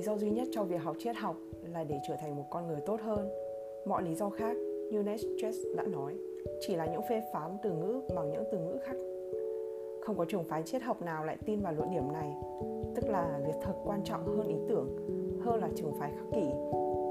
lý 0.00 0.06
do 0.06 0.16
duy 0.16 0.30
nhất 0.30 0.48
cho 0.50 0.64
việc 0.64 0.82
học 0.82 0.96
triết 0.98 1.16
học 1.16 1.36
là 1.72 1.84
để 1.84 2.00
trở 2.08 2.16
thành 2.16 2.36
một 2.36 2.44
con 2.50 2.66
người 2.66 2.80
tốt 2.86 3.00
hơn. 3.00 3.28
Mọi 3.86 4.02
lý 4.02 4.14
do 4.14 4.30
khác 4.30 4.56
như 4.90 5.02
Nietzsche 5.02 5.76
đã 5.76 5.82
nói 5.82 6.14
chỉ 6.60 6.76
là 6.76 6.86
những 6.86 7.02
phê 7.08 7.22
phán 7.32 7.56
từ 7.62 7.72
ngữ 7.72 8.00
bằng 8.14 8.30
những 8.30 8.44
từ 8.52 8.58
ngữ 8.58 8.78
khác. 8.84 8.96
Không 10.02 10.18
có 10.18 10.24
trường 10.28 10.44
phái 10.44 10.62
triết 10.62 10.82
học 10.82 11.02
nào 11.02 11.24
lại 11.24 11.36
tin 11.46 11.60
vào 11.60 11.72
luận 11.72 11.90
điểm 11.90 12.12
này. 12.12 12.36
Tức 12.94 13.08
là 13.08 13.40
việc 13.46 13.54
thực 13.62 13.76
quan 13.84 14.04
trọng 14.04 14.26
hơn 14.26 14.48
ý 14.48 14.54
tưởng 14.68 14.96
hơn 15.44 15.60
là 15.60 15.68
trường 15.76 15.94
phái 15.98 16.10
khắc 16.10 16.26
kỷ. 16.34 16.46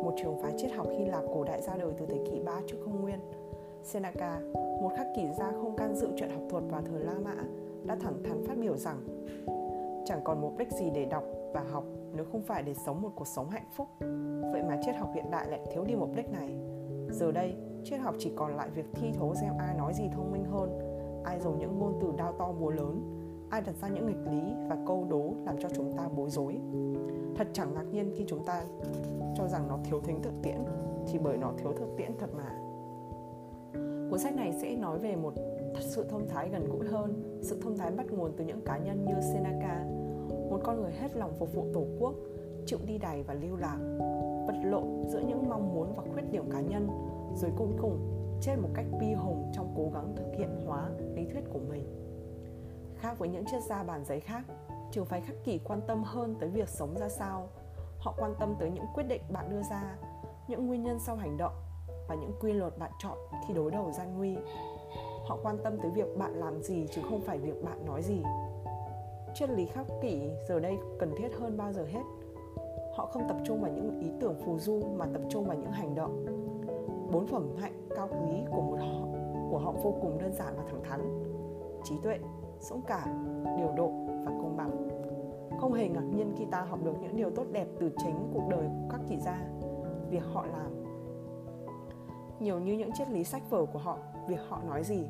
Một 0.04 0.14
trường 0.22 0.42
phái 0.42 0.54
triết 0.58 0.72
học 0.72 0.88
Hy 0.98 1.06
Lạp 1.06 1.24
cổ 1.34 1.44
đại 1.44 1.62
ra 1.62 1.78
đời 1.78 1.92
từ 1.98 2.06
thế 2.06 2.18
kỷ 2.32 2.40
3 2.40 2.62
trước 2.68 2.78
công 2.86 3.02
nguyên. 3.02 3.20
Seneca, 3.84 4.40
một 4.54 4.92
khắc 4.98 5.08
kỷ 5.16 5.24
gia 5.38 5.52
không 5.52 5.76
can 5.78 5.96
dự 5.96 6.08
chuyện 6.18 6.30
học 6.30 6.44
thuật 6.50 6.64
vào 6.70 6.82
thời 6.82 7.00
La 7.00 7.14
Mã, 7.24 7.36
đã 7.86 7.96
thẳng 7.96 8.24
thắn 8.24 8.44
phát 8.44 8.58
biểu 8.58 8.78
rằng 8.78 8.98
chẳng 10.06 10.20
còn 10.24 10.42
mục 10.42 10.58
đích 10.58 10.72
gì 10.72 10.90
để 10.94 11.06
đọc 11.06 11.24
và 11.54 11.64
học 11.72 11.84
nếu 12.14 12.26
không 12.32 12.42
phải 12.42 12.64
để 12.64 12.74
sống 12.74 13.02
một 13.02 13.10
cuộc 13.16 13.28
sống 13.28 13.50
hạnh 13.50 13.68
phúc. 13.72 13.88
Vậy 14.52 14.64
mà 14.64 14.78
triết 14.82 14.96
học 14.96 15.12
hiện 15.16 15.32
đại 15.32 15.48
lại 15.50 15.60
thiếu 15.72 15.84
đi 15.84 15.96
mục 15.96 16.10
đích 16.16 16.30
này. 16.30 16.56
Giờ 17.12 17.32
đây, 17.32 17.56
triết 17.84 18.00
học 18.00 18.16
chỉ 18.20 18.32
còn 18.36 18.56
lại 18.56 18.70
việc 18.70 18.86
thi 18.94 19.12
thố 19.12 19.36
xem 19.36 19.54
ai 19.60 19.78
nói 19.78 19.94
gì 19.94 20.04
thông 20.14 20.32
minh 20.32 20.44
hơn, 20.46 20.80
ai 21.24 21.40
dùng 21.40 21.60
những 21.60 21.80
ngôn 21.80 22.00
từ 22.02 22.08
đao 22.18 22.34
to 22.34 22.52
búa 22.52 22.70
lớn, 22.70 23.16
ai 23.50 23.62
đặt 23.62 23.76
ra 23.82 23.88
những 23.88 24.06
nghịch 24.06 24.32
lý 24.32 24.54
và 24.70 24.78
câu 24.88 25.08
đố 25.10 25.34
làm 25.46 25.56
cho 25.60 25.70
chúng 25.76 25.98
ta 25.98 26.08
bối 26.16 26.30
rối. 26.30 26.60
Thật 27.36 27.48
chẳng 27.54 27.74
ngạc 27.74 27.86
nhiên 27.92 28.14
khi 28.16 28.26
chúng 28.28 28.46
ta 28.46 28.64
cho 29.36 29.48
rằng 29.48 29.68
nó 29.68 29.78
thiếu 29.84 30.02
thính 30.04 30.22
thực 30.22 30.34
tiễn, 30.44 30.58
thì 31.08 31.20
bởi 31.20 31.38
nó 31.38 31.52
thiếu 31.58 31.74
thực 31.78 31.98
tiễn 31.98 32.12
thật 32.20 32.30
mà. 32.38 32.60
Cuốn 34.10 34.20
sách 34.20 34.36
này 34.36 34.54
sẽ 34.62 34.76
nói 34.76 35.00
về 35.00 35.16
một 35.16 35.34
thật 35.76 35.82
sự 35.82 36.06
thông 36.10 36.28
thái 36.28 36.50
gần 36.50 36.70
gũi 36.72 36.88
hơn, 36.88 37.40
sự 37.42 37.60
thông 37.62 37.78
thái 37.78 37.92
bắt 37.92 38.06
nguồn 38.12 38.32
từ 38.38 38.46
những 38.46 38.62
cá 38.66 38.78
nhân 38.78 39.06
như 39.06 39.14
Seneca, 39.34 39.86
một 40.60 40.66
con 40.66 40.82
người 40.82 40.92
hết 40.92 41.16
lòng 41.16 41.34
phục 41.40 41.54
vụ 41.54 41.66
tổ 41.74 41.84
quốc, 42.00 42.14
chịu 42.66 42.80
đi 42.86 42.98
đày 42.98 43.24
và 43.24 43.34
lưu 43.34 43.56
lạc, 43.56 43.78
vật 44.48 44.56
lộn 44.64 45.04
giữa 45.08 45.20
những 45.20 45.50
mong 45.50 45.74
muốn 45.74 45.94
và 45.96 46.04
khuyết 46.14 46.32
điểm 46.32 46.52
cá 46.52 46.62
nhân, 46.62 46.88
rồi 47.36 47.52
cuối 47.58 47.68
cùng 47.82 48.00
chết 48.42 48.56
một 48.62 48.70
cách 48.74 48.86
bi 49.00 49.14
hùng 49.14 49.52
trong 49.56 49.74
cố 49.78 49.92
gắng 49.94 50.14
thực 50.16 50.38
hiện 50.38 50.50
hóa 50.66 50.90
lý 51.16 51.26
thuyết 51.26 51.44
của 51.54 51.60
mình. 51.70 51.86
Khác 52.96 53.20
với 53.20 53.30
những 53.30 53.44
triết 53.52 53.64
gia 53.64 53.84
bàn 53.84 54.06
giấy 54.06 54.20
khác, 54.20 54.44
trường 54.92 55.06
phái 55.06 55.22
khắc 55.22 55.36
kỷ 55.44 55.58
quan 55.58 55.82
tâm 55.88 56.04
hơn 56.04 56.36
tới 56.40 56.50
việc 56.50 56.70
sống 56.70 56.98
ra 57.00 57.10
sao. 57.10 57.48
Họ 58.00 58.14
quan 58.18 58.34
tâm 58.40 58.56
tới 58.60 58.72
những 58.72 58.86
quyết 58.94 59.04
định 59.04 59.22
bạn 59.30 59.50
đưa 59.50 59.62
ra, 59.72 59.98
những 60.48 60.68
nguyên 60.68 60.84
nhân 60.84 61.00
sau 61.00 61.16
hành 61.16 61.38
động 61.38 61.54
và 62.08 62.16
những 62.16 62.32
quy 62.42 62.54
luật 62.54 62.78
bạn 62.78 62.92
chọn 63.04 63.18
khi 63.48 63.54
đối 63.54 63.72
đầu 63.72 63.92
gian 63.92 64.18
nguy. 64.18 64.36
Họ 65.28 65.38
quan 65.44 65.58
tâm 65.64 65.78
tới 65.82 65.92
việc 65.92 66.18
bạn 66.18 66.34
làm 66.34 66.62
gì 66.62 66.88
chứ 66.92 67.02
không 67.10 67.22
phải 67.22 67.38
việc 67.38 67.64
bạn 67.64 67.86
nói 67.86 68.02
gì. 68.02 68.24
Triết 69.34 69.50
lý 69.50 69.66
khắc 69.66 69.86
kỷ 70.02 70.30
giờ 70.48 70.60
đây 70.60 70.78
cần 71.00 71.14
thiết 71.18 71.30
hơn 71.40 71.58
bao 71.58 71.74
giờ 71.74 71.86
hết. 71.86 72.04
Họ 72.96 73.06
không 73.06 73.28
tập 73.28 73.38
trung 73.46 73.62
vào 73.62 73.72
những 73.72 74.00
ý 74.00 74.12
tưởng 74.20 74.36
phù 74.46 74.60
du 74.60 74.82
mà 74.98 75.06
tập 75.14 75.22
trung 75.30 75.46
vào 75.46 75.58
những 75.58 75.72
hành 75.72 75.96
động. 75.96 76.26
Bốn 77.12 77.28
phẩm 77.28 77.56
hạnh 77.58 77.88
cao 77.96 78.08
quý 78.08 78.38
của 78.52 78.62
một 78.62 78.78
họ 78.80 79.08
của 79.52 79.58
họ 79.58 79.72
vô 79.72 79.94
cùng 80.02 80.18
đơn 80.18 80.34
giản 80.34 80.54
và 80.58 80.64
thẳng 80.70 80.84
thắn. 80.84 81.24
Trí 81.84 81.96
tuệ, 82.04 82.20
dũng 82.60 82.82
cảm, 82.88 83.10
điều 83.58 83.72
độ 83.76 83.92
và 84.26 84.32
công 84.42 84.58
bằng. 84.58 84.88
Không 85.60 85.74
hề 85.74 85.88
ngạc 85.88 86.06
nhiên 86.16 86.34
khi 86.38 86.46
ta 86.52 86.62
học 86.62 86.80
được 86.84 86.94
những 87.02 87.16
điều 87.16 87.30
tốt 87.30 87.46
đẹp 87.52 87.68
từ 87.80 87.92
chính 87.98 88.32
cuộc 88.34 88.48
đời 88.50 88.66
của 88.66 88.88
các 88.90 89.02
kỳ 89.10 89.18
gia. 89.18 89.48
Việc 90.10 90.24
họ 90.34 90.46
làm 90.46 90.80
nhiều 92.40 92.60
như 92.60 92.74
những 92.74 92.92
triết 92.94 93.10
lý 93.10 93.24
sách 93.24 93.50
vở 93.50 93.66
của 93.66 93.80
họ, 93.80 93.98
việc 94.28 94.40
họ 94.48 94.62
nói 94.68 94.84
gì. 94.84 95.04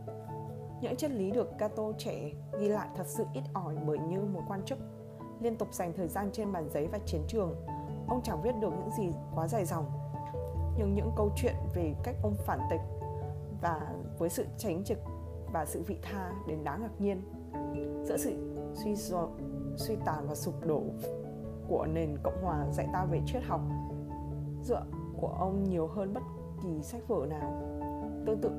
Những 0.81 0.95
chân 0.95 1.11
lý 1.11 1.31
được 1.31 1.57
Cato 1.57 1.83
trẻ 1.97 2.31
ghi 2.59 2.67
lại 2.67 2.87
thật 2.95 3.07
sự 3.07 3.25
ít 3.33 3.43
ỏi 3.53 3.75
bởi 3.87 3.97
như 3.97 4.21
một 4.21 4.41
quan 4.47 4.63
chức 4.65 4.79
liên 5.41 5.55
tục 5.55 5.73
dành 5.73 5.93
thời 5.93 6.07
gian 6.07 6.29
trên 6.33 6.51
bàn 6.51 6.69
giấy 6.69 6.87
và 6.87 6.99
chiến 7.05 7.21
trường. 7.27 7.55
Ông 8.07 8.21
chẳng 8.23 8.41
viết 8.41 8.51
được 8.61 8.69
những 8.69 8.91
gì 8.97 9.09
quá 9.35 9.47
dài 9.47 9.65
dòng, 9.65 9.85
nhưng 10.77 10.95
những 10.95 11.11
câu 11.17 11.29
chuyện 11.35 11.55
về 11.75 11.95
cách 12.03 12.15
ông 12.23 12.35
phản 12.45 12.59
tịch 12.69 12.81
và 13.61 13.93
với 14.17 14.29
sự 14.29 14.45
tránh 14.57 14.83
trực 14.83 14.97
và 15.53 15.65
sự 15.65 15.83
vị 15.87 15.97
tha 16.01 16.31
đến 16.47 16.63
đáng 16.63 16.81
ngạc 16.81 17.01
nhiên 17.01 17.21
giữa 18.05 18.17
sự 18.17 18.55
suy 18.73 18.95
dò, 18.95 19.27
suy 19.77 19.95
tàn 20.05 20.27
và 20.27 20.35
sụp 20.35 20.65
đổ 20.65 20.83
của 21.67 21.85
nền 21.85 22.17
cộng 22.23 22.43
hòa 22.43 22.65
dạy 22.71 22.87
ta 22.93 23.05
về 23.05 23.21
triết 23.25 23.43
học 23.43 23.61
dựa 24.63 24.83
của 25.17 25.27
ông 25.39 25.63
nhiều 25.63 25.87
hơn 25.87 26.13
bất 26.13 26.23
kỳ 26.63 26.81
sách 26.81 27.01
vở 27.07 27.25
nào. 27.29 27.51
Tương 28.25 28.41
tự, 28.41 28.51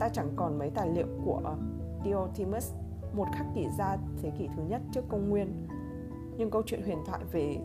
ta 0.00 0.08
chẳng 0.12 0.28
còn 0.36 0.58
mấy 0.58 0.70
tài 0.74 0.88
liệu 0.88 1.06
của 1.24 1.40
ờ, 1.44 1.56
Diotimus, 2.04 2.72
một 3.12 3.26
khắc 3.34 3.46
kỷ 3.54 3.66
gia 3.78 3.96
thế 4.22 4.30
kỷ 4.38 4.48
thứ 4.56 4.62
nhất 4.68 4.80
trước 4.94 5.00
công 5.08 5.30
nguyên. 5.30 5.66
Nhưng 6.36 6.50
câu 6.50 6.62
chuyện 6.66 6.82
huyền 6.82 6.98
thoại 7.06 7.20
về 7.32 7.56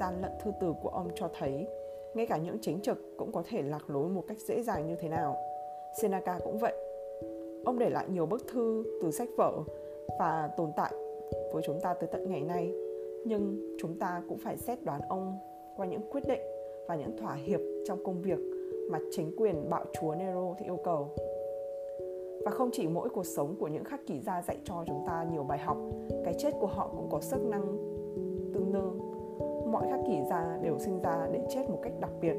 gian 0.00 0.22
lận 0.22 0.30
thư 0.42 0.52
từ 0.60 0.74
của 0.82 0.88
ông 0.88 1.10
cho 1.14 1.28
thấy 1.38 1.68
ngay 2.14 2.26
cả 2.26 2.36
những 2.36 2.58
chính 2.60 2.80
trực 2.80 2.98
cũng 3.18 3.32
có 3.32 3.42
thể 3.48 3.62
lạc 3.62 3.90
lối 3.90 4.08
một 4.08 4.24
cách 4.28 4.38
dễ 4.38 4.62
dàng 4.62 4.86
như 4.86 4.96
thế 4.96 5.08
nào. 5.08 5.36
Seneca 6.02 6.38
cũng 6.44 6.58
vậy. 6.58 6.74
Ông 7.64 7.78
để 7.78 7.90
lại 7.90 8.06
nhiều 8.08 8.26
bức 8.26 8.48
thư 8.52 8.84
từ 9.02 9.10
sách 9.10 9.28
vở 9.36 9.52
và 10.18 10.50
tồn 10.56 10.72
tại 10.76 10.92
với 11.52 11.62
chúng 11.66 11.80
ta 11.80 11.94
tới 11.94 12.08
tận 12.12 12.30
ngày 12.30 12.40
nay, 12.40 12.72
nhưng 13.26 13.76
chúng 13.80 13.98
ta 13.98 14.22
cũng 14.28 14.38
phải 14.38 14.56
xét 14.56 14.84
đoán 14.84 15.00
ông 15.08 15.38
qua 15.76 15.86
những 15.86 16.10
quyết 16.10 16.22
định 16.28 16.40
và 16.88 16.94
những 16.94 17.16
thỏa 17.16 17.34
hiệp 17.34 17.60
trong 17.86 18.04
công 18.04 18.22
việc 18.22 18.38
mà 18.90 18.98
chính 19.10 19.36
quyền 19.36 19.70
bạo 19.70 19.84
chúa 20.00 20.14
Nero 20.14 20.54
thì 20.58 20.64
yêu 20.64 20.78
cầu. 20.84 21.14
Và 22.44 22.50
không 22.50 22.68
chỉ 22.72 22.88
mỗi 22.88 23.08
cuộc 23.08 23.26
sống 23.26 23.56
của 23.58 23.68
những 23.68 23.84
khắc 23.84 24.06
kỷ 24.06 24.20
gia 24.20 24.42
dạy 24.42 24.58
cho 24.64 24.84
chúng 24.86 25.04
ta 25.06 25.26
nhiều 25.32 25.44
bài 25.44 25.58
học, 25.58 25.76
cái 26.24 26.34
chết 26.38 26.50
của 26.60 26.66
họ 26.66 26.90
cũng 26.96 27.08
có 27.10 27.20
sức 27.20 27.44
năng 27.44 27.66
tương 28.54 28.72
đương. 28.72 28.98
Mọi 29.72 29.86
khắc 29.90 30.00
kỷ 30.06 30.24
gia 30.30 30.58
đều 30.62 30.78
sinh 30.78 31.00
ra 31.02 31.28
để 31.32 31.46
chết 31.48 31.70
một 31.70 31.78
cách 31.82 31.92
đặc 32.00 32.10
biệt, 32.20 32.36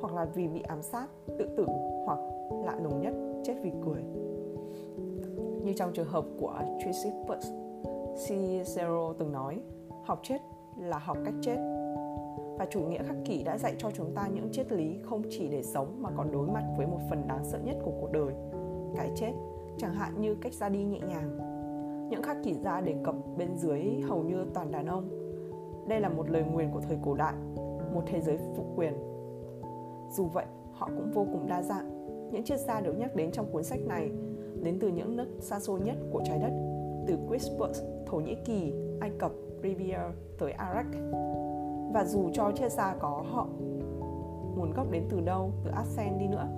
hoặc 0.00 0.14
là 0.14 0.24
vì 0.24 0.48
bị 0.48 0.60
ám 0.60 0.82
sát, 0.82 1.06
tự 1.26 1.48
tử, 1.56 1.66
hoặc 2.04 2.18
lạ 2.64 2.78
lùng 2.82 3.00
nhất, 3.00 3.14
chết 3.44 3.54
vì 3.62 3.72
cười. 3.84 4.02
Như 5.64 5.72
trong 5.76 5.92
trường 5.92 6.08
hợp 6.08 6.24
của 6.40 6.54
Chrysippus, 6.78 7.50
Cicero 8.28 9.12
từng 9.18 9.32
nói, 9.32 9.60
học 10.04 10.20
chết 10.22 10.38
là 10.78 10.98
học 10.98 11.16
cách 11.24 11.34
chết 11.42 11.56
và 12.58 12.66
chủ 12.70 12.80
nghĩa 12.80 13.02
khắc 13.02 13.16
kỷ 13.24 13.42
đã 13.42 13.58
dạy 13.58 13.74
cho 13.78 13.90
chúng 13.90 14.12
ta 14.14 14.28
những 14.34 14.48
triết 14.52 14.72
lý 14.72 14.98
không 15.02 15.22
chỉ 15.30 15.48
để 15.48 15.62
sống 15.62 16.02
mà 16.02 16.10
còn 16.16 16.32
đối 16.32 16.46
mặt 16.46 16.64
với 16.76 16.86
một 16.86 16.98
phần 17.10 17.28
đáng 17.28 17.44
sợ 17.44 17.58
nhất 17.64 17.76
của 17.84 17.92
cuộc 18.00 18.12
đời 18.12 18.34
cái 18.96 19.10
chết 19.14 19.32
chẳng 19.78 19.94
hạn 19.94 20.20
như 20.20 20.34
cách 20.34 20.52
ra 20.52 20.68
đi 20.68 20.84
nhẹ 20.84 21.00
nhàng. 21.08 21.38
Những 22.10 22.22
khắc 22.22 22.36
kỷ 22.44 22.54
ra 22.54 22.80
đề 22.80 22.94
cập 23.04 23.14
bên 23.36 23.56
dưới 23.56 23.82
hầu 24.08 24.22
như 24.22 24.46
toàn 24.54 24.70
đàn 24.70 24.86
ông. 24.86 25.08
Đây 25.88 26.00
là 26.00 26.08
một 26.08 26.30
lời 26.30 26.42
nguyền 26.42 26.70
của 26.70 26.80
thời 26.80 26.98
cổ 27.04 27.14
đại 27.14 27.34
một 27.94 28.02
thế 28.06 28.20
giới 28.20 28.38
phụ 28.56 28.64
quyền. 28.76 28.94
Dù 30.10 30.24
vậy 30.24 30.46
họ 30.72 30.88
cũng 30.96 31.10
vô 31.14 31.26
cùng 31.32 31.46
đa 31.48 31.62
dạng. 31.62 31.90
Những 32.32 32.44
triết 32.44 32.60
gia 32.60 32.80
được 32.80 32.98
nhắc 32.98 33.16
đến 33.16 33.30
trong 33.32 33.52
cuốn 33.52 33.64
sách 33.64 33.80
này 33.86 34.10
đến 34.62 34.78
từ 34.80 34.88
những 34.88 35.16
nước 35.16 35.28
xa 35.40 35.60
xôi 35.60 35.80
nhất 35.80 35.96
của 36.12 36.22
trái 36.24 36.38
đất 36.38 36.52
từ 37.06 37.16
Quispus, 37.28 37.82
Thổ 38.06 38.16
Nhĩ 38.16 38.36
Kỳ, 38.44 38.72
Ai 39.00 39.10
Cập, 39.18 39.32
Libya 39.62 40.10
tới 40.38 40.54
Iraq. 40.58 41.12
Và 41.92 42.04
dù 42.04 42.30
cho 42.32 42.52
chia 42.54 42.68
xa 42.68 42.94
có 43.00 43.24
họ 43.30 43.48
nguồn 44.56 44.72
gốc 44.72 44.90
đến 44.90 45.02
từ 45.10 45.20
đâu 45.20 45.52
từ 45.64 45.70
Asen 45.70 46.18
đi 46.18 46.26
nữa 46.26 46.48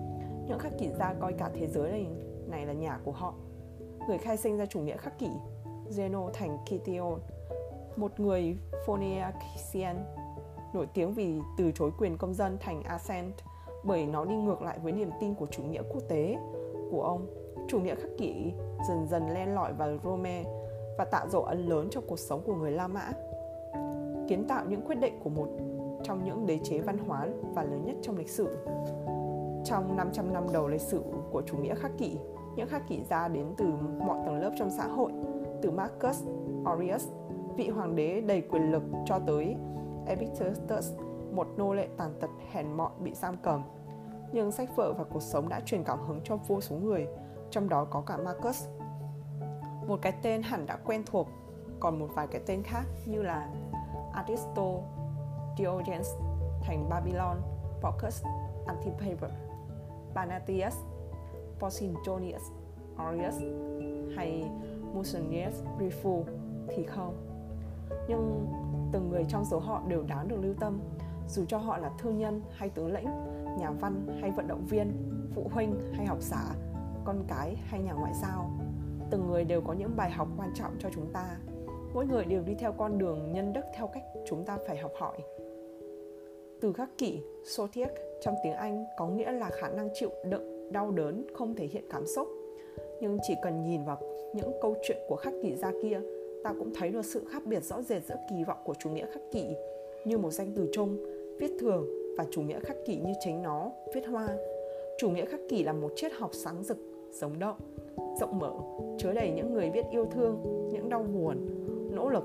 những 0.50 0.59
khắc 0.59 0.78
kỷ 0.78 0.88
gia 0.88 1.15
coi 1.21 1.33
cả 1.33 1.50
thế 1.55 1.66
giới 1.66 1.91
này, 1.91 2.06
này 2.49 2.66
là 2.66 2.72
nhà 2.72 2.99
của 3.05 3.12
họ 3.12 3.34
người 4.09 4.19
khai 4.19 4.37
sinh 4.37 4.56
ra 4.56 4.66
chủ 4.66 4.81
nghĩa 4.81 4.97
khắc 4.97 5.19
kỷ 5.19 5.28
Zeno 5.91 6.31
thành 6.31 6.59
Kition 6.65 7.21
một 7.97 8.21
người 8.21 8.56
Phoenician 8.87 10.05
nổi 10.75 10.87
tiếng 10.94 11.15
vì 11.15 11.38
từ 11.59 11.72
chối 11.75 11.91
quyền 11.99 12.19
công 12.19 12.34
dân 12.34 12.56
thành 12.61 12.83
Ascent 12.83 13.34
bởi 13.84 14.06
nó 14.06 14.25
đi 14.25 14.37
ngược 14.37 14.62
lại 14.62 14.78
với 14.83 14.93
niềm 14.93 15.11
tin 15.21 15.34
của 15.34 15.47
chủ 15.47 15.62
nghĩa 15.62 15.83
quốc 15.93 16.03
tế 16.09 16.37
của 16.91 17.03
ông 17.03 17.27
chủ 17.69 17.81
nghĩa 17.81 17.94
khắc 17.94 18.11
kỷ 18.19 18.53
dần 18.88 19.06
dần 19.08 19.31
len 19.31 19.55
lỏi 19.55 19.73
vào 19.73 19.99
Rome 20.05 20.44
và 20.99 21.05
tạo 21.05 21.29
dấu 21.29 21.43
ấn 21.43 21.67
lớn 21.67 21.88
trong 21.91 22.05
cuộc 22.06 22.19
sống 22.19 22.43
của 22.46 22.55
người 22.55 22.70
La 22.70 22.88
Mã 22.88 23.12
kiến 24.29 24.44
tạo 24.49 24.64
những 24.69 24.87
quyết 24.87 24.99
định 25.00 25.20
của 25.25 25.31
một 25.31 25.49
trong 26.03 26.25
những 26.25 26.46
đế 26.46 26.58
chế 26.64 26.79
văn 26.79 26.99
hóa 26.99 27.29
và 27.55 27.62
lớn 27.64 27.85
nhất 27.85 27.96
trong 28.03 28.19
lịch 28.19 28.31
sử. 28.31 28.56
Trong 29.64 29.96
500 29.96 30.32
năm 30.32 30.46
đầu 30.52 30.68
lịch 30.68 30.80
sử 30.80 31.02
của 31.30 31.42
chủ 31.46 31.56
nghĩa 31.56 31.74
khắc 31.74 31.90
kỷ, 31.98 32.18
những 32.56 32.68
khắc 32.68 32.88
kỷ 32.88 33.02
gia 33.02 33.28
đến 33.28 33.46
từ 33.56 33.64
mọi 33.98 34.18
tầng 34.26 34.40
lớp 34.40 34.50
trong 34.58 34.70
xã 34.70 34.86
hội, 34.86 35.12
từ 35.62 35.70
Marcus 35.70 36.24
Aurelius, 36.64 37.08
vị 37.56 37.68
hoàng 37.68 37.96
đế 37.96 38.20
đầy 38.20 38.40
quyền 38.40 38.72
lực 38.72 38.82
cho 39.06 39.18
tới 39.26 39.56
Epictetus, 40.06 40.92
một 41.32 41.46
nô 41.56 41.74
lệ 41.74 41.88
tàn 41.96 42.14
tật 42.20 42.30
hèn 42.52 42.72
mọn 42.72 42.92
bị 42.98 43.14
giam 43.14 43.36
cầm. 43.42 43.62
Nhưng 44.32 44.52
sách 44.52 44.76
vở 44.76 44.92
và 44.92 45.04
cuộc 45.04 45.22
sống 45.22 45.48
đã 45.48 45.60
truyền 45.60 45.84
cảm 45.84 45.98
hứng 46.00 46.20
cho 46.24 46.36
vô 46.36 46.60
số 46.60 46.76
người, 46.76 47.06
trong 47.50 47.68
đó 47.68 47.84
có 47.84 48.00
cả 48.00 48.16
Marcus. 48.16 48.66
Một 49.86 49.98
cái 50.02 50.12
tên 50.22 50.42
hẳn 50.42 50.66
đã 50.66 50.78
quen 50.84 51.02
thuộc, 51.06 51.28
còn 51.80 51.98
một 51.98 52.08
vài 52.14 52.26
cái 52.26 52.40
tên 52.46 52.62
khác 52.62 52.84
như 53.06 53.22
là 53.22 53.48
Aristo, 54.12 54.66
Diogenes 55.58 56.08
thành 56.62 56.88
Babylon, 56.90 57.36
Bacchus, 57.82 58.24
Antipater, 58.66 59.30
Panathias, 60.14 60.76
Posidonius, 61.58 62.42
Aureus 62.96 63.34
hay 64.16 64.50
Musonius 64.94 65.54
Rifu 65.78 66.24
thì 66.68 66.82
không. 66.82 67.14
Nhưng 68.08 68.46
từng 68.92 69.08
người 69.10 69.24
trong 69.28 69.44
số 69.44 69.58
họ 69.58 69.82
đều 69.88 70.02
đáng 70.02 70.28
được 70.28 70.36
lưu 70.42 70.54
tâm 70.60 70.80
dù 71.28 71.44
cho 71.44 71.58
họ 71.58 71.78
là 71.78 71.90
thương 71.98 72.18
nhân 72.18 72.42
hay 72.52 72.68
tướng 72.68 72.92
lĩnh 72.92 73.08
nhà 73.58 73.70
văn 73.70 74.18
hay 74.20 74.30
vận 74.30 74.48
động 74.48 74.66
viên 74.66 74.92
phụ 75.34 75.50
huynh 75.52 75.92
hay 75.92 76.06
học 76.06 76.18
giả 76.20 76.54
con 77.04 77.24
cái 77.28 77.56
hay 77.64 77.82
nhà 77.82 77.92
ngoại 77.92 78.12
giao. 78.22 78.50
Từng 79.10 79.26
người 79.26 79.44
đều 79.44 79.60
có 79.60 79.72
những 79.72 79.96
bài 79.96 80.10
học 80.10 80.28
quan 80.36 80.50
trọng 80.54 80.72
cho 80.78 80.88
chúng 80.94 81.12
ta. 81.12 81.36
Mỗi 81.94 82.06
người 82.06 82.24
đều 82.24 82.42
đi 82.42 82.54
theo 82.54 82.72
con 82.72 82.98
đường 82.98 83.32
nhân 83.32 83.52
đức 83.52 83.64
theo 83.76 83.86
cách 83.86 84.02
chúng 84.28 84.44
ta 84.44 84.58
phải 84.66 84.78
học 84.78 84.92
hỏi. 84.98 85.18
Từ 86.60 86.72
khắc 86.72 86.88
kỷ 86.98 87.22
sotiek 87.44 87.90
trong 88.20 88.34
tiếng 88.43 88.52
anh 88.52 88.84
có 88.96 89.08
nghĩa 89.08 89.32
là 89.32 89.50
khả 89.50 89.69
năng 89.69 89.88
chịu 89.94 90.11
đựng 90.25 90.72
đau 90.72 90.90
đớn, 90.90 91.26
không 91.34 91.55
thể 91.55 91.67
hiện 91.67 91.84
cảm 91.90 92.06
xúc. 92.06 92.28
Nhưng 93.00 93.19
chỉ 93.22 93.34
cần 93.43 93.62
nhìn 93.62 93.84
vào 93.84 93.99
những 94.34 94.52
câu 94.62 94.75
chuyện 94.82 94.99
của 95.08 95.17
khắc 95.17 95.32
kỷ 95.43 95.55
gia 95.55 95.72
kia, 95.82 96.00
ta 96.44 96.55
cũng 96.58 96.72
thấy 96.75 96.90
được 96.90 97.05
sự 97.05 97.25
khác 97.31 97.43
biệt 97.46 97.64
rõ 97.64 97.82
rệt 97.82 98.02
giữa 98.08 98.17
kỳ 98.31 98.44
vọng 98.44 98.58
của 98.64 98.75
chủ 98.78 98.90
nghĩa 98.90 99.06
khắc 99.06 99.22
kỷ 99.32 99.44
như 100.05 100.19
một 100.19 100.31
danh 100.31 100.52
từ 100.56 100.69
chung, 100.72 100.99
viết 101.38 101.50
thường 101.61 101.87
và 102.19 102.26
chủ 102.31 102.43
nghĩa 102.43 102.61
khắc 102.61 102.76
kỷ 102.87 102.96
như 102.96 103.12
chính 103.20 103.43
nó, 103.43 103.70
viết 103.94 104.06
hoa. 104.06 104.28
Chủ 104.99 105.11
nghĩa 105.11 105.25
khắc 105.25 105.40
kỷ 105.49 105.62
là 105.62 105.72
một 105.72 105.93
triết 105.96 106.12
học 106.12 106.31
sáng 106.32 106.62
rực, 106.62 106.76
sống 107.12 107.38
động, 107.38 107.56
rộng 108.20 108.38
mở, 108.38 108.52
chứa 108.99 109.12
đầy 109.12 109.31
những 109.31 109.52
người 109.52 109.70
biết 109.70 109.84
yêu 109.90 110.06
thương, 110.06 110.69
những 110.72 110.88
đau 110.88 111.02
buồn, 111.02 111.37
nỗ 111.94 112.08
lực, 112.08 112.25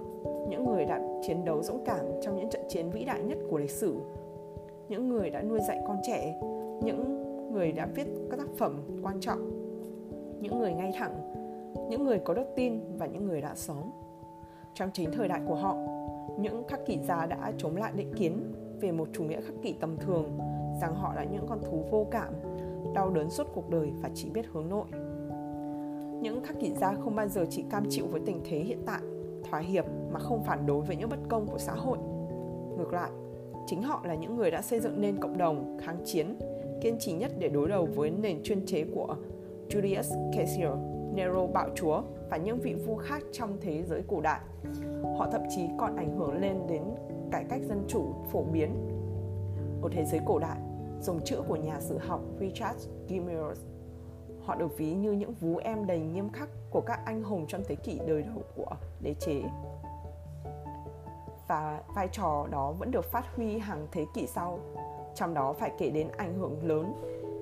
những 0.50 0.66
người 0.66 0.86
đã 0.86 1.02
chiến 1.28 1.46
đấu 1.46 1.64
dũng 1.64 1.84
cảm 1.86 2.06
trong 2.22 2.36
những 2.36 2.50
trận 2.50 2.62
chiến 2.70 2.90
vĩ 2.90 3.04
đại 3.04 3.24
nhất 3.24 3.38
của 3.50 3.58
lịch 3.58 3.72
sử 3.72 3.96
những 4.90 5.10
người 5.10 5.30
đã 5.30 5.42
nuôi 5.42 5.60
dạy 5.68 5.82
con 5.88 5.98
trẻ, 6.04 6.40
những 6.84 7.26
người 7.52 7.72
đã 7.72 7.88
viết 7.96 8.08
các 8.30 8.38
tác 8.38 8.48
phẩm 8.58 8.82
quan 9.04 9.20
trọng, 9.20 9.52
những 10.42 10.60
người 10.60 10.74
ngay 10.74 10.92
thẳng, 10.96 11.34
những 11.90 12.04
người 12.04 12.20
có 12.20 12.34
đức 12.34 12.48
tin 12.56 12.80
và 12.98 13.06
những 13.06 13.26
người 13.26 13.42
đã 13.42 13.56
sống. 13.56 13.92
Trong 14.74 14.90
chính 14.94 15.12
thời 15.12 15.28
đại 15.28 15.42
của 15.48 15.56
họ, 15.56 15.76
những 16.40 16.64
khắc 16.68 16.86
kỷ 16.86 17.00
gia 17.00 17.26
đã 17.26 17.52
chống 17.58 17.76
lại 17.76 17.92
định 17.96 18.14
kiến 18.18 18.54
về 18.82 18.92
một 18.92 19.08
chủ 19.14 19.24
nghĩa 19.24 19.42
khắc 19.42 19.56
kỷ 19.62 19.74
tầm 19.74 19.98
thường, 19.98 20.38
rằng 20.82 20.96
họ 20.96 21.14
là 21.14 21.24
những 21.24 21.46
con 21.50 21.60
thú 21.64 21.84
vô 21.92 22.06
cảm, 22.12 22.34
đau 22.94 23.10
đớn 23.10 23.30
suốt 23.30 23.48
cuộc 23.54 23.70
đời 23.70 23.92
và 24.02 24.10
chỉ 24.14 24.30
biết 24.30 24.46
hướng 24.52 24.70
nội. 24.70 24.86
Những 26.22 26.44
khắc 26.44 26.60
kỷ 26.60 26.74
gia 26.74 26.94
không 26.94 27.16
bao 27.16 27.28
giờ 27.28 27.46
chỉ 27.50 27.64
cam 27.70 27.84
chịu 27.90 28.06
với 28.12 28.22
tình 28.26 28.42
thế 28.50 28.60
hiện 28.60 28.80
tại, 28.86 29.02
thỏa 29.50 29.60
hiệp 29.60 29.86
mà 30.12 30.20
không 30.20 30.44
phản 30.44 30.66
đối 30.66 30.82
với 30.82 30.96
những 30.96 31.10
bất 31.10 31.20
công 31.30 31.48
của 31.48 31.58
xã 31.58 31.74
hội. 31.74 31.98
Ngược 32.78 32.94
lại 32.94 33.10
chính 33.68 33.84
họ 33.84 34.02
là 34.06 34.16
những 34.16 34.36
người 34.36 34.52
đã 34.52 34.62
xây 34.62 34.80
dựng 34.80 35.02
nên 35.02 35.20
cộng 35.20 35.38
đồng 35.38 35.78
kháng 35.82 35.98
chiến 36.06 36.36
kiên 36.82 37.00
trì 37.00 37.12
nhất 37.12 37.32
để 37.40 37.50
đối 37.50 37.70
đầu 37.70 37.88
với 37.96 38.10
nền 38.10 38.44
chuyên 38.44 38.66
chế 38.66 38.86
của 38.96 39.16
Julius 39.70 40.32
Caesar, 40.34 40.78
Nero 41.14 41.48
bạo 41.48 41.70
chúa 41.76 42.02
và 42.30 42.38
những 42.38 42.60
vị 42.60 42.74
vua 42.74 42.98
khác 42.98 43.24
trong 43.32 43.58
thế 43.62 43.84
giới 43.84 44.02
cổ 44.08 44.22
đại. 44.22 44.40
Họ 45.18 45.28
thậm 45.32 45.42
chí 45.56 45.62
còn 45.80 45.96
ảnh 45.96 46.18
hưởng 46.18 46.42
lên 46.42 46.58
đến 46.70 46.84
cải 47.32 47.44
cách 47.50 47.62
dân 47.64 47.86
chủ 47.88 48.14
phổ 48.32 48.44
biến 48.44 48.70
ở 49.82 49.90
thế 49.92 50.06
giới 50.06 50.20
cổ 50.26 50.40
đại, 50.40 50.58
dùng 51.02 51.20
chữ 51.24 51.42
của 51.48 51.56
nhà 51.56 51.80
sử 51.80 51.98
học 51.98 52.22
Richard 52.40 52.88
Gimmers. 53.10 53.62
Họ 54.46 54.56
được 54.56 54.78
ví 54.78 54.94
như 54.94 55.12
những 55.12 55.34
vú 55.34 55.58
em 55.58 55.88
đầy 55.88 56.00
nghiêm 56.00 56.30
khắc 56.30 56.50
của 56.70 56.82
các 56.82 57.00
anh 57.06 57.24
hùng 57.24 57.46
trong 57.48 57.62
thế 57.68 57.76
kỷ 57.76 58.00
đời 58.08 58.24
đầu 58.24 58.44
của 58.56 58.76
đế 59.02 59.14
chế. 59.14 59.42
Và 61.48 61.82
vai 61.96 62.08
trò 62.12 62.48
đó 62.52 62.72
vẫn 62.72 62.92
được 62.92 63.06
phát 63.06 63.36
huy 63.36 63.58
hàng 63.58 63.88
thế 63.92 64.06
kỷ 64.14 64.28
sau, 64.28 64.60
trong 65.16 65.34
đó 65.34 65.54
phải 65.54 65.72
kể 65.78 65.90
đến 65.90 66.08
ảnh 66.18 66.34
hưởng 66.34 66.68
lớn 66.68 66.94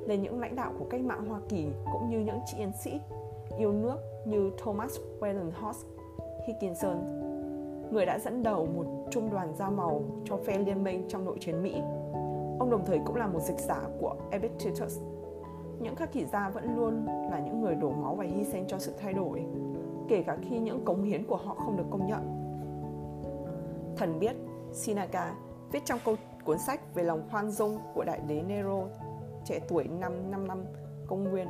lên 0.07 0.21
những 0.21 0.39
lãnh 0.39 0.55
đạo 0.55 0.71
của 0.79 0.85
cách 0.89 1.01
mạng 1.01 1.25
Hoa 1.29 1.39
Kỳ 1.49 1.67
cũng 1.93 2.09
như 2.09 2.19
những 2.19 2.39
chiến 2.45 2.71
sĩ 2.83 2.99
yêu 3.57 3.71
nước 3.71 3.97
như 4.25 4.51
Thomas 4.63 4.97
Wellinghouse 5.19 5.85
Hickinson, 6.47 6.97
người 7.91 8.05
đã 8.05 8.19
dẫn 8.19 8.43
đầu 8.43 8.65
một 8.65 8.85
trung 9.11 9.29
đoàn 9.29 9.53
da 9.55 9.69
màu 9.69 10.03
cho 10.25 10.37
phe 10.37 10.57
liên 10.57 10.83
minh 10.83 11.05
trong 11.09 11.25
nội 11.25 11.37
chiến 11.39 11.63
Mỹ. 11.63 11.81
Ông 12.59 12.69
đồng 12.69 12.85
thời 12.85 12.99
cũng 13.05 13.15
là 13.15 13.27
một 13.27 13.39
dịch 13.39 13.59
giả 13.59 13.81
của 13.99 14.15
Epictetus. 14.31 14.99
Những 15.79 15.95
khắc 15.95 16.11
kỷ 16.11 16.25
gia 16.25 16.49
vẫn 16.49 16.75
luôn 16.75 17.05
là 17.05 17.39
những 17.45 17.61
người 17.61 17.75
đổ 17.75 17.89
máu 17.89 18.15
và 18.15 18.23
hy 18.23 18.43
sinh 18.43 18.65
cho 18.67 18.79
sự 18.79 18.93
thay 19.01 19.13
đổi, 19.13 19.45
kể 20.07 20.23
cả 20.23 20.37
khi 20.41 20.59
những 20.59 20.85
cống 20.85 21.03
hiến 21.03 21.23
của 21.25 21.35
họ 21.35 21.53
không 21.53 21.77
được 21.77 21.85
công 21.91 22.07
nhận. 22.07 22.42
Thần 23.97 24.19
biết 24.19 24.35
Sinaga 24.73 25.33
viết 25.71 25.85
trong 25.85 25.99
câu 26.05 26.15
cuốn 26.45 26.59
sách 26.59 26.95
về 26.95 27.03
lòng 27.03 27.27
khoan 27.31 27.51
dung 27.51 27.79
của 27.93 28.03
đại 28.03 28.19
đế 28.27 28.41
Nero 28.41 28.79
trẻ 29.45 29.59
tuổi 29.69 29.83
năm 29.83 30.31
5 30.31 30.47
năm 30.47 30.65
công 31.07 31.23
nguyên 31.23 31.47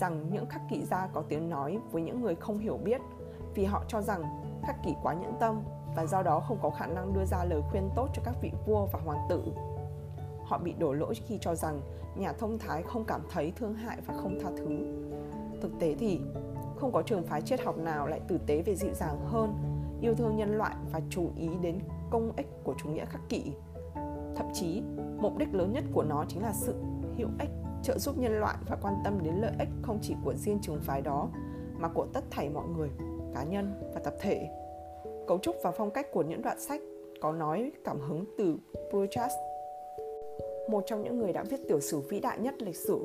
rằng 0.00 0.30
những 0.32 0.46
khắc 0.46 0.60
kỵ 0.70 0.82
gia 0.84 1.06
có 1.06 1.22
tiếng 1.28 1.50
nói 1.50 1.78
với 1.90 2.02
những 2.02 2.22
người 2.22 2.34
không 2.34 2.58
hiểu 2.58 2.76
biết 2.76 3.00
vì 3.54 3.64
họ 3.64 3.84
cho 3.88 4.02
rằng 4.02 4.22
khắc 4.66 4.76
kỷ 4.84 4.94
quá 5.02 5.14
nhẫn 5.14 5.32
tâm 5.40 5.62
và 5.96 6.06
do 6.06 6.22
đó 6.22 6.40
không 6.40 6.58
có 6.62 6.70
khả 6.70 6.86
năng 6.86 7.12
đưa 7.12 7.24
ra 7.24 7.44
lời 7.44 7.62
khuyên 7.70 7.90
tốt 7.96 8.08
cho 8.14 8.22
các 8.24 8.34
vị 8.42 8.50
vua 8.66 8.86
và 8.92 8.98
hoàng 9.04 9.26
tử. 9.28 9.42
Họ 10.44 10.58
bị 10.58 10.72
đổ 10.78 10.92
lỗi 10.92 11.14
khi 11.14 11.38
cho 11.40 11.54
rằng 11.54 11.80
nhà 12.16 12.32
thông 12.32 12.58
thái 12.58 12.82
không 12.82 13.04
cảm 13.04 13.20
thấy 13.30 13.52
thương 13.56 13.74
hại 13.74 13.98
và 14.06 14.14
không 14.14 14.38
tha 14.42 14.50
thứ. 14.56 14.68
Thực 15.62 15.72
tế 15.78 15.94
thì 15.98 16.20
không 16.76 16.92
có 16.92 17.02
trường 17.02 17.26
phái 17.26 17.42
triết 17.42 17.60
học 17.60 17.78
nào 17.78 18.06
lại 18.06 18.20
tử 18.28 18.38
tế 18.46 18.62
về 18.62 18.74
dịu 18.74 18.94
dàng 18.94 19.18
hơn, 19.26 19.54
yêu 20.00 20.14
thương 20.14 20.36
nhân 20.36 20.58
loại 20.58 20.76
và 20.92 21.00
chú 21.10 21.30
ý 21.36 21.48
đến 21.62 21.78
công 22.10 22.32
ích 22.36 22.46
của 22.64 22.74
chủ 22.82 22.88
nghĩa 22.88 23.04
khắc 23.04 23.20
kỷ. 23.28 23.52
Thậm 24.36 24.46
chí, 24.52 24.82
mục 25.18 25.38
đích 25.38 25.54
lớn 25.54 25.72
nhất 25.72 25.84
của 25.92 26.02
nó 26.02 26.24
chính 26.28 26.42
là 26.42 26.52
sự 26.52 26.74
hữu 27.16 27.28
ích 27.38 27.50
trợ 27.82 27.98
giúp 27.98 28.18
nhân 28.18 28.40
loại 28.40 28.56
và 28.68 28.76
quan 28.82 28.94
tâm 29.04 29.18
đến 29.22 29.34
lợi 29.34 29.52
ích 29.58 29.68
không 29.82 29.98
chỉ 30.02 30.14
của 30.24 30.34
riêng 30.34 30.58
trường 30.62 30.80
phái 30.80 31.02
đó 31.02 31.28
mà 31.78 31.88
của 31.88 32.06
tất 32.12 32.24
thảy 32.30 32.48
mọi 32.48 32.68
người 32.76 32.88
cá 33.34 33.44
nhân 33.44 33.90
và 33.94 34.00
tập 34.00 34.14
thể 34.20 34.48
cấu 35.26 35.38
trúc 35.38 35.56
và 35.62 35.70
phong 35.70 35.90
cách 35.90 36.06
của 36.12 36.22
những 36.22 36.42
đoạn 36.42 36.60
sách 36.60 36.80
có 37.20 37.32
nói 37.32 37.72
cảm 37.84 38.00
hứng 38.00 38.24
từ 38.38 38.56
Prochas 38.90 39.32
một 40.68 40.84
trong 40.86 41.02
những 41.02 41.18
người 41.18 41.32
đã 41.32 41.44
viết 41.50 41.60
tiểu 41.68 41.80
sử 41.80 42.00
vĩ 42.00 42.20
đại 42.20 42.38
nhất 42.38 42.54
lịch 42.62 42.76
sử 42.76 42.98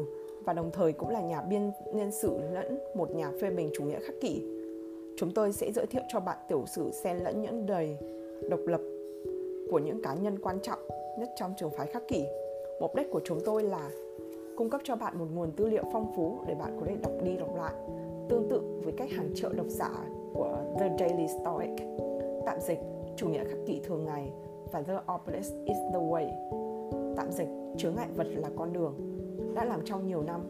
và 0.46 0.54
đồng 0.54 0.72
thời 0.72 0.94
cũng 0.94 1.10
là 1.10 1.22
nhà 1.22 1.42
biên 1.42 1.72
niên 1.94 2.12
sử 2.12 2.38
lẫn 2.52 2.80
một 2.96 3.12
nhà 3.12 3.32
phê 3.42 3.50
bình 3.50 3.70
chủ 3.78 3.84
nghĩa 3.84 4.00
khắc 4.00 4.16
kỷ. 4.22 4.51
Chúng 5.22 5.32
tôi 5.32 5.52
sẽ 5.52 5.72
giới 5.72 5.86
thiệu 5.86 6.02
cho 6.08 6.20
bạn 6.20 6.38
tiểu 6.48 6.64
sử 6.66 6.92
xen 6.92 7.18
lẫn 7.18 7.42
những 7.42 7.66
đời 7.66 7.98
độc 8.50 8.60
lập 8.66 8.82
của 9.72 9.80
những 9.80 10.02
cá 10.02 10.16
nhân 10.16 10.40
quan 10.40 10.60
trọng 10.62 10.80
nhất 11.20 11.30
trong 11.36 11.54
trường 11.58 11.72
phái 11.78 11.88
khắc 11.88 12.08
kỷ. 12.08 12.26
Mục 12.80 12.96
đích 12.96 13.12
của 13.12 13.22
chúng 13.26 13.40
tôi 13.46 13.64
là 13.64 13.90
cung 14.58 14.70
cấp 14.70 14.82
cho 14.84 14.96
bạn 14.96 15.20
một 15.20 15.26
nguồn 15.34 15.52
tư 15.52 15.68
liệu 15.68 15.84
phong 15.94 16.14
phú 16.16 16.38
để 16.48 16.56
bạn 16.56 16.78
có 16.80 16.86
thể 16.86 16.96
đọc 17.04 17.12
đi 17.24 17.38
đọc 17.38 17.56
lại, 17.56 17.74
tương 18.30 18.48
tự 18.50 18.62
với 18.84 18.94
cách 18.98 19.10
hàng 19.12 19.32
triệu 19.36 19.50
độc 19.54 19.66
giả 19.70 19.92
của 20.34 20.58
The 20.80 20.96
Daily 21.00 21.28
Stoic, 21.28 21.88
tạm 22.46 22.62
dịch 22.62 22.80
chủ 23.16 23.30
nghĩa 23.30 23.44
khắc 23.44 23.60
kỷ 23.66 23.82
thường 23.84 24.06
ngày 24.06 24.32
và 24.72 24.82
The 24.82 24.94
Obelisk 25.16 25.54
is 25.66 25.78
the 25.94 26.00
way, 26.00 26.30
tạm 27.16 27.32
dịch 27.32 27.50
chướng 27.78 27.96
ngại 27.96 28.08
vật 28.16 28.28
là 28.36 28.50
con 28.56 28.74
đường, 28.74 28.94
đã 29.56 29.66
làm 29.66 29.80
trong 29.86 30.08
nhiều 30.08 30.24
năm. 30.24 30.42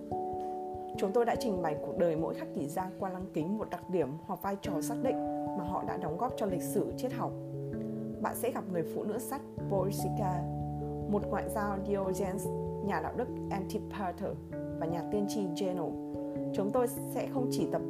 Chúng 0.97 1.11
tôi 1.13 1.25
đã 1.25 1.35
trình 1.39 1.61
bày 1.61 1.75
cuộc 1.85 1.97
đời 1.97 2.15
mỗi 2.15 2.33
khắc 2.33 2.47
kỷ 2.55 2.67
gia 2.67 2.89
qua 2.99 3.09
lăng 3.09 3.25
kính 3.33 3.57
một 3.57 3.69
đặc 3.69 3.89
điểm 3.89 4.09
hoặc 4.25 4.41
vai 4.41 4.55
trò 4.61 4.81
xác 4.81 4.95
định 5.03 5.17
mà 5.57 5.63
họ 5.63 5.83
đã 5.87 5.97
đóng 5.97 6.17
góp 6.17 6.33
cho 6.37 6.45
lịch 6.45 6.61
sử 6.61 6.91
triết 6.97 7.13
học. 7.13 7.31
Bạn 8.21 8.35
sẽ 8.35 8.51
gặp 8.51 8.63
người 8.71 8.83
phụ 8.95 9.03
nữ 9.03 9.19
sắt 9.19 9.41
Boisica, 9.69 10.43
một 11.11 11.21
ngoại 11.29 11.49
giao 11.49 11.77
Diogenes 11.87 12.47
nhà 12.85 13.01
đạo 13.01 13.13
đức 13.15 13.27
Antipater 13.49 14.31
và 14.79 14.85
nhà 14.85 15.03
tiên 15.11 15.25
tri 15.29 15.41
Geno. 15.59 15.85
Chúng 16.53 16.71
tôi 16.73 16.87
sẽ 16.87 17.27
không 17.33 17.47
chỉ 17.51 17.67
tập 17.71 17.81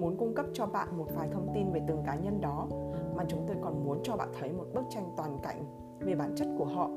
muốn 0.00 0.16
cung 0.16 0.34
cấp 0.34 0.46
cho 0.52 0.66
bạn 0.66 0.98
một 0.98 1.06
vài 1.14 1.28
thông 1.32 1.48
tin 1.54 1.72
về 1.72 1.80
từng 1.88 2.02
cá 2.06 2.14
nhân 2.14 2.40
đó 2.40 2.68
mà 3.16 3.24
chúng 3.28 3.44
tôi 3.46 3.56
còn 3.62 3.84
muốn 3.84 3.98
cho 4.02 4.16
bạn 4.16 4.28
thấy 4.40 4.52
một 4.52 4.64
bức 4.74 4.84
tranh 4.90 5.12
toàn 5.16 5.38
cảnh 5.42 5.64
về 5.98 6.14
bản 6.14 6.34
chất 6.36 6.48
của 6.58 6.64
họ 6.64 6.90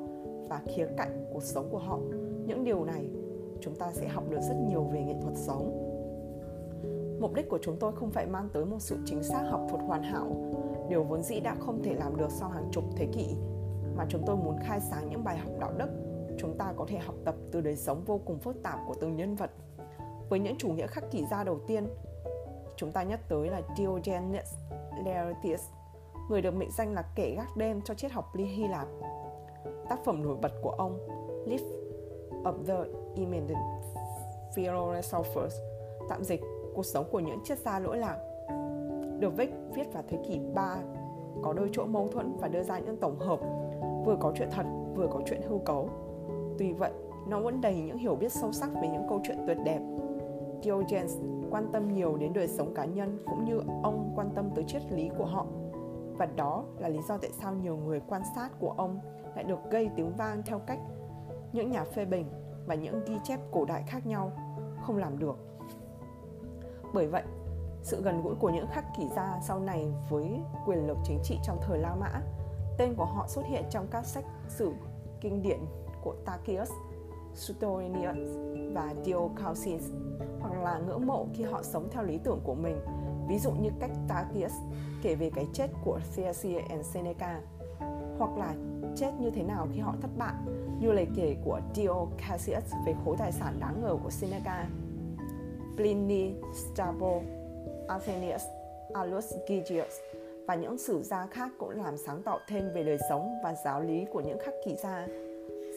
và 0.50 0.62
khía 0.66 0.88
cạnh 0.98 1.26
cuộc 1.34 1.44
sống 1.44 1.68
của 1.72 1.78
họ. 1.78 2.00
Những 2.46 2.64
điều 2.64 2.86
này 2.86 3.10
chúng 3.62 3.76
ta 3.76 3.92
sẽ 3.94 4.08
học 4.08 4.24
được 4.30 4.42
rất 4.42 4.56
nhiều 4.70 4.84
về 4.84 5.04
nghệ 5.04 5.16
thuật 5.22 5.36
sống. 5.36 5.84
Mục 7.20 7.34
đích 7.34 7.50
của 7.50 7.60
chúng 7.62 7.78
tôi 7.80 7.92
không 7.96 8.12
phải 8.12 8.26
mang 8.26 8.50
tới 8.54 8.66
một 8.66 8.80
sự 8.80 8.98
chính 9.06 9.24
xác 9.24 9.42
học 9.50 9.62
thuật 9.70 9.82
hoàn 9.82 10.04
hảo, 10.04 10.54
điều 10.90 11.04
vốn 11.04 11.24
dĩ 11.24 11.40
đã 11.40 11.56
không 11.60 11.84
thể 11.84 11.94
làm 11.94 12.18
được 12.18 12.32
sau 12.32 12.50
hàng 12.50 12.70
chục 12.72 12.84
thế 12.96 13.08
kỷ, 13.14 13.36
mà 13.96 14.06
chúng 14.10 14.24
tôi 14.26 14.36
muốn 14.36 14.58
khai 14.64 14.80
sáng 14.80 15.10
những 15.10 15.24
bài 15.24 15.38
học 15.38 15.52
đạo 15.60 15.72
đức 15.78 15.90
chúng 16.38 16.58
ta 16.58 16.74
có 16.78 16.86
thể 16.88 16.98
học 16.98 17.16
tập 17.26 17.36
từ 17.52 17.62
đời 17.62 17.76
sống 17.76 18.04
vô 18.06 18.20
cùng 18.26 18.40
phức 18.40 18.64
tạp 18.64 18.80
của 18.88 18.94
từng 19.02 19.16
nhân 19.16 19.36
vật. 19.36 19.52
Với 20.30 20.40
những 20.40 20.56
chủ 20.58 20.70
nghĩa 20.70 20.88
khắc 20.88 21.12
kỷ 21.12 21.26
gia 21.32 21.44
đầu 21.44 21.60
tiên, 21.68 21.88
chúng 22.76 22.92
ta 22.92 23.04
nhắc 23.04 23.20
tới 23.30 23.50
là 23.50 23.62
Diogenes 23.78 24.54
Laertius, 25.06 25.62
người 26.30 26.42
được 26.42 26.56
mệnh 26.56 26.72
danh 26.72 26.94
là 26.94 27.04
kẻ 27.16 27.36
gác 27.38 27.58
đêm 27.58 27.82
cho 27.82 27.94
triết 27.94 28.12
học 28.12 28.34
Hy 28.36 28.68
Lạp. 28.68 28.88
Tác 29.90 30.06
phẩm 30.06 30.24
nổi 30.24 30.38
bật 30.42 30.52
của 30.62 30.70
ông, 30.70 31.00
Life 31.46 31.88
of 32.44 32.66
the 32.66 33.07
Eminent 33.18 33.58
Philosophers, 34.54 35.56
tạm 36.10 36.24
dịch 36.24 36.42
cuộc 36.76 36.86
sống 36.86 37.06
của 37.12 37.20
những 37.20 37.40
triết 37.44 37.60
gia 37.60 37.80
lỗi 37.80 37.98
lạc, 37.98 38.18
được 39.20 39.38
Vick 39.38 39.54
viết 39.76 39.94
vào 39.94 40.04
thế 40.08 40.18
kỷ 40.28 40.40
3, 40.54 40.78
có 41.42 41.54
đôi 41.54 41.70
chỗ 41.72 41.86
mâu 41.86 42.08
thuẫn 42.08 42.38
và 42.40 42.48
đưa 42.48 42.64
ra 42.64 42.80
những 42.80 42.98
tổng 42.98 43.20
hợp 43.20 43.40
vừa 44.06 44.18
có 44.20 44.34
chuyện 44.36 44.50
thật 44.52 44.66
vừa 44.96 45.08
có 45.08 45.22
chuyện 45.26 45.42
hư 45.42 45.58
cấu 45.66 45.90
Tuy 46.58 46.74
vậy, 46.74 46.92
nó 47.28 47.40
vẫn 47.40 47.62
đầy 47.62 47.76
những 47.76 47.98
hiểu 47.98 48.16
biết 48.16 48.32
sâu 48.32 48.52
sắc 48.52 48.70
về 48.82 48.88
những 48.88 49.06
câu 49.10 49.22
chuyện 49.24 49.38
tuyệt 49.48 49.58
đẹp. 49.66 49.80
Diogenes 50.64 51.18
quan 51.52 51.70
tâm 51.72 51.94
nhiều 51.94 52.18
đến 52.18 52.34
đời 52.34 52.48
sống 52.48 52.74
cá 52.74 52.86
nhân 52.86 53.18
cũng 53.26 53.46
như 53.46 53.62
ông 53.84 54.14
quan 54.16 54.30
tâm 54.36 54.50
tới 54.56 54.64
triết 54.68 54.92
lý 54.92 55.10
của 55.18 55.26
họ. 55.26 55.46
Và 56.18 56.26
đó 56.26 56.64
là 56.80 56.90
lý 56.90 57.00
do 57.08 57.18
tại 57.18 57.32
sao 57.42 57.54
nhiều 57.54 57.78
người 57.78 58.02
quan 58.08 58.22
sát 58.36 58.50
của 58.60 58.74
ông 58.78 59.00
lại 59.36 59.44
được 59.44 59.60
gây 59.72 59.90
tiếng 59.96 60.12
vang 60.18 60.44
theo 60.46 60.60
cách 60.60 60.80
những 61.54 61.72
nhà 61.72 61.84
phê 61.84 62.06
bình 62.06 62.26
và 62.68 62.76
những 62.76 63.06
ghi 63.06 63.16
chép 63.24 63.40
cổ 63.52 63.66
đại 63.66 63.84
khác 63.88 64.08
nhau 64.08 64.32
không 64.82 64.98
làm 64.98 65.20
được. 65.20 65.36
Bởi 66.94 67.08
vậy, 67.08 67.24
sự 67.82 68.02
gần 68.02 68.22
gũi 68.22 68.36
của 68.36 68.50
những 68.50 68.68
khắc 68.72 68.86
kỷ 68.98 69.08
gia 69.16 69.40
sau 69.48 69.60
này 69.60 69.88
với 70.10 70.40
quyền 70.66 70.88
lực 70.88 70.98
chính 71.04 71.20
trị 71.24 71.38
trong 71.44 71.60
thời 71.62 71.80
La 71.80 71.96
Mã, 71.96 72.22
tên 72.78 72.94
của 72.96 73.06
họ 73.06 73.28
xuất 73.28 73.46
hiện 73.46 73.64
trong 73.70 73.88
các 73.92 74.06
sách 74.06 74.26
sử 74.48 74.74
kinh 75.22 75.42
điển 75.42 75.60
của 76.04 76.16
Tacius, 76.26 76.72
Suetonius 77.38 78.18
và 78.74 78.94
Diocalcius 79.06 79.92
hoặc 80.40 80.54
là 80.64 80.80
ngưỡng 80.80 81.08
mộ 81.08 81.28
khi 81.34 81.44
họ 81.44 81.64
sống 81.64 81.88
theo 81.92 82.04
lý 82.04 82.18
tưởng 82.18 82.40
của 82.44 82.56
mình 82.56 82.80
ví 83.28 83.40
dụ 83.40 83.52
như 83.52 83.70
cách 83.80 83.92
Tacius 84.08 84.54
kể 85.02 85.16
về 85.16 85.30
cái 85.36 85.48
chết 85.54 85.68
của 85.84 86.00
Caesar 86.16 86.56
and 86.70 86.86
Seneca 86.86 87.42
hoặc 88.18 88.38
là 88.38 88.56
chết 88.96 89.12
như 89.20 89.30
thế 89.32 89.44
nào 89.44 89.68
khi 89.74 89.80
họ 89.80 89.96
thất 90.02 90.10
bại 90.18 90.34
như 90.80 90.92
lời 90.92 91.08
kể 91.16 91.36
của 91.46 91.60
Dio 91.76 92.06
Cassius 92.18 92.74
về 92.86 92.94
khối 93.06 93.16
tài 93.20 93.32
sản 93.32 93.58
đáng 93.60 93.82
ngờ 93.82 93.98
của 94.04 94.10
Seneca 94.10 94.68
Pliny, 95.76 96.32
Strabo, 96.54 97.20
Athenius, 97.88 98.42
Aulus 98.94 99.34
Gigius 99.48 100.00
và 100.48 100.56
những 100.56 100.78
sử 100.78 101.04
gia 101.04 101.28
khác 101.28 101.52
cũng 101.58 101.70
làm 101.70 101.98
sáng 101.98 102.22
tạo 102.22 102.40
thêm 102.48 102.70
về 102.76 102.84
đời 102.84 102.98
sống 103.10 103.34
và 103.44 103.56
giáo 103.66 103.82
lý 103.82 104.06
của 104.12 104.22
những 104.22 104.38
khắc 104.40 104.54
kỷ 104.66 104.76
gia. 104.76 105.08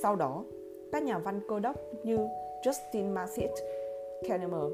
Sau 0.03 0.17
đó, 0.17 0.45
các 0.93 1.03
nhà 1.03 1.19
văn 1.19 1.41
cơ 1.49 1.61
đốc 1.61 1.77
như 2.05 2.19
Justin 2.63 3.13
Marcitt, 3.13 3.51
Kennemer, 4.29 4.73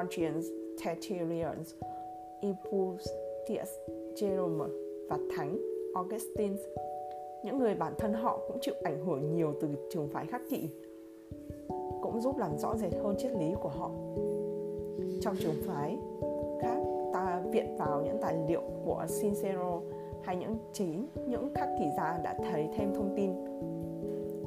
Orgians, 0.00 0.46
Tertullians, 0.84 1.74
Impulsius, 2.40 3.68
Jerome 4.16 4.68
và 5.08 5.18
Thánh 5.36 5.58
Augustine 5.94 6.56
những 7.44 7.58
người 7.58 7.74
bản 7.74 7.94
thân 7.98 8.12
họ 8.12 8.40
cũng 8.48 8.58
chịu 8.60 8.74
ảnh 8.84 9.04
hưởng 9.06 9.34
nhiều 9.34 9.54
từ 9.60 9.68
trường 9.90 10.08
phái 10.08 10.26
khắc 10.26 10.40
kỷ 10.50 10.68
cũng 12.02 12.20
giúp 12.20 12.38
làm 12.38 12.58
rõ 12.58 12.76
rệt 12.76 12.94
hơn 12.94 13.16
triết 13.18 13.32
lý 13.32 13.54
của 13.62 13.68
họ. 13.68 13.90
Trong 15.20 15.36
trường 15.40 15.62
phái 15.66 15.98
khác 16.62 16.76
ta 17.12 17.42
viện 17.52 17.76
vào 17.78 18.02
những 18.04 18.18
tài 18.22 18.36
liệu 18.48 18.62
của 18.84 19.06
Cicero 19.20 19.80
hay 20.22 20.36
những 20.36 20.56
chính 20.72 21.06
những 21.26 21.54
khắc 21.54 21.68
kỷ 21.78 21.84
gia 21.96 22.18
đã 22.18 22.38
thấy 22.50 22.68
thêm 22.76 22.94
thông 22.94 23.14
tin. 23.16 23.30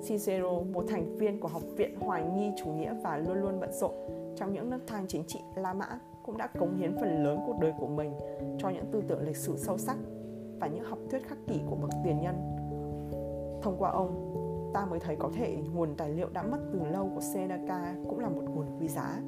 Cicero, 0.08 0.60
một 0.74 0.86
thành 0.88 1.16
viên 1.18 1.39
của 1.39 1.48
Học 1.48 1.63
viện 1.75 1.96
Hoài 2.00 2.24
nghi 2.36 2.51
chủ 2.58 2.72
nghĩa 2.72 2.94
và 3.04 3.18
luôn 3.18 3.42
luôn 3.42 3.60
bận 3.60 3.72
rộn 3.74 3.92
trong 4.36 4.54
những 4.54 4.70
nước 4.70 4.80
thang 4.88 5.06
chính 5.08 5.24
trị 5.27 5.39
La 5.56 5.74
Mã, 5.74 6.00
cũng 6.24 6.38
đã 6.38 6.48
cống 6.48 6.77
hiến 6.77 6.96
phần 7.00 7.24
lớn 7.24 7.39
cuộc 7.48 7.56
đời 7.62 7.74
của 7.80 7.88
mình 7.88 8.12
cho 8.58 8.70
những 8.70 8.86
tư 8.92 9.04
tưởng 9.08 9.22
lịch 9.22 9.38
sử 9.38 9.58
sâu 9.58 9.77
sắc 9.77 9.98
và 10.60 10.68
những 10.68 10.84
học 10.84 11.00
thuyết 11.10 11.27
khắc 11.27 11.38
kỷ 11.48 11.60
của 11.70 11.75
bậc 11.75 11.92
tiền 12.04 12.22
nhân. 12.22 12.57
Thông 13.62 13.76
qua 13.78 13.92
ông, 13.92 14.34
ta 14.74 14.86
mới 14.86 15.00
thấy 15.00 15.16
có 15.16 15.30
thể 15.34 15.58
nguồn 15.74 15.96
tài 15.96 16.10
liệu 16.10 16.28
đã 16.34 16.44
mất 16.44 16.58
từ 16.74 16.80
lâu 16.86 17.12
của 17.16 17.22
Seneca 17.22 17.96
cũng 18.10 18.20
là 18.20 18.30
một 18.30 18.44
nguồn 18.56 18.66
quý 18.80 18.88
giá. 18.88 19.22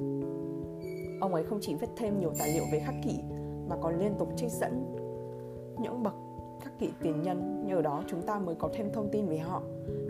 Ông 1.20 1.34
ấy 1.34 1.44
không 1.44 1.58
chỉ 1.60 1.74
viết 1.74 1.88
thêm 1.96 2.18
nhiều 2.18 2.32
tài 2.38 2.52
liệu 2.54 2.64
về 2.72 2.80
khắc 2.80 2.94
kỷ 3.04 3.18
mà 3.68 3.76
còn 3.76 3.98
liên 3.98 4.14
tục 4.18 4.28
trích 4.36 4.50
dẫn 4.50 4.96
những 5.78 6.02
bậc 6.02 6.14
khắc 6.60 6.78
kỷ 6.78 6.90
tiền 7.02 7.22
nhân, 7.22 7.64
nhờ 7.66 7.82
đó 7.82 8.02
chúng 8.06 8.22
ta 8.22 8.38
mới 8.38 8.54
có 8.54 8.68
thêm 8.72 8.92
thông 8.92 9.08
tin 9.12 9.26
về 9.26 9.38
họ. 9.38 9.62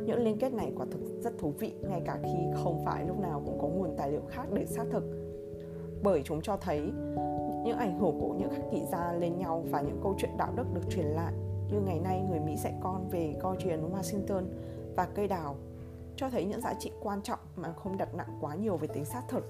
Những 0.07 0.19
liên 0.19 0.39
kết 0.39 0.53
này 0.53 0.73
quả 0.77 0.87
thực 0.91 1.01
rất 1.21 1.39
thú 1.39 1.53
vị 1.59 1.73
ngay 1.91 2.03
cả 2.05 2.19
khi 2.23 2.39
không 2.65 2.83
phải 2.85 3.07
lúc 3.07 3.21
nào 3.21 3.43
cũng 3.47 3.59
có 3.61 3.69
nguồn 3.69 3.97
tài 3.97 4.13
liệu 4.13 4.23
khác 4.29 4.45
để 4.53 4.67
xác 4.67 4.85
thực. 4.91 5.05
Bởi 6.03 6.23
chúng 6.25 6.41
cho 6.41 6.57
thấy 6.57 6.81
những 7.65 7.77
ảnh 7.79 7.99
hưởng 7.99 8.21
của 8.21 8.35
những 8.35 8.51
khắc 8.51 8.65
kỷ 8.71 8.83
gia 8.93 9.13
lên 9.13 9.39
nhau 9.39 9.65
và 9.71 9.81
những 9.81 10.01
câu 10.03 10.15
chuyện 10.19 10.31
đạo 10.39 10.53
đức 10.57 10.65
được 10.75 10.91
truyền 10.91 11.07
lại 11.07 11.33
như 11.73 11.81
ngày 11.81 12.01
nay 12.01 12.21
người 12.31 12.41
Mỹ 12.41 12.57
dạy 12.57 12.75
con 12.81 13.09
về 13.09 13.35
George 13.43 13.77
Washington 13.77 14.45
và 14.97 15.09
cây 15.15 15.29
đào 15.29 15.57
cho 16.17 16.31
thấy 16.31 16.45
những 16.45 16.61
giá 16.61 16.75
trị 16.79 16.93
quan 17.03 17.23
trọng 17.23 17.39
mà 17.57 17.73
không 17.73 17.97
đặt 17.97 18.15
nặng 18.15 18.39
quá 18.41 18.55
nhiều 18.55 18.77
về 18.77 18.89
tính 18.89 19.05
xác 19.05 19.23
thực. 19.29 19.45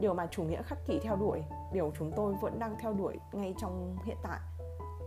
Điều 0.00 0.14
mà 0.14 0.26
chủ 0.26 0.42
nghĩa 0.42 0.62
khắc 0.62 0.78
kỷ 0.86 0.98
theo 0.98 1.16
đuổi, 1.16 1.42
điều 1.72 1.92
chúng 1.98 2.12
tôi 2.16 2.34
vẫn 2.40 2.58
đang 2.58 2.76
theo 2.80 2.92
đuổi 2.92 3.18
ngay 3.32 3.54
trong 3.58 3.96
hiện 4.04 4.16
tại, 4.22 4.40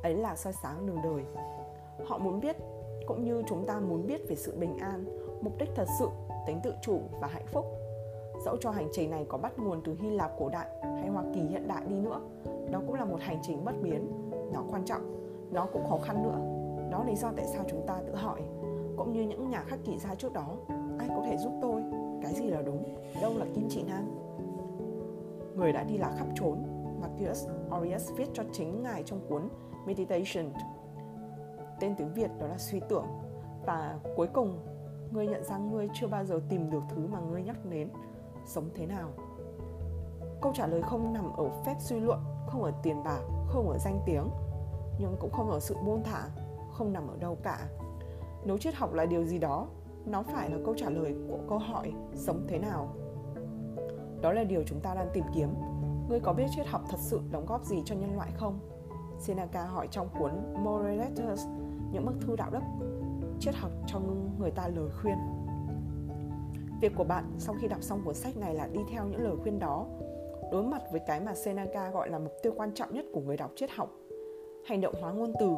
ấy 0.03 0.15
là 0.15 0.35
soi 0.35 0.53
sáng 0.53 0.85
đường 0.85 1.01
đời. 1.03 1.23
Họ 2.05 2.17
muốn 2.17 2.39
biết, 2.39 2.55
cũng 3.07 3.23
như 3.23 3.43
chúng 3.47 3.65
ta 3.65 3.79
muốn 3.79 4.07
biết 4.07 4.21
về 4.29 4.35
sự 4.35 4.57
bình 4.59 4.77
an, 4.77 5.05
mục 5.41 5.53
đích 5.59 5.69
thật 5.75 5.87
sự, 5.99 6.07
tính 6.47 6.59
tự 6.63 6.73
chủ 6.81 7.01
và 7.21 7.27
hạnh 7.27 7.45
phúc. 7.47 7.65
Dẫu 8.45 8.57
cho 8.61 8.71
hành 8.71 8.87
trình 8.91 9.09
này 9.09 9.25
có 9.29 9.37
bắt 9.37 9.59
nguồn 9.59 9.81
từ 9.85 9.95
Hy 9.99 10.09
Lạp 10.09 10.31
cổ 10.39 10.49
đại 10.49 10.67
hay 10.83 11.07
Hoa 11.07 11.23
Kỳ 11.33 11.41
hiện 11.41 11.67
đại 11.67 11.85
đi 11.87 11.95
nữa, 11.95 12.21
đó 12.71 12.81
cũng 12.87 12.95
là 12.95 13.05
một 13.05 13.19
hành 13.19 13.39
trình 13.43 13.65
bất 13.65 13.75
biến, 13.81 14.31
nó 14.53 14.63
quan 14.71 14.85
trọng 14.85 15.26
nó 15.51 15.65
cũng 15.73 15.89
khó 15.89 15.97
khăn 16.03 16.23
nữa. 16.23 16.39
Đó 16.91 17.03
lý 17.03 17.15
do 17.15 17.31
tại 17.35 17.45
sao 17.53 17.63
chúng 17.67 17.87
ta 17.87 18.01
tự 18.07 18.15
hỏi. 18.15 18.41
Cũng 18.97 19.13
như 19.13 19.21
những 19.21 19.49
nhà 19.49 19.63
khắc 19.67 19.79
kỷ 19.83 19.97
gia 19.99 20.15
trước 20.15 20.33
đó, 20.33 20.47
ai 20.99 21.09
có 21.09 21.21
thể 21.25 21.37
giúp 21.37 21.51
tôi? 21.61 21.83
Cái 22.23 22.33
gì 22.33 22.47
là 22.47 22.61
đúng? 22.61 22.83
Đâu 23.21 23.31
là 23.37 23.45
kim 23.55 23.67
chỉ 23.69 23.83
nam? 23.83 24.03
Người 25.55 25.73
đã 25.73 25.83
đi 25.83 25.97
lạc 25.97 26.15
khắp 26.17 26.27
trốn 26.35 26.63
Marcus 27.01 27.47
Aurelius 27.71 28.11
viết 28.15 28.29
cho 28.33 28.43
chính 28.51 28.83
ngài 28.83 29.03
trong 29.03 29.19
cuốn 29.29 29.49
Meditation. 29.85 30.45
Tên 31.79 31.95
tiếng 31.97 32.13
Việt 32.13 32.31
đó 32.39 32.47
là 32.47 32.57
suy 32.57 32.79
tưởng. 32.89 33.05
Và 33.65 33.99
cuối 34.15 34.27
cùng, 34.33 34.59
ngươi 35.11 35.27
nhận 35.27 35.43
ra 35.43 35.57
ngươi 35.57 35.89
chưa 35.93 36.07
bao 36.07 36.25
giờ 36.25 36.39
tìm 36.49 36.69
được 36.69 36.83
thứ 36.89 37.07
mà 37.07 37.19
ngươi 37.19 37.43
nhắc 37.43 37.65
đến. 37.65 37.89
Sống 38.45 38.69
thế 38.75 38.85
nào? 38.85 39.09
Câu 40.41 40.51
trả 40.55 40.67
lời 40.67 40.81
không 40.81 41.13
nằm 41.13 41.33
ở 41.37 41.49
phép 41.65 41.75
suy 41.79 41.99
luận, 41.99 42.19
không 42.47 42.63
ở 42.63 42.71
tiền 42.83 43.03
bạc, 43.03 43.21
không 43.47 43.69
ở 43.69 43.77
danh 43.77 43.99
tiếng 44.05 44.29
nhưng 44.99 45.15
cũng 45.19 45.31
không 45.31 45.51
ở 45.51 45.59
sự 45.59 45.75
buông 45.85 46.03
thả, 46.03 46.29
không 46.71 46.93
nằm 46.93 47.07
ở 47.07 47.17
đâu 47.19 47.37
cả. 47.43 47.67
Nếu 48.45 48.57
triết 48.57 48.75
học 48.75 48.93
là 48.93 49.05
điều 49.05 49.25
gì 49.25 49.37
đó, 49.37 49.67
nó 50.05 50.23
phải 50.23 50.49
là 50.49 50.57
câu 50.65 50.73
trả 50.77 50.89
lời 50.89 51.15
của 51.27 51.37
câu 51.49 51.57
hỏi 51.57 51.93
sống 52.13 52.45
thế 52.47 52.59
nào. 52.59 52.95
Đó 54.21 54.31
là 54.33 54.43
điều 54.43 54.63
chúng 54.65 54.79
ta 54.79 54.93
đang 54.93 55.09
tìm 55.13 55.23
kiếm. 55.35 55.49
Ngươi 56.09 56.19
có 56.19 56.33
biết 56.33 56.45
triết 56.55 56.67
học 56.67 56.81
thật 56.89 56.99
sự 56.99 57.19
đóng 57.31 57.45
góp 57.45 57.65
gì 57.65 57.81
cho 57.85 57.95
nhân 57.95 58.15
loại 58.15 58.31
không? 58.35 58.59
Seneca 59.19 59.65
hỏi 59.65 59.87
trong 59.91 60.09
cuốn 60.19 60.31
moral 60.63 60.97
letters, 60.97 61.45
những 61.91 62.05
bức 62.05 62.13
thư 62.21 62.35
đạo 62.35 62.49
đức, 62.51 62.63
triết 63.39 63.55
học 63.55 63.71
cho 63.87 63.99
người 64.39 64.51
ta 64.51 64.67
lời 64.67 64.89
khuyên. 65.01 65.17
Việc 66.81 66.93
của 66.95 67.03
bạn 67.03 67.31
sau 67.37 67.55
khi 67.61 67.67
đọc 67.67 67.83
xong 67.83 68.01
cuốn 68.05 68.13
sách 68.13 68.37
này 68.37 68.55
là 68.55 68.67
đi 68.67 68.79
theo 68.91 69.05
những 69.05 69.23
lời 69.23 69.35
khuyên 69.41 69.59
đó. 69.59 69.85
Đối 70.51 70.63
mặt 70.63 70.81
với 70.91 71.01
cái 71.07 71.19
mà 71.19 71.35
seneca 71.35 71.89
gọi 71.89 72.09
là 72.09 72.19
mục 72.19 72.33
tiêu 72.43 72.53
quan 72.57 72.73
trọng 72.73 72.93
nhất 72.93 73.05
của 73.13 73.21
người 73.21 73.37
đọc 73.37 73.51
triết 73.55 73.69
học 73.71 73.89
hành 74.67 74.81
động 74.81 74.93
hóa 75.01 75.11
ngôn 75.11 75.33
từ, 75.39 75.49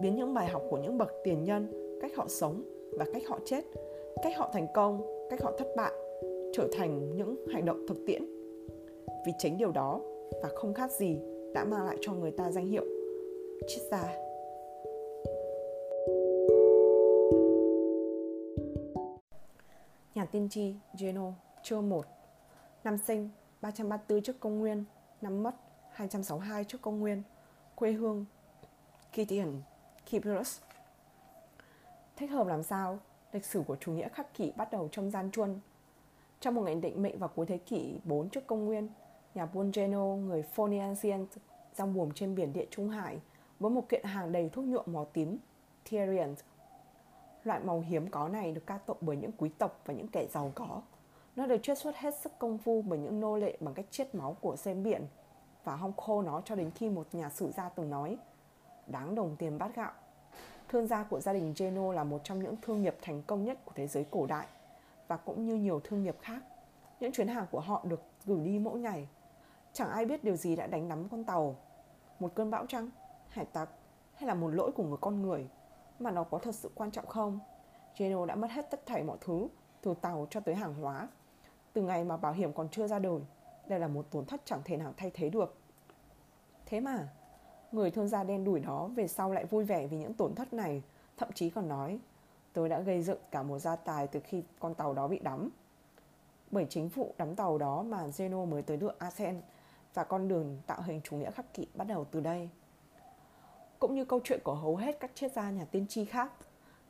biến 0.00 0.16
những 0.16 0.34
bài 0.34 0.48
học 0.48 0.62
của 0.70 0.78
những 0.78 0.98
bậc 0.98 1.12
tiền 1.24 1.44
nhân, 1.44 1.98
cách 2.00 2.12
họ 2.16 2.24
sống 2.28 2.62
và 2.98 3.04
cách 3.12 3.22
họ 3.28 3.38
chết, 3.44 3.64
cách 4.22 4.32
họ 4.36 4.50
thành 4.52 4.66
công, 4.74 5.26
cách 5.30 5.42
họ 5.42 5.52
thất 5.58 5.66
bại, 5.76 5.92
trở 6.52 6.68
thành 6.72 7.16
những 7.16 7.46
hành 7.52 7.64
động 7.64 7.86
thực 7.88 7.96
tiễn. 8.06 8.24
Vì 9.26 9.32
chính 9.38 9.58
điều 9.58 9.72
đó 9.72 10.00
và 10.42 10.48
không 10.54 10.74
khác 10.74 10.90
gì 10.90 11.18
đã 11.54 11.64
mang 11.64 11.86
lại 11.86 11.96
cho 12.00 12.12
người 12.12 12.30
ta 12.30 12.50
danh 12.50 12.66
hiệu 12.66 12.84
triết 13.66 13.82
gia. 13.90 14.02
Nhà 20.14 20.26
tiên 20.32 20.48
tri 20.50 20.74
Geno 21.00 21.32
chương 21.62 21.88
1 21.88 22.04
Năm 22.84 22.98
sinh 23.06 23.28
334 23.60 24.22
trước 24.22 24.40
công 24.40 24.58
nguyên, 24.58 24.84
Năm 25.20 25.42
mất 25.42 25.54
262 25.90 26.64
trước 26.64 26.78
công 26.82 27.00
nguyên, 27.00 27.22
Quê 27.74 27.92
hương 27.92 28.24
Gideon 29.16 29.52
Kipros. 30.06 30.60
Thích 32.16 32.30
hợp 32.30 32.46
làm 32.46 32.62
sao? 32.62 32.98
Lịch 33.32 33.44
sử 33.44 33.62
của 33.66 33.76
chủ 33.76 33.92
nghĩa 33.92 34.08
khắc 34.08 34.34
kỷ 34.34 34.52
bắt 34.56 34.72
đầu 34.72 34.88
trong 34.92 35.10
gian 35.10 35.30
truân. 35.30 35.60
Trong 36.40 36.54
một 36.54 36.62
ngày 36.62 36.74
định 36.74 37.02
mệnh 37.02 37.18
vào 37.18 37.30
cuối 37.34 37.46
thế 37.46 37.58
kỷ 37.58 38.00
4 38.04 38.28
trước 38.28 38.46
công 38.46 38.64
nguyên, 38.64 38.88
nhà 39.34 39.46
buôn 39.46 39.70
Geno, 39.74 40.04
người 40.04 40.42
Phoenician, 40.42 41.26
giăng 41.74 41.94
buồm 41.94 42.10
trên 42.14 42.34
biển 42.34 42.52
địa 42.52 42.66
Trung 42.70 42.88
Hải 42.88 43.18
với 43.60 43.70
một 43.70 43.88
kiện 43.88 44.04
hàng 44.04 44.32
đầy 44.32 44.48
thuốc 44.48 44.64
nhuộm 44.64 44.84
màu 44.86 45.04
tím, 45.04 45.38
Tyrian. 45.90 46.34
Loại 47.44 47.60
màu 47.60 47.80
hiếm 47.80 48.10
có 48.10 48.28
này 48.28 48.52
được 48.52 48.66
ca 48.66 48.78
tụng 48.78 48.98
bởi 49.00 49.16
những 49.16 49.32
quý 49.32 49.50
tộc 49.58 49.80
và 49.84 49.94
những 49.94 50.08
kẻ 50.08 50.26
giàu 50.30 50.52
có. 50.54 50.82
Nó 51.36 51.46
được 51.46 51.62
chiết 51.62 51.78
xuất 51.78 51.96
hết 51.96 52.14
sức 52.14 52.32
công 52.38 52.58
phu 52.58 52.82
bởi 52.82 52.98
những 52.98 53.20
nô 53.20 53.36
lệ 53.36 53.56
bằng 53.60 53.74
cách 53.74 53.86
chiết 53.90 54.14
máu 54.14 54.36
của 54.40 54.56
xem 54.56 54.82
biển 54.82 55.06
và 55.64 55.76
hong 55.76 55.96
khô 55.96 56.22
nó 56.22 56.42
cho 56.44 56.54
đến 56.54 56.70
khi 56.70 56.90
một 56.90 57.06
nhà 57.12 57.30
sử 57.30 57.50
gia 57.56 57.68
từng 57.68 57.90
nói– 57.90 58.18
đáng 58.86 59.14
đồng 59.14 59.36
tiền 59.36 59.58
bát 59.58 59.76
gạo. 59.76 59.92
Thương 60.68 60.86
gia 60.86 61.04
của 61.04 61.20
gia 61.20 61.32
đình 61.32 61.54
Geno 61.56 61.92
là 61.92 62.04
một 62.04 62.20
trong 62.24 62.42
những 62.42 62.54
thương 62.62 62.82
nghiệp 62.82 62.96
thành 63.02 63.22
công 63.22 63.44
nhất 63.44 63.58
của 63.64 63.72
thế 63.74 63.86
giới 63.86 64.06
cổ 64.10 64.26
đại 64.26 64.46
và 65.08 65.16
cũng 65.16 65.46
như 65.46 65.54
nhiều 65.54 65.80
thương 65.84 66.02
nghiệp 66.02 66.16
khác. 66.20 66.42
Những 67.00 67.12
chuyến 67.12 67.28
hàng 67.28 67.46
của 67.50 67.60
họ 67.60 67.82
được 67.84 68.02
gửi 68.24 68.44
đi 68.44 68.58
mỗi 68.58 68.80
ngày. 68.80 69.08
Chẳng 69.72 69.90
ai 69.90 70.04
biết 70.04 70.24
điều 70.24 70.36
gì 70.36 70.56
đã 70.56 70.66
đánh 70.66 70.88
nắm 70.88 71.08
con 71.08 71.24
tàu. 71.24 71.56
Một 72.20 72.34
cơn 72.34 72.50
bão 72.50 72.66
trăng, 72.66 72.90
hải 73.28 73.44
tặc 73.44 73.68
hay 74.14 74.28
là 74.28 74.34
một 74.34 74.48
lỗi 74.48 74.72
của 74.72 74.82
người 74.82 74.98
con 75.00 75.22
người 75.22 75.48
mà 75.98 76.10
nó 76.10 76.24
có 76.24 76.38
thật 76.38 76.54
sự 76.54 76.70
quan 76.74 76.90
trọng 76.90 77.06
không? 77.06 77.40
Geno 77.96 78.26
đã 78.26 78.34
mất 78.34 78.50
hết 78.50 78.70
tất 78.70 78.86
thảy 78.86 79.02
mọi 79.02 79.16
thứ 79.20 79.48
từ 79.80 79.94
tàu 80.00 80.26
cho 80.30 80.40
tới 80.40 80.54
hàng 80.54 80.74
hóa. 80.74 81.08
Từ 81.72 81.82
ngày 81.82 82.04
mà 82.04 82.16
bảo 82.16 82.32
hiểm 82.32 82.52
còn 82.52 82.68
chưa 82.68 82.86
ra 82.86 82.98
đời, 82.98 83.20
đây 83.66 83.80
là 83.80 83.88
một 83.88 84.06
tổn 84.10 84.24
thất 84.24 84.40
chẳng 84.44 84.60
thể 84.64 84.76
nào 84.76 84.94
thay 84.96 85.10
thế 85.14 85.30
được. 85.30 85.56
Thế 86.66 86.80
mà, 86.80 87.08
Người 87.76 87.90
thương 87.90 88.08
gia 88.08 88.24
đen 88.24 88.44
đủi 88.44 88.60
đó 88.60 88.90
về 88.96 89.08
sau 89.08 89.32
lại 89.32 89.44
vui 89.44 89.64
vẻ 89.64 89.86
vì 89.86 89.96
những 89.96 90.14
tổn 90.14 90.34
thất 90.34 90.52
này, 90.52 90.82
thậm 91.16 91.32
chí 91.34 91.50
còn 91.50 91.68
nói 91.68 91.98
tôi 92.52 92.68
đã 92.68 92.80
gây 92.80 93.02
dựng 93.02 93.18
cả 93.30 93.42
một 93.42 93.58
gia 93.58 93.76
tài 93.76 94.06
từ 94.06 94.20
khi 94.20 94.42
con 94.58 94.74
tàu 94.74 94.94
đó 94.94 95.08
bị 95.08 95.18
đắm. 95.18 95.50
Bởi 96.50 96.66
chính 96.70 96.88
vụ 96.88 97.14
đắm 97.18 97.34
tàu 97.34 97.58
đó 97.58 97.82
mà 97.82 98.06
Zeno 98.06 98.46
mới 98.46 98.62
tới 98.62 98.76
được 98.76 98.98
Asen 98.98 99.40
và 99.94 100.04
con 100.04 100.28
đường 100.28 100.58
tạo 100.66 100.82
hình 100.82 101.00
chủ 101.04 101.16
nghĩa 101.16 101.30
khắc 101.30 101.54
kỷ 101.54 101.66
bắt 101.74 101.84
đầu 101.84 102.04
từ 102.04 102.20
đây. 102.20 102.48
Cũng 103.78 103.94
như 103.94 104.04
câu 104.04 104.20
chuyện 104.24 104.40
của 104.44 104.54
hầu 104.54 104.76
hết 104.76 105.00
các 105.00 105.10
triết 105.14 105.32
gia 105.32 105.50
nhà 105.50 105.64
tiên 105.64 105.86
tri 105.88 106.04
khác, 106.04 106.32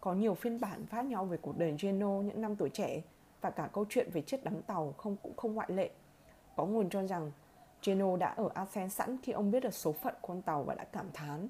có 0.01 0.15
nhiều 0.15 0.35
phiên 0.35 0.61
bản 0.61 0.87
khác 0.87 1.05
nhau 1.05 1.25
về 1.25 1.37
cuộc 1.37 1.59
đời 1.59 1.77
Geno 1.81 2.21
những 2.21 2.41
năm 2.41 2.57
tuổi 2.57 2.69
trẻ 2.69 3.03
và 3.41 3.51
cả 3.51 3.69
câu 3.73 3.85
chuyện 3.89 4.11
về 4.13 4.23
chiếc 4.23 4.45
đắm 4.45 4.63
tàu 4.63 4.95
không 4.97 5.17
cũng 5.23 5.37
không 5.37 5.55
ngoại 5.55 5.69
lệ. 5.73 5.91
Có 6.57 6.67
nguồn 6.67 6.91
cho 6.91 7.07
rằng 7.07 7.31
Geno 7.87 8.17
đã 8.17 8.29
ở 8.29 8.49
Athens 8.55 8.95
sẵn 8.95 9.17
khi 9.23 9.33
ông 9.33 9.51
biết 9.51 9.61
được 9.61 9.75
số 9.75 9.93
phận 9.93 10.15
con 10.23 10.43
tàu 10.43 10.63
và 10.63 10.75
đã 10.75 10.85
cảm 10.85 11.07
thán. 11.15 11.49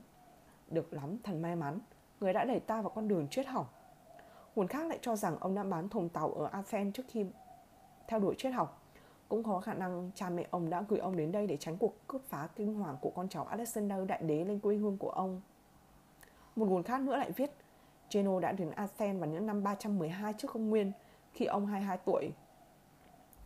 Được 0.68 0.92
lắm, 0.92 1.18
thần 1.24 1.42
may 1.42 1.56
mắn, 1.56 1.78
người 2.20 2.32
đã 2.32 2.44
đẩy 2.44 2.60
ta 2.60 2.82
vào 2.82 2.90
con 2.90 3.08
đường 3.08 3.28
chết 3.30 3.46
học. 3.46 3.74
Nguồn 4.54 4.66
khác 4.66 4.86
lại 4.86 4.98
cho 5.02 5.16
rằng 5.16 5.36
ông 5.40 5.54
đã 5.54 5.64
bán 5.64 5.88
thùng 5.88 6.08
tàu 6.08 6.32
ở 6.32 6.48
Athens 6.52 6.94
trước 6.94 7.02
khi 7.08 7.26
theo 8.08 8.20
đuổi 8.20 8.34
triết 8.38 8.52
học. 8.52 8.82
Cũng 9.28 9.42
có 9.42 9.60
khả 9.60 9.74
năng 9.74 10.10
cha 10.14 10.30
mẹ 10.30 10.46
ông 10.50 10.70
đã 10.70 10.84
gửi 10.88 10.98
ông 10.98 11.16
đến 11.16 11.32
đây 11.32 11.46
để 11.46 11.56
tránh 11.56 11.76
cuộc 11.76 12.06
cướp 12.06 12.22
phá 12.28 12.48
kinh 12.56 12.74
hoàng 12.74 12.96
của 13.00 13.10
con 13.10 13.28
cháu 13.28 13.44
Alexander 13.44 14.06
Đại 14.06 14.22
Đế 14.22 14.44
lên 14.44 14.60
quê 14.60 14.76
hương 14.76 14.98
của 14.98 15.10
ông. 15.10 15.40
Một 16.56 16.66
nguồn 16.68 16.82
khác 16.82 17.00
nữa 17.00 17.16
lại 17.16 17.30
viết 17.30 17.50
Geno 18.10 18.40
đã 18.40 18.52
đến 18.52 18.70
Athens 18.70 19.20
vào 19.20 19.30
những 19.30 19.46
năm 19.46 19.62
312 19.62 20.32
trước 20.32 20.48
công 20.52 20.70
nguyên 20.70 20.92
khi 21.32 21.44
ông 21.44 21.66
22 21.66 21.98
tuổi. 21.98 22.32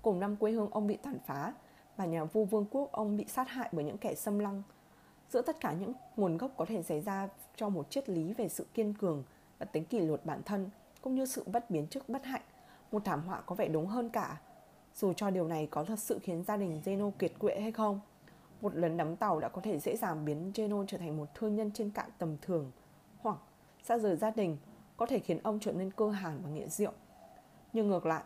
Cùng 0.03 0.21
năm 0.21 0.37
quê 0.37 0.53
hương 0.53 0.71
ông 0.71 0.87
bị 0.87 0.97
tàn 0.97 1.19
phá 1.27 1.53
và 2.01 2.07
nhà 2.07 2.25
vua 2.25 2.45
vương 2.45 2.67
quốc 2.71 2.93
ông 2.93 3.17
bị 3.17 3.25
sát 3.29 3.49
hại 3.49 3.69
bởi 3.73 3.85
những 3.85 3.99
kẻ 3.99 4.15
xâm 4.15 4.39
lăng. 4.39 4.63
Giữa 5.31 5.43
tất 5.43 5.61
cả 5.61 5.73
những 5.73 5.93
nguồn 6.17 6.37
gốc 6.37 6.51
có 6.57 6.65
thể 6.65 6.83
xảy 6.83 7.01
ra 7.01 7.29
cho 7.57 7.69
một 7.69 7.91
triết 7.91 8.09
lý 8.09 8.33
về 8.33 8.49
sự 8.49 8.67
kiên 8.75 8.95
cường 8.95 9.25
và 9.59 9.67
tính 9.67 9.85
kỷ 9.85 10.01
luật 10.01 10.27
bản 10.27 10.43
thân 10.43 10.71
cũng 11.01 11.15
như 11.15 11.27
sự 11.27 11.45
bất 11.47 11.71
biến 11.71 11.87
trước 11.87 12.09
bất 12.09 12.25
hạnh, 12.25 12.43
một 12.93 13.05
thảm 13.05 13.23
họa 13.23 13.41
có 13.41 13.55
vẻ 13.55 13.69
đúng 13.69 13.87
hơn 13.87 14.09
cả. 14.09 14.41
Dù 14.95 15.13
cho 15.13 15.31
điều 15.31 15.49
này 15.49 15.69
có 15.71 15.85
thật 15.85 15.99
sự 15.99 16.19
khiến 16.23 16.45
gia 16.45 16.57
đình 16.57 16.81
Zeno 16.85 17.11
kiệt 17.11 17.33
quệ 17.39 17.61
hay 17.61 17.73
không, 17.73 18.01
một 18.61 18.75
lần 18.75 18.97
đắm 18.97 19.17
tàu 19.17 19.41
đã 19.41 19.49
có 19.49 19.61
thể 19.61 19.79
dễ 19.79 19.97
dàng 19.97 20.25
biến 20.25 20.53
Zeno 20.55 20.85
trở 20.87 20.99
thành 20.99 21.17
một 21.17 21.27
thương 21.35 21.57
nhân 21.57 21.71
trên 21.75 21.91
cạn 21.91 22.11
tầm 22.19 22.37
thường 22.43 22.71
hoặc 23.19 23.37
xa 23.83 23.99
rời 23.99 24.17
gia 24.17 24.31
đình 24.31 24.57
có 24.97 25.07
thể 25.07 25.19
khiến 25.19 25.39
ông 25.43 25.59
trở 25.61 25.73
nên 25.73 25.91
cơ 25.91 26.11
hàn 26.11 26.41
và 26.43 26.51
nghiện 26.51 26.69
rượu. 26.69 26.93
Nhưng 27.73 27.89
ngược 27.89 28.07
lại, 28.07 28.23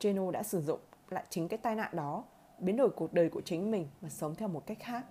Geno 0.00 0.30
đã 0.30 0.42
sử 0.42 0.60
dụng 0.60 0.80
lại 1.10 1.24
chính 1.30 1.48
cái 1.48 1.58
tai 1.58 1.74
nạn 1.74 1.96
đó, 1.96 2.24
biến 2.58 2.76
đổi 2.76 2.90
cuộc 2.90 3.12
đời 3.12 3.28
của 3.28 3.40
chính 3.40 3.70
mình 3.70 3.88
và 4.00 4.08
sống 4.08 4.34
theo 4.34 4.48
một 4.48 4.66
cách 4.66 4.78
khác. 4.80 5.04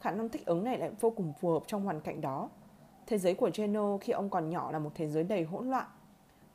Khả 0.00 0.10
năng 0.10 0.28
thích 0.28 0.46
ứng 0.46 0.64
này 0.64 0.78
lại 0.78 0.90
vô 1.00 1.10
cùng 1.10 1.32
phù 1.40 1.50
hợp 1.50 1.62
trong 1.66 1.84
hoàn 1.84 2.00
cảnh 2.00 2.20
đó. 2.20 2.50
Thế 3.06 3.18
giới 3.18 3.34
của 3.34 3.50
Geno 3.54 3.98
khi 4.00 4.12
ông 4.12 4.30
còn 4.30 4.50
nhỏ 4.50 4.72
là 4.72 4.78
một 4.78 4.90
thế 4.94 5.08
giới 5.08 5.24
đầy 5.24 5.44
hỗn 5.44 5.70
loạn. 5.70 5.86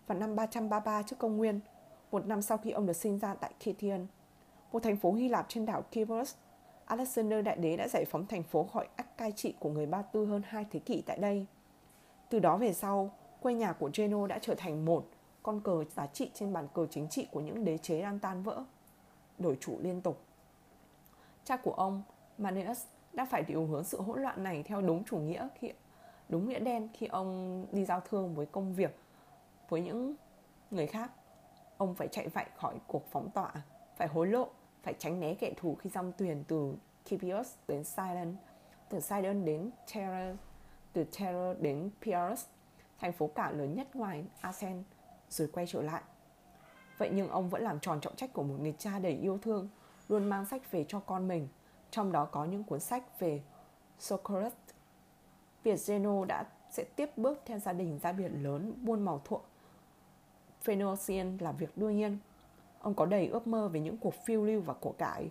Vào 0.08 0.18
năm 0.18 0.36
333 0.36 1.04
trước 1.04 1.16
công 1.20 1.38
nguyên, 1.38 1.60
một 2.12 2.26
năm 2.26 2.42
sau 2.42 2.58
khi 2.58 2.72
ông 2.72 2.86
được 2.86 2.96
sinh 2.96 3.20
ra 3.20 3.36
tại 3.36 3.54
Kithian, 3.60 4.08
một 4.72 4.84
thành 4.84 4.98
phố 4.98 5.14
Hy 5.14 5.30
Lạp 5.30 5.46
trên 5.50 5.66
đảo 5.66 5.84
Kyros, 5.92 6.36
Alexander 6.86 7.46
Đại 7.46 7.56
Đế 7.56 7.78
đã 7.78 7.88
giải 7.88 8.06
phóng 8.06 8.28
thành 8.28 8.44
phố 8.44 8.64
khỏi 8.64 8.88
ách 8.96 9.18
cai 9.18 9.32
trị 9.32 9.54
của 9.60 9.70
người 9.70 9.86
Ba 9.86 10.02
Tư 10.02 10.26
hơn 10.26 10.42
hai 10.46 10.66
thế 10.72 10.80
kỷ 10.80 11.02
tại 11.02 11.18
đây– 11.18 11.46
từ 12.30 12.40
đó 12.40 12.58
về 12.58 12.74
sau, 12.74 13.12
quê 13.42 13.54
nhà 13.54 13.74
của 13.74 13.90
Geno 13.94 14.28
đã 14.28 14.40
trở 14.42 14.56
thành 14.56 14.86
một 14.86 15.08
con 15.44 15.62
cờ 15.62 15.84
giá 15.96 16.08
trị 16.08 16.32
trên 16.34 16.54
bàn 16.54 16.68
cờ 16.74 16.86
chính 16.86 17.08
trị 17.08 17.28
của 17.32 17.42
những 17.42 17.66
đế 17.66 17.78
chế 17.78 18.02
đang 18.02 18.20
tan 18.20 18.44
vỡ, 18.44 18.64
đổi 19.40 19.58
chủ 19.60 19.78
liên 19.80 20.02
tục. 20.02 20.22
Cha 21.44 21.58
của 21.58 21.72
ông, 21.72 22.04
Manius, 22.38 22.86
đã 23.14 23.26
phải 23.26 23.44
điều 23.44 23.66
hướng 23.66 23.84
sự 23.84 24.02
hỗn 24.02 24.22
loạn 24.22 24.44
này 24.44 24.64
theo 24.64 24.82
đúng 24.82 25.04
chủ 25.04 25.18
nghĩa 25.18 25.48
khi 25.60 25.72
đúng 26.30 26.50
nghĩa 26.50 26.60
đen 26.60 26.90
khi 26.94 27.08
ông 27.08 27.66
đi 27.72 27.86
giao 27.86 28.00
thương 28.00 28.36
với 28.36 28.46
công 28.46 28.74
việc 28.74 28.96
với 29.70 29.82
những 29.82 30.16
người 30.72 30.88
khác. 30.88 31.12
Ông 31.78 31.96
phải 31.96 32.08
chạy 32.08 32.28
vạy 32.28 32.50
khỏi 32.56 32.76
cuộc 32.88 33.12
phóng 33.12 33.30
tỏa, 33.32 33.54
phải 33.96 34.08
hối 34.08 34.28
lộ, 34.28 34.50
phải 34.84 34.94
tránh 35.00 35.20
né 35.20 35.34
kẻ 35.34 35.54
thù 35.58 35.76
khi 35.76 35.90
dòng 35.90 36.14
thuyền 36.18 36.44
từ 36.48 36.76
Kipios 37.06 37.56
đến 37.68 37.84
Sidon, 37.84 38.36
từ 38.90 39.00
Sidon 39.00 39.46
đến 39.46 39.70
Terror, 39.94 40.38
từ 40.94 41.04
Terror 41.04 41.58
đến 41.60 41.90
Pyrrhus, 42.02 42.46
thành 43.00 43.14
phố 43.14 43.28
cảng 43.28 43.58
lớn 43.58 43.76
nhất 43.76 43.96
ngoài 43.96 44.26
Asen, 44.42 44.84
rồi 45.30 45.50
quay 45.54 45.68
trở 45.68 45.82
lại. 45.82 46.02
Vậy 47.00 47.10
nhưng 47.14 47.30
ông 47.30 47.50
vẫn 47.50 47.62
làm 47.62 47.80
tròn 47.80 48.02
trọng 48.02 48.16
trách 48.16 48.34
của 48.34 48.44
một 48.44 48.56
người 48.60 48.74
cha 48.78 49.00
đầy 49.00 49.14
yêu 49.14 49.38
thương, 49.42 49.70
luôn 50.10 50.30
mang 50.30 50.46
sách 50.46 50.72
về 50.72 50.86
cho 50.88 51.00
con 51.00 51.28
mình, 51.28 51.48
trong 51.92 52.12
đó 52.12 52.26
có 52.26 52.46
những 52.46 52.64
cuốn 52.64 52.80
sách 52.80 53.20
về 53.20 53.42
Socrates. 54.00 54.54
Việc 55.64 55.80
Geno 55.88 56.26
đã 56.26 56.46
sẽ 56.72 56.84
tiếp 56.84 57.18
bước 57.18 57.42
theo 57.46 57.60
gia 57.60 57.74
đình 57.74 58.00
ra 58.00 58.12
biển 58.12 58.44
lớn 58.44 58.74
buôn 58.82 59.02
màu 59.06 59.22
thuộng. 59.26 59.42
Phoenician 60.62 61.38
là 61.38 61.52
việc 61.52 61.78
đương 61.78 61.96
nhiên. 61.96 62.18
Ông 62.80 62.94
có 62.94 63.06
đầy 63.06 63.28
ước 63.28 63.48
mơ 63.48 63.68
về 63.68 63.80
những 63.80 63.98
cuộc 63.98 64.14
phiêu 64.26 64.46
lưu 64.46 64.62
và 64.62 64.74
của 64.74 64.92
cải. 64.92 65.30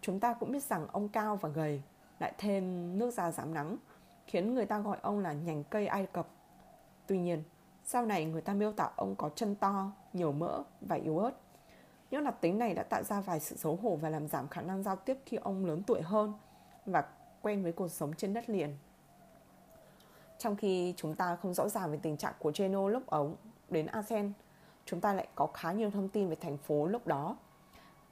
Chúng 0.00 0.20
ta 0.20 0.34
cũng 0.34 0.52
biết 0.52 0.62
rằng 0.62 0.86
ông 0.92 1.08
cao 1.08 1.36
và 1.36 1.48
gầy, 1.48 1.82
lại 2.18 2.32
thêm 2.38 2.98
nước 2.98 3.10
da 3.14 3.30
dám 3.30 3.54
nắng, 3.54 3.76
khiến 4.26 4.54
người 4.54 4.66
ta 4.66 4.78
gọi 4.78 4.98
ông 5.02 5.18
là 5.18 5.32
nhành 5.32 5.64
cây 5.64 5.86
Ai 5.86 6.06
Cập. 6.06 6.28
Tuy 7.06 7.18
nhiên, 7.18 7.42
sau 7.84 8.06
này 8.06 8.24
người 8.24 8.40
ta 8.40 8.54
miêu 8.54 8.72
tả 8.72 8.90
ông 8.96 9.14
có 9.16 9.30
chân 9.34 9.54
to, 9.54 9.92
nhiều 10.12 10.32
mỡ 10.32 10.62
và 10.80 10.96
yếu 10.96 11.18
ớt. 11.18 11.30
Những 12.10 12.24
đặc 12.24 12.40
tính 12.40 12.58
này 12.58 12.74
đã 12.74 12.82
tạo 12.82 13.02
ra 13.02 13.20
vài 13.20 13.40
sự 13.40 13.56
xấu 13.56 13.76
hổ 13.76 13.96
và 13.96 14.08
làm 14.08 14.28
giảm 14.28 14.48
khả 14.48 14.60
năng 14.60 14.82
giao 14.82 14.96
tiếp 14.96 15.18
khi 15.26 15.36
ông 15.36 15.66
lớn 15.66 15.82
tuổi 15.86 16.02
hơn 16.02 16.32
và 16.86 17.04
quen 17.42 17.62
với 17.62 17.72
cuộc 17.72 17.88
sống 17.88 18.12
trên 18.16 18.34
đất 18.34 18.50
liền. 18.50 18.76
Trong 20.38 20.56
khi 20.56 20.94
chúng 20.96 21.14
ta 21.14 21.36
không 21.36 21.54
rõ 21.54 21.68
ràng 21.68 21.90
về 21.90 21.98
tình 22.02 22.16
trạng 22.16 22.34
của 22.38 22.52
Geno 22.54 22.88
lúc 22.88 23.06
ống 23.06 23.36
đến 23.68 23.86
Asen, 23.86 24.32
chúng 24.84 25.00
ta 25.00 25.12
lại 25.12 25.28
có 25.34 25.46
khá 25.46 25.72
nhiều 25.72 25.90
thông 25.90 26.08
tin 26.08 26.28
về 26.28 26.36
thành 26.36 26.56
phố 26.56 26.86
lúc 26.86 27.06
đó. 27.06 27.36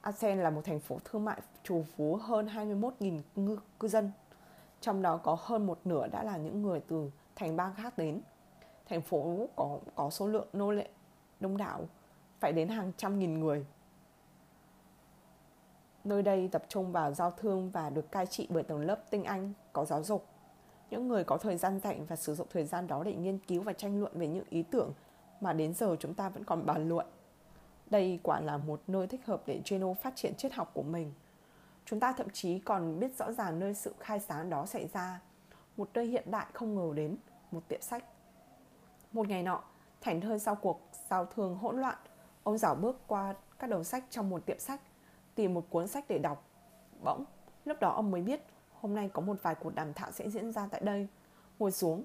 Asen 0.01 0.39
là 0.39 0.51
một 0.51 0.61
thành 0.65 0.81
phố 0.81 0.99
thương 1.05 1.25
mại 1.25 1.41
trù 1.63 1.85
phú 1.97 2.17
hơn 2.17 2.47
21.000 2.47 3.57
cư 3.81 3.89
dân 3.89 4.13
trong 4.81 5.03
đó 5.03 5.17
có 5.17 5.37
hơn 5.41 5.67
một 5.67 5.81
nửa 5.85 6.07
đã 6.07 6.23
là 6.23 6.37
những 6.37 6.63
người 6.63 6.81
từ 6.81 7.11
thành 7.37 7.57
bang 7.57 7.75
khác 7.75 7.99
đến. 7.99 8.21
Thành 8.91 9.03
phố 9.03 9.49
có, 9.57 9.79
có 9.95 10.11
số 10.11 10.27
lượng 10.27 10.47
nô 10.53 10.71
lệ 10.71 10.89
đông 11.41 11.57
đảo, 11.57 11.81
phải 12.41 12.53
đến 12.53 12.69
hàng 12.69 12.93
trăm 12.97 13.19
nghìn 13.19 13.41
người. 13.41 13.67
Nơi 16.05 16.23
đây 16.23 16.49
tập 16.53 16.63
trung 16.69 16.93
vào 16.93 17.15
giao 17.15 17.31
thương 17.31 17.71
và 17.71 17.91
được 17.91 18.13
cai 18.13 18.27
trị 18.27 18.47
bởi 18.51 18.63
tầng 18.63 18.81
lớp 18.81 19.11
tinh 19.11 19.25
anh, 19.25 19.53
có 19.73 19.85
giáo 19.85 20.03
dục. 20.03 20.27
Những 20.91 21.09
người 21.09 21.25
có 21.25 21.37
thời 21.37 21.57
gian 21.57 21.81
rảnh 21.81 22.07
và 22.07 22.17
sử 22.17 22.35
dụng 22.35 22.47
thời 22.51 22.65
gian 22.65 22.87
đó 22.87 23.05
để 23.05 23.15
nghiên 23.15 23.39
cứu 23.39 23.63
và 23.63 23.73
tranh 23.73 24.01
luận 24.01 24.13
về 24.15 24.27
những 24.27 24.45
ý 24.51 24.63
tưởng 24.63 24.93
mà 25.41 25.53
đến 25.53 25.75
giờ 25.75 25.97
chúng 26.01 26.15
ta 26.15 26.29
vẫn 26.29 26.45
còn 26.45 26.67
bàn 26.67 26.89
luận. 26.89 27.07
Đây 27.91 28.21
quả 28.23 28.41
là 28.41 28.57
một 28.57 28.83
nơi 28.87 29.07
thích 29.07 29.27
hợp 29.27 29.43
để 29.47 29.61
Geno 29.71 29.95
phát 29.95 30.17
triển 30.17 30.35
triết 30.35 30.53
học 30.53 30.71
của 30.75 30.83
mình– 30.83 31.13
Chúng 31.91 32.01
ta 32.01 32.13
thậm 32.13 32.31
chí 32.31 32.59
còn 32.59 33.01
biết 33.01 33.17
rõ 33.19 33.33
ràng 33.33 33.59
nơi 33.59 33.75
sự 33.75 33.95
khai 33.99 34.21
sáng 34.21 34.51
đó 34.51 34.67
xảy 34.67 34.89
ra, 34.93 35.21
một 35.77 35.91
nơi 35.95 36.07
hiện 36.07 36.31
đại 36.31 36.47
không 36.53 36.75
ngờ 36.75 36.95
đến, 36.95 37.17
một 37.51 37.69
tiệm 37.69 37.81
sách. 37.81 38.05
Một 39.13 39.29
ngày 39.29 39.43
nọ, 39.43 39.63
thảnh 40.01 40.21
thơi 40.21 40.39
sau 40.39 40.55
cuộc 40.55 40.81
giao 41.11 41.27
thương 41.27 41.57
hỗn 41.57 41.81
loạn, 41.81 41.99
ông 42.43 42.59
dảo 42.59 42.75
bước 42.75 43.01
qua 43.07 43.35
các 43.59 43.71
đầu 43.71 43.85
sách 43.85 44.05
trong 44.11 44.31
một 44.31 44.47
tiệm 44.47 44.59
sách, 44.59 44.81
tìm 45.35 45.55
một 45.55 45.67
cuốn 45.71 45.89
sách 45.89 46.05
để 46.09 46.19
đọc. 46.19 46.45
Bỗng, 47.05 47.25
lúc 47.65 47.81
đó 47.81 47.91
ông 47.91 48.11
mới 48.11 48.23
biết 48.23 48.41
hôm 48.81 48.95
nay 48.95 49.11
có 49.13 49.21
một 49.23 49.37
vài 49.43 49.55
cuộc 49.55 49.75
đàm 49.75 49.93
thảo 49.95 50.13
sẽ 50.13 50.31
diễn 50.31 50.53
ra 50.53 50.69
tại 50.71 50.81
đây. 50.85 51.09
Ngồi 51.59 51.73
xuống, 51.73 52.05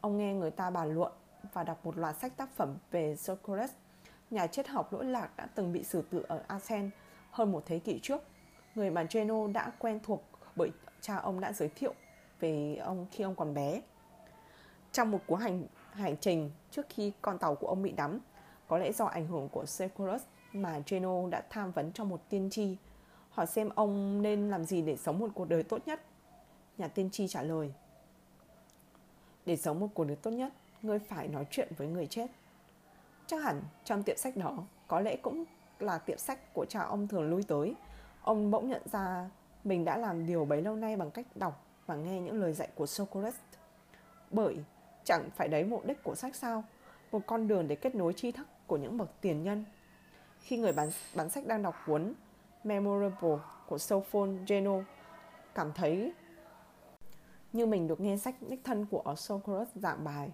ông 0.00 0.16
nghe 0.16 0.34
người 0.34 0.50
ta 0.50 0.70
bàn 0.70 0.94
luận 0.94 1.12
và 1.52 1.64
đọc 1.64 1.86
một 1.86 1.98
loạt 1.98 2.16
sách 2.16 2.36
tác 2.36 2.50
phẩm 2.56 2.76
về 2.90 3.16
Socrates, 3.16 3.70
nhà 4.30 4.46
triết 4.46 4.68
học 4.68 4.92
lỗi 4.92 5.04
lạc 5.04 5.36
đã 5.36 5.48
từng 5.54 5.72
bị 5.72 5.84
xử 5.84 6.02
tử 6.02 6.24
ở 6.28 6.42
Athens 6.46 6.92
hơn 7.30 7.52
một 7.52 7.62
thế 7.66 7.78
kỷ 7.78 8.00
trước 8.02 8.22
người 8.74 8.90
bạn 8.90 9.06
Geno 9.10 9.46
đã 9.54 9.72
quen 9.78 10.00
thuộc 10.02 10.24
bởi 10.56 10.70
cha 11.00 11.16
ông 11.16 11.40
đã 11.40 11.52
giới 11.52 11.68
thiệu 11.68 11.94
về 12.40 12.76
ông 12.76 13.06
khi 13.10 13.24
ông 13.24 13.34
còn 13.34 13.54
bé. 13.54 13.80
Trong 14.92 15.10
một 15.10 15.20
cuộc 15.26 15.36
hành 15.36 15.66
hành 15.92 16.16
trình 16.20 16.50
trước 16.70 16.86
khi 16.88 17.12
con 17.22 17.38
tàu 17.38 17.54
của 17.54 17.66
ông 17.66 17.82
bị 17.82 17.92
đắm, 17.92 18.18
có 18.68 18.78
lẽ 18.78 18.92
do 18.92 19.04
ảnh 19.04 19.26
hưởng 19.26 19.48
của 19.48 19.64
Cerberus 19.78 20.22
mà 20.52 20.80
Geno 20.86 21.28
đã 21.30 21.42
tham 21.50 21.72
vấn 21.72 21.92
cho 21.92 22.04
một 22.04 22.20
tiên 22.28 22.50
tri, 22.50 22.76
hỏi 23.30 23.46
xem 23.46 23.68
ông 23.74 24.22
nên 24.22 24.50
làm 24.50 24.64
gì 24.64 24.82
để 24.82 24.96
sống 24.96 25.18
một 25.18 25.28
cuộc 25.34 25.48
đời 25.48 25.62
tốt 25.62 25.78
nhất. 25.86 26.02
Nhà 26.78 26.88
tiên 26.88 27.10
tri 27.10 27.28
trả 27.28 27.42
lời, 27.42 27.72
để 29.46 29.56
sống 29.56 29.80
một 29.80 29.88
cuộc 29.94 30.04
đời 30.04 30.16
tốt 30.16 30.30
nhất, 30.30 30.52
ngươi 30.82 30.98
phải 30.98 31.28
nói 31.28 31.46
chuyện 31.50 31.68
với 31.76 31.88
người 31.88 32.06
chết. 32.06 32.26
Chắc 33.26 33.42
hẳn 33.42 33.62
trong 33.84 34.02
tiệm 34.02 34.16
sách 34.16 34.36
đó, 34.36 34.58
có 34.88 35.00
lẽ 35.00 35.16
cũng 35.16 35.44
là 35.78 35.98
tiệm 35.98 36.18
sách 36.18 36.54
của 36.54 36.64
cha 36.64 36.82
ông 36.82 37.08
thường 37.08 37.30
lui 37.30 37.42
tới 37.42 37.74
Ông 38.22 38.50
bỗng 38.50 38.68
nhận 38.68 38.82
ra 38.92 39.30
mình 39.64 39.84
đã 39.84 39.96
làm 39.96 40.26
điều 40.26 40.44
bấy 40.44 40.62
lâu 40.62 40.76
nay 40.76 40.96
bằng 40.96 41.10
cách 41.10 41.26
đọc 41.34 41.66
và 41.86 41.94
nghe 41.94 42.20
những 42.20 42.40
lời 42.40 42.52
dạy 42.52 42.68
của 42.74 42.86
Socrates. 42.86 43.40
Bởi 44.30 44.56
chẳng 45.04 45.30
phải 45.36 45.48
đấy 45.48 45.64
mục 45.64 45.86
đích 45.86 46.02
của 46.02 46.14
sách 46.14 46.36
sao? 46.36 46.64
Một 47.12 47.20
con 47.26 47.48
đường 47.48 47.68
để 47.68 47.76
kết 47.76 47.94
nối 47.94 48.12
tri 48.12 48.32
thức 48.32 48.46
của 48.66 48.76
những 48.76 48.98
bậc 48.98 49.20
tiền 49.20 49.42
nhân. 49.42 49.64
Khi 50.40 50.56
người 50.56 50.72
bán, 50.72 50.90
bán 51.14 51.30
sách 51.30 51.46
đang 51.46 51.62
đọc 51.62 51.74
cuốn 51.86 52.14
Memorable 52.64 53.36
của 53.68 53.78
Sophon 53.78 54.44
Geno 54.46 54.80
cảm 55.54 55.72
thấy 55.72 56.12
Như 57.52 57.66
mình 57.66 57.88
được 57.88 58.00
nghe 58.00 58.16
sách 58.16 58.34
đích 58.48 58.64
thân 58.64 58.86
của 58.86 59.14
Socrates 59.16 59.68
giảng 59.74 60.04
bài, 60.04 60.30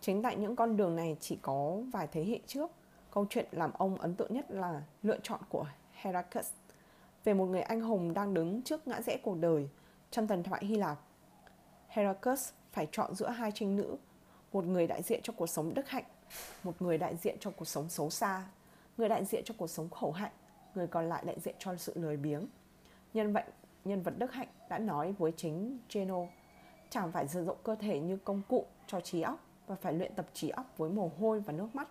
chính 0.00 0.22
tại 0.22 0.36
những 0.36 0.56
con 0.56 0.76
đường 0.76 0.96
này 0.96 1.16
chỉ 1.20 1.38
có 1.42 1.76
vài 1.92 2.06
thế 2.12 2.24
hệ 2.24 2.40
trước, 2.46 2.70
câu 3.10 3.26
chuyện 3.30 3.46
làm 3.52 3.72
ông 3.72 3.98
ấn 3.98 4.14
tượng 4.14 4.34
nhất 4.34 4.50
là 4.50 4.82
lựa 5.02 5.18
chọn 5.22 5.40
của 5.48 5.66
Heracles 5.92 6.50
về 7.24 7.34
một 7.34 7.46
người 7.46 7.62
anh 7.62 7.80
hùng 7.80 8.14
đang 8.14 8.34
đứng 8.34 8.62
trước 8.62 8.88
ngã 8.88 9.00
rẽ 9.00 9.18
cuộc 9.22 9.36
đời 9.40 9.68
trong 10.10 10.26
thần 10.26 10.42
thoại 10.42 10.64
Hy 10.64 10.76
Lạp. 10.76 10.98
Heracles 11.88 12.52
phải 12.72 12.88
chọn 12.92 13.14
giữa 13.14 13.28
hai 13.28 13.52
trinh 13.54 13.76
nữ, 13.76 13.96
một 14.52 14.64
người 14.64 14.86
đại 14.86 15.02
diện 15.02 15.20
cho 15.22 15.32
cuộc 15.36 15.46
sống 15.46 15.74
đức 15.74 15.88
hạnh, 15.88 16.04
một 16.64 16.82
người 16.82 16.98
đại 16.98 17.16
diện 17.16 17.36
cho 17.40 17.50
cuộc 17.50 17.64
sống 17.64 17.88
xấu 17.88 18.10
xa, 18.10 18.46
người 18.96 19.08
đại 19.08 19.24
diện 19.24 19.42
cho 19.44 19.54
cuộc 19.58 19.70
sống 19.70 19.90
khổ 19.90 20.10
hạnh, 20.10 20.32
người 20.74 20.86
còn 20.86 21.08
lại 21.08 21.24
đại 21.26 21.40
diện 21.40 21.54
cho 21.58 21.76
sự 21.76 21.92
lười 21.96 22.16
biếng. 22.16 22.46
Nhân 23.14 23.32
vật 23.32 23.44
nhân 23.84 24.02
vật 24.02 24.14
đức 24.18 24.32
hạnh 24.32 24.48
đã 24.68 24.78
nói 24.78 25.12
với 25.12 25.32
chính 25.36 25.78
Geno, 25.92 26.26
chàng 26.90 27.12
phải 27.12 27.28
sử 27.28 27.44
dụng 27.44 27.56
cơ 27.62 27.74
thể 27.74 28.00
như 28.00 28.16
công 28.16 28.42
cụ 28.48 28.66
cho 28.86 29.00
trí 29.00 29.22
óc 29.22 29.38
và 29.66 29.76
phải 29.76 29.92
luyện 29.92 30.14
tập 30.14 30.26
trí 30.32 30.48
óc 30.48 30.66
với 30.76 30.90
mồ 30.90 31.10
hôi 31.20 31.40
và 31.40 31.52
nước 31.52 31.74
mắt. 31.74 31.88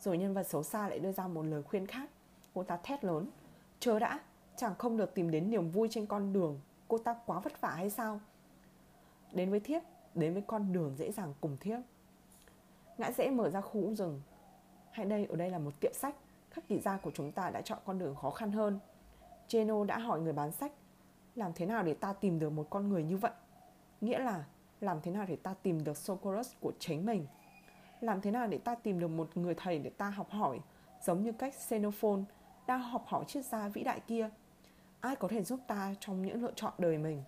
Rồi 0.00 0.18
nhân 0.18 0.34
vật 0.34 0.42
xấu 0.42 0.62
xa 0.62 0.88
lại 0.88 0.98
đưa 0.98 1.12
ra 1.12 1.26
một 1.26 1.42
lời 1.42 1.62
khuyên 1.62 1.86
khác. 1.86 2.10
Cô 2.54 2.62
ta 2.62 2.76
thét 2.76 3.04
lớn, 3.04 3.26
chớ 3.80 3.98
đã, 3.98 4.20
chàng 4.56 4.74
không 4.78 4.96
được 4.96 5.14
tìm 5.14 5.30
đến 5.30 5.50
niềm 5.50 5.70
vui 5.70 5.88
trên 5.90 6.06
con 6.06 6.32
đường, 6.32 6.60
cô 6.88 6.98
ta 6.98 7.14
quá 7.26 7.40
vất 7.40 7.60
vả 7.60 7.70
hay 7.70 7.90
sao? 7.90 8.20
Đến 9.32 9.50
với 9.50 9.60
thiếp, 9.60 9.82
đến 10.14 10.32
với 10.32 10.42
con 10.46 10.72
đường 10.72 10.94
dễ 10.96 11.12
dàng 11.12 11.34
cùng 11.40 11.56
thiếp. 11.60 11.78
Ngã 12.98 13.10
dễ 13.10 13.30
mở 13.30 13.50
ra 13.50 13.60
khu 13.60 13.94
rừng. 13.94 14.20
Hay 14.90 15.06
đây, 15.06 15.26
ở 15.26 15.36
đây 15.36 15.50
là 15.50 15.58
một 15.58 15.80
tiệm 15.80 15.92
sách. 15.94 16.14
Các 16.54 16.64
kỳ 16.68 16.78
gia 16.78 16.96
của 16.96 17.10
chúng 17.14 17.32
ta 17.32 17.50
đã 17.50 17.60
chọn 17.60 17.78
con 17.84 17.98
đường 17.98 18.14
khó 18.14 18.30
khăn 18.30 18.52
hơn. 18.52 18.78
Geno 19.50 19.84
đã 19.84 19.98
hỏi 19.98 20.20
người 20.20 20.32
bán 20.32 20.52
sách, 20.52 20.72
làm 21.34 21.52
thế 21.54 21.66
nào 21.66 21.82
để 21.82 21.94
ta 21.94 22.12
tìm 22.12 22.38
được 22.38 22.50
một 22.50 22.66
con 22.70 22.88
người 22.88 23.02
như 23.02 23.16
vậy? 23.16 23.32
Nghĩa 24.00 24.18
là 24.18 24.44
làm 24.80 25.00
thế 25.02 25.10
nào 25.10 25.24
để 25.28 25.36
ta 25.36 25.54
tìm 25.62 25.84
được 25.84 25.96
Socorus 25.96 26.52
của 26.60 26.72
chính 26.78 27.06
mình? 27.06 27.26
Làm 28.00 28.20
thế 28.20 28.30
nào 28.30 28.46
để 28.46 28.58
ta 28.58 28.74
tìm 28.74 29.00
được 29.00 29.08
một 29.08 29.36
người 29.36 29.54
thầy 29.54 29.78
để 29.78 29.90
ta 29.90 30.10
học 30.10 30.30
hỏi, 30.30 30.60
giống 31.02 31.22
như 31.22 31.32
cách 31.32 31.54
Xenophon 31.54 32.24
đang 32.66 32.82
học 32.82 33.04
hỏi 33.06 33.24
triết 33.28 33.44
gia 33.44 33.68
vĩ 33.68 33.82
đại 33.82 34.00
kia? 34.00 34.30
Ai 35.00 35.16
có 35.16 35.28
thể 35.28 35.42
giúp 35.42 35.60
ta 35.66 35.94
trong 36.00 36.22
những 36.22 36.42
lựa 36.42 36.52
chọn 36.56 36.72
đời 36.78 36.98
mình? 36.98 37.22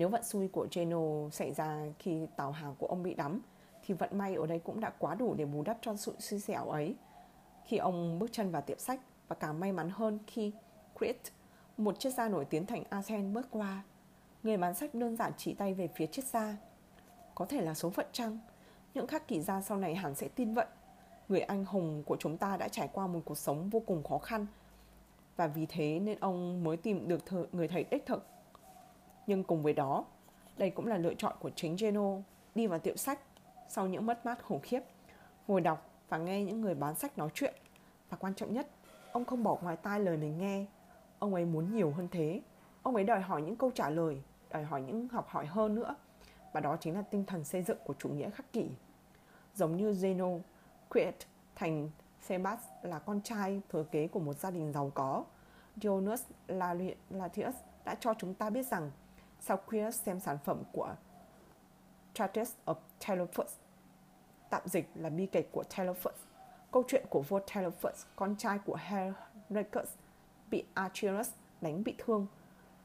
Nếu 0.00 0.08
vận 0.08 0.24
xui 0.24 0.48
của 0.48 0.66
Geno 0.72 1.30
xảy 1.32 1.52
ra 1.52 1.86
khi 1.98 2.26
tàu 2.36 2.52
hàng 2.52 2.74
của 2.78 2.86
ông 2.86 3.02
bị 3.02 3.14
đắm, 3.14 3.40
thì 3.82 3.94
vận 3.94 4.18
may 4.18 4.34
ở 4.34 4.46
đây 4.46 4.58
cũng 4.58 4.80
đã 4.80 4.92
quá 4.98 5.14
đủ 5.14 5.34
để 5.34 5.44
bù 5.44 5.62
đắp 5.62 5.78
cho 5.80 5.96
sự 5.96 6.14
suy 6.18 6.38
xẻo 6.38 6.64
ấy. 6.64 6.94
Khi 7.64 7.76
ông 7.76 8.18
bước 8.18 8.32
chân 8.32 8.50
vào 8.50 8.62
tiệm 8.62 8.78
sách 8.78 9.00
và 9.28 9.36
càng 9.36 9.60
may 9.60 9.72
mắn 9.72 9.90
hơn 9.90 10.18
khi 10.26 10.52
Crit, 10.98 11.16
một 11.76 11.98
chiếc 11.98 12.10
gia 12.10 12.28
nổi 12.28 12.44
tiếng 12.44 12.66
thành 12.66 12.84
Asen 12.90 13.32
bước 13.32 13.46
qua, 13.50 13.82
người 14.42 14.56
bán 14.56 14.74
sách 14.74 14.94
đơn 14.94 15.16
giản 15.16 15.32
chỉ 15.36 15.54
tay 15.54 15.74
về 15.74 15.88
phía 15.88 16.06
chiếc 16.06 16.24
gia. 16.24 16.56
Có 17.34 17.46
thể 17.46 17.60
là 17.60 17.74
số 17.74 17.90
phận 17.90 18.06
chăng? 18.12 18.38
Những 18.94 19.06
khắc 19.06 19.28
kỷ 19.28 19.40
gia 19.40 19.60
sau 19.60 19.78
này 19.78 19.94
hẳn 19.94 20.14
sẽ 20.14 20.28
tin 20.28 20.54
vận. 20.54 20.68
Người 21.28 21.40
anh 21.40 21.64
hùng 21.64 22.02
của 22.06 22.16
chúng 22.20 22.38
ta 22.38 22.56
đã 22.56 22.68
trải 22.68 22.88
qua 22.92 23.06
một 23.06 23.20
cuộc 23.24 23.38
sống 23.38 23.68
vô 23.70 23.80
cùng 23.80 24.02
khó 24.02 24.18
khăn 24.18 24.46
và 25.36 25.46
vì 25.46 25.66
thế 25.66 26.00
nên 26.00 26.18
ông 26.20 26.64
mới 26.64 26.76
tìm 26.76 27.08
được 27.08 27.24
người 27.52 27.68
thầy 27.68 27.84
đích 27.90 28.06
thực 28.06 28.26
nhưng 29.26 29.44
cùng 29.44 29.62
với 29.62 29.72
đó, 29.72 30.04
đây 30.56 30.70
cũng 30.70 30.86
là 30.86 30.96
lựa 30.96 31.14
chọn 31.14 31.34
của 31.40 31.50
chính 31.50 31.76
Geno 31.76 32.16
đi 32.54 32.66
vào 32.66 32.78
tiệm 32.78 32.96
sách 32.96 33.20
sau 33.68 33.86
những 33.86 34.06
mất 34.06 34.26
mát 34.26 34.44
khủng 34.44 34.60
khiếp, 34.60 34.80
ngồi 35.48 35.60
đọc 35.60 35.90
và 36.08 36.18
nghe 36.18 36.44
những 36.44 36.60
người 36.60 36.74
bán 36.74 36.94
sách 36.94 37.18
nói 37.18 37.28
chuyện. 37.34 37.54
Và 38.10 38.16
quan 38.16 38.34
trọng 38.34 38.52
nhất, 38.52 38.68
ông 39.12 39.24
không 39.24 39.42
bỏ 39.42 39.58
ngoài 39.62 39.76
tai 39.76 40.00
lời 40.00 40.16
mình 40.16 40.38
nghe. 40.38 40.66
Ông 41.18 41.34
ấy 41.34 41.44
muốn 41.44 41.74
nhiều 41.74 41.90
hơn 41.90 42.08
thế. 42.10 42.40
Ông 42.82 42.94
ấy 42.94 43.04
đòi 43.04 43.20
hỏi 43.20 43.42
những 43.42 43.56
câu 43.56 43.70
trả 43.70 43.90
lời, 43.90 44.22
đòi 44.50 44.62
hỏi 44.62 44.82
những 44.82 45.08
học 45.08 45.28
hỏi 45.28 45.46
hơn 45.46 45.74
nữa. 45.74 45.94
Và 46.52 46.60
đó 46.60 46.76
chính 46.80 46.94
là 46.94 47.02
tinh 47.02 47.24
thần 47.24 47.44
xây 47.44 47.62
dựng 47.62 47.78
của 47.84 47.94
chủ 47.98 48.08
nghĩa 48.08 48.30
khắc 48.30 48.52
kỷ. 48.52 48.68
Giống 49.54 49.76
như 49.76 49.92
Zeno, 49.92 50.40
Crete 50.90 51.26
thành 51.56 51.90
Sebas 52.20 52.58
là 52.82 52.98
con 52.98 53.20
trai 53.20 53.60
thừa 53.68 53.82
kế 53.82 54.08
của 54.08 54.20
một 54.20 54.38
gia 54.38 54.50
đình 54.50 54.72
giàu 54.72 54.90
có. 54.94 55.24
Dionys 55.76 56.22
Latius 57.10 57.54
đã 57.84 57.94
cho 58.00 58.14
chúng 58.18 58.34
ta 58.34 58.50
biết 58.50 58.66
rằng 58.66 58.90
sau 59.40 59.56
khi 59.56 59.82
xem 59.92 60.20
sản 60.20 60.38
phẩm 60.44 60.62
của 60.72 60.94
Charters 62.14 62.52
of 62.66 62.74
Telephus 63.06 63.54
tạm 64.50 64.62
dịch 64.64 64.90
là 64.94 65.10
bi 65.10 65.26
kịch 65.26 65.48
của 65.52 65.64
Telephus 65.76 66.14
câu 66.72 66.84
chuyện 66.88 67.04
của 67.10 67.22
vua 67.22 67.40
Telephus 67.54 68.04
con 68.16 68.36
trai 68.36 68.58
của 68.58 68.76
Heracles 68.76 69.88
bị 70.50 70.64
Achilles 70.74 71.30
đánh 71.60 71.84
bị 71.84 71.94
thương. 71.98 72.26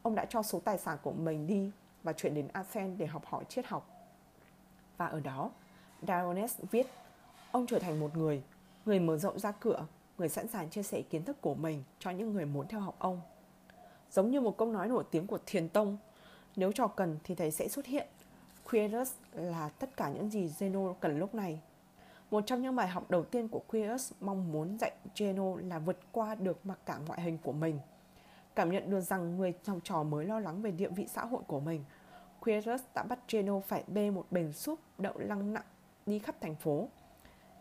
Ông 0.02 0.16
đã 0.16 0.26
cho 0.26 0.44
số 0.44 0.60
tài 0.60 0.78
sản 0.78 0.98
của 1.04 1.12
mình 1.12 1.48
đi 1.48 1.72
và 2.04 2.14
chuyển 2.14 2.34
đến 2.34 2.48
Athens 2.54 3.00
để 3.00 3.06
học 3.06 3.26
hỏi 3.26 3.44
triết 3.50 3.66
học. 3.66 3.90
Và 4.98 5.06
ở 5.06 5.20
đó 5.20 5.52
Dionys 6.08 6.60
viết, 6.72 6.88
ông 7.52 7.66
trở 7.66 7.80
thành 7.80 8.00
một 8.00 8.18
người 8.18 8.44
người 8.86 9.00
mở 9.00 9.18
rộng 9.18 9.40
ra 9.40 9.52
cửa, 9.52 9.86
người 10.18 10.30
sẵn 10.30 10.48
sàng 10.48 10.70
chia 10.70 10.84
sẻ 10.84 11.02
kiến 11.02 11.24
thức 11.24 11.42
của 11.42 11.56
mình 11.56 11.84
cho 12.00 12.12
những 12.12 12.34
người 12.34 12.46
muốn 12.46 12.68
theo 12.68 12.80
học 12.80 12.96
ông. 13.00 13.22
Giống 14.12 14.32
như 14.32 14.42
một 14.42 14.58
câu 14.58 14.72
nói 14.72 14.88
nổi 14.88 15.04
tiếng 15.12 15.28
của 15.28 15.40
thiền 15.46 15.70
tông 15.70 15.98
nếu 16.56 16.72
trò 16.72 16.88
cần 16.88 17.18
thì 17.24 17.36
thầy 17.36 17.52
sẽ 17.52 17.68
xuất 17.68 17.86
hiện. 17.86 18.08
Queerus 18.72 19.14
là 19.34 19.70
tất 19.70 19.98
cả 19.98 20.10
những 20.10 20.30
gì 20.30 20.48
Zeno 20.60 20.94
cần 20.94 21.20
lúc 21.20 21.36
này. 21.36 21.62
Một 22.32 22.44
trong 22.46 22.62
những 22.62 22.76
bài 22.76 22.88
học 22.88 23.12
đầu 23.12 23.24
tiên 23.24 23.48
của 23.48 23.62
Queerus 23.68 24.12
mong 24.20 24.52
muốn 24.52 24.78
dạy 24.78 24.92
Zeno 25.16 25.56
là 25.56 25.80
vượt 25.80 25.98
qua 26.12 26.36
được 26.36 26.66
mặc 26.66 26.80
cả 26.86 27.00
ngoại 27.08 27.22
hình 27.22 27.38
của 27.44 27.52
mình. 27.52 27.80
Cảm 28.56 28.72
nhận 28.72 28.90
được 28.90 29.02
rằng 29.02 29.38
người 29.38 29.54
trong 29.64 29.80
trò 29.84 30.04
mới 30.04 30.26
lo 30.26 30.40
lắng 30.40 30.62
về 30.62 30.72
địa 30.72 30.90
vị 30.90 31.08
xã 31.08 31.26
hội 31.26 31.42
của 31.48 31.60
mình. 31.60 31.84
Queerus 32.40 32.82
đã 32.96 33.04
bắt 33.04 33.20
Zeno 33.28 33.60
phải 33.60 33.84
bê 33.88 34.12
một 34.12 34.26
bình 34.32 34.54
súp 34.54 34.80
đậu 34.98 35.14
lăng 35.18 35.54
nặng 35.54 35.64
đi 36.06 36.20
khắp 36.20 36.36
thành 36.42 36.56
phố. 36.56 36.88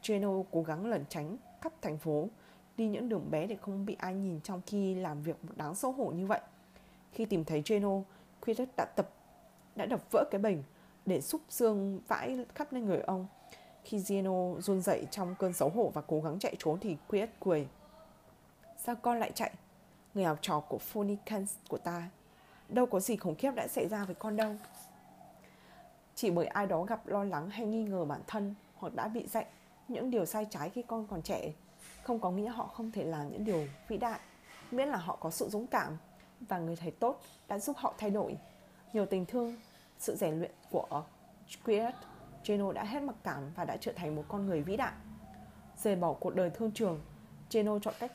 Zeno 0.03 0.45
cố 0.51 0.63
gắng 0.63 0.87
lẩn 0.87 1.05
tránh 1.09 1.37
khắp 1.61 1.73
thành 1.83 1.99
phố, 1.99 2.29
đi 2.77 2.89
những 2.89 3.09
đường 3.09 3.31
bé 3.31 3.47
để 3.47 3.57
không 3.57 3.87
bị 3.87 3.97
ai 3.99 4.15
nhìn 4.15 4.41
trong 4.41 4.61
khi 4.67 4.95
làm 4.95 5.23
việc 5.23 5.37
đáng 5.57 5.75
xấu 5.75 5.93
hổ 5.93 6.07
như 6.07 6.27
vậy. 6.27 6.41
Khi 7.13 7.25
tìm 7.25 7.45
thấy 7.45 7.63
Zeno, 7.63 8.03
Quidditch 8.45 8.77
đã 8.77 8.85
tập, 8.97 9.11
đã 9.77 9.87
đập 9.87 10.01
vỡ 10.11 10.25
cái 10.31 10.39
bình 10.39 10.63
để 11.07 11.21
xúc 11.21 11.41
xương 11.49 12.01
vãi 12.09 12.45
khắp 12.55 12.73
lên 12.73 12.87
người 12.87 13.01
ông. 13.01 13.27
Khi 13.85 13.99
Zeno 13.99 14.61
run 14.61 14.83
dậy 14.83 15.07
trong 15.11 15.35
cơn 15.39 15.53
xấu 15.53 15.69
hổ 15.69 15.91
và 15.95 16.03
cố 16.07 16.21
gắng 16.21 16.39
chạy 16.39 16.57
trốn 16.59 16.81
thì 16.81 16.97
Quidditch 17.09 17.41
cười. 17.41 17.69
Sao 18.79 18.95
con 19.03 19.19
lại 19.19 19.33
chạy? 19.35 19.53
Người 20.15 20.25
học 20.25 20.39
trò 20.41 20.61
của 20.61 20.79
Phonicans 20.79 21.55
của 21.69 21.79
ta. 21.79 22.11
Đâu 22.69 22.87
có 22.87 23.01
gì 23.01 23.17
khủng 23.17 23.35
khiếp 23.35 23.51
đã 23.55 23.69
xảy 23.69 23.89
ra 23.89 24.05
với 24.05 24.15
con 24.15 24.37
đâu. 24.37 24.57
Chỉ 26.15 26.31
bởi 26.31 26.47
ai 26.47 26.67
đó 26.67 26.83
gặp 26.83 27.07
lo 27.07 27.25
lắng 27.25 27.51
hay 27.51 27.67
nghi 27.67 27.85
ngờ 27.85 28.05
bản 28.05 28.21
thân 28.27 28.55
hoặc 28.75 28.95
đã 28.95 29.09
bị 29.09 29.27
dạy 29.27 29.47
những 29.89 30.11
điều 30.11 30.27
sai 30.27 30.47
trái 30.51 30.71
khi 30.71 30.83
con 30.83 31.07
còn 31.07 31.23
trẻ, 31.23 31.53
không 32.03 32.19
có 32.19 32.31
nghĩa 32.31 32.49
họ 32.49 32.67
không 32.67 32.91
thể 32.91 33.05
làm 33.05 33.33
những 33.33 33.45
điều 33.45 33.67
vĩ 33.89 33.97
đại, 33.97 34.21
miễn 34.71 34.89
là 34.89 34.97
họ 34.97 35.17
có 35.17 35.31
sự 35.31 35.49
dũng 35.49 35.67
cảm 35.67 35.97
và 36.40 36.59
người 36.59 36.77
thầy 36.77 36.90
tốt 36.90 37.20
đã 37.49 37.59
giúp 37.59 37.77
họ 37.77 37.94
thay 37.99 38.11
đổi. 38.11 38.38
Nhiều 38.92 39.07
tình 39.07 39.27
thương, 39.27 39.57
sự 39.99 40.16
rèn 40.16 40.38
luyện 40.38 40.51
của 40.70 41.05
Quiet, 41.64 41.94
Geno 42.44 42.73
đã 42.73 42.85
hết 42.85 43.03
mặc 43.03 43.16
cảm 43.23 43.51
và 43.57 43.64
đã 43.64 43.77
trở 43.77 43.92
thành 43.92 44.16
một 44.16 44.25
con 44.29 44.47
người 44.47 44.62
vĩ 44.62 44.77
đại. 44.77 44.92
Rời 45.83 45.97
bỏ 45.97 46.12
cuộc 46.12 46.35
đời 46.35 46.51
thương 46.51 46.73
trường, 46.73 47.01
Geno 47.51 47.79
chọn 47.79 47.94
cách 47.99 48.12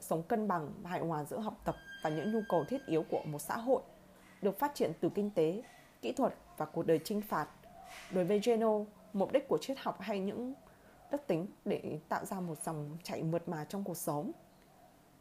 sống 0.00 0.22
cân 0.22 0.48
bằng 0.48 0.72
và 0.82 0.90
hài 0.90 1.00
hòa 1.00 1.24
giữa 1.24 1.38
học 1.38 1.54
tập 1.64 1.76
và 2.02 2.10
những 2.10 2.32
nhu 2.32 2.40
cầu 2.48 2.64
thiết 2.64 2.86
yếu 2.86 3.04
của 3.10 3.22
một 3.24 3.38
xã 3.38 3.56
hội, 3.56 3.82
được 4.42 4.58
phát 4.58 4.74
triển 4.74 4.92
từ 5.00 5.08
kinh 5.14 5.30
tế, 5.30 5.62
kỹ 6.02 6.12
thuật 6.12 6.34
và 6.56 6.66
cuộc 6.66 6.86
đời 6.86 7.00
chinh 7.04 7.20
phạt. 7.20 7.48
Đối 8.12 8.24
với 8.24 8.40
Geno, 8.44 8.78
mục 9.12 9.32
đích 9.32 9.48
của 9.48 9.58
triết 9.60 9.78
học 9.80 10.00
hay 10.00 10.20
những 10.20 10.54
đức 11.10 11.26
tính 11.26 11.46
để 11.64 11.98
tạo 12.08 12.24
ra 12.24 12.40
một 12.40 12.58
dòng 12.64 12.96
chảy 13.02 13.22
mượt 13.22 13.48
mà 13.48 13.64
trong 13.64 13.84
cuộc 13.84 13.96
sống 13.96 14.32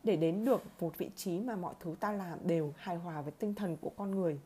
để 0.06 0.16
đến 0.16 0.46
được 0.46 0.62
một 0.80 0.98
vị 0.98 1.10
trí 1.16 1.40
mà 1.40 1.56
mọi 1.56 1.74
thứ 1.80 1.96
ta 2.00 2.12
làm 2.12 2.40
đều 2.48 2.74
hài 2.78 2.96
hòa 2.96 3.22
với 3.22 3.32
tinh 3.32 3.54
thần 3.54 3.78
của 3.82 3.92
con 3.98 4.12
người 4.12 4.40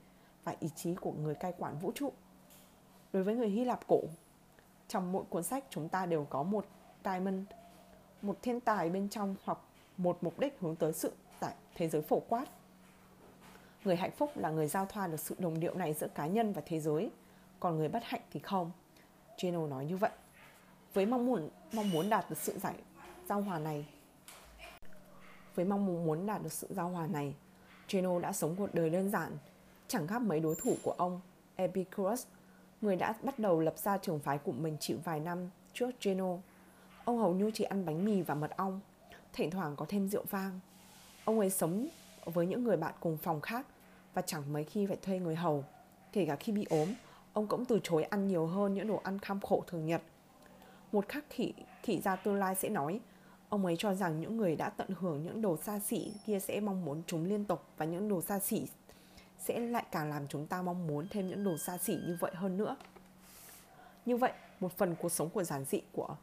và 0.43 0.56
ý 0.60 0.69
chí 0.76 0.95
của 0.95 1.12
người 1.12 1.36
cai 1.36 1.54
quản 1.58 1.80
vũ 1.80 1.91
trụ. 1.95 2.12
Đối 3.13 3.24
với 3.24 3.36
người 3.36 3.50
Hy 3.50 3.65
Lạp 3.65 3.88
cổ, 3.88 4.02
trong 4.88 5.12
mỗi 5.12 5.24
cuốn 5.30 5.43
sách 5.43 5.63
chúng 5.69 5.89
ta 5.89 6.06
đều 6.06 6.28
có 6.30 6.43
một 6.43 6.65
diamond, 7.06 7.43
một 8.22 8.38
thiên 8.41 8.60
tài 8.60 8.89
bên 8.89 9.10
trong 9.10 9.36
hoặc 9.43 9.58
một 9.98 10.17
mục 10.22 10.39
đích 10.39 10.58
hướng 10.60 10.76
tới 10.76 10.93
sự 10.93 11.12
tại 11.39 11.54
thế 11.76 11.89
giới 11.89 12.02
phổ 12.02 12.19
quát. 12.19 12.45
Người 13.84 13.95
hạnh 13.95 14.12
phúc 14.12 14.32
là 14.36 14.50
người 14.50 14.67
giao 14.67 14.86
thoa 14.86 15.08
được 15.08 15.19
sự 15.19 15.36
đồng 15.39 15.60
điệu 15.60 15.76
này 15.76 15.93
giữa 15.93 16.08
cá 16.08 16.28
nhân 16.28 16.54
và 16.54 16.62
thế 16.65 16.80
giới, 16.80 17.12
còn 17.60 17.78
người 17.78 17.88
bất 17.88 18.04
hạnh 18.06 18.22
thì 18.32 18.39
không. 18.39 18.72
Geno 19.41 19.67
nói 19.67 19.86
như 19.86 19.98
vậy. 19.98 20.12
Với 20.93 21.06
mong 21.06 21.26
muốn 21.26 21.50
mong 21.74 21.91
muốn 21.91 22.10
đạt 22.10 22.30
được 22.30 22.38
sự 22.38 22.60
giải 22.60 22.76
giao 23.30 23.41
hòa 23.41 23.60
này 23.60 23.86
với 25.55 25.65
mong 25.65 26.05
muốn 26.05 26.25
đạt 26.25 26.43
được 26.43 26.51
sự 26.51 26.67
giao 26.69 26.89
hòa 26.89 27.07
này, 27.07 27.33
Geno 27.89 28.19
đã 28.19 28.31
sống 28.31 28.55
cuộc 28.55 28.73
đời 28.73 28.89
đơn 28.89 29.09
giản, 29.09 29.38
chẳng 29.88 30.07
khác 30.07 30.21
mấy 30.21 30.39
đối 30.39 30.55
thủ 30.55 30.75
của 30.83 30.91
ông, 30.97 31.21
Epicurus, 31.55 32.25
người 32.81 32.95
đã 32.95 33.13
bắt 33.23 33.39
đầu 33.39 33.59
lập 33.59 33.77
ra 33.77 33.97
trường 33.97 34.19
phái 34.19 34.38
của 34.38 34.51
mình 34.51 34.77
chịu 34.79 34.97
vài 35.03 35.19
năm 35.19 35.49
trước 35.73 35.91
Geno. 36.01 36.38
Ông 37.05 37.17
hầu 37.17 37.33
như 37.33 37.51
chỉ 37.53 37.63
ăn 37.63 37.85
bánh 37.85 38.05
mì 38.05 38.21
và 38.21 38.35
mật 38.35 38.57
ong, 38.57 38.79
thỉnh 39.33 39.51
thoảng 39.51 39.75
có 39.75 39.85
thêm 39.89 40.07
rượu 40.09 40.23
vang. 40.29 40.59
Ông 41.25 41.39
ấy 41.39 41.49
sống 41.49 41.88
với 42.25 42.47
những 42.47 42.63
người 42.63 42.77
bạn 42.77 42.93
cùng 42.99 43.17
phòng 43.17 43.41
khác 43.41 43.67
và 44.13 44.21
chẳng 44.21 44.53
mấy 44.53 44.63
khi 44.63 44.85
phải 44.85 44.97
thuê 45.01 45.19
người 45.19 45.35
hầu. 45.35 45.63
Kể 46.13 46.25
cả 46.25 46.35
khi 46.35 46.51
bị 46.51 46.65
ốm, 46.69 46.88
ông 47.33 47.47
cũng 47.47 47.65
từ 47.65 47.79
chối 47.83 48.03
ăn 48.03 48.27
nhiều 48.27 48.47
hơn 48.47 48.73
những 48.73 48.88
đồ 48.88 49.01
ăn 49.03 49.19
kham 49.19 49.39
khổ 49.39 49.63
thường 49.67 49.85
nhật. 49.85 50.01
Một 50.91 51.09
khắc 51.09 51.25
khỉ, 51.29 51.53
khỉ 51.83 52.01
gia 52.01 52.15
tương 52.15 52.35
lai 52.35 52.55
sẽ 52.55 52.69
nói, 52.69 52.99
ông 53.49 53.65
ấy 53.65 53.75
cho 53.79 53.93
rằng 53.93 54.21
những 54.21 54.38
người 54.38 54.55
đã 54.55 54.69
tận 54.69 54.88
hưởng 54.99 55.23
những 55.23 55.41
đồ 55.41 55.57
xa 55.57 55.79
xỉ 55.79 56.13
kia 56.25 56.39
sẽ 56.39 56.59
mong 56.59 56.85
muốn 56.85 57.01
chúng 57.07 57.25
liên 57.25 57.45
tục 57.45 57.63
và 57.77 57.85
những 57.85 58.09
đồ 58.09 58.21
xa 58.21 58.39
xỉ 58.39 58.67
sẽ 59.39 59.59
lại 59.59 59.85
càng 59.91 60.09
làm 60.09 60.27
chúng 60.27 60.47
ta 60.47 60.62
mong 60.62 60.88
muốn 60.88 61.07
thêm 61.09 61.29
những 61.29 61.43
đồ 61.43 61.57
xa 61.57 61.77
xỉ 61.77 61.95
như 61.95 62.17
vậy 62.19 62.31
hơn 62.35 62.57
nữa. 62.57 62.75
Như 64.05 64.17
vậy, 64.17 64.31
một 64.59 64.71
phần 64.71 64.95
cuộc 64.95 65.12
sống 65.12 65.29
của 65.29 65.43
giản 65.43 65.65
dị 65.65 65.81
của 65.91 66.15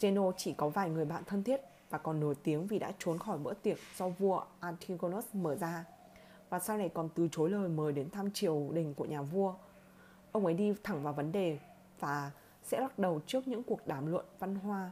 Zeno 0.00 0.32
chỉ 0.36 0.52
có 0.52 0.68
vài 0.68 0.90
người 0.90 1.04
bạn 1.04 1.22
thân 1.26 1.42
thiết 1.42 1.60
và 1.90 1.98
còn 1.98 2.20
nổi 2.20 2.34
tiếng 2.42 2.66
vì 2.66 2.78
đã 2.78 2.92
trốn 2.98 3.18
khỏi 3.18 3.38
bữa 3.38 3.54
tiệc 3.54 3.78
do 3.98 4.08
vua 4.08 4.44
Antigonus 4.60 5.24
mở 5.32 5.56
ra 5.56 5.84
và 6.50 6.58
sau 6.58 6.78
này 6.78 6.88
còn 6.88 7.08
từ 7.14 7.28
chối 7.32 7.50
lời 7.50 7.68
mời 7.68 7.92
đến 7.92 8.10
thăm 8.10 8.30
triều 8.30 8.68
đình 8.72 8.94
của 8.94 9.04
nhà 9.04 9.22
vua. 9.22 9.54
Ông 10.32 10.44
ấy 10.44 10.54
đi 10.54 10.74
thẳng 10.82 11.02
vào 11.02 11.12
vấn 11.12 11.32
đề 11.32 11.58
và 12.00 12.30
sẽ 12.62 12.80
lắc 12.80 12.98
đầu 12.98 13.20
trước 13.26 13.48
những 13.48 13.62
cuộc 13.62 13.86
đàm 13.86 14.06
luận 14.06 14.24
văn 14.38 14.54
hoa 14.54 14.90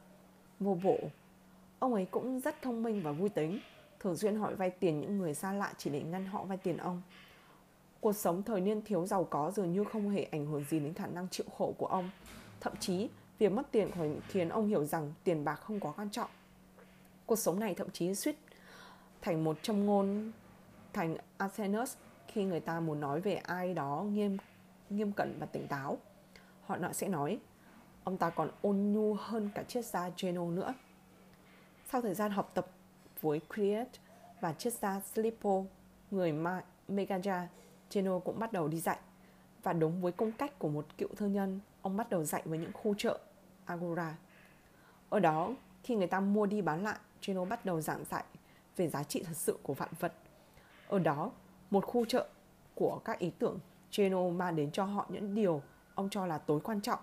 vô 0.61 0.79
bộ 0.83 0.99
Ông 1.81 1.95
ấy 1.95 2.07
cũng 2.11 2.41
rất 2.41 2.63
thông 2.63 2.83
minh 2.83 3.03
và 3.03 3.13
vui 3.13 3.29
tính, 3.29 3.61
thường 4.01 4.17
xuyên 4.17 4.37
hỏi 4.37 4.55
vay 4.55 4.71
tiền 4.71 5.01
những 5.01 5.19
người 5.19 5.35
xa 5.35 5.53
lạ 5.53 5.73
chỉ 5.79 5.91
để 5.91 6.03
ngăn 6.03 6.27
họ 6.27 6.45
vay 6.45 6.59
tiền 6.59 6.77
ông. 6.77 7.03
Cuộc 8.01 8.13
sống 8.13 8.43
thời 8.43 8.61
niên 8.61 8.83
thiếu 8.83 9.07
giàu 9.07 9.25
có 9.25 9.51
dường 9.51 9.73
như 9.73 9.85
không 9.85 10.11
hề 10.11 10.23
ảnh 10.23 10.47
hưởng 10.47 10.65
gì 10.71 10.81
đến 10.81 10.95
khả 10.95 11.07
năng 11.07 11.29
chịu 11.29 11.47
khổ 11.59 11.75
của 11.79 11.87
ông. 11.87 12.11
Thậm 12.61 12.73
chí, 12.81 13.09
việc 13.39 13.53
mất 13.53 13.71
tiền 13.71 13.91
còn 13.99 14.21
khiến 14.29 14.49
ông 14.49 14.69
hiểu 14.69 14.85
rằng 14.85 15.13
tiền 15.25 15.45
bạc 15.45 15.55
không 15.55 15.81
quá 15.81 15.93
quan 15.97 16.11
trọng. 16.11 16.31
Cuộc 17.27 17.37
sống 17.37 17.61
này 17.61 17.75
thậm 17.75 17.91
chí 17.91 18.15
suýt 18.15 18.37
thành 19.23 19.45
một 19.45 19.63
châm 19.63 19.87
ngôn 19.87 20.33
thành 20.93 21.17
Athenus 21.37 21.97
khi 22.29 22.45
người 22.45 22.61
ta 22.61 22.81
muốn 22.81 23.01
nói 23.01 23.21
về 23.21 23.35
ai 23.35 23.75
đó 23.75 24.07
nghiêm 24.13 24.37
nghiêm 24.91 25.13
cẩn 25.13 25.37
và 25.41 25.47
tỉnh 25.47 25.67
táo. 25.69 25.99
Họ 26.67 26.77
nọ 26.77 26.93
sẽ 26.93 27.09
nói, 27.09 27.39
ông 28.11 28.17
ta 28.17 28.31
còn 28.31 28.51
ôn 28.63 28.77
nhu 28.77 29.15
hơn 29.15 29.51
cả 29.55 29.63
triết 29.63 29.85
gia 29.85 30.11
Geno 30.19 30.45
nữa. 30.47 30.75
Sau 31.91 32.01
thời 32.01 32.15
gian 32.15 32.31
học 32.31 32.51
tập 32.55 32.67
với 33.21 33.41
Creed 33.55 33.87
và 34.41 34.53
triết 34.53 34.73
gia 34.73 35.01
Slippo, 35.01 35.63
người 36.11 36.33
Meganja, 36.89 37.47
Geno 37.93 38.19
cũng 38.19 38.39
bắt 38.39 38.53
đầu 38.53 38.69
đi 38.69 38.81
dạy. 38.81 38.99
Và 39.63 39.73
đúng 39.73 40.01
với 40.03 40.13
cung 40.13 40.33
cách 40.33 40.59
của 40.59 40.69
một 40.69 40.87
cựu 40.99 41.09
thương 41.17 41.33
nhân, 41.33 41.61
ông 41.83 41.97
bắt 41.97 42.11
đầu 42.11 42.25
dạy 42.25 42.43
với 42.45 42.59
những 42.59 42.73
khu 42.73 42.95
chợ 42.99 43.19
Agora. 43.65 44.17
Ở 45.09 45.21
đó, 45.21 45.55
khi 45.83 45.95
người 45.95 46.07
ta 46.07 46.21
mua 46.21 46.47
đi 46.47 46.63
bán 46.63 46.85
lại, 46.85 46.99
Geno 47.27 47.45
bắt 47.45 47.65
đầu 47.65 47.81
giảng 47.81 48.05
dạy 48.05 48.25
về 48.77 48.89
giá 48.89 49.03
trị 49.03 49.23
thật 49.23 49.37
sự 49.37 49.59
của 49.63 49.75
vạn 49.75 49.91
vật. 50.01 50.13
Ở 50.89 50.99
đó, 50.99 51.31
một 51.71 51.87
khu 51.87 52.05
chợ 52.05 52.29
của 52.75 53.01
các 53.05 53.19
ý 53.19 53.31
tưởng, 53.39 53.59
Geno 53.97 54.29
mang 54.29 54.57
đến 54.57 54.71
cho 54.71 54.85
họ 54.85 55.07
những 55.09 55.35
điều 55.35 55.63
ông 55.95 56.11
cho 56.11 56.27
là 56.27 56.39
tối 56.39 56.61
quan 56.61 56.81
trọng. 56.81 56.99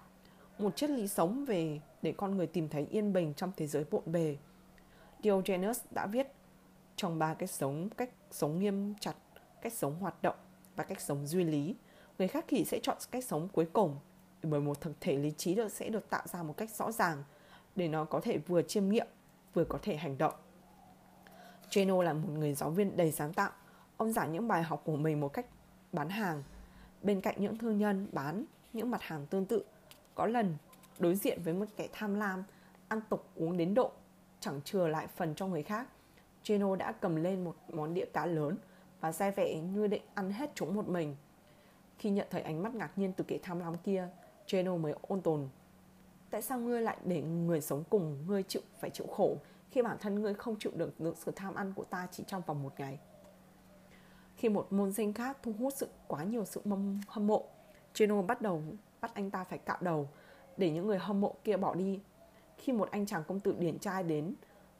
Một 0.59 0.75
triết 0.75 0.89
lý 0.89 1.07
sống 1.07 1.45
về 1.45 1.79
để 2.01 2.13
con 2.17 2.37
người 2.37 2.47
tìm 2.47 2.69
thấy 2.69 2.87
yên 2.91 3.13
bình 3.13 3.33
trong 3.33 3.51
thế 3.57 3.67
giới 3.67 3.85
bộn 3.91 4.01
bề. 4.05 4.37
Diogenes 5.23 5.79
đã 5.91 6.05
viết 6.05 6.27
trong 6.95 7.19
ba 7.19 7.33
cách 7.33 7.49
sống, 7.49 7.89
cách 7.89 8.09
sống 8.31 8.59
nghiêm 8.59 8.93
chặt, 8.99 9.15
cách 9.61 9.73
sống 9.73 9.99
hoạt 9.99 10.21
động 10.21 10.35
và 10.75 10.83
cách 10.83 11.01
sống 11.01 11.27
duy 11.27 11.43
lý. 11.43 11.75
Người 12.17 12.27
khác 12.27 12.45
thì 12.47 12.65
sẽ 12.65 12.79
chọn 12.83 12.97
cách 13.11 13.23
sống 13.23 13.47
cuối 13.53 13.67
cùng 13.73 13.95
bởi 14.43 14.61
một 14.61 14.81
thực 14.81 15.01
thể 15.01 15.17
lý 15.17 15.31
trí 15.37 15.55
được 15.55 15.71
sẽ 15.71 15.89
được 15.89 16.09
tạo 16.09 16.23
ra 16.27 16.43
một 16.43 16.57
cách 16.57 16.69
rõ 16.69 16.91
ràng 16.91 17.23
để 17.75 17.87
nó 17.87 18.05
có 18.05 18.19
thể 18.19 18.37
vừa 18.37 18.61
chiêm 18.61 18.89
nghiệm 18.89 19.07
vừa 19.53 19.65
có 19.65 19.79
thể 19.81 19.95
hành 19.95 20.17
động. 20.17 20.33
Geno 21.73 22.03
là 22.03 22.13
một 22.13 22.29
người 22.29 22.53
giáo 22.53 22.69
viên 22.69 22.97
đầy 22.97 23.11
sáng 23.11 23.33
tạo. 23.33 23.51
Ông 23.97 24.13
giảng 24.13 24.31
những 24.31 24.47
bài 24.47 24.63
học 24.63 24.81
của 24.85 24.95
mình 24.95 25.19
một 25.19 25.33
cách 25.33 25.45
bán 25.93 26.09
hàng 26.09 26.43
bên 27.01 27.21
cạnh 27.21 27.35
những 27.37 27.57
thương 27.57 27.77
nhân 27.77 28.07
bán 28.11 28.45
những 28.73 28.91
mặt 28.91 29.01
hàng 29.01 29.25
tương 29.25 29.45
tự. 29.45 29.63
Có 30.17 30.25
lần 30.25 30.55
đối 30.99 31.15
diện 31.15 31.41
với 31.43 31.53
một 31.53 31.65
kẻ 31.75 31.87
tham 31.93 32.15
lam, 32.15 32.43
ăn 32.87 33.01
tục 33.09 33.29
uống 33.35 33.57
đến 33.57 33.73
độ 33.73 33.91
chẳng 34.39 34.61
chừa 34.61 34.87
lại 34.87 35.07
phần 35.07 35.35
cho 35.35 35.47
người 35.47 35.63
khác. 35.63 35.87
Geno 36.45 36.75
đã 36.75 36.91
cầm 36.91 37.15
lên 37.15 37.43
một 37.43 37.55
món 37.69 37.93
đĩa 37.93 38.05
cá 38.05 38.25
lớn 38.25 38.57
và 38.99 39.11
ra 39.11 39.31
vẻ 39.31 39.59
như 39.59 39.87
định 39.87 40.01
ăn 40.13 40.31
hết 40.31 40.51
chúng 40.55 40.75
một 40.75 40.87
mình. 40.87 41.15
Khi 41.97 42.09
nhận 42.09 42.27
thấy 42.29 42.41
ánh 42.41 42.63
mắt 42.63 42.75
ngạc 42.75 42.97
nhiên 42.97 43.13
từ 43.13 43.23
kẻ 43.23 43.39
tham 43.43 43.59
lam 43.59 43.77
kia, 43.77 44.07
Geno 44.51 44.77
mới 44.77 44.93
ôn 45.01 45.21
tồn 45.21 45.49
Tại 46.29 46.41
sao 46.41 46.59
ngươi 46.59 46.81
lại 46.81 46.97
để 47.05 47.21
người 47.21 47.61
sống 47.61 47.83
cùng 47.89 48.27
ngươi 48.27 48.43
chịu 48.43 48.61
phải 48.79 48.89
chịu 48.89 49.07
khổ 49.07 49.37
khi 49.71 49.81
bản 49.81 49.97
thân 49.99 50.21
ngươi 50.21 50.33
không 50.33 50.55
chịu 50.59 50.71
được, 50.75 50.99
được 50.99 51.17
sự 51.17 51.31
tham 51.35 51.55
ăn 51.55 51.73
của 51.75 51.83
ta 51.83 52.07
chỉ 52.11 52.23
trong 52.27 52.41
vòng 52.45 52.63
một 52.63 52.73
ngày? 52.77 52.99
Khi 54.37 54.49
một 54.49 54.73
môn 54.73 54.93
sinh 54.93 55.13
khác 55.13 55.37
thu 55.43 55.53
hút 55.59 55.73
sự 55.73 55.87
quá 56.07 56.23
nhiều 56.23 56.45
sự 56.45 56.61
mâm, 56.65 56.99
hâm 57.07 57.27
mộ, 57.27 57.45
Geno 57.95 58.21
bắt 58.21 58.41
đầu 58.41 58.63
bắt 59.01 59.13
anh 59.13 59.31
ta 59.31 59.43
phải 59.43 59.59
cạo 59.59 59.77
đầu 59.81 60.09
để 60.57 60.71
những 60.71 60.87
người 60.87 60.97
hâm 60.97 61.21
mộ 61.21 61.35
kia 61.43 61.57
bỏ 61.57 61.75
đi. 61.75 61.99
Khi 62.57 62.73
một 62.73 62.91
anh 62.91 63.05
chàng 63.05 63.23
công 63.27 63.39
tử 63.39 63.55
điển 63.59 63.79
trai 63.79 64.03
đến 64.03 64.33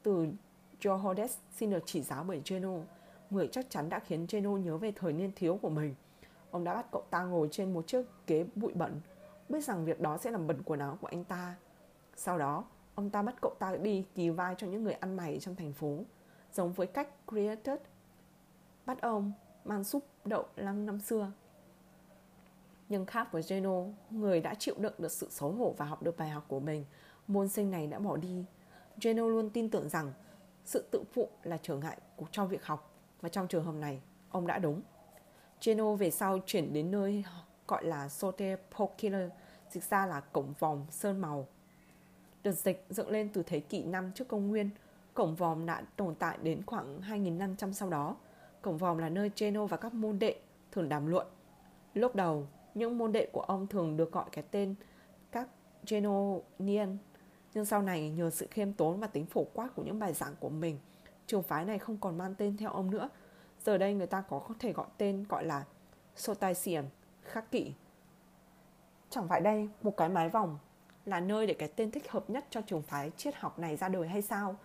từ 0.04 0.28
Johodes 0.82 1.28
xin 1.56 1.70
được 1.70 1.84
chỉ 1.86 2.02
giáo 2.02 2.24
bởi 2.24 2.42
Geno, 2.46 2.74
người 3.30 3.48
chắc 3.52 3.70
chắn 3.70 3.90
đã 3.90 4.00
khiến 4.00 4.26
Geno 4.30 4.50
nhớ 4.50 4.78
về 4.78 4.92
thời 4.92 5.14
niên 5.14 5.32
thiếu 5.36 5.60
của 5.62 5.70
mình. 5.70 5.96
Ông 6.52 6.64
đã 6.64 6.74
bắt 6.74 6.86
cậu 6.92 7.04
ta 7.10 7.24
ngồi 7.24 7.48
trên 7.52 7.74
một 7.74 7.88
chiếc 7.88 8.06
ghế 8.28 8.46
bụi 8.56 8.74
bẩn 8.74 9.02
biết 9.50 9.64
rằng 9.64 9.86
việc 9.86 10.00
đó 10.00 10.18
sẽ 10.18 10.32
làm 10.32 10.48
bẩn 10.48 10.64
quần 10.66 10.80
áo 10.80 10.98
của 11.02 11.08
anh 11.08 11.24
ta. 11.24 11.56
Sau 12.16 12.38
đó, 12.38 12.66
ông 12.96 13.10
ta 13.10 13.22
bắt 13.22 13.36
cậu 13.42 13.54
ta 13.60 13.76
đi 13.76 14.06
kỳ 14.16 14.30
vai 14.30 14.56
cho 14.58 14.68
những 14.68 14.84
người 14.84 14.94
ăn 14.94 15.18
mày 15.18 15.40
trong 15.40 15.56
thành 15.56 15.74
phố, 15.74 15.98
giống 16.54 16.74
với 16.74 16.88
cách 16.88 17.10
Created 17.28 17.80
bắt 18.86 19.02
ông 19.02 19.32
mang 19.66 19.84
súp 19.84 20.04
đậu 20.26 20.46
lăng 20.56 20.86
năm 20.86 21.00
xưa. 21.00 21.32
Nhưng 22.90 23.06
khác 23.06 23.32
với 23.32 23.44
Geno, 23.48 23.84
người 24.10 24.42
đã 24.42 24.54
chịu 24.54 24.76
đựng 24.78 24.94
được 24.98 25.12
sự 25.12 25.28
xấu 25.30 25.52
hổ 25.52 25.76
và 25.78 25.86
học 25.86 26.04
được 26.04 26.18
bài 26.18 26.30
học 26.30 26.46
của 26.48 26.60
mình, 26.60 26.86
môn 27.28 27.48
sinh 27.48 27.72
này 27.72 27.88
đã 27.88 28.00
bỏ 28.00 28.18
đi. 28.18 28.46
Geno 29.02 29.28
luôn 29.28 29.50
tin 29.50 29.70
tưởng 29.70 29.90
rằng 29.90 30.14
sự 30.66 30.88
tự 30.92 31.04
phụ 31.14 31.30
là 31.44 31.58
trở 31.62 31.76
ngại 31.76 31.98
trong 32.32 32.48
việc 32.48 32.66
học 32.66 32.94
và 33.22 33.30
trong 33.30 33.48
trường 33.48 33.64
hợp 33.64 33.76
này, 33.76 34.02
ông 34.30 34.48
đã 34.48 34.60
đúng. 34.60 34.82
Geno 35.66 35.96
về 35.96 36.12
sau 36.12 36.40
chuyển 36.46 36.74
đến 36.74 36.92
nơi 36.92 37.24
gọi 37.68 37.86
là 37.86 38.10
Sote 38.10 38.56
Pokiller, 38.56 39.32
dịch 39.70 39.84
ra 39.84 40.06
là 40.06 40.20
cổng 40.20 40.54
vòng 40.60 40.86
sơn 40.90 41.22
màu. 41.22 41.48
Được 42.44 42.52
dịch 42.52 42.86
dựng 42.90 43.10
lên 43.10 43.30
từ 43.34 43.44
thế 43.44 43.60
kỷ 43.60 43.84
5 43.84 44.12
trước 44.16 44.28
công 44.28 44.48
nguyên, 44.48 44.70
cổng 45.14 45.36
vòm 45.36 45.66
đã 45.66 45.84
tồn 45.96 46.16
tại 46.16 46.38
đến 46.42 46.62
khoảng 46.66 47.02
2.000 47.02 47.38
năm 47.38 47.56
trăm 47.56 47.74
sau 47.74 47.90
đó. 47.90 48.16
Cổng 48.62 48.78
vòm 48.78 48.98
là 48.98 49.10
nơi 49.10 49.32
Geno 49.38 49.66
và 49.66 49.78
các 49.78 49.94
môn 49.94 50.20
đệ 50.20 50.36
thường 50.72 50.90
đàm 50.90 51.08
luận. 51.08 51.28
Lúc 51.94 52.16
đầu, 52.16 52.48
những 52.78 52.98
môn 52.98 53.12
đệ 53.12 53.26
của 53.32 53.42
ông 53.42 53.68
thường 53.68 53.98
được 53.98 54.12
gọi 54.12 54.26
cái 54.32 54.44
tên 54.52 54.76
các 55.32 55.48
Genonian, 55.90 56.98
nhưng 57.54 57.66
sau 57.66 57.82
này 57.82 58.10
nhờ 58.10 58.30
sự 58.30 58.48
khiêm 58.52 58.74
tốn 58.74 59.00
và 59.00 59.08
tính 59.08 59.26
phổ 59.26 59.44
quát 59.54 59.76
của 59.76 59.84
những 59.84 60.00
bài 60.00 60.14
giảng 60.14 60.36
của 60.40 60.50
mình, 60.50 60.80
trường 61.28 61.44
phái 61.44 61.66
này 61.66 61.80
không 61.80 61.98
còn 61.98 62.18
mang 62.18 62.36
tên 62.36 62.58
theo 62.58 62.72
ông 62.72 62.92
nữa. 62.92 63.10
Giờ 63.66 63.78
đây 63.78 63.94
người 63.94 64.08
ta 64.08 64.22
có 64.22 64.42
thể 64.60 64.74
gọi 64.74 64.88
tên 64.98 65.26
gọi 65.30 65.46
là 65.46 65.66
Sotaisian 66.16 66.86
khắc 67.22 67.52
kỷ. 67.52 67.74
Chẳng 69.10 69.28
phải 69.28 69.42
đây 69.42 69.70
một 69.82 69.98
cái 69.98 70.10
mái 70.10 70.30
vòng 70.30 70.58
là 71.06 71.20
nơi 71.20 71.48
để 71.48 71.54
cái 71.54 71.70
tên 71.76 71.92
thích 71.92 72.12
hợp 72.12 72.30
nhất 72.30 72.46
cho 72.50 72.62
trường 72.62 72.82
phái 72.82 73.12
triết 73.18 73.36
học 73.36 73.60
này 73.60 73.76
ra 73.76 73.90
đời 73.90 74.08
hay 74.08 74.22
sao? 74.22 74.56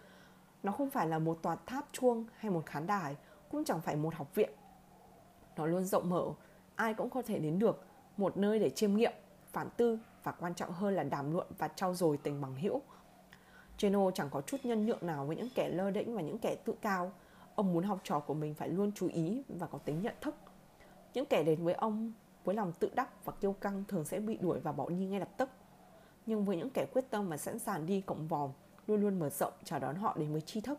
Nó 0.62 0.72
không 0.72 0.90
phải 0.90 1.08
là 1.08 1.18
một 1.18 1.42
tòa 1.42 1.56
tháp 1.66 1.88
chuông 1.92 2.26
hay 2.36 2.50
một 2.50 2.66
khán 2.66 2.86
đài, 2.86 3.16
cũng 3.50 3.64
chẳng 3.64 3.80
phải 3.80 3.96
một 3.96 4.14
học 4.14 4.34
viện. 4.34 4.50
Nó 5.56 5.66
luôn 5.66 5.84
rộng 5.84 6.10
mở, 6.10 6.24
ai 6.74 6.94
cũng 6.94 7.10
có 7.10 7.22
thể 7.22 7.38
đến 7.38 7.58
được, 7.58 7.84
một 8.16 8.36
nơi 8.36 8.58
để 8.58 8.70
chiêm 8.70 8.96
nghiệm, 8.96 9.12
phản 9.52 9.68
tư 9.76 9.98
và 10.22 10.32
quan 10.32 10.54
trọng 10.54 10.72
hơn 10.72 10.94
là 10.94 11.02
đàm 11.02 11.32
luận 11.32 11.46
và 11.58 11.68
trau 11.68 11.94
dồi 11.94 12.16
tình 12.16 12.40
bằng 12.40 12.54
hữu. 12.54 12.82
Geno 13.78 14.10
chẳng 14.10 14.28
có 14.30 14.40
chút 14.40 14.56
nhân 14.64 14.86
nhượng 14.86 15.06
nào 15.06 15.26
với 15.26 15.36
những 15.36 15.48
kẻ 15.54 15.68
lơ 15.68 15.90
đễnh 15.90 16.14
và 16.14 16.22
những 16.22 16.38
kẻ 16.38 16.56
tự 16.64 16.74
cao. 16.80 17.12
Ông 17.54 17.72
muốn 17.72 17.84
học 17.84 18.00
trò 18.04 18.20
của 18.20 18.34
mình 18.34 18.54
phải 18.54 18.68
luôn 18.68 18.92
chú 18.94 19.08
ý 19.08 19.42
và 19.48 19.66
có 19.66 19.78
tính 19.78 20.02
nhận 20.02 20.14
thức. 20.20 20.34
Những 21.14 21.26
kẻ 21.26 21.42
đến 21.42 21.64
với 21.64 21.74
ông 21.74 22.12
với 22.44 22.54
lòng 22.54 22.72
tự 22.78 22.90
đắc 22.94 23.24
và 23.24 23.32
kiêu 23.32 23.52
căng 23.52 23.84
thường 23.88 24.04
sẽ 24.04 24.20
bị 24.20 24.36
đuổi 24.36 24.60
và 24.60 24.72
bỏ 24.72 24.88
đi 24.88 25.06
ngay 25.06 25.20
lập 25.20 25.28
tức. 25.36 25.48
Nhưng 26.26 26.44
với 26.44 26.56
những 26.56 26.70
kẻ 26.70 26.86
quyết 26.92 27.10
tâm 27.10 27.28
và 27.28 27.36
sẵn 27.36 27.58
sàng 27.58 27.86
đi 27.86 28.00
cộng 28.00 28.28
vòm, 28.28 28.50
luôn 28.86 29.00
luôn 29.00 29.18
mở 29.18 29.30
rộng 29.30 29.52
chào 29.64 29.78
đón 29.78 29.96
họ 29.96 30.14
đến 30.18 30.32
với 30.32 30.40
tri 30.40 30.60
thức. 30.60 30.78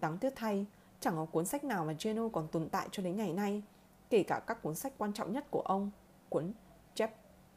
Đáng 0.00 0.18
tiếc 0.18 0.32
thay, 0.36 0.66
chẳng 1.00 1.16
có 1.16 1.24
cuốn 1.24 1.44
sách 1.44 1.64
nào 1.64 1.84
mà 1.84 1.94
Geno 2.00 2.28
còn 2.28 2.48
tồn 2.48 2.68
tại 2.68 2.88
cho 2.92 3.02
đến 3.02 3.16
ngày 3.16 3.32
nay, 3.32 3.62
kể 4.10 4.22
cả 4.22 4.40
các 4.46 4.62
cuốn 4.62 4.74
sách 4.74 4.92
quan 4.98 5.12
trọng 5.12 5.32
nhất 5.32 5.44
của 5.50 5.60
ông, 5.60 5.90
cuốn 6.28 6.52
Jep, 6.94 7.08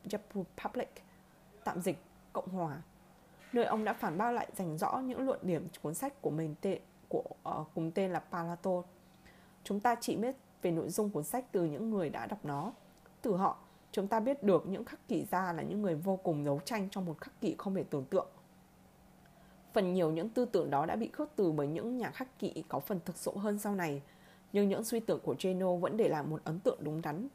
Republic, 0.03 0.89
tạm 1.63 1.81
dịch 1.81 1.97
Cộng 2.33 2.49
Hòa, 2.49 2.81
nơi 3.53 3.65
ông 3.65 3.83
đã 3.83 3.93
phản 3.93 4.17
bác 4.17 4.31
lại 4.31 4.47
dành 4.55 4.77
rõ 4.77 4.97
những 4.97 5.25
luận 5.25 5.39
điểm 5.41 5.67
cuốn 5.81 5.93
sách 5.93 6.21
của 6.21 6.29
mình 6.29 6.55
tệ, 6.61 6.79
của 7.09 7.23
uh, 7.49 7.67
cùng 7.75 7.91
tên 7.91 8.11
là 8.11 8.19
Palato. 8.19 8.71
Chúng 9.63 9.79
ta 9.79 9.95
chỉ 10.01 10.15
biết 10.15 10.35
về 10.61 10.71
nội 10.71 10.89
dung 10.89 11.09
cuốn 11.09 11.23
sách 11.23 11.45
từ 11.51 11.65
những 11.65 11.89
người 11.89 12.09
đã 12.09 12.25
đọc 12.25 12.45
nó 12.45 12.71
từ 13.21 13.35
họ, 13.35 13.57
chúng 13.91 14.07
ta 14.07 14.19
biết 14.19 14.43
được 14.43 14.67
những 14.67 14.85
khắc 14.85 15.07
kỷ 15.07 15.25
gia 15.25 15.53
là 15.53 15.63
những 15.63 15.81
người 15.81 15.95
vô 15.95 16.15
cùng 16.15 16.45
đấu 16.45 16.59
tranh 16.65 16.89
trong 16.89 17.05
một 17.05 17.17
khắc 17.21 17.41
kỷ 17.41 17.55
không 17.57 17.75
thể 17.75 17.83
tưởng 17.83 18.05
tượng. 18.05 18.27
Phần 19.73 19.93
nhiều 19.93 20.11
những 20.11 20.29
tư 20.29 20.45
tưởng 20.45 20.69
đó 20.69 20.85
đã 20.85 20.95
bị 20.95 21.09
khước 21.13 21.29
từ 21.35 21.51
bởi 21.51 21.67
những 21.67 21.97
nhà 21.97 22.11
khắc 22.11 22.39
kỷ 22.39 22.63
có 22.67 22.79
phần 22.79 22.99
thực 23.05 23.17
dụng 23.17 23.37
hơn 23.37 23.59
sau 23.59 23.75
này, 23.75 24.01
nhưng 24.53 24.69
những 24.69 24.83
suy 24.83 24.99
tưởng 24.99 25.19
của 25.23 25.35
Geno 25.39 25.75
vẫn 25.75 25.97
để 25.97 26.07
lại 26.07 26.23
một 26.23 26.41
ấn 26.43 26.59
tượng 26.59 26.77
đúng 26.81 27.01
đắn 27.01 27.27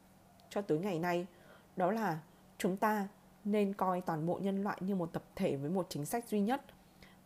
cho 0.49 0.61
tới 0.61 0.79
ngày 0.79 0.99
nay. 0.99 1.27
Đó 1.75 1.91
là 1.91 2.19
chúng 2.57 2.77
ta 2.77 3.07
nên 3.43 3.73
coi 3.73 4.01
toàn 4.01 4.25
bộ 4.25 4.39
nhân 4.41 4.63
loại 4.63 4.77
như 4.81 4.95
một 4.95 5.13
tập 5.13 5.23
thể 5.35 5.55
với 5.55 5.69
một 5.69 5.85
chính 5.89 6.05
sách 6.05 6.27
duy 6.27 6.39
nhất. 6.39 6.61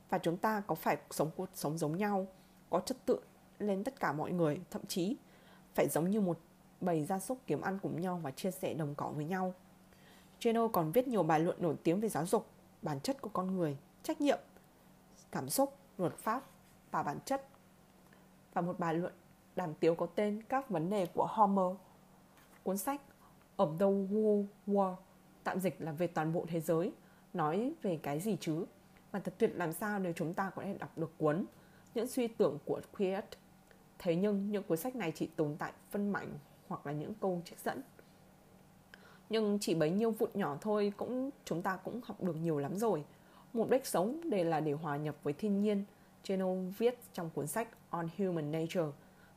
Và 0.09 0.17
chúng 0.17 0.37
ta 0.37 0.63
có 0.67 0.75
phải 0.75 0.97
sống 1.11 1.31
cuộc 1.35 1.49
sống 1.53 1.77
giống 1.77 1.97
nhau, 1.97 2.27
có 2.69 2.79
trật 2.79 3.05
tự 3.05 3.19
lên 3.59 3.83
tất 3.83 3.99
cả 3.99 4.13
mọi 4.13 4.31
người, 4.31 4.61
thậm 4.71 4.81
chí 4.87 5.15
phải 5.75 5.87
giống 5.89 6.09
như 6.09 6.21
một 6.21 6.39
bầy 6.81 7.03
gia 7.03 7.19
súc 7.19 7.37
kiếm 7.47 7.61
ăn 7.61 7.79
cùng 7.81 8.01
nhau 8.01 8.19
và 8.23 8.31
chia 8.31 8.51
sẻ 8.51 8.73
đồng 8.73 8.95
cỏ 8.95 9.09
với 9.09 9.25
nhau. 9.25 9.53
Jeno 10.39 10.67
còn 10.67 10.91
viết 10.91 11.07
nhiều 11.07 11.23
bài 11.23 11.39
luận 11.39 11.57
nổi 11.59 11.75
tiếng 11.83 11.99
về 11.99 12.09
giáo 12.09 12.25
dục, 12.25 12.47
bản 12.81 12.99
chất 12.99 13.21
của 13.21 13.29
con 13.33 13.55
người, 13.55 13.77
trách 14.03 14.21
nhiệm, 14.21 14.39
cảm 15.31 15.49
xúc, 15.49 15.77
luật 15.97 16.17
pháp 16.17 16.43
và 16.91 17.03
bản 17.03 17.19
chất. 17.25 17.47
Và 18.53 18.61
một 18.61 18.79
bài 18.79 18.93
luận 18.93 19.13
đàm 19.55 19.73
tiếu 19.73 19.95
có 19.95 20.05
tên 20.15 20.43
các 20.49 20.69
vấn 20.69 20.89
đề 20.89 21.05
của 21.05 21.27
Homer, 21.29 21.77
cuốn 22.63 22.77
sách 22.77 23.01
Of 23.61 23.77
the 23.77 23.85
World 23.85 24.45
War, 24.67 24.95
tạm 25.43 25.59
dịch 25.59 25.81
là 25.81 25.91
về 25.91 26.07
toàn 26.07 26.33
bộ 26.33 26.45
thế 26.47 26.59
giới. 26.59 26.91
Nói 27.33 27.73
về 27.81 27.99
cái 28.03 28.19
gì 28.19 28.37
chứ? 28.39 28.65
Và 29.11 29.19
thật 29.19 29.33
tuyệt 29.37 29.51
làm 29.55 29.73
sao 29.73 29.99
nếu 29.99 30.13
chúng 30.15 30.33
ta 30.33 30.51
có 30.55 30.61
thể 30.61 30.77
đọc 30.79 30.97
được 30.97 31.11
cuốn 31.17 31.45
những 31.95 32.07
suy 32.07 32.27
tưởng 32.27 32.57
của 32.65 32.81
Quiet? 32.97 33.25
Thế 33.99 34.15
nhưng 34.15 34.51
những 34.51 34.63
cuốn 34.63 34.77
sách 34.77 34.95
này 34.95 35.11
chỉ 35.15 35.27
tồn 35.27 35.55
tại 35.59 35.71
phân 35.89 36.11
mảnh 36.11 36.27
hoặc 36.67 36.85
là 36.85 36.91
những 36.91 37.13
câu 37.13 37.41
trích 37.45 37.59
dẫn. 37.59 37.81
Nhưng 39.29 39.57
chỉ 39.61 39.75
bấy 39.75 39.91
nhiêu 39.91 40.11
vụn 40.11 40.29
nhỏ 40.33 40.57
thôi 40.61 40.93
cũng, 40.97 41.29
chúng 41.45 41.61
ta 41.61 41.77
cũng 41.83 42.01
học 42.03 42.23
được 42.23 42.35
nhiều 42.35 42.57
lắm 42.57 42.75
rồi. 42.77 43.05
Mục 43.53 43.69
đích 43.69 43.85
sống 43.85 44.29
để 44.29 44.43
là 44.43 44.59
để 44.59 44.71
hòa 44.71 44.97
nhập 44.97 45.15
với 45.23 45.33
thiên 45.33 45.61
nhiên, 45.61 45.83
Geno 46.27 46.53
viết 46.77 46.99
trong 47.13 47.29
cuốn 47.29 47.47
sách 47.47 47.67
On 47.89 48.07
Human 48.17 48.51
Nature, 48.51 48.91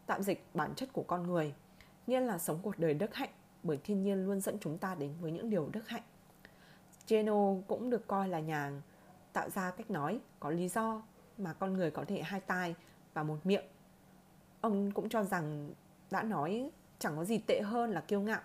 tạm 0.06 0.22
dịch 0.22 0.44
bản 0.54 0.74
chất 0.74 0.92
của 0.92 1.02
con 1.02 1.22
người, 1.22 1.54
nghĩa 2.06 2.20
là 2.20 2.38
sống 2.38 2.58
cuộc 2.62 2.78
đời 2.78 2.94
đức 2.94 3.14
hạnh 3.14 3.30
bởi 3.64 3.78
thiên 3.84 4.02
nhiên 4.02 4.26
luôn 4.26 4.40
dẫn 4.40 4.58
chúng 4.60 4.78
ta 4.78 4.94
đến 4.94 5.14
với 5.20 5.32
những 5.32 5.50
điều 5.50 5.68
đức 5.72 5.88
hạnh. 5.88 6.02
Geno 7.08 7.54
cũng 7.66 7.90
được 7.90 8.06
coi 8.06 8.28
là 8.28 8.40
nhà 8.40 8.72
tạo 9.32 9.50
ra 9.50 9.70
cách 9.70 9.90
nói 9.90 10.20
có 10.40 10.50
lý 10.50 10.68
do 10.68 11.02
mà 11.38 11.52
con 11.52 11.72
người 11.72 11.90
có 11.90 12.04
thể 12.08 12.22
hai 12.22 12.40
tai 12.40 12.74
và 13.14 13.22
một 13.22 13.38
miệng. 13.44 13.64
Ông 14.60 14.90
cũng 14.92 15.08
cho 15.08 15.22
rằng 15.22 15.70
đã 16.10 16.22
nói 16.22 16.70
chẳng 16.98 17.16
có 17.16 17.24
gì 17.24 17.38
tệ 17.38 17.60
hơn 17.60 17.90
là 17.90 18.00
kiêu 18.00 18.20
ngạo, 18.20 18.40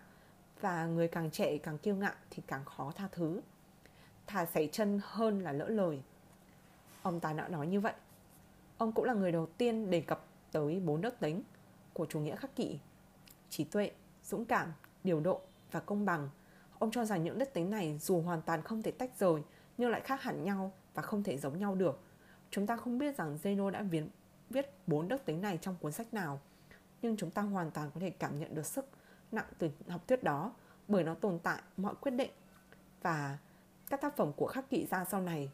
và 0.62 0.86
người 0.86 1.08
càng 1.08 1.32
trẻ 1.32 1.58
càng 1.58 1.77
kiêu 1.77 1.95
ngạo 1.95 2.13
thì 2.29 2.43
càng 2.47 2.65
khó 2.65 2.91
tha 2.95 3.08
thứ. 3.12 3.41
Thà 4.27 4.45
xảy 4.45 4.69
chân 4.71 4.99
hơn 5.03 5.39
là 5.39 5.51
lỡ 5.51 5.67
lời. 5.67 6.01
Ông 7.01 7.19
ta 7.19 7.34
đã 7.34 7.47
nói 7.47 7.67
như 7.67 7.79
vậy. 7.79 7.93
Ông 8.77 8.91
cũng 8.91 9.05
là 9.05 9.13
người 9.13 9.32
đầu 9.32 9.45
tiên 9.45 9.89
đề 9.89 10.01
cập 10.01 10.25
tới 10.51 10.79
bốn 10.79 11.01
đức 11.01 11.19
tính 11.19 11.43
của 11.93 12.05
chủ 12.05 12.19
nghĩa 12.19 12.36
khắc 12.36 12.55
kỷ, 12.55 12.79
trí 13.49 13.63
tuệ, 13.63 13.91
dũng 14.23 14.45
cảm 14.45 14.73
điều 15.09 15.19
độ 15.19 15.41
và 15.71 15.79
công 15.79 16.05
bằng 16.05 16.29
ông 16.79 16.91
cho 16.91 17.05
rằng 17.05 17.23
những 17.23 17.39
đức 17.39 17.53
tính 17.53 17.69
này 17.69 17.97
dù 18.01 18.21
hoàn 18.21 18.41
toàn 18.41 18.61
không 18.61 18.81
thể 18.81 18.91
tách 18.91 19.11
rời 19.19 19.41
nhưng 19.77 19.89
lại 19.89 20.01
khác 20.01 20.21
hẳn 20.21 20.43
nhau 20.43 20.71
và 20.93 21.01
không 21.01 21.23
thể 21.23 21.37
giống 21.37 21.59
nhau 21.59 21.75
được 21.75 21.99
chúng 22.51 22.67
ta 22.67 22.77
không 22.77 22.97
biết 22.97 23.17
rằng 23.17 23.37
Zeno 23.43 23.69
đã 23.69 23.81
viết 23.81 24.03
viết 24.49 24.65
bốn 24.87 25.07
đức 25.07 25.25
tính 25.25 25.41
này 25.41 25.59
trong 25.61 25.75
cuốn 25.81 25.91
sách 25.91 26.13
nào 26.13 26.39
nhưng 27.01 27.17
chúng 27.17 27.31
ta 27.31 27.41
hoàn 27.41 27.71
toàn 27.71 27.91
có 27.93 27.99
thể 27.99 28.09
cảm 28.09 28.39
nhận 28.39 28.55
được 28.55 28.65
sức 28.65 28.85
nặng 29.31 29.45
từ 29.57 29.69
học 29.87 30.07
thuyết 30.07 30.23
đó 30.23 30.53
bởi 30.87 31.03
nó 31.03 31.13
tồn 31.13 31.39
tại 31.43 31.61
mọi 31.77 31.95
quyết 32.01 32.11
định 32.11 32.31
và 33.01 33.37
các 33.89 34.01
tác 34.01 34.17
phẩm 34.17 34.31
của 34.35 34.47
khắc 34.47 34.69
kỵ 34.69 34.85
gia 34.85 35.05
sau 35.05 35.21
này. 35.21 35.49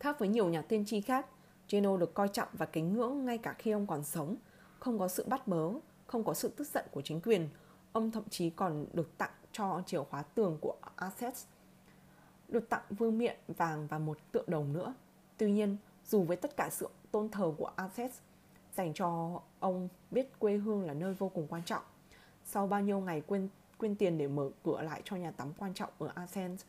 Khác 0.00 0.18
với 0.18 0.28
nhiều 0.28 0.48
nhà 0.48 0.62
tiên 0.62 0.84
tri 0.86 1.00
khác, 1.00 1.26
Geno 1.68 1.96
được 1.96 2.14
coi 2.14 2.28
trọng 2.28 2.48
và 2.52 2.66
kính 2.66 2.92
ngưỡng 2.92 3.24
ngay 3.24 3.38
cả 3.38 3.54
khi 3.58 3.70
ông 3.70 3.86
còn 3.86 4.04
sống, 4.04 4.36
không 4.78 4.98
có 4.98 5.08
sự 5.08 5.24
bắt 5.28 5.48
bớ, 5.48 5.70
không 6.06 6.24
có 6.24 6.34
sự 6.34 6.48
tức 6.56 6.68
giận 6.74 6.84
của 6.90 7.02
chính 7.02 7.20
quyền. 7.20 7.48
Ông 7.92 8.10
thậm 8.10 8.22
chí 8.30 8.50
còn 8.50 8.86
được 8.92 9.18
tặng 9.18 9.30
cho 9.52 9.82
chìa 9.86 10.02
khóa 10.10 10.22
tường 10.22 10.58
của 10.60 10.74
Athens, 10.96 11.44
được 12.48 12.68
tặng 12.68 12.82
vương 12.90 13.18
miện 13.18 13.36
vàng 13.48 13.86
và 13.86 13.98
một 13.98 14.18
tượng 14.32 14.50
đồng 14.50 14.72
nữa. 14.72 14.94
Tuy 15.36 15.52
nhiên, 15.52 15.76
dù 16.06 16.22
với 16.22 16.36
tất 16.36 16.56
cả 16.56 16.68
sự 16.70 16.88
tôn 17.10 17.28
thờ 17.28 17.52
của 17.58 17.70
Athens 17.76 18.18
dành 18.74 18.94
cho 18.94 19.40
ông 19.60 19.88
biết 20.10 20.38
quê 20.38 20.56
hương 20.56 20.84
là 20.86 20.94
nơi 20.94 21.14
vô 21.14 21.28
cùng 21.28 21.46
quan 21.48 21.62
trọng, 21.64 21.82
sau 22.44 22.66
bao 22.66 22.80
nhiêu 22.80 23.00
ngày 23.00 23.20
quên 23.20 23.48
quyên 23.78 23.94
tiền 23.94 24.18
để 24.18 24.28
mở 24.28 24.50
cửa 24.64 24.82
lại 24.82 25.02
cho 25.04 25.16
nhà 25.16 25.30
tắm 25.30 25.52
quan 25.58 25.74
trọng 25.74 25.90
ở 25.98 26.12
Athens. 26.14 26.64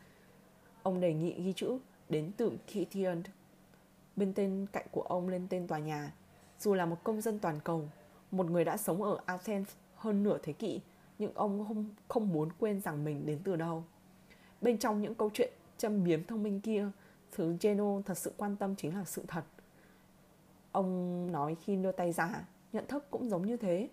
Ông 0.84 1.00
đề 1.00 1.14
nghị 1.14 1.44
ghi 1.44 1.54
chữ 1.54 1.78
đến 2.10 2.32
từ 2.38 2.58
Kithian 2.68 3.24
Bên 4.16 4.34
tên 4.34 4.66
cạnh 4.74 4.86
của 4.92 5.02
ông 5.02 5.30
lên 5.30 5.48
tên 5.50 5.68
tòa 5.68 5.80
nhà. 5.80 6.14
Dù 6.60 6.74
là 6.74 6.86
một 6.86 6.98
công 7.04 7.22
dân 7.22 7.40
toàn 7.40 7.60
cầu, 7.64 7.90
một 8.32 8.50
người 8.50 8.66
đã 8.66 8.78
sống 8.78 9.04
ở 9.04 9.20
Athens 9.26 9.70
hơn 9.96 10.24
nửa 10.24 10.38
thế 10.44 10.54
kỷ, 10.54 10.82
nhưng 11.24 11.34
ông 11.34 11.66
không, 11.68 11.86
không 12.08 12.34
muốn 12.34 12.50
quên 12.60 12.82
rằng 12.82 13.04
mình 13.04 13.26
đến 13.26 13.40
từ 13.44 13.56
đâu. 13.56 13.84
Bên 14.62 14.78
trong 14.78 15.02
những 15.02 15.16
câu 15.16 15.30
chuyện 15.34 15.54
châm 15.78 16.04
biếm 16.04 16.24
thông 16.24 16.44
minh 16.44 16.62
kia, 16.62 16.90
thứ 17.32 17.58
Geno 17.62 18.02
thật 18.06 18.18
sự 18.18 18.34
quan 18.38 18.56
tâm 18.56 18.76
chính 18.76 18.96
là 18.96 19.04
sự 19.04 19.24
thật. 19.28 19.44
Ông 20.72 21.32
nói 21.32 21.56
khi 21.62 21.76
đưa 21.76 21.92
tay 21.92 22.12
ra, 22.12 22.46
nhận 22.74 22.88
thức 22.88 23.06
cũng 23.12 23.30
giống 23.30 23.46
như 23.46 23.58
thế 23.58 23.90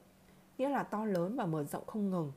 nghĩa 0.59 0.69
là 0.69 0.83
to 0.83 1.05
lớn 1.05 1.37
và 1.37 1.47
mở 1.47 1.64
rộng 1.64 1.87
không 1.87 2.11
ngừng. 2.11 2.33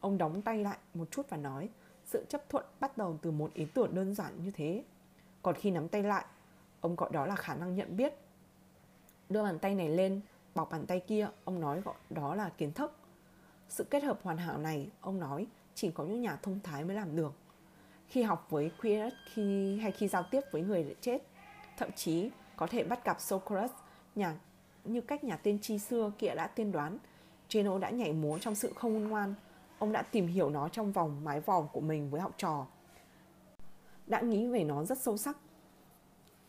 Ông 0.00 0.18
đóng 0.18 0.42
tay 0.42 0.58
lại 0.58 0.78
một 0.94 1.10
chút 1.10 1.26
và 1.28 1.36
nói, 1.36 1.68
sự 2.04 2.24
chấp 2.28 2.48
thuận 2.48 2.64
bắt 2.80 2.98
đầu 2.98 3.18
từ 3.22 3.30
một 3.30 3.54
ý 3.54 3.64
tưởng 3.64 3.94
đơn 3.94 4.14
giản 4.14 4.44
như 4.44 4.50
thế. 4.50 4.84
Còn 5.42 5.54
khi 5.54 5.70
nắm 5.70 5.88
tay 5.88 6.02
lại, 6.02 6.24
ông 6.80 6.96
gọi 6.96 7.10
đó 7.12 7.26
là 7.26 7.36
khả 7.36 7.54
năng 7.54 7.74
nhận 7.74 7.96
biết. 7.96 8.14
Đưa 9.28 9.42
bàn 9.42 9.58
tay 9.58 9.74
này 9.74 9.88
lên, 9.88 10.20
bọc 10.54 10.70
bàn 10.70 10.86
tay 10.86 11.00
kia, 11.00 11.28
ông 11.44 11.60
nói 11.60 11.80
gọi 11.80 11.94
đó 12.10 12.34
là 12.34 12.48
kiến 12.48 12.72
thức. 12.72 13.01
Sự 13.72 13.84
kết 13.84 14.02
hợp 14.02 14.20
hoàn 14.22 14.36
hảo 14.36 14.58
này, 14.58 14.90
ông 15.00 15.20
nói, 15.20 15.46
chỉ 15.74 15.90
có 15.90 16.04
những 16.04 16.20
nhà 16.20 16.36
thông 16.42 16.60
thái 16.60 16.84
mới 16.84 16.96
làm 16.96 17.16
được. 17.16 17.32
Khi 18.08 18.22
học 18.22 18.46
với 18.50 18.70
Quirat 18.82 19.12
khi 19.32 19.78
hay 19.78 19.92
khi 19.92 20.08
giao 20.08 20.22
tiếp 20.30 20.40
với 20.50 20.62
người 20.62 20.84
đã 20.84 20.94
chết, 21.00 21.22
thậm 21.76 21.88
chí 21.96 22.30
có 22.56 22.66
thể 22.66 22.84
bắt 22.84 23.04
gặp 23.04 23.20
Socrates 23.20 23.70
nhà 24.14 24.36
như 24.84 25.00
cách 25.00 25.24
nhà 25.24 25.36
tiên 25.36 25.58
tri 25.62 25.78
xưa 25.78 26.12
kia 26.18 26.34
đã 26.36 26.46
tiên 26.46 26.72
đoán 26.72 26.98
Geno 27.50 27.78
đã 27.78 27.90
nhảy 27.90 28.12
múa 28.12 28.38
trong 28.38 28.54
sự 28.54 28.72
không 28.76 29.08
ngoan. 29.08 29.34
Ông 29.78 29.92
đã 29.92 30.02
tìm 30.02 30.26
hiểu 30.26 30.50
nó 30.50 30.68
trong 30.68 30.92
vòng 30.92 31.24
mái 31.24 31.40
vòm 31.40 31.66
của 31.72 31.80
mình 31.80 32.10
với 32.10 32.20
học 32.20 32.34
trò. 32.36 32.66
Đã 34.06 34.20
nghĩ 34.20 34.46
về 34.46 34.64
nó 34.64 34.84
rất 34.84 34.98
sâu 34.98 35.16
sắc. 35.16 35.36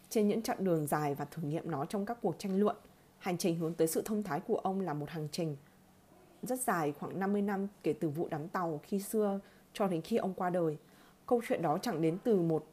Trên 0.09 0.27
những 0.27 0.41
chặng 0.41 0.63
đường 0.63 0.87
dài 0.87 1.15
và 1.15 1.25
thử 1.25 1.41
nghiệm 1.41 1.71
nó 1.71 1.85
trong 1.85 2.05
các 2.05 2.17
cuộc 2.21 2.35
tranh 2.39 2.59
luận, 2.59 2.75
hành 3.17 3.37
trình 3.37 3.59
hướng 3.59 3.73
tới 3.73 3.87
sự 3.87 4.01
thông 4.05 4.23
thái 4.23 4.39
của 4.39 4.57
ông 4.57 4.81
là 4.81 4.93
một 4.93 5.09
hành 5.09 5.27
trình 5.31 5.57
rất 6.47 6.59
dài, 6.59 6.93
khoảng 6.99 7.19
50 7.19 7.41
năm 7.41 7.67
kể 7.83 7.93
từ 7.99 8.09
vụ 8.09 8.27
đắm 8.27 8.47
tàu 8.47 8.79
khi 8.83 8.99
xưa 8.99 9.39
cho 9.73 9.87
đến 9.87 10.01
khi 10.01 10.17
ông 10.17 10.33
qua 10.33 10.49
đời. 10.49 10.77
Câu 11.25 11.41
chuyện 11.47 11.61
đó 11.61 11.77
chẳng 11.81 12.01
đến 12.01 12.17
từ 12.23 12.41
một 12.41 12.65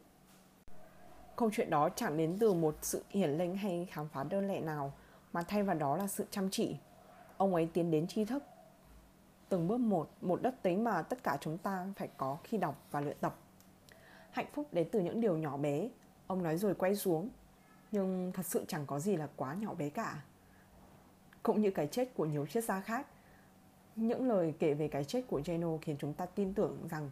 câu 1.41 1.51
chuyện 1.53 1.71
đó 1.71 1.89
chẳng 1.97 2.17
đến 2.17 2.37
từ 2.41 2.53
một 2.53 2.77
sự 2.83 3.05
hiển 3.11 3.31
linh 3.31 3.57
hay 3.57 3.89
khám 3.91 4.09
phá 4.09 4.25
đơn 4.25 4.49
lẻ 4.49 4.61
nào, 4.61 4.93
mà 5.33 5.43
thay 5.43 5.63
vào 5.63 5.77
đó 5.77 5.97
là 5.97 6.07
sự 6.07 6.27
chăm 6.31 6.51
chỉ. 6.51 6.77
Ông 7.37 7.55
ấy 7.55 7.71
tiến 7.73 7.91
đến 7.91 8.07
tri 8.07 8.25
thức. 8.25 8.45
Từng 9.49 9.69
bước 9.69 9.81
một 9.81 10.11
một 10.21 10.43
đất 10.43 10.63
tính 10.63 10.85
mà 10.85 11.03
tất 11.03 11.23
cả 11.23 11.39
chúng 11.41 11.59
ta 11.59 11.87
phải 11.97 12.09
có 12.17 12.39
khi 12.45 12.59
đọc 12.59 12.83
và 12.91 13.01
luyện 13.01 13.17
tập. 13.21 13.37
Hạnh 14.31 14.47
phúc 14.53 14.67
đến 14.73 14.89
từ 14.93 15.01
những 15.01 15.21
điều 15.21 15.37
nhỏ 15.37 15.57
bé. 15.57 15.89
Ông 16.27 16.43
nói 16.43 16.57
rồi 16.57 16.75
quay 16.75 16.97
xuống. 16.97 17.29
Nhưng 17.93 18.33
thật 18.35 18.47
sự 18.47 18.65
chẳng 18.69 18.87
có 18.87 18.99
gì 18.99 19.17
là 19.17 19.29
quá 19.37 19.55
nhỏ 19.55 19.75
bé 19.75 19.91
cả. 19.91 20.23
Cũng 21.43 21.61
như 21.61 21.71
cái 21.71 21.87
chết 21.87 22.15
của 22.15 22.25
nhiều 22.25 22.47
triết 22.47 22.65
gia 22.65 22.81
khác 22.81 23.07
những 24.01 24.29
lời 24.29 24.55
kể 24.59 24.75
về 24.75 24.89
cái 24.89 25.05
chết 25.05 25.23
của 25.29 25.41
Geno 25.45 25.69
khiến 25.83 25.97
chúng 25.99 26.15
ta 26.15 26.27
tin 26.27 26.55
tưởng 26.55 26.89
rằng 26.91 27.11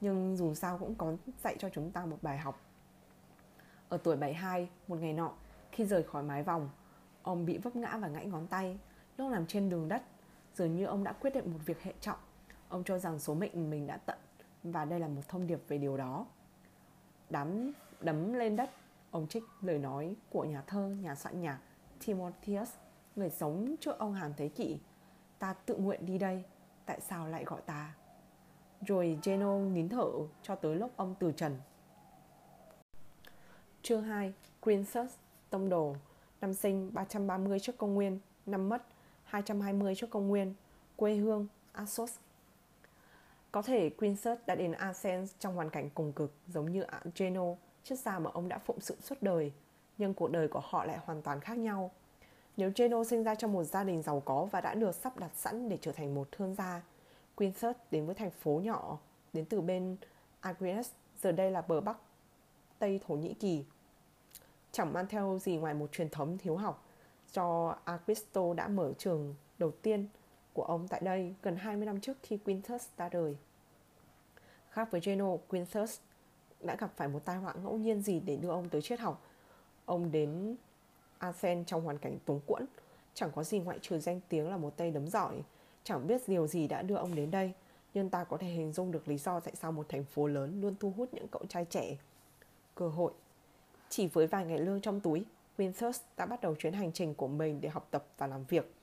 nhưng 0.00 0.36
dù 0.36 0.54
sao 0.54 0.78
cũng 0.78 0.94
có 0.94 1.16
dạy 1.42 1.56
cho 1.58 1.68
chúng 1.68 1.90
ta 1.90 2.06
một 2.06 2.18
bài 2.22 2.38
học. 2.38 2.60
Ở 3.88 3.98
tuổi 3.98 4.16
72, 4.16 4.68
một 4.88 4.96
ngày 5.00 5.12
nọ, 5.12 5.32
khi 5.72 5.84
rời 5.84 6.02
khỏi 6.02 6.22
mái 6.22 6.42
vòng, 6.42 6.70
ông 7.22 7.46
bị 7.46 7.58
vấp 7.58 7.76
ngã 7.76 7.98
và 7.98 8.08
gãy 8.08 8.26
ngón 8.26 8.46
tay 8.46 8.78
Lúc 9.16 9.30
nằm 9.30 9.46
trên 9.46 9.70
đường 9.70 9.88
đất 9.88 10.02
Dường 10.54 10.76
như 10.76 10.84
ông 10.84 11.04
đã 11.04 11.12
quyết 11.12 11.34
định 11.34 11.52
một 11.52 11.58
việc 11.66 11.82
hệ 11.82 11.92
trọng. 12.00 12.18
Ông 12.68 12.84
cho 12.84 12.98
rằng 12.98 13.18
số 13.18 13.34
mệnh 13.34 13.70
mình 13.70 13.86
đã 13.86 13.96
tận 13.96 14.18
Và 14.62 14.84
đây 14.84 15.00
là 15.00 15.08
một 15.08 15.22
thông 15.28 15.46
điệp 15.46 15.60
về 15.68 15.78
điều 15.78 15.96
đó. 15.96 16.26
Đám 17.30 17.72
đấm 18.00 18.32
lên 18.32 18.56
đất 18.56 18.70
Ông 19.10 19.26
trích 19.28 19.42
lời 19.60 19.78
nói 19.78 20.16
của 20.30 20.44
nhà 20.44 20.62
thơ, 20.66 20.88
nhà 20.88 21.14
soạn 21.14 21.40
nhạc 21.40 21.58
Timotheus 22.06 22.74
Người 23.16 23.30
sống 23.30 23.74
trước 23.80 23.98
ông 23.98 24.14
hàng 24.14 24.32
thế 24.36 24.48
kỷ. 24.48 24.78
Ta 25.38 25.52
tự 25.52 25.76
nguyện 25.76 26.06
đi 26.06 26.18
đây 26.18 26.44
Tại 26.86 27.00
sao 27.00 27.28
lại 27.28 27.44
gọi 27.44 27.60
ta? 27.66 27.94
Rồi 28.86 29.18
Geno 29.22 29.58
nín 29.58 29.88
thở 29.88 30.10
cho 30.42 30.54
tới 30.54 30.76
lúc 30.76 30.90
ông 30.96 31.14
từ 31.18 31.32
trần. 31.32 31.56
Chương 33.82 34.02
2 34.02 34.32
Princess 34.62 35.14
Tông 35.50 35.68
Đồ. 35.68 35.96
Năm 36.40 36.54
sinh 36.54 36.90
330 36.94 37.60
trước 37.60 37.78
công 37.78 37.94
nguyên. 37.94 38.18
Năm 38.46 38.68
mất 38.68 38.82
220 39.26 39.94
trước 39.94 40.10
công 40.10 40.28
nguyên, 40.28 40.54
quê 40.96 41.14
hương 41.14 41.46
Assos. 41.72 42.16
Có 43.52 43.62
thể 43.62 43.90
Quincus 43.90 44.38
đã 44.46 44.54
đến 44.54 44.72
Athens 44.72 45.34
trong 45.38 45.54
hoàn 45.54 45.70
cảnh 45.70 45.90
cùng 45.90 46.12
cực 46.12 46.32
giống 46.46 46.72
như 46.72 46.84
Geno, 47.16 47.44
chiếc 47.84 47.98
gia 47.98 48.18
mà 48.18 48.30
ông 48.34 48.48
đã 48.48 48.58
phụng 48.58 48.80
sự 48.80 48.96
suốt 49.00 49.14
đời, 49.20 49.52
nhưng 49.98 50.14
cuộc 50.14 50.30
đời 50.30 50.48
của 50.48 50.62
họ 50.64 50.84
lại 50.84 50.98
hoàn 51.04 51.22
toàn 51.22 51.40
khác 51.40 51.58
nhau. 51.58 51.90
Nếu 52.56 52.70
Geno 52.76 53.04
sinh 53.04 53.24
ra 53.24 53.34
trong 53.34 53.52
một 53.52 53.64
gia 53.64 53.84
đình 53.84 54.02
giàu 54.02 54.20
có 54.20 54.44
và 54.44 54.60
đã 54.60 54.74
được 54.74 54.94
sắp 54.94 55.18
đặt 55.18 55.30
sẵn 55.34 55.68
để 55.68 55.78
trở 55.80 55.92
thành 55.92 56.14
một 56.14 56.28
thương 56.32 56.54
gia, 56.54 56.82
Quintus 57.34 57.76
đến 57.90 58.06
với 58.06 58.14
thành 58.14 58.30
phố 58.30 58.60
nhỏ 58.64 58.98
đến 59.32 59.44
từ 59.44 59.60
bên 59.60 59.96
Agrius, 60.40 60.90
giờ 61.22 61.32
đây 61.32 61.50
là 61.50 61.60
bờ 61.60 61.80
bắc 61.80 61.96
Tây 62.78 63.00
Thổ 63.06 63.14
Nhĩ 63.14 63.34
Kỳ. 63.34 63.64
Chẳng 64.72 64.92
mang 64.92 65.06
theo 65.06 65.38
gì 65.42 65.56
ngoài 65.56 65.74
một 65.74 65.92
truyền 65.92 66.08
thống 66.08 66.38
thiếu 66.38 66.56
học 66.56 66.86
cho 67.32 67.76
Aquisto 67.84 68.54
đã 68.54 68.68
mở 68.68 68.92
trường 68.98 69.34
đầu 69.58 69.70
tiên 69.70 70.06
của 70.52 70.62
ông 70.62 70.88
tại 70.88 71.00
đây 71.00 71.34
gần 71.42 71.56
20 71.56 71.86
năm 71.86 72.00
trước 72.00 72.16
khi 72.22 72.36
Quintus 72.36 72.86
ra 72.96 73.08
đời. 73.08 73.36
Khác 74.70 74.88
với 74.90 75.00
Geno, 75.04 75.36
Quintus 75.48 75.98
đã 76.60 76.76
gặp 76.76 76.90
phải 76.96 77.08
một 77.08 77.24
tai 77.24 77.36
họa 77.36 77.54
ngẫu 77.62 77.76
nhiên 77.76 78.02
gì 78.02 78.20
để 78.20 78.36
đưa 78.36 78.48
ông 78.48 78.68
tới 78.68 78.82
triết 78.82 79.00
học. 79.00 79.22
Ông 79.84 80.12
đến 80.12 80.56
Asen 81.26 81.64
trong 81.64 81.84
hoàn 81.84 81.98
cảnh 81.98 82.18
túng 82.24 82.40
quẫn, 82.46 82.66
chẳng 83.14 83.30
có 83.34 83.44
gì 83.44 83.58
ngoại 83.58 83.78
trừ 83.82 83.98
danh 83.98 84.20
tiếng 84.28 84.50
là 84.50 84.56
một 84.56 84.76
tay 84.76 84.90
đấm 84.90 85.08
giỏi. 85.08 85.42
Chẳng 85.84 86.06
biết 86.06 86.22
điều 86.26 86.46
gì 86.46 86.68
đã 86.68 86.82
đưa 86.82 86.94
ông 86.94 87.14
đến 87.14 87.30
đây, 87.30 87.52
nhưng 87.94 88.10
ta 88.10 88.24
có 88.24 88.36
thể 88.36 88.46
hình 88.46 88.72
dung 88.72 88.92
được 88.92 89.08
lý 89.08 89.18
do 89.18 89.40
tại 89.40 89.54
sao 89.56 89.72
một 89.72 89.88
thành 89.88 90.04
phố 90.04 90.26
lớn 90.26 90.60
luôn 90.60 90.74
thu 90.80 90.92
hút 90.96 91.08
những 91.12 91.28
cậu 91.28 91.42
trai 91.48 91.64
trẻ. 91.64 91.96
Cơ 92.74 92.88
hội 92.88 93.12
Chỉ 93.88 94.06
với 94.06 94.26
vài 94.26 94.44
ngày 94.44 94.58
lương 94.58 94.80
trong 94.80 95.00
túi, 95.00 95.24
Winters 95.58 96.00
đã 96.16 96.26
bắt 96.26 96.40
đầu 96.40 96.54
chuyến 96.54 96.72
hành 96.72 96.92
trình 96.92 97.14
của 97.14 97.28
mình 97.28 97.60
để 97.60 97.68
học 97.68 97.88
tập 97.90 98.06
và 98.18 98.26
làm 98.26 98.44
việc. 98.44 98.74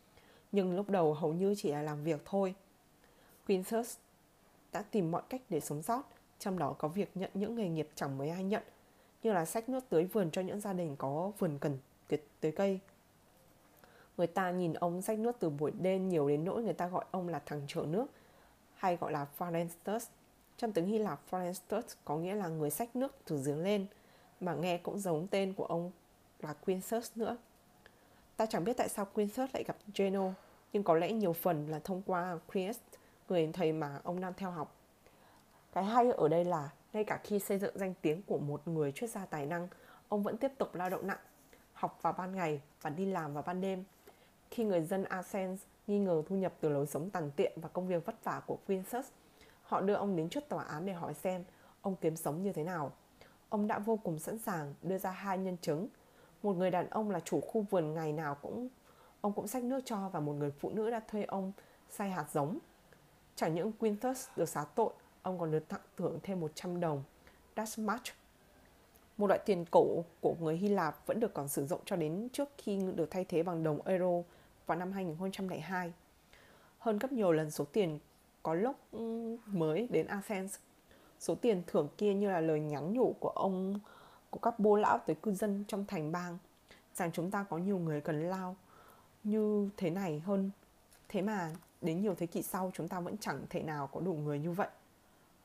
Nhưng 0.51 0.75
lúc 0.75 0.89
đầu 0.89 1.13
hầu 1.13 1.33
như 1.33 1.55
chỉ 1.57 1.71
là 1.71 1.81
làm 1.81 2.03
việc 2.03 2.21
thôi. 2.25 2.55
Winters 3.47 3.97
đã 4.71 4.83
tìm 4.91 5.11
mọi 5.11 5.21
cách 5.29 5.41
để 5.49 5.59
sống 5.59 5.81
sót, 5.81 6.03
trong 6.39 6.59
đó 6.59 6.75
có 6.77 6.87
việc 6.87 7.09
nhận 7.15 7.31
những 7.33 7.55
nghề 7.55 7.69
nghiệp 7.69 7.89
chẳng 7.95 8.17
mấy 8.17 8.29
ai 8.29 8.43
nhận, 8.43 8.63
như 9.23 9.33
là 9.33 9.45
sách 9.45 9.69
nước 9.69 9.83
tưới 9.89 10.03
vườn 10.03 10.31
cho 10.31 10.41
những 10.41 10.59
gia 10.59 10.73
đình 10.73 10.95
có 10.95 11.31
vườn 11.39 11.57
cần 11.61 11.77
tới 12.39 12.51
cây. 12.51 12.79
Người 14.17 14.27
ta 14.27 14.51
nhìn 14.51 14.73
ông 14.73 15.01
rách 15.01 15.19
nước 15.19 15.35
từ 15.39 15.49
buổi 15.49 15.71
đêm 15.71 16.09
nhiều 16.09 16.29
đến 16.29 16.45
nỗi 16.45 16.63
người 16.63 16.73
ta 16.73 16.87
gọi 16.87 17.05
ông 17.11 17.29
là 17.29 17.41
thằng 17.45 17.61
chở 17.67 17.85
nước, 17.87 18.05
hay 18.75 18.97
gọi 18.97 19.11
là 19.11 19.27
Forestus. 19.37 19.99
Trong 20.57 20.71
tiếng 20.71 20.85
Hy 20.85 20.97
Lạp, 20.97 21.19
Forestus 21.31 21.81
có 22.05 22.17
nghĩa 22.17 22.35
là 22.35 22.47
người 22.47 22.69
sách 22.69 22.95
nước 22.95 23.15
từ 23.25 23.43
giếng 23.45 23.63
lên, 23.63 23.85
mà 24.39 24.55
nghe 24.55 24.77
cũng 24.77 24.99
giống 24.99 25.27
tên 25.27 25.53
của 25.53 25.65
ông 25.65 25.91
là 26.39 26.53
Quintus 26.53 27.11
nữa. 27.15 27.37
Ta 28.37 28.45
chẳng 28.45 28.63
biết 28.63 28.77
tại 28.77 28.89
sao 28.89 29.05
Quintus 29.05 29.49
lại 29.53 29.63
gặp 29.63 29.75
Geno, 29.95 30.29
nhưng 30.73 30.83
có 30.83 30.95
lẽ 30.95 31.11
nhiều 31.11 31.33
phần 31.33 31.67
là 31.67 31.79
thông 31.79 32.01
qua 32.05 32.37
chris 32.53 32.77
người 33.29 33.49
thầy 33.53 33.71
mà 33.71 33.99
ông 34.03 34.21
đang 34.21 34.33
theo 34.33 34.51
học. 34.51 34.75
Cái 35.73 35.83
hay 35.83 36.11
ở 36.11 36.27
đây 36.27 36.45
là 36.45 36.69
ngay 36.93 37.03
cả 37.03 37.19
khi 37.23 37.39
xây 37.39 37.59
dựng 37.59 37.77
danh 37.77 37.93
tiếng 38.01 38.21
của 38.21 38.37
một 38.37 38.67
người 38.67 38.91
triết 38.91 39.09
gia 39.09 39.25
tài 39.25 39.45
năng, 39.45 39.67
ông 40.09 40.23
vẫn 40.23 40.37
tiếp 40.37 40.51
tục 40.57 40.75
lao 40.75 40.89
động 40.89 41.07
nặng, 41.07 41.17
học 41.83 41.99
vào 42.01 42.13
ban 42.13 42.35
ngày 42.35 42.61
và 42.81 42.89
đi 42.89 43.05
làm 43.05 43.33
vào 43.33 43.43
ban 43.43 43.61
đêm. 43.61 43.83
Khi 44.51 44.63
người 44.63 44.81
dân 44.81 45.03
Athens 45.03 45.61
nghi 45.87 45.99
ngờ 45.99 46.23
thu 46.27 46.35
nhập 46.35 46.53
từ 46.59 46.69
lối 46.69 46.85
sống 46.87 47.09
tàn 47.09 47.31
tiện 47.35 47.51
và 47.55 47.69
công 47.69 47.87
việc 47.87 48.05
vất 48.05 48.23
vả 48.23 48.41
của 48.45 48.57
Quintus, 48.67 49.05
họ 49.63 49.81
đưa 49.81 49.93
ông 49.93 50.15
đến 50.15 50.29
trước 50.29 50.49
tòa 50.49 50.63
án 50.63 50.85
để 50.85 50.93
hỏi 50.93 51.13
xem 51.13 51.43
ông 51.81 51.95
kiếm 52.01 52.15
sống 52.15 52.43
như 52.43 52.53
thế 52.53 52.63
nào. 52.63 52.91
Ông 53.49 53.67
đã 53.67 53.79
vô 53.79 53.99
cùng 54.03 54.19
sẵn 54.19 54.37
sàng 54.39 54.73
đưa 54.81 54.97
ra 54.97 55.11
hai 55.11 55.37
nhân 55.37 55.57
chứng. 55.61 55.87
Một 56.43 56.53
người 56.53 56.71
đàn 56.71 56.89
ông 56.89 57.11
là 57.11 57.19
chủ 57.19 57.41
khu 57.41 57.61
vườn 57.69 57.93
ngày 57.93 58.11
nào 58.11 58.35
cũng 58.41 58.69
ông 59.21 59.33
cũng 59.33 59.47
xách 59.47 59.63
nước 59.63 59.79
cho 59.85 60.09
và 60.09 60.19
một 60.19 60.33
người 60.33 60.51
phụ 60.51 60.69
nữ 60.69 60.91
đã 60.91 61.01
thuê 61.07 61.23
ông 61.23 61.51
xay 61.89 62.09
hạt 62.09 62.25
giống. 62.33 62.57
Chẳng 63.35 63.55
những 63.55 63.71
Quintus 63.71 64.27
được 64.35 64.49
xá 64.49 64.65
tội, 64.75 64.93
ông 65.21 65.39
còn 65.39 65.51
được 65.51 65.67
tặng 65.67 65.81
thưởng 65.97 66.19
thêm 66.23 66.39
100 66.39 66.79
đồng. 66.79 67.03
That's 67.55 67.85
much. 67.85 68.22
Một 69.17 69.27
loại 69.27 69.39
tiền 69.45 69.65
cổ 69.71 70.03
của 70.21 70.35
người 70.39 70.57
Hy 70.57 70.67
Lạp 70.67 71.07
vẫn 71.07 71.19
được 71.19 71.33
còn 71.33 71.47
sử 71.47 71.65
dụng 71.65 71.81
cho 71.85 71.95
đến 71.95 72.27
trước 72.33 72.49
khi 72.57 72.79
được 72.95 73.11
thay 73.11 73.25
thế 73.25 73.43
bằng 73.43 73.63
đồng 73.63 73.81
euro 73.85 74.21
vào 74.65 74.77
năm 74.77 74.91
2002. 74.91 75.93
Hơn 76.79 76.99
gấp 76.99 77.11
nhiều 77.11 77.31
lần 77.31 77.51
số 77.51 77.65
tiền 77.65 77.99
có 78.43 78.53
lúc 78.53 78.75
mới 79.45 79.87
đến 79.91 80.07
Athens. 80.07 80.55
Số 81.19 81.35
tiền 81.35 81.63
thưởng 81.67 81.87
kia 81.97 82.13
như 82.13 82.29
là 82.29 82.41
lời 82.41 82.59
nhắn 82.59 82.93
nhủ 82.93 83.15
của 83.19 83.29
ông, 83.29 83.79
của 84.29 84.39
các 84.39 84.59
bô 84.59 84.75
lão 84.75 84.97
tới 84.97 85.15
cư 85.15 85.33
dân 85.33 85.63
trong 85.67 85.85
thành 85.85 86.11
bang, 86.11 86.37
rằng 86.95 87.11
chúng 87.11 87.31
ta 87.31 87.45
có 87.49 87.57
nhiều 87.57 87.77
người 87.77 88.01
cần 88.01 88.29
lao 88.29 88.55
như 89.23 89.69
thế 89.77 89.89
này 89.89 90.19
hơn. 90.19 90.51
Thế 91.09 91.21
mà 91.21 91.51
đến 91.81 92.01
nhiều 92.01 92.15
thế 92.15 92.25
kỷ 92.25 92.41
sau 92.41 92.71
chúng 92.73 92.87
ta 92.87 92.99
vẫn 92.99 93.17
chẳng 93.17 93.41
thể 93.49 93.63
nào 93.63 93.87
có 93.87 93.99
đủ 93.99 94.13
người 94.13 94.39
như 94.39 94.51
vậy. 94.51 94.67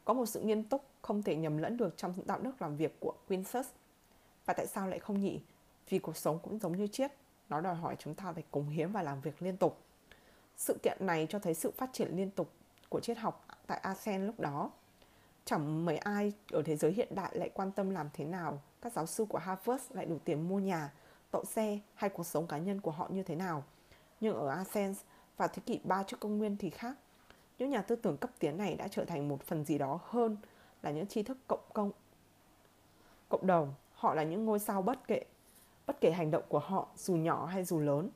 Có 0.09 0.15
một 0.15 0.27
sự 0.27 0.41
nghiêm 0.41 0.63
túc 0.63 0.85
không 1.03 1.23
thể 1.23 1.37
nhầm 1.37 1.59
lẫn 1.59 1.77
được 1.77 1.97
trong 1.97 2.15
đạo 2.27 2.39
đức 2.41 2.63
làm 2.63 2.77
việc 2.77 3.01
của 3.01 3.13
Quintus. 3.29 3.67
Và 4.47 4.55
tại 4.55 4.67
sao 4.67 4.89
lại 4.89 4.99
không 4.99 5.21
nhỉ? 5.21 5.41
Vì 5.89 5.99
cuộc 5.99 6.17
sống 6.17 6.39
cũng 6.43 6.59
giống 6.59 6.77
như 6.77 6.87
triết, 6.87 7.13
nó 7.49 7.61
đòi 7.61 7.75
hỏi 7.75 7.97
chúng 7.99 8.15
ta 8.15 8.33
phải 8.33 8.43
cống 8.51 8.69
hiến 8.69 8.93
và 8.93 9.03
làm 9.03 9.21
việc 9.21 9.43
liên 9.43 9.57
tục. 9.57 9.79
Sự 10.57 10.79
kiện 10.83 10.99
này 11.01 11.27
cho 11.31 11.39
thấy 11.39 11.55
sự 11.55 11.71
phát 11.71 11.91
triển 11.93 12.17
liên 12.17 12.31
tục 12.31 12.51
của 12.89 13.01
triết 13.01 13.19
học 13.19 13.47
tại 13.67 13.79
ASEAN 13.79 14.27
lúc 14.27 14.41
đó. 14.41 14.71
Chẳng 15.45 15.85
mấy 15.85 15.99
ai 15.99 16.33
ở 16.53 16.63
thế 16.63 16.77
giới 16.77 16.93
hiện 16.93 17.09
đại 17.15 17.39
lại 17.39 17.51
quan 17.55 17.73
tâm 17.73 17.91
làm 17.91 18.09
thế 18.13 18.25
nào 18.25 18.63
các 18.83 18.93
giáo 18.93 19.07
sư 19.07 19.27
của 19.29 19.39
Harvard 19.39 19.85
lại 19.91 20.07
đủ 20.07 20.19
tiền 20.25 20.49
mua 20.49 20.59
nhà, 20.59 20.93
tậu 21.31 21.45
xe 21.45 21.79
hay 21.95 22.11
cuộc 22.11 22.27
sống 22.27 22.47
cá 22.47 22.59
nhân 22.59 22.81
của 22.81 22.91
họ 22.91 23.09
như 23.11 23.23
thế 23.23 23.35
nào. 23.35 23.65
Nhưng 24.21 24.35
ở 24.35 24.49
Athens 24.49 25.01
vào 25.37 25.49
thế 25.49 25.63
kỷ 25.67 25.81
3 25.85 26.03
trước 26.03 26.21
công 26.21 26.39
nguyên 26.39 26.57
thì 26.57 26.71
khác. 26.71 26.97
Những 27.59 27.71
nhà 27.71 27.83
tư 27.83 27.97
tưởng 27.97 28.17
cấp 28.17 28.31
tiến 28.39 28.57
này 28.57 28.75
đã 28.75 28.89
trở 28.89 29.05
thành 29.05 29.29
một 29.29 29.43
phần 29.43 29.65
gì 29.65 29.79
đó 29.79 30.01
hơn 30.05 30.37
là 30.83 30.91
những 30.91 31.07
tri 31.07 31.23
thức 31.23 31.39
cộng 31.47 31.65
công, 31.73 31.91
cộng 33.29 33.47
đồng. 33.47 33.75
Họ 33.93 34.15
là 34.15 34.23
những 34.23 34.45
ngôi 34.45 34.59
sao 34.59 34.83
bất 34.83 35.09
kể 35.09 35.25
bất 35.87 36.01
kể 36.01 36.11
hành 36.11 36.31
động 36.31 36.45
của 36.49 36.59
họ, 36.59 36.89
dù 36.97 37.17
nhỏ 37.17 37.47
hay 37.47 37.65
dù 37.65 37.81
lớn, 37.81 38.11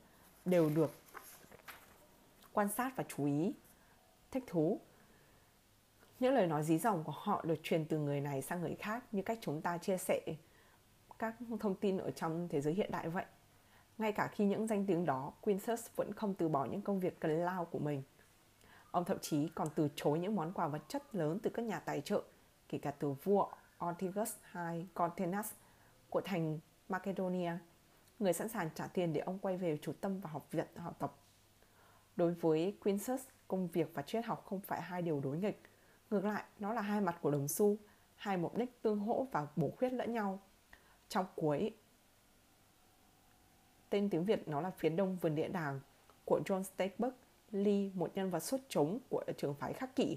đều 0.44 0.70
được 0.70 0.90
quan 2.52 2.68
sát 2.68 2.92
và 2.96 3.04
chú 3.08 3.26
ý, 3.26 3.52
thích 4.30 4.44
thú. 4.46 4.80
Những 6.20 6.34
lời 6.34 6.46
nói 6.46 6.62
dí 6.62 6.78
dỏm 6.78 7.04
của 7.04 7.12
họ 7.16 7.42
được 7.44 7.60
truyền 7.62 7.84
từ 7.84 7.98
người 7.98 8.20
này 8.20 8.42
sang 8.42 8.60
người 8.60 8.74
khác, 8.74 9.04
như 9.12 9.22
cách 9.22 9.38
chúng 9.40 9.60
ta 9.60 9.78
chia 9.78 9.98
sẻ 9.98 10.20
các 11.18 11.34
thông 11.60 11.74
tin 11.74 11.98
ở 11.98 12.10
trong 12.10 12.48
thế 12.48 12.60
giới 12.60 12.74
hiện 12.74 12.90
đại 12.90 13.08
vậy. 13.08 13.24
Ngay 13.98 14.12
cả 14.12 14.26
khi 14.26 14.44
những 14.44 14.66
danh 14.66 14.86
tiếng 14.86 15.04
đó 15.04 15.32
Quintus 15.40 15.86
vẫn 15.96 16.12
không 16.12 16.34
từ 16.34 16.48
bỏ 16.48 16.64
những 16.64 16.82
công 16.82 17.00
việc 17.00 17.20
cần 17.20 17.30
lao 17.30 17.64
của 17.64 17.78
mình 17.78 18.02
ông 18.92 19.04
thậm 19.04 19.18
chí 19.20 19.48
còn 19.54 19.68
từ 19.74 19.88
chối 19.96 20.18
những 20.18 20.36
món 20.36 20.52
quà 20.52 20.68
vật 20.68 20.82
chất 20.88 21.14
lớn 21.14 21.38
từ 21.42 21.50
các 21.50 21.64
nhà 21.64 21.80
tài 21.80 22.00
trợ 22.00 22.22
kể 22.68 22.78
cả 22.78 22.90
từ 22.90 23.14
vua 23.24 23.46
Ortigus 23.84 24.34
II 24.54 24.86
Contenas 24.94 25.52
của 26.10 26.20
thành 26.20 26.58
Macedonia, 26.88 27.52
người 28.18 28.32
sẵn 28.32 28.48
sàng 28.48 28.70
trả 28.74 28.86
tiền 28.86 29.12
để 29.12 29.20
ông 29.20 29.38
quay 29.38 29.56
về 29.56 29.78
chủ 29.82 29.92
tâm 30.00 30.20
và 30.20 30.30
học 30.30 30.46
viện 30.50 30.66
học 30.76 30.96
tập. 30.98 31.14
Đối 32.16 32.34
với 32.34 32.76
Quintus, 32.80 33.20
công 33.48 33.68
việc 33.68 33.90
và 33.94 34.02
triết 34.02 34.24
học 34.24 34.46
không 34.46 34.60
phải 34.60 34.82
hai 34.82 35.02
điều 35.02 35.20
đối 35.20 35.38
nghịch. 35.38 35.62
Ngược 36.10 36.24
lại, 36.24 36.44
nó 36.58 36.72
là 36.72 36.82
hai 36.82 37.00
mặt 37.00 37.18
của 37.20 37.30
đồng 37.30 37.48
xu, 37.48 37.76
hai 38.16 38.36
mục 38.36 38.56
đích 38.56 38.82
tương 38.82 38.98
hỗ 38.98 39.26
và 39.32 39.46
bổ 39.56 39.70
khuyết 39.70 39.92
lẫn 39.92 40.12
nhau. 40.12 40.40
Trong 41.08 41.26
cuối, 41.34 41.74
tên 43.90 44.10
tiếng 44.10 44.24
Việt 44.24 44.48
nó 44.48 44.60
là 44.60 44.70
phía 44.70 44.88
đông 44.88 45.16
vườn 45.16 45.34
địa 45.34 45.48
đàng 45.48 45.80
của 46.24 46.40
John 46.44 46.62
Steinbeck, 46.62 47.16
Lee, 47.52 47.90
một 47.94 48.10
nhân 48.14 48.30
vật 48.30 48.40
xuất 48.40 48.60
chúng 48.68 48.98
của 49.08 49.24
trường 49.36 49.54
phái 49.54 49.72
khắc 49.72 49.96
kỷ, 49.96 50.16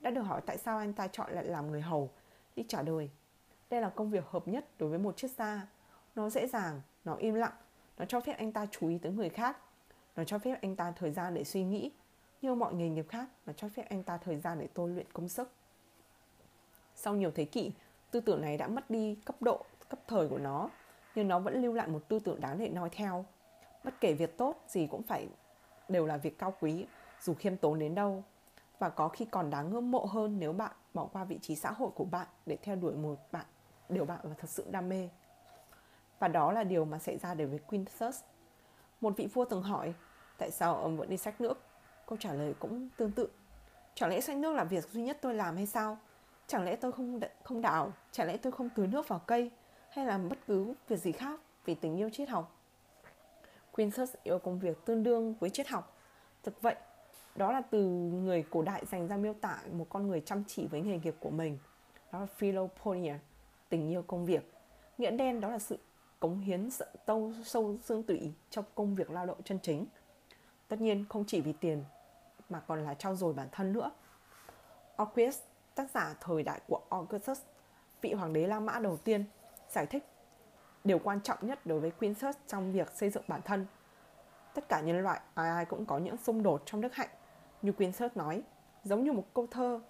đã 0.00 0.10
được 0.10 0.22
hỏi 0.22 0.40
tại 0.46 0.58
sao 0.58 0.78
anh 0.78 0.92
ta 0.92 1.08
chọn 1.08 1.32
lại 1.32 1.44
làm 1.44 1.70
người 1.70 1.80
hầu. 1.80 2.10
Lee 2.56 2.64
trả 2.68 2.82
lời, 2.82 3.10
đây 3.70 3.80
là 3.80 3.88
công 3.88 4.10
việc 4.10 4.24
hợp 4.26 4.48
nhất 4.48 4.64
đối 4.78 4.88
với 4.88 4.98
một 4.98 5.16
chiếc 5.16 5.30
xa. 5.30 5.66
Nó 6.14 6.30
dễ 6.30 6.46
dàng, 6.46 6.80
nó 7.04 7.14
im 7.14 7.34
lặng, 7.34 7.52
nó 7.98 8.04
cho 8.04 8.20
phép 8.20 8.32
anh 8.38 8.52
ta 8.52 8.66
chú 8.70 8.88
ý 8.88 8.98
tới 8.98 9.12
người 9.12 9.28
khác. 9.28 9.56
Nó 10.16 10.24
cho 10.24 10.38
phép 10.38 10.58
anh 10.62 10.76
ta 10.76 10.90
thời 10.90 11.10
gian 11.10 11.34
để 11.34 11.44
suy 11.44 11.64
nghĩ. 11.64 11.90
Như 12.42 12.54
mọi 12.54 12.74
nghề 12.74 12.88
nghiệp 12.88 13.06
khác, 13.08 13.28
nó 13.46 13.52
cho 13.52 13.68
phép 13.68 13.86
anh 13.88 14.02
ta 14.02 14.16
thời 14.16 14.36
gian 14.36 14.58
để 14.60 14.68
tôi 14.74 14.90
luyện 14.90 15.06
công 15.12 15.28
sức. 15.28 15.50
Sau 16.94 17.14
nhiều 17.14 17.30
thế 17.30 17.44
kỷ, 17.44 17.72
tư 18.10 18.20
tưởng 18.20 18.40
này 18.40 18.56
đã 18.56 18.68
mất 18.68 18.90
đi 18.90 19.18
cấp 19.24 19.36
độ, 19.42 19.64
cấp 19.88 20.00
thời 20.06 20.28
của 20.28 20.38
nó, 20.38 20.70
nhưng 21.14 21.28
nó 21.28 21.38
vẫn 21.38 21.62
lưu 21.62 21.72
lại 21.72 21.88
một 21.88 22.08
tư 22.08 22.18
tưởng 22.18 22.40
đáng 22.40 22.58
để 22.58 22.68
nói 22.68 22.88
theo. 22.92 23.24
Bất 23.84 24.00
kể 24.00 24.14
việc 24.14 24.36
tốt 24.36 24.64
gì 24.68 24.86
cũng 24.86 25.02
phải 25.02 25.28
đều 25.90 26.06
là 26.06 26.16
việc 26.16 26.38
cao 26.38 26.54
quý, 26.60 26.86
dù 27.20 27.34
khiêm 27.34 27.56
tốn 27.56 27.78
đến 27.78 27.94
đâu. 27.94 28.24
Và 28.78 28.88
có 28.88 29.08
khi 29.08 29.24
còn 29.24 29.50
đáng 29.50 29.70
ngưỡng 29.70 29.90
mộ 29.90 30.04
hơn 30.04 30.36
nếu 30.38 30.52
bạn 30.52 30.72
bỏ 30.94 31.06
qua 31.12 31.24
vị 31.24 31.38
trí 31.42 31.56
xã 31.56 31.70
hội 31.70 31.90
của 31.94 32.04
bạn 32.04 32.26
để 32.46 32.56
theo 32.62 32.76
đuổi 32.76 32.94
một 32.94 33.16
bạn 33.32 33.46
điều 33.90 34.04
bạn 34.04 34.18
là 34.22 34.34
thật 34.38 34.50
sự 34.50 34.64
đam 34.70 34.88
mê. 34.88 35.08
Và 36.18 36.28
đó 36.28 36.52
là 36.52 36.64
điều 36.64 36.84
mà 36.84 36.98
xảy 36.98 37.18
ra 37.18 37.34
đối 37.34 37.46
với 37.46 37.58
Quintus. 37.58 38.20
Một 39.00 39.16
vị 39.16 39.26
vua 39.26 39.44
từng 39.44 39.62
hỏi 39.62 39.94
tại 40.38 40.50
sao 40.50 40.76
ông 40.76 40.96
vẫn 40.96 41.10
đi 41.10 41.16
sách 41.16 41.40
nước. 41.40 41.62
Câu 42.06 42.18
trả 42.20 42.32
lời 42.32 42.54
cũng 42.58 42.88
tương 42.96 43.12
tự. 43.12 43.28
Chẳng 43.94 44.10
lẽ 44.10 44.20
sách 44.20 44.36
nước 44.36 44.52
là 44.52 44.64
việc 44.64 44.84
duy 44.84 45.02
nhất 45.02 45.18
tôi 45.20 45.34
làm 45.34 45.56
hay 45.56 45.66
sao? 45.66 45.98
Chẳng 46.46 46.64
lẽ 46.64 46.76
tôi 46.76 46.92
không 46.92 47.20
không 47.42 47.60
đào? 47.60 47.92
Chẳng 48.12 48.26
lẽ 48.26 48.36
tôi 48.36 48.52
không 48.52 48.68
tưới 48.74 48.86
nước 48.86 49.08
vào 49.08 49.18
cây? 49.18 49.50
Hay 49.90 50.06
làm 50.06 50.28
bất 50.28 50.38
cứ 50.46 50.74
việc 50.88 50.96
gì 50.96 51.12
khác 51.12 51.40
vì 51.64 51.74
tình 51.74 51.96
yêu 51.96 52.10
triết 52.10 52.28
học? 52.28 52.59
Quintus 53.80 54.14
yêu 54.22 54.38
công 54.38 54.58
việc 54.58 54.84
tương 54.84 55.02
đương 55.02 55.34
với 55.40 55.50
triết 55.50 55.68
học. 55.68 55.96
Thực 56.42 56.62
vậy, 56.62 56.74
đó 57.36 57.52
là 57.52 57.60
từ 57.60 57.84
người 57.88 58.44
cổ 58.50 58.62
đại 58.62 58.84
dành 58.86 59.08
ra 59.08 59.16
miêu 59.16 59.34
tả 59.34 59.58
một 59.72 59.86
con 59.88 60.08
người 60.08 60.20
chăm 60.20 60.44
chỉ 60.46 60.66
với 60.66 60.80
nghề 60.80 60.98
nghiệp 60.98 61.14
của 61.20 61.30
mình. 61.30 61.58
Đó 62.12 62.20
là 62.20 62.26
Philoponia 62.26 63.14
tình 63.68 63.90
yêu 63.90 64.02
công 64.02 64.26
việc 64.26 64.52
nghĩa 64.98 65.10
đen 65.10 65.40
đó 65.40 65.50
là 65.50 65.58
sự 65.58 65.78
cống 66.20 66.38
hiến 66.40 66.70
sự 66.70 66.84
sâu 67.44 67.76
xương 67.82 68.02
tủy 68.02 68.32
trong 68.50 68.64
công 68.74 68.94
việc 68.94 69.10
lao 69.10 69.26
động 69.26 69.42
chân 69.44 69.58
chính 69.62 69.86
tất 70.68 70.80
nhiên 70.80 71.04
không 71.08 71.24
chỉ 71.26 71.40
vì 71.40 71.52
tiền 71.52 71.84
mà 72.48 72.60
còn 72.60 72.84
là 72.84 72.94
trao 72.94 73.16
dồi 73.16 73.32
bản 73.32 73.48
thân 73.52 73.72
nữa. 73.72 73.90
Orpheus, 75.02 75.38
tác 75.74 75.90
giả 75.90 76.14
thời 76.20 76.42
đại 76.42 76.60
của 76.68 76.80
Augustus, 76.90 77.40
vị 78.00 78.12
hoàng 78.12 78.32
đế 78.32 78.46
La 78.46 78.60
Mã 78.60 78.78
đầu 78.78 78.96
tiên, 78.96 79.24
giải 79.70 79.86
thích 79.86 80.04
điều 80.84 80.98
quan 80.98 81.20
trọng 81.20 81.38
nhất 81.42 81.66
đối 81.66 81.80
với 81.80 81.90
Quintus 81.90 82.36
trong 82.46 82.72
việc 82.72 82.90
xây 82.90 83.10
dựng 83.10 83.24
bản 83.28 83.40
thân. 83.42 83.66
Tất 84.54 84.68
cả 84.68 84.80
nhân 84.80 85.02
loại 85.02 85.20
ai 85.34 85.50
ai 85.50 85.64
cũng 85.64 85.86
có 85.86 85.98
những 85.98 86.16
xung 86.16 86.42
đột 86.42 86.62
trong 86.66 86.80
đức 86.80 86.94
hạnh. 86.94 87.08
Như 87.62 87.72
Quintus 87.72 88.12
nói, 88.14 88.42
giống 88.84 89.04
như 89.04 89.12
một 89.12 89.24
câu 89.34 89.46
thơ, 89.50 89.80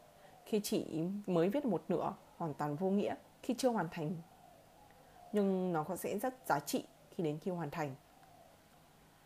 khi 0.45 0.61
chỉ 0.61 1.05
mới 1.27 1.49
viết 1.49 1.65
một 1.65 1.85
nửa, 1.89 2.15
hoàn 2.37 2.55
toàn 2.55 2.77
vô 2.77 2.91
nghĩa 2.91 3.15
khi 3.43 3.55
chưa 3.59 3.69
hoàn 3.69 3.89
thành. 3.91 4.17
Nhưng 5.33 5.73
nó 5.73 5.85
sẽ 5.97 6.19
rất 6.19 6.35
giá 6.47 6.61
trị 6.61 6.85
khi 7.11 7.25
đến 7.25 7.39
khi 7.39 7.51
hoàn 7.51 7.71
thành. 7.71 7.95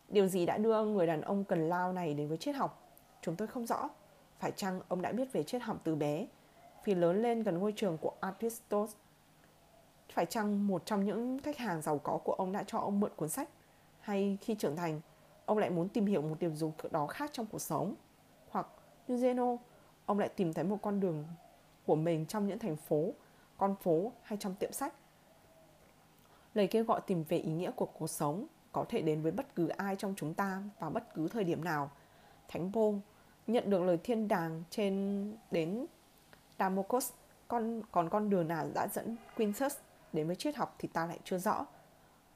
Điều 0.08 0.28
gì 0.28 0.46
đã 0.46 0.58
đưa 0.58 0.84
người 0.84 1.06
đàn 1.06 1.20
ông 1.20 1.44
cần 1.44 1.68
lao 1.68 1.92
này 1.92 2.14
đến 2.14 2.28
với 2.28 2.36
triết 2.36 2.56
học? 2.56 2.92
Chúng 3.22 3.36
tôi 3.36 3.48
không 3.48 3.66
rõ. 3.66 3.88
Phải 4.38 4.52
chăng 4.52 4.80
ông 4.88 5.02
đã 5.02 5.12
biết 5.12 5.32
về 5.32 5.42
triết 5.42 5.62
học 5.62 5.76
từ 5.84 5.94
bé 5.94 6.26
vì 6.84 6.94
lớn 6.94 7.22
lên 7.22 7.42
gần 7.42 7.58
ngôi 7.58 7.72
trường 7.76 7.98
của 7.98 8.12
Aristotle? 8.20 8.86
Phải 10.14 10.26
chăng 10.26 10.66
một 10.66 10.86
trong 10.86 11.04
những 11.04 11.38
khách 11.38 11.56
hàng 11.56 11.82
giàu 11.82 11.98
có 11.98 12.18
của 12.24 12.32
ông 12.32 12.52
đã 12.52 12.64
cho 12.66 12.78
ông 12.78 13.00
mượn 13.00 13.12
cuốn 13.16 13.28
sách? 13.28 13.48
Hay 14.00 14.38
khi 14.40 14.54
trưởng 14.54 14.76
thành, 14.76 15.00
ông 15.46 15.58
lại 15.58 15.70
muốn 15.70 15.88
tìm 15.88 16.06
hiểu 16.06 16.22
một 16.22 16.36
điều 16.40 16.54
gì 16.54 16.66
đó 16.90 17.06
khác 17.06 17.30
trong 17.32 17.46
cuộc 17.46 17.58
sống? 17.58 17.94
Hoặc 18.48 18.66
như 19.08 19.16
Zeno, 19.16 19.56
ông 20.06 20.18
lại 20.18 20.28
tìm 20.28 20.52
thấy 20.52 20.64
một 20.64 20.78
con 20.82 21.00
đường 21.00 21.24
của 21.86 21.96
mình 21.96 22.26
trong 22.26 22.46
những 22.46 22.58
thành 22.58 22.76
phố, 22.76 23.12
con 23.56 23.76
phố 23.82 24.12
hay 24.22 24.38
trong 24.38 24.54
tiệm 24.54 24.72
sách? 24.72 24.94
Lời 26.54 26.66
kêu 26.66 26.84
gọi 26.84 27.00
tìm 27.06 27.24
về 27.28 27.38
ý 27.38 27.52
nghĩa 27.52 27.70
của 27.70 27.86
cuộc 27.86 28.10
sống 28.10 28.46
có 28.72 28.84
thể 28.88 29.02
đến 29.02 29.22
với 29.22 29.32
bất 29.32 29.54
cứ 29.54 29.68
ai 29.68 29.96
trong 29.96 30.14
chúng 30.16 30.34
ta 30.34 30.62
vào 30.78 30.90
bất 30.90 31.14
cứ 31.14 31.28
thời 31.28 31.44
điểm 31.44 31.64
nào. 31.64 31.90
Thánh 32.48 32.72
Paul 32.72 32.96
nhận 33.46 33.70
được 33.70 33.82
lời 33.82 33.98
thiên 34.04 34.28
đàng 34.28 34.62
trên 34.70 35.36
đến 35.50 35.86
Damocos, 36.58 37.12
con, 37.48 37.82
còn 37.92 38.08
con 38.08 38.30
đường 38.30 38.48
nào 38.48 38.66
đã 38.74 38.88
dẫn 38.92 39.16
Quintus 39.36 39.76
đến 40.14 40.26
với 40.26 40.36
triết 40.36 40.56
học 40.56 40.74
thì 40.78 40.88
ta 40.88 41.06
lại 41.06 41.18
chưa 41.24 41.38
rõ. 41.38 41.66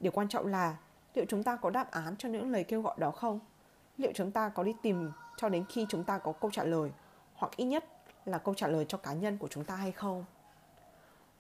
Điều 0.01 0.12
quan 0.12 0.29
trọng 0.29 0.47
là 0.47 0.76
liệu 1.14 1.24
chúng 1.29 1.43
ta 1.43 1.57
có 1.57 1.70
đáp 1.70 1.91
án 1.91 2.16
cho 2.16 2.29
những 2.29 2.51
lời 2.51 2.64
kêu 2.64 2.83
gọi 2.83 2.95
đó 2.99 3.11
không? 3.11 3.41
Liệu 3.97 4.12
chúng 4.14 4.31
ta 4.31 4.49
có 4.49 4.62
đi 4.62 4.74
tìm 4.83 5.11
cho 5.37 5.49
đến 5.49 5.64
khi 5.68 5.87
chúng 5.89 6.05
ta 6.05 6.18
có 6.18 6.33
câu 6.33 6.51
trả 6.51 6.64
lời 6.64 6.91
hoặc 7.35 7.53
ít 7.57 7.64
nhất 7.64 7.85
là 8.24 8.39
câu 8.39 8.55
trả 8.55 8.66
lời 8.66 8.85
cho 8.89 8.99
cá 8.99 9.12
nhân 9.12 9.39
của 9.39 9.49
chúng 9.49 9.64
ta 9.64 9.76
hay 9.76 9.93
không? 9.93 10.24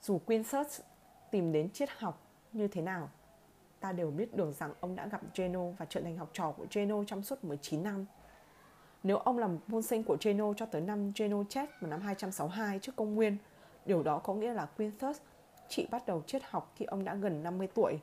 Dù 0.02 0.18
Quintus 0.18 0.80
tìm 1.30 1.52
đến 1.52 1.70
triết 1.70 1.88
học 1.98 2.20
như 2.52 2.68
thế 2.68 2.82
nào 2.82 3.08
ta 3.80 3.92
đều 3.92 4.10
biết 4.10 4.36
được 4.36 4.52
rằng 4.52 4.74
ông 4.80 4.96
đã 4.96 5.06
gặp 5.06 5.20
Geno 5.34 5.70
và 5.78 5.86
trở 5.88 6.00
thành 6.00 6.16
học 6.16 6.30
trò 6.32 6.52
của 6.52 6.66
Geno 6.70 7.04
trong 7.06 7.22
suốt 7.22 7.44
19 7.44 7.82
năm. 7.82 8.06
Nếu 9.02 9.16
ông 9.16 9.38
làm 9.38 9.58
môn 9.66 9.82
sinh 9.82 10.04
của 10.04 10.16
Geno 10.20 10.52
cho 10.56 10.66
tới 10.66 10.80
năm 10.80 11.12
Geno 11.16 11.44
chết 11.48 11.66
vào 11.80 11.90
năm 11.90 12.00
262 12.00 12.78
trước 12.78 12.96
công 12.96 13.14
nguyên, 13.14 13.36
điều 13.86 14.02
đó 14.02 14.18
có 14.18 14.34
nghĩa 14.34 14.52
là 14.52 14.66
Quintus 14.66 15.18
chị 15.68 15.86
bắt 15.90 16.06
đầu 16.06 16.22
triết 16.26 16.42
học 16.44 16.72
khi 16.76 16.84
ông 16.84 17.04
đã 17.04 17.14
gần 17.14 17.42
50 17.42 17.68
tuổi. 17.74 17.98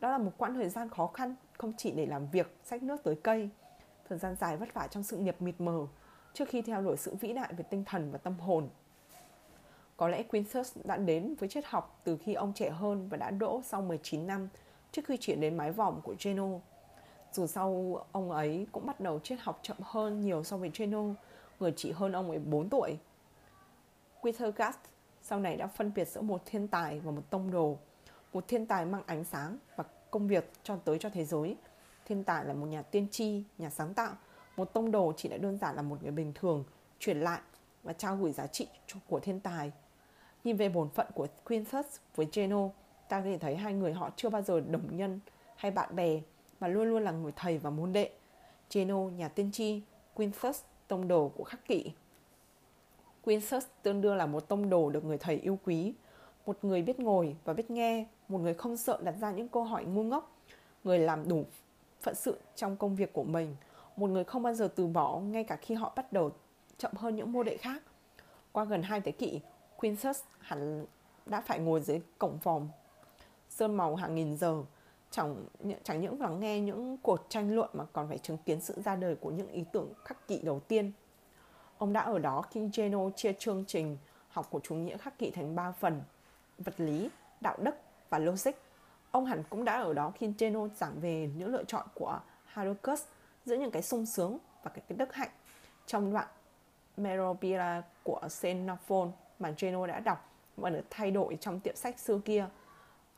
Đó 0.00 0.10
là 0.10 0.18
một 0.18 0.30
quãng 0.38 0.54
thời 0.54 0.68
gian 0.68 0.88
khó 0.88 1.06
khăn 1.06 1.34
không 1.58 1.72
chỉ 1.76 1.90
để 1.90 2.06
làm 2.06 2.26
việc, 2.26 2.56
sách 2.64 2.82
nước 2.82 3.02
tới 3.04 3.16
cây, 3.22 3.50
thời 4.08 4.18
gian 4.18 4.36
dài 4.40 4.56
vất 4.56 4.74
vả 4.74 4.86
trong 4.90 5.02
sự 5.02 5.16
nghiệp 5.16 5.36
mịt 5.40 5.54
mờ 5.58 5.86
trước 6.34 6.48
khi 6.48 6.62
theo 6.62 6.82
đuổi 6.82 6.96
sự 6.96 7.14
vĩ 7.14 7.32
đại 7.32 7.52
về 7.56 7.64
tinh 7.70 7.84
thần 7.84 8.10
và 8.12 8.18
tâm 8.18 8.38
hồn. 8.38 8.68
Có 9.96 10.08
lẽ 10.08 10.22
Quintus 10.22 10.76
đã 10.84 10.96
đến 10.96 11.34
với 11.38 11.48
triết 11.48 11.64
học 11.66 12.00
từ 12.04 12.16
khi 12.16 12.34
ông 12.34 12.52
trẻ 12.52 12.70
hơn 12.70 13.08
và 13.08 13.16
đã 13.16 13.30
đỗ 13.30 13.60
sau 13.64 13.82
19 13.82 14.26
năm 14.26 14.48
trước 14.92 15.02
khi 15.04 15.16
chuyển 15.16 15.40
đến 15.40 15.56
mái 15.56 15.72
vòm 15.72 16.00
của 16.00 16.14
Geno. 16.24 16.48
Dù 17.32 17.46
sau 17.46 17.98
ông 18.12 18.30
ấy 18.30 18.66
cũng 18.72 18.86
bắt 18.86 19.00
đầu 19.00 19.18
triết 19.18 19.38
học 19.40 19.58
chậm 19.62 19.76
hơn 19.82 20.20
nhiều 20.20 20.44
so 20.44 20.56
với 20.56 20.70
Geno, 20.78 21.04
người 21.60 21.72
chỉ 21.76 21.92
hơn 21.92 22.12
ông 22.12 22.30
ấy 22.30 22.38
4 22.38 22.68
tuổi. 22.68 22.98
Quitergast 24.20 24.78
sau 25.28 25.40
này 25.40 25.56
đã 25.56 25.66
phân 25.66 25.92
biệt 25.94 26.08
giữa 26.08 26.20
một 26.20 26.42
thiên 26.46 26.68
tài 26.68 27.00
và 27.00 27.10
một 27.10 27.22
tông 27.30 27.50
đồ. 27.50 27.78
Một 28.32 28.48
thiên 28.48 28.66
tài 28.66 28.84
mang 28.84 29.02
ánh 29.06 29.24
sáng 29.24 29.58
và 29.76 29.84
công 30.10 30.28
việc 30.28 30.50
cho 30.62 30.76
tới 30.76 30.98
cho 30.98 31.10
thế 31.10 31.24
giới. 31.24 31.56
Thiên 32.04 32.24
tài 32.24 32.44
là 32.44 32.54
một 32.54 32.66
nhà 32.66 32.82
tiên 32.82 33.06
tri, 33.10 33.42
nhà 33.58 33.70
sáng 33.70 33.94
tạo. 33.94 34.14
Một 34.56 34.72
tông 34.72 34.90
đồ 34.90 35.12
chỉ 35.16 35.28
là 35.28 35.36
đơn 35.36 35.58
giản 35.58 35.76
là 35.76 35.82
một 35.82 36.02
người 36.02 36.12
bình 36.12 36.32
thường, 36.34 36.64
truyền 36.98 37.20
lại 37.20 37.40
và 37.82 37.92
trao 37.92 38.16
gửi 38.16 38.32
giá 38.32 38.46
trị 38.46 38.68
của 39.08 39.20
thiên 39.20 39.40
tài. 39.40 39.72
Nhìn 40.44 40.56
về 40.56 40.68
bổn 40.68 40.88
phận 40.88 41.06
của 41.14 41.26
Quintus 41.44 41.86
với 42.14 42.28
Geno, 42.32 42.68
ta 43.08 43.20
có 43.20 43.24
thể 43.24 43.38
thấy 43.38 43.56
hai 43.56 43.74
người 43.74 43.92
họ 43.92 44.10
chưa 44.16 44.28
bao 44.28 44.42
giờ 44.42 44.60
đồng 44.60 44.96
nhân 44.96 45.20
hay 45.56 45.70
bạn 45.70 45.96
bè 45.96 46.20
mà 46.60 46.68
luôn 46.68 46.88
luôn 46.88 47.02
là 47.02 47.10
người 47.10 47.32
thầy 47.36 47.58
và 47.58 47.70
môn 47.70 47.92
đệ. 47.92 48.10
Geno, 48.72 48.98
nhà 48.98 49.28
tiên 49.28 49.52
tri, 49.52 49.82
Quintus, 50.14 50.62
tông 50.88 51.08
đồ 51.08 51.28
của 51.28 51.44
khắc 51.44 51.64
kỷ. 51.64 51.92
Quintus 53.26 53.64
tương 53.82 54.00
đương 54.00 54.16
là 54.16 54.26
một 54.26 54.48
tông 54.48 54.70
đồ 54.70 54.90
được 54.90 55.04
người 55.04 55.18
thầy 55.18 55.36
yêu 55.36 55.58
quý, 55.64 55.94
một 56.46 56.58
người 56.62 56.82
biết 56.82 57.00
ngồi 57.00 57.36
và 57.44 57.52
biết 57.52 57.70
nghe, 57.70 58.06
một 58.28 58.38
người 58.38 58.54
không 58.54 58.76
sợ 58.76 58.98
đặt 59.02 59.14
ra 59.20 59.30
những 59.30 59.48
câu 59.48 59.64
hỏi 59.64 59.84
ngu 59.84 60.02
ngốc, 60.02 60.36
người 60.84 60.98
làm 60.98 61.28
đủ 61.28 61.44
phận 62.02 62.14
sự 62.14 62.38
trong 62.56 62.76
công 62.76 62.96
việc 62.96 63.12
của 63.12 63.24
mình, 63.24 63.56
một 63.96 64.10
người 64.10 64.24
không 64.24 64.42
bao 64.42 64.54
giờ 64.54 64.68
từ 64.76 64.86
bỏ 64.86 65.18
ngay 65.18 65.44
cả 65.44 65.56
khi 65.56 65.74
họ 65.74 65.92
bắt 65.96 66.12
đầu 66.12 66.30
chậm 66.78 66.92
hơn 66.96 67.16
những 67.16 67.32
mô 67.32 67.42
đệ 67.42 67.56
khác. 67.56 67.82
Qua 68.52 68.64
gần 68.64 68.82
hai 68.82 69.00
thế 69.00 69.12
kỷ, 69.12 69.40
Quintus 69.76 70.20
hẳn 70.38 70.86
đã 71.26 71.40
phải 71.40 71.58
ngồi 71.58 71.80
dưới 71.80 72.00
cổng 72.18 72.38
vòm 72.42 72.68
sơn 73.48 73.76
màu 73.76 73.96
hàng 73.96 74.14
nghìn 74.14 74.36
giờ 74.36 74.62
chẳng 75.10 75.44
chẳng 75.82 76.00
những 76.00 76.20
lắng 76.20 76.40
nghe 76.40 76.60
những 76.60 76.96
cuộc 77.02 77.26
tranh 77.28 77.54
luận 77.54 77.70
mà 77.72 77.84
còn 77.92 78.08
phải 78.08 78.18
chứng 78.18 78.38
kiến 78.38 78.60
sự 78.60 78.74
ra 78.84 78.96
đời 78.96 79.14
của 79.14 79.30
những 79.30 79.48
ý 79.48 79.64
tưởng 79.72 79.92
khắc 80.04 80.28
kỷ 80.28 80.40
đầu 80.42 80.60
tiên. 80.60 80.92
Ông 81.78 81.92
đã 81.92 82.00
ở 82.00 82.18
đó 82.18 82.42
khi 82.42 82.68
Geno 82.74 83.10
chia 83.10 83.32
chương 83.32 83.64
trình 83.66 83.96
học 84.28 84.46
của 84.50 84.60
chủ 84.62 84.74
nghĩa 84.74 84.96
khắc 84.96 85.18
kỷ 85.18 85.30
thành 85.30 85.56
ba 85.56 85.72
phần: 85.72 86.02
vật 86.58 86.74
lý, 86.76 87.10
đạo 87.40 87.56
đức 87.60 87.74
và 88.10 88.18
logic. 88.18 88.52
Ông 89.10 89.24
hẳn 89.24 89.42
cũng 89.50 89.64
đã 89.64 89.82
ở 89.82 89.92
đó 89.92 90.12
khi 90.14 90.32
Geno 90.38 90.68
giảng 90.68 91.00
về 91.00 91.30
những 91.36 91.48
lựa 91.48 91.64
chọn 91.64 91.86
của 91.94 92.20
Harucus 92.44 93.02
giữa 93.44 93.56
những 93.56 93.70
cái 93.70 93.82
sung 93.82 94.06
sướng 94.06 94.38
và 94.62 94.70
cái, 94.70 94.84
cái 94.88 94.98
đức 94.98 95.14
hạnh 95.14 95.30
trong 95.86 96.12
đoạn 96.12 96.28
Merovia 96.96 97.82
của 98.02 98.20
Xenophon 98.28 99.12
mà 99.38 99.54
Geno 99.58 99.86
đã 99.86 100.00
đọc 100.00 100.30
và 100.56 100.70
được 100.70 100.84
thay 100.90 101.10
đổi 101.10 101.38
trong 101.40 101.60
tiệm 101.60 101.76
sách 101.76 101.98
xưa 101.98 102.18
kia 102.24 102.46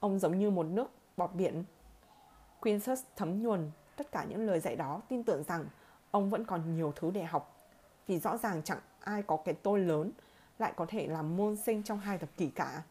Ông 0.00 0.18
giống 0.18 0.38
như 0.38 0.50
một 0.50 0.66
nước 0.66 0.90
bọt 1.16 1.34
biển. 1.34 1.64
Quintus 2.61 3.02
thấm 3.16 3.42
nhuần 3.42 3.70
tất 3.96 4.12
cả 4.12 4.24
những 4.28 4.46
lời 4.46 4.61
dạy 4.61 4.76
đó 4.76 5.00
tin 5.09 5.24
tưởng 5.24 5.42
rằng 5.42 5.64
ông 6.11 6.30
vẫn 6.30 6.44
còn 6.44 6.76
nhiều 6.76 6.92
thứ 6.96 7.11
để 7.11 7.24
học. 7.24 7.57
Vì 8.09 8.18
rõ 8.18 8.36
ràng 8.36 8.62
chẳng 8.62 8.78
ai 9.00 9.22
có 9.22 9.36
cái 9.36 9.54
tôi 9.54 9.80
lớn 9.80 10.11
lại 10.59 10.72
có 10.76 10.86
thể 10.88 11.06
làm 11.06 11.36
môn 11.36 11.56
sinh 11.56 11.82
trong 11.82 12.00
hai 12.00 12.18
thập 12.18 12.36
kỷ 12.36 12.46
cả. 12.46 12.82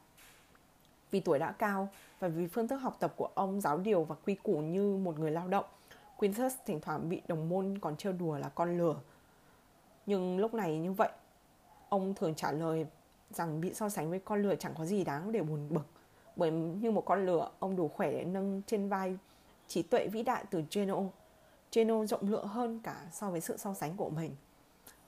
Vì 1.12 1.20
tuổi 1.20 1.40
đã 1.40 1.52
cao 1.52 1.90
và 2.20 2.28
vì 2.28 2.48
phương 2.48 2.68
thức 2.68 2.78
học 2.78 2.98
tập 3.00 3.14
của 3.16 3.30
ông 3.34 3.62
giáo 3.62 3.78
điều 3.78 4.04
và 4.04 4.16
quy 4.26 4.36
củ 4.36 4.58
như 4.58 4.98
một 4.98 5.20
người 5.20 5.32
lao 5.32 5.48
động, 5.48 5.66
Quintus 6.18 6.54
thỉnh 6.66 6.80
thoảng 6.82 7.10
bị 7.10 7.22
đồng 7.28 7.50
môn 7.50 7.80
còn 7.82 7.98
trêu 7.98 8.14
đùa 8.14 8.38
là 8.38 8.50
con 8.50 8.78
lừa. 8.78 8.96
Nhưng 10.06 10.40
lúc 10.40 10.54
này 10.54 10.78
như 10.78 10.92
vậy, 10.92 11.10
ông 11.90 12.14
thường 12.14 12.36
trả 12.36 12.52
lời 12.52 12.86
rằng 13.32 13.62
bị 13.62 13.74
so 13.74 13.90
sánh 13.90 14.10
với 14.10 14.20
con 14.20 14.42
lừa 14.42 14.56
chẳng 14.56 14.74
có 14.78 14.86
gì 14.86 15.04
đáng 15.04 15.32
để 15.32 15.44
buồn 15.44 15.68
bực 15.70 15.86
bởi 16.38 16.52
như 16.52 16.92
một 16.92 17.06
con 17.06 17.26
lửa 17.26 17.50
ông 17.60 17.76
đủ 17.76 17.88
khỏe 17.88 18.12
để 18.12 18.24
nâng 18.24 18.62
trên 18.68 18.90
vai 18.90 19.18
trí 19.68 19.82
tuệ 19.82 20.08
vĩ 20.08 20.24
đại 20.24 20.46
từ 20.50 20.64
Geno. 20.72 20.98
Geno 21.72 22.06
rộng 22.06 22.30
lượng 22.30 22.48
hơn 22.48 22.80
cả 22.84 23.06
so 23.12 23.30
với 23.30 23.42
sự 23.42 23.58
so 23.58 23.74
sánh 23.74 23.98
của 23.98 24.10
mình. 24.10 24.36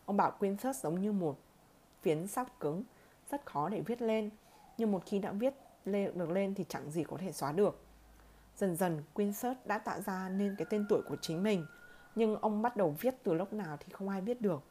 Ông 0.09 0.17
bảo 0.17 0.31
Quintus 0.39 0.83
giống 0.83 1.01
như 1.01 1.11
một 1.11 1.39
phiến 2.01 2.27
sáp 2.27 2.59
cứng, 2.59 2.83
rất 3.31 3.45
khó 3.45 3.69
để 3.69 3.81
viết 3.81 4.01
lên, 4.01 4.29
nhưng 4.77 4.91
một 4.91 5.03
khi 5.05 5.19
đã 5.19 5.31
viết 5.31 5.53
lên, 5.85 6.17
được 6.17 6.29
lên 6.29 6.53
thì 6.53 6.65
chẳng 6.69 6.91
gì 6.91 7.03
có 7.03 7.17
thể 7.17 7.31
xóa 7.31 7.51
được. 7.51 7.81
Dần 8.57 8.75
dần 8.75 9.03
Quintus 9.13 9.57
đã 9.65 9.77
tạo 9.77 10.01
ra 10.01 10.29
nên 10.29 10.55
cái 10.57 10.67
tên 10.69 10.85
tuổi 10.89 11.01
của 11.09 11.15
chính 11.21 11.43
mình, 11.43 11.65
nhưng 12.15 12.35
ông 12.35 12.61
bắt 12.61 12.77
đầu 12.77 12.95
viết 12.99 13.15
từ 13.23 13.33
lúc 13.33 13.53
nào 13.53 13.77
thì 13.79 13.87
không 13.91 14.09
ai 14.09 14.21
biết 14.21 14.41
được. 14.41 14.63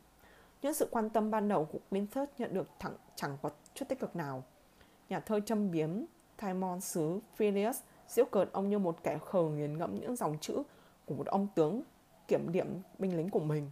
Những 0.62 0.74
sự 0.74 0.88
quan 0.90 1.10
tâm 1.10 1.30
ban 1.30 1.48
đầu 1.48 1.64
của 1.64 1.78
Quintus 1.90 2.28
nhận 2.38 2.54
được 2.54 2.68
thẳng 2.78 2.94
chẳng 3.14 3.36
có 3.42 3.50
chút 3.74 3.88
tích 3.88 4.00
cực 4.00 4.16
nào. 4.16 4.42
Nhà 5.08 5.20
thơ 5.20 5.40
châm 5.40 5.70
biếm 5.70 5.90
Timon 6.42 6.80
xứ 6.80 7.20
Phileas 7.36 7.80
diễu 8.08 8.24
cợt 8.24 8.52
ông 8.52 8.68
như 8.68 8.78
một 8.78 9.02
kẻ 9.02 9.18
khờ 9.26 9.42
nghiền 9.42 9.78
ngẫm 9.78 10.00
những 10.00 10.16
dòng 10.16 10.38
chữ 10.40 10.62
của 11.06 11.14
một 11.14 11.26
ông 11.26 11.46
tướng 11.54 11.82
kiểm 12.28 12.52
điểm 12.52 12.82
binh 12.98 13.16
lính 13.16 13.30
của 13.30 13.40
mình. 13.40 13.70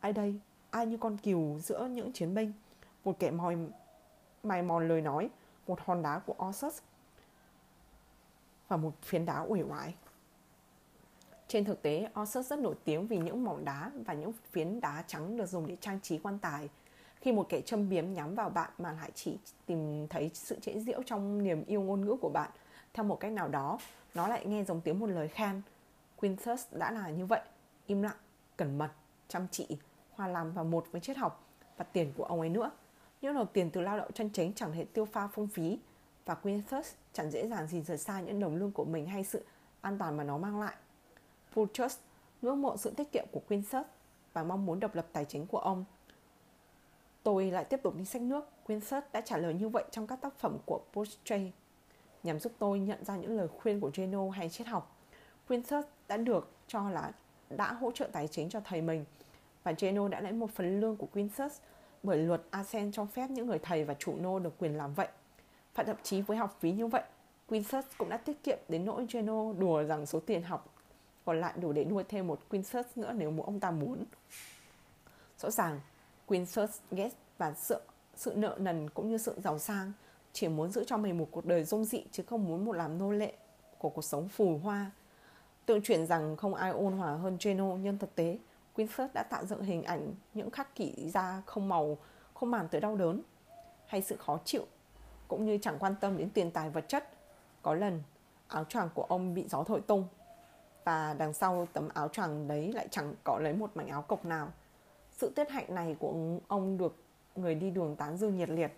Ai 0.00 0.12
đây? 0.12 0.40
Ai 0.72 0.86
như 0.86 0.96
con 0.96 1.16
cừu 1.16 1.58
giữa 1.58 1.86
những 1.86 2.12
chiến 2.12 2.34
binh? 2.34 2.52
Một 3.04 3.18
kẻ 3.18 3.30
mòi 3.30 3.56
mài 4.42 4.62
mòn 4.62 4.88
lời 4.88 5.00
nói, 5.00 5.30
một 5.66 5.80
hòn 5.80 6.02
đá 6.02 6.18
của 6.18 6.34
Ossus 6.48 6.78
và 8.68 8.76
một 8.76 8.92
phiến 9.02 9.24
đá 9.24 9.40
uể 9.40 9.62
oải. 9.62 9.94
Trên 11.48 11.64
thực 11.64 11.82
tế, 11.82 12.08
Ossus 12.20 12.46
rất 12.46 12.58
nổi 12.58 12.74
tiếng 12.84 13.06
vì 13.06 13.18
những 13.18 13.44
mỏng 13.44 13.64
đá 13.64 13.90
và 14.06 14.14
những 14.14 14.32
phiến 14.50 14.80
đá 14.80 15.04
trắng 15.06 15.36
được 15.36 15.46
dùng 15.46 15.66
để 15.66 15.76
trang 15.80 16.00
trí 16.00 16.18
quan 16.18 16.38
tài– 16.38 16.68
khi 17.22 17.32
một 17.32 17.46
kẻ 17.48 17.60
châm 17.60 17.88
biếm 17.88 18.12
nhắm 18.12 18.34
vào 18.34 18.50
bạn 18.50 18.70
mà 18.78 18.92
lại 18.92 19.10
chỉ 19.14 19.38
tìm 19.66 20.06
thấy 20.08 20.30
sự 20.34 20.58
trễ 20.60 20.80
diễu 20.80 21.02
trong 21.06 21.42
niềm 21.42 21.64
yêu 21.66 21.82
ngôn 21.82 22.04
ngữ 22.04 22.16
của 22.20 22.28
bạn 22.28 22.50
theo 22.94 23.04
một 23.04 23.20
cách 23.20 23.32
nào 23.32 23.48
đó 23.48 23.78
nó 24.14 24.28
lại 24.28 24.46
nghe 24.46 24.64
giống 24.64 24.80
tiếng 24.80 24.98
một 24.98 25.06
lời 25.06 25.28
khen 25.28 25.62
Quintus 26.16 26.66
đã 26.70 26.90
là 26.90 27.10
như 27.10 27.26
vậy 27.26 27.40
im 27.86 28.02
lặng 28.02 28.16
cẩn 28.56 28.78
mật 28.78 28.90
chăm 29.28 29.46
chỉ 29.50 29.66
hòa 30.16 30.28
làm 30.28 30.52
vào 30.52 30.64
một 30.64 30.86
với 30.92 31.00
triết 31.00 31.16
học 31.16 31.44
và 31.76 31.84
tiền 31.84 32.12
của 32.16 32.24
ông 32.24 32.40
ấy 32.40 32.48
nữa. 32.48 32.70
Những 33.20 33.34
đồng 33.34 33.46
tiền 33.52 33.70
từ 33.70 33.80
lao 33.80 33.98
động 33.98 34.12
chân 34.14 34.30
chính 34.30 34.52
chẳng 34.52 34.72
thể 34.72 34.84
tiêu 34.84 35.04
pha 35.04 35.26
phung 35.26 35.48
phí 35.48 35.78
và 36.24 36.34
Quintus 36.34 36.92
chẳng 37.12 37.30
dễ 37.30 37.48
dàng 37.48 37.66
gì 37.66 37.82
rời 37.82 37.98
xa 37.98 38.20
những 38.20 38.40
đồng 38.40 38.56
lương 38.56 38.72
của 38.72 38.84
mình 38.84 39.06
hay 39.06 39.24
sự 39.24 39.44
an 39.80 39.98
toàn 39.98 40.16
mà 40.16 40.24
nó 40.24 40.38
mang 40.38 40.60
lại. 40.60 40.74
Purchas 41.52 41.98
ngưỡng 42.42 42.62
mộ 42.62 42.76
sự 42.76 42.90
tiết 42.90 43.12
kiệm 43.12 43.24
của 43.32 43.40
Quintus 43.48 43.86
và 44.32 44.42
mong 44.42 44.66
muốn 44.66 44.80
độc 44.80 44.94
lập 44.94 45.06
tài 45.12 45.24
chính 45.24 45.46
của 45.46 45.58
ông. 45.58 45.84
Tôi 47.22 47.50
lại 47.50 47.64
tiếp 47.64 47.80
tục 47.82 47.96
đi 47.96 48.04
sách 48.04 48.22
nước. 48.22 48.48
Quintus 48.66 49.04
đã 49.12 49.20
trả 49.20 49.36
lời 49.36 49.54
như 49.54 49.68
vậy 49.68 49.84
trong 49.90 50.06
các 50.06 50.20
tác 50.20 50.34
phẩm 50.38 50.58
của 50.66 50.80
Portrait, 50.92 51.52
nhằm 52.22 52.38
giúp 52.38 52.52
tôi 52.58 52.78
nhận 52.78 53.04
ra 53.04 53.16
những 53.16 53.36
lời 53.36 53.48
khuyên 53.48 53.80
của 53.80 53.90
Geno 53.94 54.30
hay 54.30 54.48
triết 54.48 54.66
học. 54.66 54.96
Quintus 55.48 55.84
đã 56.08 56.16
được 56.16 56.50
cho 56.66 56.90
là 56.90 57.12
đã 57.50 57.72
hỗ 57.72 57.90
trợ 57.92 58.08
tài 58.12 58.28
chính 58.28 58.48
cho 58.48 58.60
thầy 58.60 58.80
mình 58.80 59.04
và 59.62 59.74
Geno 59.78 60.08
đã 60.08 60.20
lấy 60.20 60.32
một 60.32 60.50
phần 60.50 60.80
lương 60.80 60.96
của 60.96 61.06
Quintus 61.06 61.52
bởi 62.02 62.18
luật 62.18 62.42
Asen 62.50 62.92
cho 62.92 63.04
phép 63.04 63.30
những 63.30 63.46
người 63.46 63.58
thầy 63.58 63.84
và 63.84 63.94
chủ 63.94 64.16
nô 64.16 64.38
được 64.38 64.58
quyền 64.58 64.76
làm 64.76 64.94
vậy. 64.94 65.08
Và 65.74 65.84
thậm 65.84 65.96
chí 66.02 66.20
với 66.20 66.36
học 66.36 66.56
phí 66.60 66.72
như 66.72 66.86
vậy, 66.86 67.02
Quintus 67.48 67.84
cũng 67.98 68.08
đã 68.08 68.16
tiết 68.16 68.42
kiệm 68.42 68.58
đến 68.68 68.84
nỗi 68.84 69.06
Geno 69.12 69.52
đùa 69.52 69.84
rằng 69.84 70.06
số 70.06 70.20
tiền 70.20 70.42
học 70.42 70.74
còn 71.24 71.40
lại 71.40 71.52
đủ 71.60 71.72
để 71.72 71.84
nuôi 71.84 72.04
thêm 72.08 72.26
một 72.26 72.40
Quintus 72.48 72.86
nữa 72.96 73.12
nếu 73.16 73.34
ông 73.46 73.60
ta 73.60 73.70
muốn. 73.70 74.04
Rõ 75.38 75.50
ràng, 75.50 75.80
Quintus 76.26 76.70
ghét 76.90 77.10
và 77.38 77.54
sự, 77.54 77.80
sự 78.16 78.32
nợ 78.36 78.56
nần 78.58 78.90
cũng 78.90 79.10
như 79.10 79.18
sự 79.18 79.34
giàu 79.44 79.58
sang 79.58 79.92
chỉ 80.32 80.48
muốn 80.48 80.72
giữ 80.72 80.84
cho 80.84 80.96
mình 80.96 81.18
một 81.18 81.28
cuộc 81.30 81.46
đời 81.46 81.64
dung 81.64 81.84
dị 81.84 82.04
chứ 82.12 82.22
không 82.26 82.44
muốn 82.44 82.64
một 82.64 82.72
làm 82.72 82.98
nô 82.98 83.10
lệ 83.10 83.32
của 83.78 83.88
cuộc 83.88 84.04
sống 84.04 84.28
phù 84.28 84.58
hoa. 84.58 84.90
Tự 85.66 85.80
chuyện 85.84 86.06
rằng 86.06 86.36
không 86.36 86.54
ai 86.54 86.70
ôn 86.70 86.92
hòa 86.92 87.14
hơn 87.14 87.36
Geno 87.40 87.76
nhưng 87.76 87.98
thực 87.98 88.14
tế 88.14 88.38
Quintus 88.74 89.10
đã 89.14 89.22
tạo 89.22 89.46
dựng 89.46 89.62
hình 89.62 89.82
ảnh 89.82 90.14
những 90.34 90.50
khắc 90.50 90.74
kỷ 90.74 91.10
da 91.10 91.42
không 91.46 91.68
màu, 91.68 91.98
không 92.34 92.50
màn 92.50 92.68
tới 92.68 92.80
đau 92.80 92.96
đớn 92.96 93.22
hay 93.86 94.02
sự 94.02 94.16
khó 94.16 94.38
chịu 94.44 94.66
cũng 95.28 95.44
như 95.44 95.58
chẳng 95.58 95.78
quan 95.78 95.94
tâm 96.00 96.16
đến 96.18 96.30
tiền 96.30 96.50
tài 96.50 96.70
vật 96.70 96.84
chất. 96.88 97.08
Có 97.62 97.74
lần 97.74 98.02
áo 98.48 98.64
choàng 98.64 98.88
của 98.94 99.02
ông 99.02 99.34
bị 99.34 99.48
gió 99.48 99.64
thổi 99.64 99.80
tung 99.80 100.06
và 100.84 101.14
đằng 101.18 101.32
sau 101.32 101.66
tấm 101.72 101.88
áo 101.94 102.08
choàng 102.08 102.48
đấy 102.48 102.72
lại 102.72 102.88
chẳng 102.90 103.14
có 103.24 103.38
lấy 103.38 103.52
một 103.52 103.70
mảnh 103.74 103.88
áo 103.88 104.02
cộc 104.02 104.24
nào. 104.24 104.48
Sự 105.10 105.30
tiết 105.30 105.50
hạnh 105.50 105.74
này 105.74 105.96
của 105.98 106.14
ông 106.48 106.78
được 106.78 106.96
người 107.36 107.54
đi 107.54 107.70
đường 107.70 107.96
tán 107.96 108.16
dương 108.16 108.36
nhiệt 108.36 108.50
liệt. 108.50 108.72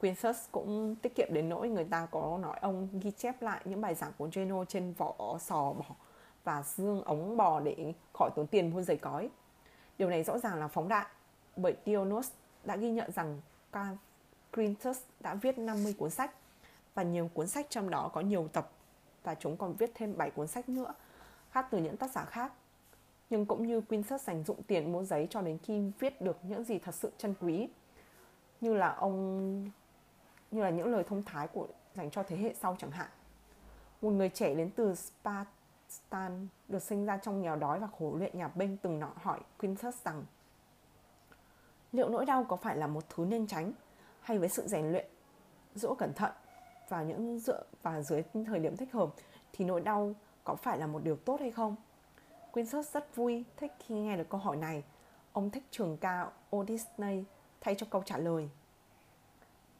Quintus 0.00 0.36
cũng 0.52 0.96
tiết 0.96 1.14
kiệm 1.14 1.28
đến 1.32 1.48
nỗi 1.48 1.68
người 1.68 1.84
ta 1.84 2.06
có 2.10 2.38
nói 2.42 2.58
ông 2.60 2.88
ghi 2.92 3.10
chép 3.10 3.42
lại 3.42 3.60
những 3.64 3.80
bài 3.80 3.94
giảng 3.94 4.12
của 4.18 4.28
Geno 4.32 4.64
trên 4.64 4.92
vỏ 4.92 5.38
sò 5.40 5.72
bỏ 5.72 5.84
và 6.44 6.62
xương 6.62 7.02
ống 7.02 7.36
bò 7.36 7.60
để 7.60 7.92
khỏi 8.18 8.30
tốn 8.36 8.46
tiền 8.46 8.70
mua 8.70 8.82
giày 8.82 8.96
cói. 8.96 9.30
Điều 9.98 10.10
này 10.10 10.22
rõ 10.22 10.38
ràng 10.38 10.60
là 10.60 10.68
phóng 10.68 10.88
đại, 10.88 11.06
bởi 11.56 11.76
Dionys 11.86 12.30
đã 12.64 12.76
ghi 12.76 12.90
nhận 12.90 13.10
rằng 13.12 13.40
Quintus 14.52 15.00
đã 15.20 15.34
viết 15.34 15.58
50 15.58 15.94
cuốn 15.98 16.10
sách, 16.10 16.34
và 16.94 17.02
nhiều 17.02 17.30
cuốn 17.34 17.48
sách 17.48 17.66
trong 17.70 17.90
đó 17.90 18.10
có 18.12 18.20
nhiều 18.20 18.48
tập, 18.52 18.70
và 19.22 19.34
chúng 19.34 19.56
còn 19.56 19.74
viết 19.76 19.90
thêm 19.94 20.16
7 20.16 20.30
cuốn 20.30 20.46
sách 20.46 20.68
nữa 20.68 20.94
khác 21.50 21.66
từ 21.70 21.78
những 21.78 21.96
tác 21.96 22.10
giả 22.10 22.24
khác. 22.24 22.52
Nhưng 23.30 23.46
cũng 23.46 23.66
như 23.66 23.80
Quintus 23.80 24.22
dành 24.22 24.44
dụng 24.44 24.62
tiền 24.62 24.92
mua 24.92 25.04
giấy 25.04 25.26
cho 25.30 25.40
đến 25.40 25.58
khi 25.62 25.90
viết 25.98 26.20
được 26.20 26.36
những 26.42 26.64
gì 26.64 26.78
thật 26.78 26.94
sự 26.94 27.12
chân 27.18 27.34
quý, 27.40 27.68
như 28.60 28.74
là 28.74 28.88
ông, 28.88 29.70
như 30.50 30.62
là 30.62 30.70
những 30.70 30.92
lời 30.92 31.04
thông 31.08 31.22
thái 31.22 31.48
của 31.48 31.66
dành 31.94 32.10
cho 32.10 32.22
thế 32.22 32.36
hệ 32.36 32.54
sau 32.54 32.76
chẳng 32.78 32.90
hạn. 32.90 33.08
Một 34.02 34.10
người 34.10 34.28
trẻ 34.28 34.54
đến 34.54 34.70
từ 34.70 34.94
Stan 35.94 36.48
được 36.68 36.82
sinh 36.82 37.06
ra 37.06 37.16
trong 37.16 37.42
nghèo 37.42 37.56
đói 37.56 37.80
và 37.80 37.88
khổ 37.98 38.14
luyện 38.18 38.38
nhà 38.38 38.48
binh 38.48 38.76
từng 38.76 39.00
nọ 39.00 39.10
hỏi 39.16 39.40
Quintus 39.58 39.96
rằng 40.04 40.24
liệu 41.92 42.08
nỗi 42.08 42.26
đau 42.26 42.44
có 42.44 42.56
phải 42.56 42.76
là 42.76 42.86
một 42.86 43.04
thứ 43.08 43.24
nên 43.24 43.46
tránh 43.46 43.72
hay 44.20 44.38
với 44.38 44.48
sự 44.48 44.66
rèn 44.66 44.92
luyện 44.92 45.06
dỗ 45.74 45.94
cẩn 45.94 46.12
thận 46.14 46.32
và 46.88 47.02
những 47.02 47.38
dựa 47.38 47.62
và 47.82 48.02
dưới 48.02 48.22
thời 48.46 48.58
điểm 48.58 48.76
thích 48.76 48.92
hợp 48.92 49.10
thì 49.52 49.64
nỗi 49.64 49.80
đau 49.80 50.14
có 50.44 50.54
phải 50.54 50.78
là 50.78 50.86
một 50.86 51.02
điều 51.04 51.16
tốt 51.16 51.40
hay 51.40 51.50
không? 51.50 51.76
Quintus 52.52 52.90
rất 52.92 53.16
vui 53.16 53.44
thích 53.56 53.72
khi 53.78 53.94
nghe 53.94 54.16
được 54.16 54.28
câu 54.28 54.40
hỏi 54.40 54.56
này. 54.56 54.84
Ông 55.32 55.50
thích 55.50 55.64
trường 55.70 55.96
ca 55.96 56.30
Odyssey 56.56 57.24
thay 57.60 57.74
cho 57.74 57.86
câu 57.90 58.02
trả 58.02 58.18
lời. 58.18 58.50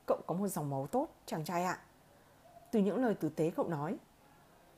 Cậu 0.06 0.20
có 0.26 0.34
một 0.34 0.48
dòng 0.48 0.70
máu 0.70 0.86
tốt, 0.86 1.08
chàng 1.26 1.44
trai 1.44 1.64
ạ. 1.64 1.78
Từ 2.70 2.80
những 2.80 3.04
lời 3.04 3.14
tử 3.14 3.28
tế 3.28 3.50
cậu 3.56 3.68
nói. 3.68 3.98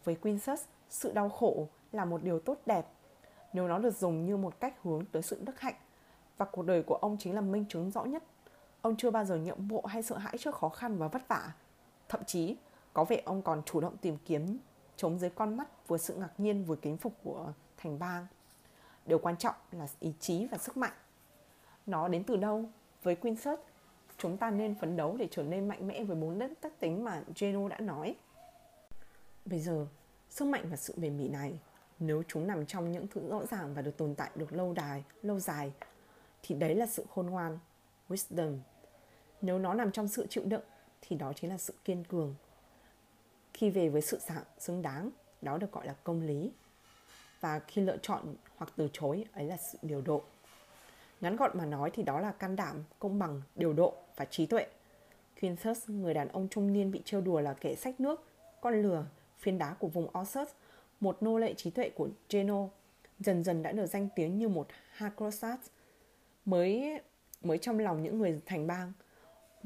Với 0.04 0.14
Quintus, 0.14 0.64
sự 0.88 1.12
đau 1.12 1.28
khổ 1.28 1.68
là 1.92 2.04
một 2.04 2.22
điều 2.22 2.38
tốt 2.38 2.58
đẹp 2.66 2.86
nếu 3.52 3.68
nó 3.68 3.78
được 3.78 3.96
dùng 3.96 4.26
như 4.26 4.36
một 4.36 4.60
cách 4.60 4.74
hướng 4.82 5.04
tới 5.04 5.22
sự 5.22 5.40
đức 5.44 5.60
hạnh 5.60 5.74
và 6.36 6.46
cuộc 6.46 6.62
đời 6.62 6.82
của 6.82 6.94
ông 6.94 7.16
chính 7.20 7.34
là 7.34 7.40
minh 7.40 7.64
chứng 7.68 7.90
rõ 7.90 8.04
nhất 8.04 8.22
Ông 8.86 8.96
chưa 8.96 9.10
bao 9.10 9.24
giờ 9.24 9.36
nhượng 9.36 9.68
bộ 9.68 9.84
hay 9.86 10.02
sợ 10.02 10.18
hãi 10.18 10.38
trước 10.38 10.54
khó 10.54 10.68
khăn 10.68 10.98
và 10.98 11.08
vất 11.08 11.28
vả. 11.28 11.52
Thậm 12.08 12.24
chí, 12.24 12.56
có 12.92 13.04
vẻ 13.04 13.22
ông 13.24 13.42
còn 13.42 13.62
chủ 13.66 13.80
động 13.80 13.96
tìm 13.96 14.16
kiếm 14.24 14.58
chống 14.96 15.18
dưới 15.18 15.30
con 15.30 15.56
mắt 15.56 15.88
vừa 15.88 15.98
sự 15.98 16.14
ngạc 16.14 16.30
nhiên 16.38 16.64
vừa 16.64 16.76
kính 16.76 16.96
phục 16.96 17.12
của 17.24 17.52
thành 17.76 17.98
bang. 17.98 18.26
Điều 19.06 19.18
quan 19.18 19.36
trọng 19.36 19.54
là 19.72 19.86
ý 20.00 20.12
chí 20.20 20.46
và 20.46 20.58
sức 20.58 20.76
mạnh. 20.76 20.92
Nó 21.86 22.08
đến 22.08 22.24
từ 22.24 22.36
đâu? 22.36 22.64
Với 23.02 23.14
Quintus, 23.14 23.58
chúng 24.18 24.36
ta 24.36 24.50
nên 24.50 24.74
phấn 24.74 24.96
đấu 24.96 25.16
để 25.16 25.28
trở 25.30 25.42
nên 25.42 25.68
mạnh 25.68 25.86
mẽ 25.86 26.04
với 26.04 26.16
bốn 26.16 26.38
đất 26.38 26.50
tác 26.60 26.80
tính 26.80 27.04
mà 27.04 27.22
Geno 27.36 27.68
đã 27.68 27.80
nói. 27.80 28.16
Bây 29.44 29.60
giờ, 29.60 29.86
sức 30.30 30.44
mạnh 30.44 30.64
và 30.70 30.76
sự 30.76 30.94
bền 30.96 31.18
bỉ 31.18 31.28
này, 31.28 31.58
nếu 31.98 32.22
chúng 32.28 32.46
nằm 32.46 32.66
trong 32.66 32.92
những 32.92 33.06
thứ 33.08 33.28
rõ 33.28 33.46
ràng 33.46 33.74
và 33.74 33.82
được 33.82 33.96
tồn 33.96 34.14
tại 34.14 34.30
được 34.34 34.52
lâu 34.52 34.72
đài, 34.72 35.04
lâu 35.22 35.40
dài, 35.40 35.72
thì 36.42 36.54
đấy 36.54 36.74
là 36.74 36.86
sự 36.86 37.04
khôn 37.14 37.26
ngoan, 37.26 37.58
wisdom. 38.08 38.58
Nếu 39.42 39.58
nó 39.58 39.74
nằm 39.74 39.92
trong 39.92 40.08
sự 40.08 40.26
chịu 40.30 40.44
đựng 40.44 40.62
thì 41.00 41.16
đó 41.16 41.32
chính 41.32 41.50
là 41.50 41.58
sự 41.58 41.74
kiên 41.84 42.04
cường. 42.04 42.34
Khi 43.54 43.70
về 43.70 43.88
với 43.88 44.02
sự 44.02 44.18
xứng 44.58 44.82
đáng 44.82 45.10
đó 45.42 45.58
được 45.58 45.72
gọi 45.72 45.86
là 45.86 45.94
công 46.04 46.22
lý. 46.22 46.52
Và 47.40 47.58
khi 47.58 47.82
lựa 47.82 47.96
chọn 48.02 48.34
hoặc 48.56 48.72
từ 48.76 48.88
chối 48.92 49.24
ấy 49.32 49.44
là 49.44 49.56
sự 49.56 49.78
điều 49.82 50.00
độ. 50.00 50.22
Ngắn 51.20 51.36
gọn 51.36 51.58
mà 51.58 51.66
nói 51.66 51.90
thì 51.94 52.02
đó 52.02 52.20
là 52.20 52.32
can 52.32 52.56
đảm 52.56 52.84
công 52.98 53.18
bằng 53.18 53.42
điều 53.54 53.72
độ 53.72 53.94
và 54.16 54.24
trí 54.24 54.46
tuệ. 54.46 54.66
Quintus, 55.40 55.88
người 55.88 56.14
đàn 56.14 56.28
ông 56.28 56.48
trung 56.48 56.72
niên 56.72 56.90
bị 56.90 57.02
trêu 57.04 57.20
đùa 57.20 57.40
là 57.40 57.54
kẻ 57.54 57.74
sách 57.74 58.00
nước, 58.00 58.24
con 58.60 58.82
lừa, 58.82 59.04
phiến 59.38 59.58
đá 59.58 59.74
của 59.74 59.88
vùng 59.88 60.08
Ossus, 60.18 60.48
một 61.00 61.22
nô 61.22 61.38
lệ 61.38 61.54
trí 61.54 61.70
tuệ 61.70 61.90
của 61.90 62.08
Geno, 62.30 62.68
dần 63.20 63.44
dần 63.44 63.62
đã 63.62 63.72
được 63.72 63.86
danh 63.86 64.08
tiếng 64.16 64.38
như 64.38 64.48
một 64.48 64.66
Hacrosat, 64.90 65.60
mới 66.44 67.00
mới 67.42 67.58
trong 67.58 67.78
lòng 67.78 68.02
những 68.02 68.18
người 68.18 68.40
thành 68.46 68.66
bang– 68.66 68.92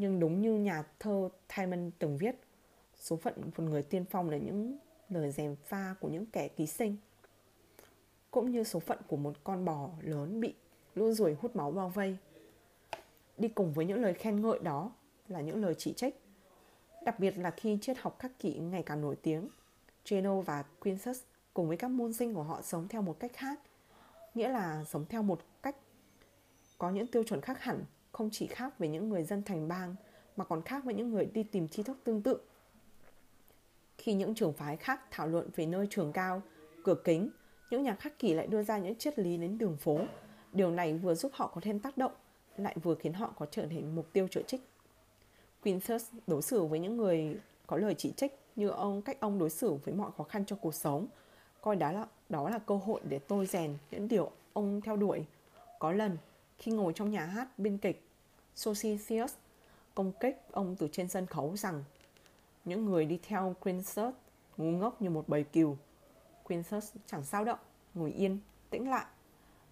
nhưng 0.01 0.21
đúng 0.21 0.41
như 0.41 0.55
nhà 0.55 0.85
thơ 0.99 1.29
Timon 1.57 1.91
từng 1.99 2.17
viết 2.17 2.37
số 2.97 3.17
phận 3.17 3.35
một 3.41 3.59
người 3.59 3.83
tiên 3.83 4.05
phong 4.11 4.31
là 4.31 4.37
những 4.37 4.79
lời 5.09 5.31
dèm 5.31 5.57
pha 5.57 5.95
của 6.01 6.09
những 6.09 6.27
kẻ 6.27 6.49
ký 6.49 6.67
sinh 6.67 6.97
cũng 8.31 8.51
như 8.51 8.65
số 8.65 8.81
phận 8.81 8.99
của 9.09 9.17
một 9.17 9.37
con 9.45 9.65
bò 9.65 9.91
lớn 10.01 10.41
bị 10.41 10.55
lũ 10.95 11.13
ruồi 11.13 11.37
hút 11.41 11.57
máu 11.57 11.71
bao 11.71 11.89
vây. 11.89 12.17
Đi 13.39 13.49
cùng 13.49 13.73
với 13.73 13.85
những 13.85 14.03
lời 14.03 14.15
khen 14.15 14.41
ngợi 14.41 14.59
đó 14.59 14.93
là 15.29 15.41
những 15.41 15.63
lời 15.63 15.75
chỉ 15.79 15.93
trích 15.93 16.21
đặc 17.05 17.21
biệt 17.21 17.39
là 17.39 17.51
khi 17.51 17.79
triết 17.81 17.99
học 17.99 18.19
khắc 18.19 18.39
kỷ 18.39 18.59
ngày 18.59 18.83
càng 18.83 19.01
nổi 19.01 19.17
tiếng. 19.23 19.49
Geno 20.09 20.41
và 20.41 20.63
Quintus 20.81 21.21
cùng 21.55 21.69
với 21.69 21.77
các 21.77 21.91
môn 21.91 22.13
sinh 22.13 22.35
của 22.35 22.43
họ 22.43 22.63
sống 22.63 22.89
theo 22.89 23.03
một 23.03 23.17
cách 23.21 23.33
khác 23.35 23.61
nghĩa 24.35 24.49
là 24.49 24.85
sống 24.85 25.05
theo 25.09 25.23
một 25.23 25.41
cách 25.63 25.77
có 26.79 26.91
những 26.91 27.07
tiêu 27.07 27.23
chuẩn 27.23 27.41
khác 27.41 27.61
hẳn 27.61 27.85
không 28.13 28.29
chỉ 28.33 28.47
khác 28.47 28.79
với 28.79 28.89
những 28.89 29.09
người 29.09 29.25
dân 29.25 29.43
thành 29.43 29.69
bang 29.69 29.95
mà 30.37 30.45
còn 30.45 30.63
khác 30.63 30.85
với 30.85 30.95
những 30.95 31.11
người 31.11 31.25
đi 31.25 31.43
tìm 31.43 31.69
tri 31.69 31.83
thức 31.83 31.99
tương 32.05 32.23
tự. 32.23 32.41
Khi 33.99 34.15
những 34.15 34.35
trường 34.35 34.53
phái 34.53 34.77
khác 34.77 35.01
thảo 35.11 35.27
luận 35.27 35.49
về 35.57 35.67
nơi 35.67 35.87
trường 35.91 36.13
cao, 36.13 36.43
cửa 36.85 36.95
kính, 37.05 37.31
những 37.71 37.83
nhà 37.83 37.95
khắc 37.95 38.19
kỷ 38.19 38.35
lại 38.35 38.47
đưa 38.47 38.63
ra 38.63 38.79
những 38.79 38.95
triết 38.95 39.19
lý 39.19 39.37
đến 39.37 39.59
đường 39.59 39.77
phố. 39.77 39.99
Điều 40.53 40.71
này 40.71 40.95
vừa 40.95 41.15
giúp 41.15 41.33
họ 41.35 41.47
có 41.55 41.61
thêm 41.61 41.79
tác 41.79 41.99
động, 41.99 42.13
lại 42.57 42.77
vừa 42.83 42.95
khiến 42.95 43.13
họ 43.13 43.33
có 43.39 43.47
trở 43.47 43.67
thành 43.67 43.95
mục 43.95 44.13
tiêu 44.13 44.29
trợ 44.29 44.43
trích. 44.43 44.61
Quintus 45.63 46.09
đối 46.27 46.43
xử 46.43 46.65
với 46.65 46.79
những 46.79 46.97
người 46.97 47.37
có 47.67 47.77
lời 47.77 47.95
chỉ 47.99 48.13
trích 48.17 48.39
như 48.61 48.69
ông 48.69 49.03
cách 49.03 49.21
ông 49.21 49.39
đối 49.39 49.51
xử 49.51 49.75
với 49.75 49.95
mọi 49.95 50.11
khó 50.17 50.25
khăn 50.25 50.45
trong 50.45 50.59
cuộc 50.63 50.75
sống, 50.75 51.07
coi 51.61 51.77
đó 51.77 51.93
là 51.93 52.07
đó 52.29 52.51
là 52.51 52.59
cơ 52.59 52.77
hội 52.77 53.01
để 53.09 53.19
tôi 53.19 53.47
rèn 53.47 53.77
những 53.91 54.09
điều 54.09 54.31
ông 54.53 54.81
theo 54.81 54.97
đuổi. 54.97 55.27
Có 55.79 55.93
lần 55.93 56.19
khi 56.59 56.73
ngồi 56.73 56.93
trong 56.93 57.11
nhà 57.11 57.27
hát 57.27 57.59
biên 57.59 57.79
kịch 57.79 58.03
Societius 58.55 59.35
công 59.95 60.13
kích 60.13 60.43
ông 60.51 60.77
từ 60.79 60.89
trên 60.93 61.09
sân 61.09 61.27
khấu 61.27 61.57
rằng 61.57 61.85
những 62.65 62.85
người 62.85 63.07
đi 63.07 63.19
theo 63.23 63.55
Quintus 63.61 64.15
ngu 64.57 64.71
ngốc 64.71 65.03
như 65.03 65.11
một 65.11 65.29
bầy 65.29 65.45
cừu. 65.45 65.77
Quintus 66.43 66.95
chẳng 67.07 67.25
sao 67.25 67.45
động, 67.45 67.59
ngồi 67.95 68.13
yên, 68.13 68.39
tĩnh 68.71 68.91
lại. 68.91 69.05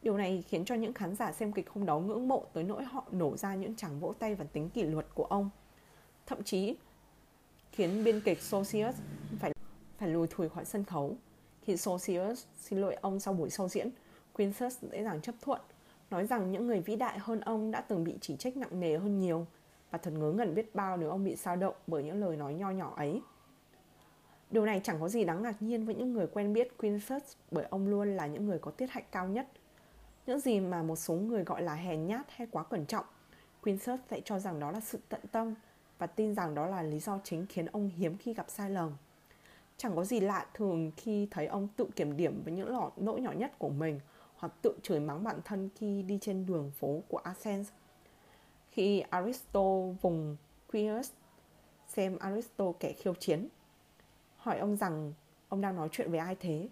Điều 0.03 0.17
này 0.17 0.45
khiến 0.49 0.65
cho 0.65 0.75
những 0.75 0.93
khán 0.93 1.15
giả 1.17 1.33
xem 1.33 1.53
kịch 1.53 1.67
không 1.67 1.87
đấu 1.87 2.01
ngưỡng 2.01 2.29
mộ 2.29 2.45
tới 2.53 2.65
nỗi 2.65 2.85
họ 2.85 3.05
nổ 3.11 3.37
ra 3.37 3.55
những 3.55 3.77
tràng 3.77 4.01
vỗ 4.01 4.15
tay 4.19 4.35
và 4.35 4.45
tính 4.53 4.71
kỷ 4.71 4.83
luật 4.83 5.07
của 5.15 5.25
ông. 5.25 5.51
Thậm 6.27 6.43
chí 6.43 6.77
khiến 7.79 8.05
biên 8.05 8.21
kịch 8.21 8.43
Socius 8.43 8.95
phải 9.41 9.53
phải 9.99 10.09
lùi 10.09 10.27
thủi 10.27 10.49
khỏi 10.49 10.65
sân 10.65 10.85
khấu. 10.85 11.17
Khi 11.63 11.77
Socius 11.77 12.45
xin 12.59 12.79
lỗi 12.79 12.95
ông 12.95 13.21
sau 13.21 13.35
buổi 13.35 13.51
sau 13.51 13.69
diễn, 13.69 13.91
Quintus 14.33 14.79
dễ 14.93 15.05
dàng 15.05 15.21
chấp 15.21 15.35
thuận 15.41 15.61
nói 16.11 16.27
rằng 16.27 16.53
những 16.53 16.67
người 16.67 16.81
vĩ 16.81 16.97
đại 16.97 17.19
hơn 17.19 17.41
ông 17.41 17.71
đã 17.71 17.81
từng 17.81 18.05
bị 18.05 18.15
chỉ 18.21 18.37
trích 18.37 18.57
nặng 18.57 18.81
nề 18.81 18.97
hơn 18.97 19.19
nhiều 19.19 19.47
và 19.91 19.99
thật 19.99 20.11
ngớ 20.11 20.33
ngẩn 20.33 20.55
biết 20.55 20.75
bao 20.75 20.97
nếu 20.97 21.11
ông 21.11 21.25
bị 21.25 21.37
sao 21.37 21.57
động 21.57 21.75
bởi 21.87 22.03
những 22.03 22.21
lời 22.21 22.37
nói 22.37 22.55
nho 22.55 22.71
nhỏ 22.71 22.95
ấy. 22.97 23.23
Điều 24.51 24.67
này 24.67 24.81
chẳng 24.85 25.01
có 25.01 25.09
gì 25.09 25.25
đáng 25.25 25.43
ngạc 25.43 25.63
nhiên 25.63 25.87
với 25.87 25.95
những 25.95 26.13
người 26.13 26.27
quen 26.27 26.53
biết 26.53 26.77
Quintus 26.79 27.23
bởi 27.51 27.65
ông 27.71 27.89
luôn 27.89 28.17
là 28.17 28.27
những 28.27 28.47
người 28.47 28.59
có 28.59 28.71
tiết 28.71 28.91
hạnh 28.91 29.05
cao 29.13 29.29
nhất. 29.29 29.47
Những 30.27 30.41
gì 30.41 30.61
mà 30.61 30.83
một 30.83 30.97
số 30.97 31.15
người 31.15 31.45
gọi 31.45 31.63
là 31.63 31.75
hèn 31.75 32.07
nhát 32.07 32.27
hay 32.31 32.47
quá 32.51 32.65
cẩn 32.65 32.87
trọng, 32.87 33.05
Quintus 33.63 34.01
sẽ 34.11 34.21
cho 34.25 34.39
rằng 34.39 34.61
đó 34.61 34.71
là 34.71 34.81
sự 34.81 34.99
tận 35.09 35.21
tâm 35.33 35.55
và 35.99 36.07
tin 36.07 36.35
rằng 36.35 36.55
đó 36.55 36.67
là 36.67 36.83
lý 36.83 36.99
do 36.99 37.19
chính 37.25 37.47
khiến 37.47 37.67
ông 37.67 37.91
hiếm 37.97 38.17
khi 38.17 38.35
gặp 38.35 38.47
sai 38.49 38.71
lầm. 38.71 38.93
Chẳng 39.77 39.97
có 39.97 40.05
gì 40.05 40.21
lạ 40.21 40.47
thường 40.55 40.91
khi 40.97 41.29
thấy 41.31 41.47
ông 41.47 41.69
tự 41.77 41.87
kiểm 41.97 42.17
điểm 42.17 42.43
với 42.45 42.53
những 42.53 42.91
lỗi 42.97 43.21
nhỏ 43.21 43.33
nhất 43.33 43.59
của 43.59 43.69
mình 43.69 44.01
hoặc 44.37 44.53
tự 44.63 44.79
chửi 44.83 45.01
mắng 45.01 45.25
bản 45.25 45.41
thân 45.45 45.69
khi 45.75 46.03
đi 46.03 46.19
trên 46.21 46.47
đường 46.47 46.71
phố 46.71 47.03
của 47.09 47.19
Athens. 47.19 47.69
Khi 48.71 49.01
Aristo 49.01 49.61
vùng 50.01 50.37
Quirinus 50.73 51.11
xem 51.89 52.19
Aristo 52.19 52.73
kẻ 52.81 52.93
khiêu 52.93 53.15
chiến, 53.15 53.49
hỏi 54.37 54.59
ông 54.59 54.77
rằng 54.77 55.13
ông 55.49 55.61
đang 55.61 55.77
nói 55.77 55.89
chuyện 55.93 56.11
với 56.11 56.21
ai 56.21 56.37
thế? 56.41 56.69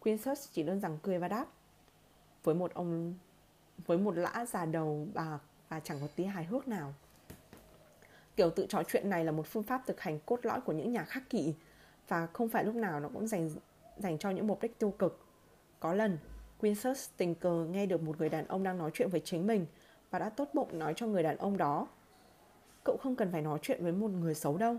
Quintus 0.00 0.48
chỉ 0.52 0.62
đơn 0.62 0.80
giản 0.80 0.98
cười 1.02 1.18
và 1.18 1.28
đáp 1.28 1.46
với 2.44 2.54
một 2.54 2.74
ông 2.74 3.14
với 3.86 3.98
một 3.98 4.16
lã 4.16 4.46
già 4.48 4.64
đầu 4.64 5.06
bạc 5.14 5.38
và 5.68 5.80
chẳng 5.80 5.98
có 6.00 6.06
tí 6.16 6.24
hài 6.24 6.44
hước 6.44 6.68
nào. 6.68 6.94
Kiểu 8.36 8.50
tự 8.50 8.66
trò 8.68 8.82
chuyện 8.88 9.10
này 9.10 9.24
là 9.24 9.32
một 9.32 9.46
phương 9.46 9.62
pháp 9.62 9.82
thực 9.86 10.00
hành 10.00 10.18
cốt 10.26 10.40
lõi 10.42 10.60
của 10.60 10.72
những 10.72 10.92
nhà 10.92 11.04
khắc 11.04 11.30
kỷ. 11.30 11.54
Và 12.08 12.26
không 12.26 12.48
phải 12.48 12.64
lúc 12.64 12.74
nào 12.74 13.00
nó 13.00 13.08
cũng 13.08 13.26
dành 13.26 13.50
dành 13.96 14.18
cho 14.18 14.30
những 14.30 14.46
mục 14.46 14.62
đích 14.62 14.78
tiêu 14.78 14.90
cực. 14.90 15.26
Có 15.80 15.94
lần, 15.94 16.18
Quintus 16.60 17.08
tình 17.16 17.34
cờ 17.34 17.66
nghe 17.70 17.86
được 17.86 18.02
một 18.02 18.18
người 18.18 18.28
đàn 18.28 18.46
ông 18.46 18.62
đang 18.62 18.78
nói 18.78 18.90
chuyện 18.94 19.08
với 19.10 19.20
chính 19.20 19.46
mình 19.46 19.66
và 20.10 20.18
đã 20.18 20.28
tốt 20.28 20.48
bụng 20.54 20.78
nói 20.78 20.92
cho 20.96 21.06
người 21.06 21.22
đàn 21.22 21.36
ông 21.36 21.56
đó 21.56 21.88
Cậu 22.84 22.96
không 22.96 23.16
cần 23.16 23.32
phải 23.32 23.42
nói 23.42 23.58
chuyện 23.62 23.82
với 23.82 23.92
một 23.92 24.10
người 24.10 24.34
xấu 24.34 24.56
đâu. 24.56 24.76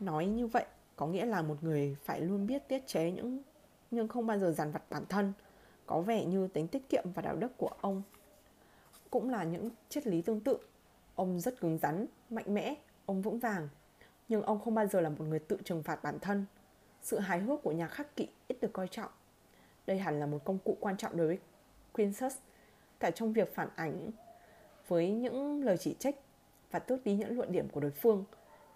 Nói 0.00 0.26
như 0.26 0.46
vậy 0.46 0.64
có 0.96 1.06
nghĩa 1.06 1.26
là 1.26 1.42
một 1.42 1.56
người 1.62 1.96
phải 2.04 2.20
luôn 2.20 2.46
biết 2.46 2.68
tiết 2.68 2.86
chế 2.86 3.10
những 3.10 3.42
nhưng 3.90 4.08
không 4.08 4.26
bao 4.26 4.38
giờ 4.38 4.52
dằn 4.52 4.72
vặt 4.72 4.82
bản 4.90 5.04
thân 5.08 5.32
có 5.86 6.00
vẻ 6.00 6.24
như 6.24 6.48
tính 6.48 6.68
tiết 6.68 6.88
kiệm 6.88 7.04
và 7.14 7.22
đạo 7.22 7.36
đức 7.36 7.52
của 7.56 7.70
ông 7.80 8.02
cũng 9.10 9.30
là 9.30 9.44
những 9.44 9.70
triết 9.88 10.06
lý 10.06 10.22
tương 10.22 10.40
tự 10.40 10.58
ông 11.16 11.40
rất 11.40 11.60
cứng 11.60 11.78
rắn, 11.78 12.06
mạnh 12.30 12.54
mẽ, 12.54 12.74
ông 13.06 13.22
vững 13.22 13.38
vàng. 13.38 13.68
Nhưng 14.28 14.42
ông 14.42 14.60
không 14.60 14.74
bao 14.74 14.86
giờ 14.86 15.00
là 15.00 15.08
một 15.08 15.24
người 15.24 15.38
tự 15.38 15.58
trừng 15.64 15.82
phạt 15.82 16.02
bản 16.02 16.18
thân. 16.18 16.46
Sự 17.02 17.18
hài 17.18 17.38
hước 17.38 17.62
của 17.62 17.72
nhà 17.72 17.88
khắc 17.88 18.16
kỵ 18.16 18.28
ít 18.48 18.60
được 18.60 18.72
coi 18.72 18.88
trọng. 18.88 19.10
Đây 19.86 19.98
hẳn 19.98 20.20
là 20.20 20.26
một 20.26 20.44
công 20.44 20.58
cụ 20.64 20.76
quan 20.80 20.96
trọng 20.96 21.16
đối 21.16 21.26
với 21.26 21.38
Quintus 21.92 22.36
cả 23.00 23.10
trong 23.10 23.32
việc 23.32 23.54
phản 23.54 23.68
ảnh 23.76 24.10
với 24.88 25.10
những 25.10 25.64
lời 25.64 25.76
chỉ 25.78 25.96
trích 25.98 26.20
và 26.70 26.78
tước 26.78 27.04
đi 27.04 27.14
những 27.14 27.36
luận 27.36 27.52
điểm 27.52 27.68
của 27.68 27.80
đối 27.80 27.90
phương, 27.90 28.24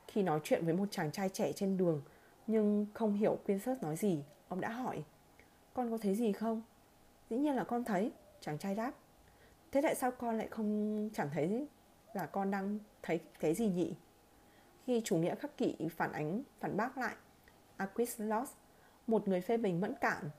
khi 0.07 0.22
nói 0.22 0.41
chuyện 0.45 0.64
với 0.64 0.74
một 0.74 0.86
chàng 0.91 1.12
trai 1.12 1.28
trẻ 1.28 1.53
trên 1.53 1.76
đường, 1.76 2.03
nhưng 2.47 2.86
không 2.95 3.14
hiểu 3.14 3.38
Quintus 3.47 3.82
nói 3.82 3.97
gì, 3.97 4.24
ông 4.49 4.61
đã 4.61 4.70
hỏi, 4.70 5.05
con 5.74 5.91
có 5.91 5.99
thấy 5.99 6.14
gì 6.14 6.32
không? 6.32 6.62
Dĩ 7.30 7.36
nhiên 7.36 7.57
là 7.57 7.64
con 7.64 7.84
thấy, 7.84 8.12
chàng 8.41 8.59
trai 8.59 8.74
đáp. 8.74 8.93
Thế 9.72 9.80
tại 9.82 9.95
sao 9.95 10.11
con 10.11 10.38
lại 10.38 10.49
không 10.51 11.11
chẳng 11.12 11.30
thấy? 11.32 11.66
Là 12.13 12.27
con 12.27 12.51
đang 12.51 12.79
thấy 13.03 13.21
cái 13.41 13.55
gì 13.55 13.69
nhỉ? 13.69 13.95
Khi 14.87 15.03
chủ 15.05 15.17
nghĩa 15.17 15.35
khắc 15.35 15.57
kỷ 15.57 15.77
phản 15.97 16.13
ánh, 16.13 16.43
phản 16.61 16.77
bác 16.77 16.99
lại 16.99 17.15
Aquilos 17.77 18.51
một 19.07 19.29
người 19.29 19.41
phê 19.41 19.57
bình 19.57 19.81
mẫn 19.81 19.95
cảm, 20.01 20.31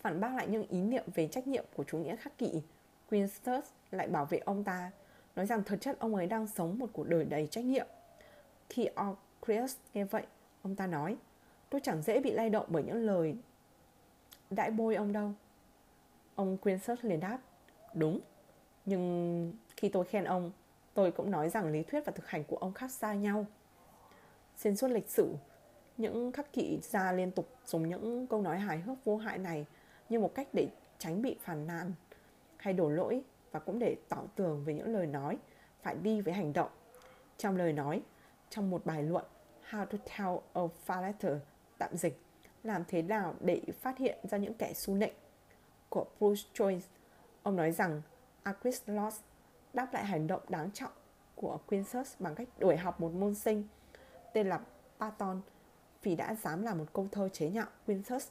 phản 0.00 0.20
bác 0.20 0.34
lại 0.34 0.48
những 0.48 0.66
ý 0.68 0.82
niệm 0.82 1.04
về 1.14 1.28
trách 1.28 1.46
nhiệm 1.46 1.64
của 1.74 1.84
chủ 1.84 1.98
nghĩa 1.98 2.16
khắc 2.16 2.38
kỷ. 2.38 2.62
Quintus 3.10 3.64
lại 3.90 4.08
bảo 4.08 4.24
vệ 4.24 4.38
ông 4.38 4.64
ta, 4.64 4.90
nói 5.36 5.46
rằng 5.46 5.64
thực 5.64 5.80
chất 5.80 5.98
ông 5.98 6.14
ấy 6.14 6.26
đang 6.26 6.46
sống 6.46 6.78
một 6.78 6.86
cuộc 6.92 7.08
đời 7.08 7.24
đầy 7.24 7.46
trách 7.46 7.64
nhiệm. 7.64 7.86
Khi 8.68 8.88
Orcreus 9.10 9.76
nghe 9.94 10.04
vậy, 10.04 10.26
ông 10.62 10.76
ta 10.76 10.86
nói, 10.86 11.16
tôi 11.70 11.80
chẳng 11.84 12.02
dễ 12.02 12.20
bị 12.20 12.30
lay 12.30 12.50
động 12.50 12.66
bởi 12.68 12.82
những 12.82 13.06
lời 13.06 13.36
đãi 14.50 14.70
bôi 14.70 14.94
ông 14.94 15.12
đâu. 15.12 15.32
Ông 16.34 16.56
Quintus 16.56 16.98
liền 17.02 17.20
đáp, 17.20 17.38
đúng, 17.94 18.20
nhưng 18.84 19.52
khi 19.76 19.88
tôi 19.88 20.04
khen 20.04 20.24
ông 20.24 20.52
tôi 20.94 21.10
cũng 21.10 21.30
nói 21.30 21.48
rằng 21.48 21.72
lý 21.72 21.82
thuyết 21.82 22.04
và 22.06 22.12
thực 22.12 22.28
hành 22.28 22.44
của 22.44 22.56
ông 22.56 22.72
khác 22.72 22.90
xa 22.90 23.14
nhau 23.14 23.46
xuyên 24.56 24.76
suốt 24.76 24.88
lịch 24.88 25.10
sử 25.10 25.34
những 25.96 26.32
khắc 26.32 26.52
kỵ 26.52 26.78
gia 26.82 27.12
liên 27.12 27.30
tục 27.30 27.48
dùng 27.66 27.88
những 27.88 28.26
câu 28.26 28.42
nói 28.42 28.58
hài 28.58 28.78
hước 28.78 29.04
vô 29.04 29.16
hại 29.16 29.38
này 29.38 29.66
như 30.08 30.20
một 30.20 30.34
cách 30.34 30.48
để 30.52 30.68
tránh 30.98 31.22
bị 31.22 31.36
phản 31.40 31.66
nàn 31.66 31.92
hay 32.56 32.72
đổ 32.72 32.88
lỗi 32.88 33.22
và 33.50 33.60
cũng 33.60 33.78
để 33.78 33.96
tỏ 34.08 34.22
tường 34.34 34.64
về 34.64 34.74
những 34.74 34.92
lời 34.92 35.06
nói 35.06 35.38
phải 35.82 35.96
đi 36.02 36.20
với 36.20 36.34
hành 36.34 36.52
động. 36.52 36.70
Trong 37.38 37.56
lời 37.56 37.72
nói, 37.72 38.02
trong 38.50 38.70
một 38.70 38.86
bài 38.86 39.02
luận 39.02 39.24
How 39.70 39.86
to 39.86 39.98
tell 39.98 40.36
a 40.52 40.62
falator 40.86 41.38
tạm 41.78 41.96
dịch 41.96 42.20
làm 42.62 42.84
thế 42.88 43.02
nào 43.02 43.34
để 43.40 43.62
phát 43.80 43.98
hiện 43.98 44.18
ra 44.22 44.38
những 44.38 44.54
kẻ 44.54 44.72
su 44.74 44.94
nịnh 44.94 45.14
của 45.88 46.06
Bruce 46.20 46.42
Joyce. 46.54 46.80
Ông 47.42 47.56
nói 47.56 47.72
rằng 47.72 48.02
Aquilos 48.42 49.20
đáp 49.76 49.94
lại 49.94 50.04
hành 50.04 50.26
động 50.26 50.42
đáng 50.48 50.70
trọng 50.70 50.92
của 51.34 51.58
Quintus 51.66 52.14
bằng 52.18 52.34
cách 52.34 52.48
đuổi 52.58 52.76
học 52.76 53.00
một 53.00 53.12
môn 53.12 53.34
sinh 53.34 53.64
tên 54.32 54.48
là 54.48 54.60
Paton 55.00 55.40
vì 56.02 56.16
đã 56.16 56.34
dám 56.34 56.62
làm 56.62 56.78
một 56.78 56.84
câu 56.92 57.08
thơ 57.12 57.28
chế 57.28 57.50
nhạo 57.50 57.66
Quintus 57.86 58.28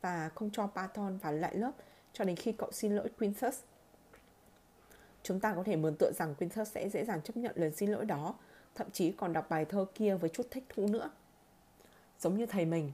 và 0.00 0.30
không 0.34 0.50
cho 0.50 0.66
Paton 0.66 1.16
vào 1.16 1.32
lại 1.32 1.56
lớp 1.56 1.72
cho 2.12 2.24
đến 2.24 2.36
khi 2.36 2.52
cậu 2.52 2.72
xin 2.72 2.96
lỗi 2.96 3.08
Quintus. 3.18 3.60
Chúng 5.22 5.40
ta 5.40 5.54
có 5.54 5.62
thể 5.62 5.76
mường 5.76 5.96
tượng 5.96 6.12
rằng 6.14 6.34
Quintus 6.34 6.72
sẽ 6.72 6.88
dễ 6.88 7.04
dàng 7.04 7.22
chấp 7.22 7.36
nhận 7.36 7.52
lời 7.54 7.72
xin 7.72 7.90
lỗi 7.90 8.04
đó, 8.04 8.34
thậm 8.74 8.90
chí 8.90 9.12
còn 9.12 9.32
đọc 9.32 9.46
bài 9.50 9.64
thơ 9.64 9.86
kia 9.94 10.14
với 10.14 10.30
chút 10.30 10.46
thích 10.50 10.64
thú 10.68 10.86
nữa. 10.86 11.10
Giống 12.18 12.36
như 12.36 12.46
thầy 12.46 12.64
mình, 12.64 12.92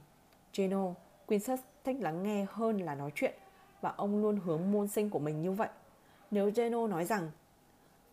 Geno, 0.53 0.93
Quintus 1.25 1.59
thích 1.83 1.97
lắng 1.99 2.23
nghe 2.23 2.45
hơn 2.49 2.77
là 2.77 2.95
nói 2.95 3.11
chuyện 3.15 3.33
và 3.81 3.93
ông 3.97 4.21
luôn 4.21 4.39
hướng 4.45 4.71
môn 4.71 4.87
sinh 4.87 5.09
của 5.09 5.19
mình 5.19 5.41
như 5.41 5.51
vậy. 5.51 5.69
Nếu 6.31 6.51
Geno 6.55 6.87
nói 6.87 7.05
rằng 7.05 7.31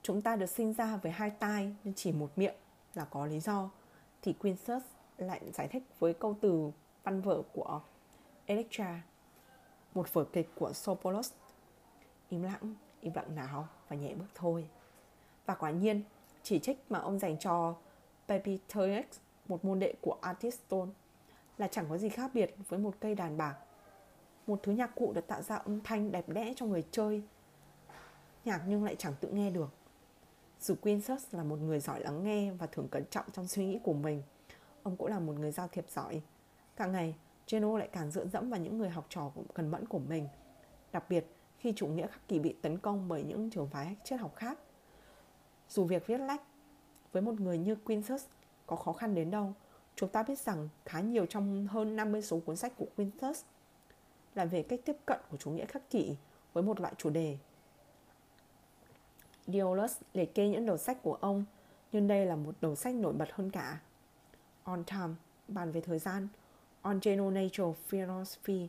chúng 0.05 0.23
ta 0.23 0.37
được 0.37 0.51
sinh 0.51 0.73
ra 0.73 0.97
với 0.97 1.13
hai 1.13 1.31
tai 1.31 1.75
nhưng 1.85 1.95
chỉ 1.95 2.13
một 2.13 2.31
miệng 2.37 2.55
là 2.95 3.05
có 3.05 3.27
lý 3.27 3.41
do, 3.41 3.71
thì 4.23 4.33
Quintus 4.33 4.83
lại 5.17 5.41
giải 5.53 5.69
thích 5.69 5.83
với 5.99 6.15
câu 6.15 6.37
từ 6.41 6.71
văn 7.03 7.21
vở 7.21 7.43
của 7.53 7.81
Electra, 8.47 9.03
một 9.95 10.13
vở 10.13 10.25
kịch 10.25 10.51
của 10.55 10.73
Sopolos. 10.73 11.33
Im 12.29 12.43
lặng, 12.43 12.75
im 13.01 13.13
lặng 13.15 13.35
nào 13.35 13.69
và 13.89 13.97
nhẹ 13.97 14.15
bước 14.15 14.27
thôi. 14.35 14.69
Và 15.47 15.55
quả 15.55 15.71
nhiên, 15.71 16.03
chỉ 16.43 16.59
trích 16.59 16.79
mà 16.89 16.99
ông 16.99 17.19
dành 17.19 17.39
cho 17.39 17.75
Pepitorex, 18.29 19.05
một 19.49 19.65
môn 19.65 19.79
đệ 19.79 19.95
của 20.01 20.17
Artiston, 20.21 20.89
là 21.59 21.69
chẳng 21.69 21.87
có 21.89 21.99
gì 21.99 22.09
khác 22.09 22.31
biệt 22.35 22.55
với 22.69 22.79
một 22.79 22.95
cây 23.01 23.15
đàn 23.15 23.37
bạc. 23.37 23.57
Một 24.47 24.61
thứ 24.63 24.73
nhạc 24.73 24.95
cụ 24.95 25.13
được 25.13 25.27
tạo 25.27 25.43
ra 25.43 25.57
âm 25.57 25.81
thanh 25.81 26.13
đẹp 26.13 26.29
đẽ 26.29 26.53
cho 26.57 26.67
người 26.67 26.85
chơi, 26.91 27.23
nhạc 28.45 28.63
nhưng 28.67 28.85
lại 28.85 28.97
chẳng 28.99 29.15
tự 29.21 29.29
nghe 29.29 29.51
được. 29.51 29.71
Dù 30.65 30.75
Quintus 30.75 31.25
là 31.31 31.45
một 31.45 31.59
người 31.61 31.81
giỏi 31.81 32.01
lắng 32.01 32.25
nghe 32.25 32.53
và 32.53 32.67
thường 32.67 32.89
cẩn 32.89 33.05
trọng 33.11 33.25
trong 33.33 33.49
suy 33.49 33.67
nghĩ 33.67 33.79
của 33.83 33.93
mình, 33.93 34.23
ông 34.83 34.97
cũng 34.97 35.07
là 35.07 35.19
một 35.19 35.33
người 35.33 35.53
giao 35.53 35.69
thiệp 35.69 35.91
giỏi. 35.91 36.23
Càng 36.77 36.93
ngày, 36.93 37.15
Geno 37.51 37.79
lại 37.79 37.89
càng 37.93 38.11
dựa 38.11 38.27
dẫm 38.27 38.51
vào 38.51 38.61
những 38.61 38.79
người 38.79 38.89
học 38.89 39.07
trò 39.09 39.33
cần 39.55 39.71
mẫn 39.71 39.87
của 39.87 39.99
mình, 39.99 40.29
đặc 40.93 41.05
biệt 41.09 41.27
khi 41.59 41.73
chủ 41.77 41.87
nghĩa 41.87 42.07
khắc 42.07 42.29
kỷ 42.29 42.39
bị 42.39 42.55
tấn 42.63 42.79
công 42.79 43.09
bởi 43.09 43.23
những 43.23 43.51
trường 43.51 43.69
phái 43.69 43.97
triết 44.05 44.21
học 44.21 44.37
khác. 44.37 44.59
Dù 45.69 45.85
việc 45.85 46.07
viết 46.07 46.19
lách 46.19 46.43
với 47.13 47.23
một 47.23 47.41
người 47.41 47.59
như 47.59 47.75
Quintus 47.75 48.25
có 48.67 48.77
khó 48.77 48.93
khăn 48.93 49.15
đến 49.15 49.31
đâu, 49.31 49.53
chúng 49.97 50.09
ta 50.09 50.23
biết 50.23 50.39
rằng 50.39 50.69
khá 50.85 51.01
nhiều 51.01 51.27
trong 51.27 51.67
hơn 51.67 51.97
50 51.97 52.23
số 52.23 52.41
cuốn 52.47 52.57
sách 52.57 52.73
của 52.77 52.87
Quintus 52.97 53.43
là 54.35 54.45
về 54.45 54.63
cách 54.63 54.81
tiếp 54.85 54.97
cận 55.07 55.21
của 55.31 55.37
chủ 55.37 55.51
nghĩa 55.51 55.67
khắc 55.67 55.91
kỷ 55.91 56.17
với 56.53 56.63
một 56.63 56.81
loại 56.81 56.95
chủ 56.99 57.11
đề. 57.11 57.39
Diolus 59.47 59.97
liệt 60.13 60.35
kê 60.35 60.49
những 60.49 60.67
đầu 60.67 60.77
sách 60.77 61.03
của 61.03 61.15
ông, 61.15 61.45
nhưng 61.93 62.09
đây 62.09 62.27
là 62.27 62.37
một 62.37 62.55
đầu 62.61 62.75
sách 62.75 62.95
nổi 62.95 63.13
bật 63.13 63.29
hơn 63.33 63.51
cả. 63.51 63.81
On 64.65 64.85
Time, 64.85 65.15
bàn 65.49 65.73
về 65.73 65.81
thời 65.81 65.99
gian, 65.99 66.29
On 66.83 67.01
General 67.03 67.33
Natural 67.33 67.73
Philosophy 67.89 68.69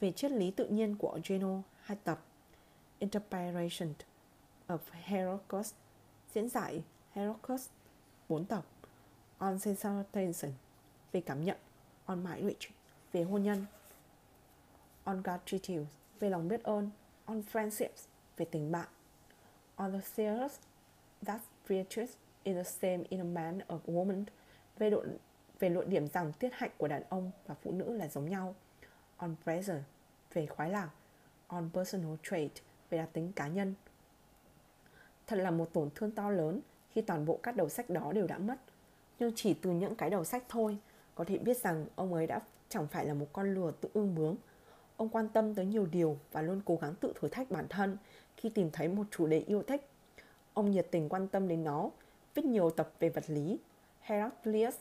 về 0.00 0.12
triết 0.12 0.30
lý 0.30 0.50
tự 0.50 0.66
nhiên 0.66 0.96
của 0.96 1.18
Geno 1.24 1.62
hai 1.80 1.98
tập. 2.04 2.20
Interpretation 2.98 3.94
of 4.68 4.78
Heracles 4.90 5.72
diễn 6.34 6.48
giải 6.48 6.82
Heracles 7.12 7.68
bốn 8.28 8.44
tập. 8.44 8.64
On 9.38 9.58
Sensation 9.58 10.52
về 11.12 11.20
cảm 11.20 11.44
nhận 11.44 11.56
On 12.06 12.24
Marriage 12.24 12.68
về 13.12 13.22
hôn 13.22 13.42
nhân. 13.42 13.66
On 15.04 15.22
Gratitude 15.22 15.86
về 16.20 16.30
lòng 16.30 16.48
biết 16.48 16.62
ơn 16.62 16.90
On 17.24 17.42
Friendships 17.52 18.06
về 18.36 18.46
tình 18.50 18.72
bạn. 18.72 18.88
On 19.76 19.92
the 19.92 20.00
theories 20.16 20.58
that 21.26 21.40
virtues 21.68 22.10
is 22.44 22.56
the 22.56 22.64
same 22.64 23.04
in 23.08 23.20
a 23.20 23.24
man 23.24 23.58
or 23.74 23.80
woman 23.86 24.24
về 24.78 24.90
độ 24.90 25.04
về 25.58 25.68
luận 25.68 25.90
điểm 25.90 26.08
rằng 26.08 26.32
tiết 26.32 26.50
hạnh 26.52 26.70
của 26.78 26.88
đàn 26.88 27.02
ông 27.08 27.30
và 27.46 27.54
phụ 27.54 27.72
nữ 27.72 27.92
là 27.96 28.08
giống 28.08 28.28
nhau. 28.28 28.54
On 29.16 29.34
pleasure, 29.44 29.82
về 30.32 30.46
khoái 30.46 30.70
lạc. 30.70 30.90
On 31.46 31.70
personal 31.74 32.14
trait, 32.22 32.50
về 32.90 32.98
đặc 32.98 33.08
tính 33.12 33.32
cá 33.36 33.48
nhân. 33.48 33.74
Thật 35.26 35.36
là 35.36 35.50
một 35.50 35.72
tổn 35.72 35.90
thương 35.94 36.10
to 36.10 36.30
lớn 36.30 36.60
khi 36.90 37.00
toàn 37.00 37.26
bộ 37.26 37.38
các 37.42 37.56
đầu 37.56 37.68
sách 37.68 37.90
đó 37.90 38.12
đều 38.12 38.26
đã 38.26 38.38
mất. 38.38 38.56
Nhưng 39.18 39.32
chỉ 39.34 39.54
từ 39.54 39.70
những 39.70 39.94
cái 39.94 40.10
đầu 40.10 40.24
sách 40.24 40.44
thôi, 40.48 40.78
có 41.14 41.24
thể 41.24 41.38
biết 41.38 41.56
rằng 41.56 41.86
ông 41.94 42.14
ấy 42.14 42.26
đã 42.26 42.40
chẳng 42.68 42.86
phải 42.86 43.06
là 43.06 43.14
một 43.14 43.26
con 43.32 43.54
lừa 43.54 43.70
tự 43.80 43.88
ương 43.94 44.14
bướng. 44.14 44.36
Ông 44.96 45.08
quan 45.08 45.28
tâm 45.28 45.54
tới 45.54 45.66
nhiều 45.66 45.86
điều 45.86 46.18
và 46.32 46.42
luôn 46.42 46.60
cố 46.64 46.78
gắng 46.82 46.94
tự 47.00 47.12
thử 47.20 47.28
thách 47.28 47.50
bản 47.50 47.66
thân 47.68 47.96
khi 48.36 48.48
tìm 48.48 48.70
thấy 48.72 48.88
một 48.88 49.04
chủ 49.10 49.26
đề 49.26 49.38
yêu 49.38 49.62
thích. 49.62 49.88
Ông 50.54 50.70
nhiệt 50.70 50.86
tình 50.90 51.08
quan 51.08 51.28
tâm 51.28 51.48
đến 51.48 51.64
nó, 51.64 51.90
viết 52.34 52.44
nhiều 52.44 52.70
tập 52.70 52.92
về 53.00 53.08
vật 53.08 53.24
lý, 53.26 53.58
Heraclius, 54.00 54.76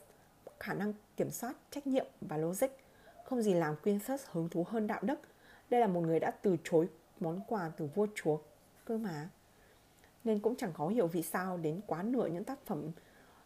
khả 0.60 0.74
năng 0.74 0.94
kiểm 1.18 1.32
soát, 1.32 1.56
trách 1.72 1.88
nhiệm 1.88 2.06
và 2.22 2.38
logic. 2.38 2.68
Không 3.24 3.42
gì 3.42 3.54
làm 3.54 3.76
Quintus 3.76 4.24
hứng 4.26 4.50
thú 4.50 4.66
hơn 4.68 4.88
đạo 4.88 5.00
đức. 5.02 5.20
Đây 5.70 5.82
là 5.82 5.88
một 5.88 6.02
người 6.02 6.20
đã 6.20 6.32
từ 6.32 6.58
chối 6.64 6.88
món 7.20 7.42
quà 7.48 7.72
từ 7.78 7.90
vua 7.96 8.08
chúa 8.16 8.38
cơ 8.86 8.98
mà. 8.98 9.30
Nên 10.24 10.40
cũng 10.40 10.56
chẳng 10.56 10.74
khó 10.74 10.88
hiểu 10.88 11.08
vì 11.08 11.22
sao 11.22 11.58
đến 11.58 11.82
quá 11.88 12.04
nửa 12.04 12.28
những 12.28 12.44
tác 12.44 12.66
phẩm 12.66 12.92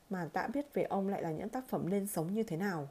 mà 0.10 0.30
đã 0.34 0.48
biết 0.48 0.74
về 0.74 0.84
ông 0.84 1.08
lại 1.10 1.22
là 1.22 1.32
những 1.32 1.50
tác 1.50 1.68
phẩm 1.70 1.88
lên 1.88 2.08
sống 2.08 2.34
như 2.34 2.44
thế 2.44 2.58
nào. 2.58 2.88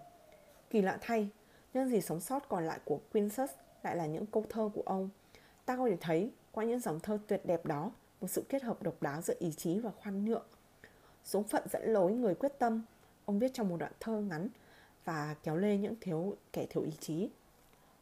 Kỳ 0.70 0.83
lạ 0.83 0.99
thay, 1.01 1.29
những 1.74 1.89
gì 1.89 2.01
sống 2.01 2.20
sót 2.20 2.49
còn 2.49 2.66
lại 2.66 2.79
của 2.85 2.99
Quintus 3.12 3.51
lại 3.87 3.97
là 3.97 4.07
những 4.07 4.26
câu 4.26 4.45
thơ 4.49 4.70
của 4.74 4.82
ông. 4.87 5.09
Ta 5.64 5.76
có 5.76 5.89
thể 5.89 5.97
thấy 6.01 6.30
qua 6.53 6.64
những 6.64 6.80
dòng 6.80 7.01
thơ 7.01 7.18
tuyệt 7.26 7.41
đẹp 7.45 7.66
đó 7.66 7.91
một 8.20 8.28
sự 8.28 8.45
kết 8.49 8.62
hợp 8.62 8.82
độc 8.82 9.03
đáo 9.03 9.22
giữa 9.22 9.34
ý 9.39 9.53
chí 9.53 9.80
và 9.80 9.91
khoan 9.91 10.24
nhượng. 10.24 10.47
Số 11.24 11.43
phận 11.43 11.62
dẫn 11.70 11.82
lối 11.93 12.12
người 12.12 12.34
quyết 12.34 12.59
tâm, 12.59 12.82
ông 13.24 13.39
viết 13.39 13.51
trong 13.55 13.68
một 13.68 13.76
đoạn 13.76 13.93
thơ 14.01 14.20
ngắn 14.20 14.49
và 15.05 15.34
kéo 15.43 15.57
lê 15.57 15.76
những 15.76 15.95
thiếu 16.01 16.37
kẻ 16.53 16.66
thiếu 16.70 16.82
ý 16.82 16.93
chí. 17.01 17.30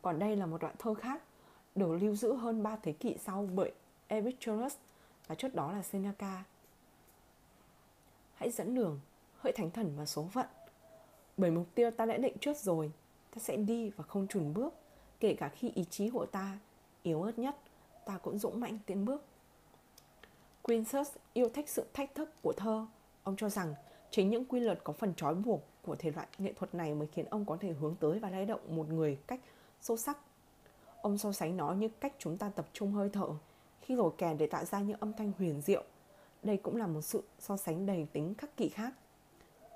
Còn 0.03 0.19
đây 0.19 0.37
là 0.37 0.47
một 0.47 0.61
đoạn 0.61 0.75
thơ 0.79 0.95
khác, 0.95 1.23
được 1.75 1.93
lưu 2.01 2.17
giữ 2.17 2.35
hơn 2.35 2.63
3 2.63 2.77
thế 2.77 2.93
kỷ 2.93 3.17
sau 3.25 3.49
bởi 3.55 3.73
Epicurus 4.07 4.75
và 5.27 5.35
trước 5.35 5.55
đó 5.55 5.73
là 5.73 5.83
Seneca. 5.83 6.45
Hãy 8.35 8.51
dẫn 8.51 8.75
đường, 8.75 9.01
hỡi 9.37 9.53
thánh 9.53 9.71
thần 9.71 9.93
và 9.97 10.07
số 10.07 10.29
phận. 10.33 10.47
Bởi 11.37 11.51
mục 11.51 11.67
tiêu 11.75 11.91
ta 11.91 12.07
đã 12.07 12.17
định 12.17 12.37
trước 12.41 12.57
rồi, 12.57 12.93
ta 13.31 13.39
sẽ 13.39 13.57
đi 13.57 13.91
và 13.91 14.05
không 14.05 14.27
chùn 14.27 14.55
bước, 14.55 14.75
kể 15.25 15.35
cả 15.35 15.49
khi 15.49 15.71
ý 15.75 15.85
chí 15.91 16.11
của 16.11 16.27
ta 16.27 16.59
yếu 17.03 17.23
ớt 17.23 17.39
nhất, 17.39 17.57
ta 18.05 18.19
cũng 18.19 18.39
dũng 18.39 18.61
mãnh 18.61 18.79
tiến 18.87 19.05
bước. 19.05 19.25
Princess 20.65 21.11
yêu 21.33 21.49
thích 21.49 21.69
sự 21.69 21.87
thách 21.93 22.15
thức 22.15 22.43
của 22.43 22.53
thơ. 22.53 22.87
Ông 23.23 23.37
cho 23.37 23.49
rằng 23.49 23.75
chính 24.11 24.31
những 24.31 24.45
quy 24.45 24.61
luật 24.61 24.85
có 24.85 24.93
phần 24.93 25.15
trói 25.15 25.35
buộc 25.35 25.61
của 25.83 25.97
thể 25.97 26.11
loại 26.11 26.27
nghệ 26.39 26.53
thuật 26.53 26.75
này 26.75 26.95
mới 26.95 27.07
khiến 27.07 27.27
ông 27.31 27.45
có 27.45 27.57
thể 27.61 27.73
hướng 27.73 27.97
tới 28.01 28.19
và 28.19 28.31
lay 28.31 28.47
động 28.47 28.77
một 28.77 28.89
người 28.89 29.19
cách 29.27 29.41
sâu 29.81 29.97
sắc. 29.97 30.19
Ông 31.03 31.19
so 31.19 31.33
sánh 31.33 31.57
nó 31.57 31.73
như 31.73 31.89
cách 31.89 32.15
chúng 32.19 32.39
ta 32.39 32.49
tập 32.49 32.67
trung 32.73 32.93
hơi 32.93 33.11
thở 33.13 33.29
khi 33.81 33.97
rồi 33.97 34.13
kèn 34.19 34.39
để 34.39 34.47
tạo 34.47 34.65
ra 34.65 34.81
những 34.81 35.01
âm 35.01 35.13
thanh 35.13 35.33
huyền 35.39 35.61
diệu. 35.61 35.85
Đây 36.43 36.57
cũng 36.57 36.77
là 36.77 36.87
một 36.87 37.03
sự 37.03 37.23
so 37.39 37.57
sánh 37.57 37.87
đầy 37.87 38.07
tính 38.13 38.35
khắc 38.39 38.57
kỷ 38.57 38.69
khác. 38.69 38.93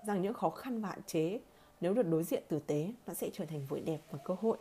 Rằng 0.07 0.23
những 0.23 0.35
khó 0.35 0.51
khăn 0.51 0.81
và 0.81 0.89
hạn 0.89 1.03
chế 1.07 1.41
nếu 1.81 1.95
được 1.95 2.07
đối 2.07 2.25
diện 2.25 2.43
tử 2.49 2.59
tế 2.67 2.93
nó 3.07 3.15
sẽ 3.15 3.31
trở 3.33 3.45
thành 3.45 3.67
vui 3.69 3.81
đẹp 3.81 4.01
và 4.11 4.19
cơ 4.25 4.37
hội. 4.41 4.59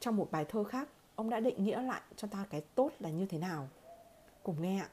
Trong 0.00 0.16
một 0.16 0.28
bài 0.30 0.44
thơ 0.44 0.64
khác, 0.64 0.88
ông 1.14 1.30
đã 1.30 1.40
định 1.40 1.64
nghĩa 1.64 1.82
lại 1.82 2.00
cho 2.16 2.28
ta 2.28 2.46
cái 2.50 2.60
tốt 2.74 2.90
là 2.98 3.10
như 3.10 3.26
thế 3.26 3.38
nào. 3.38 3.68
Cùng 4.42 4.62
nghe 4.62 4.78
ạ. 4.80 4.88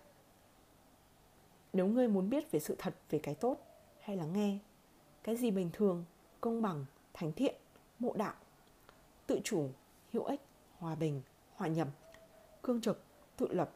Nếu 1.74 1.88
ngươi 1.88 2.08
muốn 2.08 2.30
biết 2.30 2.51
về 2.51 2.60
sự 2.60 2.76
thật 2.78 2.95
về 3.10 3.20
cái 3.20 3.36
tốt, 3.36 3.58
hay 3.99 4.18
là 4.18 4.26
nghe 4.26 4.58
cái 5.24 5.36
gì 5.36 5.51
bình 5.51 5.70
thường, 5.74 6.06
công 6.41 6.62
bằng, 6.62 6.86
thánh 7.14 7.32
thiện, 7.32 7.56
mộ 7.99 8.14
đạo, 8.14 8.34
tự 9.28 9.39
chủ, 9.43 9.70
hữu 10.14 10.24
ích, 10.24 10.41
hòa 10.80 10.95
bình, 10.95 11.22
hòa 11.56 11.68
nhập, 11.68 11.88
cương 12.64 12.82
trực, 12.82 13.04
tự 13.38 13.47
lập, 13.51 13.72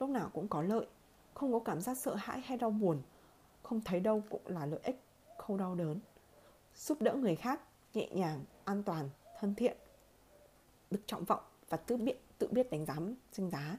lúc 0.00 0.10
nào 0.10 0.30
cũng 0.34 0.48
có 0.48 0.62
lợi, 0.62 0.86
không 1.34 1.52
có 1.52 1.58
cảm 1.58 1.80
giác 1.80 1.98
sợ 1.98 2.14
hãi 2.14 2.40
hay 2.40 2.58
đau 2.58 2.70
buồn, 2.70 3.02
không 3.62 3.80
thấy 3.80 4.00
đâu 4.00 4.22
cũng 4.30 4.42
là 4.44 4.66
lợi 4.66 4.80
ích, 4.82 5.00
không 5.38 5.56
đau 5.56 5.74
đớn. 5.74 6.00
Giúp 6.76 7.02
đỡ 7.02 7.14
người 7.14 7.36
khác, 7.36 7.60
nhẹ 7.94 8.08
nhàng, 8.12 8.44
an 8.64 8.82
toàn, 8.82 9.10
thân 9.40 9.54
thiện, 9.54 9.76
đức 10.92 11.00
trọng 11.06 11.24
vọng 11.24 11.42
và 11.68 11.76
tự 11.76 11.96
biết 11.96 12.16
tự 12.38 12.48
biết 12.50 12.70
đánh 12.70 12.86
giá 12.86 12.96
danh 13.32 13.50
giá. 13.50 13.76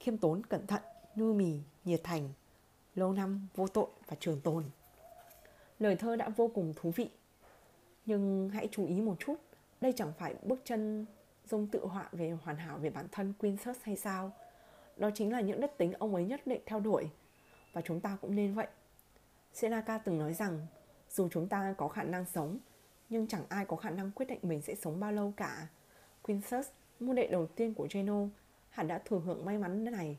Khiêm 0.00 0.18
tốn, 0.18 0.42
cẩn 0.46 0.66
thận, 0.66 0.82
nhu 1.14 1.34
mì, 1.34 1.60
nhiệt 1.84 2.00
thành, 2.04 2.28
lâu 2.94 3.12
năm, 3.12 3.48
vô 3.54 3.68
tội 3.68 3.86
và 4.06 4.16
trường 4.20 4.40
tồn. 4.40 4.64
Lời 5.78 5.96
thơ 5.96 6.16
đã 6.16 6.28
vô 6.28 6.50
cùng 6.54 6.74
thú 6.76 6.92
vị, 6.96 7.10
nhưng 8.06 8.50
hãy 8.50 8.68
chú 8.72 8.86
ý 8.86 9.00
một 9.00 9.16
chút, 9.18 9.34
đây 9.80 9.92
chẳng 9.96 10.12
phải 10.18 10.34
bước 10.42 10.60
chân 10.64 11.06
dung 11.50 11.66
tự 11.66 11.86
họa 11.86 12.08
về 12.12 12.30
hoàn 12.42 12.56
hảo 12.56 12.78
về 12.78 12.90
bản 12.90 13.06
thân 13.12 13.34
Princess 13.38 13.80
hay 13.82 13.96
sao? 13.96 14.32
Đó 14.96 15.10
chính 15.14 15.32
là 15.32 15.40
những 15.40 15.60
đức 15.60 15.70
tính 15.76 15.92
ông 15.92 16.14
ấy 16.14 16.24
nhất 16.24 16.46
định 16.46 16.60
theo 16.66 16.80
đuổi 16.80 17.10
và 17.72 17.80
chúng 17.80 18.00
ta 18.00 18.18
cũng 18.20 18.34
nên 18.34 18.54
vậy. 18.54 18.66
Seneca 19.52 19.98
từng 19.98 20.18
nói 20.18 20.34
rằng 20.34 20.66
dù 21.10 21.28
chúng 21.32 21.48
ta 21.48 21.74
có 21.78 21.88
khả 21.88 22.02
năng 22.02 22.24
sống 22.24 22.58
nhưng 23.08 23.26
chẳng 23.26 23.42
ai 23.48 23.64
có 23.64 23.76
khả 23.76 23.90
năng 23.90 24.10
quyết 24.10 24.26
định 24.26 24.38
mình 24.42 24.62
sẽ 24.62 24.74
sống 24.74 25.00
bao 25.00 25.12
lâu 25.12 25.32
cả. 25.36 25.66
Quintus, 26.22 26.68
môn 27.00 27.16
đệ 27.16 27.26
đầu 27.26 27.46
tiên 27.46 27.74
của 27.74 27.88
Geno, 27.90 28.20
hẳn 28.70 28.88
đã 28.88 28.98
thừa 28.98 29.18
hưởng 29.18 29.44
may 29.44 29.58
mắn 29.58 29.84
này. 29.84 30.18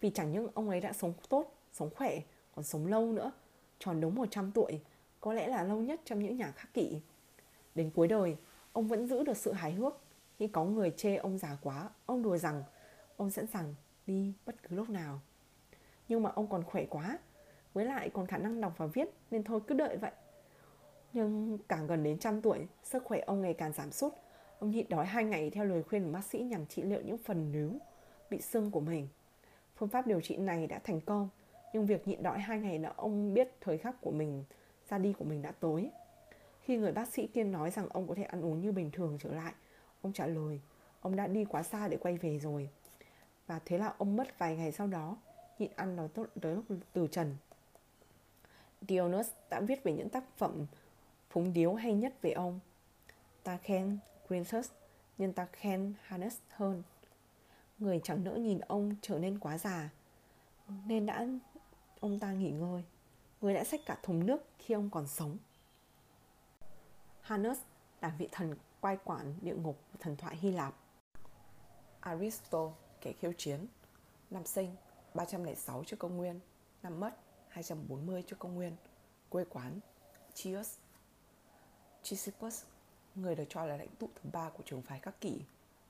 Vì 0.00 0.10
chẳng 0.10 0.32
những 0.32 0.48
ông 0.54 0.68
ấy 0.68 0.80
đã 0.80 0.92
sống 0.92 1.12
tốt, 1.28 1.54
sống 1.72 1.90
khỏe, 1.94 2.20
còn 2.54 2.64
sống 2.64 2.86
lâu 2.86 3.12
nữa, 3.12 3.32
tròn 3.78 4.00
đúng 4.00 4.14
100 4.14 4.52
tuổi, 4.52 4.80
có 5.20 5.32
lẽ 5.32 5.48
là 5.48 5.62
lâu 5.62 5.80
nhất 5.80 6.00
trong 6.04 6.18
những 6.18 6.36
nhà 6.36 6.50
khắc 6.50 6.74
kỷ. 6.74 7.00
Đến 7.74 7.90
cuối 7.94 8.08
đời, 8.08 8.36
ông 8.72 8.88
vẫn 8.88 9.06
giữ 9.06 9.24
được 9.24 9.36
sự 9.36 9.52
hài 9.52 9.72
hước. 9.72 10.00
Khi 10.38 10.48
có 10.48 10.64
người 10.64 10.90
chê 10.90 11.16
ông 11.16 11.38
già 11.38 11.56
quá, 11.62 11.90
ông 12.06 12.22
đùa 12.22 12.36
rằng 12.36 12.62
ông 13.16 13.30
sẵn 13.30 13.46
sàng 13.46 13.74
đi 14.06 14.32
bất 14.46 14.62
cứ 14.62 14.76
lúc 14.76 14.90
nào. 14.90 15.20
Nhưng 16.08 16.22
mà 16.22 16.30
ông 16.30 16.46
còn 16.48 16.64
khỏe 16.64 16.84
quá, 16.90 17.18
với 17.74 17.84
lại 17.84 18.10
còn 18.14 18.26
khả 18.26 18.38
năng 18.38 18.60
đọc 18.60 18.74
và 18.76 18.86
viết 18.86 19.08
nên 19.30 19.44
thôi 19.44 19.60
cứ 19.66 19.74
đợi 19.74 19.96
vậy. 19.96 20.12
Nhưng 21.12 21.58
càng 21.68 21.86
gần 21.86 22.02
đến 22.02 22.18
trăm 22.18 22.42
tuổi, 22.42 22.66
sức 22.82 23.04
khỏe 23.04 23.20
ông 23.20 23.40
ngày 23.40 23.54
càng 23.54 23.72
giảm 23.72 23.92
sút. 23.92 24.12
Ông 24.58 24.70
nhịn 24.70 24.88
đói 24.88 25.06
hai 25.06 25.24
ngày 25.24 25.50
theo 25.50 25.64
lời 25.64 25.82
khuyên 25.82 26.04
của 26.04 26.12
bác 26.12 26.24
sĩ 26.24 26.38
nhằm 26.38 26.66
trị 26.66 26.82
liệu 26.82 27.00
những 27.02 27.18
phần 27.18 27.52
níu 27.52 27.70
bị 28.30 28.40
sưng 28.40 28.70
của 28.70 28.80
mình. 28.80 29.08
Phương 29.76 29.88
pháp 29.88 30.06
điều 30.06 30.20
trị 30.20 30.36
này 30.36 30.66
đã 30.66 30.78
thành 30.84 31.00
công, 31.00 31.28
nhưng 31.72 31.86
việc 31.86 32.08
nhịn 32.08 32.22
đói 32.22 32.38
hai 32.38 32.58
ngày 32.58 32.78
đã 32.78 32.92
ông 32.96 33.34
biết 33.34 33.48
thời 33.60 33.78
khắc 33.78 34.00
của 34.00 34.10
mình, 34.10 34.44
ra 34.88 34.98
đi 34.98 35.12
của 35.12 35.24
mình 35.24 35.42
đã 35.42 35.52
tối. 35.60 35.90
Khi 36.60 36.76
người 36.76 36.92
bác 36.92 37.08
sĩ 37.08 37.26
tiên 37.26 37.52
nói 37.52 37.70
rằng 37.70 37.88
ông 37.88 38.08
có 38.08 38.14
thể 38.14 38.22
ăn 38.22 38.44
uống 38.44 38.60
như 38.60 38.72
bình 38.72 38.90
thường 38.90 39.18
trở 39.20 39.32
lại, 39.32 39.52
ông 40.02 40.12
trả 40.12 40.26
lời, 40.26 40.60
ông 41.00 41.16
đã 41.16 41.26
đi 41.26 41.44
quá 41.44 41.62
xa 41.62 41.88
để 41.88 41.96
quay 41.96 42.16
về 42.16 42.38
rồi. 42.38 42.68
Và 43.46 43.60
thế 43.64 43.78
là 43.78 43.94
ông 43.98 44.16
mất 44.16 44.38
vài 44.38 44.56
ngày 44.56 44.72
sau 44.72 44.86
đó, 44.86 45.16
nhịn 45.58 45.70
ăn 45.76 45.96
nói 45.96 46.08
tốt 46.08 46.26
tới 46.40 46.54
lúc 46.54 46.64
từ 46.92 47.06
trần. 47.06 47.36
Dionys 48.88 49.30
đã 49.50 49.60
viết 49.60 49.84
về 49.84 49.92
những 49.92 50.08
tác 50.08 50.24
phẩm 50.36 50.66
phúng 51.30 51.52
điếu 51.52 51.74
hay 51.74 51.94
nhất 51.94 52.14
về 52.22 52.32
ông. 52.32 52.60
Ta 53.42 53.56
khen 53.56 53.98
Quintus 54.28 54.70
nhưng 55.18 55.32
ta 55.32 55.46
khen 55.52 55.94
Hannes 56.02 56.36
hơn. 56.48 56.82
Người 57.78 58.00
chẳng 58.04 58.24
nỡ 58.24 58.34
nhìn 58.34 58.58
ông 58.58 58.94
trở 59.02 59.18
nên 59.18 59.38
quá 59.38 59.58
già, 59.58 59.90
nên 60.86 61.06
đã 61.06 61.26
ông 62.00 62.18
ta 62.18 62.32
nghỉ 62.32 62.50
ngơi. 62.50 62.84
Người 63.40 63.54
đã 63.54 63.64
xách 63.64 63.80
cả 63.86 63.98
thùng 64.02 64.26
nước 64.26 64.44
khi 64.58 64.74
ông 64.74 64.90
còn 64.90 65.06
sống. 65.06 65.36
Hannes 67.20 67.58
là 68.00 68.14
vị 68.18 68.28
thần 68.32 68.54
quay 68.80 68.98
quản 69.04 69.34
địa 69.40 69.54
ngục 69.54 69.78
của 69.92 69.98
thần 70.00 70.16
thoại 70.16 70.36
Hy 70.36 70.50
Lạp. 70.50 70.74
Aristo, 72.00 72.72
kẻ 73.00 73.12
khiêu 73.12 73.32
chiến, 73.38 73.66
năm 74.30 74.46
sinh 74.46 74.76
306 75.14 75.84
trước 75.84 75.98
công 75.98 76.16
nguyên, 76.16 76.40
năm 76.82 77.00
mất 77.00 77.16
240 77.48 78.22
trước 78.26 78.38
công 78.38 78.54
nguyên, 78.54 78.76
quê 79.28 79.44
quán 79.50 79.80
Chios. 80.34 80.76
Chisipus, 82.08 82.64
người 83.14 83.34
được 83.34 83.44
cho 83.48 83.66
là 83.66 83.76
lãnh 83.76 83.88
tụ 83.98 84.08
thứ 84.14 84.30
ba 84.32 84.50
của 84.50 84.62
trường 84.66 84.82
phái 84.82 85.00
các 85.00 85.20
kỷ, 85.20 85.40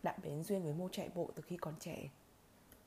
đã 0.03 0.17
bén 0.23 0.43
duyên 0.43 0.63
với 0.63 0.73
môn 0.73 0.91
chạy 0.91 1.11
bộ 1.15 1.31
từ 1.35 1.43
khi 1.43 1.57
còn 1.57 1.75
trẻ. 1.81 2.09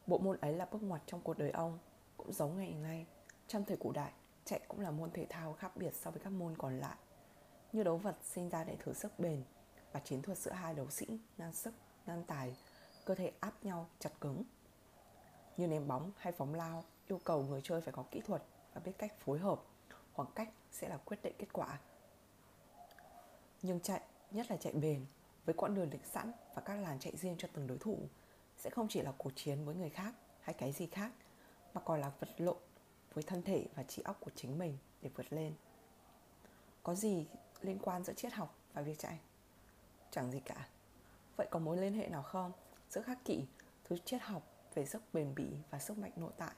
Bộ 0.08 0.18
môn 0.18 0.38
ấy 0.38 0.54
là 0.54 0.66
bước 0.66 0.84
ngoặt 0.84 1.02
trong 1.06 1.22
cuộc 1.22 1.38
đời 1.38 1.52
ông, 1.52 1.80
cũng 2.18 2.34
giống 2.34 2.58
ngày 2.58 2.74
nay. 2.74 3.06
Trong 3.48 3.66
thời 3.66 3.78
cổ 3.78 3.92
đại, 3.92 4.12
chạy 4.46 4.60
cũng 4.68 4.80
là 4.80 4.92
môn 4.92 5.12
thể 5.12 5.26
thao 5.30 5.54
khác 5.54 5.78
biệt 5.78 5.94
so 5.94 6.12
với 6.12 6.20
các 6.24 6.30
môn 6.30 6.56
còn 6.58 6.80
lại. 6.80 6.96
Như 7.74 7.84
đấu 7.84 7.98
vật 7.98 8.16
sinh 8.24 8.50
ra 8.50 8.64
để 8.64 8.76
thử 8.80 8.94
sức 8.94 9.20
bền 9.20 9.44
và 9.92 10.00
chiến 10.00 10.22
thuật 10.22 10.38
giữa 10.38 10.52
hai 10.52 10.74
đấu 10.74 10.90
sĩ 10.90 11.20
ngang 11.38 11.54
sức, 11.54 11.74
ngang 12.06 12.24
tài, 12.28 12.56
cơ 13.06 13.16
thể 13.16 13.32
áp 13.40 13.54
nhau 13.66 13.90
chặt 14.00 14.12
cứng. 14.22 14.44
Như 15.58 15.68
ném 15.68 15.88
bóng 15.88 16.12
hay 16.18 16.34
phóng 16.34 16.54
lao, 16.54 16.84
yêu 17.08 17.20
cầu 17.24 17.44
người 17.44 17.62
chơi 17.64 17.82
phải 17.82 17.94
có 17.94 18.04
kỹ 18.12 18.22
thuật 18.26 18.44
và 18.74 18.82
biết 18.86 18.94
cách 18.98 19.20
phối 19.20 19.40
hợp, 19.40 19.62
khoảng 20.14 20.32
cách 20.36 20.50
sẽ 20.72 20.90
là 20.90 20.98
quyết 20.98 21.24
định 21.24 21.36
kết 21.38 21.54
quả. 21.54 21.80
Nhưng 23.62 23.80
chạy, 23.80 24.02
nhất 24.32 24.52
là 24.52 24.58
chạy 24.58 24.74
bền, 24.74 25.06
với 25.46 25.56
quãng 25.56 25.76
đường 25.76 25.90
lịch 25.92 26.06
sẵn 26.06 26.32
và 26.54 26.62
các 26.62 26.76
làn 26.76 27.00
chạy 27.00 27.18
riêng 27.18 27.36
cho 27.38 27.48
từng 27.54 27.68
đối 27.68 27.78
thủ, 27.78 28.00
sẽ 28.58 28.70
không 28.70 28.88
chỉ 28.90 29.02
là 29.02 29.14
cuộc 29.18 29.32
chiến 29.36 29.66
với 29.66 29.76
người 29.76 29.90
khác 29.90 30.14
hay 30.42 30.54
cái 30.54 30.72
gì 30.72 30.88
khác, 30.88 31.12
mà 31.74 31.82
còn 31.82 32.02
là 32.02 32.12
vật 32.20 32.30
lộn 32.38 32.58
với 33.14 33.24
thân 33.24 33.42
thể 33.44 33.66
và 33.76 33.84
trí 33.84 34.02
óc 34.02 34.18
của 34.20 34.32
chính 34.36 34.60
mình 34.60 34.78
để 35.02 35.10
vượt 35.16 35.34
lên. 35.34 35.54
Có 36.84 36.96
gì 36.96 37.26
liên 37.62 37.80
quan 37.82 38.04
giữa 38.04 38.14
triết 38.14 38.34
học 38.34 38.56
và 38.74 38.82
việc 38.82 39.00
chạy? 39.00 39.20
Chẳng 40.12 40.32
gì 40.32 40.40
cả. 40.40 40.68
Vậy 41.36 41.48
có 41.52 41.60
mối 41.60 41.78
liên 41.78 41.94
hệ 41.94 42.08
nào 42.08 42.24
không 42.24 42.52
giữa 42.90 43.02
khắc 43.02 43.26
kỷ 43.26 43.46
thứ 43.84 43.98
triết 44.06 44.22
học 44.22 44.44
về 44.74 44.86
sức 44.86 45.02
bền 45.14 45.36
bỉ 45.36 45.48
và 45.70 45.80
sức 45.80 45.98
mạnh 45.98 46.12
nội 46.16 46.32
tại 46.38 46.54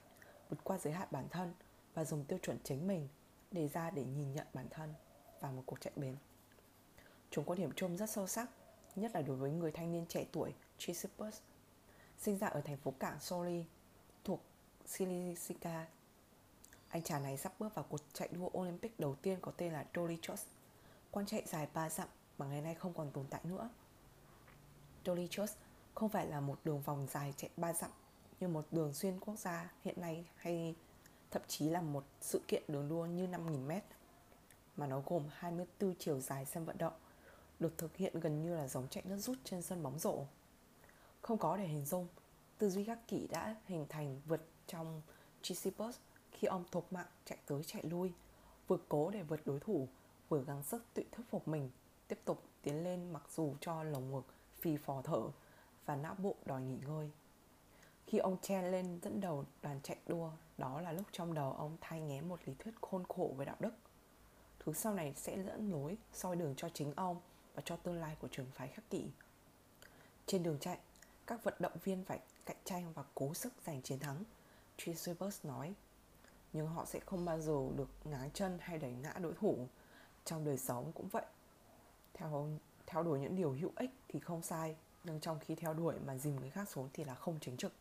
vượt 0.50 0.64
qua 0.64 0.78
giới 0.78 0.94
hạn 0.94 1.08
bản 1.12 1.30
thân 1.30 1.54
và 1.94 2.06
dùng 2.06 2.26
tiêu 2.26 2.40
chuẩn 2.42 2.58
chính 2.64 2.88
mình 2.88 3.08
đề 3.52 3.68
ra 3.68 3.92
để 3.92 4.04
nhìn 4.04 4.34
nhận 4.34 4.48
bản 4.54 4.68
thân 4.70 4.94
vào 5.40 5.52
một 5.52 5.64
cuộc 5.66 5.82
chạy 5.82 5.94
bền. 5.96 6.16
Chúng 7.34 7.46
có 7.46 7.56
điểm 7.56 7.72
chung 7.76 7.98
rất 7.98 8.10
sâu 8.10 8.28
sắc, 8.28 8.50
nhất 8.96 9.12
là 9.14 9.22
đối 9.22 9.36
với 9.38 9.52
người 9.52 9.72
thanh 9.72 9.92
niên 9.92 10.06
trẻ 10.10 10.26
tuổi 10.32 10.54
Chrysippus, 10.78 11.40
sinh 12.18 12.38
ra 12.38 12.48
ở 12.48 12.62
thành 12.62 12.78
phố 12.78 12.94
cảng 13.00 13.20
Soli 13.20 13.66
thuộc 14.24 14.42
Cilicia. 14.98 15.86
Anh 16.90 17.02
chàng 17.04 17.24
này 17.24 17.38
sắp 17.38 17.54
bước 17.60 17.76
vào 17.76 17.86
cuộc 17.90 18.00
chạy 18.14 18.30
đua 18.32 18.50
Olympic 18.58 19.00
đầu 19.00 19.16
tiên 19.16 19.40
có 19.42 19.52
tên 19.52 19.74
là 19.74 19.86
Dolichos, 19.96 20.46
quan 21.12 21.26
chạy 21.26 21.44
dài 21.46 21.68
3 21.74 21.90
dặm 21.90 22.08
mà 22.38 22.46
ngày 22.46 22.62
nay 22.62 22.76
không 22.76 22.94
còn 22.94 23.12
tồn 23.12 23.26
tại 23.30 23.42
nữa. 23.44 23.70
Dolichos 25.06 25.54
không 25.96 26.10
phải 26.10 26.28
là 26.28 26.42
một 26.42 26.60
đường 26.64 26.82
vòng 26.82 27.08
dài 27.12 27.34
chạy 27.38 27.50
3 27.58 27.74
dặm 27.74 27.92
như 28.40 28.48
một 28.48 28.66
đường 28.72 28.94
xuyên 28.94 29.20
quốc 29.20 29.40
gia 29.40 29.72
hiện 29.82 30.02
nay 30.02 30.26
hay 30.36 30.76
thậm 31.32 31.42
chí 31.48 31.70
là 31.70 31.82
một 31.82 32.04
sự 32.22 32.42
kiện 32.48 32.64
đường 32.68 32.90
đua 32.90 33.06
như 33.06 33.28
5.000m 33.28 33.80
mà 34.78 34.88
nó 34.88 35.02
gồm 35.06 35.24
24 35.32 35.96
chiều 36.00 36.20
dài 36.20 36.46
sân 36.46 36.66
vận 36.66 36.78
động 36.78 36.94
được 37.64 37.78
thực 37.78 37.98
hiện 37.98 38.20
gần 38.20 38.42
như 38.42 38.56
là 38.56 38.68
giống 38.68 38.88
chạy 38.88 39.04
nước 39.08 39.18
rút 39.18 39.38
trên 39.44 39.62
sân 39.62 39.84
bóng 39.84 40.00
rổ. 40.00 40.26
Không 41.22 41.38
có 41.38 41.58
để 41.58 41.68
hình 41.68 41.86
dung, 41.86 42.08
tư 42.58 42.70
duy 42.70 42.86
các 42.86 43.08
kỷ 43.08 43.28
đã 43.28 43.56
hình 43.66 43.86
thành 43.90 44.22
vượt 44.26 44.42
trong 44.68 45.02
Chrysippus 45.42 45.98
khi 46.32 46.48
ông 46.48 46.64
thuộc 46.72 46.94
mạng 46.94 47.08
chạy 47.26 47.38
tới 47.46 47.64
chạy 47.64 47.84
lui, 47.84 48.14
vừa 48.68 48.78
cố 48.90 49.10
để 49.10 49.24
vượt 49.24 49.40
đối 49.46 49.60
thủ, 49.60 49.88
vừa 50.30 50.44
gắng 50.44 50.64
sức 50.64 50.86
tự 50.94 51.04
thuyết 51.12 51.24
phục 51.30 51.48
mình 51.48 51.70
tiếp 52.08 52.20
tục 52.26 52.44
tiến 52.62 52.84
lên 52.84 53.14
mặc 53.14 53.24
dù 53.36 53.56
cho 53.62 53.84
lồng 53.84 54.12
ngực 54.12 54.26
phì 54.60 54.78
phò 54.78 55.02
thở 55.02 55.22
và 55.86 55.96
não 55.96 56.16
bộ 56.18 56.36
đòi 56.46 56.62
nghỉ 56.62 56.78
ngơi. 56.88 57.12
Khi 58.08 58.18
ông 58.18 58.38
chen 58.42 58.72
lên 58.72 59.00
dẫn 59.02 59.22
đầu 59.22 59.46
đoàn 59.62 59.80
chạy 59.84 59.98
đua, 60.08 60.32
đó 60.58 60.82
là 60.82 60.92
lúc 60.92 61.06
trong 61.12 61.34
đầu 61.34 61.52
ông 61.52 61.78
thay 61.82 62.02
nghé 62.02 62.22
một 62.22 62.40
lý 62.46 62.54
thuyết 62.60 62.74
khôn 62.82 63.04
khổ 63.10 63.34
về 63.38 63.46
đạo 63.46 63.56
đức. 63.60 63.74
Thứ 64.60 64.74
sau 64.74 64.94
này 64.94 65.14
sẽ 65.16 65.44
dẫn 65.44 65.72
lối, 65.72 65.98
soi 66.14 66.36
đường 66.36 66.54
cho 66.58 66.70
chính 66.70 66.94
ông 66.96 67.22
và 67.56 67.62
cho 67.66 67.76
tương 67.76 68.02
lai 68.02 68.16
của 68.20 68.28
trường 68.28 68.52
phái 68.52 68.68
khắc 68.68 68.90
kỷ. 68.90 69.06
Trên 70.26 70.44
đường 70.44 70.60
chạy, 70.60 70.78
các 71.28 71.44
vận 71.44 71.54
động 71.60 71.78
viên 71.84 72.04
phải 72.04 72.20
cạnh 72.46 72.58
tranh 72.64 72.94
và 72.94 73.04
cố 73.16 73.34
sức 73.34 73.54
giành 73.66 73.82
chiến 73.82 74.00
thắng. 74.00 74.24
Chrysippus 74.78 75.46
nói, 75.46 75.74
nhưng 76.54 76.68
họ 76.68 76.86
sẽ 76.86 77.00
không 77.00 77.26
bao 77.26 77.40
giờ 77.40 77.70
được 77.76 77.90
ngáng 78.04 78.32
chân 78.32 78.58
hay 78.62 78.78
đẩy 78.78 78.92
ngã 78.92 79.14
đối 79.22 79.34
thủ. 79.34 79.68
Trong 80.26 80.46
đời 80.46 80.58
sống 80.58 80.92
cũng 80.96 81.08
vậy. 81.08 81.26
Theo 82.14 82.50
theo 82.88 83.04
đuổi 83.04 83.20
những 83.20 83.36
điều 83.36 83.52
hữu 83.52 83.72
ích 83.76 83.92
thì 84.08 84.20
không 84.20 84.42
sai, 84.42 84.76
nhưng 85.04 85.20
trong 85.20 85.40
khi 85.40 85.56
theo 85.56 85.74
đuổi 85.74 85.96
mà 86.06 86.18
dìm 86.18 86.36
người 86.36 86.50
khác 86.50 86.70
xuống 86.70 86.90
thì 86.94 87.04
là 87.04 87.16
không 87.16 87.40
chính 87.42 87.58
trực 87.58 87.74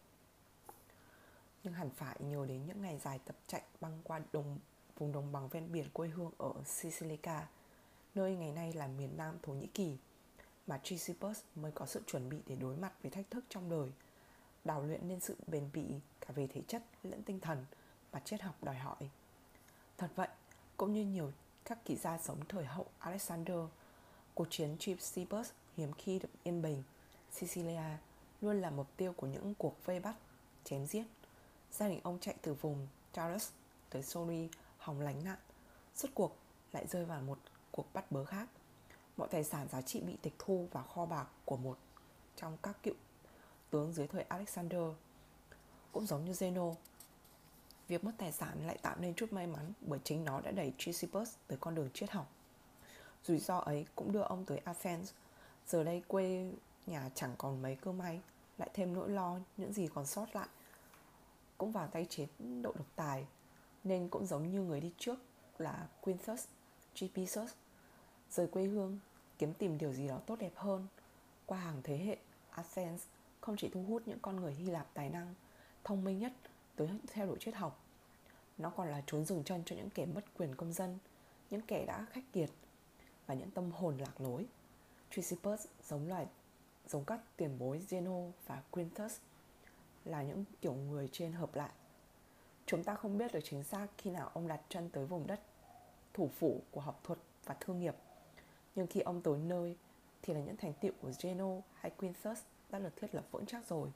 nhưng 1.64 1.74
hẳn 1.74 1.90
phải 1.90 2.16
nhờ 2.20 2.46
đến 2.48 2.66
những 2.66 2.82
ngày 2.82 2.98
dài 2.98 3.18
tập 3.24 3.36
chạy 3.46 3.62
băng 3.80 4.00
qua 4.04 4.20
đồng 4.32 4.58
vùng 4.98 5.12
đồng 5.12 5.32
bằng 5.32 5.48
ven 5.48 5.72
biển 5.72 5.90
quê 5.92 6.08
hương 6.08 6.30
ở 6.38 6.52
Sicilica, 6.64 7.46
nơi 8.14 8.36
ngày 8.36 8.52
nay 8.52 8.72
là 8.72 8.86
miền 8.86 9.16
nam 9.16 9.38
Thổ 9.42 9.52
Nhĩ 9.52 9.66
Kỳ, 9.66 9.96
mà 10.66 10.80
Chrysippus 10.82 11.40
mới 11.54 11.72
có 11.72 11.86
sự 11.86 12.02
chuẩn 12.06 12.28
bị 12.28 12.38
để 12.46 12.56
đối 12.56 12.76
mặt 12.76 12.92
với 13.02 13.10
thách 13.10 13.30
thức 13.30 13.44
trong 13.48 13.70
đời, 13.70 13.90
đào 14.64 14.82
luyện 14.82 15.08
nên 15.08 15.20
sự 15.20 15.36
bền 15.46 15.70
bỉ 15.72 15.84
cả 16.20 16.28
về 16.34 16.46
thể 16.46 16.62
chất 16.68 16.82
lẫn 17.02 17.22
tinh 17.22 17.40
thần 17.40 17.66
mà 18.12 18.20
triết 18.20 18.42
học 18.42 18.54
đòi 18.62 18.74
hỏi. 18.74 19.10
Thật 19.98 20.08
vậy, 20.14 20.28
cũng 20.76 20.92
như 20.92 21.04
nhiều 21.04 21.32
các 21.64 21.84
kỹ 21.84 21.96
gia 21.96 22.18
sống 22.18 22.40
thời 22.48 22.64
hậu 22.64 22.86
Alexander, 22.98 23.58
cuộc 24.34 24.46
chiến 24.50 24.76
Chrysippus 24.78 25.50
hiếm 25.76 25.92
khi 25.92 26.18
được 26.18 26.28
yên 26.42 26.62
bình, 26.62 26.82
Sicilia 27.32 27.98
luôn 28.40 28.60
là 28.60 28.70
mục 28.70 28.86
tiêu 28.96 29.12
của 29.16 29.26
những 29.26 29.54
cuộc 29.54 29.84
vây 29.84 30.00
bắt, 30.00 30.14
chém 30.64 30.86
giết. 30.86 31.04
Gia 31.72 31.88
đình 31.88 32.00
ông 32.02 32.18
chạy 32.20 32.34
từ 32.42 32.54
vùng 32.54 32.88
Charles 33.12 33.50
tới 33.90 34.02
Soli 34.02 34.48
hòng 34.78 35.00
lánh 35.00 35.24
nạn. 35.24 35.38
Suốt 35.94 36.08
cuộc 36.14 36.36
lại 36.72 36.86
rơi 36.86 37.04
vào 37.04 37.20
một 37.20 37.38
cuộc 37.72 37.86
bắt 37.92 38.12
bớ 38.12 38.24
khác. 38.24 38.48
Mọi 39.16 39.28
tài 39.28 39.44
sản 39.44 39.68
giá 39.68 39.82
trị 39.82 40.00
bị 40.00 40.16
tịch 40.22 40.34
thu 40.38 40.68
vào 40.72 40.84
kho 40.84 41.06
bạc 41.06 41.26
của 41.44 41.56
một 41.56 41.78
trong 42.36 42.56
các 42.62 42.82
cựu 42.82 42.94
tướng 43.70 43.92
dưới 43.92 44.06
thời 44.06 44.22
Alexander. 44.22 44.82
Cũng 45.92 46.06
giống 46.06 46.24
như 46.24 46.32
Zeno, 46.32 46.74
Việc 47.92 48.04
mất 48.04 48.12
tài 48.18 48.32
sản 48.32 48.66
lại 48.66 48.78
tạo 48.82 48.96
nên 49.00 49.14
chút 49.14 49.32
may 49.32 49.46
mắn 49.46 49.72
bởi 49.80 49.98
chính 50.04 50.24
nó 50.24 50.40
đã 50.40 50.50
đẩy 50.50 50.72
Chrysippus 50.78 51.34
tới 51.46 51.58
con 51.60 51.74
đường 51.74 51.90
triết 51.94 52.10
học. 52.10 52.32
Rủi 53.24 53.38
ro 53.38 53.58
ấy 53.58 53.86
cũng 53.94 54.12
đưa 54.12 54.20
ông 54.20 54.44
tới 54.44 54.58
Athens. 54.58 55.12
Giờ 55.66 55.84
đây 55.84 56.02
quê 56.08 56.52
nhà 56.86 57.10
chẳng 57.14 57.34
còn 57.38 57.62
mấy 57.62 57.76
cơ 57.76 57.92
may, 57.92 58.20
Lại 58.58 58.70
thêm 58.74 58.94
nỗi 58.94 59.08
lo 59.08 59.38
những 59.56 59.72
gì 59.72 59.88
còn 59.94 60.06
sót 60.06 60.26
lại. 60.32 60.48
Cũng 61.58 61.72
vào 61.72 61.86
tay 61.86 62.06
chế 62.10 62.26
độ 62.62 62.72
độc 62.76 62.86
tài, 62.96 63.26
nên 63.84 64.08
cũng 64.08 64.26
giống 64.26 64.50
như 64.50 64.60
người 64.60 64.80
đi 64.80 64.92
trước 64.98 65.18
là 65.58 65.86
Quintus. 66.00 66.44
Gippius 66.96 67.38
rời 68.30 68.46
quê 68.46 68.64
hương, 68.64 68.98
kiếm 69.38 69.54
tìm 69.54 69.78
điều 69.78 69.92
gì 69.92 70.08
đó 70.08 70.20
tốt 70.26 70.36
đẹp 70.38 70.52
hơn. 70.54 70.86
Qua 71.46 71.58
hàng 71.58 71.80
thế 71.84 71.96
hệ, 71.96 72.16
Athens 72.50 73.02
không 73.40 73.56
chỉ 73.56 73.68
thu 73.68 73.82
hút 73.82 74.02
những 74.06 74.18
con 74.22 74.36
người 74.36 74.52
Hy 74.54 74.66
Lạp 74.66 74.94
tài 74.94 75.10
năng, 75.10 75.34
thông 75.84 76.04
minh 76.04 76.18
nhất 76.18 76.32
tới 76.76 76.88
theo 77.06 77.26
đuổi 77.26 77.36
triết 77.40 77.54
học, 77.54 77.80
nó 78.58 78.70
còn 78.70 78.88
là 78.88 79.02
trốn 79.06 79.24
dừng 79.24 79.44
chân 79.44 79.62
cho 79.66 79.76
những 79.76 79.90
kẻ 79.90 80.06
mất 80.06 80.24
quyền 80.38 80.54
công 80.54 80.72
dân, 80.72 80.98
những 81.50 81.60
kẻ 81.60 81.86
đã 81.86 82.06
khách 82.12 82.32
kiệt 82.32 82.50
và 83.26 83.34
những 83.34 83.50
tâm 83.50 83.72
hồn 83.72 83.98
lạc 83.98 84.20
lối. 84.20 84.46
Chrysippus 85.10 85.66
giống 85.88 86.08
loài, 86.08 86.26
giống 86.88 87.04
các 87.04 87.20
tiền 87.36 87.58
bối 87.58 87.82
Zeno 87.88 88.30
và 88.46 88.62
Quintus, 88.70 89.16
là 90.04 90.22
những 90.22 90.44
kiểu 90.60 90.74
người 90.74 91.08
trên 91.12 91.32
hợp 91.32 91.54
lại. 91.54 91.70
Chúng 92.66 92.84
ta 92.84 92.94
không 92.94 93.18
biết 93.18 93.32
được 93.32 93.40
chính 93.44 93.64
xác 93.64 93.86
khi 93.98 94.10
nào 94.10 94.30
ông 94.34 94.48
đặt 94.48 94.60
chân 94.68 94.90
tới 94.90 95.06
vùng 95.06 95.26
đất 95.26 95.40
thủ 96.14 96.30
phủ 96.38 96.60
của 96.70 96.80
học 96.80 97.00
thuật 97.04 97.18
và 97.44 97.56
thương 97.60 97.80
nghiệp. 97.80 97.94
Nhưng 98.74 98.86
khi 98.86 99.00
ông 99.00 99.22
tới 99.22 99.38
nơi 99.38 99.76
thì 100.22 100.34
là 100.34 100.40
những 100.40 100.56
thành 100.56 100.72
tiệu 100.72 100.92
của 101.02 101.10
Geno 101.22 101.50
hay 101.74 101.90
Quintus 101.90 102.38
đã 102.70 102.78
được 102.78 102.96
thiết 102.96 103.14
lập 103.14 103.24
vững 103.30 103.46
chắc 103.46 103.68
rồi. 103.68 103.92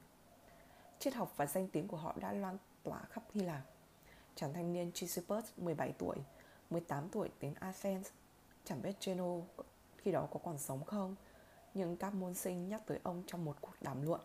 Triết 0.99 1.13
học 1.13 1.33
và 1.37 1.45
danh 1.45 1.67
tiếng 1.67 1.87
của 1.87 1.97
họ 1.97 2.15
đã 2.19 2.33
loan 2.33 2.57
tỏa 2.83 2.99
khắp 3.09 3.23
Hy 3.33 3.41
Lạp. 3.41 3.61
Chàng 4.35 4.53
thanh 4.53 4.73
niên 4.73 4.91
Chrysippus 4.91 5.45
17 5.57 5.93
tuổi 5.97 6.17
18 6.69 7.09
tuổi 7.09 7.29
đến 7.41 7.53
Athens. 7.53 8.07
Chẳng 8.65 8.81
biết 8.81 8.95
Geno 9.05 9.35
khi 9.97 10.11
đó 10.11 10.27
có 10.31 10.39
còn 10.43 10.57
sống 10.57 10.83
không 10.85 11.15
nhưng 11.73 11.97
các 11.97 12.13
môn 12.13 12.33
sinh 12.33 12.69
nhắc 12.69 12.81
tới 12.85 12.99
ông 13.03 13.23
trong 13.27 13.45
một 13.45 13.57
cuộc 13.61 13.73
đàm 13.81 14.01
luận. 14.01 14.21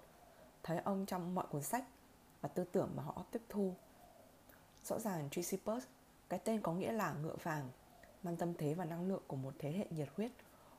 Thấy 0.63 0.79
ông 0.79 1.07
trong 1.07 1.35
mọi 1.35 1.47
cuốn 1.51 1.63
sách 1.63 1.85
và 2.41 2.49
tư 2.49 2.65
tưởng 2.65 2.91
mà 2.97 3.03
họ 3.03 3.25
tiếp 3.31 3.43
thu. 3.49 3.75
Rõ 4.85 4.99
ràng 4.99 5.31
Chrysippus, 5.31 5.85
cái 6.29 6.41
tên 6.45 6.61
có 6.61 6.73
nghĩa 6.73 6.93
là 6.93 7.15
ngựa 7.23 7.37
vàng, 7.43 7.69
mang 8.23 8.37
tâm 8.37 8.55
thế 8.55 8.75
và 8.75 8.85
năng 8.85 9.09
lượng 9.09 9.23
của 9.27 9.37
một 9.37 9.55
thế 9.59 9.73
hệ 9.73 9.87
nhiệt 9.91 10.09
huyết. 10.17 10.31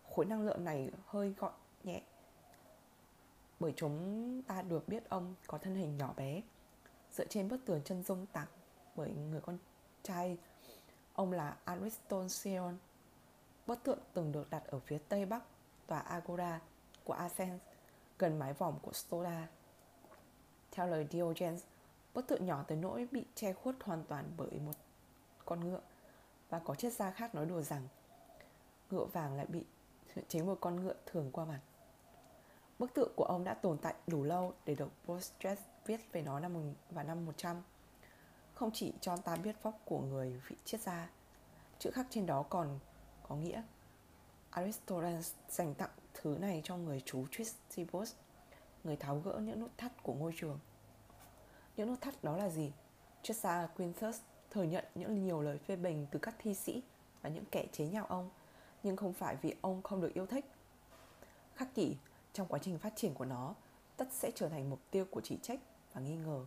Khối 0.09 0.25
năng 0.25 0.45
lượng 0.45 0.63
này 0.63 0.91
hơi 1.05 1.33
gọn 1.37 1.53
nhẹ 1.83 2.01
bởi 3.59 3.73
chúng 3.75 4.41
ta 4.47 4.61
được 4.61 4.87
biết 4.87 5.09
ông 5.09 5.35
có 5.47 5.57
thân 5.57 5.75
hình 5.75 5.97
nhỏ 5.97 6.13
bé 6.17 6.41
dựa 7.11 7.25
trên 7.25 7.49
bức 7.49 7.65
tường 7.65 7.81
chân 7.85 8.03
dung 8.03 8.25
tặng 8.25 8.47
bởi 8.95 9.11
người 9.13 9.41
con 9.41 9.57
trai 10.03 10.37
ông 11.13 11.31
là 11.31 11.57
Ariston 11.65 12.29
Sion. 12.29 12.77
bức 13.67 13.83
tượng 13.83 13.99
từng 14.13 14.31
được 14.31 14.49
đặt 14.49 14.63
ở 14.67 14.79
phía 14.79 14.97
tây 15.09 15.25
bắc 15.25 15.43
tòa 15.87 15.99
Agora 15.99 16.61
của 17.03 17.13
Athens 17.13 17.61
gần 18.19 18.39
mái 18.39 18.53
vòm 18.53 18.79
của 18.79 18.93
Stola 18.93 19.47
theo 20.71 20.87
lời 20.87 21.07
Diogenes, 21.11 21.63
bức 22.13 22.27
tượng 22.27 22.45
nhỏ 22.45 22.63
tới 22.67 22.77
nỗi 22.77 23.07
bị 23.11 23.25
che 23.35 23.53
khuất 23.53 23.75
hoàn 23.83 24.03
toàn 24.03 24.25
bởi 24.37 24.59
một 24.65 24.73
con 25.45 25.69
ngựa 25.69 25.81
và 26.53 26.59
có 26.59 26.75
triết 26.75 26.93
gia 26.93 27.11
khác 27.11 27.35
nói 27.35 27.45
đùa 27.45 27.61
rằng 27.61 27.87
ngựa 28.91 29.05
vàng 29.05 29.35
lại 29.35 29.45
bị 29.45 29.63
chính 30.27 30.45
một 30.45 30.57
con 30.61 30.83
ngựa 30.83 30.93
thường 31.05 31.29
qua 31.31 31.45
mặt. 31.45 31.59
Bức 32.79 32.93
tượng 32.93 33.11
của 33.15 33.23
ông 33.23 33.43
đã 33.43 33.53
tồn 33.53 33.77
tại 33.77 33.93
đủ 34.07 34.23
lâu 34.23 34.53
để 34.65 34.75
được 34.75 34.89
Borges 35.07 35.59
viết 35.85 36.11
về 36.11 36.21
nó 36.21 36.39
năm 36.39 36.73
vào 36.89 37.03
năm 37.03 37.25
100. 37.25 37.61
Không 38.53 38.71
chỉ 38.73 38.93
cho 39.01 39.17
ta 39.17 39.35
biết 39.35 39.63
vóc 39.63 39.79
của 39.85 39.99
người 39.99 40.41
vị 40.47 40.55
triết 40.65 40.81
gia, 40.81 41.09
chữ 41.79 41.91
khắc 41.91 42.07
trên 42.09 42.25
đó 42.25 42.43
còn 42.49 42.79
có 43.27 43.35
nghĩa 43.35 43.63
Aristoteles 44.49 45.33
dành 45.49 45.73
tặng 45.73 45.91
thứ 46.13 46.37
này 46.41 46.61
cho 46.63 46.77
người 46.77 47.01
chú 47.05 47.25
Chrysippus 47.31 48.13
người 48.83 48.95
tháo 48.95 49.19
gỡ 49.19 49.39
những 49.43 49.59
nút 49.59 49.71
thắt 49.77 50.03
của 50.03 50.13
ngôi 50.13 50.33
trường. 50.35 50.59
Những 51.77 51.87
nút 51.87 52.01
thắt 52.01 52.23
đó 52.23 52.37
là 52.37 52.49
gì? 52.49 52.71
Triết 53.23 53.35
gia 53.37 53.67
Quintus 53.67 54.19
thừa 54.53 54.63
nhận 54.63 54.85
những 54.95 55.25
nhiều 55.25 55.41
lời 55.41 55.57
phê 55.57 55.75
bình 55.75 56.07
từ 56.11 56.19
các 56.19 56.35
thi 56.39 56.53
sĩ 56.53 56.83
và 57.21 57.29
những 57.29 57.45
kẻ 57.51 57.65
chế 57.71 57.87
nhạo 57.87 58.05
ông, 58.05 58.29
nhưng 58.83 58.95
không 58.95 59.13
phải 59.13 59.35
vì 59.41 59.55
ông 59.61 59.81
không 59.81 60.01
được 60.01 60.13
yêu 60.13 60.25
thích. 60.25 60.45
Khắc 61.55 61.75
kỷ, 61.75 61.95
trong 62.33 62.47
quá 62.47 62.59
trình 62.59 62.79
phát 62.79 62.93
triển 62.95 63.13
của 63.13 63.25
nó, 63.25 63.55
tất 63.97 64.07
sẽ 64.11 64.31
trở 64.35 64.49
thành 64.49 64.69
mục 64.69 64.79
tiêu 64.91 65.05
của 65.11 65.21
chỉ 65.21 65.37
trách 65.41 65.59
và 65.93 66.01
nghi 66.01 66.15
ngờ. 66.15 66.45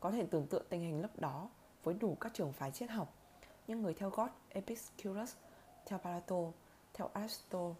Có 0.00 0.10
thể 0.10 0.26
tưởng 0.30 0.46
tượng 0.46 0.64
tình 0.68 0.80
hình 0.80 1.02
lúc 1.02 1.20
đó 1.20 1.48
với 1.82 1.94
đủ 1.94 2.16
các 2.20 2.34
trường 2.34 2.52
phái 2.52 2.70
triết 2.70 2.90
học, 2.90 3.14
những 3.66 3.82
người 3.82 3.94
theo 3.94 4.10
gót 4.10 4.28
Epicurus, 4.48 5.34
theo 5.86 5.98
Plato, 5.98 6.36
theo 6.94 7.10
Aristotle, 7.12 7.74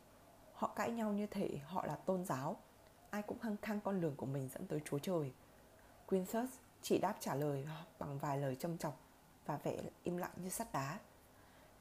họ 0.55 0.69
cãi 0.77 0.91
nhau 0.91 1.13
như 1.13 1.27
thể 1.27 1.59
họ 1.67 1.87
là 1.87 1.97
tôn 1.97 2.25
giáo 2.25 2.57
ai 3.11 3.23
cũng 3.23 3.39
hăng 3.41 3.57
khăng 3.63 3.81
con 3.81 4.01
đường 4.01 4.17
của 4.17 4.27
mình 4.27 4.49
dẫn 4.55 4.67
tới 4.67 4.81
Chúa 4.85 4.99
Trời. 4.99 5.33
Quintus 6.07 6.51
chỉ 6.83 6.99
đáp 6.99 7.17
trả 7.21 7.35
lời 7.35 7.67
bằng 7.99 8.19
vài 8.19 8.39
lời 8.39 8.57
châm 8.57 8.79
chọc 8.79 9.04
và 9.47 9.57
vẻ 9.57 9.77
im 10.03 10.17
lặng 10.17 10.31
như 10.37 10.49
sắt 10.49 10.73
đá. 10.73 10.99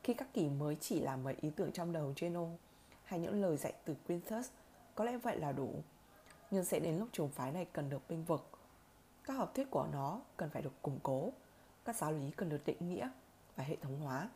Khi 0.03 0.13
các 0.13 0.33
kỷ 0.33 0.49
mới 0.49 0.77
chỉ 0.81 0.99
là 0.99 1.15
mấy 1.15 1.35
ý 1.41 1.49
tưởng 1.49 1.71
trong 1.71 1.93
đầu 1.93 2.13
Geno 2.17 2.45
hay 3.03 3.19
những 3.19 3.41
lời 3.41 3.57
dạy 3.57 3.73
từ 3.85 3.95
Quintus, 4.07 4.49
có 4.95 5.03
lẽ 5.03 5.17
vậy 5.17 5.39
là 5.39 5.51
đủ. 5.51 5.73
Nhưng 6.51 6.65
sẽ 6.65 6.79
đến 6.79 6.97
lúc 6.97 7.07
trường 7.11 7.29
phái 7.29 7.51
này 7.51 7.65
cần 7.65 7.89
được 7.89 8.09
binh 8.09 8.23
vực. 8.23 8.49
Các 9.23 9.33
học 9.33 9.51
thuyết 9.55 9.71
của 9.71 9.87
nó 9.91 10.21
cần 10.37 10.49
phải 10.49 10.61
được 10.61 10.81
củng 10.81 10.99
cố, 11.03 11.29
các 11.85 11.95
giáo 11.95 12.11
lý 12.11 12.31
cần 12.31 12.49
được 12.49 12.65
định 12.65 12.77
nghĩa 12.79 13.09
và 13.55 13.63
hệ 13.63 13.75
thống 13.75 13.99
hóa. 13.99 14.29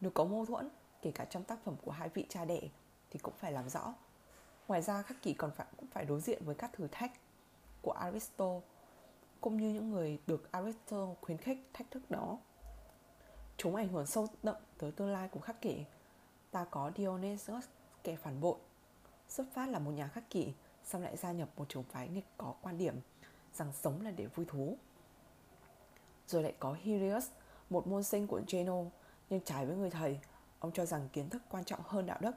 Nếu 0.00 0.10
có 0.14 0.24
mâu 0.24 0.46
thuẫn, 0.46 0.68
kể 1.02 1.10
cả 1.10 1.24
trong 1.24 1.44
tác 1.44 1.58
phẩm 1.64 1.76
của 1.84 1.90
hai 1.90 2.08
vị 2.08 2.26
cha 2.28 2.44
đẻ, 2.44 2.60
thì 3.10 3.18
cũng 3.18 3.34
phải 3.38 3.52
làm 3.52 3.68
rõ. 3.68 3.94
Ngoài 4.68 4.82
ra, 4.82 5.02
các 5.02 5.16
kỳ 5.22 5.32
còn 5.32 5.50
phải 5.56 5.66
cũng 5.76 5.86
phải 5.86 6.04
đối 6.04 6.20
diện 6.20 6.42
với 6.44 6.54
các 6.54 6.72
thử 6.72 6.88
thách 6.92 7.12
của 7.82 7.92
Aristotle 7.92 8.60
cũng 9.40 9.56
như 9.56 9.70
những 9.70 9.90
người 9.90 10.18
được 10.26 10.52
Aristotle 10.52 11.14
khuyến 11.20 11.38
khích 11.38 11.58
thách 11.72 11.90
thức 11.90 12.10
đó. 12.10 12.38
Chúng 13.62 13.76
ảnh 13.76 13.88
hưởng 13.88 14.06
sâu 14.06 14.26
đậm 14.42 14.56
tới 14.78 14.92
tương 14.92 15.12
lai 15.12 15.28
của 15.28 15.40
khắc 15.40 15.60
kỷ. 15.60 15.84
Ta 16.50 16.64
có 16.70 16.92
Dionysius, 16.96 17.64
kẻ 18.02 18.16
phản 18.16 18.40
bội. 18.40 18.56
Xuất 19.28 19.46
phát 19.52 19.68
là 19.68 19.78
một 19.78 19.90
nhà 19.90 20.08
khắc 20.08 20.30
kỷ, 20.30 20.52
xong 20.84 21.02
lại 21.02 21.16
gia 21.16 21.32
nhập 21.32 21.48
một 21.56 21.68
trường 21.68 21.82
phái 21.82 22.08
nghịch 22.08 22.24
có 22.36 22.54
quan 22.62 22.78
điểm 22.78 22.94
rằng 23.54 23.72
sống 23.72 24.02
là 24.02 24.10
để 24.10 24.26
vui 24.26 24.46
thú. 24.46 24.76
Rồi 26.26 26.42
lại 26.42 26.54
có 26.58 26.76
Helios, 26.84 27.26
một 27.70 27.86
môn 27.86 28.02
sinh 28.02 28.26
của 28.26 28.40
Geno, 28.48 28.76
nhưng 29.30 29.40
trái 29.44 29.66
với 29.66 29.76
người 29.76 29.90
thầy, 29.90 30.20
ông 30.58 30.72
cho 30.72 30.86
rằng 30.86 31.08
kiến 31.12 31.28
thức 31.28 31.42
quan 31.50 31.64
trọng 31.64 31.80
hơn 31.84 32.06
đạo 32.06 32.18
đức. 32.20 32.34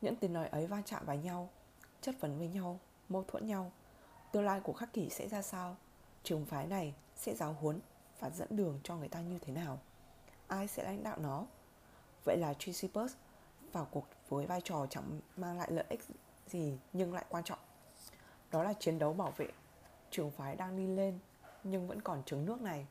Những 0.00 0.16
tiếng 0.16 0.32
nói 0.32 0.48
ấy 0.48 0.66
va 0.66 0.82
chạm 0.84 1.06
vào 1.06 1.16
nhau, 1.16 1.48
chất 2.00 2.14
vấn 2.20 2.38
với 2.38 2.48
nhau, 2.48 2.78
mâu 3.08 3.24
thuẫn 3.28 3.46
nhau. 3.46 3.72
Tương 4.32 4.44
lai 4.44 4.60
của 4.60 4.72
khắc 4.72 4.92
kỷ 4.92 5.10
sẽ 5.10 5.28
ra 5.28 5.42
sao? 5.42 5.76
Trường 6.22 6.46
phái 6.46 6.66
này 6.66 6.94
sẽ 7.16 7.34
giáo 7.34 7.56
huấn 7.60 7.80
và 8.20 8.30
dẫn 8.30 8.48
đường 8.50 8.80
cho 8.82 8.96
người 8.96 9.08
ta 9.08 9.20
như 9.20 9.38
thế 9.38 9.52
nào? 9.52 9.78
Ai 10.48 10.68
sẽ 10.68 10.84
lãnh 10.84 11.02
đạo 11.02 11.16
nó? 11.20 11.46
Vậy 12.24 12.36
là 12.36 12.54
Chrysippus 12.54 13.14
vào 13.72 13.88
cuộc 13.90 14.06
với 14.28 14.46
vai 14.46 14.60
trò 14.60 14.86
chẳng 14.90 15.20
mang 15.36 15.58
lại 15.58 15.70
lợi 15.70 15.84
ích 15.88 16.00
gì 16.46 16.78
nhưng 16.92 17.14
lại 17.14 17.24
quan 17.28 17.44
trọng. 17.44 17.58
Đó 18.50 18.62
là 18.62 18.72
chiến 18.72 18.98
đấu 18.98 19.12
bảo 19.12 19.32
vệ 19.36 19.48
trường 20.10 20.30
phái 20.30 20.56
đang 20.56 20.76
đi 20.76 20.86
lên 20.86 21.18
nhưng 21.64 21.88
vẫn 21.88 22.02
còn 22.02 22.22
trứng 22.24 22.46
nước 22.46 22.60
này. 22.60 22.86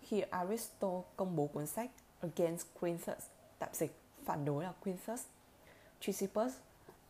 Khi 0.00 0.20
Aristotle 0.20 1.00
công 1.16 1.36
bố 1.36 1.46
cuốn 1.46 1.66
sách 1.66 1.90
Against 2.20 2.66
Quintus, 2.80 3.26
tạm 3.58 3.68
dịch 3.72 4.00
phản 4.24 4.44
đối 4.44 4.64
là 4.64 4.72
Quintus, 4.84 5.22
Chrysippus 6.00 6.52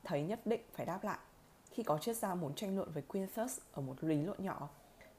thấy 0.05 0.23
nhất 0.23 0.41
định 0.45 0.61
phải 0.73 0.87
đáp 0.87 1.05
lại. 1.05 1.19
Khi 1.71 1.83
có 1.83 1.99
triết 1.99 2.17
gia 2.17 2.35
muốn 2.35 2.55
tranh 2.55 2.77
luận 2.77 2.91
với 2.93 3.03
Quintus 3.03 3.59
ở 3.73 3.83
một 3.83 4.05
lý 4.05 4.23
luận 4.23 4.45
nhỏ, 4.45 4.69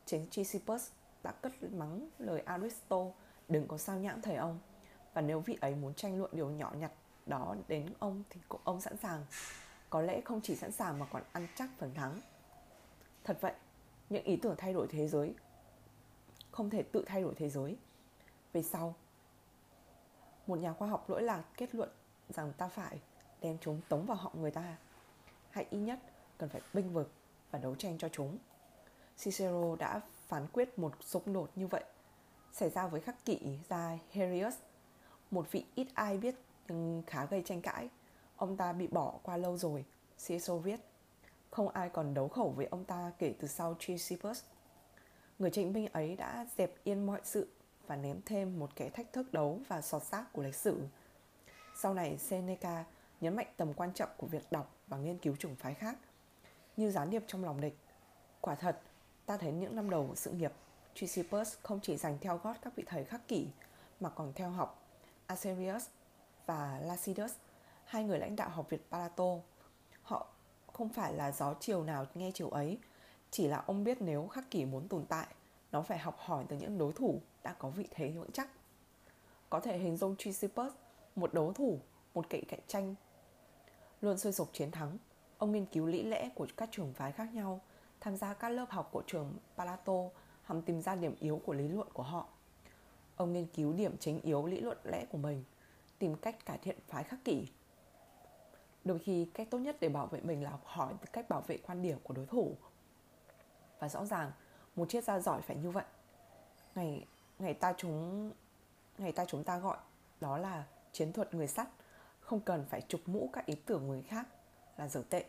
chính 0.06 0.28
Chrysippus 0.30 0.90
đã 1.24 1.32
cất 1.32 1.64
mắng 1.64 2.10
lời 2.20 2.42
Aristotle 2.42 3.12
đừng 3.50 3.68
có 3.68 3.78
sao 3.78 3.98
nhãng 3.98 4.22
thầy 4.22 4.36
ông. 4.36 4.60
Và 5.14 5.22
nếu 5.22 5.40
vị 5.40 5.58
ấy 5.62 5.76
muốn 5.76 5.94
tranh 5.94 6.20
luận 6.20 6.32
điều 6.34 6.50
nhỏ 6.50 6.72
nhặt 6.78 6.92
đó 7.26 7.56
đến 7.68 7.94
ông 8.00 8.24
thì 8.30 8.42
cũng 8.50 8.62
ông 8.64 8.82
sẵn 8.82 8.98
sàng. 8.98 9.26
Có 9.90 10.02
lẽ 10.02 10.22
không 10.22 10.42
chỉ 10.44 10.56
sẵn 10.56 10.72
sàng 10.72 11.00
mà 11.00 11.06
còn 11.12 11.24
ăn 11.32 11.48
chắc 11.56 11.70
phần 11.78 11.94
thắng. 11.94 12.22
Thật 13.24 13.38
vậy, 13.42 13.54
những 14.10 14.24
ý 14.24 14.38
tưởng 14.38 14.56
thay 14.58 14.74
đổi 14.74 14.88
thế 14.90 15.08
giới 15.08 15.34
không 16.52 16.70
thể 16.70 16.84
tự 16.84 17.04
thay 17.08 17.22
đổi 17.22 17.34
thế 17.36 17.50
giới. 17.50 17.78
Về 18.54 18.64
sau, 18.64 18.96
một 20.48 20.56
nhà 20.56 20.74
khoa 20.74 20.88
học 20.88 21.10
lỗi 21.10 21.22
lạc 21.22 21.44
kết 21.58 21.76
luận 21.76 21.90
rằng 22.30 22.54
ta 22.58 22.68
phải 22.68 23.00
đem 23.42 23.58
chúng 23.62 23.82
tống 23.90 24.06
vào 24.06 24.18
họng 24.18 24.42
người 24.42 24.52
ta 24.52 24.78
hay 25.50 25.66
ít 25.70 25.80
nhất 25.80 26.00
cần 26.38 26.50
phải 26.50 26.62
binh 26.74 26.94
vực 26.94 27.12
và 27.52 27.60
đấu 27.60 27.76
tranh 27.76 27.98
cho 27.98 28.10
chúng. 28.10 28.38
Cicero 29.18 29.76
đã 29.76 30.02
phán 30.28 30.48
quyết 30.48 30.80
một 30.80 31.04
xung 31.04 31.34
đột 31.34 31.50
như 31.56 31.68
vậy 31.68 31.84
xảy 32.54 32.70
ra 32.70 32.88
với 32.88 33.02
khắc 33.02 33.26
kỵ 33.26 33.40
gia 33.70 33.98
Herius, 34.12 34.56
một 35.32 35.52
vị 35.52 35.66
ít 35.76 35.88
ai 35.94 36.18
biết 36.18 36.36
nhưng 36.68 37.04
khá 37.08 37.26
gây 37.26 37.42
tranh 37.46 37.62
cãi. 37.62 37.90
Ông 38.36 38.58
ta 38.58 38.74
bị 38.74 38.88
bỏ 38.88 39.14
qua 39.24 39.38
lâu 39.38 39.58
rồi, 39.58 39.86
Cicero 40.18 40.58
viết. 40.58 40.80
Không 41.52 41.70
ai 41.70 41.90
còn 41.90 42.14
đấu 42.14 42.28
khẩu 42.28 42.50
với 42.50 42.66
ông 42.66 42.86
ta 42.86 43.12
kể 43.18 43.34
từ 43.40 43.48
sau 43.48 43.76
Chrysippus. 43.80 44.44
Người 45.40 45.52
tranh 45.52 45.74
binh 45.74 45.88
ấy 45.88 46.16
đã 46.16 46.46
dẹp 46.58 46.84
yên 46.84 47.06
mọi 47.06 47.22
sự 47.24 47.48
và 47.88 47.96
ném 47.96 48.22
thêm 48.26 48.60
một 48.60 48.76
kẻ 48.76 48.90
thách 48.90 49.14
thức 49.14 49.34
đấu 49.34 49.60
và 49.68 49.82
sọt 49.82 50.04
xác 50.04 50.34
của 50.34 50.44
lịch 50.44 50.56
sử. 50.56 50.82
Sau 51.76 51.94
này 51.94 52.18
Seneca 52.18 52.86
nhấn 53.22 53.36
mạnh 53.36 53.48
tầm 53.58 53.74
quan 53.74 53.94
trọng 53.94 54.10
của 54.18 54.28
việc 54.28 54.52
đọc 54.52 54.76
và 54.88 54.98
nghiên 54.98 55.18
cứu 55.18 55.36
chủng 55.36 55.56
phái 55.56 55.74
khác 55.74 55.98
như 56.78 56.92
gián 56.92 57.10
điệp 57.10 57.24
trong 57.28 57.46
lòng 57.46 57.62
địch. 57.62 57.78
Quả 58.42 58.56
thật, 58.56 58.82
ta 59.26 59.38
thấy 59.38 59.52
những 59.52 59.76
năm 59.76 59.90
đầu 59.90 60.08
của 60.08 60.16
sự 60.16 60.32
nghiệp, 60.32 60.52
Chrysippus 60.96 61.58
không 61.64 61.80
chỉ 61.84 61.98
dành 61.98 62.18
theo 62.22 62.38
gót 62.38 62.56
các 62.62 62.76
vị 62.76 62.84
thầy 62.88 63.04
khắc 63.04 63.28
kỷ 63.28 63.48
mà 64.00 64.10
còn 64.10 64.34
theo 64.34 64.50
học 64.50 64.84
Aserius 65.28 65.88
và 66.46 66.80
Lacidus, 66.84 67.34
hai 67.86 68.04
người 68.04 68.20
lãnh 68.20 68.36
đạo 68.36 68.50
học 68.50 68.70
Việt 68.70 68.90
Palato. 68.92 69.26
Họ 70.02 70.28
không 70.74 70.90
phải 70.90 71.14
là 71.14 71.32
gió 71.32 71.54
chiều 71.60 71.84
nào 71.84 72.06
nghe 72.16 72.32
chiều 72.34 72.50
ấy, 72.50 72.78
chỉ 73.32 73.48
là 73.48 73.64
ông 73.68 73.84
biết 73.84 74.02
nếu 74.02 74.28
khắc 74.28 74.52
kỷ 74.52 74.66
muốn 74.66 74.88
tồn 74.88 75.06
tại, 75.06 75.28
nó 75.72 75.82
phải 75.82 75.98
học 75.98 76.16
hỏi 76.20 76.46
từ 76.50 76.58
những 76.58 76.78
đối 76.78 76.94
thủ 76.94 77.22
đã 77.44 77.54
có 77.54 77.70
vị 77.70 77.88
thế 77.92 78.12
vững 78.12 78.32
chắc. 78.32 78.48
Có 79.50 79.60
thể 79.60 79.78
hình 79.78 79.98
dung 79.98 80.16
Chrysippus, 80.16 80.72
một 81.16 81.34
đấu 81.34 81.54
thủ, 81.54 81.80
một 82.14 82.30
kỵ 82.30 82.42
cạnh 82.42 82.60
tranh, 82.68 82.96
luôn 84.02 84.18
sôi 84.18 84.34
sục 84.34 84.50
chiến 84.54 84.72
thắng. 84.72 84.98
Ông 85.38 85.52
nghiên 85.52 85.66
cứu 85.66 85.86
lý 85.86 86.04
lẽ 86.04 86.30
của 86.36 86.48
các 86.58 86.70
trường 86.72 86.94
phái 86.94 87.12
khác 87.12 87.34
nhau, 87.34 87.62
tham 88.00 88.18
gia 88.18 88.34
các 88.34 88.50
lớp 88.50 88.66
học 88.70 88.90
của 88.92 89.04
trường 89.08 89.38
Palato 89.58 89.94
hòng 90.50 90.62
tìm 90.62 90.82
ra 90.82 90.96
điểm 90.96 91.16
yếu 91.20 91.42
của 91.46 91.54
lý 91.54 91.68
luận 91.68 91.88
của 91.94 92.04
họ. 92.04 92.28
Ông 93.16 93.34
nghiên 93.34 93.46
cứu 93.46 93.74
điểm 93.74 93.98
chính 94.00 94.22
yếu 94.22 94.46
lý 94.46 94.60
luận 94.60 94.78
lẽ 94.84 95.06
của 95.12 95.18
mình, 95.18 95.44
tìm 96.00 96.16
cách 96.16 96.46
cải 96.46 96.58
thiện 96.58 96.78
phái 96.88 97.04
khắc 97.04 97.20
kỷ. 97.26 97.48
Đôi 98.84 99.00
khi 99.00 99.26
cách 99.34 99.48
tốt 99.52 99.58
nhất 99.58 99.78
để 99.80 99.90
bảo 99.90 100.08
vệ 100.08 100.22
mình 100.22 100.44
là 100.44 100.50
học 100.50 100.62
hỏi 100.66 100.94
từ 101.02 101.08
cách 101.14 101.30
bảo 101.30 101.42
vệ 101.42 101.58
quan 101.58 101.82
điểm 101.82 101.98
của 102.04 102.14
đối 102.14 102.26
thủ. 102.26 102.56
Và 103.80 103.90
rõ 103.90 104.06
ràng, 104.06 104.32
một 104.76 104.90
triết 104.90 105.04
gia 105.04 105.20
giỏi 105.20 105.42
phải 105.42 105.56
như 105.56 105.72
vậy. 105.72 105.86
Ngày 106.76 107.06
ngày 107.40 107.54
ta 107.54 107.74
chúng 107.78 108.32
ngày 108.98 109.12
ta 109.12 109.26
chúng 109.26 109.44
ta 109.44 109.58
gọi 109.58 109.78
đó 110.22 110.38
là 110.38 110.68
chiến 110.92 111.14
thuật 111.14 111.34
người 111.34 111.48
sắt, 111.48 111.68
không 112.20 112.40
cần 112.40 112.66
phải 112.70 112.82
chụp 112.88 113.02
mũ 113.06 113.30
các 113.34 113.46
ý 113.46 113.56
tưởng 113.56 113.88
người 113.88 114.02
khác 114.02 114.28
là 114.78 114.88
dở 114.88 115.04
tệ. 115.10 115.26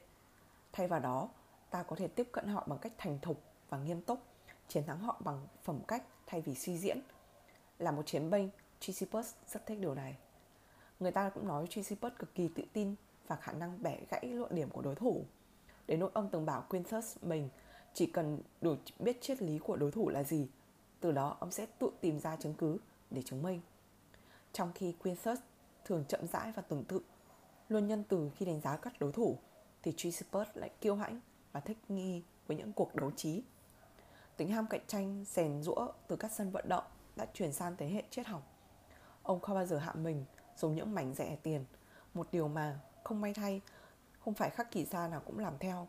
Thay 0.72 0.88
vào 0.88 1.00
đó, 1.00 1.28
ta 1.70 1.82
có 1.82 1.96
thể 1.96 2.08
tiếp 2.08 2.28
cận 2.32 2.48
họ 2.48 2.64
bằng 2.66 2.78
cách 2.78 2.92
thành 2.98 3.18
thục 3.22 3.42
và 3.68 3.78
nghiêm 3.78 4.02
túc, 4.02 4.29
chiến 4.70 4.84
thắng 4.86 4.98
họ 4.98 5.20
bằng 5.24 5.46
phẩm 5.62 5.80
cách 5.88 6.04
thay 6.26 6.40
vì 6.40 6.54
suy 6.54 6.78
diễn. 6.78 7.00
Là 7.78 7.90
một 7.90 8.06
chiến 8.06 8.30
binh, 8.30 8.50
Chrysippus 8.80 9.34
rất 9.48 9.66
thích 9.66 9.78
điều 9.80 9.94
này. 9.94 10.16
Người 11.00 11.12
ta 11.12 11.30
cũng 11.30 11.48
nói 11.48 11.66
Chrysippus 11.66 12.12
cực 12.18 12.34
kỳ 12.34 12.48
tự 12.48 12.62
tin 12.72 12.94
và 13.26 13.36
khả 13.36 13.52
năng 13.52 13.82
bẻ 13.82 13.98
gãy 14.10 14.26
luận 14.26 14.54
điểm 14.54 14.70
của 14.70 14.82
đối 14.82 14.94
thủ. 14.94 15.24
Đến 15.86 16.00
nỗi 16.00 16.10
ông 16.14 16.28
từng 16.32 16.46
bảo 16.46 16.64
Quintus 16.68 17.16
mình 17.22 17.48
chỉ 17.94 18.06
cần 18.06 18.38
đủ 18.60 18.74
biết 18.98 19.20
triết 19.20 19.42
lý 19.42 19.58
của 19.58 19.76
đối 19.76 19.90
thủ 19.90 20.08
là 20.08 20.22
gì, 20.22 20.48
từ 21.00 21.12
đó 21.12 21.36
ông 21.40 21.50
sẽ 21.50 21.66
tự 21.78 21.90
tìm 22.00 22.20
ra 22.20 22.36
chứng 22.36 22.54
cứ 22.54 22.78
để 23.10 23.22
chứng 23.22 23.42
minh. 23.42 23.60
Trong 24.52 24.72
khi 24.74 24.92
Quintus 24.92 25.38
thường 25.84 26.04
chậm 26.08 26.26
rãi 26.26 26.52
và 26.52 26.62
tưởng 26.62 26.84
tượng, 26.84 27.02
luôn 27.68 27.86
nhân 27.86 28.04
từ 28.08 28.30
khi 28.36 28.46
đánh 28.46 28.60
giá 28.60 28.76
các 28.76 29.00
đối 29.00 29.12
thủ, 29.12 29.38
thì 29.82 29.92
Chrysippus 29.96 30.48
lại 30.54 30.70
kiêu 30.80 30.94
hãnh 30.94 31.20
và 31.52 31.60
thích 31.60 31.78
nghi 31.88 32.22
với 32.46 32.56
những 32.56 32.72
cuộc 32.72 32.94
đấu 32.94 33.10
trí. 33.10 33.42
Tính 34.40 34.48
ham 34.48 34.66
cạnh 34.66 34.80
tranh, 34.86 35.24
rèn 35.26 35.62
rũa 35.62 35.88
từ 36.06 36.16
các 36.16 36.32
sân 36.32 36.50
vận 36.50 36.68
động 36.68 36.84
đã 37.16 37.26
chuyển 37.34 37.52
sang 37.52 37.76
thế 37.76 37.88
hệ 37.88 38.02
triết 38.10 38.26
học. 38.26 38.42
Ông 39.22 39.40
không 39.40 39.54
bao 39.54 39.66
giờ 39.66 39.78
hạ 39.78 39.92
mình 39.92 40.24
dùng 40.56 40.74
những 40.74 40.94
mảnh 40.94 41.14
rẻ 41.14 41.36
tiền, 41.42 41.64
một 42.14 42.28
điều 42.32 42.48
mà 42.48 42.80
không 43.04 43.20
may 43.20 43.34
thay, 43.34 43.60
không 44.20 44.34
phải 44.34 44.50
khắc 44.50 44.70
kỳ 44.70 44.84
gia 44.84 45.08
nào 45.08 45.22
cũng 45.26 45.38
làm 45.38 45.58
theo. 45.58 45.88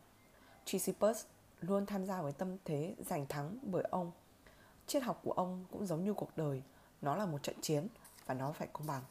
Chrysippus 0.65 1.25
luôn 1.61 1.85
tham 1.85 2.05
gia 2.05 2.21
với 2.21 2.31
tâm 2.31 2.57
thế 2.65 2.95
giành 2.99 3.25
thắng 3.25 3.57
bởi 3.61 3.83
ông. 3.91 4.11
Triết 4.87 5.03
học 5.03 5.21
của 5.23 5.31
ông 5.31 5.65
cũng 5.71 5.85
giống 5.85 6.03
như 6.03 6.13
cuộc 6.13 6.37
đời, 6.37 6.63
nó 7.01 7.15
là 7.15 7.25
một 7.25 7.43
trận 7.43 7.55
chiến 7.61 7.87
và 8.25 8.33
nó 8.33 8.51
phải 8.51 8.67
công 8.73 8.87
bằng. 8.87 9.03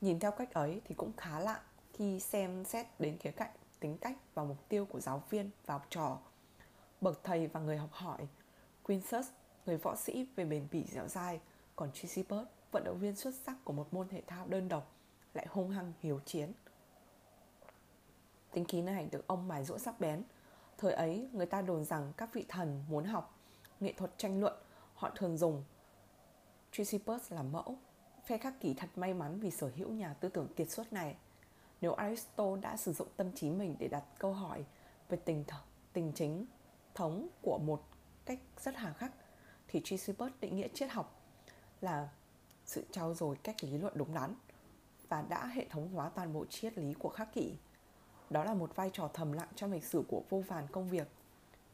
Nhìn 0.00 0.20
theo 0.20 0.30
cách 0.30 0.54
ấy 0.54 0.80
thì 0.84 0.94
cũng 0.94 1.12
khá 1.16 1.40
lạ 1.40 1.60
khi 1.92 2.20
xem 2.20 2.64
xét 2.64 2.86
đến 2.98 3.18
khía 3.18 3.30
cạnh 3.30 3.52
tính 3.80 3.98
cách 3.98 4.16
và 4.34 4.44
mục 4.44 4.68
tiêu 4.68 4.84
của 4.84 5.00
giáo 5.00 5.22
viên 5.30 5.50
và 5.66 5.74
học 5.74 5.86
trò. 5.90 6.18
Bậc 7.00 7.24
thầy 7.24 7.46
và 7.46 7.60
người 7.60 7.76
học 7.76 7.92
hỏi, 7.92 8.28
Quintus, 8.82 9.26
người 9.66 9.76
võ 9.76 9.96
sĩ 9.96 10.26
về 10.36 10.44
bền 10.44 10.68
bỉ 10.70 10.84
dẻo 10.84 11.08
dai, 11.08 11.40
còn 11.76 11.92
Chrysippus, 11.92 12.46
vận 12.72 12.84
động 12.84 12.98
viên 12.98 13.16
xuất 13.16 13.34
sắc 13.34 13.56
của 13.64 13.72
một 13.72 13.94
môn 13.94 14.08
thể 14.08 14.22
thao 14.26 14.46
đơn 14.46 14.68
độc, 14.68 14.92
lại 15.34 15.46
hung 15.50 15.70
hăng 15.70 15.92
hiếu 16.00 16.20
chiến. 16.24 16.52
Tính 18.52 18.64
khí 18.64 18.82
này 18.82 19.08
được 19.12 19.26
ông 19.26 19.48
mài 19.48 19.64
rũa 19.64 19.78
sắc 19.78 20.00
bén. 20.00 20.22
Thời 20.78 20.92
ấy, 20.92 21.28
người 21.32 21.46
ta 21.46 21.62
đồn 21.62 21.84
rằng 21.84 22.12
các 22.16 22.32
vị 22.32 22.44
thần 22.48 22.84
muốn 22.88 23.04
học 23.04 23.38
nghệ 23.80 23.92
thuật 23.92 24.10
tranh 24.16 24.40
luận, 24.40 24.54
họ 24.94 25.10
thường 25.16 25.36
dùng 25.36 25.64
Chrysippus 26.72 27.32
làm 27.32 27.52
mẫu. 27.52 27.76
Phe 28.24 28.38
khắc 28.38 28.60
kỷ 28.60 28.74
thật 28.74 28.88
may 28.96 29.14
mắn 29.14 29.40
vì 29.40 29.50
sở 29.50 29.70
hữu 29.76 29.92
nhà 29.92 30.14
tư 30.14 30.28
tưởng 30.28 30.48
kiệt 30.56 30.70
xuất 30.70 30.92
này. 30.92 31.16
Nếu 31.80 31.94
Aristotle 31.94 32.60
đã 32.60 32.76
sử 32.76 32.92
dụng 32.92 33.08
tâm 33.16 33.32
trí 33.32 33.50
mình 33.50 33.76
để 33.78 33.88
đặt 33.88 34.04
câu 34.18 34.32
hỏi 34.32 34.64
về 35.08 35.18
tình 35.24 35.44
th- 35.46 35.60
tình 35.92 36.12
chính 36.14 36.46
thống 36.98 37.28
của 37.42 37.58
một 37.58 37.82
cách 38.24 38.38
rất 38.60 38.76
hà 38.76 38.92
khắc 38.92 39.12
thì 39.68 39.80
Chrysippus 39.84 40.32
định 40.40 40.56
nghĩa 40.56 40.68
triết 40.68 40.90
học 40.90 41.22
là 41.80 42.08
sự 42.64 42.84
trao 42.90 43.14
dồi 43.14 43.36
cách 43.36 43.64
lý 43.64 43.78
luận 43.78 43.92
đúng 43.96 44.14
đắn 44.14 44.34
và 45.08 45.22
đã 45.22 45.46
hệ 45.46 45.66
thống 45.70 45.88
hóa 45.92 46.08
toàn 46.08 46.32
bộ 46.32 46.44
triết 46.46 46.78
lý 46.78 46.94
của 46.94 47.08
khắc 47.08 47.32
kỷ. 47.32 47.56
Đó 48.30 48.44
là 48.44 48.54
một 48.54 48.76
vai 48.76 48.90
trò 48.92 49.10
thầm 49.14 49.32
lặng 49.32 49.48
trong 49.54 49.72
lịch 49.72 49.84
sử 49.84 50.04
của 50.08 50.22
vô 50.30 50.42
vàn 50.48 50.66
công 50.72 50.88
việc, 50.88 51.08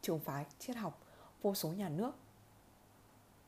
trường 0.02 0.18
phái, 0.18 0.46
triết 0.59 0.76
học, 0.76 1.02
vô 1.42 1.55
số 1.55 1.68
nhà 1.68 1.88
nước. 1.88 2.12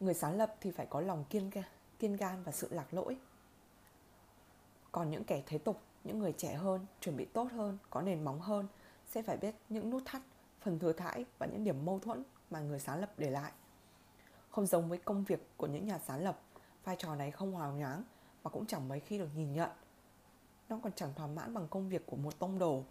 Người 0.00 0.14
sáng 0.14 0.36
lập 0.36 0.56
thì 0.60 0.70
phải 0.70 0.86
có 0.86 1.00
lòng 1.00 1.24
kiên 1.30 1.50
kiên 1.98 2.16
gan 2.16 2.42
và 2.42 2.52
sự 2.52 2.68
lạc 2.70 2.94
lỗi. 2.94 3.16
Còn 4.92 5.10
những 5.10 5.24
kẻ 5.24 5.42
thế 5.46 5.58
tục, 5.58 5.80
những 6.04 6.18
người 6.18 6.32
trẻ 6.32 6.54
hơn, 6.54 6.86
chuẩn 7.00 7.16
bị 7.16 7.24
tốt 7.24 7.48
hơn, 7.52 7.78
có 7.90 8.02
nền 8.02 8.24
móng 8.24 8.40
hơn 8.40 8.66
sẽ 9.06 9.22
phải 9.22 9.36
biết 9.36 9.54
những 9.68 9.90
nút 9.90 10.02
thắt, 10.04 10.22
phần 10.66 10.78
thừa 10.78 10.92
thãi 10.92 11.24
và 11.38 11.46
những 11.46 11.64
điểm 11.64 11.84
mâu 11.84 11.98
thuẫn 11.98 12.24
mà 12.50 12.60
người 12.60 12.80
sáng 12.80 13.00
lập 13.00 13.12
để 13.18 13.30
lại. 13.30 13.52
Không 14.50 14.66
giống 14.66 14.88
với 14.88 14.98
công 14.98 15.24
việc 15.24 15.48
của 15.56 15.66
những 15.66 15.86
nhà 15.86 15.98
sáng 16.06 16.24
lập, 16.24 16.40
vai 16.84 16.96
trò 16.98 17.14
này 17.14 17.30
không 17.30 17.56
hào 17.56 17.72
nhoáng 17.72 18.02
và 18.42 18.50
cũng 18.50 18.66
chẳng 18.66 18.88
mấy 18.88 19.00
khi 19.00 19.18
được 19.18 19.28
nhìn 19.36 19.52
nhận. 19.52 19.70
Nó 20.68 20.80
còn 20.82 20.92
chẳng 20.92 21.14
thỏa 21.14 21.26
mãn 21.26 21.54
bằng 21.54 21.68
công 21.68 21.88
việc 21.88 22.06
của 22.06 22.16
một 22.16 22.38
tông 22.38 22.58
đồ. 22.58 22.82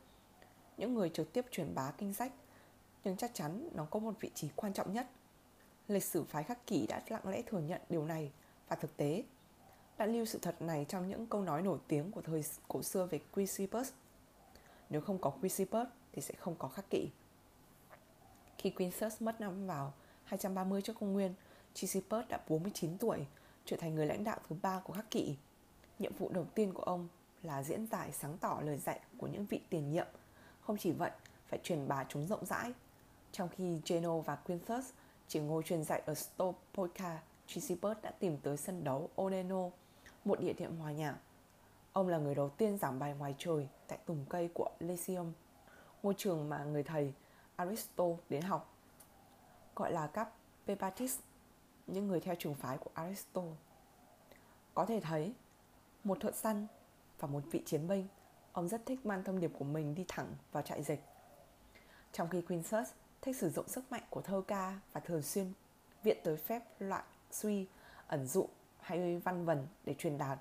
Những 0.77 0.93
người 0.93 1.09
trực 1.09 1.33
tiếp 1.33 1.45
truyền 1.51 1.75
bá 1.75 1.91
kinh 1.97 2.13
sách, 2.13 2.31
nhưng 3.03 3.17
chắc 3.17 3.31
chắn 3.33 3.69
nó 3.73 3.85
có 3.85 3.99
một 3.99 4.13
vị 4.19 4.31
trí 4.35 4.49
quan 4.55 4.73
trọng 4.73 4.93
nhất. 4.93 5.07
Lịch 5.87 6.03
sử 6.03 6.23
phái 6.23 6.43
khắc 6.43 6.67
kỷ 6.67 6.87
đã 6.87 7.01
lặng 7.07 7.27
lẽ 7.27 7.41
thừa 7.41 7.59
nhận 7.59 7.81
điều 7.89 8.05
này 8.05 8.31
và 8.67 8.75
thực 8.75 8.97
tế 8.97 9.23
đã 9.97 10.05
lưu 10.05 10.25
sự 10.25 10.39
thật 10.41 10.61
này 10.61 10.85
trong 10.89 11.07
những 11.07 11.27
câu 11.27 11.41
nói 11.41 11.61
nổi 11.61 11.79
tiếng 11.87 12.11
của 12.11 12.21
thời 12.21 12.43
cổ 12.67 12.81
xưa 12.81 13.05
về 13.05 13.19
Chrysippus. 13.35 13.91
Nếu 14.89 15.01
không 15.01 15.19
có 15.19 15.31
Chrysippus 15.41 15.87
thì 16.11 16.21
sẽ 16.21 16.33
không 16.37 16.55
có 16.55 16.67
khắc 16.67 16.89
kỷ. 16.89 17.09
Khi 18.65 18.71
Quintus 18.71 19.21
mất 19.21 19.41
năm 19.41 19.67
vào 19.67 19.93
230 20.23 20.81
trước 20.81 20.93
công 20.99 21.13
nguyên, 21.13 21.33
Chrysippus 21.73 22.25
đã 22.29 22.39
49 22.47 22.97
tuổi, 22.97 23.25
trở 23.65 23.77
thành 23.77 23.95
người 23.95 24.05
lãnh 24.05 24.23
đạo 24.23 24.39
thứ 24.49 24.55
ba 24.61 24.79
của 24.79 24.93
các 24.93 25.11
kỵ. 25.11 25.35
Nhiệm 25.99 26.15
vụ 26.15 26.29
đầu 26.29 26.45
tiên 26.45 26.73
của 26.73 26.83
ông 26.83 27.07
là 27.43 27.63
diễn 27.63 27.87
giải 27.87 28.11
sáng 28.11 28.37
tỏ 28.37 28.61
lời 28.63 28.77
dạy 28.77 28.99
của 29.17 29.27
những 29.27 29.45
vị 29.45 29.61
tiền 29.69 29.91
nhiệm. 29.91 30.07
Không 30.61 30.77
chỉ 30.77 30.91
vậy, 30.91 31.11
phải 31.47 31.59
truyền 31.63 31.87
bá 31.87 32.05
chúng 32.09 32.27
rộng 32.27 32.45
rãi. 32.45 32.73
Trong 33.31 33.49
khi 33.49 33.81
Geno 33.85 34.19
và 34.19 34.35
Quintus 34.35 34.85
chỉ 35.27 35.39
ngồi 35.39 35.63
truyền 35.63 35.83
dạy 35.83 36.01
ở 36.05 36.13
Stopoika, 36.13 37.19
Chrysippus 37.47 37.97
đã 38.01 38.11
tìm 38.19 38.37
tới 38.37 38.57
sân 38.57 38.83
đấu 38.83 39.09
Oneno, 39.15 39.69
một 40.25 40.39
địa 40.39 40.53
điểm 40.53 40.77
hòa 40.77 40.91
nhạc. 40.91 41.15
Ông 41.93 42.07
là 42.07 42.17
người 42.17 42.35
đầu 42.35 42.49
tiên 42.49 42.77
giảng 42.77 42.99
bài 42.99 43.13
ngoài 43.13 43.35
trời 43.37 43.67
tại 43.87 43.99
tùng 44.05 44.25
cây 44.29 44.49
của 44.53 44.69
Lyceum, 44.79 45.33
ngôi 46.03 46.13
trường 46.17 46.49
mà 46.49 46.63
người 46.63 46.83
thầy 46.83 47.13
Aristotle 47.55 48.15
đến 48.29 48.41
học. 48.41 48.73
Gọi 49.75 49.91
là 49.91 50.07
các 50.07 50.29
Pepatis 50.67 51.19
những 51.87 52.07
người 52.07 52.19
theo 52.19 52.35
trường 52.39 52.55
phái 52.55 52.77
của 52.77 52.91
Aristotle. 52.93 53.51
Có 54.73 54.85
thể 54.85 54.99
thấy, 54.99 55.33
một 56.03 56.17
thợ 56.21 56.31
săn 56.31 56.67
và 57.19 57.27
một 57.27 57.43
vị 57.51 57.61
chiến 57.65 57.87
binh, 57.87 58.07
ông 58.51 58.67
rất 58.67 58.85
thích 58.85 59.05
mang 59.05 59.23
thông 59.23 59.39
điệp 59.39 59.51
của 59.59 59.65
mình 59.65 59.95
đi 59.95 60.05
thẳng 60.07 60.27
vào 60.51 60.63
trại 60.63 60.83
dịch. 60.83 61.03
Trong 62.11 62.29
khi 62.29 62.41
Quintus 62.41 62.89
thích 63.21 63.37
sử 63.37 63.49
dụng 63.49 63.67
sức 63.67 63.91
mạnh 63.91 64.03
của 64.09 64.21
thơ 64.21 64.41
ca 64.47 64.79
và 64.91 64.99
thường 64.99 65.21
xuyên 65.21 65.53
viện 66.03 66.17
tới 66.23 66.37
phép 66.37 66.63
loại 66.79 67.03
suy, 67.31 67.67
ẩn 68.07 68.27
dụ 68.27 68.47
hay 68.79 69.17
văn 69.17 69.45
vần 69.45 69.67
để 69.85 69.93
truyền 69.93 70.17
đạt, 70.17 70.39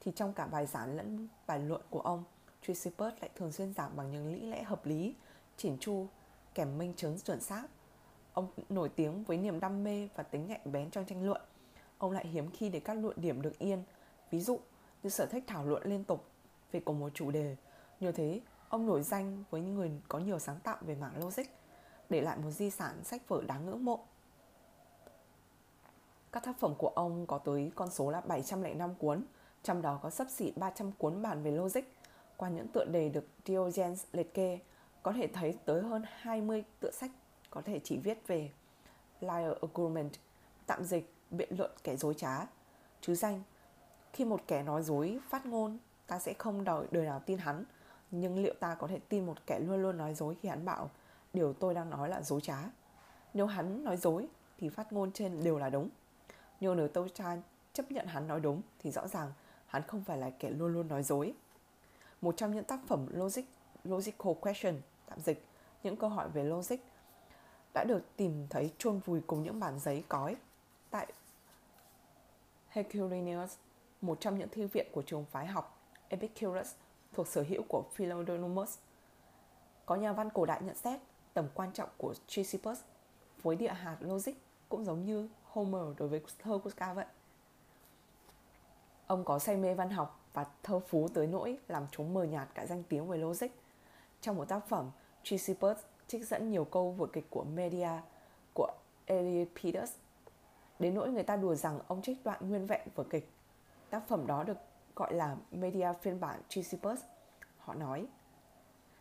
thì 0.00 0.12
trong 0.16 0.32
cả 0.32 0.46
bài 0.46 0.66
giảng 0.66 0.96
lẫn 0.96 1.28
bài 1.46 1.58
luận 1.58 1.82
của 1.90 2.00
ông, 2.00 2.24
Chrysippus 2.62 3.12
lại 3.20 3.30
thường 3.34 3.52
xuyên 3.52 3.74
giảng 3.74 3.96
bằng 3.96 4.10
những 4.10 4.32
lý 4.32 4.40
lẽ 4.40 4.62
hợp 4.62 4.86
lý, 4.86 5.14
chỉn 5.56 5.78
chu, 5.78 6.06
kèm 6.54 6.78
minh 6.78 6.94
chứng 6.96 7.18
chuẩn 7.18 7.40
xác 7.40 7.66
Ông 8.34 8.48
nổi 8.68 8.88
tiếng 8.88 9.24
với 9.24 9.36
niềm 9.36 9.60
đam 9.60 9.84
mê 9.84 10.08
và 10.14 10.22
tính 10.22 10.46
nhạy 10.46 10.60
bén 10.64 10.90
trong 10.90 11.04
tranh 11.04 11.26
luận. 11.26 11.42
Ông 11.98 12.12
lại 12.12 12.26
hiếm 12.26 12.50
khi 12.50 12.68
để 12.68 12.80
các 12.80 12.94
luận 12.94 13.16
điểm 13.20 13.42
được 13.42 13.58
yên. 13.58 13.82
Ví 14.30 14.40
dụ 14.40 14.60
như 15.02 15.10
sở 15.10 15.26
thích 15.26 15.44
thảo 15.46 15.66
luận 15.66 15.82
liên 15.84 16.04
tục 16.04 16.24
về 16.72 16.80
cùng 16.80 16.98
một 16.98 17.10
chủ 17.14 17.30
đề. 17.30 17.56
Như 18.00 18.12
thế, 18.12 18.40
ông 18.68 18.86
nổi 18.86 19.02
danh 19.02 19.44
với 19.50 19.60
những 19.60 19.74
người 19.74 19.90
có 20.08 20.18
nhiều 20.18 20.38
sáng 20.38 20.60
tạo 20.60 20.76
về 20.80 20.94
mảng 20.94 21.24
logic, 21.24 21.42
để 22.08 22.20
lại 22.20 22.38
một 22.38 22.50
di 22.50 22.70
sản 22.70 23.04
sách 23.04 23.28
vở 23.28 23.42
đáng 23.46 23.66
ngưỡng 23.66 23.84
mộ. 23.84 24.04
Các 26.32 26.44
tác 26.44 26.58
phẩm 26.58 26.74
của 26.78 26.88
ông 26.94 27.26
có 27.26 27.38
tới 27.38 27.72
con 27.74 27.90
số 27.90 28.10
là 28.10 28.20
705 28.20 28.94
cuốn, 28.94 29.24
trong 29.62 29.82
đó 29.82 29.98
có 30.02 30.10
sấp 30.10 30.26
xỉ 30.30 30.52
300 30.56 30.92
cuốn 30.92 31.22
bản 31.22 31.42
về 31.42 31.50
logic. 31.50 31.82
Qua 32.36 32.48
những 32.48 32.68
tựa 32.68 32.84
đề 32.84 33.08
được 33.08 33.26
Diogenes 33.46 34.04
liệt 34.12 34.34
kê, 34.34 34.58
có 35.04 35.12
thể 35.12 35.26
thấy 35.26 35.54
tới 35.64 35.82
hơn 35.82 36.02
20 36.06 36.64
tựa 36.80 36.90
sách 36.90 37.10
có 37.50 37.62
thể 37.64 37.80
chỉ 37.84 37.96
viết 37.96 38.26
về 38.26 38.50
liar 39.20 39.52
agreement 39.62 40.10
tạm 40.66 40.84
dịch 40.84 41.12
biện 41.30 41.48
luận 41.58 41.70
kẻ 41.82 41.96
dối 41.96 42.14
trá, 42.14 42.46
chứ 43.00 43.14
danh. 43.14 43.42
Khi 44.12 44.24
một 44.24 44.40
kẻ 44.46 44.62
nói 44.62 44.82
dối 44.82 45.18
phát 45.28 45.46
ngôn, 45.46 45.78
ta 46.06 46.18
sẽ 46.18 46.32
không 46.32 46.64
đòi 46.64 46.86
đời 46.90 47.04
nào 47.04 47.22
tin 47.26 47.38
hắn, 47.38 47.64
nhưng 48.10 48.38
liệu 48.38 48.54
ta 48.60 48.74
có 48.74 48.86
thể 48.86 48.98
tin 49.08 49.26
một 49.26 49.46
kẻ 49.46 49.58
luôn 49.58 49.82
luôn 49.82 49.96
nói 49.96 50.14
dối 50.14 50.36
khi 50.42 50.48
hắn 50.48 50.64
bảo 50.64 50.90
điều 51.32 51.52
tôi 51.52 51.74
đang 51.74 51.90
nói 51.90 52.08
là 52.08 52.22
dối 52.22 52.40
trá? 52.40 52.58
Nếu 53.34 53.46
hắn 53.46 53.84
nói 53.84 53.96
dối 53.96 54.28
thì 54.58 54.68
phát 54.68 54.92
ngôn 54.92 55.12
trên 55.12 55.44
đều 55.44 55.58
là 55.58 55.70
đúng. 55.70 55.88
Nhưng 56.60 56.76
nếu 56.76 56.88
tôi 56.88 57.08
cha 57.14 57.36
chấp 57.72 57.92
nhận 57.92 58.06
hắn 58.06 58.28
nói 58.28 58.40
đúng 58.40 58.62
thì 58.78 58.90
rõ 58.90 59.08
ràng 59.08 59.32
hắn 59.66 59.82
không 59.82 60.04
phải 60.04 60.18
là 60.18 60.30
kẻ 60.30 60.50
luôn 60.50 60.72
luôn 60.72 60.88
nói 60.88 61.02
dối. 61.02 61.34
Một 62.20 62.36
trong 62.36 62.54
những 62.54 62.64
tác 62.64 62.80
phẩm 62.86 63.06
logic, 63.10 63.42
logical 63.84 64.32
question, 64.40 64.74
tạm 65.14 65.22
dịch, 65.22 65.44
những 65.82 65.96
câu 65.96 66.10
hỏi 66.10 66.28
về 66.28 66.44
logic 66.44 66.76
đã 67.74 67.84
được 67.84 68.02
tìm 68.16 68.46
thấy 68.50 68.72
chôn 68.78 68.98
vùi 68.98 69.20
cùng 69.26 69.42
những 69.42 69.60
bản 69.60 69.78
giấy 69.78 70.04
cói 70.08 70.36
tại 70.90 71.12
Herculaneus, 72.68 73.56
một 74.00 74.20
trong 74.20 74.38
những 74.38 74.48
thư 74.48 74.66
viện 74.66 74.86
của 74.92 75.02
trường 75.02 75.24
phái 75.24 75.46
học 75.46 75.78
Epicurus 76.08 76.74
thuộc 77.12 77.28
sở 77.28 77.44
hữu 77.48 77.62
của 77.68 77.84
Philodomus. 77.94 78.78
Có 79.86 79.94
nhà 79.94 80.12
văn 80.12 80.30
cổ 80.30 80.46
đại 80.46 80.62
nhận 80.62 80.76
xét 80.76 81.00
tầm 81.34 81.48
quan 81.54 81.72
trọng 81.72 81.88
của 81.96 82.14
Chrysippus 82.26 82.80
với 83.42 83.56
địa 83.56 83.72
hạt 83.72 83.96
logic 84.00 84.32
cũng 84.68 84.84
giống 84.84 85.04
như 85.04 85.28
Homer 85.44 85.98
đối 85.98 86.08
với 86.08 86.20
thơ 86.38 86.58
của 86.64 86.70
ca 86.76 86.92
vậy. 86.94 87.06
Ông 89.06 89.24
có 89.24 89.38
say 89.38 89.56
mê 89.56 89.74
văn 89.74 89.90
học 89.90 90.20
và 90.32 90.46
thơ 90.62 90.78
phú 90.78 91.08
tới 91.14 91.26
nỗi 91.26 91.58
làm 91.68 91.86
chúng 91.90 92.14
mờ 92.14 92.24
nhạt 92.24 92.48
cả 92.54 92.66
danh 92.66 92.82
tiếng 92.82 93.08
về 93.08 93.18
logic. 93.18 93.48
Trong 94.20 94.36
một 94.36 94.48
tác 94.48 94.68
phẩm, 94.68 94.90
Chrysippus 95.24 95.76
trích 96.06 96.28
dẫn 96.28 96.50
nhiều 96.50 96.64
câu 96.64 96.90
vở 96.90 97.06
kịch 97.06 97.26
của 97.30 97.44
Media 97.44 97.90
của 98.54 98.68
Euripides 99.06 99.92
đến 100.78 100.94
nỗi 100.94 101.10
người 101.10 101.22
ta 101.22 101.36
đùa 101.36 101.54
rằng 101.54 101.80
ông 101.88 102.02
trích 102.02 102.24
đoạn 102.24 102.48
nguyên 102.48 102.66
vẹn 102.66 102.88
vở 102.94 103.04
kịch. 103.10 103.30
Tác 103.90 104.08
phẩm 104.08 104.26
đó 104.26 104.44
được 104.44 104.56
gọi 104.96 105.14
là 105.14 105.36
Media 105.50 105.92
phiên 106.02 106.20
bản 106.20 106.40
Chrysippus. 106.48 107.00
Họ 107.58 107.74
nói, 107.74 108.06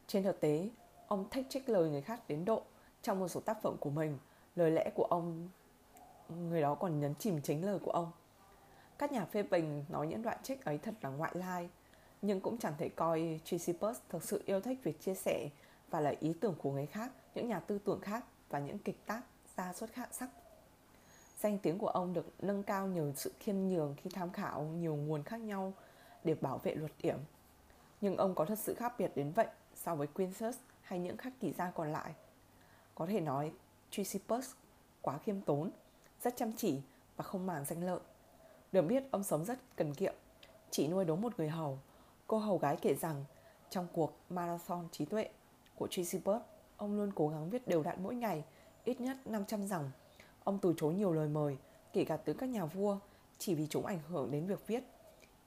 trên 0.07 0.23
thực 0.23 0.39
tế, 0.39 0.69
ông 1.07 1.29
thách 1.29 1.45
trích 1.49 1.69
lời 1.69 1.89
người 1.89 2.01
khác 2.01 2.21
đến 2.27 2.45
độ 2.45 2.61
trong 3.01 3.19
một 3.19 3.27
số 3.27 3.39
tác 3.39 3.61
phẩm 3.61 3.77
của 3.79 3.89
mình, 3.89 4.17
lời 4.55 4.71
lẽ 4.71 4.91
của 4.95 5.07
ông 5.09 5.49
người 6.29 6.61
đó 6.61 6.75
còn 6.75 6.99
nhấn 6.99 7.15
chìm 7.15 7.41
chính 7.41 7.65
lời 7.65 7.79
của 7.79 7.91
ông. 7.91 8.11
Các 8.97 9.11
nhà 9.11 9.25
phê 9.25 9.43
bình 9.43 9.85
nói 9.89 10.07
những 10.07 10.21
đoạn 10.21 10.37
trích 10.43 10.65
ấy 10.65 10.77
thật 10.77 10.93
là 11.01 11.09
ngoại 11.09 11.31
lai, 11.35 11.69
nhưng 12.21 12.41
cũng 12.41 12.57
chẳng 12.57 12.73
thể 12.77 12.89
coi 12.89 13.39
Chrysippus 13.43 13.97
thực 14.09 14.23
sự 14.23 14.43
yêu 14.45 14.61
thích 14.61 14.79
việc 14.83 15.01
chia 15.01 15.15
sẻ 15.15 15.49
và 15.93 15.99
là 15.99 16.13
ý 16.19 16.33
tưởng 16.39 16.55
của 16.61 16.71
người 16.71 16.85
khác, 16.85 17.11
những 17.35 17.47
nhà 17.47 17.59
tư 17.59 17.79
tưởng 17.85 17.99
khác 17.99 18.25
và 18.49 18.59
những 18.59 18.79
kịch 18.79 19.05
tác 19.05 19.21
gia 19.57 19.73
xuất 19.73 19.93
khác 19.93 20.09
sắc. 20.11 20.29
Danh 21.39 21.57
tiếng 21.57 21.77
của 21.77 21.87
ông 21.87 22.13
được 22.13 22.25
nâng 22.39 22.63
cao 22.63 22.87
nhờ 22.87 23.11
sự 23.15 23.33
khiêm 23.39 23.55
nhường 23.55 23.95
khi 23.97 24.09
tham 24.09 24.31
khảo 24.31 24.63
nhiều 24.63 24.95
nguồn 24.95 25.23
khác 25.23 25.37
nhau 25.37 25.73
để 26.23 26.35
bảo 26.41 26.57
vệ 26.57 26.75
luật 26.75 26.91
điểm. 27.01 27.17
Nhưng 28.01 28.17
ông 28.17 28.35
có 28.35 28.45
thật 28.45 28.59
sự 28.59 28.73
khác 28.73 28.93
biệt 28.97 29.11
đến 29.15 29.31
vậy 29.31 29.47
so 29.75 29.95
với 29.95 30.07
Quintus 30.07 30.57
hay 30.81 30.99
những 30.99 31.17
khắc 31.17 31.33
kỷ 31.39 31.53
gia 31.53 31.71
còn 31.71 31.91
lại. 31.91 32.13
Có 32.95 33.05
thể 33.05 33.19
nói, 33.19 33.53
Chrysippus 33.91 34.51
quá 35.01 35.17
khiêm 35.17 35.41
tốn, 35.41 35.71
rất 36.21 36.33
chăm 36.37 36.53
chỉ 36.53 36.81
và 37.15 37.23
không 37.23 37.45
màng 37.45 37.65
danh 37.65 37.83
lợi. 37.83 37.99
Được 38.71 38.81
biết 38.81 39.03
ông 39.11 39.23
sống 39.23 39.45
rất 39.45 39.59
cần 39.75 39.93
kiệm, 39.93 40.13
chỉ 40.71 40.87
nuôi 40.87 41.05
đúng 41.05 41.21
một 41.21 41.33
người 41.37 41.49
hầu. 41.49 41.79
Cô 42.27 42.37
hầu 42.37 42.57
gái 42.57 42.77
kể 42.81 42.95
rằng 42.95 43.25
trong 43.69 43.87
cuộc 43.93 44.17
marathon 44.29 44.87
trí 44.91 45.05
tuệ 45.05 45.29
của 45.75 45.87
Tracy 45.87 46.19
Bird, 46.25 46.41
ông 46.77 46.97
luôn 46.97 47.11
cố 47.15 47.27
gắng 47.27 47.49
viết 47.49 47.67
đều 47.67 47.83
đặn 47.83 48.03
mỗi 48.03 48.15
ngày, 48.15 48.43
ít 48.83 49.01
nhất 49.01 49.17
500 49.25 49.67
dòng. 49.67 49.91
Ông 50.43 50.59
từ 50.61 50.73
chối 50.77 50.93
nhiều 50.93 51.13
lời 51.13 51.27
mời, 51.27 51.57
kể 51.93 52.05
cả 52.05 52.17
từ 52.17 52.33
các 52.33 52.49
nhà 52.49 52.65
vua, 52.65 52.97
chỉ 53.37 53.55
vì 53.55 53.67
chúng 53.69 53.85
ảnh 53.85 53.99
hưởng 54.09 54.31
đến 54.31 54.45
việc 54.45 54.67
viết. 54.67 54.83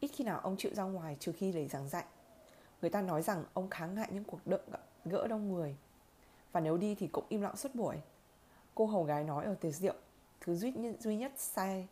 Ít 0.01 0.09
khi 0.09 0.25
nào 0.25 0.41
ông 0.41 0.57
chịu 0.57 0.75
ra 0.75 0.83
ngoài 0.83 1.17
trừ 1.21 1.33
khi 1.33 1.53
để 1.53 1.69
giảng 1.69 1.89
dạy. 1.89 2.05
Người 2.81 2.91
ta 2.91 3.03
nói 3.03 3.23
rằng 3.23 3.45
ông 3.53 3.71
kháng 3.71 3.95
ngại 3.95 4.09
những 4.13 4.25
cuộc 4.25 4.47
đợi 4.47 4.61
gỡ 5.05 5.27
đông 5.27 5.53
người. 5.53 5.77
Và 6.53 6.61
nếu 6.61 6.77
đi 6.77 6.95
thì 6.95 7.07
cũng 7.07 7.25
im 7.29 7.43
lặng 7.43 7.57
suốt 7.57 7.75
buổi. 7.75 7.97
Cô 8.75 8.87
hầu 8.87 9.05
gái 9.05 9.25
nói 9.25 9.45
ở 9.45 9.55
tiệc 9.55 9.75
rượu, 9.75 9.95
thứ 10.41 10.57
duy 10.57 10.73
nhất, 10.73 10.95
duy 11.01 11.17
nhất 11.17 11.33
sai 11.37 11.89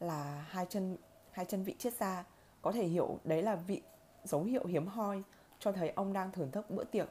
là 0.00 0.46
hai 0.48 0.66
chân 0.68 0.96
hai 1.36 1.44
chân 1.44 1.62
vị 1.62 1.74
triết 1.78 1.98
ra 1.98 2.24
có 2.62 2.72
thể 2.72 2.84
hiểu 2.84 3.18
đấy 3.24 3.42
là 3.42 3.56
vị 3.56 3.82
dấu 4.24 4.42
hiệu 4.42 4.66
hiếm 4.66 4.86
hoi 4.86 5.22
cho 5.58 5.72
thấy 5.72 5.90
ông 5.90 6.12
đang 6.12 6.32
thưởng 6.32 6.50
thức 6.50 6.70
bữa 6.70 6.84
tiệc 6.84 7.08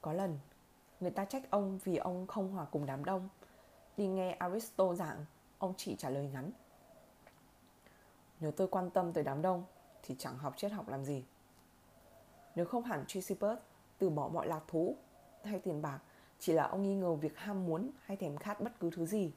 có 0.00 0.12
lần 0.12 0.38
người 1.00 1.10
ta 1.10 1.24
trách 1.24 1.50
ông 1.50 1.78
vì 1.84 1.96
ông 1.96 2.26
không 2.26 2.52
hòa 2.52 2.64
cùng 2.64 2.86
đám 2.86 3.04
đông 3.04 3.28
Đi 4.00 4.06
nghe 4.06 4.32
Aristo 4.32 4.94
giảng, 4.94 5.24
ông 5.58 5.74
chỉ 5.76 5.96
trả 5.96 6.10
lời 6.10 6.28
ngắn. 6.32 6.50
Nếu 8.40 8.52
tôi 8.52 8.68
quan 8.68 8.90
tâm 8.90 9.12
tới 9.12 9.24
đám 9.24 9.42
đông 9.42 9.64
thì 10.02 10.14
chẳng 10.18 10.38
học 10.38 10.54
triết 10.56 10.72
học 10.72 10.88
làm 10.88 11.04
gì. 11.04 11.24
Nếu 12.54 12.64
không 12.64 12.84
hẳn 12.84 13.04
Chrysippus 13.06 13.58
từ 13.98 14.10
bỏ 14.10 14.28
mọi 14.28 14.46
lạc 14.46 14.60
thú 14.68 14.96
hay 15.44 15.58
tiền 15.58 15.82
bạc 15.82 15.98
chỉ 16.38 16.52
là 16.52 16.64
ông 16.64 16.82
nghi 16.82 16.94
ngờ 16.94 17.14
việc 17.14 17.38
ham 17.38 17.66
muốn 17.66 17.90
hay 18.04 18.16
thèm 18.16 18.36
khát 18.36 18.60
bất 18.60 18.80
cứ 18.80 18.90
thứ 18.90 19.06
gì. 19.06 19.32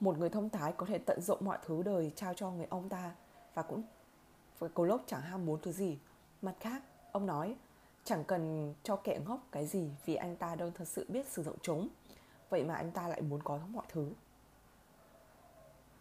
Một 0.00 0.18
người 0.18 0.30
thông 0.30 0.50
thái 0.50 0.72
có 0.72 0.86
thể 0.86 0.98
tận 0.98 1.20
dụng 1.20 1.44
mọi 1.44 1.58
thứ 1.62 1.82
đời 1.82 2.12
trao 2.16 2.34
cho 2.34 2.50
người 2.50 2.66
ông 2.70 2.88
ta 2.88 3.14
và 3.54 3.62
cũng 3.62 3.82
với 4.58 4.70
cô 4.74 4.84
lốc 4.84 5.02
chẳng 5.06 5.20
ham 5.20 5.46
muốn 5.46 5.60
thứ 5.62 5.72
gì. 5.72 5.98
Mặt 6.42 6.54
khác, 6.60 6.82
ông 7.12 7.26
nói 7.26 7.56
chẳng 8.08 8.24
cần 8.24 8.74
cho 8.82 8.96
kẻ 8.96 9.20
ngốc 9.26 9.40
cái 9.52 9.66
gì 9.66 9.90
vì 10.04 10.14
anh 10.14 10.36
ta 10.36 10.54
đâu 10.54 10.70
thật 10.74 10.88
sự 10.88 11.06
biết 11.08 11.26
sử 11.28 11.42
dụng 11.42 11.56
chúng. 11.62 11.88
Vậy 12.50 12.64
mà 12.64 12.74
anh 12.74 12.90
ta 12.90 13.08
lại 13.08 13.22
muốn 13.22 13.42
có 13.42 13.58
mọi 13.68 13.84
thứ. 13.88 14.10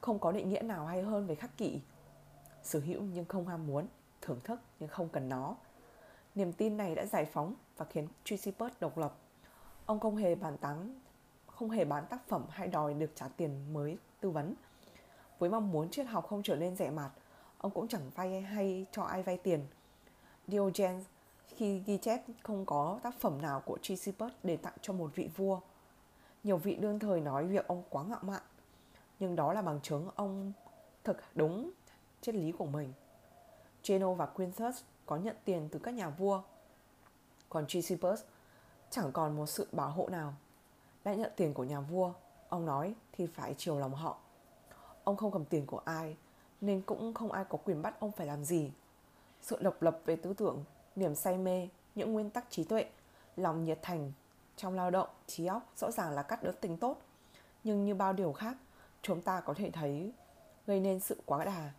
Không 0.01 0.19
có 0.19 0.31
định 0.31 0.49
nghĩa 0.49 0.61
nào 0.61 0.85
hay 0.85 1.01
hơn 1.01 1.27
về 1.27 1.35
khắc 1.35 1.57
kỷ. 1.57 1.81
Sở 2.63 2.79
hữu 2.79 3.01
nhưng 3.01 3.25
không 3.25 3.47
ham 3.47 3.67
muốn, 3.67 3.87
thưởng 4.21 4.39
thức 4.43 4.59
nhưng 4.79 4.89
không 4.89 5.09
cần 5.09 5.29
nó. 5.29 5.55
Niềm 6.35 6.53
tin 6.53 6.77
này 6.77 6.95
đã 6.95 7.05
giải 7.05 7.25
phóng 7.25 7.55
và 7.77 7.85
khiến 7.85 8.07
Chrysippus 8.23 8.71
độc 8.79 8.97
lập. 8.97 9.15
Ông 9.85 9.99
không 9.99 10.15
hề 10.15 10.35
bàn 10.35 10.57
tán 10.57 10.99
không 11.47 11.69
hề 11.69 11.85
bán 11.85 12.05
tác 12.09 12.27
phẩm 12.27 12.45
hay 12.49 12.67
đòi 12.67 12.93
được 12.93 13.11
trả 13.15 13.27
tiền 13.27 13.73
mới 13.73 13.97
tư 14.19 14.29
vấn. 14.29 14.53
Với 15.39 15.49
mong 15.49 15.71
muốn 15.71 15.89
triết 15.89 16.07
học 16.07 16.27
không 16.27 16.43
trở 16.43 16.55
nên 16.55 16.75
rẻ 16.75 16.89
mạt, 16.89 17.11
ông 17.57 17.71
cũng 17.71 17.87
chẳng 17.87 18.09
vay 18.15 18.41
hay 18.41 18.85
cho 18.91 19.03
ai 19.03 19.23
vay 19.23 19.37
tiền. 19.37 19.65
Diogenes 20.47 21.05
khi 21.47 21.79
ghi 21.79 21.97
chép 21.97 22.21
không 22.43 22.65
có 22.65 22.99
tác 23.03 23.19
phẩm 23.19 23.41
nào 23.41 23.61
của 23.65 23.77
Chrysippus 23.81 24.31
để 24.43 24.57
tặng 24.57 24.73
cho 24.81 24.93
một 24.93 25.11
vị 25.15 25.29
vua. 25.35 25.59
Nhiều 26.43 26.57
vị 26.57 26.75
đương 26.75 26.99
thời 26.99 27.21
nói 27.21 27.45
việc 27.45 27.67
ông 27.67 27.83
quá 27.89 28.03
ngạo 28.03 28.19
mạn, 28.21 28.41
nhưng 29.19 29.35
đó 29.35 29.53
là 29.53 29.61
bằng 29.61 29.79
chứng 29.81 30.09
ông 30.15 30.53
thực 31.03 31.17
đúng 31.35 31.71
triết 32.21 32.35
lý 32.35 32.51
của 32.51 32.65
mình. 32.65 32.93
Cheno 33.81 34.13
và 34.13 34.25
Quintus 34.25 34.81
có 35.05 35.15
nhận 35.15 35.35
tiền 35.45 35.69
từ 35.71 35.79
các 35.79 35.93
nhà 35.93 36.09
vua, 36.09 36.41
còn 37.49 37.67
Chrysippus 37.67 38.21
chẳng 38.89 39.11
còn 39.11 39.35
một 39.35 39.45
sự 39.45 39.67
bảo 39.71 39.89
hộ 39.89 40.09
nào. 40.09 40.33
Đã 41.03 41.13
nhận 41.13 41.31
tiền 41.35 41.53
của 41.53 41.63
nhà 41.63 41.79
vua, 41.79 42.13
ông 42.49 42.65
nói 42.65 42.95
thì 43.11 43.27
phải 43.27 43.55
chiều 43.57 43.79
lòng 43.79 43.95
họ. 43.95 44.17
Ông 45.03 45.17
không 45.17 45.31
cầm 45.31 45.45
tiền 45.45 45.65
của 45.65 45.81
ai, 45.85 46.17
nên 46.61 46.81
cũng 46.81 47.13
không 47.13 47.31
ai 47.31 47.45
có 47.49 47.57
quyền 47.57 47.81
bắt 47.81 47.99
ông 47.99 48.11
phải 48.11 48.27
làm 48.27 48.43
gì. 48.45 48.71
Sự 49.41 49.57
độc 49.61 49.81
lập 49.81 49.99
về 50.05 50.15
tư 50.15 50.33
tưởng, 50.33 50.63
niềm 50.97 51.15
say 51.15 51.37
mê, 51.37 51.67
những 51.95 52.13
nguyên 52.13 52.29
tắc 52.29 52.45
trí 52.49 52.63
tuệ, 52.63 52.85
lòng 53.35 53.63
nhiệt 53.63 53.79
thành 53.81 54.11
trong 54.57 54.75
lao 54.75 54.91
động, 54.91 55.09
trí 55.27 55.45
óc 55.45 55.71
rõ 55.77 55.91
ràng 55.91 56.11
là 56.11 56.23
cắt 56.23 56.43
đỡ 56.43 56.51
tính 56.51 56.77
tốt. 56.77 57.01
Nhưng 57.63 57.85
như 57.85 57.95
bao 57.95 58.13
điều 58.13 58.33
khác, 58.33 58.57
chúng 59.01 59.21
ta 59.21 59.41
có 59.41 59.53
thể 59.53 59.71
thấy 59.71 60.11
gây 60.67 60.79
nên 60.79 60.99
sự 60.99 61.21
quá 61.25 61.45
đà. 61.45 61.71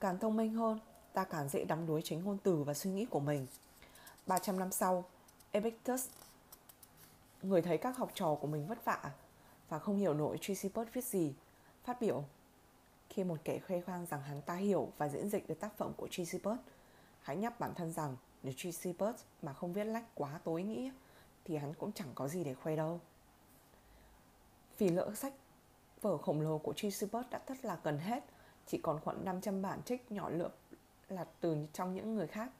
Càng 0.00 0.18
thông 0.18 0.36
minh 0.36 0.54
hơn, 0.54 0.78
ta 1.12 1.24
càng 1.24 1.48
dễ 1.48 1.64
đắm 1.64 1.86
đuối 1.86 2.00
chính 2.04 2.24
ngôn 2.24 2.38
từ 2.42 2.62
và 2.62 2.74
suy 2.74 2.90
nghĩ 2.90 3.04
của 3.04 3.20
mình. 3.20 3.46
300 4.26 4.58
năm 4.58 4.72
sau, 4.72 5.04
Epictetus, 5.52 6.08
người 7.42 7.62
thấy 7.62 7.78
các 7.78 7.96
học 7.96 8.10
trò 8.14 8.34
của 8.40 8.46
mình 8.46 8.66
vất 8.66 8.84
vả 8.84 9.10
và 9.68 9.78
không 9.78 9.96
hiểu 9.96 10.14
nổi 10.14 10.38
Chrysippus 10.40 10.88
viết 10.92 11.04
gì, 11.04 11.34
phát 11.84 12.00
biểu 12.00 12.24
khi 13.08 13.24
một 13.24 13.36
kẻ 13.44 13.58
khoe 13.58 13.80
khoang 13.80 14.06
rằng 14.06 14.22
hắn 14.22 14.42
ta 14.42 14.54
hiểu 14.54 14.88
và 14.98 15.08
diễn 15.08 15.28
dịch 15.28 15.48
được 15.48 15.60
tác 15.60 15.76
phẩm 15.76 15.92
của 15.96 16.08
Chrysippus, 16.10 16.58
hãy 17.22 17.36
nhắc 17.36 17.60
bản 17.60 17.74
thân 17.74 17.92
rằng 17.92 18.16
nếu 18.42 18.52
Chrysippus 18.56 19.14
mà 19.42 19.52
không 19.52 19.72
viết 19.72 19.84
lách 19.84 20.14
quá 20.14 20.40
tối 20.44 20.62
nghĩa 20.62 20.90
thì 21.44 21.56
hắn 21.56 21.74
cũng 21.74 21.92
chẳng 21.92 22.08
có 22.14 22.28
gì 22.28 22.44
để 22.44 22.54
khoe 22.54 22.76
đâu. 22.76 23.00
Vì 24.78 24.88
lỡ 24.88 25.12
sách 25.14 25.34
vở 26.00 26.18
khổng 26.18 26.40
lồ 26.40 26.58
của 26.58 26.72
Chrysippus 26.72 27.26
đã 27.30 27.38
tất 27.38 27.64
là 27.64 27.78
gần 27.84 27.98
hết, 27.98 28.24
chỉ 28.66 28.78
còn 28.78 29.00
khoảng 29.00 29.24
500 29.24 29.62
bản 29.62 29.82
trích 29.82 30.12
nhỏ 30.12 30.28
lượm 30.28 30.50
là 31.08 31.26
từ 31.40 31.66
trong 31.72 31.94
những 31.94 32.14
người 32.14 32.26
khác. 32.26 32.50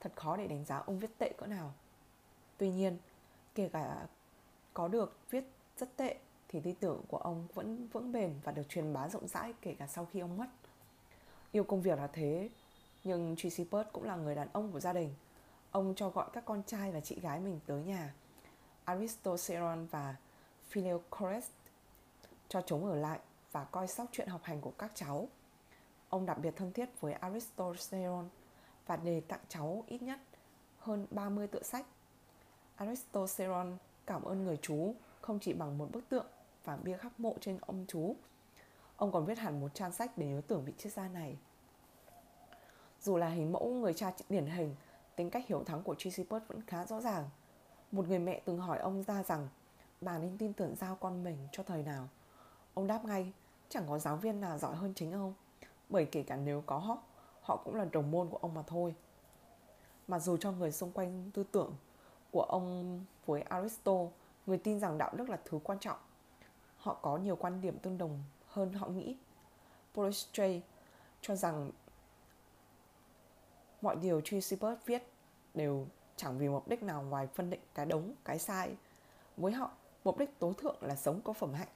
Thật 0.00 0.12
khó 0.16 0.36
để 0.36 0.46
đánh 0.46 0.64
giá 0.64 0.76
ông 0.76 0.98
viết 0.98 1.18
tệ 1.18 1.32
cỡ 1.38 1.46
nào. 1.46 1.74
Tuy 2.56 2.70
nhiên, 2.70 2.98
kể 3.54 3.68
cả 3.68 4.06
có 4.74 4.88
được 4.88 5.18
viết 5.30 5.44
rất 5.76 5.96
tệ 5.96 6.18
thì 6.48 6.60
tư 6.60 6.72
tưởng 6.80 7.02
của 7.08 7.16
ông 7.16 7.46
vẫn 7.54 7.88
vững 7.92 8.12
bền 8.12 8.34
và 8.44 8.52
được 8.52 8.68
truyền 8.68 8.92
bá 8.92 9.08
rộng 9.08 9.28
rãi 9.28 9.54
kể 9.60 9.74
cả 9.78 9.86
sau 9.86 10.04
khi 10.12 10.20
ông 10.20 10.36
mất. 10.36 10.46
Yêu 11.52 11.64
công 11.64 11.82
việc 11.82 11.98
là 11.98 12.06
thế, 12.06 12.48
nhưng 13.08 13.36
Chrysippus 13.36 13.86
cũng 13.92 14.04
là 14.04 14.16
người 14.16 14.34
đàn 14.34 14.48
ông 14.52 14.72
của 14.72 14.80
gia 14.80 14.92
đình. 14.92 15.14
Ông 15.70 15.94
cho 15.94 16.08
gọi 16.08 16.26
các 16.32 16.44
con 16.44 16.62
trai 16.62 16.92
và 16.92 17.00
chị 17.00 17.20
gái 17.20 17.40
mình 17.40 17.60
tới 17.66 17.82
nhà. 17.82 18.14
Aristoceron 18.84 19.86
và 19.86 20.16
Phileocores 20.68 21.50
cho 22.48 22.62
chúng 22.66 22.86
ở 22.86 22.96
lại 22.96 23.20
và 23.52 23.64
coi 23.64 23.88
sóc 23.88 24.06
chuyện 24.12 24.28
học 24.28 24.40
hành 24.44 24.60
của 24.60 24.72
các 24.78 24.92
cháu. 24.94 25.28
Ông 26.08 26.26
đặc 26.26 26.38
biệt 26.38 26.56
thân 26.56 26.72
thiết 26.72 27.00
với 27.00 27.12
Aristoceron 27.12 28.28
và 28.86 28.96
đề 28.96 29.20
tặng 29.20 29.40
cháu 29.48 29.84
ít 29.86 30.02
nhất 30.02 30.20
hơn 30.78 31.06
30 31.10 31.46
tựa 31.46 31.62
sách. 31.62 31.86
Aristoceron 32.76 33.76
cảm 34.06 34.22
ơn 34.22 34.44
người 34.44 34.58
chú 34.62 34.94
không 35.20 35.38
chỉ 35.38 35.52
bằng 35.52 35.78
một 35.78 35.88
bức 35.92 36.08
tượng 36.08 36.26
và 36.64 36.76
bia 36.76 36.96
khắc 36.96 37.20
mộ 37.20 37.34
trên 37.40 37.58
ông 37.60 37.84
chú. 37.88 38.16
Ông 38.96 39.12
còn 39.12 39.26
viết 39.26 39.38
hẳn 39.38 39.60
một 39.60 39.74
trang 39.74 39.92
sách 39.92 40.18
để 40.18 40.26
nhớ 40.26 40.40
tưởng 40.46 40.64
vị 40.64 40.72
triết 40.78 40.92
gia 40.92 41.08
này. 41.08 41.36
Dù 43.00 43.16
là 43.16 43.28
hình 43.28 43.52
mẫu 43.52 43.68
người 43.70 43.94
cha 43.94 44.12
điển 44.28 44.46
hình, 44.46 44.74
tính 45.16 45.30
cách 45.30 45.46
hiểu 45.46 45.64
thắng 45.64 45.82
của 45.82 45.94
Chrysippus 45.94 46.42
vẫn 46.48 46.62
khá 46.66 46.86
rõ 46.86 47.00
ràng. 47.00 47.28
Một 47.92 48.08
người 48.08 48.18
mẹ 48.18 48.42
từng 48.44 48.58
hỏi 48.58 48.78
ông 48.78 49.02
ra 49.02 49.22
rằng 49.22 49.48
bà 50.00 50.18
nên 50.18 50.38
tin 50.38 50.52
tưởng 50.52 50.74
giao 50.76 50.96
con 50.96 51.24
mình 51.24 51.36
cho 51.52 51.62
thời 51.62 51.82
nào. 51.82 52.08
Ông 52.74 52.86
đáp 52.86 53.04
ngay, 53.04 53.32
chẳng 53.68 53.84
có 53.88 53.98
giáo 53.98 54.16
viên 54.16 54.40
nào 54.40 54.58
giỏi 54.58 54.76
hơn 54.76 54.92
chính 54.96 55.12
ông, 55.12 55.34
bởi 55.88 56.06
kể 56.06 56.22
cả 56.22 56.36
nếu 56.36 56.62
có 56.66 56.78
họ, 56.78 56.98
họ 57.40 57.56
cũng 57.56 57.74
là 57.74 57.84
đồng 57.84 58.10
môn 58.10 58.28
của 58.28 58.38
ông 58.40 58.54
mà 58.54 58.62
thôi. 58.66 58.94
Mặc 60.08 60.18
dù 60.18 60.36
cho 60.36 60.52
người 60.52 60.72
xung 60.72 60.92
quanh 60.92 61.30
tư 61.34 61.44
tưởng 61.52 61.74
của 62.30 62.42
ông 62.42 63.04
với 63.26 63.42
Aristo, 63.42 63.92
người 64.46 64.58
tin 64.58 64.80
rằng 64.80 64.98
đạo 64.98 65.12
đức 65.16 65.28
là 65.28 65.38
thứ 65.44 65.58
quan 65.64 65.78
trọng. 65.78 65.98
Họ 66.76 66.94
có 67.02 67.16
nhiều 67.16 67.36
quan 67.36 67.60
điểm 67.60 67.78
tương 67.78 67.98
đồng 67.98 68.22
hơn 68.46 68.72
họ 68.72 68.88
nghĩ. 68.88 69.16
Polistray 69.94 70.62
cho 71.20 71.36
rằng 71.36 71.70
mọi 73.82 73.96
điều 73.96 74.20
Chrysippus 74.20 74.78
viết 74.86 75.02
đều 75.54 75.86
chẳng 76.16 76.38
vì 76.38 76.48
mục 76.48 76.68
đích 76.68 76.82
nào 76.82 77.02
ngoài 77.02 77.26
phân 77.26 77.50
định 77.50 77.60
cái 77.74 77.86
đúng, 77.86 78.14
cái 78.24 78.38
sai. 78.38 78.76
Với 79.36 79.52
họ, 79.52 79.70
mục 80.04 80.18
đích 80.18 80.38
tối 80.38 80.54
thượng 80.58 80.76
là 80.80 80.96
sống 80.96 81.20
có 81.24 81.32
phẩm 81.32 81.54
hạnh. 81.54 81.68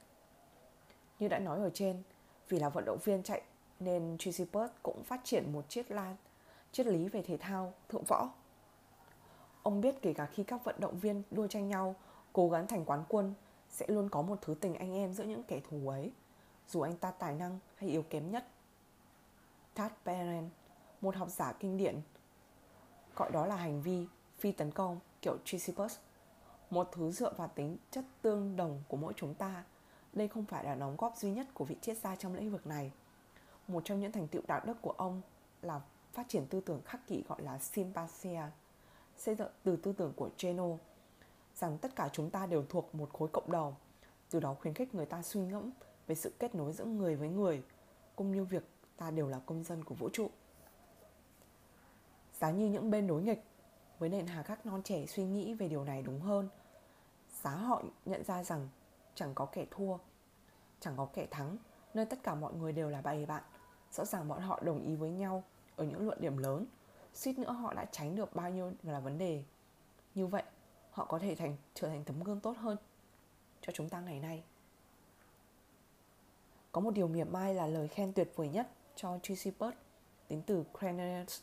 Như 1.18 1.28
đã 1.28 1.38
nói 1.38 1.58
ở 1.58 1.70
trên, 1.74 2.02
vì 2.48 2.58
là 2.58 2.68
vận 2.68 2.84
động 2.84 2.98
viên 3.04 3.22
chạy 3.22 3.42
nên 3.80 4.16
Chrysippus 4.18 4.70
cũng 4.82 5.02
phát 5.04 5.20
triển 5.24 5.52
một 5.52 5.68
triết 5.68 5.90
lan 5.90 6.16
triết 6.72 6.86
lý 6.86 7.08
về 7.08 7.22
thể 7.22 7.36
thao, 7.36 7.72
thượng 7.88 8.04
võ. 8.04 8.30
Ông 9.62 9.80
biết 9.80 10.02
kể 10.02 10.12
cả 10.12 10.26
khi 10.26 10.44
các 10.44 10.64
vận 10.64 10.74
động 10.78 10.98
viên 10.98 11.22
đua 11.30 11.46
tranh 11.46 11.68
nhau, 11.68 11.94
cố 12.32 12.48
gắng 12.48 12.66
thành 12.66 12.84
quán 12.84 13.04
quân, 13.08 13.34
sẽ 13.70 13.86
luôn 13.88 14.08
có 14.08 14.22
một 14.22 14.38
thứ 14.42 14.54
tình 14.60 14.74
anh 14.74 14.94
em 14.94 15.12
giữa 15.12 15.24
những 15.24 15.42
kẻ 15.42 15.60
thù 15.70 15.88
ấy, 15.88 16.12
dù 16.68 16.80
anh 16.80 16.96
ta 16.96 17.10
tài 17.10 17.34
năng 17.34 17.58
hay 17.76 17.90
yếu 17.90 18.02
kém 18.02 18.30
nhất. 18.30 18.46
Tad 19.74 19.92
Beren, 20.04 20.48
một 21.02 21.16
học 21.16 21.28
giả 21.30 21.52
kinh 21.52 21.76
điển, 21.76 22.00
gọi 23.16 23.30
đó 23.30 23.46
là 23.46 23.56
hành 23.56 23.82
vi 23.82 24.06
phi 24.38 24.52
tấn 24.52 24.70
công 24.70 24.98
kiểu 25.22 25.36
Chrysippus, 25.44 25.96
một 26.70 26.88
thứ 26.92 27.10
dựa 27.10 27.32
vào 27.36 27.48
tính 27.48 27.76
chất 27.90 28.04
tương 28.22 28.56
đồng 28.56 28.82
của 28.88 28.96
mỗi 28.96 29.12
chúng 29.16 29.34
ta. 29.34 29.64
Đây 30.12 30.28
không 30.28 30.44
phải 30.44 30.64
là 30.64 30.74
đóng 30.74 30.96
góp 30.98 31.16
duy 31.16 31.30
nhất 31.30 31.46
của 31.54 31.64
vị 31.64 31.76
triết 31.80 31.98
gia 31.98 32.16
trong 32.16 32.34
lĩnh 32.34 32.52
vực 32.52 32.66
này. 32.66 32.92
Một 33.68 33.82
trong 33.84 34.00
những 34.00 34.12
thành 34.12 34.28
tựu 34.28 34.42
đạo 34.46 34.60
đức 34.66 34.82
của 34.82 34.90
ông 34.90 35.20
là 35.62 35.80
phát 36.12 36.28
triển 36.28 36.46
tư 36.46 36.60
tưởng 36.60 36.82
khắc 36.84 37.06
kỷ 37.06 37.22
gọi 37.28 37.42
là 37.42 37.58
sympathia, 37.58 38.42
xây 39.16 39.34
dựng 39.34 39.50
từ 39.62 39.76
tư 39.76 39.92
tưởng 39.92 40.12
của 40.16 40.30
Geno 40.38 40.68
rằng 41.56 41.78
tất 41.78 41.96
cả 41.96 42.08
chúng 42.12 42.30
ta 42.30 42.46
đều 42.46 42.64
thuộc 42.68 42.94
một 42.94 43.12
khối 43.12 43.28
cộng 43.28 43.52
đồng, 43.52 43.74
từ 44.30 44.40
đó 44.40 44.54
khuyến 44.60 44.74
khích 44.74 44.94
người 44.94 45.06
ta 45.06 45.22
suy 45.22 45.40
ngẫm 45.40 45.70
về 46.06 46.14
sự 46.14 46.32
kết 46.38 46.54
nối 46.54 46.72
giữa 46.72 46.84
người 46.84 47.16
với 47.16 47.28
người, 47.28 47.62
cũng 48.16 48.32
như 48.32 48.44
việc 48.44 48.64
ta 48.96 49.10
đều 49.10 49.28
là 49.28 49.40
công 49.46 49.64
dân 49.64 49.84
của 49.84 49.94
vũ 49.94 50.08
trụ. 50.12 50.30
Giá 52.43 52.51
như 52.51 52.66
những 52.66 52.90
bên 52.90 53.06
đối 53.06 53.23
nghịch, 53.23 53.43
với 53.98 54.09
nền 54.09 54.27
hà 54.27 54.43
khắc 54.43 54.66
non 54.66 54.82
trẻ 54.82 55.06
suy 55.06 55.24
nghĩ 55.24 55.55
về 55.55 55.69
điều 55.69 55.85
này 55.85 56.02
đúng 56.02 56.20
hơn, 56.20 56.48
giá 57.43 57.51
họ 57.51 57.82
nhận 58.05 58.24
ra 58.24 58.44
rằng 58.44 58.69
chẳng 59.14 59.35
có 59.35 59.47
kẻ 59.47 59.66
thua, 59.70 59.97
chẳng 60.81 60.94
có 60.97 61.09
kẻ 61.12 61.27
thắng, 61.31 61.56
nơi 61.94 62.06
tất 62.06 62.19
cả 62.23 62.35
mọi 62.35 62.55
người 62.55 62.73
đều 62.73 62.89
là 62.89 63.01
bầy 63.01 63.27
bạn. 63.27 63.43
Rõ 63.93 64.05
ràng 64.05 64.28
bọn 64.28 64.40
họ 64.40 64.60
đồng 64.62 64.82
ý 64.82 64.94
với 64.94 65.10
nhau 65.10 65.44
ở 65.77 65.85
những 65.85 66.06
luận 66.06 66.20
điểm 66.20 66.39
lớn, 66.39 66.66
suýt 67.14 67.39
nữa 67.39 67.52
họ 67.52 67.74
đã 67.74 67.85
tránh 67.85 68.16
được 68.16 68.35
bao 68.35 68.51
nhiêu 68.51 68.73
là 68.82 69.01
vấn 69.01 69.19
đề. 69.19 69.44
Như 70.14 70.27
vậy, 70.27 70.43
họ 70.90 71.05
có 71.05 71.19
thể 71.19 71.35
thành 71.35 71.56
trở 71.74 71.89
thành 71.89 72.05
tấm 72.05 72.23
gương 72.23 72.40
tốt 72.40 72.56
hơn 72.56 72.77
cho 73.60 73.73
chúng 73.73 73.89
ta 73.89 74.01
ngày 74.01 74.20
nay. 74.20 74.43
Có 76.73 76.81
một 76.81 76.90
điều 76.90 77.09
mỉa 77.09 77.24
mai 77.24 77.55
là 77.55 77.66
lời 77.66 77.89
khen 77.89 78.12
tuyệt 78.12 78.32
vời 78.36 78.48
nhất 78.48 78.69
cho 78.97 79.19
Tracy 79.23 79.51
Bird 79.59 79.77
đến 80.28 80.43
từ 80.47 80.64
Cranaeus, 80.78 81.40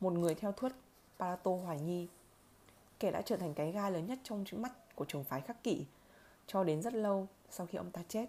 một 0.00 0.12
người 0.12 0.34
theo 0.34 0.52
thuyết 0.52 0.72
Parato 1.18 1.50
hoài 1.50 1.80
nhi 1.80 2.08
Kẻ 2.98 3.10
đã 3.10 3.22
trở 3.22 3.36
thành 3.36 3.54
cái 3.54 3.72
gai 3.72 3.92
lớn 3.92 4.06
nhất 4.06 4.18
trong 4.22 4.44
mắt 4.52 4.72
của 4.94 5.04
trường 5.04 5.24
phái 5.24 5.40
khắc 5.40 5.62
kỷ 5.62 5.86
cho 6.46 6.64
đến 6.64 6.82
rất 6.82 6.94
lâu 6.94 7.28
sau 7.50 7.66
khi 7.66 7.78
ông 7.78 7.90
ta 7.90 8.02
chết. 8.08 8.26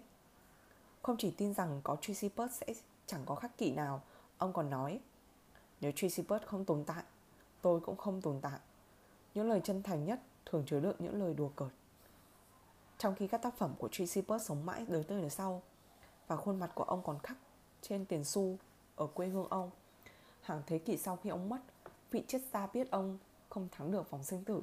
Không 1.02 1.16
chỉ 1.18 1.30
tin 1.30 1.54
rằng 1.54 1.80
có 1.84 1.96
Tracy 2.00 2.30
sẽ 2.52 2.74
chẳng 3.06 3.22
có 3.26 3.34
khắc 3.34 3.58
kỷ 3.58 3.70
nào, 3.70 4.02
ông 4.38 4.52
còn 4.52 4.70
nói 4.70 5.00
nếu 5.80 5.92
Tracy 5.92 6.22
không 6.46 6.64
tồn 6.64 6.84
tại, 6.84 7.04
tôi 7.62 7.80
cũng 7.80 7.96
không 7.96 8.22
tồn 8.22 8.40
tại. 8.40 8.60
Những 9.34 9.48
lời 9.48 9.60
chân 9.64 9.82
thành 9.82 10.04
nhất 10.04 10.20
thường 10.46 10.64
chứa 10.66 10.80
đựng 10.80 10.96
những 10.98 11.22
lời 11.22 11.34
đùa 11.34 11.48
cợt. 11.48 11.68
Trong 12.98 13.14
khi 13.14 13.26
các 13.28 13.42
tác 13.42 13.56
phẩm 13.56 13.74
của 13.78 13.88
Tracy 13.88 14.22
sống 14.40 14.66
mãi 14.66 14.84
đời 14.88 15.04
tới 15.04 15.20
đời 15.20 15.30
sau 15.30 15.62
và 16.26 16.36
khuôn 16.36 16.60
mặt 16.60 16.70
của 16.74 16.84
ông 16.84 17.02
còn 17.02 17.18
khắc 17.18 17.36
trên 17.82 18.04
tiền 18.04 18.24
xu 18.24 18.56
ở 18.96 19.06
quê 19.06 19.26
hương 19.26 19.48
ông. 19.48 19.70
Hàng 20.48 20.62
thế 20.66 20.78
kỷ 20.78 20.96
sau 20.96 21.16
khi 21.16 21.30
ông 21.30 21.48
mất, 21.48 21.58
vị 22.10 22.24
triết 22.28 22.40
gia 22.52 22.66
biết 22.66 22.90
ông 22.90 23.18
không 23.48 23.68
thắng 23.72 23.92
được 23.92 24.10
vòng 24.10 24.24
sinh 24.24 24.44
tử. 24.44 24.62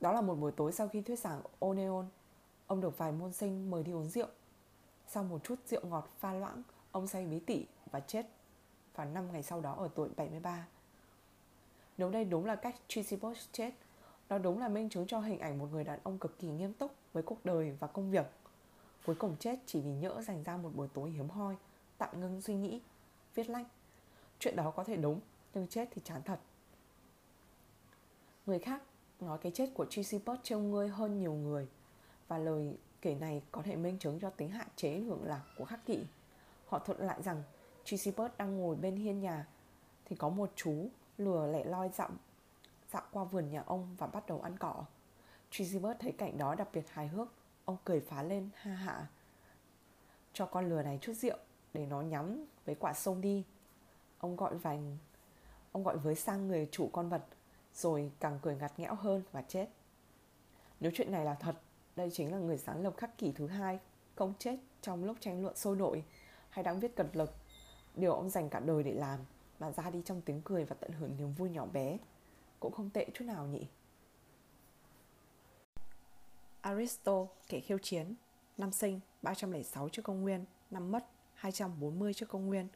Đó 0.00 0.12
là 0.12 0.20
một 0.20 0.34
buổi 0.34 0.52
tối 0.52 0.72
sau 0.72 0.88
khi 0.88 1.00
thuyết 1.00 1.18
giảng 1.18 1.40
Oneon, 1.60 2.04
ông 2.66 2.80
được 2.80 2.98
vài 2.98 3.12
môn 3.12 3.32
sinh 3.32 3.70
mời 3.70 3.82
đi 3.82 3.92
uống 3.92 4.08
rượu. 4.08 4.26
Sau 5.06 5.24
một 5.24 5.44
chút 5.44 5.54
rượu 5.66 5.80
ngọt 5.84 6.08
pha 6.18 6.32
loãng, 6.32 6.62
ông 6.92 7.06
say 7.06 7.26
bí 7.26 7.40
tỉ 7.40 7.66
và 7.90 8.00
chết 8.00 8.26
vào 8.94 9.06
năm 9.06 9.32
ngày 9.32 9.42
sau 9.42 9.60
đó 9.60 9.74
ở 9.74 9.88
tuổi 9.94 10.08
73. 10.16 10.66
Nếu 11.98 12.10
đây 12.10 12.24
đúng 12.24 12.46
là 12.46 12.56
cách 12.56 12.74
Tracy 12.88 13.16
Bush 13.16 13.52
chết, 13.52 13.70
đó 14.28 14.38
đúng 14.38 14.58
là 14.58 14.68
minh 14.68 14.88
chứng 14.88 15.06
cho 15.06 15.20
hình 15.20 15.38
ảnh 15.38 15.58
một 15.58 15.68
người 15.72 15.84
đàn 15.84 15.98
ông 16.02 16.18
cực 16.18 16.38
kỳ 16.38 16.48
nghiêm 16.48 16.72
túc 16.72 16.94
với 17.12 17.22
cuộc 17.22 17.44
đời 17.44 17.76
và 17.80 17.86
công 17.86 18.10
việc. 18.10 18.26
Cuối 19.06 19.14
cùng 19.14 19.36
chết 19.40 19.58
chỉ 19.66 19.80
vì 19.80 19.92
nhỡ 19.92 20.22
dành 20.22 20.42
ra 20.42 20.56
một 20.56 20.70
buổi 20.74 20.88
tối 20.94 21.10
hiếm 21.10 21.28
hoi, 21.28 21.56
tạm 21.98 22.20
ngưng 22.20 22.42
suy 22.42 22.54
nghĩ, 22.54 22.80
viết 23.34 23.50
lách. 23.50 23.66
Chuyện 24.40 24.56
đó 24.56 24.70
có 24.70 24.84
thể 24.84 24.96
đúng, 24.96 25.20
nhưng 25.54 25.66
chết 25.66 25.88
thì 25.90 26.02
chán 26.04 26.22
thật. 26.22 26.40
Người 28.46 28.58
khác 28.58 28.82
nói 29.20 29.38
cái 29.38 29.52
chết 29.54 29.70
của 29.74 29.86
Tracy 29.90 30.18
Bird 30.18 30.40
trông 30.42 30.70
ngươi 30.70 30.88
hơn 30.88 31.18
nhiều 31.18 31.32
người 31.32 31.68
và 32.28 32.38
lời 32.38 32.76
kể 33.02 33.14
này 33.14 33.42
có 33.52 33.62
thể 33.62 33.76
minh 33.76 33.98
chứng 33.98 34.20
cho 34.20 34.30
tính 34.30 34.50
hạn 34.50 34.68
chế 34.76 34.98
hưởng 34.98 35.24
lạc 35.24 35.42
của 35.58 35.64
khắc 35.64 35.86
kỷ. 35.86 36.04
Họ 36.66 36.78
thuật 36.78 37.00
lại 37.00 37.22
rằng 37.22 37.42
Tracy 37.84 38.10
Bird 38.10 38.34
đang 38.38 38.56
ngồi 38.58 38.76
bên 38.76 38.96
hiên 38.96 39.20
nhà 39.20 39.46
thì 40.04 40.16
có 40.16 40.28
một 40.28 40.50
chú 40.56 40.88
lừa 41.18 41.46
lẻ 41.46 41.64
loi 41.64 41.90
dạo 41.94 42.10
dạo 42.92 43.02
qua 43.12 43.24
vườn 43.24 43.50
nhà 43.50 43.62
ông 43.66 43.96
và 43.98 44.06
bắt 44.06 44.26
đầu 44.26 44.40
ăn 44.40 44.56
cỏ. 44.58 44.84
Tracy 45.50 45.78
Bird 45.78 46.00
thấy 46.00 46.12
cảnh 46.12 46.38
đó 46.38 46.54
đặc 46.54 46.68
biệt 46.72 46.90
hài 46.90 47.08
hước, 47.08 47.28
ông 47.64 47.76
cười 47.84 48.00
phá 48.00 48.22
lên 48.22 48.48
ha 48.54 48.72
hạ. 48.74 49.06
Cho 50.32 50.46
con 50.46 50.68
lừa 50.68 50.82
này 50.82 50.98
chút 51.02 51.12
rượu 51.12 51.36
để 51.74 51.86
nó 51.86 52.00
nhắm 52.00 52.44
với 52.64 52.74
quả 52.74 52.92
sông 52.92 53.20
đi. 53.20 53.44
Ông 54.20 54.36
gọi 54.36 54.56
vành 54.56 54.98
ông 55.72 55.84
gọi 55.84 55.96
với 55.96 56.14
sang 56.14 56.48
người 56.48 56.68
chủ 56.72 56.90
con 56.92 57.08
vật 57.08 57.24
rồi 57.74 58.12
càng 58.20 58.38
cười 58.42 58.56
ngặt 58.56 58.72
nghẽo 58.78 58.94
hơn 58.94 59.22
và 59.32 59.42
chết. 59.42 59.68
Nếu 60.80 60.92
chuyện 60.94 61.12
này 61.12 61.24
là 61.24 61.34
thật, 61.34 61.56
đây 61.96 62.10
chính 62.12 62.32
là 62.32 62.38
người 62.38 62.58
sáng 62.58 62.82
lập 62.82 62.94
khắc 62.96 63.18
kỷ 63.18 63.32
thứ 63.32 63.46
hai 63.46 63.78
không 64.14 64.34
chết 64.38 64.56
trong 64.82 65.04
lúc 65.04 65.16
tranh 65.20 65.42
luận 65.42 65.56
sôi 65.56 65.76
nổi 65.76 66.04
hay 66.50 66.64
đang 66.64 66.80
viết 66.80 66.96
cật 66.96 67.06
lực. 67.16 67.34
Điều 67.94 68.14
ông 68.14 68.30
dành 68.30 68.50
cả 68.50 68.60
đời 68.60 68.82
để 68.82 68.92
làm 68.92 69.20
mà 69.58 69.72
ra 69.72 69.90
đi 69.90 70.02
trong 70.04 70.20
tiếng 70.20 70.42
cười 70.44 70.64
và 70.64 70.76
tận 70.80 70.90
hưởng 70.92 71.16
niềm 71.16 71.32
vui 71.32 71.50
nhỏ 71.50 71.66
bé 71.66 71.98
cũng 72.60 72.72
không 72.72 72.90
tệ 72.90 73.06
chút 73.14 73.24
nào 73.24 73.46
nhỉ? 73.46 73.66
Aristo 76.60 77.26
kẻ 77.48 77.60
khiêu 77.60 77.78
chiến. 77.78 78.14
Năm 78.58 78.72
sinh 78.72 79.00
306 79.22 79.88
trước 79.88 80.02
công 80.02 80.20
nguyên 80.20 80.44
năm 80.70 80.90
mất 80.90 81.06
240 81.34 82.14
trước 82.14 82.28
công 82.28 82.46
nguyên. 82.46 82.68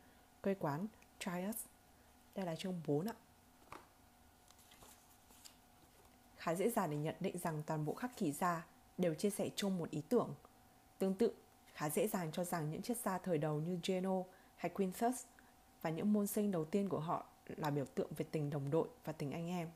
Quê 0.43 0.55
quán 0.55 0.87
Trias 1.19 1.57
đây 2.35 2.47
là 2.47 2.57
chương 2.57 2.81
4 2.87 3.07
ạ 3.07 3.15
khá 6.37 6.55
dễ 6.55 6.71
dàng 6.71 6.91
để 6.91 6.97
nhận 6.97 7.15
định 7.21 7.39
rằng 7.39 7.63
toàn 7.67 7.85
bộ 7.85 7.95
khắc 7.95 8.17
kỷ 8.17 8.33
gia 8.33 8.67
đều 8.99 9.15
chia 9.15 9.31
sẻ 9.31 9.51
chung 9.57 9.79
một 9.79 9.91
ý 9.91 10.03
tưởng 10.09 10.35
tương 10.99 11.15
tự, 11.15 11.35
khá 11.75 11.91
dễ 11.91 12.09
dàng 12.09 12.33
cho 12.33 12.45
rằng 12.45 12.71
những 12.71 12.83
triết 12.83 12.97
gia 12.97 13.19
thời 13.19 13.39
đầu 13.39 13.61
như 13.61 13.79
Geno 13.87 14.23
hay 14.57 14.71
Quintus 14.71 15.25
và 15.83 15.91
những 15.91 16.13
môn 16.13 16.27
sinh 16.27 16.51
đầu 16.51 16.65
tiên 16.65 16.89
của 16.89 16.99
họ 16.99 17.27
là 17.47 17.71
biểu 17.71 17.85
tượng 17.85 18.11
về 18.17 18.27
tình 18.31 18.51
đồng 18.51 18.71
đội 18.71 18.89
và 19.05 19.13
tình 19.13 19.33
anh 19.33 19.49
em. 19.49 19.71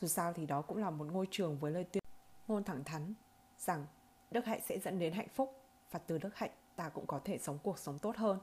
Dù 0.00 0.08
sao 0.08 0.32
thì 0.32 0.46
đó 0.46 0.62
cũng 0.62 0.78
là 0.78 0.90
một 0.90 1.06
ngôi 1.12 1.28
trường 1.30 1.58
với 1.58 1.72
lời 1.72 1.84
tuyên 1.84 2.02
ngôn 2.48 2.64
thẳng 2.64 2.84
thắn 2.84 3.14
rằng 3.58 3.86
đức 4.30 4.44
hạnh 4.44 4.60
sẽ 4.68 4.78
dẫn 4.78 4.98
đến 4.98 5.12
hạnh 5.12 5.28
phúc 5.34 5.62
và 5.90 5.98
từ 5.98 6.18
đức 6.18 6.36
hạnh 6.36 6.50
ta 6.76 6.88
cũng 6.88 7.06
có 7.06 7.20
thể 7.24 7.38
sống 7.38 7.58
cuộc 7.62 7.78
sống 7.78 7.98
tốt 7.98 8.16
hơn. 8.16 8.38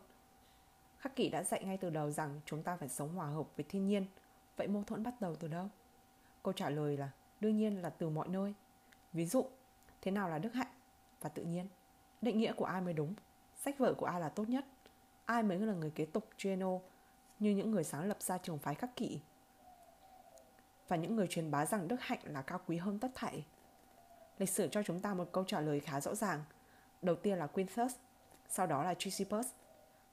Khắc 0.98 1.16
kỷ 1.16 1.30
đã 1.30 1.44
dạy 1.44 1.64
ngay 1.66 1.78
từ 1.78 1.90
đầu 1.90 2.12
rằng 2.12 2.40
chúng 2.46 2.64
ta 2.64 2.78
phải 2.78 2.90
sống 2.90 3.16
hòa 3.16 3.28
hợp 3.28 3.46
với 3.56 3.66
thiên 3.70 3.88
nhiên. 3.88 4.06
Vậy 4.58 4.68
mâu 4.68 4.84
thuẫn 4.84 5.04
bắt 5.04 5.22
đầu 5.22 5.36
từ 5.36 5.48
đâu? 5.48 5.70
Câu 6.44 6.54
trả 6.54 6.70
lời 6.70 6.98
là 6.98 7.10
đương 7.40 7.58
nhiên 7.58 7.82
là 7.82 7.90
từ 7.90 8.10
mọi 8.10 8.28
nơi. 8.28 8.54
Ví 9.14 9.26
dụ, 9.26 9.46
thế 10.02 10.12
nào 10.12 10.30
là 10.30 10.40
đức 10.40 10.54
hạnh 10.54 10.74
và 11.22 11.30
tự 11.30 11.44
nhiên? 11.44 11.68
Định 12.22 12.38
nghĩa 12.38 12.54
của 12.54 12.66
ai 12.66 12.82
mới 12.82 12.94
đúng? 12.94 13.14
Sách 13.56 13.78
vở 13.78 13.94
của 13.94 14.06
ai 14.06 14.22
là 14.22 14.30
tốt 14.30 14.50
nhất? 14.50 14.66
ai 15.28 15.44
mới 15.44 15.60
là 15.60 15.74
người 15.74 15.90
kế 15.90 16.06
tục 16.06 16.30
Geno 16.44 16.80
như 17.40 17.52
những 17.52 17.72
người 17.72 17.84
sáng 17.84 18.04
lập 18.04 18.22
ra 18.22 18.38
trường 18.38 18.60
phái 18.60 18.76
khắc 18.76 18.96
kỷ 18.96 19.20
và 20.88 20.96
những 20.96 21.16
người 21.16 21.28
truyền 21.28 21.52
bá 21.52 21.66
rằng 21.66 21.88
đức 21.88 22.02
hạnh 22.02 22.20
là 22.24 22.42
cao 22.42 22.62
quý 22.68 22.78
hơn 22.78 23.00
tất 23.00 23.12
thảy. 23.16 23.46
Lịch 24.38 24.50
sử 24.50 24.68
cho 24.68 24.84
chúng 24.84 25.00
ta 25.00 25.14
một 25.14 25.30
câu 25.32 25.44
trả 25.44 25.60
lời 25.60 25.80
khá 25.80 26.02
rõ 26.02 26.16
ràng. 26.16 26.44
Đầu 27.02 27.16
tiên 27.16 27.38
là 27.38 27.48
Quintus, 27.48 27.96
sau 28.50 28.68
đó 28.68 28.84
là 28.84 28.94
Chrysippus. 28.94 29.48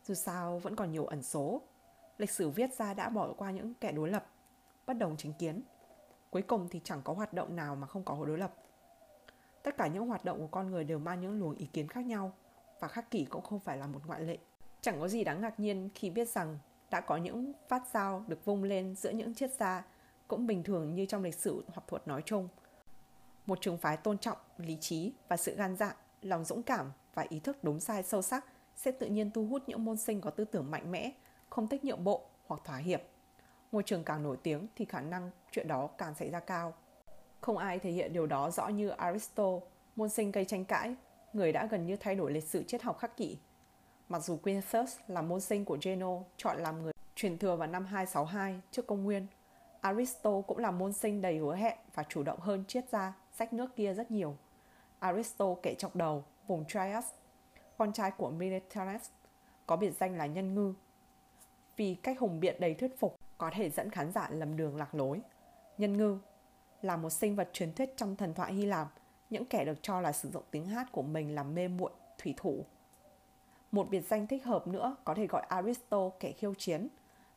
Dù 0.05 0.15
sao 0.15 0.59
vẫn 0.59 0.77
còn 0.77 0.93
nhiều 0.93 1.07
ẩn 1.07 1.23
số. 1.23 1.63
Lịch 2.19 2.31
sử 2.31 2.51
viết 2.51 2.75
ra 2.75 2.95
đã 2.95 3.09
bỏ 3.09 3.33
qua 3.33 3.51
những 3.51 3.75
kẻ 3.75 3.93
đối 3.93 4.11
lập, 4.11 4.27
bất 4.87 4.95
đồng 4.95 5.17
chính 5.17 5.33
kiến. 5.33 5.63
Cuối 6.31 6.43
cùng 6.43 6.69
thì 6.69 6.81
chẳng 6.85 7.01
có 7.05 7.13
hoạt 7.13 7.33
động 7.33 7.57
nào 7.57 7.77
mà 7.77 7.87
không 7.87 8.05
có 8.05 8.25
đối 8.25 8.39
lập. 8.39 8.55
Tất 9.63 9.77
cả 9.77 9.87
những 9.87 10.07
hoạt 10.07 10.25
động 10.25 10.39
của 10.41 10.47
con 10.47 10.71
người 10.71 10.85
đều 10.85 10.99
mang 10.99 11.21
những 11.21 11.41
luồng 11.41 11.55
ý 11.55 11.67
kiến 11.67 11.89
khác 11.89 12.05
nhau 12.05 12.33
và 12.81 12.89
khắc 12.89 13.11
kỷ 13.11 13.25
cũng 13.25 13.43
không 13.43 13.61
phải 13.61 13.77
là 13.77 13.87
một 13.87 14.01
ngoại 14.07 14.21
lệ. 14.21 14.39
Chẳng 14.81 15.01
có 15.01 15.09
gì 15.09 15.25
đáng 15.25 15.41
ngạc 15.41 15.61
nhiên 15.61 15.89
khi 15.95 16.11
biết 16.11 16.29
rằng 16.29 16.59
đã 16.91 17.01
có 17.01 17.17
những 17.17 17.53
phát 17.69 17.83
sao 17.93 18.25
được 18.27 18.45
vung 18.45 18.63
lên 18.63 18.95
giữa 18.95 19.11
những 19.11 19.35
triết 19.35 19.53
gia 19.53 19.85
cũng 20.29 20.47
bình 20.47 20.63
thường 20.63 20.95
như 20.95 21.07
trong 21.07 21.23
lịch 21.23 21.35
sử 21.35 21.65
học 21.75 21.85
thuật 21.89 22.09
nói 22.09 22.23
chung. 22.27 22.49
Một 23.47 23.59
trường 23.61 23.79
phái 23.79 23.97
tôn 23.97 24.19
trọng, 24.19 24.39
lý 24.59 24.79
trí 24.81 25.13
và 25.29 25.37
sự 25.37 25.57
gan 25.57 25.77
dạ, 25.77 25.97
lòng 26.23 26.45
dũng 26.45 26.63
cảm 26.63 26.93
và 27.15 27.27
ý 27.29 27.41
thức 27.41 27.65
đúng 27.65 27.81
sai 27.81 28.03
sâu 28.03 28.23
sắc 28.23 28.45
sẽ 28.77 28.91
tự 28.91 29.07
nhiên 29.07 29.31
thu 29.31 29.47
hút 29.47 29.63
những 29.67 29.85
môn 29.85 29.97
sinh 29.97 30.21
có 30.21 30.31
tư 30.31 30.45
tưởng 30.45 30.71
mạnh 30.71 30.93
mẽ, 30.93 31.13
không 31.51 31.69
thích 31.69 31.85
nhượng 31.85 32.05
bộ 32.05 32.23
hoặc 32.47 32.61
thỏa 32.65 32.77
hiệp. 32.77 33.03
Ngôi 33.73 33.83
trường 33.83 34.05
càng 34.05 34.23
nổi 34.23 34.37
tiếng 34.43 34.67
thì 34.77 34.85
khả 34.85 35.01
năng 35.01 35.31
chuyện 35.53 35.69
đó 35.69 35.87
càng 35.99 36.15
xảy 36.15 36.31
ra 36.31 36.41
cao. 36.41 36.73
Không 37.41 37.59
ai 37.59 37.79
thể 37.79 37.91
hiện 37.91 38.13
điều 38.13 38.27
đó 38.27 38.51
rõ 38.51 38.69
như 38.69 38.89
Aristotle, 38.89 39.69
môn 39.97 40.09
sinh 40.09 40.33
gây 40.33 40.45
tranh 40.45 40.65
cãi, 40.65 40.95
người 41.33 41.53
đã 41.53 41.67
gần 41.67 41.87
như 41.87 41.97
thay 41.97 42.15
đổi 42.15 42.33
lịch 42.33 42.45
sử 42.45 42.63
triết 42.63 42.83
học 42.83 42.99
khắc 42.99 43.17
kỷ 43.17 43.39
Mặc 44.09 44.25
dù 44.25 44.37
Quintus 44.37 44.97
là 45.09 45.23
môn 45.23 45.41
sinh 45.41 45.65
của 45.65 45.79
Geno 45.83 46.19
chọn 46.37 46.59
làm 46.59 46.83
người 46.83 46.93
truyền 47.15 47.39
thừa 47.39 47.57
vào 47.57 47.69
năm 47.69 47.87
262 47.87 48.61
trước 48.71 48.87
công 48.87 49.05
nguyên, 49.05 49.27
Aristo 49.81 50.41
cũng 50.41 50.59
là 50.59 50.71
môn 50.71 50.93
sinh 50.93 51.23
đầy 51.23 51.39
hứa 51.39 51.55
hẹn 51.55 51.79
và 51.95 52.03
chủ 52.09 52.23
động 52.23 52.41
hơn 52.41 52.65
triết 52.69 52.89
gia 52.89 53.13
sách 53.33 53.53
nước 53.53 53.77
kia 53.77 53.95
rất 53.95 54.11
nhiều. 54.11 54.37
Aristo 54.99 55.55
kể 55.63 55.75
chọc 55.75 55.97
đầu 55.97 56.25
vùng 56.47 56.65
Trias, 56.69 57.05
con 57.79 57.93
trai 57.93 58.11
của 58.11 58.31
Miltiades, 58.31 59.11
có 59.67 59.77
biệt 59.77 59.91
danh 59.91 60.17
là 60.17 60.27
nhân 60.27 60.55
ngư. 60.55 60.75
Vì 61.77 61.95
cách 61.95 62.19
hùng 62.21 62.41
biện 62.41 62.57
đầy 62.61 62.75
thuyết 62.75 62.99
phục 62.99 63.17
có 63.39 63.51
thể 63.55 63.71
dẫn 63.71 63.91
khán 63.91 64.13
giả 64.13 64.29
lầm 64.31 64.57
đường 64.57 64.77
lạc 64.77 64.95
lối. 64.95 65.21
Nhân 65.79 65.97
ngư 65.97 66.19
là 66.83 66.97
một 66.97 67.11
sinh 67.11 67.37
vật 67.37 67.51
truyền 67.53 67.73
thuyết 67.73 67.97
trong 67.97 68.17
thần 68.17 68.35
thoại 68.35 68.53
Hy 68.53 68.67
Lạp, 68.67 68.93
những 69.31 69.45
kẻ 69.45 69.65
được 69.65 69.79
cho 69.83 70.01
là 70.01 70.13
sử 70.13 70.31
dụng 70.31 70.45
tiếng 70.51 70.67
hát 70.67 70.93
của 70.93 71.03
mình 71.03 71.35
làm 71.35 71.55
mê 71.55 71.69
muội 71.69 71.91
thủy 72.19 72.35
thủ 72.37 72.65
một 73.75 73.91
biệt 73.91 74.01
danh 74.01 74.27
thích 74.27 74.45
hợp 74.45 74.67
nữa 74.67 74.97
có 75.05 75.15
thể 75.15 75.27
gọi 75.27 75.43
Aristo 75.49 76.11
kẻ 76.21 76.33
khiêu 76.33 76.55
chiến, 76.55 76.89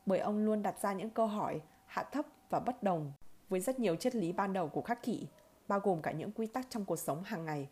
bởi 0.05 0.19
ông 0.19 0.45
luôn 0.45 0.61
đặt 0.61 0.79
ra 0.81 0.93
những 0.93 1.09
câu 1.09 1.27
hỏi 1.27 1.61
hạ 1.85 2.03
thấp 2.03 2.25
và 2.49 2.59
bất 2.59 2.83
đồng 2.83 3.11
với 3.49 3.59
rất 3.59 3.79
nhiều 3.79 3.95
triết 3.95 4.15
lý 4.15 4.31
ban 4.31 4.53
đầu 4.53 4.67
của 4.67 4.81
khắc 4.81 5.03
kỷ, 5.03 5.27
bao 5.67 5.79
gồm 5.79 6.01
cả 6.01 6.11
những 6.11 6.31
quy 6.31 6.47
tắc 6.47 6.67
trong 6.69 6.85
cuộc 6.85 6.99
sống 6.99 7.23
hàng 7.23 7.45
ngày. 7.45 7.69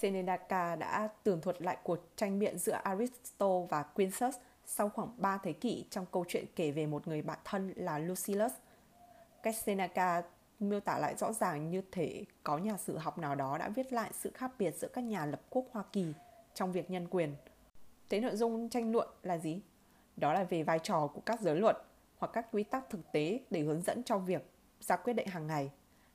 Seneca 0.00 0.76
đã 0.76 1.08
tường 1.22 1.40
thuật 1.40 1.62
lại 1.62 1.76
cuộc 1.82 1.98
tranh 2.16 2.38
biện 2.38 2.58
giữa 2.58 2.72
Aristotle 2.72 3.66
và 3.68 3.82
Quintus 3.82 4.36
sau 4.66 4.88
khoảng 4.88 5.14
3 5.16 5.38
thế 5.42 5.52
kỷ 5.52 5.84
trong 5.90 6.06
câu 6.12 6.24
chuyện 6.28 6.44
kể 6.56 6.70
về 6.70 6.86
một 6.86 7.08
người 7.08 7.22
bạn 7.22 7.38
thân 7.44 7.72
là 7.76 7.98
Lucilius. 7.98 8.52
Cách 9.42 9.56
Seneca 9.56 10.22
miêu 10.60 10.80
tả 10.80 10.98
lại 10.98 11.14
rõ 11.16 11.32
ràng 11.32 11.70
như 11.70 11.82
thể 11.92 12.24
có 12.42 12.58
nhà 12.58 12.76
sử 12.76 12.98
học 12.98 13.18
nào 13.18 13.34
đó 13.34 13.58
đã 13.58 13.68
viết 13.68 13.92
lại 13.92 14.10
sự 14.12 14.30
khác 14.34 14.52
biệt 14.58 14.74
giữa 14.76 14.88
các 14.88 15.04
nhà 15.04 15.26
lập 15.26 15.40
quốc 15.50 15.64
Hoa 15.72 15.84
Kỳ 15.92 16.12
trong 16.54 16.72
việc 16.72 16.90
nhân 16.90 17.06
quyền– 17.10 17.34
Thế 18.10 18.20
nội 18.20 18.36
dung 18.36 18.68
tranh 18.68 18.92
luận 18.92 19.08
là 19.22 19.38
gì? 19.38 19.60
Đó 20.16 20.32
là 20.32 20.44
về 20.44 20.62
vai 20.62 20.78
trò 20.78 21.06
của 21.14 21.20
các 21.20 21.40
giới 21.40 21.56
luật 21.56 21.76
hoặc 22.18 22.30
các 22.32 22.46
quy 22.52 22.62
tắc 22.62 22.90
thực 22.90 23.12
tế 23.12 23.40
để 23.50 23.60
hướng 23.60 23.82
dẫn 23.82 24.02
trong 24.02 24.26
việc 24.26 24.42
ra 24.80 24.96
quyết 24.96 25.12
định 25.12 25.26
hàng 25.26 25.46
ngày. 25.46 25.70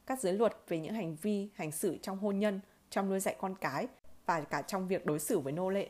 Các 0.05 0.19
giới 0.19 0.33
luật 0.33 0.57
về 0.67 0.79
những 0.79 0.93
hành 0.93 1.15
vi, 1.21 1.49
hành 1.55 1.71
xử 1.71 1.97
trong 2.01 2.17
hôn 2.17 2.39
nhân, 2.39 2.59
trong 2.89 3.09
nuôi 3.09 3.19
dạy 3.19 3.35
con 3.39 3.55
cái 3.55 3.87
và 4.25 4.41
cả 4.41 4.61
trong 4.61 4.87
việc 4.87 5.05
đối 5.05 5.19
xử 5.19 5.39
với 5.39 5.53
nô 5.53 5.69
lệ. 5.69 5.89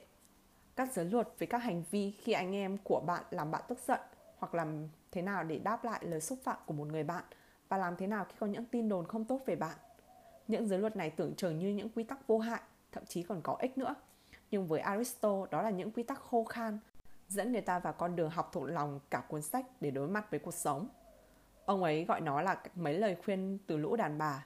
Các 0.76 0.94
giới 0.94 1.06
luật 1.06 1.28
về 1.40 1.48
các 1.48 1.58
hành 1.58 1.84
vi 1.92 2.12
khi 2.12 2.32
anh 2.32 2.56
em 2.56 2.78
của 2.84 3.02
bạn 3.08 3.24
làm 3.30 3.52
bạn 3.52 3.62
tức 3.68 3.80
giận 3.88 4.00
hoặc 4.38 4.56
làm 4.56 4.88
thế 5.12 5.22
nào 5.22 5.44
để 5.44 5.60
đáp 5.60 5.86
lại 5.86 6.00
lời 6.06 6.22
xúc 6.22 6.40
phạm 6.44 6.58
của 6.66 6.74
một 6.74 6.88
người 6.88 7.04
bạn 7.04 7.24
và 7.70 7.78
làm 7.78 7.96
thế 7.96 8.08
nào 8.08 8.26
khi 8.26 8.36
có 8.40 8.48
những 8.48 8.66
tin 8.66 8.90
đồn 8.90 9.08
không 9.08 9.26
tốt 9.26 9.42
về 9.46 9.56
bạn. 9.56 9.76
Những 10.48 10.68
giới 10.68 10.80
luật 10.80 10.96
này 10.96 11.10
tưởng 11.10 11.36
chừng 11.36 11.60
như 11.60 11.70
những 11.70 11.90
quy 11.90 12.04
tắc 12.04 12.28
vô 12.28 12.40
hại, 12.40 12.62
thậm 12.92 13.06
chí 13.06 13.24
còn 13.24 13.42
có 13.42 13.56
ích 13.60 13.78
nữa. 13.78 13.96
Nhưng 14.52 14.68
với 14.68 14.80
Aristotle, 14.80 15.52
đó 15.52 15.62
là 15.62 15.70
những 15.70 15.92
quy 15.92 16.04
tắc 16.04 16.20
khô 16.20 16.44
khan, 16.44 16.80
dẫn 17.28 17.52
người 17.52 17.62
ta 17.62 17.80
vào 17.80 17.94
con 17.94 18.16
đường 18.16 18.30
học 18.30 18.50
thuộc 18.54 18.64
lòng 18.70 19.00
cả 19.10 19.24
cuốn 19.28 19.42
sách 19.42 19.66
để 19.82 19.92
đối 19.92 20.08
mặt 20.08 20.32
với 20.32 20.40
cuộc 20.40 20.54
sống. 20.54 20.88
Ông 21.66 21.84
ấy 21.84 22.06
gọi 22.06 22.22
nó 22.22 22.42
là 22.42 22.62
mấy 22.76 22.94
lời 22.94 23.18
khuyên 23.26 23.58
từ 23.68 23.78
lũ 23.78 23.96
đàn 23.96 24.18
bà. 24.18 24.46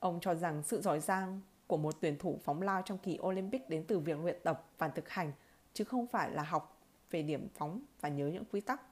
Ông 0.00 0.20
cho 0.20 0.34
rằng 0.34 0.62
sự 0.62 0.80
giỏi 0.80 1.00
giang 1.00 1.40
của 1.66 1.76
một 1.76 1.94
tuyển 2.00 2.18
thủ 2.18 2.38
phóng 2.44 2.62
lao 2.62 2.82
trong 2.84 2.98
kỳ 2.98 3.18
Olympic 3.22 3.68
đến 3.68 3.84
từ 3.88 3.98
việc 3.98 4.18
luyện 4.18 4.36
tập 4.42 4.64
và 4.78 4.88
thực 4.88 5.08
hành, 5.08 5.32
chứ 5.72 5.84
không 5.84 6.06
phải 6.06 6.30
là 6.30 6.42
học 6.42 6.78
về 7.10 7.22
điểm 7.22 7.48
phóng 7.54 7.80
và 8.00 8.08
nhớ 8.08 8.26
những 8.26 8.44
quy 8.52 8.60
tắc. 8.60 8.82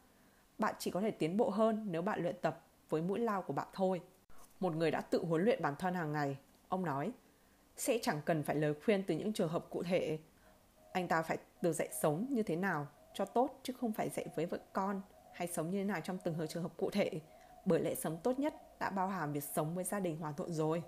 Bạn 0.58 0.74
chỉ 0.78 0.90
có 0.90 1.00
thể 1.00 1.10
tiến 1.10 1.36
bộ 1.36 1.50
hơn 1.50 1.86
nếu 1.90 2.02
bạn 2.02 2.22
luyện 2.22 2.36
tập 2.42 2.64
với 2.88 3.02
mũi 3.02 3.18
lao 3.18 3.42
của 3.42 3.52
bạn 3.52 3.68
thôi. 3.72 4.00
Một 4.60 4.76
người 4.76 4.90
đã 4.90 5.00
tự 5.00 5.24
huấn 5.24 5.44
luyện 5.44 5.62
bản 5.62 5.74
thân 5.78 5.94
hàng 5.94 6.12
ngày, 6.12 6.36
ông 6.68 6.84
nói, 6.84 7.12
sẽ 7.76 7.98
chẳng 8.02 8.20
cần 8.24 8.42
phải 8.42 8.56
lời 8.56 8.74
khuyên 8.84 9.02
từ 9.06 9.14
những 9.14 9.32
trường 9.32 9.48
hợp 9.48 9.66
cụ 9.70 9.82
thể. 9.82 10.18
Anh 10.92 11.08
ta 11.08 11.22
phải 11.22 11.38
được 11.62 11.72
dạy 11.72 11.88
sống 12.00 12.26
như 12.30 12.42
thế 12.42 12.56
nào 12.56 12.86
cho 13.14 13.24
tốt 13.24 13.60
chứ 13.62 13.72
không 13.80 13.92
phải 13.92 14.08
dạy 14.08 14.26
với 14.34 14.46
vợ 14.46 14.58
con 14.72 15.00
hay 15.32 15.48
sống 15.48 15.70
như 15.70 15.78
thế 15.78 15.84
nào 15.84 16.00
trong 16.00 16.18
từng 16.24 16.46
trường 16.48 16.62
hợp 16.62 16.72
cụ 16.76 16.90
thể. 16.90 17.10
Bởi 17.64 17.80
lẽ 17.80 17.94
sống 17.94 18.18
tốt 18.22 18.38
nhất 18.38 18.54
đã 18.78 18.90
bao 18.90 19.08
hàm 19.08 19.32
việc 19.32 19.44
sống 19.44 19.74
với 19.74 19.84
gia 19.84 20.00
đình 20.00 20.16
hòa 20.16 20.32
thuận 20.32 20.52
rồi. 20.52 20.82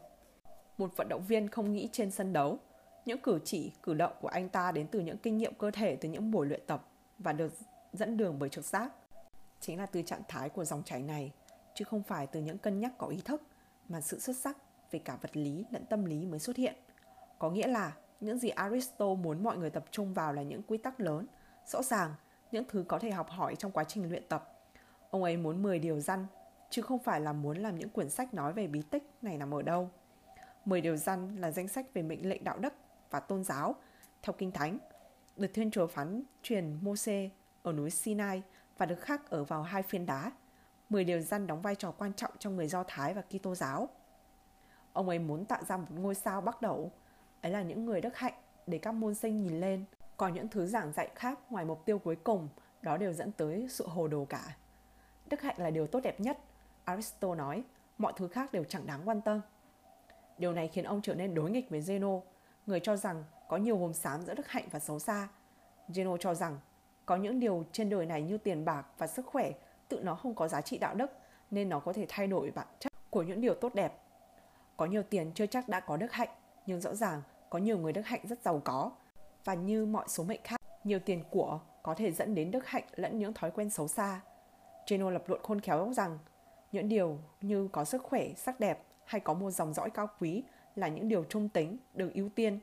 Một 0.80 0.96
vận 0.96 1.08
động 1.08 1.24
viên 1.28 1.48
không 1.48 1.72
nghĩ 1.72 1.88
trên 1.92 2.10
sân 2.10 2.32
đấu. 2.32 2.58
Những 3.06 3.18
cử 3.18 3.38
chỉ, 3.44 3.72
cử 3.82 3.94
động 3.94 4.12
của 4.20 4.28
anh 4.28 4.48
ta 4.48 4.72
đến 4.72 4.86
từ 4.86 5.00
những 5.00 5.18
kinh 5.18 5.38
nghiệm 5.38 5.54
cơ 5.54 5.70
thể 5.70 5.96
từ 5.96 6.08
những 6.08 6.30
buổi 6.30 6.46
luyện 6.46 6.60
tập 6.66 6.88
và 7.18 7.32
được 7.32 7.52
dẫn 7.92 8.16
đường 8.16 8.38
bởi 8.38 8.48
trực 8.48 8.64
giác. 8.64 8.92
Chính 9.60 9.78
là 9.78 9.86
từ 9.86 10.02
trạng 10.02 10.22
thái 10.28 10.48
của 10.48 10.64
dòng 10.64 10.82
chảy 10.82 11.02
này, 11.02 11.32
chứ 11.74 11.84
không 11.84 12.02
phải 12.02 12.26
từ 12.26 12.40
những 12.40 12.58
cân 12.58 12.80
nhắc 12.80 12.92
có 12.98 13.06
ý 13.06 13.20
thức, 13.24 13.42
mà 13.88 14.00
sự 14.00 14.18
xuất 14.20 14.36
sắc 14.36 14.56
về 14.90 14.98
cả 14.98 15.18
vật 15.22 15.36
lý 15.36 15.64
lẫn 15.70 15.86
tâm 15.86 16.04
lý 16.04 16.26
mới 16.26 16.38
xuất 16.38 16.56
hiện. 16.56 16.74
Có 17.38 17.50
nghĩa 17.50 17.66
là 17.66 17.96
những 18.20 18.38
gì 18.38 18.48
Aristotle 18.48 19.14
muốn 19.22 19.42
mọi 19.42 19.56
người 19.58 19.70
tập 19.70 19.84
trung 19.90 20.14
vào 20.14 20.32
là 20.32 20.42
những 20.42 20.62
quy 20.62 20.78
tắc 20.78 21.00
lớn, 21.00 21.26
rõ 21.66 21.82
ràng, 21.82 22.14
những 22.52 22.64
thứ 22.68 22.84
có 22.88 22.98
thể 22.98 23.10
học 23.10 23.30
hỏi 23.30 23.56
trong 23.56 23.72
quá 23.72 23.84
trình 23.84 24.10
luyện 24.10 24.28
tập. 24.28 24.52
Ông 25.10 25.22
ấy 25.22 25.36
muốn 25.36 25.62
10 25.62 25.78
điều 25.78 26.00
răn, 26.00 26.26
chứ 26.70 26.82
không 26.82 26.98
phải 26.98 27.20
là 27.20 27.32
muốn 27.32 27.58
làm 27.58 27.78
những 27.78 27.88
quyển 27.88 28.10
sách 28.10 28.34
nói 28.34 28.52
về 28.52 28.66
bí 28.66 28.82
tích 28.82 29.10
này 29.22 29.38
nằm 29.38 29.54
ở 29.54 29.62
đâu. 29.62 29.90
10 30.64 30.80
điều 30.80 30.96
răn 30.96 31.36
là 31.36 31.50
danh 31.50 31.68
sách 31.68 31.86
về 31.94 32.02
mệnh 32.02 32.28
lệnh 32.28 32.44
đạo 32.44 32.58
đức 32.58 32.74
và 33.10 33.20
tôn 33.20 33.44
giáo 33.44 33.74
theo 34.22 34.32
Kinh 34.38 34.52
Thánh, 34.52 34.78
được 35.36 35.50
Thiên 35.54 35.70
Chúa 35.70 35.86
phán 35.86 36.22
truyền 36.42 36.78
Moses 36.82 37.30
ở 37.62 37.72
núi 37.72 37.90
Sinai 37.90 38.42
và 38.78 38.86
được 38.86 39.00
khắc 39.00 39.30
ở 39.30 39.44
vào 39.44 39.62
hai 39.62 39.82
phiên 39.82 40.06
đá. 40.06 40.32
10 40.88 41.04
điều 41.04 41.20
răn 41.20 41.46
đóng 41.46 41.62
vai 41.62 41.74
trò 41.74 41.90
quan 41.90 42.12
trọng 42.12 42.32
trong 42.38 42.56
người 42.56 42.68
Do 42.68 42.84
Thái 42.88 43.14
và 43.14 43.22
Kitô 43.22 43.54
giáo. 43.54 43.88
Ông 44.92 45.08
ấy 45.08 45.18
muốn 45.18 45.44
tạo 45.44 45.64
ra 45.64 45.76
một 45.76 45.86
ngôi 45.90 46.14
sao 46.14 46.40
bắt 46.40 46.62
đầu, 46.62 46.92
ấy 47.42 47.52
là 47.52 47.62
những 47.62 47.86
người 47.86 48.00
đức 48.00 48.16
hạnh 48.16 48.34
để 48.66 48.78
các 48.78 48.92
môn 48.92 49.14
sinh 49.14 49.36
nhìn 49.36 49.60
lên. 49.60 49.84
Còn 50.16 50.34
những 50.34 50.48
thứ 50.48 50.66
giảng 50.66 50.92
dạy 50.92 51.10
khác 51.14 51.38
ngoài 51.50 51.64
mục 51.64 51.84
tiêu 51.84 51.98
cuối 51.98 52.16
cùng, 52.16 52.48
đó 52.82 52.96
đều 52.96 53.12
dẫn 53.12 53.32
tới 53.32 53.66
sự 53.70 53.86
hồ 53.88 54.08
đồ 54.08 54.24
cả. 54.24 54.56
Đức 55.26 55.40
hạnh 55.40 55.56
là 55.58 55.70
điều 55.70 55.86
tốt 55.86 56.00
đẹp 56.00 56.20
nhất, 56.20 56.38
Aristotle 56.84 57.38
nói, 57.38 57.64
mọi 57.98 58.12
thứ 58.16 58.28
khác 58.28 58.52
đều 58.52 58.64
chẳng 58.64 58.86
đáng 58.86 59.00
quan 59.04 59.20
tâm. 59.20 59.40
Điều 60.40 60.52
này 60.52 60.68
khiến 60.68 60.84
ông 60.84 61.02
trở 61.02 61.14
nên 61.14 61.34
đối 61.34 61.50
nghịch 61.50 61.70
với 61.70 61.80
Zeno, 61.80 62.20
người 62.66 62.80
cho 62.80 62.96
rằng 62.96 63.24
có 63.48 63.56
nhiều 63.56 63.78
hồn 63.78 63.94
xám 63.94 64.22
giữa 64.22 64.34
đức 64.34 64.48
hạnh 64.48 64.64
và 64.70 64.78
xấu 64.78 64.98
xa. 64.98 65.28
Zeno 65.88 66.16
cho 66.16 66.34
rằng 66.34 66.58
có 67.06 67.16
những 67.16 67.40
điều 67.40 67.64
trên 67.72 67.90
đời 67.90 68.06
này 68.06 68.22
như 68.22 68.38
tiền 68.38 68.64
bạc 68.64 68.86
và 68.98 69.06
sức 69.06 69.26
khỏe 69.26 69.52
tự 69.88 70.00
nó 70.02 70.14
không 70.14 70.34
có 70.34 70.48
giá 70.48 70.60
trị 70.60 70.78
đạo 70.78 70.94
đức 70.94 71.12
nên 71.50 71.68
nó 71.68 71.80
có 71.80 71.92
thể 71.92 72.06
thay 72.08 72.26
đổi 72.26 72.50
bản 72.50 72.66
chất 72.78 72.92
của 73.10 73.22
những 73.22 73.40
điều 73.40 73.54
tốt 73.54 73.74
đẹp. 73.74 74.00
Có 74.76 74.86
nhiều 74.86 75.02
tiền 75.02 75.30
chưa 75.34 75.46
chắc 75.46 75.68
đã 75.68 75.80
có 75.80 75.96
đức 75.96 76.12
hạnh, 76.12 76.28
nhưng 76.66 76.80
rõ 76.80 76.94
ràng 76.94 77.22
có 77.50 77.58
nhiều 77.58 77.78
người 77.78 77.92
đức 77.92 78.06
hạnh 78.06 78.20
rất 78.24 78.42
giàu 78.42 78.60
có. 78.64 78.90
Và 79.44 79.54
như 79.54 79.86
mọi 79.86 80.04
số 80.08 80.24
mệnh 80.24 80.40
khác, 80.44 80.60
nhiều 80.84 80.98
tiền 80.98 81.24
của 81.30 81.60
có 81.82 81.94
thể 81.94 82.12
dẫn 82.12 82.34
đến 82.34 82.50
đức 82.50 82.66
hạnh 82.66 82.84
lẫn 82.96 83.18
những 83.18 83.34
thói 83.34 83.50
quen 83.50 83.70
xấu 83.70 83.88
xa. 83.88 84.20
Geno 84.86 85.10
lập 85.10 85.22
luận 85.26 85.42
khôn 85.42 85.60
khéo 85.60 85.92
rằng 85.92 86.18
những 86.72 86.88
điều 86.88 87.18
như 87.40 87.68
có 87.72 87.84
sức 87.84 88.02
khỏe, 88.02 88.28
sắc 88.36 88.60
đẹp 88.60 88.82
hay 89.10 89.20
có 89.20 89.34
một 89.34 89.50
dòng 89.50 89.74
dõi 89.74 89.90
cao 89.90 90.08
quý 90.20 90.42
là 90.74 90.88
những 90.88 91.08
điều 91.08 91.24
trung 91.24 91.48
tính, 91.48 91.78
được 91.94 92.14
ưu 92.14 92.28
tiên. 92.28 92.58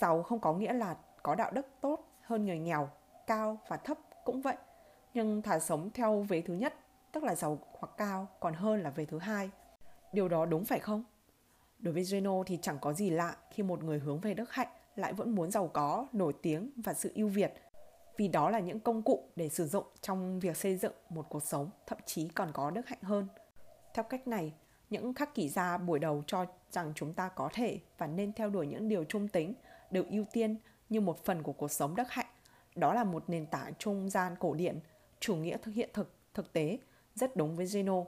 Giàu 0.00 0.22
không 0.22 0.40
có 0.40 0.52
nghĩa 0.52 0.72
là 0.72 0.96
có 1.22 1.34
đạo 1.34 1.50
đức 1.50 1.66
tốt 1.80 2.08
hơn 2.22 2.46
người 2.46 2.58
nghèo, 2.58 2.90
cao 3.26 3.58
và 3.68 3.76
thấp 3.76 3.98
cũng 4.24 4.40
vậy. 4.40 4.56
Nhưng 5.14 5.42
thà 5.42 5.58
sống 5.58 5.90
theo 5.94 6.20
vế 6.20 6.40
thứ 6.40 6.54
nhất, 6.54 6.74
tức 7.12 7.24
là 7.24 7.34
giàu 7.34 7.58
hoặc 7.78 7.90
cao, 7.96 8.28
còn 8.40 8.54
hơn 8.54 8.82
là 8.82 8.90
vế 8.90 9.04
thứ 9.04 9.18
hai. 9.18 9.50
Điều 10.12 10.28
đó 10.28 10.46
đúng 10.46 10.64
phải 10.64 10.78
không? 10.78 11.04
Đối 11.78 11.94
với 11.94 12.04
Geno 12.04 12.42
thì 12.46 12.58
chẳng 12.62 12.78
có 12.80 12.92
gì 12.92 13.10
lạ 13.10 13.36
khi 13.50 13.62
một 13.62 13.84
người 13.84 13.98
hướng 13.98 14.20
về 14.20 14.34
đức 14.34 14.52
hạnh 14.52 14.68
lại 14.96 15.12
vẫn 15.12 15.34
muốn 15.34 15.50
giàu 15.50 15.68
có, 15.68 16.06
nổi 16.12 16.32
tiếng 16.42 16.70
và 16.76 16.94
sự 16.94 17.12
ưu 17.14 17.28
việt 17.28 17.54
vì 18.16 18.28
đó 18.28 18.50
là 18.50 18.58
những 18.58 18.80
công 18.80 19.02
cụ 19.02 19.28
để 19.36 19.48
sử 19.48 19.66
dụng 19.66 19.84
trong 20.00 20.40
việc 20.40 20.56
xây 20.56 20.76
dựng 20.76 20.92
một 21.08 21.26
cuộc 21.28 21.42
sống 21.42 21.70
thậm 21.86 21.98
chí 22.06 22.28
còn 22.28 22.52
có 22.52 22.70
đức 22.70 22.86
hạnh 22.86 23.02
hơn. 23.02 23.26
Theo 23.94 24.02
cách 24.02 24.28
này, 24.28 24.52
những 24.90 25.14
khắc 25.14 25.34
kỷ 25.34 25.48
gia 25.48 25.78
buổi 25.78 25.98
đầu 25.98 26.22
cho 26.26 26.46
rằng 26.72 26.92
chúng 26.94 27.12
ta 27.12 27.28
có 27.28 27.48
thể 27.52 27.78
và 27.98 28.06
nên 28.06 28.32
theo 28.32 28.50
đuổi 28.50 28.66
những 28.66 28.88
điều 28.88 29.04
trung 29.04 29.28
tính, 29.28 29.54
được 29.90 30.08
ưu 30.10 30.24
tiên 30.32 30.56
như 30.88 31.00
một 31.00 31.24
phần 31.24 31.42
của 31.42 31.52
cuộc 31.52 31.70
sống 31.70 31.96
đức 31.96 32.10
hạnh. 32.10 32.26
Đó 32.74 32.94
là 32.94 33.04
một 33.04 33.24
nền 33.28 33.46
tảng 33.46 33.72
trung 33.78 34.10
gian 34.10 34.36
cổ 34.38 34.54
điển, 34.54 34.78
chủ 35.20 35.36
nghĩa 35.36 35.56
thực 35.62 35.74
hiện 35.74 35.90
thực, 35.92 36.12
thực 36.34 36.52
tế, 36.52 36.78
rất 37.14 37.36
đúng 37.36 37.56
với 37.56 37.66
Zeno, 37.66 38.04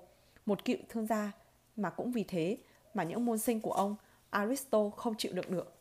một 0.46 0.64
cựu 0.64 0.76
thương 0.88 1.06
gia 1.06 1.32
mà 1.76 1.90
cũng 1.90 2.12
vì 2.12 2.24
thế 2.24 2.58
mà 2.94 3.02
những 3.02 3.24
môn 3.24 3.38
sinh 3.38 3.60
của 3.60 3.72
ông 3.72 3.96
Aristotle 4.30 4.90
không 4.96 5.14
chịu 5.18 5.32
đựng 5.32 5.50
được. 5.50 5.74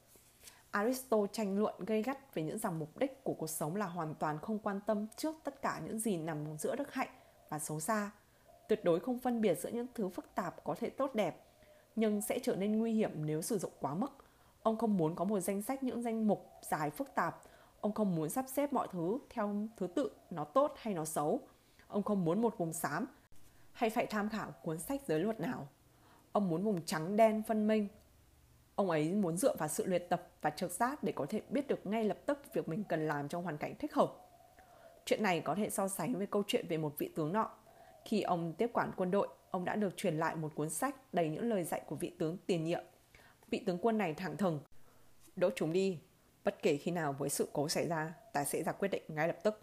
Aristotle 0.71 1.27
tranh 1.31 1.59
luận 1.59 1.75
gây 1.85 2.03
gắt 2.03 2.35
về 2.35 2.43
những 2.43 2.59
rằng 2.59 2.79
mục 2.79 2.97
đích 2.97 3.23
của 3.23 3.33
cuộc 3.33 3.49
sống 3.49 3.75
là 3.75 3.85
hoàn 3.85 4.15
toàn 4.15 4.39
không 4.39 4.59
quan 4.59 4.79
tâm 4.85 5.07
trước 5.17 5.35
tất 5.43 5.61
cả 5.61 5.81
những 5.85 5.99
gì 5.99 6.17
nằm 6.17 6.57
giữa 6.57 6.75
đức 6.75 6.93
hạnh 6.93 7.09
và 7.49 7.59
xấu 7.59 7.79
xa 7.79 8.11
tuyệt 8.67 8.83
đối 8.83 8.99
không 8.99 9.19
phân 9.19 9.41
biệt 9.41 9.59
giữa 9.59 9.69
những 9.69 9.87
thứ 9.95 10.09
phức 10.09 10.35
tạp 10.35 10.63
có 10.63 10.75
thể 10.79 10.89
tốt 10.89 11.15
đẹp, 11.15 11.43
nhưng 11.95 12.21
sẽ 12.21 12.39
trở 12.39 12.55
nên 12.55 12.79
nguy 12.79 12.93
hiểm 12.93 13.25
nếu 13.25 13.41
sử 13.41 13.57
dụng 13.57 13.71
quá 13.79 13.93
mức. 13.93 14.11
Ông 14.63 14.77
không 14.77 14.97
muốn 14.97 15.15
có 15.15 15.25
một 15.25 15.39
danh 15.39 15.61
sách 15.61 15.83
những 15.83 16.01
danh 16.01 16.27
mục 16.27 16.51
dài 16.61 16.89
phức 16.89 17.15
tạp. 17.15 17.41
Ông 17.81 17.93
không 17.93 18.15
muốn 18.15 18.29
sắp 18.29 18.45
xếp 18.47 18.73
mọi 18.73 18.87
thứ 18.91 19.19
theo 19.29 19.55
thứ 19.77 19.87
tự, 19.87 20.11
nó 20.29 20.43
tốt 20.43 20.73
hay 20.77 20.93
nó 20.93 21.05
xấu. 21.05 21.39
Ông 21.87 22.03
không 22.03 22.25
muốn 22.25 22.41
một 22.41 22.57
vùng 22.57 22.73
xám 22.73 23.07
hay 23.71 23.89
phải 23.89 24.05
tham 24.05 24.29
khảo 24.29 24.51
cuốn 24.63 24.79
sách 24.79 25.01
giới 25.07 25.19
luật 25.19 25.39
nào. 25.39 25.67
Ông 26.31 26.49
muốn 26.49 26.63
vùng 26.63 26.85
trắng 26.85 27.15
đen 27.15 27.43
phân 27.47 27.67
minh. 27.67 27.87
Ông 28.75 28.89
ấy 28.89 29.13
muốn 29.13 29.37
dựa 29.37 29.55
vào 29.55 29.69
sự 29.69 29.85
luyện 29.85 30.01
tập 30.09 30.27
và 30.41 30.49
trực 30.49 30.71
giác 30.71 31.03
để 31.03 31.11
có 31.11 31.25
thể 31.29 31.41
biết 31.49 31.67
được 31.67 31.85
ngay 31.85 32.03
lập 32.03 32.17
tức 32.25 32.53
việc 32.53 32.69
mình 32.69 32.83
cần 32.83 33.07
làm 33.07 33.27
trong 33.27 33.43
hoàn 33.43 33.57
cảnh 33.57 33.75
thích 33.79 33.93
hợp. 33.93 34.13
Chuyện 35.05 35.23
này 35.23 35.41
có 35.41 35.55
thể 35.55 35.69
so 35.69 35.87
sánh 35.87 36.13
với 36.13 36.27
câu 36.27 36.43
chuyện 36.47 36.65
về 36.67 36.77
một 36.77 36.93
vị 36.97 37.11
tướng 37.15 37.33
nọ 37.33 37.51
khi 38.07 38.21
ông 38.21 38.53
tiếp 38.53 38.69
quản 38.73 38.91
quân 38.97 39.11
đội, 39.11 39.27
ông 39.51 39.65
đã 39.65 39.75
được 39.75 39.97
truyền 39.97 40.17
lại 40.17 40.35
một 40.35 40.55
cuốn 40.55 40.69
sách 40.69 41.13
đầy 41.13 41.29
những 41.29 41.49
lời 41.49 41.63
dạy 41.63 41.81
của 41.87 41.95
vị 41.95 42.11
tướng 42.19 42.37
tiền 42.45 42.63
nhiệm. 42.63 42.83
Vị 43.49 43.63
tướng 43.65 43.77
quân 43.81 43.97
này 43.97 44.13
thẳng 44.13 44.37
thừng, 44.37 44.59
đỗ 45.35 45.49
chúng 45.55 45.73
đi, 45.73 45.99
bất 46.43 46.61
kể 46.61 46.77
khi 46.77 46.91
nào 46.91 47.13
với 47.13 47.29
sự 47.29 47.49
cố 47.53 47.69
xảy 47.69 47.87
ra, 47.87 48.13
ta 48.33 48.43
sẽ 48.43 48.63
ra 48.63 48.71
quyết 48.71 48.87
định 48.87 49.03
ngay 49.07 49.27
lập 49.27 49.37
tức. 49.43 49.61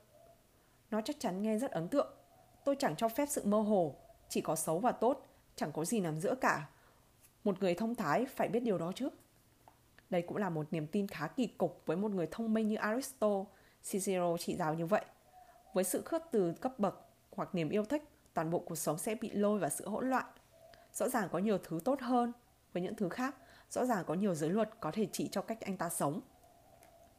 Nó 0.90 1.00
chắc 1.04 1.16
chắn 1.20 1.42
nghe 1.42 1.58
rất 1.58 1.70
ấn 1.70 1.88
tượng. 1.88 2.14
Tôi 2.64 2.76
chẳng 2.78 2.96
cho 2.96 3.08
phép 3.08 3.26
sự 3.30 3.42
mơ 3.44 3.60
hồ, 3.60 3.94
chỉ 4.28 4.40
có 4.40 4.56
xấu 4.56 4.78
và 4.78 4.92
tốt, 4.92 5.26
chẳng 5.56 5.72
có 5.72 5.84
gì 5.84 6.00
nằm 6.00 6.20
giữa 6.20 6.34
cả. 6.34 6.68
Một 7.44 7.60
người 7.60 7.74
thông 7.74 7.94
thái 7.94 8.26
phải 8.26 8.48
biết 8.48 8.60
điều 8.60 8.78
đó 8.78 8.92
chứ. 8.94 9.08
Đây 10.10 10.22
cũng 10.22 10.36
là 10.36 10.50
một 10.50 10.66
niềm 10.70 10.86
tin 10.86 11.08
khá 11.08 11.28
kỳ 11.28 11.46
cục 11.46 11.82
với 11.86 11.96
một 11.96 12.10
người 12.10 12.28
thông 12.30 12.54
minh 12.54 12.68
như 12.68 12.76
Aristotle, 12.76 13.44
Cicero 13.90 14.36
chỉ 14.38 14.56
giáo 14.56 14.74
như 14.74 14.86
vậy. 14.86 15.04
Với 15.72 15.84
sự 15.84 16.02
khước 16.04 16.22
từ 16.30 16.52
cấp 16.52 16.78
bậc 16.78 17.06
hoặc 17.30 17.54
niềm 17.54 17.68
yêu 17.68 17.84
thích, 17.84 18.02
toàn 18.34 18.50
bộ 18.50 18.58
cuộc 18.58 18.74
sống 18.74 18.98
sẽ 18.98 19.14
bị 19.14 19.30
lôi 19.30 19.58
vào 19.58 19.70
sự 19.70 19.88
hỗn 19.88 20.10
loạn. 20.10 20.24
Rõ 20.92 21.08
ràng 21.08 21.28
có 21.32 21.38
nhiều 21.38 21.58
thứ 21.58 21.80
tốt 21.84 22.00
hơn 22.00 22.32
với 22.72 22.82
những 22.82 22.94
thứ 22.94 23.08
khác, 23.08 23.36
rõ 23.70 23.84
ràng 23.84 24.04
có 24.06 24.14
nhiều 24.14 24.34
giới 24.34 24.50
luật 24.50 24.70
có 24.80 24.90
thể 24.90 25.06
chỉ 25.12 25.28
cho 25.28 25.42
cách 25.42 25.60
anh 25.60 25.76
ta 25.76 25.88
sống. 25.88 26.20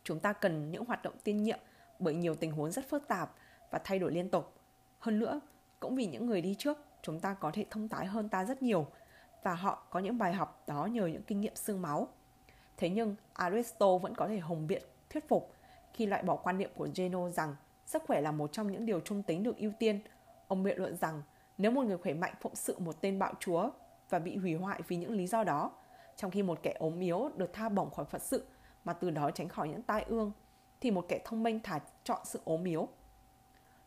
Chúng 0.03 0.19
ta 0.19 0.33
cần 0.33 0.71
những 0.71 0.85
hoạt 0.85 1.03
động 1.03 1.13
tiên 1.23 1.43
nhiệm 1.43 1.59
bởi 1.99 2.15
nhiều 2.15 2.35
tình 2.35 2.51
huống 2.51 2.71
rất 2.71 2.89
phức 2.89 3.07
tạp 3.07 3.35
và 3.71 3.79
thay 3.83 3.99
đổi 3.99 4.11
liên 4.11 4.29
tục. 4.29 4.53
Hơn 4.99 5.19
nữa, 5.19 5.39
cũng 5.79 5.95
vì 5.95 6.05
những 6.05 6.25
người 6.25 6.41
đi 6.41 6.55
trước, 6.59 6.77
chúng 7.01 7.19
ta 7.19 7.33
có 7.33 7.51
thể 7.53 7.65
thông 7.69 7.87
tái 7.87 8.05
hơn 8.05 8.29
ta 8.29 8.45
rất 8.45 8.61
nhiều 8.61 8.87
và 9.43 9.53
họ 9.53 9.87
có 9.89 9.99
những 9.99 10.17
bài 10.17 10.33
học 10.33 10.63
đó 10.67 10.85
nhờ 10.85 11.07
những 11.07 11.23
kinh 11.23 11.41
nghiệm 11.41 11.55
xương 11.55 11.81
máu. 11.81 12.07
Thế 12.77 12.89
nhưng 12.89 13.15
Aristo 13.33 13.97
vẫn 13.97 14.15
có 14.15 14.27
thể 14.27 14.39
hùng 14.39 14.67
biện 14.67 14.83
thuyết 15.09 15.27
phục 15.27 15.53
khi 15.93 16.05
loại 16.05 16.23
bỏ 16.23 16.35
quan 16.35 16.57
niệm 16.57 16.69
của 16.75 16.87
Geno 16.95 17.29
rằng 17.29 17.55
sức 17.85 18.03
khỏe 18.07 18.21
là 18.21 18.31
một 18.31 18.51
trong 18.51 18.71
những 18.71 18.85
điều 18.85 18.99
trung 18.99 19.23
tính 19.23 19.43
được 19.43 19.57
ưu 19.57 19.71
tiên 19.79 19.99
Ông 20.47 20.63
biện 20.63 20.77
luận 20.79 20.97
rằng 20.97 21.21
nếu 21.57 21.71
một 21.71 21.81
người 21.85 21.97
khỏe 21.97 22.13
mạnh 22.13 22.33
phụng 22.41 22.55
sự 22.55 22.79
một 22.79 23.01
tên 23.01 23.19
bạo 23.19 23.33
chúa 23.39 23.69
và 24.09 24.19
bị 24.19 24.37
hủy 24.37 24.53
hoại 24.53 24.81
vì 24.87 24.95
những 24.95 25.11
lý 25.11 25.27
do 25.27 25.43
đó, 25.43 25.71
trong 26.15 26.31
khi 26.31 26.43
một 26.43 26.59
kẻ 26.63 26.75
ốm 26.79 26.99
yếu 26.99 27.29
được 27.35 27.53
tha 27.53 27.69
bổng 27.69 27.91
khỏi 27.91 28.05
Phật 28.05 28.21
sự 28.21 28.45
mà 28.83 28.93
từ 28.93 29.09
đó 29.09 29.31
tránh 29.31 29.49
khỏi 29.49 29.69
những 29.69 29.81
tai 29.81 30.03
ương, 30.03 30.31
thì 30.81 30.91
một 30.91 31.05
kẻ 31.07 31.19
thông 31.25 31.43
minh 31.43 31.59
thả 31.63 31.79
chọn 32.03 32.21
sự 32.25 32.39
ốm 32.43 32.63
yếu. 32.63 32.87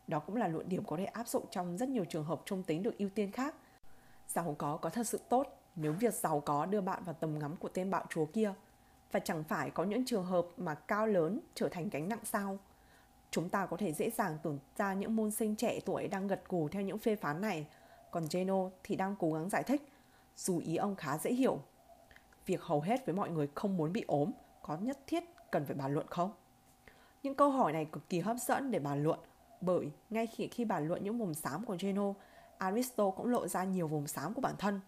Đó 0.06 0.18
cũng 0.18 0.36
là 0.36 0.48
luận 0.48 0.68
điểm 0.68 0.84
có 0.84 0.96
thể 0.96 1.04
áp 1.04 1.28
dụng 1.28 1.44
trong 1.50 1.76
rất 1.76 1.88
nhiều 1.88 2.04
trường 2.04 2.24
hợp 2.24 2.42
trung 2.44 2.62
tính 2.62 2.82
được 2.82 2.98
ưu 2.98 3.08
tiên 3.14 3.32
khác. 3.32 3.54
Giàu 4.26 4.54
có 4.58 4.76
có 4.76 4.90
thật 4.90 5.06
sự 5.06 5.20
tốt 5.28 5.60
nếu 5.76 5.92
việc 5.92 6.14
giàu 6.14 6.40
có 6.40 6.66
đưa 6.66 6.80
bạn 6.80 7.02
vào 7.04 7.14
tầm 7.20 7.38
ngắm 7.38 7.56
của 7.56 7.68
tên 7.68 7.90
bạo 7.90 8.04
chúa 8.08 8.24
kia. 8.24 8.54
và 9.12 9.20
chẳng 9.20 9.44
phải 9.44 9.70
có 9.70 9.84
những 9.84 10.04
trường 10.04 10.24
hợp 10.24 10.46
mà 10.56 10.74
cao 10.74 11.06
lớn 11.06 11.40
trở 11.54 11.68
thành 11.68 11.88
gánh 11.88 12.08
nặng 12.08 12.24
sao? 12.24 12.58
Chúng 13.30 13.48
ta 13.48 13.66
có 13.66 13.76
thể 13.76 13.92
dễ 13.92 14.10
dàng 14.10 14.38
tưởng 14.42 14.58
ra 14.76 14.94
những 14.94 15.16
môn 15.16 15.30
sinh 15.30 15.56
trẻ 15.56 15.80
tuổi 15.84 16.08
đang 16.08 16.26
gật 16.26 16.42
gù 16.48 16.68
theo 16.68 16.82
những 16.82 16.98
phê 16.98 17.16
phán 17.16 17.40
này, 17.40 17.66
còn 18.10 18.26
Geno 18.30 18.70
thì 18.82 18.96
đang 18.96 19.16
cố 19.18 19.32
gắng 19.32 19.48
giải 19.48 19.62
thích, 19.62 19.82
dù 20.36 20.58
ý 20.58 20.76
ông 20.76 20.96
khá 20.96 21.18
dễ 21.18 21.32
hiểu. 21.32 21.58
Việc 22.46 22.62
hầu 22.62 22.80
hết 22.80 23.06
với 23.06 23.14
mọi 23.14 23.30
người 23.30 23.48
không 23.54 23.76
muốn 23.76 23.92
bị 23.92 24.04
ốm 24.06 24.30
có 24.62 24.76
nhất 24.76 24.98
thiết 25.06 25.24
cần 25.50 25.66
phải 25.66 25.74
bàn 25.74 25.94
luận 25.94 26.06
không? 26.10 26.32
Những 27.22 27.34
câu 27.34 27.50
hỏi 27.50 27.72
này 27.72 27.84
cực 27.84 28.08
kỳ 28.08 28.20
hấp 28.20 28.36
dẫn 28.36 28.70
để 28.70 28.78
bàn 28.78 29.02
luận 29.02 29.18
bởi 29.60 29.90
ngay 30.10 30.26
khi 30.26 30.48
khi 30.48 30.64
bàn 30.64 30.88
luận 30.88 31.04
những 31.04 31.18
vùng 31.18 31.34
xám 31.34 31.64
của 31.64 31.76
Geno, 31.80 32.14
Aristo 32.58 33.10
cũng 33.10 33.26
lộ 33.26 33.48
ra 33.48 33.64
nhiều 33.64 33.88
vùng 33.88 34.06
xám 34.06 34.34
của 34.34 34.40
bản 34.40 34.54
thân. 34.58 34.80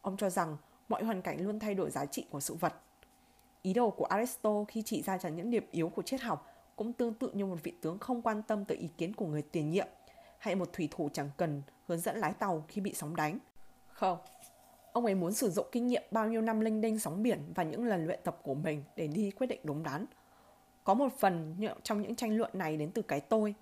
Ông 0.00 0.16
cho 0.16 0.30
rằng 0.30 0.56
mọi 0.88 1.04
hoàn 1.04 1.22
cảnh 1.22 1.40
luôn 1.40 1.58
thay 1.58 1.74
đổi 1.74 1.90
giá 1.90 2.06
trị 2.06 2.26
của 2.30 2.40
sự 2.40 2.54
vật. 2.54 2.74
Ý 3.62 3.74
đồ 3.74 3.90
của 3.90 4.04
Aristo 4.04 4.64
khi 4.68 4.82
chỉ 4.82 5.02
ra 5.02 5.18
rằng 5.18 5.36
những 5.36 5.50
điểm 5.50 5.66
yếu 5.70 5.88
của 5.88 6.02
triết 6.02 6.20
học 6.20 6.49
cũng 6.80 6.92
tương 6.92 7.14
tự 7.14 7.30
như 7.32 7.46
một 7.46 7.56
vị 7.62 7.72
tướng 7.80 7.98
không 7.98 8.22
quan 8.22 8.42
tâm 8.42 8.64
tới 8.64 8.76
ý 8.76 8.88
kiến 8.98 9.14
của 9.14 9.26
người 9.26 9.42
tiền 9.42 9.70
nhiệm 9.70 9.86
hay 10.38 10.54
một 10.54 10.72
thủy 10.72 10.88
thủ 10.90 11.08
chẳng 11.12 11.30
cần 11.36 11.62
hướng 11.88 12.00
dẫn 12.00 12.16
lái 12.16 12.32
tàu 12.32 12.64
khi 12.68 12.80
bị 12.80 12.94
sóng 12.94 13.16
đánh. 13.16 13.38
Không, 13.92 14.18
ông 14.92 15.04
ấy 15.04 15.14
muốn 15.14 15.32
sử 15.32 15.50
dụng 15.50 15.66
kinh 15.72 15.86
nghiệm 15.86 16.02
bao 16.10 16.28
nhiêu 16.28 16.40
năm 16.40 16.60
linh 16.60 16.80
đênh 16.80 16.98
sóng 16.98 17.22
biển 17.22 17.52
và 17.54 17.62
những 17.62 17.84
lần 17.84 18.06
luyện 18.06 18.20
tập 18.24 18.38
của 18.42 18.54
mình 18.54 18.84
để 18.96 19.06
đi 19.06 19.30
quyết 19.30 19.46
định 19.46 19.60
đúng 19.64 19.82
đắn. 19.82 20.06
Có 20.84 20.94
một 20.94 21.08
phần 21.18 21.56
trong 21.82 22.02
những 22.02 22.16
tranh 22.16 22.36
luận 22.36 22.50
này 22.54 22.76
đến 22.76 22.90
từ 22.90 23.02
cái 23.02 23.20
tôi. 23.20 23.54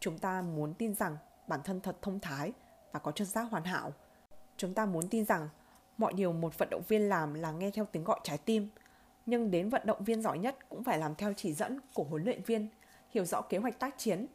Chúng 0.00 0.18
ta 0.18 0.42
muốn 0.42 0.74
tin 0.74 0.94
rằng 0.94 1.16
bản 1.48 1.60
thân 1.64 1.80
thật 1.80 1.96
thông 2.02 2.20
thái 2.20 2.52
và 2.92 3.00
có 3.00 3.12
chân 3.12 3.26
giác 3.26 3.42
hoàn 3.50 3.64
hảo. 3.64 3.92
Chúng 4.56 4.74
ta 4.74 4.86
muốn 4.86 5.08
tin 5.08 5.24
rằng 5.24 5.48
mọi 5.98 6.12
điều 6.12 6.32
một 6.32 6.58
vận 6.58 6.70
động 6.70 6.82
viên 6.88 7.08
làm 7.08 7.34
là 7.34 7.52
nghe 7.52 7.70
theo 7.70 7.86
tiếng 7.92 8.04
gọi 8.04 8.20
trái 8.22 8.38
tim– 8.38 8.68
nhưng 9.28 9.50
đến 9.50 9.68
vận 9.68 9.82
động 9.84 10.04
viên 10.04 10.22
giỏi 10.22 10.38
nhất 10.38 10.68
cũng 10.68 10.84
phải 10.84 10.98
làm 10.98 11.14
theo 11.14 11.32
chỉ 11.32 11.52
dẫn 11.52 11.78
của 11.94 12.04
huấn 12.04 12.24
luyện 12.24 12.42
viên, 12.42 12.68
hiểu 13.10 13.24
rõ 13.24 13.40
kế 13.40 13.58
hoạch 13.58 13.78
tác 13.78 13.94
chiến, 13.98 14.26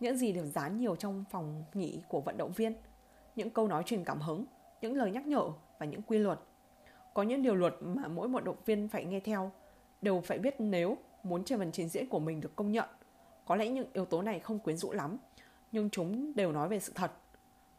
những 0.00 0.16
gì 0.16 0.32
được 0.32 0.46
dán 0.54 0.76
nhiều 0.76 0.96
trong 0.96 1.24
phòng 1.30 1.64
nghỉ 1.74 2.02
của 2.08 2.20
vận 2.20 2.36
động 2.36 2.52
viên, 2.52 2.74
những 3.36 3.50
câu 3.50 3.68
nói 3.68 3.82
truyền 3.86 4.04
cảm 4.04 4.20
hứng, 4.20 4.44
những 4.80 4.96
lời 4.96 5.10
nhắc 5.10 5.26
nhở 5.26 5.48
và 5.78 5.86
những 5.86 6.02
quy 6.02 6.18
luật. 6.18 6.38
Có 7.14 7.22
những 7.22 7.42
điều 7.42 7.54
luật 7.54 7.74
mà 7.80 8.08
mỗi 8.08 8.28
vận 8.28 8.44
động 8.44 8.56
viên 8.64 8.88
phải 8.88 9.04
nghe 9.04 9.20
theo, 9.20 9.52
đều 10.02 10.20
phải 10.20 10.38
biết 10.38 10.54
nếu 10.58 10.96
muốn 11.22 11.44
trên 11.44 11.58
phần 11.58 11.72
trình 11.72 11.88
diễn 11.88 12.08
của 12.08 12.20
mình 12.20 12.40
được 12.40 12.56
công 12.56 12.72
nhận. 12.72 12.88
Có 13.44 13.56
lẽ 13.56 13.68
những 13.68 13.86
yếu 13.92 14.04
tố 14.04 14.22
này 14.22 14.40
không 14.40 14.58
quyến 14.58 14.76
rũ 14.76 14.92
lắm, 14.92 15.18
nhưng 15.72 15.90
chúng 15.90 16.34
đều 16.34 16.52
nói 16.52 16.68
về 16.68 16.80
sự 16.80 16.92
thật. 16.94 17.12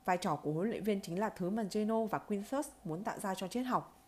Vai 0.06 0.18
trò 0.18 0.36
của 0.36 0.52
huấn 0.52 0.70
luyện 0.70 0.84
viên 0.84 1.02
chính 1.02 1.20
là 1.20 1.30
thứ 1.30 1.50
mà 1.50 1.64
Geno 1.72 2.06
và 2.06 2.18
Quintus 2.18 2.70
muốn 2.84 3.04
tạo 3.04 3.20
ra 3.20 3.36
cho 3.36 3.48
triết 3.48 3.66
học. 3.66 4.00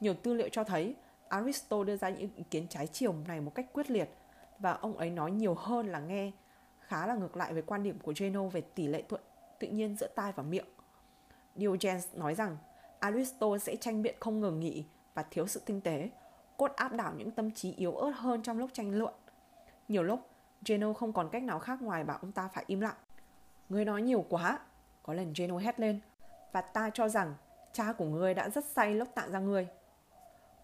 Nhiều 0.00 0.14
tư 0.14 0.34
liệu 0.34 0.48
cho 0.48 0.64
thấy 0.64 0.94
Aristotle 1.32 1.84
đưa 1.84 1.96
ra 1.96 2.08
những 2.08 2.30
ý 2.36 2.44
kiến 2.50 2.66
trái 2.68 2.86
chiều 2.86 3.14
này 3.28 3.40
một 3.40 3.54
cách 3.54 3.66
quyết 3.72 3.90
liệt 3.90 4.08
và 4.58 4.72
ông 4.72 4.96
ấy 4.96 5.10
nói 5.10 5.30
nhiều 5.30 5.54
hơn 5.54 5.86
là 5.86 6.00
nghe 6.00 6.30
khá 6.80 7.06
là 7.06 7.14
ngược 7.14 7.36
lại 7.36 7.52
với 7.52 7.62
quan 7.62 7.82
điểm 7.82 7.98
của 7.98 8.12
Zeno 8.12 8.48
về 8.48 8.60
tỷ 8.60 8.86
lệ 8.86 9.02
thuận 9.08 9.20
tự 9.58 9.68
nhiên 9.68 9.96
giữa 9.96 10.06
tai 10.06 10.32
và 10.32 10.42
miệng. 10.42 10.66
Diogenes 11.56 12.08
nói 12.14 12.34
rằng 12.34 12.56
Aristotle 12.98 13.58
sẽ 13.58 13.76
tranh 13.76 14.02
biện 14.02 14.14
không 14.20 14.40
ngừng 14.40 14.60
nghỉ 14.60 14.84
và 15.14 15.22
thiếu 15.30 15.46
sự 15.46 15.60
tinh 15.66 15.80
tế, 15.80 16.10
cốt 16.56 16.72
áp 16.76 16.92
đảo 16.92 17.12
những 17.16 17.30
tâm 17.30 17.50
trí 17.50 17.72
yếu 17.72 17.96
ớt 17.96 18.10
hơn 18.10 18.42
trong 18.42 18.58
lúc 18.58 18.70
tranh 18.72 18.98
luận. 18.98 19.14
Nhiều 19.88 20.02
lúc, 20.02 20.20
Geno 20.66 20.92
không 20.92 21.12
còn 21.12 21.28
cách 21.28 21.42
nào 21.42 21.58
khác 21.58 21.82
ngoài 21.82 22.04
bảo 22.04 22.18
ông 22.22 22.32
ta 22.32 22.48
phải 22.48 22.64
im 22.66 22.80
lặng. 22.80 22.96
Ngươi 23.68 23.84
nói 23.84 24.02
nhiều 24.02 24.24
quá, 24.28 24.58
có 25.02 25.14
lần 25.14 25.32
Geno 25.36 25.58
hét 25.58 25.80
lên, 25.80 26.00
và 26.52 26.60
ta 26.60 26.90
cho 26.94 27.08
rằng 27.08 27.34
cha 27.72 27.92
của 27.92 28.04
ngươi 28.04 28.34
đã 28.34 28.48
rất 28.48 28.64
say 28.64 28.94
lúc 28.94 29.08
tạo 29.14 29.30
ra 29.30 29.38
ngươi. 29.38 29.68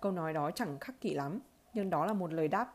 Câu 0.00 0.12
nói 0.12 0.32
đó 0.32 0.50
chẳng 0.50 0.78
khắc 0.78 1.00
kỷ 1.00 1.14
lắm, 1.14 1.40
nhưng 1.74 1.90
đó 1.90 2.06
là 2.06 2.12
một 2.12 2.32
lời 2.32 2.48
đáp 2.48 2.74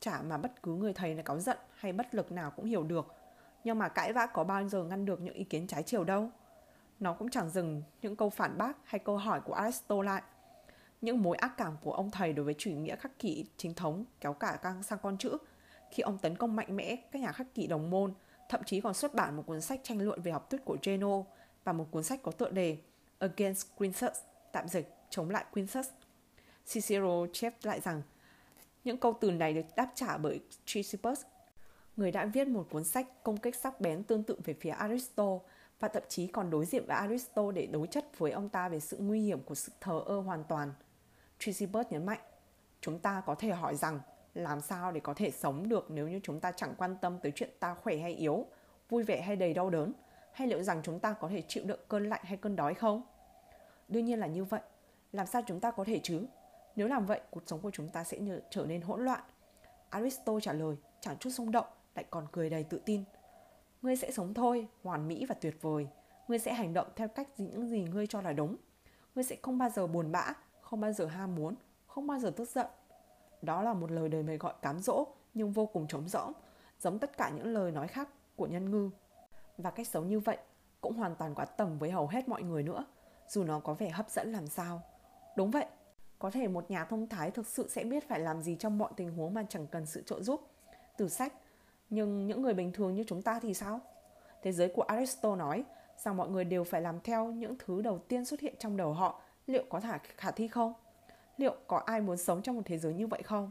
trả 0.00 0.22
mà 0.22 0.36
bất 0.36 0.62
cứ 0.62 0.74
người 0.74 0.92
thầy 0.92 1.14
nào 1.14 1.22
cáu 1.22 1.38
giận 1.38 1.58
hay 1.74 1.92
bất 1.92 2.14
lực 2.14 2.32
nào 2.32 2.50
cũng 2.50 2.64
hiểu 2.64 2.82
được. 2.82 3.14
Nhưng 3.64 3.78
mà 3.78 3.88
cãi 3.88 4.12
vã 4.12 4.26
có 4.26 4.44
bao 4.44 4.68
giờ 4.68 4.84
ngăn 4.84 5.04
được 5.04 5.20
những 5.20 5.34
ý 5.34 5.44
kiến 5.44 5.66
trái 5.66 5.82
chiều 5.82 6.04
đâu. 6.04 6.30
Nó 7.00 7.12
cũng 7.12 7.30
chẳng 7.30 7.50
dừng 7.50 7.82
những 8.02 8.16
câu 8.16 8.30
phản 8.30 8.58
bác 8.58 8.76
hay 8.84 8.98
câu 8.98 9.16
hỏi 9.16 9.40
của 9.40 9.52
Aristotle 9.52 10.06
lại. 10.06 10.22
Những 11.00 11.22
mối 11.22 11.36
ác 11.36 11.56
cảm 11.56 11.76
của 11.82 11.92
ông 11.92 12.10
thầy 12.10 12.32
đối 12.32 12.44
với 12.44 12.54
chủ 12.58 12.70
nghĩa 12.70 12.96
khắc 12.96 13.18
kỷ 13.18 13.46
chính 13.56 13.74
thống 13.74 14.04
kéo 14.20 14.32
cả 14.32 14.58
căng 14.62 14.82
sang 14.82 14.98
con 15.02 15.18
chữ 15.18 15.36
khi 15.90 16.00
ông 16.00 16.18
tấn 16.18 16.36
công 16.36 16.56
mạnh 16.56 16.76
mẽ 16.76 16.96
các 17.12 17.22
nhà 17.22 17.32
khắc 17.32 17.54
kỷ 17.54 17.66
đồng 17.66 17.90
môn, 17.90 18.14
thậm 18.48 18.64
chí 18.64 18.80
còn 18.80 18.94
xuất 18.94 19.14
bản 19.14 19.36
một 19.36 19.42
cuốn 19.46 19.60
sách 19.60 19.80
tranh 19.82 20.00
luận 20.00 20.22
về 20.22 20.32
học 20.32 20.50
thuyết 20.50 20.64
của 20.64 20.76
Geno 20.82 21.22
và 21.64 21.72
một 21.72 21.86
cuốn 21.90 22.02
sách 22.02 22.20
có 22.22 22.32
tựa 22.32 22.50
đề 22.50 22.78
Against 23.18 23.66
Quintus, 23.76 24.18
tạm 24.52 24.68
dịch 24.68 24.94
chống 25.10 25.30
lại 25.30 25.44
Quintus 25.52 25.88
Cicero 26.68 27.26
chép 27.32 27.54
lại 27.62 27.80
rằng 27.80 28.02
những 28.84 28.98
câu 28.98 29.14
từ 29.20 29.30
này 29.30 29.54
được 29.54 29.66
đáp 29.76 29.90
trả 29.94 30.16
bởi 30.16 30.40
Chrysippus, 30.64 31.22
người 31.96 32.10
đã 32.10 32.24
viết 32.24 32.48
một 32.48 32.66
cuốn 32.70 32.84
sách 32.84 33.06
công 33.22 33.36
kích 33.36 33.56
sắc 33.56 33.80
bén 33.80 34.04
tương 34.04 34.22
tự 34.22 34.36
về 34.44 34.54
phía 34.54 34.70
Aristo 34.70 35.38
và 35.80 35.88
thậm 35.88 36.02
chí 36.08 36.26
còn 36.26 36.50
đối 36.50 36.66
diện 36.66 36.84
với 36.86 36.96
Aristo 36.96 37.52
để 37.52 37.66
đối 37.66 37.86
chất 37.86 38.18
với 38.18 38.30
ông 38.30 38.48
ta 38.48 38.68
về 38.68 38.80
sự 38.80 38.96
nguy 39.00 39.20
hiểm 39.20 39.42
của 39.42 39.54
sự 39.54 39.72
thờ 39.80 40.02
ơ 40.06 40.20
hoàn 40.20 40.44
toàn. 40.44 40.72
Chrysippus 41.38 41.86
nhấn 41.90 42.06
mạnh, 42.06 42.20
chúng 42.80 42.98
ta 42.98 43.22
có 43.26 43.34
thể 43.34 43.48
hỏi 43.48 43.76
rằng 43.76 44.00
làm 44.34 44.60
sao 44.60 44.92
để 44.92 45.00
có 45.00 45.14
thể 45.14 45.30
sống 45.30 45.68
được 45.68 45.90
nếu 45.90 46.08
như 46.08 46.20
chúng 46.22 46.40
ta 46.40 46.52
chẳng 46.52 46.74
quan 46.78 46.96
tâm 47.00 47.18
tới 47.22 47.32
chuyện 47.34 47.50
ta 47.60 47.74
khỏe 47.74 47.96
hay 47.96 48.14
yếu, 48.14 48.46
vui 48.88 49.02
vẻ 49.02 49.22
hay 49.22 49.36
đầy 49.36 49.54
đau 49.54 49.70
đớn, 49.70 49.92
hay 50.32 50.48
liệu 50.48 50.62
rằng 50.62 50.80
chúng 50.82 51.00
ta 51.00 51.12
có 51.12 51.28
thể 51.28 51.42
chịu 51.48 51.64
đựng 51.66 51.80
cơn 51.88 52.08
lạnh 52.08 52.20
hay 52.24 52.36
cơn 52.36 52.56
đói 52.56 52.74
không? 52.74 53.02
Đương 53.88 54.04
nhiên 54.04 54.18
là 54.18 54.26
như 54.26 54.44
vậy. 54.44 54.60
Làm 55.12 55.26
sao 55.26 55.42
chúng 55.46 55.60
ta 55.60 55.70
có 55.70 55.84
thể 55.84 56.00
chứ? 56.02 56.26
Nếu 56.78 56.88
làm 56.88 57.06
vậy, 57.06 57.20
cuộc 57.30 57.42
sống 57.46 57.60
của 57.60 57.70
chúng 57.70 57.88
ta 57.88 58.04
sẽ 58.04 58.18
trở 58.50 58.66
nên 58.66 58.80
hỗn 58.80 59.04
loạn. 59.04 59.20
Aristo 59.90 60.40
trả 60.40 60.52
lời, 60.52 60.76
chẳng 61.00 61.16
chút 61.18 61.30
xung 61.30 61.50
động, 61.50 61.66
lại 61.94 62.04
còn 62.10 62.26
cười 62.32 62.50
đầy 62.50 62.64
tự 62.64 62.80
tin. 62.84 63.04
Ngươi 63.82 63.96
sẽ 63.96 64.10
sống 64.10 64.34
thôi, 64.34 64.68
hoàn 64.82 65.08
mỹ 65.08 65.26
và 65.28 65.34
tuyệt 65.40 65.62
vời. 65.62 65.88
Ngươi 66.28 66.38
sẽ 66.38 66.54
hành 66.54 66.74
động 66.74 66.86
theo 66.96 67.08
cách 67.08 67.28
những 67.38 67.68
gì 67.68 67.82
ngươi 67.82 68.06
cho 68.06 68.20
là 68.20 68.32
đúng. 68.32 68.56
Ngươi 69.14 69.24
sẽ 69.24 69.36
không 69.42 69.58
bao 69.58 69.70
giờ 69.70 69.86
buồn 69.86 70.12
bã, 70.12 70.32
không 70.60 70.80
bao 70.80 70.92
giờ 70.92 71.06
ham 71.06 71.34
muốn, 71.34 71.54
không 71.86 72.06
bao 72.06 72.18
giờ 72.18 72.32
tức 72.36 72.48
giận. 72.48 72.66
Đó 73.42 73.62
là 73.62 73.72
một 73.72 73.90
lời 73.90 74.08
đời 74.08 74.22
mời 74.22 74.36
gọi 74.36 74.54
cám 74.62 74.80
dỗ 74.80 75.06
nhưng 75.34 75.52
vô 75.52 75.66
cùng 75.66 75.86
trống 75.86 76.08
rỗng, 76.08 76.32
giống 76.80 76.98
tất 76.98 77.16
cả 77.16 77.30
những 77.30 77.46
lời 77.46 77.72
nói 77.72 77.88
khác 77.88 78.08
của 78.36 78.46
nhân 78.46 78.70
ngư. 78.70 78.90
Và 79.58 79.70
cách 79.70 79.88
sống 79.88 80.08
như 80.08 80.20
vậy 80.20 80.38
cũng 80.80 80.96
hoàn 80.96 81.14
toàn 81.14 81.34
quá 81.34 81.44
tầm 81.44 81.78
với 81.78 81.90
hầu 81.90 82.06
hết 82.06 82.28
mọi 82.28 82.42
người 82.42 82.62
nữa, 82.62 82.84
dù 83.28 83.44
nó 83.44 83.60
có 83.60 83.74
vẻ 83.74 83.88
hấp 83.88 84.10
dẫn 84.10 84.32
làm 84.32 84.46
sao. 84.46 84.82
Đúng 85.36 85.50
vậy, 85.50 85.66
có 86.18 86.30
thể 86.30 86.48
một 86.48 86.70
nhà 86.70 86.84
thông 86.84 87.08
thái 87.08 87.30
thực 87.30 87.46
sự 87.46 87.68
sẽ 87.68 87.84
biết 87.84 88.08
phải 88.08 88.20
làm 88.20 88.42
gì 88.42 88.56
trong 88.56 88.78
mọi 88.78 88.90
tình 88.96 89.12
huống 89.12 89.34
mà 89.34 89.44
chẳng 89.48 89.66
cần 89.66 89.86
sự 89.86 90.02
trợ 90.06 90.22
giúp 90.22 90.50
từ 90.96 91.08
sách. 91.08 91.32
Nhưng 91.90 92.26
những 92.26 92.42
người 92.42 92.54
bình 92.54 92.72
thường 92.72 92.94
như 92.94 93.04
chúng 93.06 93.22
ta 93.22 93.40
thì 93.42 93.54
sao? 93.54 93.80
Thế 94.42 94.52
giới 94.52 94.68
của 94.68 94.82
Aristotle 94.82 95.36
nói, 95.36 95.64
rằng 95.98 96.16
mọi 96.16 96.28
người 96.28 96.44
đều 96.44 96.64
phải 96.64 96.80
làm 96.80 97.00
theo 97.00 97.26
những 97.26 97.56
thứ 97.58 97.82
đầu 97.82 97.98
tiên 97.98 98.24
xuất 98.24 98.40
hiện 98.40 98.54
trong 98.58 98.76
đầu 98.76 98.92
họ. 98.92 99.20
Liệu 99.46 99.64
có 99.68 99.80
thả, 99.80 99.98
khả 100.16 100.30
thi 100.30 100.48
không? 100.48 100.74
Liệu 101.36 101.54
có 101.66 101.78
ai 101.86 102.00
muốn 102.00 102.16
sống 102.16 102.42
trong 102.42 102.56
một 102.56 102.62
thế 102.64 102.78
giới 102.78 102.94
như 102.94 103.06
vậy 103.06 103.22
không? 103.22 103.50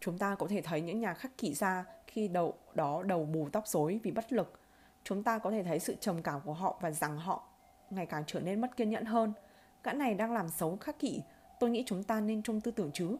Chúng 0.00 0.18
ta 0.18 0.34
có 0.34 0.46
thể 0.46 0.62
thấy 0.62 0.80
những 0.80 1.00
nhà 1.00 1.14
khắc 1.14 1.38
kỷ 1.38 1.54
ra 1.54 1.84
khi 2.06 2.28
đầu, 2.28 2.54
đó 2.74 3.02
đầu 3.02 3.24
bù 3.24 3.48
tóc 3.52 3.68
rối 3.68 4.00
vì 4.02 4.10
bất 4.10 4.32
lực. 4.32 4.60
Chúng 5.04 5.22
ta 5.22 5.38
có 5.38 5.50
thể 5.50 5.62
thấy 5.62 5.78
sự 5.78 5.96
trầm 6.00 6.22
cảm 6.22 6.40
của 6.44 6.52
họ 6.52 6.78
và 6.80 6.90
rằng 6.90 7.18
họ 7.18 7.42
ngày 7.90 8.06
càng 8.06 8.24
trở 8.26 8.40
nên 8.40 8.60
mất 8.60 8.76
kiên 8.76 8.90
nhẫn 8.90 9.04
hơn. 9.04 9.32
Gã 9.84 9.92
này 9.92 10.14
đang 10.14 10.32
làm 10.32 10.48
xấu 10.48 10.76
khắc 10.76 10.98
kỷ 10.98 11.22
Tôi 11.60 11.70
nghĩ 11.70 11.82
chúng 11.86 12.02
ta 12.02 12.20
nên 12.20 12.42
trông 12.42 12.60
tư 12.60 12.70
tưởng 12.70 12.90
chứ. 12.94 13.16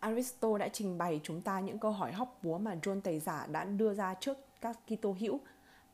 Aristo 0.00 0.58
đã 0.58 0.68
trình 0.68 0.98
bày 0.98 1.20
chúng 1.22 1.42
ta 1.42 1.60
những 1.60 1.78
câu 1.78 1.90
hỏi 1.90 2.12
hóc 2.12 2.38
búa 2.42 2.58
mà 2.58 2.76
John 2.82 3.00
Tẩy 3.00 3.20
Giả 3.20 3.46
đã 3.46 3.64
đưa 3.64 3.94
ra 3.94 4.14
trước 4.20 4.38
các 4.60 4.78
Kitô 4.86 5.16
hữu 5.20 5.40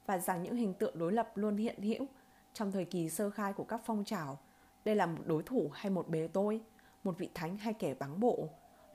và 0.06 0.18
rằng 0.18 0.42
những 0.42 0.56
hình 0.56 0.74
tượng 0.74 0.98
đối 0.98 1.12
lập 1.12 1.36
luôn 1.36 1.56
hiện 1.56 1.82
hữu 1.82 2.06
trong 2.52 2.72
thời 2.72 2.84
kỳ 2.84 3.08
sơ 3.08 3.30
khai 3.30 3.52
của 3.52 3.64
các 3.64 3.80
phong 3.84 4.04
trào. 4.04 4.38
Đây 4.84 4.96
là 4.96 5.06
một 5.06 5.22
đối 5.26 5.42
thủ 5.42 5.70
hay 5.74 5.90
một 5.90 6.08
bề 6.08 6.28
tôi, 6.32 6.60
một 7.04 7.18
vị 7.18 7.30
thánh 7.34 7.58
hay 7.58 7.72
kẻ 7.72 7.94
báng 7.94 8.20
bộ, 8.20 8.48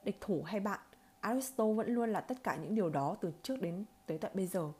địch 0.03 0.17
thủ 0.21 0.43
hay 0.43 0.59
bạn. 0.59 0.79
Aristo 1.19 1.65
vẫn 1.65 1.93
luôn 1.93 2.09
là 2.09 2.21
tất 2.21 2.43
cả 2.43 2.55
những 2.55 2.75
điều 2.75 2.89
đó 2.89 3.15
từ 3.21 3.31
trước 3.43 3.61
đến 3.61 3.85
tới 4.05 4.17
tận 4.17 4.31
bây 4.35 4.47
giờ. 4.47 4.71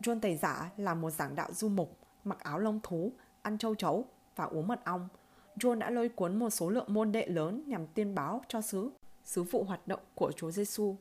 John 0.00 0.20
Tẩy 0.20 0.36
Giả 0.36 0.70
là 0.76 0.94
một 0.94 1.10
giảng 1.10 1.34
đạo 1.34 1.52
du 1.52 1.68
mục, 1.68 1.96
mặc 2.24 2.38
áo 2.38 2.58
lông 2.58 2.80
thú, 2.82 3.12
ăn 3.42 3.58
châu 3.58 3.74
chấu 3.74 4.04
và 4.36 4.44
uống 4.44 4.66
mật 4.68 4.84
ong– 4.84 5.08
John 5.60 5.78
đã 5.78 5.90
lôi 5.90 6.08
cuốn 6.08 6.38
một 6.38 6.50
số 6.50 6.70
lượng 6.70 6.86
môn 6.88 7.12
đệ 7.12 7.26
lớn 7.26 7.62
nhằm 7.66 7.86
tiên 7.86 8.14
báo 8.14 8.42
cho 8.48 8.60
sứ, 8.60 8.90
sứ 9.24 9.42
vụ 9.42 9.64
hoạt 9.64 9.88
động 9.88 10.00
của 10.14 10.32
Chúa 10.32 10.50
Giêsu. 10.50 10.96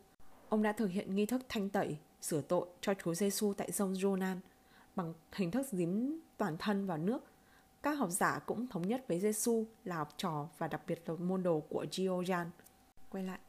Ông 0.49 0.63
đã 0.63 0.71
thực 0.71 0.87
hiện 0.91 1.15
nghi 1.15 1.25
thức 1.25 1.41
thanh 1.49 1.69
tẩy, 1.69 1.97
sửa 2.21 2.41
tội 2.41 2.67
cho 2.81 2.93
Chúa 2.93 3.13
Giêsu 3.13 3.53
tại 3.53 3.71
sông 3.71 3.93
Jonan 3.93 4.35
bằng 4.95 5.13
hình 5.31 5.51
thức 5.51 5.67
dính 5.71 6.19
toàn 6.37 6.57
thân 6.57 6.85
vào 6.85 6.97
nước. 6.97 7.23
Các 7.83 7.91
học 7.91 8.09
giả 8.11 8.39
cũng 8.45 8.67
thống 8.67 8.87
nhất 8.87 9.05
với 9.07 9.19
Giêsu 9.19 9.65
là 9.83 9.95
học 9.95 10.13
trò 10.17 10.47
và 10.57 10.67
đặc 10.67 10.81
biệt 10.87 11.01
là 11.05 11.15
môn 11.15 11.43
đồ 11.43 11.59
của 11.59 11.85
Gioan. 11.91 12.49
Quay 13.09 13.23
lại, 13.23 13.39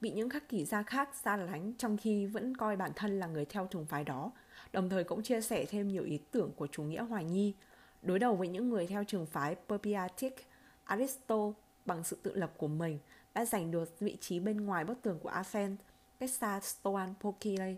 bị 0.00 0.10
những 0.10 0.30
khắc 0.30 0.48
kỷ 0.48 0.64
gia 0.64 0.82
khác 0.82 1.10
xa 1.22 1.36
lánh 1.36 1.72
trong 1.78 1.96
khi 1.96 2.26
vẫn 2.26 2.56
coi 2.56 2.76
bản 2.76 2.90
thân 2.96 3.20
là 3.20 3.26
người 3.26 3.44
theo 3.44 3.66
trường 3.70 3.86
phái 3.86 4.04
đó, 4.04 4.32
đồng 4.72 4.88
thời 4.88 5.04
cũng 5.04 5.22
chia 5.22 5.40
sẻ 5.40 5.64
thêm 5.64 5.88
nhiều 5.88 6.04
ý 6.04 6.18
tưởng 6.30 6.50
của 6.56 6.66
chủ 6.66 6.82
nghĩa 6.82 7.02
hoài 7.02 7.24
nghi 7.24 7.54
Đối 8.02 8.18
đầu 8.18 8.36
với 8.36 8.48
những 8.48 8.68
người 8.70 8.86
theo 8.86 9.04
trường 9.04 9.26
phái 9.26 9.56
Perpiatic, 9.68 10.46
Aristotle 10.84 11.52
bằng 11.86 12.04
sự 12.04 12.18
tự 12.22 12.34
lập 12.34 12.52
của 12.56 12.68
mình 12.68 12.98
đã 13.34 13.44
giành 13.44 13.70
được 13.70 14.00
vị 14.00 14.16
trí 14.20 14.40
bên 14.40 14.66
ngoài 14.66 14.84
bức 14.84 15.02
tường 15.02 15.18
của 15.22 15.28
Athens, 15.28 15.80
cách 16.20 16.30
xa 16.30 16.60
Stoan 16.60 17.14
Pokile. 17.20 17.74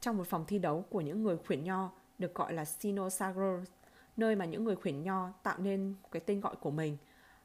Trong 0.00 0.16
một 0.16 0.26
phòng 0.26 0.44
thi 0.48 0.58
đấu 0.58 0.84
của 0.90 1.00
những 1.00 1.22
người 1.22 1.36
khuyển 1.46 1.64
nho 1.64 1.90
được 2.18 2.34
gọi 2.34 2.52
là 2.52 2.64
Sinosagros, 2.64 3.68
nơi 4.16 4.36
mà 4.36 4.44
những 4.44 4.64
người 4.64 4.76
khuyển 4.76 5.02
nho 5.02 5.32
tạo 5.42 5.58
nên 5.58 5.94
cái 6.10 6.20
tên 6.26 6.40
gọi 6.40 6.56
của 6.56 6.70
mình. 6.70 6.96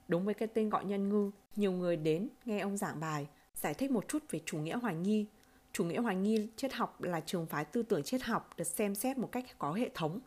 Đúng 0.08 0.26
với 0.26 0.34
cái 0.34 0.48
tên 0.48 0.70
gọi 0.70 0.86
nhân 0.86 1.10
ngư, 1.10 1.32
nhiều 1.56 1.72
người 1.72 1.98
đến 1.98 2.30
nghe 2.46 2.60
ông 2.60 2.78
giảng 2.78 3.00
bài, 3.00 3.28
giải 3.56 3.74
thích 3.74 3.92
một 3.92 4.08
chút 4.08 4.24
về 4.30 4.40
chủ 4.46 4.58
nghĩa 4.58 4.76
hoài 4.76 4.96
nghi. 4.96 5.26
Chủ 5.72 5.84
nghĩa 5.84 6.00
hoài 6.00 6.16
nghi 6.16 6.50
triết 6.56 6.74
học 6.74 7.02
là 7.02 7.20
trường 7.20 7.46
phái 7.46 7.66
tư 7.66 7.84
tưởng 7.84 8.04
triết 8.04 8.24
học 8.24 8.50
được 8.58 8.64
xem 8.64 8.96
xét 8.96 9.18
một 9.18 9.32
cách 9.32 9.46
có 9.58 9.74
hệ 9.74 9.90
thống 9.94 10.20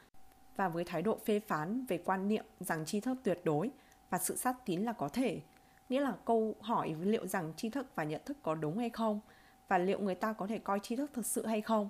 và 0.59 0.69
với 0.69 0.85
thái 0.85 1.03
độ 1.03 1.19
phê 1.27 1.41
phán 1.41 1.85
về 1.89 1.99
quan 2.05 2.29
niệm 2.29 2.45
rằng 2.61 2.85
tri 2.87 3.01
thức 3.01 3.19
tuyệt 3.25 3.41
đối 3.45 3.71
và 4.11 4.19
sự 4.19 4.37
sát 4.37 4.57
tín 4.65 4.83
là 4.83 4.93
có 4.93 5.09
thể 5.09 5.41
nghĩa 5.89 6.01
là 6.01 6.13
câu 6.25 6.55
hỏi 6.61 6.95
liệu 7.01 7.27
rằng 7.27 7.53
tri 7.57 7.71
thức 7.71 7.87
và 7.95 8.05
nhận 8.05 8.21
thức 8.25 8.37
có 8.43 8.55
đúng 8.55 8.79
hay 8.79 8.91
không 8.91 9.21
và 9.69 9.79
liệu 9.79 9.99
người 10.01 10.15
ta 10.15 10.33
có 10.33 10.47
thể 10.47 10.59
coi 10.59 10.81
tri 10.81 10.97
thức 10.97 11.11
thực 11.15 11.27
sự 11.27 11.47
hay 11.47 11.61
không 11.61 11.89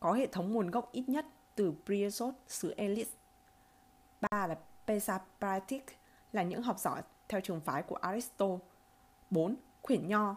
có 0.00 0.12
hệ 0.12 0.26
thống 0.26 0.52
nguồn 0.52 0.70
gốc 0.70 0.92
ít 0.92 1.08
nhất 1.08 1.26
từ 1.54 1.74
Priesot 1.84 2.34
xứ 2.46 2.74
Elis. 2.76 3.08
Ba 4.20 4.46
là 4.46 4.56
Pesapratic 4.86 5.84
là 6.32 6.42
những 6.42 6.62
học 6.62 6.78
giỏi 6.78 7.02
theo 7.28 7.40
trường 7.40 7.60
phái 7.60 7.82
của 7.82 7.96
Aristotle. 7.96 8.56
4. 9.30 9.56
Khuyển 9.82 10.08
nho 10.08 10.36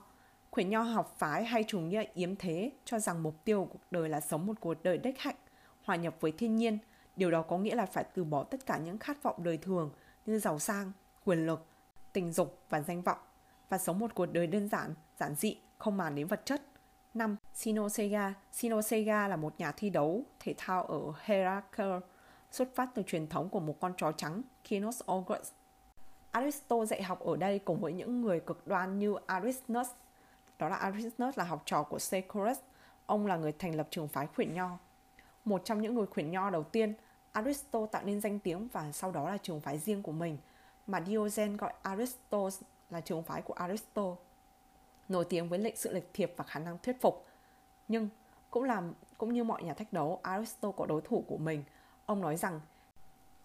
Khuyển 0.52 0.70
nho 0.70 0.82
học 0.82 1.16
phái 1.18 1.46
hay 1.46 1.64
chủ 1.68 1.80
nghĩa 1.80 2.04
yếm 2.14 2.36
thế 2.36 2.72
cho 2.86 3.00
rằng 3.00 3.24
mục 3.24 3.46
tiêu 3.46 3.62
của 3.62 3.74
cuộc 3.74 3.92
đời 3.92 4.10
là 4.10 4.22
sống 4.22 4.46
một 4.46 4.54
cuộc 4.60 4.84
đời 4.84 4.98
đích 4.98 5.20
hạnh, 5.20 5.36
hòa 5.84 5.96
nhập 5.96 6.16
với 6.20 6.32
thiên 6.32 6.56
nhiên. 6.56 6.78
Điều 7.20 7.32
đó 7.32 7.42
có 7.42 7.58
nghĩa 7.58 7.76
là 7.76 7.86
phải 7.86 8.04
từ 8.04 8.24
bỏ 8.24 8.44
tất 8.44 8.66
cả 8.66 8.78
những 8.78 8.98
khát 8.98 9.24
vọng 9.24 9.36
đời 9.44 9.58
thường 9.58 9.92
như 10.26 10.40
giàu 10.40 10.60
sang, 10.60 10.92
quyền 11.26 11.46
lực, 11.46 11.66
tình 12.14 12.32
dục 12.32 12.60
và 12.70 12.82
danh 12.82 13.02
vọng 13.02 13.18
và 13.70 13.78
sống 13.78 14.00
một 14.00 14.12
cuộc 14.16 14.26
đời 14.26 14.48
đơn 14.48 14.70
giản, 14.70 14.94
giản 15.20 15.36
dị, 15.36 15.58
không 15.78 15.98
màng 15.98 16.16
đến 16.16 16.28
vật 16.28 16.42
chất. 16.46 16.62
5. 17.14 17.36
Sinosega 17.54 18.34
Sinosega 18.52 19.28
là 19.28 19.36
một 19.36 19.54
nhà 19.58 19.72
thi 19.72 19.90
đấu 19.90 20.24
thể 20.40 20.54
thao 20.58 20.84
ở 20.84 21.00
Herakles, 21.22 22.04
xuất 22.52 22.76
phát 22.76 22.90
từ 22.96 23.04
truyền 23.08 23.28
thống 23.28 23.50
của 23.50 23.60
một 23.60 23.80
con 23.80 23.94
chó 23.98 24.12
trắng, 24.12 24.42
Kinos 24.70 25.02
Ogres. 25.12 25.52
Aristotle 26.32 26.86
dạy 26.86 27.04
học 27.04 27.20
ở 27.20 27.38
đây 27.38 27.60
cùng 27.60 27.80
với 27.80 27.94
những 27.94 28.22
người 28.22 28.40
cực 28.40 28.68
đoan 28.68 29.00
như 29.00 29.16
Aristus. 29.26 29.90
Đó 30.60 30.70
là 30.70 30.76
Aristus 30.76 31.38
là 31.38 31.44
học 31.44 31.64
trò 31.66 31.84
của 31.84 32.00
Securus. 32.00 32.60
Ông 33.06 33.28
là 33.28 33.38
người 33.38 33.52
thành 33.52 33.76
lập 33.76 33.88
trường 33.90 34.08
phái 34.08 34.28
khuyển 34.28 34.54
nho. 34.54 34.78
Một 35.46 35.62
trong 35.66 35.82
những 35.82 35.96
người 35.96 36.06
khuyển 36.06 36.32
nho 36.32 36.50
đầu 36.50 36.64
tiên, 36.64 36.94
Aristo 37.40 37.86
tạo 37.86 38.04
nên 38.06 38.22
danh 38.22 38.40
tiếng 38.40 38.68
và 38.68 38.92
sau 38.92 39.12
đó 39.12 39.30
là 39.30 39.38
trường 39.38 39.60
phái 39.60 39.78
riêng 39.78 40.04
của 40.04 40.12
mình, 40.12 40.38
mà 40.88 41.02
Diogen 41.02 41.58
gọi 41.58 41.74
Aristotle 41.82 42.68
là 42.90 43.02
trường 43.02 43.24
phái 43.24 43.42
của 43.42 43.54
Aristotle 43.54 44.16
nổi 45.10 45.26
tiếng 45.30 45.50
với 45.50 45.60
lệnh 45.60 45.76
sự 45.76 45.94
lịch 45.94 46.10
thiệp 46.14 46.34
và 46.38 46.44
khả 46.44 46.60
năng 46.60 46.78
thuyết 46.84 47.02
phục. 47.02 47.26
Nhưng 47.88 48.10
cũng 48.50 48.64
làm 48.64 48.94
cũng 49.18 49.34
như 49.34 49.44
mọi 49.44 49.64
nhà 49.64 49.74
thách 49.74 49.94
đấu, 49.94 50.20
Aristotle 50.24 50.76
có 50.78 50.86
đối 50.86 51.02
thủ 51.02 51.24
của 51.28 51.38
mình. 51.38 51.64
Ông 52.06 52.22
nói 52.22 52.38
rằng 52.38 52.60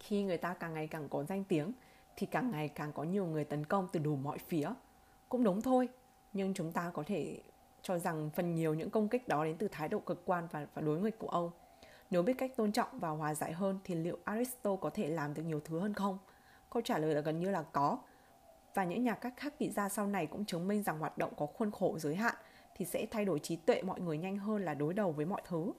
khi 0.00 0.22
người 0.22 0.38
ta 0.38 0.54
càng 0.54 0.74
ngày 0.74 0.86
càng 0.86 1.08
có 1.08 1.24
danh 1.24 1.44
tiếng 1.44 1.72
thì 2.16 2.26
càng 2.26 2.50
ngày 2.50 2.68
càng 2.68 2.92
có 2.92 3.02
nhiều 3.02 3.26
người 3.26 3.44
tấn 3.44 3.66
công 3.66 3.88
từ 3.92 4.00
đủ 4.00 4.16
mọi 4.16 4.38
phía. 4.38 4.70
Cũng 5.28 5.44
đúng 5.44 5.62
thôi, 5.62 5.88
nhưng 6.32 6.54
chúng 6.54 6.72
ta 6.72 6.90
có 6.94 7.02
thể 7.06 7.40
cho 7.82 7.98
rằng 7.98 8.30
phần 8.34 8.54
nhiều 8.54 8.74
những 8.74 8.90
công 8.90 9.08
kích 9.08 9.28
đó 9.28 9.44
đến 9.44 9.56
từ 9.58 9.68
thái 9.68 9.88
độ 9.88 9.98
cực 9.98 10.22
quan 10.24 10.48
và, 10.50 10.66
và 10.74 10.82
đối 10.82 11.00
nghịch 11.00 11.18
của 11.18 11.28
ông. 11.28 11.50
Nếu 12.10 12.22
biết 12.22 12.34
cách 12.38 12.56
tôn 12.56 12.72
trọng 12.72 12.88
và 12.92 13.08
hòa 13.08 13.34
giải 13.34 13.52
hơn 13.52 13.78
thì 13.84 13.94
liệu 13.94 14.18
Aristotle 14.24 14.76
có 14.80 14.90
thể 14.90 15.08
làm 15.08 15.34
được 15.34 15.42
nhiều 15.42 15.60
thứ 15.64 15.78
hơn 15.78 15.94
không? 15.94 16.18
Câu 16.70 16.82
trả 16.82 16.98
lời 16.98 17.14
là 17.14 17.20
gần 17.20 17.40
như 17.40 17.50
là 17.50 17.62
có, 17.62 17.98
và 18.74 18.84
những 18.84 19.04
nhà 19.04 19.14
các 19.14 19.34
khắc 19.36 19.58
vị 19.58 19.70
gia 19.70 19.88
sau 19.88 20.06
này 20.06 20.26
cũng 20.26 20.44
chứng 20.44 20.68
minh 20.68 20.82
rằng 20.82 20.98
hoạt 20.98 21.18
động 21.18 21.32
có 21.36 21.46
khuôn 21.46 21.70
khổ 21.70 21.98
giới 21.98 22.14
hạn 22.14 22.34
thì 22.76 22.84
sẽ 22.84 23.06
thay 23.10 23.24
đổi 23.24 23.38
trí 23.38 23.56
tuệ 23.56 23.82
mọi 23.82 24.00
người 24.00 24.18
nhanh 24.18 24.36
hơn 24.36 24.64
là 24.64 24.74
đối 24.74 24.94
đầu 24.94 25.12
với 25.12 25.26
mọi 25.26 25.42
thứ. 25.48 25.72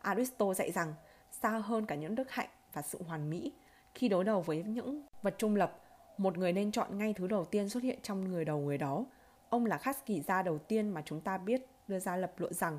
Aristotle 0.00 0.54
dạy 0.54 0.72
rằng 0.72 0.94
xa 1.30 1.50
hơn 1.50 1.86
cả 1.86 1.94
những 1.94 2.14
đức 2.14 2.30
hạnh 2.30 2.48
và 2.72 2.82
sự 2.82 3.02
hoàn 3.02 3.30
mỹ, 3.30 3.52
khi 3.94 4.08
đối 4.08 4.24
đầu 4.24 4.40
với 4.40 4.62
những 4.62 5.02
vật 5.22 5.34
trung 5.38 5.56
lập, 5.56 5.80
một 6.18 6.38
người 6.38 6.52
nên 6.52 6.72
chọn 6.72 6.98
ngay 6.98 7.14
thứ 7.14 7.26
đầu 7.26 7.44
tiên 7.44 7.68
xuất 7.68 7.82
hiện 7.82 7.98
trong 8.02 8.24
người 8.24 8.44
đầu 8.44 8.58
người 8.58 8.78
đó. 8.78 9.04
Ông 9.48 9.66
là 9.66 9.78
khắc 9.78 10.06
kỷ 10.06 10.20
gia 10.20 10.42
đầu 10.42 10.58
tiên 10.58 10.88
mà 10.88 11.02
chúng 11.04 11.20
ta 11.20 11.38
biết 11.38 11.66
đưa 11.88 11.98
ra 11.98 12.16
lập 12.16 12.32
luận 12.36 12.54
rằng 12.54 12.78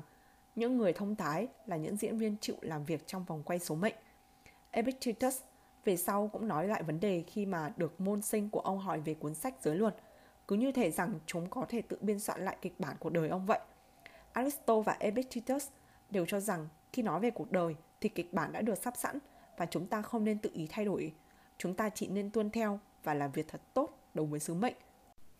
những 0.54 0.78
người 0.78 0.92
thông 0.92 1.16
thái 1.16 1.48
là 1.66 1.76
những 1.76 1.96
diễn 1.96 2.18
viên 2.18 2.36
chịu 2.40 2.56
làm 2.60 2.84
việc 2.84 3.06
trong 3.06 3.24
vòng 3.24 3.42
quay 3.42 3.58
số 3.58 3.74
mệnh. 3.74 3.94
Epictetus 4.70 5.40
về 5.84 5.96
sau 5.96 6.28
cũng 6.28 6.48
nói 6.48 6.68
lại 6.68 6.82
vấn 6.82 7.00
đề 7.00 7.24
khi 7.26 7.46
mà 7.46 7.72
được 7.76 8.00
môn 8.00 8.22
sinh 8.22 8.50
của 8.50 8.60
ông 8.60 8.78
hỏi 8.78 9.00
về 9.00 9.14
cuốn 9.14 9.34
sách 9.34 9.54
giới 9.62 9.76
luật. 9.76 9.96
Cứ 10.48 10.56
như 10.56 10.72
thể 10.72 10.90
rằng 10.90 11.18
chúng 11.26 11.50
có 11.50 11.66
thể 11.68 11.82
tự 11.82 11.98
biên 12.00 12.20
soạn 12.20 12.44
lại 12.44 12.56
kịch 12.62 12.80
bản 12.80 12.96
của 12.98 13.10
đời 13.10 13.28
ông 13.28 13.46
vậy. 13.46 13.60
Aristotle 14.32 14.82
và 14.86 14.96
Epictetus 14.98 15.68
đều 16.10 16.26
cho 16.26 16.40
rằng 16.40 16.68
khi 16.92 17.02
nói 17.02 17.20
về 17.20 17.30
cuộc 17.30 17.52
đời 17.52 17.76
thì 18.00 18.08
kịch 18.08 18.32
bản 18.32 18.52
đã 18.52 18.60
được 18.60 18.78
sắp 18.78 18.94
sẵn 18.96 19.18
và 19.56 19.66
chúng 19.66 19.86
ta 19.86 20.02
không 20.02 20.24
nên 20.24 20.38
tự 20.38 20.50
ý 20.54 20.66
thay 20.70 20.84
đổi. 20.84 21.12
Chúng 21.58 21.74
ta 21.74 21.88
chỉ 21.88 22.08
nên 22.08 22.30
tuân 22.30 22.50
theo 22.50 22.80
và 23.02 23.14
làm 23.14 23.32
việc 23.32 23.48
thật 23.48 23.60
tốt 23.74 23.98
đối 24.14 24.26
với 24.26 24.40
sứ 24.40 24.54
mệnh. 24.54 24.74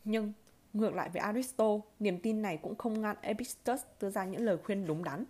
Nhưng 0.05 0.33
ngược 0.73 0.95
lại 0.95 1.11
với 1.13 1.21
Aristotle, 1.23 1.81
niềm 1.99 2.19
tin 2.21 2.43
này 2.43 2.59
cũng 2.63 2.75
không 2.75 3.01
ngăn 3.01 3.17
Epictetus 3.21 3.83
đưa 4.01 4.11
ra 4.11 4.25
những 4.25 4.45
lời 4.45 4.57
khuyên 4.65 4.87
đúng 4.87 5.05
đắn. 5.05 5.25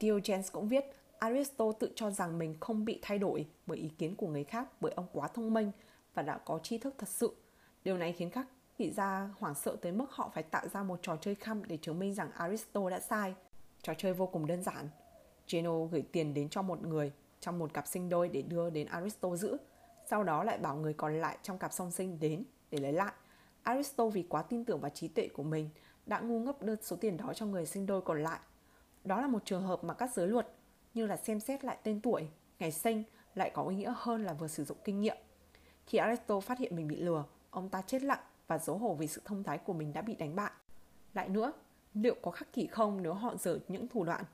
Diogenes 0.00 0.52
cũng 0.52 0.68
viết 0.68 0.84
Aristotle 1.18 1.78
tự 1.78 1.92
cho 1.94 2.10
rằng 2.10 2.38
mình 2.38 2.54
không 2.60 2.84
bị 2.84 2.98
thay 3.02 3.18
đổi 3.18 3.46
bởi 3.66 3.78
ý 3.78 3.88
kiến 3.88 4.16
của 4.16 4.26
người 4.26 4.44
khác 4.44 4.68
bởi 4.80 4.92
ông 4.92 5.06
quá 5.12 5.28
thông 5.28 5.54
minh 5.54 5.72
và 6.14 6.22
đã 6.22 6.38
có 6.38 6.58
tri 6.62 6.78
thức 6.78 6.94
thật 6.98 7.08
sự. 7.08 7.36
Điều 7.84 7.98
này 7.98 8.12
khiến 8.12 8.30
các 8.30 8.46
vị 8.78 8.90
gia 8.90 9.30
hoảng 9.38 9.54
sợ 9.54 9.76
tới 9.82 9.92
mức 9.92 10.10
họ 10.10 10.30
phải 10.34 10.42
tạo 10.42 10.68
ra 10.68 10.82
một 10.82 10.98
trò 11.02 11.16
chơi 11.16 11.34
khăm 11.34 11.64
để 11.64 11.76
chứng 11.76 11.98
minh 11.98 12.14
rằng 12.14 12.30
Aristotle 12.30 12.90
đã 12.90 13.00
sai. 13.00 13.34
Trò 13.82 13.94
chơi 13.94 14.14
vô 14.14 14.26
cùng 14.26 14.46
đơn 14.46 14.62
giản. 14.62 14.88
Geno 15.48 15.84
gửi 15.84 16.02
tiền 16.12 16.34
đến 16.34 16.48
cho 16.48 16.62
một 16.62 16.82
người 16.82 17.12
trong 17.40 17.58
một 17.58 17.74
cặp 17.74 17.86
sinh 17.86 18.08
đôi 18.08 18.28
để 18.28 18.42
đưa 18.42 18.70
đến 18.70 18.86
Aristotle 18.86 19.36
giữ. 19.36 19.56
Sau 20.06 20.24
đó 20.24 20.44
lại 20.44 20.58
bảo 20.58 20.76
người 20.76 20.92
còn 20.92 21.20
lại 21.20 21.38
trong 21.42 21.58
cặp 21.58 21.72
song 21.72 21.90
sinh 21.90 22.20
đến 22.20 22.44
để 22.70 22.78
lấy 22.78 22.92
lại. 22.92 23.12
Aristotle 23.66 24.10
vì 24.14 24.22
quá 24.28 24.42
tin 24.42 24.64
tưởng 24.64 24.80
vào 24.80 24.90
trí 24.90 25.08
tuệ 25.08 25.28
của 25.28 25.42
mình 25.42 25.70
đã 26.06 26.20
ngu 26.20 26.40
ngốc 26.40 26.62
đưa 26.62 26.76
số 26.76 26.96
tiền 26.96 27.16
đó 27.16 27.32
cho 27.34 27.46
người 27.46 27.66
sinh 27.66 27.86
đôi 27.86 28.02
còn 28.02 28.22
lại. 28.22 28.40
Đó 29.04 29.20
là 29.20 29.26
một 29.26 29.44
trường 29.44 29.62
hợp 29.62 29.84
mà 29.84 29.94
các 29.94 30.14
giới 30.14 30.28
luật 30.28 30.48
như 30.94 31.06
là 31.06 31.16
xem 31.16 31.40
xét 31.40 31.64
lại 31.64 31.78
tên 31.82 32.00
tuổi, 32.00 32.28
ngày 32.58 32.72
sinh 32.72 33.02
lại 33.34 33.50
có 33.54 33.66
ý 33.66 33.76
nghĩa 33.76 33.94
hơn 33.96 34.24
là 34.24 34.32
vừa 34.32 34.48
sử 34.48 34.64
dụng 34.64 34.78
kinh 34.84 35.00
nghiệm. 35.00 35.16
Khi 35.86 35.98
Aristotle 35.98 36.40
phát 36.40 36.58
hiện 36.58 36.76
mình 36.76 36.88
bị 36.88 36.96
lừa, 36.96 37.24
ông 37.50 37.68
ta 37.68 37.82
chết 37.82 38.02
lặng 38.02 38.24
và 38.46 38.58
xấu 38.58 38.78
hổ 38.78 38.94
vì 38.94 39.06
sự 39.06 39.20
thông 39.24 39.42
thái 39.42 39.58
của 39.58 39.72
mình 39.72 39.92
đã 39.92 40.02
bị 40.02 40.14
đánh 40.14 40.36
bại. 40.36 40.52
Lại 41.14 41.28
nữa, 41.28 41.52
liệu 41.94 42.14
có 42.22 42.30
khắc 42.30 42.52
kỷ 42.52 42.66
không 42.66 43.02
nếu 43.02 43.14
họ 43.14 43.36
dở 43.36 43.58
những 43.68 43.88
thủ 43.88 44.04
đoạn, 44.04 44.24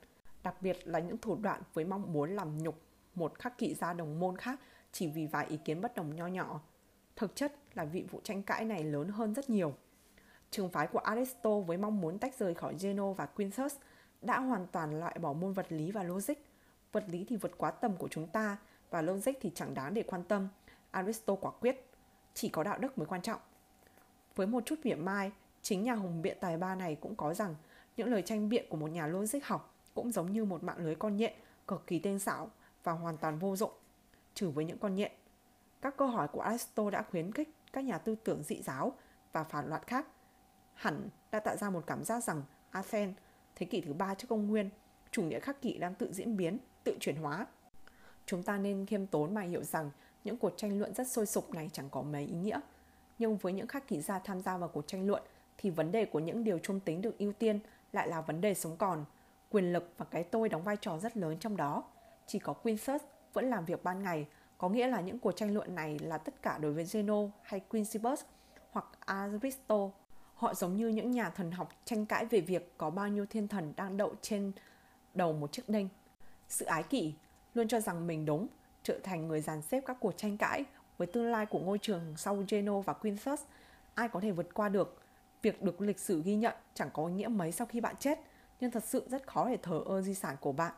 đặc 0.42 0.62
biệt 0.62 0.78
là 0.84 0.98
những 0.98 1.18
thủ 1.18 1.36
đoạn 1.36 1.62
với 1.74 1.84
mong 1.84 2.12
muốn 2.12 2.30
làm 2.30 2.58
nhục 2.58 2.80
một 3.14 3.38
khắc 3.38 3.58
kỷ 3.58 3.74
gia 3.74 3.92
đồng 3.92 4.20
môn 4.20 4.36
khác 4.36 4.60
chỉ 4.92 5.08
vì 5.08 5.26
vài 5.26 5.46
ý 5.46 5.56
kiến 5.56 5.80
bất 5.80 5.94
đồng 5.94 6.16
nho 6.16 6.26
nhỏ. 6.26 6.60
Thực 7.22 7.36
chất 7.36 7.52
là 7.74 7.84
vị 7.84 8.04
vụ 8.10 8.20
tranh 8.24 8.42
cãi 8.42 8.64
này 8.64 8.84
lớn 8.84 9.08
hơn 9.08 9.34
rất 9.34 9.50
nhiều. 9.50 9.74
Trường 10.50 10.68
phái 10.68 10.86
của 10.86 10.98
Aristotle 10.98 11.62
với 11.66 11.76
mong 11.76 12.00
muốn 12.00 12.18
tách 12.18 12.38
rời 12.38 12.54
khỏi 12.54 12.76
Geno 12.80 13.12
và 13.12 13.26
Quintus 13.26 13.74
đã 14.22 14.40
hoàn 14.40 14.66
toàn 14.66 15.00
loại 15.00 15.18
bỏ 15.18 15.32
môn 15.32 15.52
vật 15.52 15.66
lý 15.68 15.90
và 15.90 16.02
logic– 16.02 16.34
vật 16.92 17.04
lý 17.08 17.24
thì 17.28 17.36
vượt 17.36 17.52
quá 17.58 17.70
tầm 17.70 17.96
của 17.96 18.08
chúng 18.08 18.26
ta 18.26 18.56
và 18.90 19.02
logic 19.02 19.32
thì 19.40 19.50
chẳng 19.54 19.74
đáng 19.74 19.94
để 19.94 20.02
quan 20.06 20.24
tâm. 20.24 20.48
Aristotle 20.90 21.36
quả 21.40 21.50
quyết, 21.50 21.86
chỉ 22.34 22.48
có 22.48 22.62
đạo 22.62 22.78
đức 22.78 22.98
mới 22.98 23.06
quan 23.06 23.22
trọng. 23.22 23.40
Với 24.34 24.46
một 24.46 24.62
chút 24.66 24.78
mỉa 24.84 24.94
mai, 24.94 25.32
chính 25.62 25.82
nhà 25.82 25.94
hùng 25.94 26.22
biện 26.22 26.36
tài 26.40 26.56
ba 26.56 26.74
này 26.74 26.96
cũng 27.00 27.14
có 27.14 27.34
rằng 27.34 27.54
những 27.96 28.08
lời 28.08 28.22
tranh 28.22 28.48
biện 28.48 28.66
của 28.68 28.76
một 28.76 28.90
nhà 28.90 29.06
logic 29.06 29.44
học 29.44 29.74
cũng 29.94 30.12
giống 30.12 30.32
như 30.32 30.44
một 30.44 30.62
mạng 30.62 30.78
lưới 30.78 30.94
con 30.94 31.16
nhện 31.16 31.32
cực 31.66 31.86
kỳ 31.86 31.98
tên 31.98 32.18
xảo 32.18 32.50
và 32.84 32.92
hoàn 32.92 33.16
toàn 33.16 33.38
vô 33.38 33.56
dụng, 33.56 33.72
trừ 34.34 34.50
với 34.50 34.64
những 34.64 34.78
con 34.78 34.94
nhện. 34.94 35.12
Các 35.82 35.96
câu 35.96 36.08
hỏi 36.08 36.28
của 36.28 36.40
Aristotle 36.40 36.90
đã 36.90 37.02
khuyến 37.10 37.32
khích 37.32 37.54
các 37.72 37.84
nhà 37.84 37.98
tư 37.98 38.14
tưởng 38.24 38.42
dị 38.42 38.62
giáo 38.62 38.92
và 39.32 39.44
phản 39.44 39.68
loạn 39.68 39.82
khác 39.86 40.06
hẳn 40.74 41.08
đã 41.30 41.40
tạo 41.40 41.56
ra 41.56 41.70
một 41.70 41.84
cảm 41.86 42.04
giác 42.04 42.24
rằng 42.24 42.42
Athens, 42.70 43.16
thế 43.54 43.66
kỷ 43.66 43.80
thứ 43.80 43.92
ba 43.92 44.14
trước 44.14 44.26
công 44.28 44.48
nguyên, 44.48 44.70
chủ 45.10 45.22
nghĩa 45.22 45.40
khắc 45.40 45.62
kỷ 45.62 45.78
đang 45.78 45.94
tự 45.94 46.12
diễn 46.12 46.36
biến 46.36 46.58
tự 46.84 46.96
chuyển 47.00 47.16
hóa. 47.16 47.46
Chúng 48.26 48.42
ta 48.42 48.56
nên 48.56 48.86
khiêm 48.86 49.06
tốn 49.06 49.34
mà 49.34 49.42
hiểu 49.42 49.62
rằng 49.62 49.90
những 50.24 50.36
cuộc 50.36 50.52
tranh 50.56 50.78
luận 50.78 50.94
rất 50.94 51.08
sôi 51.08 51.26
sục 51.26 51.54
này 51.54 51.70
chẳng 51.72 51.88
có 51.90 52.02
mấy 52.02 52.26
ý 52.26 52.34
nghĩa. 52.34 52.60
Nhưng 53.18 53.36
với 53.36 53.52
những 53.52 53.66
khắc 53.66 53.88
kỷ 53.88 54.00
gia 54.00 54.18
tham 54.18 54.40
gia 54.40 54.56
vào 54.56 54.68
cuộc 54.68 54.86
tranh 54.86 55.06
luận 55.06 55.22
thì 55.58 55.70
vấn 55.70 55.92
đề 55.92 56.04
của 56.04 56.18
những 56.18 56.44
điều 56.44 56.58
trung 56.58 56.80
tính 56.80 57.02
được 57.02 57.18
ưu 57.18 57.32
tiên 57.32 57.60
lại 57.92 58.08
là 58.08 58.20
vấn 58.20 58.40
đề 58.40 58.54
sống 58.54 58.76
còn. 58.76 59.04
Quyền 59.50 59.72
lực 59.72 59.92
và 59.96 60.04
cái 60.10 60.24
tôi 60.24 60.48
đóng 60.48 60.62
vai 60.62 60.76
trò 60.80 60.98
rất 60.98 61.16
lớn 61.16 61.36
trong 61.40 61.56
đó. 61.56 61.84
Chỉ 62.26 62.38
có 62.38 62.52
Quintus 62.52 63.02
vẫn 63.32 63.50
làm 63.50 63.64
việc 63.64 63.84
ban 63.84 64.02
ngày, 64.02 64.26
có 64.62 64.68
nghĩa 64.68 64.86
là 64.86 65.00
những 65.00 65.18
cuộc 65.18 65.32
tranh 65.32 65.54
luận 65.54 65.74
này 65.74 65.98
là 65.98 66.18
tất 66.18 66.42
cả 66.42 66.58
đối 66.58 66.72
với 66.72 66.84
Zeno 66.84 67.30
hay 67.42 67.60
Quincibus 67.60 68.22
hoặc 68.70 68.84
Aristo, 69.00 69.90
Họ 70.34 70.54
giống 70.54 70.76
như 70.76 70.88
những 70.88 71.10
nhà 71.10 71.30
thần 71.30 71.50
học 71.50 71.68
tranh 71.84 72.06
cãi 72.06 72.24
về 72.24 72.40
việc 72.40 72.74
có 72.78 72.90
bao 72.90 73.08
nhiêu 73.08 73.26
thiên 73.26 73.48
thần 73.48 73.72
đang 73.76 73.96
đậu 73.96 74.14
trên 74.20 74.52
đầu 75.14 75.32
một 75.32 75.52
chiếc 75.52 75.68
đinh 75.68 75.88
sự 76.48 76.64
ái 76.64 76.82
kỷ, 76.82 77.14
luôn 77.54 77.68
cho 77.68 77.80
rằng 77.80 78.06
mình 78.06 78.26
đúng, 78.26 78.46
trở 78.82 78.98
thành 79.02 79.28
người 79.28 79.40
dàn 79.40 79.62
xếp 79.62 79.82
các 79.86 79.96
cuộc 80.00 80.12
tranh 80.16 80.36
cãi 80.36 80.64
với 80.98 81.06
tương 81.06 81.30
lai 81.30 81.46
của 81.46 81.58
ngôi 81.58 81.78
trường 81.78 82.14
sau 82.16 82.44
Geno 82.48 82.80
và 82.80 82.92
Quintus, 82.92 83.40
ai 83.94 84.08
có 84.08 84.20
thể 84.20 84.30
vượt 84.30 84.54
qua 84.54 84.68
được? 84.68 85.00
Việc 85.42 85.62
được 85.62 85.80
lịch 85.80 85.98
sử 85.98 86.22
ghi 86.22 86.36
nhận 86.36 86.54
chẳng 86.74 86.90
có 86.92 87.06
ý 87.06 87.12
nghĩa 87.12 87.28
mấy 87.28 87.52
sau 87.52 87.66
khi 87.66 87.80
bạn 87.80 87.94
chết, 87.98 88.18
nhưng 88.60 88.70
thật 88.70 88.84
sự 88.84 89.06
rất 89.08 89.26
khó 89.26 89.48
để 89.48 89.56
thờ 89.62 89.82
ơ 89.86 90.02
di 90.02 90.14
sản 90.14 90.36
của 90.40 90.52
bạn. 90.52 90.72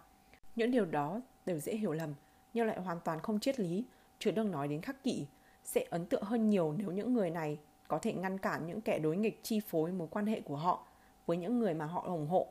Những 0.56 0.70
điều 0.70 0.84
đó 0.84 1.20
đều 1.46 1.58
dễ 1.58 1.76
hiểu 1.76 1.92
lầm, 1.92 2.14
nhưng 2.54 2.66
lại 2.66 2.80
hoàn 2.80 3.00
toàn 3.00 3.20
không 3.20 3.40
triết 3.40 3.60
lý, 3.60 3.84
chứ 4.18 4.30
đừng 4.30 4.50
nói 4.50 4.68
đến 4.68 4.80
khắc 4.80 5.02
kỷ. 5.02 5.26
Sẽ 5.64 5.86
ấn 5.90 6.06
tượng 6.06 6.22
hơn 6.22 6.50
nhiều 6.50 6.74
nếu 6.78 6.90
những 6.90 7.14
người 7.14 7.30
này 7.30 7.58
có 7.88 7.98
thể 7.98 8.12
ngăn 8.12 8.38
cản 8.38 8.66
những 8.66 8.80
kẻ 8.80 8.98
đối 8.98 9.16
nghịch 9.16 9.40
chi 9.42 9.60
phối 9.60 9.92
mối 9.92 10.08
quan 10.10 10.26
hệ 10.26 10.40
của 10.40 10.56
họ 10.56 10.86
với 11.26 11.36
những 11.36 11.58
người 11.58 11.74
mà 11.74 11.84
họ 11.84 12.02
ủng 12.06 12.28
hộ. 12.28 12.46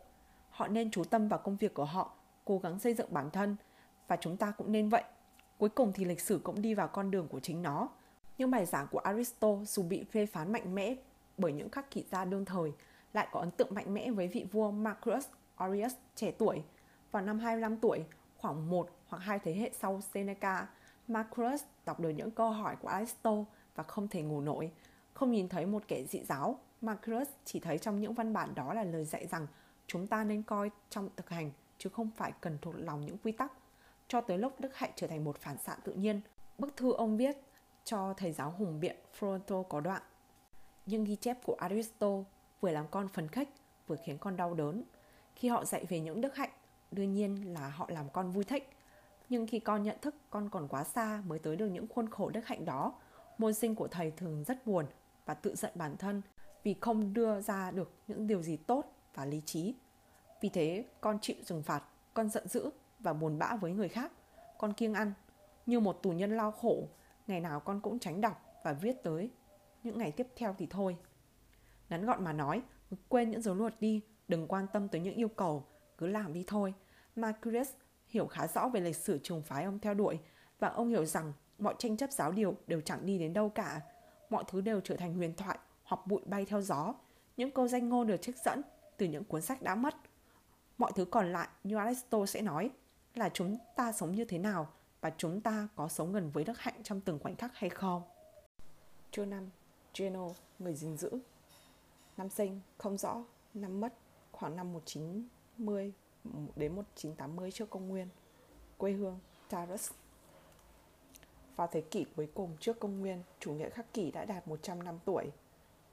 Họ 0.49 0.67
nên 0.67 0.91
chú 0.91 1.03
tâm 1.03 1.27
vào 1.27 1.39
công 1.39 1.55
việc 1.55 1.73
của 1.73 1.85
họ, 1.85 2.15
cố 2.45 2.57
gắng 2.57 2.79
xây 2.79 2.93
dựng 2.93 3.13
bản 3.13 3.31
thân, 3.31 3.55
và 4.07 4.15
chúng 4.15 4.37
ta 4.37 4.51
cũng 4.51 4.71
nên 4.71 4.89
vậy. 4.89 5.03
Cuối 5.57 5.69
cùng 5.69 5.93
thì 5.93 6.05
lịch 6.05 6.21
sử 6.21 6.39
cũng 6.43 6.61
đi 6.61 6.73
vào 6.73 6.87
con 6.87 7.11
đường 7.11 7.27
của 7.27 7.39
chính 7.39 7.61
nó. 7.61 7.89
Những 8.37 8.51
bài 8.51 8.65
giảng 8.65 8.87
của 8.91 8.99
Aristotle 8.99 9.65
dù 9.65 9.83
bị 9.83 10.03
phê 10.03 10.25
phán 10.25 10.51
mạnh 10.51 10.75
mẽ 10.75 10.95
bởi 11.37 11.53
những 11.53 11.69
khắc 11.69 11.91
kỷ 11.91 12.03
gia 12.11 12.25
đương 12.25 12.45
thời, 12.45 12.71
lại 13.13 13.27
có 13.31 13.39
ấn 13.39 13.51
tượng 13.51 13.73
mạnh 13.75 13.93
mẽ 13.93 14.11
với 14.11 14.27
vị 14.27 14.45
vua 14.51 14.71
Marcus 14.71 15.27
Aurelius 15.55 15.93
trẻ 16.15 16.31
tuổi. 16.31 16.63
Vào 17.11 17.23
năm 17.23 17.39
25 17.39 17.77
tuổi, 17.77 18.05
khoảng 18.43 18.69
một 18.69 18.89
hoặc 19.07 19.17
hai 19.17 19.39
thế 19.39 19.53
hệ 19.53 19.71
sau 19.73 20.01
Seneca, 20.01 20.67
Marcus 21.07 21.63
đọc 21.85 21.99
được 21.99 22.09
những 22.09 22.31
câu 22.31 22.51
hỏi 22.51 22.75
của 22.81 22.87
Aristotle 22.87 23.43
và 23.75 23.83
không 23.83 24.07
thể 24.07 24.21
ngủ 24.21 24.41
nổi. 24.41 24.71
Không 25.13 25.31
nhìn 25.31 25.49
thấy 25.49 25.65
một 25.65 25.83
kẻ 25.87 26.03
dị 26.09 26.23
giáo, 26.23 26.59
Marcus 26.81 27.27
chỉ 27.45 27.59
thấy 27.59 27.77
trong 27.77 27.99
những 27.99 28.13
văn 28.13 28.33
bản 28.33 28.55
đó 28.55 28.73
là 28.73 28.83
lời 28.83 29.05
dạy 29.05 29.27
rằng 29.27 29.47
chúng 29.87 30.07
ta 30.07 30.23
nên 30.23 30.43
coi 30.43 30.71
trong 30.89 31.09
thực 31.15 31.29
hành 31.29 31.51
chứ 31.77 31.89
không 31.89 32.09
phải 32.15 32.31
cần 32.41 32.57
thuộc 32.61 32.75
lòng 32.77 33.05
những 33.05 33.17
quy 33.17 33.31
tắc 33.31 33.51
cho 34.07 34.21
tới 34.21 34.37
lúc 34.37 34.59
đức 34.59 34.75
hạnh 34.75 34.91
trở 34.95 35.07
thành 35.07 35.23
một 35.23 35.37
phản 35.37 35.57
xạ 35.57 35.75
tự 35.83 35.93
nhiên. 35.93 36.21
Bức 36.57 36.77
thư 36.77 36.93
ông 36.93 37.17
viết 37.17 37.37
cho 37.83 38.13
thầy 38.17 38.31
giáo 38.31 38.53
hùng 38.57 38.79
biện 38.79 38.95
Fronto 39.19 39.63
có 39.63 39.79
đoạn. 39.79 40.01
Nhưng 40.85 41.03
ghi 41.03 41.15
chép 41.15 41.37
của 41.43 41.55
Aristotle 41.59 42.23
vừa 42.61 42.71
làm 42.71 42.85
con 42.91 43.07
phấn 43.07 43.27
khích, 43.27 43.49
vừa 43.87 43.95
khiến 44.05 44.17
con 44.17 44.37
đau 44.37 44.53
đớn. 44.53 44.83
Khi 45.35 45.47
họ 45.47 45.65
dạy 45.65 45.85
về 45.85 45.99
những 45.99 46.21
đức 46.21 46.35
hạnh, 46.35 46.49
đương 46.95 47.13
nhiên 47.13 47.53
là 47.53 47.69
họ 47.69 47.85
làm 47.89 48.09
con 48.09 48.31
vui 48.31 48.43
thích. 48.43 48.69
Nhưng 49.29 49.47
khi 49.47 49.59
con 49.59 49.83
nhận 49.83 49.97
thức 50.01 50.15
con 50.29 50.49
còn 50.49 50.67
quá 50.67 50.83
xa 50.83 51.23
mới 51.27 51.39
tới 51.39 51.55
được 51.55 51.67
những 51.67 51.87
khuôn 51.87 52.09
khổ 52.09 52.29
đức 52.29 52.47
hạnh 52.47 52.65
đó, 52.65 52.93
môn 53.37 53.53
sinh 53.53 53.75
của 53.75 53.87
thầy 53.87 54.11
thường 54.11 54.43
rất 54.43 54.67
buồn 54.67 54.85
và 55.25 55.33
tự 55.33 55.55
giận 55.55 55.71
bản 55.75 55.97
thân 55.97 56.21
vì 56.63 56.75
không 56.81 57.13
đưa 57.13 57.41
ra 57.41 57.71
được 57.71 57.91
những 58.07 58.27
điều 58.27 58.41
gì 58.41 58.57
tốt 58.57 58.85
và 59.13 59.25
lý 59.25 59.41
trí. 59.45 59.75
Vì 60.41 60.49
thế, 60.49 60.85
con 61.01 61.19
chịu 61.21 61.35
trừng 61.45 61.63
phạt, 61.63 61.83
con 62.13 62.29
giận 62.29 62.47
dữ 62.47 62.69
và 62.99 63.13
buồn 63.13 63.39
bã 63.39 63.55
với 63.55 63.71
người 63.71 63.89
khác. 63.89 64.11
Con 64.57 64.73
kiêng 64.73 64.93
ăn, 64.93 65.13
như 65.65 65.79
một 65.79 66.03
tù 66.03 66.11
nhân 66.11 66.37
lao 66.37 66.51
khổ, 66.51 66.87
ngày 67.27 67.39
nào 67.39 67.59
con 67.59 67.81
cũng 67.81 67.99
tránh 67.99 68.21
đọc 68.21 68.59
và 68.63 68.73
viết 68.73 69.03
tới. 69.03 69.29
Những 69.83 69.97
ngày 69.97 70.11
tiếp 70.11 70.27
theo 70.35 70.55
thì 70.57 70.67
thôi. 70.69 70.97
Ngắn 71.89 72.05
gọn 72.05 72.23
mà 72.23 72.33
nói, 72.33 72.61
quên 73.09 73.31
những 73.31 73.41
dấu 73.41 73.55
luật 73.55 73.73
đi, 73.79 74.01
đừng 74.27 74.47
quan 74.47 74.67
tâm 74.73 74.87
tới 74.87 75.01
những 75.01 75.15
yêu 75.15 75.27
cầu, 75.27 75.65
cứ 75.97 76.07
làm 76.07 76.33
đi 76.33 76.43
thôi. 76.47 76.73
Marcus 77.15 77.69
hiểu 78.07 78.27
khá 78.27 78.47
rõ 78.47 78.67
về 78.67 78.79
lịch 78.79 78.95
sử 78.95 79.19
trường 79.23 79.41
phái 79.41 79.63
ông 79.63 79.79
theo 79.79 79.93
đuổi 79.93 80.19
và 80.59 80.67
ông 80.67 80.89
hiểu 80.89 81.05
rằng 81.05 81.33
mọi 81.59 81.75
tranh 81.77 81.97
chấp 81.97 82.11
giáo 82.11 82.31
điều 82.31 82.55
đều 82.67 82.81
chẳng 82.81 83.05
đi 83.05 83.17
đến 83.17 83.33
đâu 83.33 83.49
cả. 83.49 83.81
Mọi 84.29 84.43
thứ 84.47 84.61
đều 84.61 84.81
trở 84.81 84.95
thành 84.95 85.13
huyền 85.13 85.35
thoại 85.35 85.59
hoặc 85.83 86.07
bụi 86.07 86.21
bay 86.25 86.45
theo 86.45 86.61
gió. 86.61 86.93
Những 87.37 87.51
câu 87.51 87.67
danh 87.67 87.89
ngôn 87.89 88.07
được 88.07 88.21
trích 88.21 88.37
dẫn 88.37 88.61
từ 88.97 89.05
những 89.05 89.23
cuốn 89.23 89.41
sách 89.41 89.61
đã 89.61 89.75
mất. 89.75 89.95
Mọi 90.77 90.91
thứ 90.95 91.05
còn 91.05 91.31
lại, 91.31 91.47
như 91.63 91.77
Aristotle 91.77 92.25
sẽ 92.25 92.41
nói, 92.41 92.71
là 93.15 93.29
chúng 93.29 93.57
ta 93.75 93.91
sống 93.91 94.11
như 94.11 94.25
thế 94.25 94.37
nào 94.37 94.67
và 95.01 95.11
chúng 95.17 95.41
ta 95.41 95.67
có 95.75 95.87
sống 95.87 96.13
gần 96.13 96.31
với 96.31 96.43
đức 96.43 96.59
hạnh 96.59 96.83
trong 96.83 97.01
từng 97.01 97.19
khoảnh 97.19 97.35
khắc 97.35 97.55
hay 97.55 97.69
không. 97.69 98.01
Chương 99.11 99.29
5. 99.29 99.49
Geno, 99.97 100.29
người 100.59 100.75
gìn 100.75 100.97
giữ 100.97 101.19
Năm 102.17 102.29
sinh, 102.29 102.61
không 102.77 102.97
rõ, 102.97 103.23
năm 103.53 103.79
mất, 103.79 103.93
khoảng 104.31 104.55
năm 104.55 104.73
1910 104.73 105.93
đến 106.55 106.75
1980 106.75 107.51
trước 107.51 107.69
công 107.69 107.89
nguyên. 107.89 108.07
Quê 108.77 108.91
hương, 108.91 109.19
Taurus. 109.49 109.91
Vào 111.55 111.67
thế 111.71 111.81
kỷ 111.81 112.05
cuối 112.15 112.27
cùng 112.33 112.57
trước 112.59 112.79
công 112.79 112.99
nguyên, 112.99 113.23
chủ 113.39 113.53
nghĩa 113.53 113.69
khắc 113.69 113.93
kỷ 113.93 114.11
đã 114.11 114.25
đạt 114.25 114.47
100 114.47 114.83
năm 114.83 114.99
tuổi. 115.05 115.31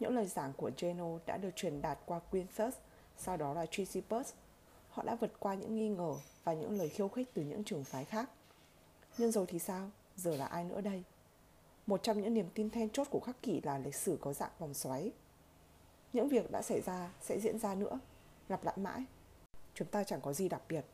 Những 0.00 0.14
lời 0.14 0.26
giảng 0.26 0.52
của 0.52 0.70
Geno 0.78 1.18
đã 1.26 1.36
được 1.36 1.50
truyền 1.56 1.82
đạt 1.82 1.98
qua 2.06 2.18
Quintus, 2.18 2.74
sau 3.16 3.36
đó 3.36 3.54
là 3.54 3.66
Chrysippus. 3.66 4.32
Họ 4.90 5.02
đã 5.02 5.14
vượt 5.14 5.32
qua 5.40 5.54
những 5.54 5.76
nghi 5.76 5.88
ngờ 5.88 6.14
và 6.44 6.54
những 6.54 6.78
lời 6.78 6.88
khiêu 6.88 7.08
khích 7.08 7.28
từ 7.34 7.42
những 7.42 7.64
trường 7.64 7.84
phái 7.84 8.04
khác. 8.04 8.30
Nhưng 9.18 9.32
rồi 9.32 9.46
thì 9.48 9.58
sao? 9.58 9.90
Giờ 10.16 10.36
là 10.36 10.46
ai 10.46 10.64
nữa 10.64 10.80
đây? 10.80 11.02
Một 11.86 12.02
trong 12.02 12.22
những 12.22 12.34
niềm 12.34 12.48
tin 12.54 12.70
then 12.70 12.90
chốt 12.90 13.06
của 13.10 13.20
khắc 13.20 13.42
kỷ 13.42 13.60
là 13.60 13.78
lịch 13.78 13.94
sử 13.94 14.18
có 14.20 14.32
dạng 14.32 14.50
vòng 14.58 14.74
xoáy. 14.74 15.12
Những 16.12 16.28
việc 16.28 16.50
đã 16.50 16.62
xảy 16.62 16.80
ra 16.80 17.10
sẽ 17.20 17.38
diễn 17.40 17.58
ra 17.58 17.74
nữa, 17.74 18.00
lặp 18.48 18.64
lại 18.64 18.74
mãi. 18.78 19.04
Chúng 19.80 19.88
ta 19.88 20.04
chẳng 20.04 20.20
có 20.20 20.32
gì 20.32 20.48
đặc 20.48 20.62
biệt. 20.68 20.84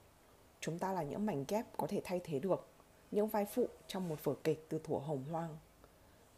Chúng 0.60 0.78
ta 0.78 0.92
là 0.92 1.02
những 1.02 1.26
mảnh 1.26 1.44
ghép 1.48 1.76
có 1.76 1.86
thể 1.86 2.00
thay 2.04 2.20
thế 2.24 2.38
được, 2.38 2.66
những 3.10 3.28
vai 3.28 3.44
phụ 3.44 3.66
trong 3.86 4.08
một 4.08 4.24
vở 4.24 4.34
kịch 4.44 4.66
từ 4.68 4.80
thuở 4.84 4.98
hồng 4.98 5.24
hoang. 5.30 5.56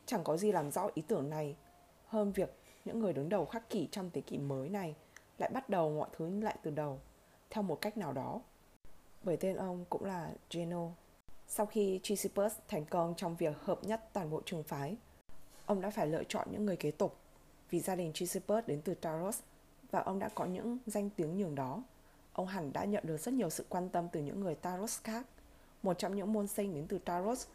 Chẳng 0.06 0.24
có 0.24 0.36
gì 0.36 0.52
làm 0.52 0.70
rõ 0.70 0.90
ý 0.94 1.02
tưởng 1.02 1.30
này 1.30 1.56
hơn 2.06 2.32
việc 2.32 2.54
những 2.84 3.00
người 3.00 3.12
đứng 3.12 3.28
đầu 3.28 3.46
khắc 3.46 3.70
kỷ 3.70 3.88
trong 3.92 4.10
thế 4.10 4.20
kỷ 4.20 4.38
mới 4.38 4.68
này 4.68 4.96
lại 5.38 5.50
bắt 5.54 5.68
đầu 5.68 5.90
mọi 5.90 6.08
thứ 6.12 6.40
lại 6.40 6.56
từ 6.62 6.70
đầu, 6.70 7.00
theo 7.50 7.62
một 7.62 7.80
cách 7.80 7.96
nào 7.96 8.12
đó. 8.12 8.40
Bởi 9.22 9.36
tên 9.36 9.56
ông 9.56 9.84
cũng 9.90 10.04
là 10.04 10.32
Geno 10.50 10.88
sau 11.46 11.66
khi 11.66 12.00
Chrysippus 12.02 12.54
thành 12.68 12.84
công 12.84 13.14
trong 13.16 13.36
việc 13.36 13.58
hợp 13.60 13.84
nhất 13.84 14.08
toàn 14.12 14.30
bộ 14.30 14.42
trường 14.46 14.62
phái, 14.62 14.96
ông 15.66 15.80
đã 15.80 15.90
phải 15.90 16.06
lựa 16.06 16.24
chọn 16.24 16.48
những 16.50 16.66
người 16.66 16.76
kế 16.76 16.90
tục 16.90 17.16
vì 17.70 17.80
gia 17.80 17.96
đình 17.96 18.12
Chrysippus 18.12 18.64
đến 18.66 18.80
từ 18.84 18.94
Taros 18.94 19.40
và 19.90 20.00
ông 20.00 20.18
đã 20.18 20.28
có 20.28 20.44
những 20.44 20.78
danh 20.86 21.10
tiếng 21.10 21.36
nhường 21.36 21.54
đó. 21.54 21.82
Ông 22.38 22.46
hẳn 22.46 22.72
đã 22.72 22.84
nhận 22.84 23.06
được 23.06 23.16
rất 23.16 23.34
nhiều 23.34 23.50
sự 23.50 23.64
quan 23.68 23.88
tâm 23.88 24.08
từ 24.12 24.20
những 24.20 24.40
người 24.40 24.54
Taros 24.54 25.02
khác. 25.02 25.26
Một 25.82 25.98
trong 25.98 26.16
những 26.16 26.32
môn 26.32 26.46
sinh 26.46 26.74
đến 26.74 26.86
từ 26.88 26.98
Taros, 26.98 27.46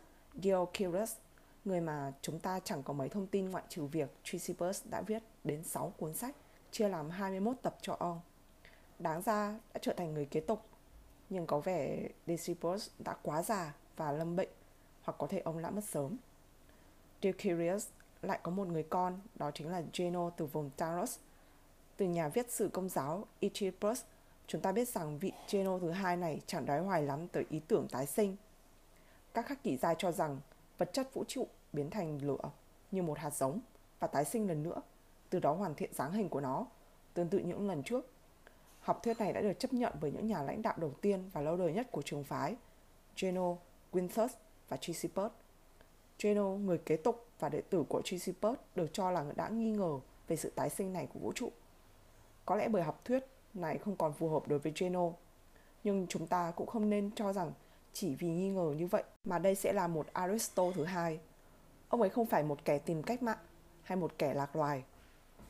Diocurus, 0.43 1.15
người 1.65 1.81
mà 1.81 2.13
chúng 2.21 2.39
ta 2.39 2.59
chẳng 2.59 2.83
có 2.83 2.93
mấy 2.93 3.09
thông 3.09 3.27
tin 3.27 3.49
ngoại 3.49 3.63
trừ 3.69 3.85
việc 3.85 4.09
Chrysippus 4.23 4.85
đã 4.89 5.01
viết 5.01 5.23
đến 5.43 5.63
6 5.63 5.93
cuốn 5.97 6.13
sách, 6.13 6.35
chia 6.71 6.87
làm 6.87 7.09
21 7.09 7.55
tập 7.61 7.77
cho 7.81 7.95
ông. 7.99 8.21
Đáng 8.99 9.21
ra 9.21 9.59
đã 9.73 9.79
trở 9.81 9.93
thành 9.93 10.13
người 10.13 10.25
kế 10.25 10.39
tục, 10.39 10.61
nhưng 11.29 11.47
có 11.47 11.59
vẻ 11.59 12.07
Decippus 12.27 12.89
đã 12.99 13.15
quá 13.21 13.43
già 13.43 13.73
và 13.95 14.11
lâm 14.11 14.35
bệnh 14.35 14.49
hoặc 15.01 15.15
có 15.17 15.27
thể 15.27 15.39
ông 15.39 15.61
đã 15.61 15.69
mất 15.69 15.83
sớm. 15.83 16.17
Deukirius 17.21 17.87
lại 18.21 18.39
có 18.43 18.51
một 18.51 18.67
người 18.67 18.83
con, 18.83 19.19
đó 19.35 19.51
chính 19.53 19.67
là 19.67 19.83
Geno 19.93 20.29
từ 20.29 20.45
vùng 20.45 20.69
Taros. 20.69 21.17
Từ 21.97 22.05
nhà 22.05 22.27
viết 22.27 22.51
sử 22.51 22.69
công 22.73 22.89
giáo 22.89 23.25
Echipus 23.39 24.01
chúng 24.47 24.61
ta 24.61 24.71
biết 24.71 24.87
rằng 24.87 25.19
vị 25.19 25.31
Geno 25.49 25.79
thứ 25.79 25.91
hai 25.91 26.17
này 26.17 26.41
chẳng 26.45 26.65
đói 26.65 26.79
hoài 26.79 27.03
lắm 27.03 27.27
tới 27.27 27.45
ý 27.49 27.59
tưởng 27.67 27.87
tái 27.91 28.05
sinh. 28.05 28.35
Các 29.33 29.45
khắc 29.45 29.63
kỷ 29.63 29.77
gia 29.77 29.93
cho 29.93 30.11
rằng 30.11 30.39
vật 30.77 30.89
chất 30.93 31.13
vũ 31.13 31.23
trụ 31.27 31.47
biến 31.73 31.89
thành 31.89 32.19
lửa 32.21 32.51
như 32.91 33.03
một 33.03 33.17
hạt 33.17 33.33
giống 33.33 33.59
và 33.99 34.07
tái 34.07 34.25
sinh 34.25 34.47
lần 34.47 34.63
nữa, 34.63 34.81
từ 35.29 35.39
đó 35.39 35.53
hoàn 35.53 35.75
thiện 35.75 35.93
dáng 35.93 36.11
hình 36.11 36.29
của 36.29 36.41
nó, 36.41 36.65
tương 37.13 37.29
tự 37.29 37.39
những 37.39 37.67
lần 37.67 37.83
trước. 37.83 38.05
Học 38.79 39.03
thuyết 39.03 39.19
này 39.19 39.33
đã 39.33 39.41
được 39.41 39.59
chấp 39.59 39.73
nhận 39.73 39.93
bởi 40.01 40.11
những 40.11 40.27
nhà 40.27 40.41
lãnh 40.41 40.61
đạo 40.61 40.73
đầu 40.77 40.91
tiên 41.01 41.29
và 41.33 41.41
lâu 41.41 41.57
đời 41.57 41.73
nhất 41.73 41.87
của 41.91 42.01
trường 42.01 42.23
phái, 42.23 42.55
Geno 43.17 43.55
Quintus 43.91 44.31
và 44.69 44.77
Chrysippus. 44.77 45.31
Geno, 46.19 46.49
người 46.49 46.77
kế 46.77 46.95
tục 46.97 47.25
và 47.39 47.49
đệ 47.49 47.61
tử 47.61 47.83
của 47.89 48.01
Chrysippus 48.01 48.57
được 48.75 48.87
cho 48.93 49.11
là 49.11 49.25
đã 49.35 49.49
nghi 49.49 49.71
ngờ 49.71 49.99
về 50.27 50.35
sự 50.35 50.51
tái 50.55 50.69
sinh 50.69 50.93
này 50.93 51.07
của 51.13 51.19
vũ 51.19 51.31
trụ. 51.35 51.51
Có 52.45 52.55
lẽ 52.55 52.67
bởi 52.67 52.83
học 52.83 53.01
thuyết 53.05 53.25
này 53.53 53.77
không 53.77 53.95
còn 53.95 54.13
phù 54.13 54.29
hợp 54.29 54.47
đối 54.47 54.59
với 54.59 54.73
Geno, 54.75 55.09
nhưng 55.83 56.07
chúng 56.09 56.27
ta 56.27 56.51
cũng 56.55 56.67
không 56.67 56.89
nên 56.89 57.11
cho 57.15 57.33
rằng 57.33 57.51
chỉ 57.93 58.15
vì 58.15 58.27
nghi 58.27 58.49
ngờ 58.49 58.73
như 58.77 58.87
vậy 58.87 59.03
mà 59.23 59.39
đây 59.39 59.55
sẽ 59.55 59.73
là 59.73 59.87
một 59.87 60.07
Aristo 60.13 60.63
thứ 60.75 60.83
hai. 60.83 61.19
Ông 61.89 62.01
ấy 62.01 62.09
không 62.09 62.25
phải 62.25 62.43
một 62.43 62.65
kẻ 62.65 62.77
tìm 62.77 63.03
cách 63.03 63.23
mạng 63.23 63.37
hay 63.83 63.95
một 63.95 64.11
kẻ 64.17 64.33
lạc 64.33 64.55
loài. 64.55 64.83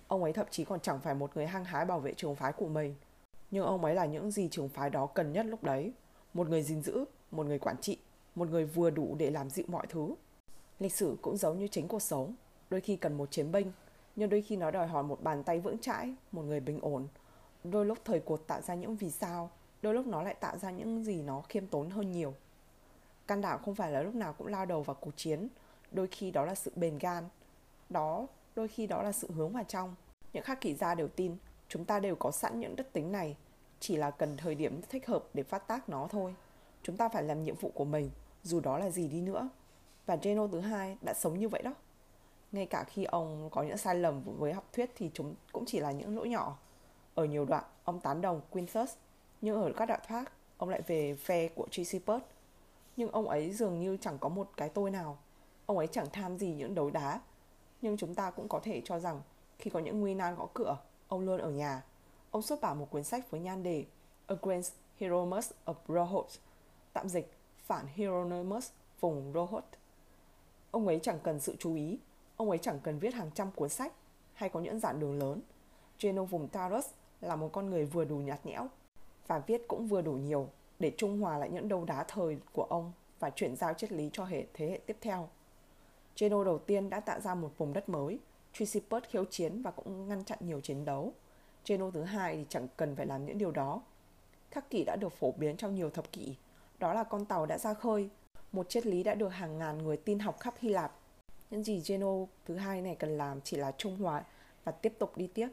Ông 0.07 0.23
ấy 0.23 0.33
thậm 0.33 0.47
chí 0.51 0.65
còn 0.65 0.79
chẳng 0.79 0.99
phải 0.99 1.15
một 1.15 1.31
người 1.35 1.47
hăng 1.47 1.65
hái 1.65 1.85
bảo 1.85 1.99
vệ 1.99 2.13
trường 2.13 2.35
phái 2.35 2.53
của 2.53 2.67
mình. 2.67 2.95
Nhưng 3.51 3.65
ông 3.65 3.85
ấy 3.85 3.95
là 3.95 4.05
những 4.05 4.31
gì 4.31 4.47
trường 4.51 4.69
phái 4.69 4.89
đó 4.89 5.05
cần 5.05 5.33
nhất 5.33 5.45
lúc 5.45 5.63
đấy. 5.63 5.93
Một 6.33 6.49
người 6.49 6.61
gìn 6.61 6.81
giữ, 6.81 7.05
một 7.31 7.45
người 7.45 7.59
quản 7.59 7.77
trị 7.81 7.97
một 8.35 8.49
người 8.49 8.65
vừa 8.65 8.89
đủ 8.89 9.15
để 9.19 9.31
làm 9.31 9.49
dịu 9.49 9.65
mọi 9.67 9.87
thứ. 9.89 10.15
Lịch 10.79 10.93
sử 10.93 11.17
cũng 11.21 11.37
giống 11.37 11.59
như 11.59 11.67
chính 11.67 11.87
cuộc 11.87 12.01
sống, 12.01 12.35
đôi 12.69 12.81
khi 12.81 12.95
cần 12.95 13.17
một 13.17 13.31
chiến 13.31 13.51
binh, 13.51 13.71
nhưng 14.15 14.29
đôi 14.29 14.41
khi 14.41 14.55
nó 14.55 14.71
đòi 14.71 14.87
hỏi 14.87 15.03
một 15.03 15.23
bàn 15.23 15.43
tay 15.43 15.59
vững 15.59 15.77
chãi, 15.77 16.15
một 16.31 16.41
người 16.41 16.59
bình 16.59 16.79
ổn. 16.81 17.07
Đôi 17.63 17.85
lúc 17.85 17.97
thời 18.05 18.19
cuộc 18.19 18.47
tạo 18.47 18.61
ra 18.61 18.75
những 18.75 18.95
vì 18.95 19.11
sao, 19.11 19.49
đôi 19.81 19.93
lúc 19.93 20.07
nó 20.07 20.23
lại 20.23 20.33
tạo 20.33 20.57
ra 20.57 20.71
những 20.71 21.03
gì 21.03 21.21
nó 21.21 21.41
khiêm 21.41 21.67
tốn 21.67 21.89
hơn 21.89 22.11
nhiều. 22.11 22.33
Can 23.27 23.41
đảm 23.41 23.59
không 23.65 23.75
phải 23.75 23.91
là 23.91 24.01
lúc 24.01 24.15
nào 24.15 24.33
cũng 24.33 24.47
lao 24.47 24.65
đầu 24.65 24.83
vào 24.83 24.95
cuộc 24.95 25.17
chiến, 25.17 25.47
đôi 25.91 26.07
khi 26.07 26.31
đó 26.31 26.45
là 26.45 26.55
sự 26.55 26.71
bền 26.75 26.97
gan, 26.97 27.23
đó 27.89 28.27
đôi 28.55 28.67
khi 28.67 28.87
đó 28.87 29.03
là 29.03 29.11
sự 29.11 29.31
hướng 29.31 29.53
vào 29.53 29.63
trong. 29.63 29.95
Những 30.33 30.43
khắc 30.43 30.61
kỷ 30.61 30.73
gia 30.73 30.95
đều 30.95 31.07
tin 31.07 31.37
chúng 31.67 31.85
ta 31.85 31.99
đều 31.99 32.15
có 32.15 32.31
sẵn 32.31 32.59
những 32.59 32.75
đức 32.75 32.93
tính 32.93 33.11
này, 33.11 33.37
chỉ 33.79 33.97
là 33.97 34.11
cần 34.11 34.37
thời 34.37 34.55
điểm 34.55 34.81
thích 34.89 35.07
hợp 35.07 35.23
để 35.33 35.43
phát 35.43 35.67
tác 35.67 35.89
nó 35.89 36.07
thôi. 36.11 36.35
Chúng 36.83 36.97
ta 36.97 37.09
phải 37.09 37.23
làm 37.23 37.43
nhiệm 37.43 37.55
vụ 37.55 37.71
của 37.73 37.85
mình 37.85 38.09
dù 38.43 38.59
đó 38.59 38.77
là 38.77 38.89
gì 38.89 39.07
đi 39.07 39.21
nữa. 39.21 39.49
Và 40.05 40.15
Geno 40.15 40.47
thứ 40.47 40.59
hai 40.59 40.97
đã 41.01 41.13
sống 41.13 41.39
như 41.39 41.49
vậy 41.49 41.61
đó. 41.61 41.73
ngay 42.51 42.65
cả 42.65 42.83
khi 42.83 43.03
ông 43.03 43.49
có 43.51 43.63
những 43.63 43.77
sai 43.77 43.95
lầm 43.95 44.21
với 44.25 44.53
học 44.53 44.69
thuyết 44.73 44.91
thì 44.95 45.11
chúng 45.13 45.35
cũng 45.51 45.65
chỉ 45.65 45.79
là 45.79 45.91
những 45.91 46.15
lỗi 46.15 46.29
nhỏ. 46.29 46.57
Ở 47.15 47.25
nhiều 47.25 47.45
đoạn, 47.45 47.63
ông 47.83 47.99
tán 47.99 48.21
đồng 48.21 48.41
Quintus, 48.49 48.93
nhưng 49.41 49.61
ở 49.61 49.71
các 49.77 49.85
đoạn 49.85 49.99
khác, 50.07 50.31
ông 50.57 50.69
lại 50.69 50.81
về 50.87 51.15
phe 51.15 51.47
của 51.47 51.67
Chrysippus. 51.71 52.21
Nhưng 52.97 53.11
ông 53.11 53.29
ấy 53.29 53.51
dường 53.51 53.79
như 53.79 53.97
chẳng 53.97 54.17
có 54.17 54.29
một 54.29 54.49
cái 54.57 54.69
tôi 54.69 54.91
nào. 54.91 55.17
Ông 55.65 55.77
ấy 55.77 55.87
chẳng 55.87 56.07
tham 56.13 56.37
gì 56.37 56.53
những 56.53 56.75
đấu 56.75 56.89
đá. 56.89 57.21
Nhưng 57.81 57.97
chúng 57.97 58.15
ta 58.15 58.31
cũng 58.31 58.47
có 58.47 58.59
thể 58.59 58.81
cho 58.85 58.99
rằng 58.99 59.21
khi 59.59 59.69
có 59.69 59.79
những 59.79 59.99
nguy 59.99 60.13
nan 60.13 60.35
gõ 60.35 60.47
cửa, 60.53 60.77
ông 61.07 61.25
luôn 61.25 61.41
ở 61.41 61.51
nhà. 61.51 61.83
Ông 62.31 62.41
xuất 62.41 62.61
bản 62.61 62.79
một 62.79 62.87
cuốn 62.91 63.03
sách 63.03 63.31
với 63.31 63.39
nhan 63.39 63.63
đề 63.63 63.85
Against 64.27 64.73
Hieronymus 64.97 65.51
of 65.65 65.75
Rohot* 65.87 66.27
tạm 66.93 67.09
dịch 67.09 67.33
phản 67.65 67.87
Hieronymus 67.87 68.69
vùng 68.99 69.31
Rohot). 69.33 69.63
Ông 70.71 70.87
ấy 70.87 70.99
chẳng 71.03 71.19
cần 71.23 71.39
sự 71.39 71.55
chú 71.59 71.75
ý, 71.75 71.99
ông 72.37 72.49
ấy 72.49 72.57
chẳng 72.57 72.79
cần 72.83 72.99
viết 72.99 73.13
hàng 73.13 73.31
trăm 73.33 73.51
cuốn 73.51 73.69
sách 73.69 73.93
hay 74.33 74.49
có 74.49 74.59
những 74.59 74.79
giảng 74.79 74.99
đường 74.99 75.19
lớn. 75.19 75.41
Geno 75.99 76.23
vùng 76.23 76.47
Taurus 76.47 76.87
là 77.23 77.35
một 77.35 77.49
con 77.53 77.69
người 77.69 77.85
vừa 77.85 78.05
đủ 78.05 78.17
nhạt 78.17 78.45
nhẽo 78.45 78.67
và 79.27 79.39
viết 79.39 79.67
cũng 79.67 79.87
vừa 79.87 80.01
đủ 80.01 80.11
nhiều 80.11 80.49
để 80.79 80.91
trung 80.97 81.21
hòa 81.21 81.37
lại 81.37 81.49
những 81.49 81.67
đấu 81.67 81.85
đá 81.85 82.03
thời 82.03 82.37
của 82.53 82.63
ông 82.63 82.91
và 83.19 83.29
chuyển 83.29 83.55
giao 83.55 83.73
triết 83.73 83.91
lý 83.91 84.09
cho 84.13 84.25
hệ 84.25 84.45
thế 84.53 84.69
hệ 84.69 84.79
tiếp 84.85 84.97
theo. 85.01 85.29
Geno 86.19 86.43
đầu 86.43 86.57
tiên 86.59 86.89
đã 86.89 86.99
tạo 86.99 87.19
ra 87.19 87.35
một 87.35 87.51
vùng 87.57 87.73
đất 87.73 87.89
mới, 87.89 88.19
Chrysippus 88.53 89.03
khiếu 89.03 89.25
chiến 89.25 89.61
và 89.61 89.71
cũng 89.71 90.07
ngăn 90.09 90.23
chặn 90.23 90.39
nhiều 90.41 90.61
chiến 90.61 90.85
đấu. 90.85 91.13
Geno 91.65 91.91
thứ 91.91 92.03
hai 92.03 92.35
thì 92.35 92.45
chẳng 92.49 92.67
cần 92.77 92.95
phải 92.95 93.05
làm 93.05 93.25
những 93.25 93.37
điều 93.37 93.51
đó. 93.51 93.81
Khắc 94.51 94.69
kỷ 94.69 94.83
đã 94.83 94.95
được 94.95 95.13
phổ 95.13 95.31
biến 95.31 95.57
trong 95.57 95.75
nhiều 95.75 95.89
thập 95.89 96.11
kỷ. 96.11 96.35
Đó 96.79 96.93
là 96.93 97.03
con 97.03 97.25
tàu 97.25 97.45
đã 97.45 97.57
ra 97.57 97.73
khơi, 97.73 98.09
một 98.51 98.69
triết 98.69 98.85
lý 98.85 99.03
đã 99.03 99.15
được 99.15 99.29
hàng 99.29 99.57
ngàn 99.57 99.77
người 99.77 99.97
tin 99.97 100.19
học 100.19 100.39
khắp 100.39 100.53
Hy 100.59 100.69
Lạp. 100.69 100.95
Những 101.49 101.63
gì 101.63 101.81
Geno 101.85 102.13
thứ 102.45 102.55
hai 102.55 102.81
này 102.81 102.95
cần 102.95 103.17
làm 103.17 103.41
chỉ 103.41 103.57
là 103.57 103.71
trung 103.77 103.97
hòa 103.97 104.23
và 104.63 104.71
tiếp 104.71 104.93
tục 104.99 105.17
đi 105.17 105.27
tiếp. 105.27 105.49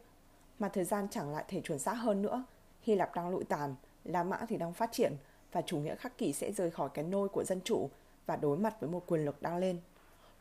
Mà 0.61 0.69
thời 0.69 0.85
gian 0.85 1.09
chẳng 1.11 1.33
lại 1.33 1.45
thể 1.49 1.61
chuẩn 1.61 1.79
xác 1.79 1.95
hơn 1.95 2.23
nữa. 2.23 2.45
Hy 2.83 2.95
Lạp 2.95 3.15
đang 3.15 3.31
lụi 3.31 3.45
tàn, 3.45 3.75
La 4.05 4.23
Mã 4.23 4.47
thì 4.49 4.57
đang 4.57 4.73
phát 4.73 4.93
triển 4.93 5.17
và 5.53 5.63
chủ 5.63 5.79
nghĩa 5.79 5.95
khắc 5.95 6.19
kỷ 6.19 6.33
sẽ 6.33 6.53
rời 6.53 6.71
khỏi 6.71 6.89
cái 6.95 7.05
nôi 7.05 7.29
của 7.29 7.45
dân 7.45 7.61
chủ 7.65 7.91
và 8.27 8.37
đối 8.37 8.57
mặt 8.57 8.81
với 8.81 8.91
một 8.91 9.03
quyền 9.07 9.25
lực 9.25 9.43
đang 9.43 9.57
lên. 9.57 9.81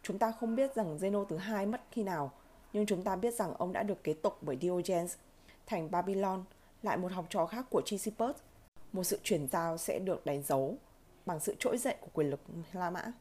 Chúng 0.03 0.19
ta 0.19 0.31
không 0.31 0.55
biết 0.55 0.75
rằng 0.75 0.97
Zeno 0.97 1.25
thứ 1.25 1.37
hai 1.37 1.65
mất 1.65 1.81
khi 1.91 2.03
nào, 2.03 2.31
nhưng 2.73 2.85
chúng 2.85 3.03
ta 3.03 3.15
biết 3.15 3.33
rằng 3.33 3.53
ông 3.53 3.73
đã 3.73 3.83
được 3.83 4.03
kế 4.03 4.13
tục 4.13 4.37
bởi 4.41 4.57
Diogenes. 4.61 5.15
Thành 5.65 5.91
Babylon, 5.91 6.43
lại 6.83 6.97
một 6.97 7.11
học 7.11 7.25
trò 7.29 7.45
khác 7.45 7.65
của 7.69 7.81
Chrysippus. 7.85 8.35
Một 8.93 9.03
sự 9.03 9.19
chuyển 9.23 9.47
giao 9.47 9.77
sẽ 9.77 9.99
được 9.99 10.25
đánh 10.25 10.43
dấu 10.43 10.75
bằng 11.25 11.39
sự 11.39 11.55
trỗi 11.59 11.77
dậy 11.77 11.95
của 12.01 12.07
quyền 12.13 12.29
lực 12.29 12.39
La 12.73 12.89
Mã. 12.89 13.11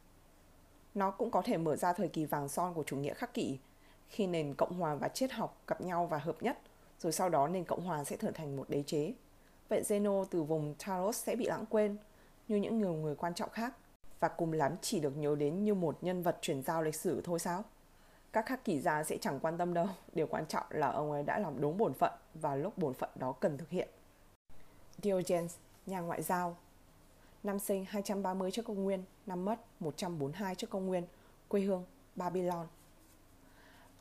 Nó 0.95 1.11
cũng 1.11 1.31
có 1.31 1.41
thể 1.41 1.57
mở 1.57 1.75
ra 1.75 1.93
thời 1.93 2.07
kỳ 2.07 2.25
vàng 2.25 2.49
son 2.49 2.73
của 2.73 2.83
chủ 2.83 2.97
nghĩa 2.97 3.13
khắc 3.13 3.33
kỷ, 3.33 3.57
khi 4.09 4.27
nền 4.27 4.53
Cộng 4.53 4.79
hòa 4.79 4.95
và 4.95 5.07
triết 5.07 5.31
học 5.31 5.61
gặp 5.67 5.81
nhau 5.81 6.05
và 6.05 6.17
hợp 6.17 6.43
nhất, 6.43 6.59
rồi 6.99 7.11
sau 7.11 7.29
đó 7.29 7.47
nền 7.47 7.65
Cộng 7.65 7.85
hòa 7.85 8.03
sẽ 8.03 8.17
trở 8.19 8.31
thành 8.31 8.55
một 8.55 8.69
đế 8.69 8.83
chế. 8.83 9.13
Vậy 9.69 9.83
Zeno 9.87 10.25
từ 10.25 10.43
vùng 10.43 10.75
Taros 10.85 11.23
sẽ 11.23 11.35
bị 11.35 11.45
lãng 11.45 11.65
quên, 11.65 11.97
như 12.47 12.55
những 12.55 12.77
nhiều 12.77 12.93
người 12.93 13.15
quan 13.15 13.33
trọng 13.33 13.49
khác, 13.49 13.73
và 14.19 14.27
cùng 14.27 14.53
lắm 14.53 14.75
chỉ 14.81 14.99
được 14.99 15.17
nhớ 15.17 15.35
đến 15.35 15.63
như 15.63 15.73
một 15.73 15.97
nhân 16.01 16.23
vật 16.23 16.37
chuyển 16.41 16.63
giao 16.63 16.81
lịch 16.81 16.95
sử 16.95 17.21
thôi 17.23 17.39
sao? 17.39 17.63
Các 18.33 18.45
khắc 18.45 18.65
kỷ 18.65 18.79
gia 18.79 19.03
sẽ 19.03 19.17
chẳng 19.17 19.39
quan 19.39 19.57
tâm 19.57 19.73
đâu, 19.73 19.87
điều 20.13 20.27
quan 20.27 20.45
trọng 20.45 20.65
là 20.69 20.91
ông 20.91 21.11
ấy 21.11 21.23
đã 21.23 21.39
làm 21.39 21.61
đúng 21.61 21.77
bổn 21.77 21.93
phận 21.93 22.13
và 22.33 22.55
lúc 22.55 22.77
bổn 22.77 22.93
phận 22.93 23.09
đó 23.15 23.31
cần 23.31 23.57
thực 23.57 23.69
hiện. 23.69 23.89
Diogenes, 25.01 25.55
nhà 25.85 25.99
ngoại 25.99 26.21
giao, 26.21 26.57
năm 27.43 27.59
sinh 27.59 27.85
230 27.85 28.51
trước 28.51 28.65
công 28.65 28.83
nguyên, 28.83 29.03
năm 29.25 29.45
mất 29.45 29.59
142 29.79 30.55
trước 30.55 30.69
công 30.69 30.85
nguyên, 30.87 31.07
quê 31.47 31.61
hương 31.61 31.85
Babylon. 32.15 32.67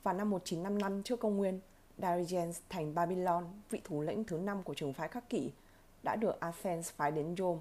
Vào 0.02 0.14
năm 0.14 0.30
1955 0.30 1.02
trước 1.02 1.20
công 1.20 1.36
nguyên, 1.36 1.60
Darius 1.98 2.60
thành 2.68 2.94
Babylon, 2.94 3.44
vị 3.70 3.80
thủ 3.84 4.02
lĩnh 4.02 4.24
thứ 4.24 4.38
năm 4.38 4.62
của 4.62 4.74
trường 4.74 4.92
phái 4.92 5.08
khắc 5.08 5.30
kỷ, 5.30 5.52
đã 6.02 6.16
được 6.16 6.40
Athens 6.40 6.92
phái 6.92 7.10
đến 7.10 7.34
Rome 7.38 7.60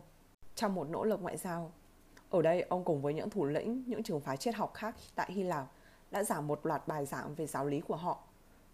trong 0.56 0.76
một 0.76 0.90
nỗ 0.90 1.04
lực 1.04 1.22
ngoại 1.22 1.38
giao. 1.38 1.72
Ở 2.30 2.42
đây, 2.42 2.62
ông 2.62 2.84
cùng 2.84 3.02
với 3.02 3.14
những 3.14 3.30
thủ 3.30 3.46
lĩnh 3.46 3.84
những 3.88 4.04
trường 4.04 4.22
phái 4.22 4.38
triết 4.38 4.56
học 4.56 4.74
khác 4.74 4.96
tại 5.16 5.32
Hy 5.32 5.44
Lạp 5.44 5.66
đã 6.12 6.24
giảng 6.24 6.48
một 6.48 6.66
loạt 6.66 6.88
bài 6.88 7.06
giảng 7.06 7.36
về 7.36 7.48
giáo 7.48 7.66
lý 7.66 7.80
của 7.80 7.96
họ. 7.96 8.24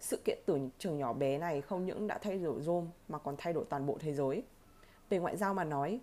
Sự 0.00 0.20
kiện 0.24 0.38
từ 0.46 0.58
trường 0.78 0.98
nhỏ 0.98 1.12
bé 1.12 1.38
này 1.38 1.60
không 1.60 1.86
những 1.86 2.06
đã 2.06 2.18
thay 2.18 2.38
đổi 2.38 2.62
Rome 2.62 2.86
mà 3.08 3.18
còn 3.18 3.34
thay 3.38 3.52
đổi 3.52 3.64
toàn 3.68 3.86
bộ 3.86 3.98
thế 4.00 4.14
giới. 4.14 4.42
Về 5.08 5.18
ngoại 5.18 5.36
giao 5.36 5.54
mà 5.54 5.64
nói, 5.64 6.00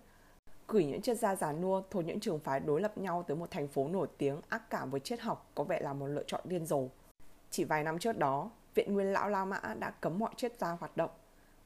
gửi 0.68 0.84
những 0.84 1.02
triết 1.02 1.18
gia 1.18 1.36
già 1.36 1.52
nua 1.52 1.82
thuộc 1.90 2.04
những 2.04 2.20
trường 2.20 2.38
phái 2.38 2.60
đối 2.60 2.80
lập 2.80 2.98
nhau 2.98 3.24
tới 3.28 3.36
một 3.36 3.50
thành 3.50 3.68
phố 3.68 3.88
nổi 3.88 4.08
tiếng 4.18 4.40
ác 4.48 4.70
cảm 4.70 4.90
với 4.90 5.00
triết 5.00 5.20
học 5.20 5.50
có 5.54 5.64
vẻ 5.64 5.80
là 5.80 5.92
một 5.92 6.06
lựa 6.06 6.24
chọn 6.26 6.40
điên 6.44 6.66
rồ. 6.66 6.82
Chỉ 7.50 7.64
vài 7.64 7.84
năm 7.84 7.98
trước 7.98 8.18
đó, 8.18 8.50
Viện 8.74 8.94
Nguyên 8.94 9.12
Lão 9.12 9.28
La 9.28 9.44
Mã 9.44 9.60
đã 9.78 9.90
cấm 9.90 10.18
mọi 10.18 10.30
triết 10.36 10.58
gia 10.58 10.70
hoạt 10.70 10.96
động. 10.96 11.10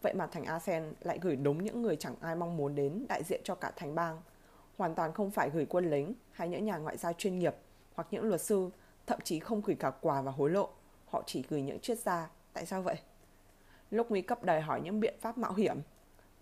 Vậy 0.02 0.14
mà 0.14 0.26
thành 0.26 0.44
Asen 0.44 0.92
lại 1.00 1.18
gửi 1.22 1.36
đúng 1.36 1.64
những 1.64 1.82
người 1.82 1.96
chẳng 1.96 2.14
ai 2.20 2.34
mong 2.34 2.56
muốn 2.56 2.74
đến 2.74 3.06
đại 3.08 3.22
diện 3.24 3.40
cho 3.44 3.54
cả 3.54 3.72
thành 3.76 3.94
bang. 3.94 4.20
Hoàn 4.76 4.94
toàn 4.94 5.12
không 5.12 5.30
phải 5.30 5.50
gửi 5.50 5.66
quân 5.66 5.90
lính 5.90 6.14
hay 6.30 6.48
những 6.48 6.64
nhà 6.64 6.76
ngoại 6.76 6.96
giao 6.96 7.12
chuyên 7.12 7.38
nghiệp 7.38 7.54
hoặc 7.94 8.06
những 8.10 8.24
luật 8.24 8.40
sư, 8.40 8.70
thậm 9.06 9.20
chí 9.24 9.40
không 9.40 9.60
gửi 9.64 9.76
cả 9.76 9.90
quà 10.00 10.22
và 10.22 10.32
hối 10.32 10.50
lộ. 10.50 10.68
Họ 11.06 11.22
chỉ 11.26 11.44
gửi 11.48 11.62
những 11.62 11.80
triết 11.80 11.98
gia. 11.98 12.30
Tại 12.52 12.66
sao 12.66 12.82
vậy? 12.82 12.96
Lúc 13.90 14.10
nguy 14.10 14.22
cấp 14.22 14.44
đòi 14.44 14.60
hỏi 14.60 14.80
những 14.80 15.00
biện 15.00 15.14
pháp 15.20 15.38
mạo 15.38 15.54
hiểm. 15.54 15.76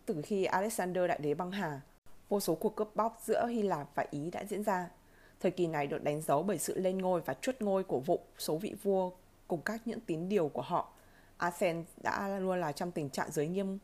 Từ 0.07 0.23
khi 0.23 0.45
Alexander 0.45 1.09
Đại 1.09 1.19
Đế 1.19 1.35
băng 1.35 1.51
hà, 1.51 1.81
vô 2.29 2.41
số 2.41 2.55
cuộc 2.55 2.77
cướp 2.77 2.97
bóc 2.97 3.19
giữa 3.25 3.47
Hy 3.47 3.63
Lạp 3.63 3.95
và 3.95 4.07
Ý 4.11 4.31
đã 4.31 4.45
diễn 4.45 4.63
ra. 4.63 4.91
Thời 5.41 5.51
kỳ 5.51 5.67
này 5.67 5.87
được 5.87 6.05
đánh 6.05 6.21
dấu 6.21 6.43
bởi 6.43 6.59
sự 6.59 6.79
lên 6.79 6.99
ngôi 6.99 7.21
và 7.21 7.35
chuất 7.35 7.63
ngôi 7.63 7.85
của 7.85 8.01
vụ 8.01 8.21
số 8.39 8.57
vị 8.57 8.75
vua 8.83 9.11
cùng 9.49 9.63
các 9.63 9.87
những 9.87 10.01
tín 10.01 10.29
điều 10.29 10.49
của 10.49 10.63
họ. 10.63 10.93
Athens 11.37 11.89
đã 12.03 12.39
luôn 12.39 12.61
là 12.61 12.73
trong 12.73 12.93
tình 12.93 13.11
trạng 13.11 13.33
giới 13.33 13.49
nghiêm 13.49 13.79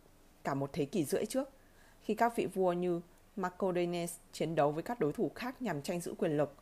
cả 0.45 0.55
một 0.55 0.71
thế 0.73 0.85
kỷ 0.85 1.05
rưỡi 1.05 1.27
trước, 1.27 1.49
khi 2.03 2.15
các 2.15 2.37
vị 2.37 2.47
vua 2.47 2.73
như 2.73 3.01
Macrodenes 3.37 4.15
chiến 4.33 4.55
đấu 4.55 4.73
với 4.73 4.83
các 4.83 5.01
đối 5.01 5.13
thủ 5.13 5.31
khác 5.35 5.63
nhằm 5.63 5.83
tranh 5.83 6.01
giữ 6.01 6.15
quyền 6.19 6.37
lực. 6.37 6.55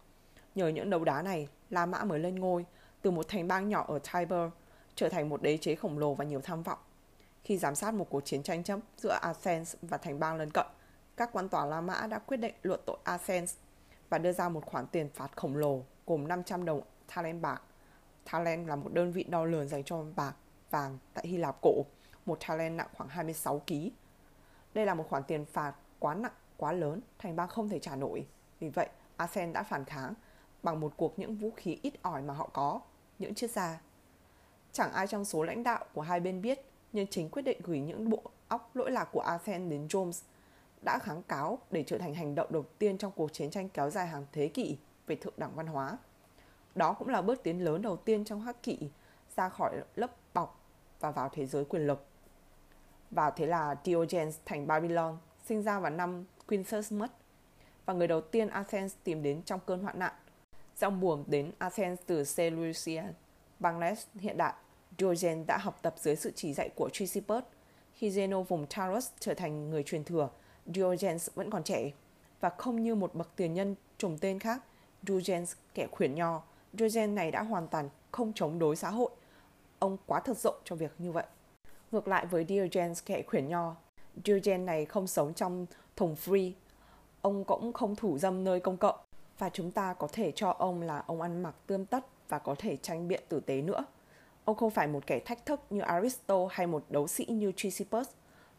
Nhờ 0.55 0.69
những 0.69 0.91
đấu 0.91 1.05
đá 1.05 1.23
này, 1.23 1.49
La 1.71 1.87
Mã 1.87 2.05
mới 2.05 2.19
lên 2.19 2.35
ngôi 2.35 2.67
từ 3.03 3.11
một 3.11 3.29
thành 3.29 3.49
bang 3.49 3.69
nhỏ 3.69 3.85
ở 3.89 3.99
Tiber 4.13 4.51
trở 4.95 5.09
thành 5.09 5.29
một 5.29 5.43
đế 5.43 5.57
chế 5.57 5.75
khổng 5.75 5.99
lồ 5.99 6.15
và 6.15 6.25
nhiều 6.25 6.41
tham 6.41 6.63
vọng. 6.63 6.79
Khi 7.45 7.59
giám 7.59 7.75
sát 7.75 7.95
một 7.95 8.07
cuộc 8.11 8.21
chiến 8.25 8.43
tranh 8.43 8.65
chấp 8.65 8.81
giữa 8.97 9.19
Athens 9.23 9.75
và 9.83 9.97
thành 9.97 10.21
bang 10.21 10.37
lân 10.37 10.51
cận, 10.51 10.67
các 11.17 11.31
quan 11.33 11.49
tòa 11.49 11.67
La 11.67 11.81
Mã 11.81 12.07
đã 12.07 12.19
quyết 12.19 12.37
định 12.37 12.55
luận 12.63 12.81
tội 12.87 12.99
Athens 13.05 13.55
và 14.11 14.19
đưa 14.19 14.33
ra 14.33 14.49
một 14.49 14.67
khoản 14.67 14.87
tiền 14.87 15.09
phạt 15.15 15.37
khổng 15.37 15.57
lồ 15.57 15.83
gồm 16.07 16.29
500 16.29 16.65
đồng 16.65 16.81
talent 17.15 17.43
bạc. 17.43 17.63
Talent 18.33 18.69
là 18.69 18.77
một 18.77 18.93
đơn 18.93 19.13
vị 19.13 19.25
đo 19.29 19.45
lường 19.45 19.69
dành 19.69 19.85
cho 19.85 20.05
bạc, 20.17 20.35
vàng 20.71 20.99
tại 21.15 21.27
Hy 21.29 21.37
Lạp 21.37 21.57
cổ. 21.63 21.85
Một 22.27 22.39
talent 22.49 22.77
nặng 22.77 22.89
khoảng 22.97 23.09
26 23.09 23.63
kg. 23.67 23.75
Đây 24.75 24.87
là 24.87 24.95
một 24.95 25.07
khoản 25.09 25.23
tiền 25.23 25.45
phạt 25.45 25.75
quá 25.99 26.15
nặng, 26.15 26.33
quá 26.57 26.73
lớn, 26.73 27.01
thành 27.19 27.37
bang 27.37 27.49
không 27.49 27.69
thể 27.69 27.79
trả 27.79 27.97
nổi. 27.97 28.27
Vì 28.61 28.69
vậy, 28.69 28.89
Athens 29.17 29.55
đã 29.55 29.63
phản 29.63 29.85
kháng 29.85 30.15
bằng 30.63 30.81
một 30.81 30.93
cuộc 30.97 31.19
những 31.19 31.37
vũ 31.37 31.51
khí 31.57 31.79
ít 31.83 31.95
ỏi 32.03 32.23
mà 32.23 32.35
họ 32.35 32.51
có, 32.53 32.81
những 33.19 33.35
chiếc 33.35 33.51
da. 33.51 33.81
Chẳng 34.73 34.93
ai 34.93 35.07
trong 35.07 35.25
số 35.25 35.43
lãnh 35.43 35.63
đạo 35.63 35.85
của 35.95 36.01
hai 36.01 36.21
bên 36.21 36.43
biết, 36.43 36.61
nhưng 36.93 37.07
chính 37.07 37.29
quyết 37.29 37.43
định 37.43 37.61
gửi 37.65 37.81
những 37.81 38.11
bộ 38.11 38.23
óc 38.49 38.71
lỗi 38.77 38.91
lạc 38.91 39.09
của 39.13 39.21
Athens 39.21 39.71
đến 39.71 39.87
Jones 39.87 40.23
đã 40.85 40.99
kháng 41.03 41.23
cáo 41.23 41.59
để 41.71 41.85
trở 41.87 41.99
thành 41.99 42.15
hành 42.15 42.35
động 42.35 42.53
đầu 42.53 42.65
tiên 42.79 42.99
trong 42.99 43.13
cuộc 43.13 43.33
chiến 43.33 43.51
tranh 43.51 43.69
kéo 43.69 43.91
dài 43.91 44.07
hàng 44.07 44.27
thế 44.33 44.49
kỷ 44.49 44.79
về 45.07 45.17
thượng 45.17 45.35
đẳng 45.37 45.55
văn 45.55 45.67
hóa. 45.67 45.99
Đó 46.79 46.93
cũng 46.93 47.09
là 47.09 47.23
bước 47.23 47.43
tiến 47.43 47.65
lớn 47.65 47.83
đầu 47.83 47.97
tiên 47.97 48.25
trong 48.25 48.41
hắc 48.41 48.63
Kỵ 48.63 48.79
ra 49.37 49.49
khỏi 49.49 49.77
lớp 49.97 50.11
bọc 50.35 50.61
và 51.01 51.11
vào 51.11 51.29
thế 51.33 51.47
giới 51.47 51.65
quyền 51.65 51.87
lực. 51.87 52.07
Và 53.11 53.31
thế 53.31 53.47
là 53.47 53.77
Diogenes 53.85 54.39
thành 54.45 54.67
Babylon, 54.67 55.19
sinh 55.45 55.63
ra 55.63 55.81
vào 55.81 55.91
năm 55.91 56.25
Quintus 56.47 56.93
mất. 56.93 57.13
Và 57.87 57.95
người 57.95 58.09
đầu 58.09 58.21
tiên 58.21 58.49
Athens 58.49 58.95
tìm 59.05 59.23
đến 59.23 59.43
trong 59.43 59.61
cơn 59.67 59.83
hoạn 59.83 59.99
nạn. 59.99 60.13
Dòng 60.77 61.01
buồm 61.01 61.25
đến 61.27 61.53
Athens 61.59 62.01
từ 62.07 62.25
Seleucia, 62.25 63.03
Bangladesh 63.59 64.09
hiện 64.15 64.37
đại. 64.37 64.53
Diogenes 64.99 65.47
đã 65.47 65.59
học 65.59 65.79
tập 65.83 65.95
dưới 65.99 66.17
sự 66.17 66.33
chỉ 66.35 66.55
dạy 66.55 66.69
của 66.77 66.89
Chrysippus. 66.93 67.45
Khi 67.95 68.11
Zeno 68.11 68.43
vùng 68.43 68.67
Taurus 68.67 69.11
trở 69.19 69.35
thành 69.35 69.71
người 69.71 69.83
truyền 69.83 70.05
thừa, 70.05 70.29
Diogenes 70.67 71.29
vẫn 71.35 71.51
còn 71.51 71.63
trẻ 71.63 71.91
và 72.41 72.49
không 72.49 72.83
như 72.83 72.95
một 72.95 73.15
bậc 73.15 73.37
tiền 73.37 73.55
nhân 73.55 73.75
trùng 73.99 74.19
tên 74.21 74.39
khác, 74.39 74.63
Diogenes 75.03 75.55
kẻ 75.75 75.87
khuyển 75.91 76.15
nho, 76.15 76.43
Diogen 76.79 77.15
này 77.15 77.31
đã 77.31 77.43
hoàn 77.43 77.69
toàn 77.69 77.89
không 78.11 78.33
chống 78.35 78.59
đối 78.59 78.77
xã 78.77 78.91
hội. 78.91 79.11
Ông 79.79 79.97
quá 80.07 80.21
thật 80.21 80.39
rộng 80.39 80.55
cho 80.65 80.77
việc 80.77 80.93
như 80.99 81.13
vậy. 81.13 81.25
Ngược 81.93 82.09
lại 82.09 82.27
với 82.27 82.45
Diogenes 82.49 83.05
kẻ 83.07 83.23
khuyển 83.23 83.49
nho, 83.49 83.77
Diogenes 84.25 84.67
này 84.67 84.87
không 84.87 85.07
sống 85.07 85.35
trong 85.35 85.67
thùng 85.97 86.17
free. 86.25 86.53
Ông 87.23 87.45
cũng 87.45 87.73
không 87.73 87.97
thủ 87.97 88.19
dâm 88.19 88.45
nơi 88.45 88.61
công 88.61 88.77
cộng 88.77 88.97
và 89.39 89.51
chúng 89.53 89.71
ta 89.71 89.95
có 89.95 90.09
thể 90.13 90.33
cho 90.35 90.51
ông 90.51 90.83
là 90.83 91.03
ông 91.07 91.21
ăn 91.21 91.43
mặc 91.43 91.55
tươm 91.67 91.87
tất 91.87 92.07
và 92.29 92.39
có 92.39 92.55
thể 92.59 92.77
tranh 92.77 93.09
biện 93.09 93.23
tử 93.29 93.41
tế 93.41 93.63
nữa. 93.63 93.85
Ông 94.45 94.57
không 94.57 94.71
phải 94.71 94.87
một 94.87 95.07
kẻ 95.07 95.21
thách 95.21 95.47
thức 95.47 95.61
như 95.71 95.81
Aristotle 95.81 96.47
hay 96.51 96.67
một 96.67 96.85
đấu 96.89 97.09
sĩ 97.09 97.25
như 97.25 97.53
Chrysippus. 97.57 98.09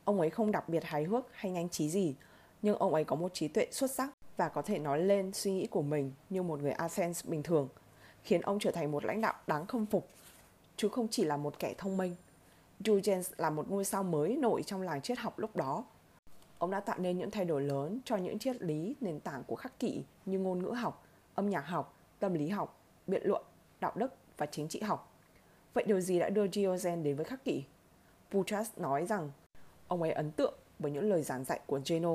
Ông 0.03 0.19
ấy 0.19 0.29
không 0.29 0.51
đặc 0.51 0.69
biệt 0.69 0.83
hài 0.83 1.03
hước 1.03 1.25
hay 1.31 1.51
nhanh 1.51 1.69
trí 1.69 1.89
gì, 1.89 2.15
nhưng 2.61 2.77
ông 2.77 2.93
ấy 2.93 3.03
có 3.03 3.15
một 3.15 3.33
trí 3.33 3.47
tuệ 3.47 3.67
xuất 3.71 3.91
sắc 3.91 4.09
và 4.37 4.49
có 4.49 4.61
thể 4.61 4.79
nói 4.79 4.99
lên 4.99 5.33
suy 5.33 5.51
nghĩ 5.51 5.67
của 5.67 5.81
mình 5.81 6.11
như 6.29 6.43
một 6.43 6.59
người 6.59 6.71
Athens 6.71 7.25
bình 7.25 7.43
thường 7.43 7.69
khiến 8.23 8.41
ông 8.41 8.59
trở 8.59 8.71
thành 8.71 8.91
một 8.91 9.05
lãnh 9.05 9.21
đạo 9.21 9.33
đáng 9.47 9.65
khâm 9.65 9.85
phục, 9.85 10.07
chứ 10.77 10.89
không 10.89 11.07
chỉ 11.11 11.23
là 11.23 11.37
một 11.37 11.59
kẻ 11.59 11.73
thông 11.77 11.97
minh. 11.97 12.15
Huygens 12.85 13.31
là 13.37 13.49
một 13.49 13.69
ngôi 13.69 13.85
sao 13.85 14.03
mới 14.03 14.35
nổi 14.35 14.63
trong 14.63 14.81
làng 14.81 15.01
triết 15.01 15.19
học 15.19 15.39
lúc 15.39 15.55
đó. 15.55 15.85
Ông 16.57 16.71
đã 16.71 16.79
tạo 16.79 16.97
nên 16.99 17.17
những 17.17 17.31
thay 17.31 17.45
đổi 17.45 17.61
lớn 17.61 17.99
cho 18.05 18.15
những 18.17 18.39
triết 18.39 18.61
lý 18.61 18.95
nền 19.01 19.19
tảng 19.19 19.43
của 19.43 19.55
khắc 19.55 19.79
kỷ 19.79 20.03
như 20.25 20.39
ngôn 20.39 20.63
ngữ 20.63 20.69
học, 20.69 21.05
âm 21.35 21.49
nhạc 21.49 21.61
học, 21.61 21.97
tâm 22.19 22.33
lý 22.33 22.49
học, 22.49 22.81
biện 23.07 23.21
luận, 23.25 23.43
đạo 23.79 23.91
đức 23.95 24.13
và 24.37 24.45
chính 24.45 24.67
trị 24.67 24.81
học. 24.81 25.13
Vậy 25.73 25.83
điều 25.87 25.99
gì 25.99 26.19
đã 26.19 26.29
đưa 26.29 26.47
Diogenes 26.47 27.05
đến 27.05 27.15
với 27.15 27.25
khắc 27.25 27.43
kỷ? 27.43 27.63
Boutras 28.31 28.69
nói 28.77 29.05
rằng 29.05 29.31
ông 29.87 30.01
ấy 30.01 30.11
ấn 30.11 30.31
tượng 30.31 30.53
bởi 30.79 30.91
những 30.91 31.09
lời 31.09 31.23
giảng 31.23 31.43
dạy 31.43 31.59
của 31.65 31.79
Geno. 31.85 32.13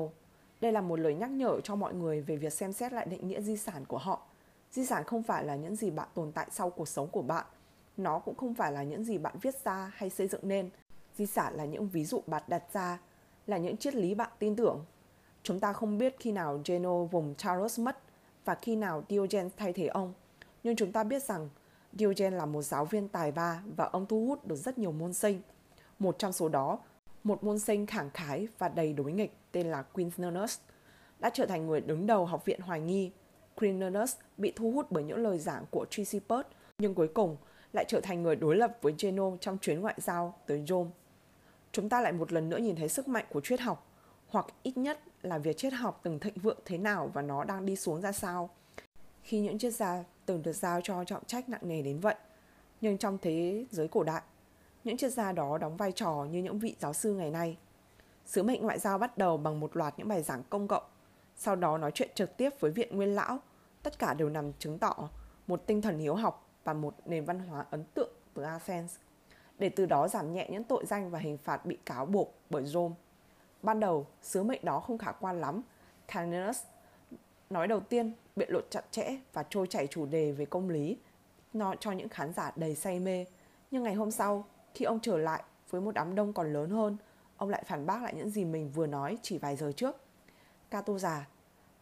Đây 0.61 0.71
là 0.71 0.81
một 0.81 0.99
lời 0.99 1.15
nhắc 1.15 1.29
nhở 1.29 1.61
cho 1.63 1.75
mọi 1.75 1.93
người 1.93 2.21
về 2.21 2.35
việc 2.35 2.53
xem 2.53 2.73
xét 2.73 2.93
lại 2.93 3.05
định 3.05 3.27
nghĩa 3.27 3.41
di 3.41 3.57
sản 3.57 3.85
của 3.85 3.97
họ. 3.97 4.27
Di 4.75 4.85
sản 4.85 5.03
không 5.03 5.23
phải 5.23 5.45
là 5.45 5.55
những 5.55 5.75
gì 5.75 5.91
bạn 5.91 6.07
tồn 6.13 6.31
tại 6.31 6.47
sau 6.51 6.69
cuộc 6.69 6.87
sống 6.87 7.07
của 7.07 7.21
bạn. 7.21 7.45
Nó 7.97 8.19
cũng 8.19 8.35
không 8.35 8.53
phải 8.53 8.71
là 8.71 8.83
những 8.83 9.03
gì 9.03 9.17
bạn 9.17 9.35
viết 9.41 9.55
ra 9.65 9.91
hay 9.95 10.09
xây 10.09 10.27
dựng 10.27 10.47
nên. 10.47 10.69
Di 11.17 11.25
sản 11.25 11.55
là 11.55 11.65
những 11.65 11.89
ví 11.89 12.05
dụ 12.05 12.21
bạn 12.27 12.43
đặt 12.47 12.63
ra, 12.73 12.99
là 13.47 13.57
những 13.57 13.77
triết 13.77 13.95
lý 13.95 14.15
bạn 14.15 14.29
tin 14.39 14.55
tưởng. 14.55 14.85
Chúng 15.43 15.59
ta 15.59 15.73
không 15.73 15.97
biết 15.97 16.15
khi 16.19 16.31
nào 16.31 16.61
Geno 16.65 17.03
vùng 17.03 17.35
Charles 17.35 17.79
mất 17.79 17.97
và 18.45 18.55
khi 18.55 18.75
nào 18.75 19.03
Diogenes 19.09 19.51
thay 19.57 19.73
thế 19.73 19.87
ông. 19.87 20.13
Nhưng 20.63 20.75
chúng 20.75 20.91
ta 20.91 21.03
biết 21.03 21.23
rằng 21.23 21.49
Diogenes 21.93 22.37
là 22.37 22.45
một 22.45 22.61
giáo 22.61 22.85
viên 22.85 23.07
tài 23.07 23.31
ba 23.31 23.63
và 23.75 23.85
ông 23.85 24.05
thu 24.05 24.25
hút 24.25 24.47
được 24.47 24.55
rất 24.55 24.77
nhiều 24.77 24.91
môn 24.91 25.13
sinh. 25.13 25.41
Một 25.99 26.15
trong 26.19 26.33
số 26.33 26.49
đó, 26.49 26.79
một 27.23 27.43
môn 27.43 27.59
sinh 27.59 27.85
khẳng 27.85 28.09
khái 28.09 28.47
và 28.57 28.69
đầy 28.69 28.93
đối 28.93 29.11
nghịch 29.11 29.33
tên 29.51 29.67
là 29.67 29.81
Quintinus, 29.81 30.59
đã 31.19 31.29
trở 31.29 31.45
thành 31.45 31.67
người 31.67 31.81
đứng 31.81 32.07
đầu 32.07 32.25
học 32.25 32.45
viện 32.45 32.59
hoài 32.61 32.79
nghi. 32.79 33.11
Quintinus 33.55 34.15
bị 34.37 34.53
thu 34.55 34.71
hút 34.71 34.91
bởi 34.91 35.03
những 35.03 35.17
lời 35.17 35.39
giảng 35.39 35.65
của 35.71 35.85
Chrysippus, 35.89 36.45
nhưng 36.77 36.95
cuối 36.95 37.07
cùng 37.07 37.37
lại 37.73 37.85
trở 37.87 38.01
thành 38.01 38.23
người 38.23 38.35
đối 38.35 38.55
lập 38.55 38.77
với 38.81 38.95
Geno 38.99 39.31
trong 39.41 39.57
chuyến 39.57 39.81
ngoại 39.81 39.95
giao 39.97 40.33
tới 40.45 40.63
Rome. 40.67 40.89
Chúng 41.71 41.89
ta 41.89 42.01
lại 42.01 42.11
một 42.11 42.31
lần 42.31 42.49
nữa 42.49 42.57
nhìn 42.57 42.75
thấy 42.75 42.89
sức 42.89 43.07
mạnh 43.07 43.25
của 43.29 43.41
triết 43.41 43.59
học, 43.59 43.91
hoặc 44.27 44.45
ít 44.63 44.77
nhất 44.77 44.99
là 45.21 45.37
việc 45.37 45.57
triết 45.57 45.73
học 45.73 45.99
từng 46.03 46.19
thịnh 46.19 46.33
vượng 46.41 46.59
thế 46.65 46.77
nào 46.77 47.11
và 47.13 47.21
nó 47.21 47.43
đang 47.43 47.65
đi 47.65 47.75
xuống 47.75 48.01
ra 48.01 48.11
sao. 48.11 48.49
Khi 49.21 49.39
những 49.39 49.57
triết 49.57 49.73
gia 49.73 50.03
từng 50.25 50.43
được 50.43 50.53
giao 50.53 50.81
cho 50.83 51.03
trọng 51.03 51.25
trách 51.25 51.49
nặng 51.49 51.61
nề 51.63 51.81
đến 51.81 51.99
vậy, 51.99 52.15
nhưng 52.81 52.97
trong 52.97 53.17
thế 53.21 53.65
giới 53.71 53.87
cổ 53.87 54.03
đại, 54.03 54.21
những 54.83 54.97
triết 54.97 55.13
gia 55.13 55.31
đó 55.31 55.57
đóng 55.57 55.77
vai 55.77 55.91
trò 55.91 56.25
như 56.31 56.43
những 56.43 56.59
vị 56.59 56.75
giáo 56.79 56.93
sư 56.93 57.13
ngày 57.13 57.31
nay. 57.31 57.57
Sứ 58.25 58.43
mệnh 58.43 58.61
ngoại 58.61 58.79
giao 58.79 58.97
bắt 58.97 59.17
đầu 59.17 59.37
bằng 59.37 59.59
một 59.59 59.77
loạt 59.77 59.93
những 59.97 60.07
bài 60.07 60.23
giảng 60.23 60.43
công 60.49 60.67
cộng, 60.67 60.83
sau 61.35 61.55
đó 61.55 61.77
nói 61.77 61.91
chuyện 61.91 62.09
trực 62.15 62.37
tiếp 62.37 62.49
với 62.59 62.71
viện 62.71 62.97
nguyên 62.97 63.15
lão, 63.15 63.39
tất 63.83 63.99
cả 63.99 64.13
đều 64.13 64.29
nằm 64.29 64.53
chứng 64.59 64.79
tỏ 64.79 65.09
một 65.47 65.61
tinh 65.65 65.81
thần 65.81 65.97
hiếu 65.97 66.15
học 66.15 66.49
và 66.63 66.73
một 66.73 66.95
nền 67.05 67.25
văn 67.25 67.39
hóa 67.39 67.65
ấn 67.69 67.83
tượng 67.83 68.09
từ 68.33 68.43
Athens, 68.43 68.95
để 69.59 69.69
từ 69.69 69.85
đó 69.85 70.07
giảm 70.07 70.33
nhẹ 70.33 70.47
những 70.51 70.63
tội 70.63 70.85
danh 70.85 71.09
và 71.09 71.19
hình 71.19 71.37
phạt 71.37 71.65
bị 71.65 71.77
cáo 71.85 72.05
buộc 72.05 72.35
bởi 72.49 72.65
Rome. 72.65 72.95
Ban 73.61 73.79
đầu, 73.79 74.07
sứ 74.21 74.43
mệnh 74.43 74.65
đó 74.65 74.79
không 74.79 74.97
khả 74.97 75.11
quan 75.11 75.41
lắm. 75.41 75.61
Caninus 76.07 76.63
nói 77.49 77.67
đầu 77.67 77.79
tiên 77.79 78.13
biện 78.35 78.49
luận 78.51 78.65
chặt 78.69 78.85
chẽ 78.91 79.17
và 79.33 79.43
trôi 79.49 79.67
chảy 79.67 79.87
chủ 79.87 80.05
đề 80.05 80.31
về 80.31 80.45
công 80.45 80.69
lý 80.69 80.97
nó 81.53 81.75
cho 81.79 81.91
những 81.91 82.09
khán 82.09 82.33
giả 82.33 82.51
đầy 82.55 82.75
say 82.75 82.99
mê. 82.99 83.25
Nhưng 83.71 83.83
ngày 83.83 83.93
hôm 83.93 84.11
sau, 84.11 84.45
khi 84.73 84.85
ông 84.85 84.99
trở 84.99 85.17
lại 85.17 85.43
với 85.69 85.81
một 85.81 85.91
đám 85.91 86.15
đông 86.15 86.33
còn 86.33 86.53
lớn 86.53 86.69
hơn, 86.69 86.97
ông 87.37 87.49
lại 87.49 87.63
phản 87.67 87.85
bác 87.85 88.03
lại 88.03 88.13
những 88.17 88.29
gì 88.29 88.45
mình 88.45 88.71
vừa 88.71 88.87
nói 88.87 89.17
chỉ 89.21 89.37
vài 89.37 89.55
giờ 89.55 89.71
trước. 89.75 90.04
Cato 90.75 90.97
già, 90.97 91.27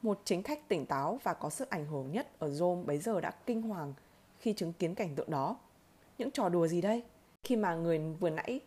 một 0.01 0.21
chính 0.25 0.43
khách 0.43 0.67
tỉnh 0.67 0.85
táo 0.85 1.19
và 1.23 1.33
có 1.33 1.49
sức 1.49 1.69
ảnh 1.69 1.85
hưởng 1.85 2.11
nhất 2.11 2.39
ở 2.39 2.49
Rome 2.49 2.83
bấy 2.83 2.97
giờ 2.97 3.21
đã 3.21 3.31
kinh 3.45 3.61
hoàng 3.61 3.93
khi 4.39 4.53
chứng 4.53 4.73
kiến 4.73 4.95
cảnh 4.95 5.15
tượng 5.15 5.29
đó. 5.29 5.57
Những 6.17 6.31
trò 6.31 6.49
đùa 6.49 6.67
gì 6.67 6.81
đây? 6.81 7.03
Khi 7.43 7.55
mà 7.55 7.75
người 7.75 7.99
vừa 8.19 8.29
nãy 8.29 8.59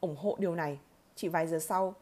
ủng 0.00 0.16
hộ 0.16 0.36
điều 0.38 0.54
này, 0.54 0.78
chỉ 1.14 1.28
vài 1.28 1.46
giờ 1.46 1.58
sau 1.58 1.94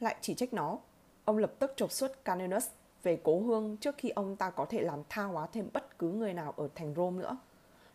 lại 0.00 0.16
chỉ 0.20 0.34
trách 0.34 0.52
nó. 0.52 0.78
Ông 1.24 1.38
lập 1.38 1.52
tức 1.58 1.72
trục 1.76 1.92
xuất 1.92 2.24
Canenus 2.24 2.66
về 3.02 3.20
cố 3.24 3.40
hương 3.40 3.76
trước 3.76 3.94
khi 3.98 4.08
ông 4.08 4.36
ta 4.36 4.50
có 4.50 4.64
thể 4.64 4.80
làm 4.80 5.02
tha 5.08 5.22
hóa 5.22 5.46
thêm 5.52 5.68
bất 5.72 5.98
cứ 5.98 6.10
người 6.10 6.34
nào 6.34 6.54
ở 6.56 6.68
thành 6.74 6.94
Rome 6.94 7.22
nữa. 7.22 7.36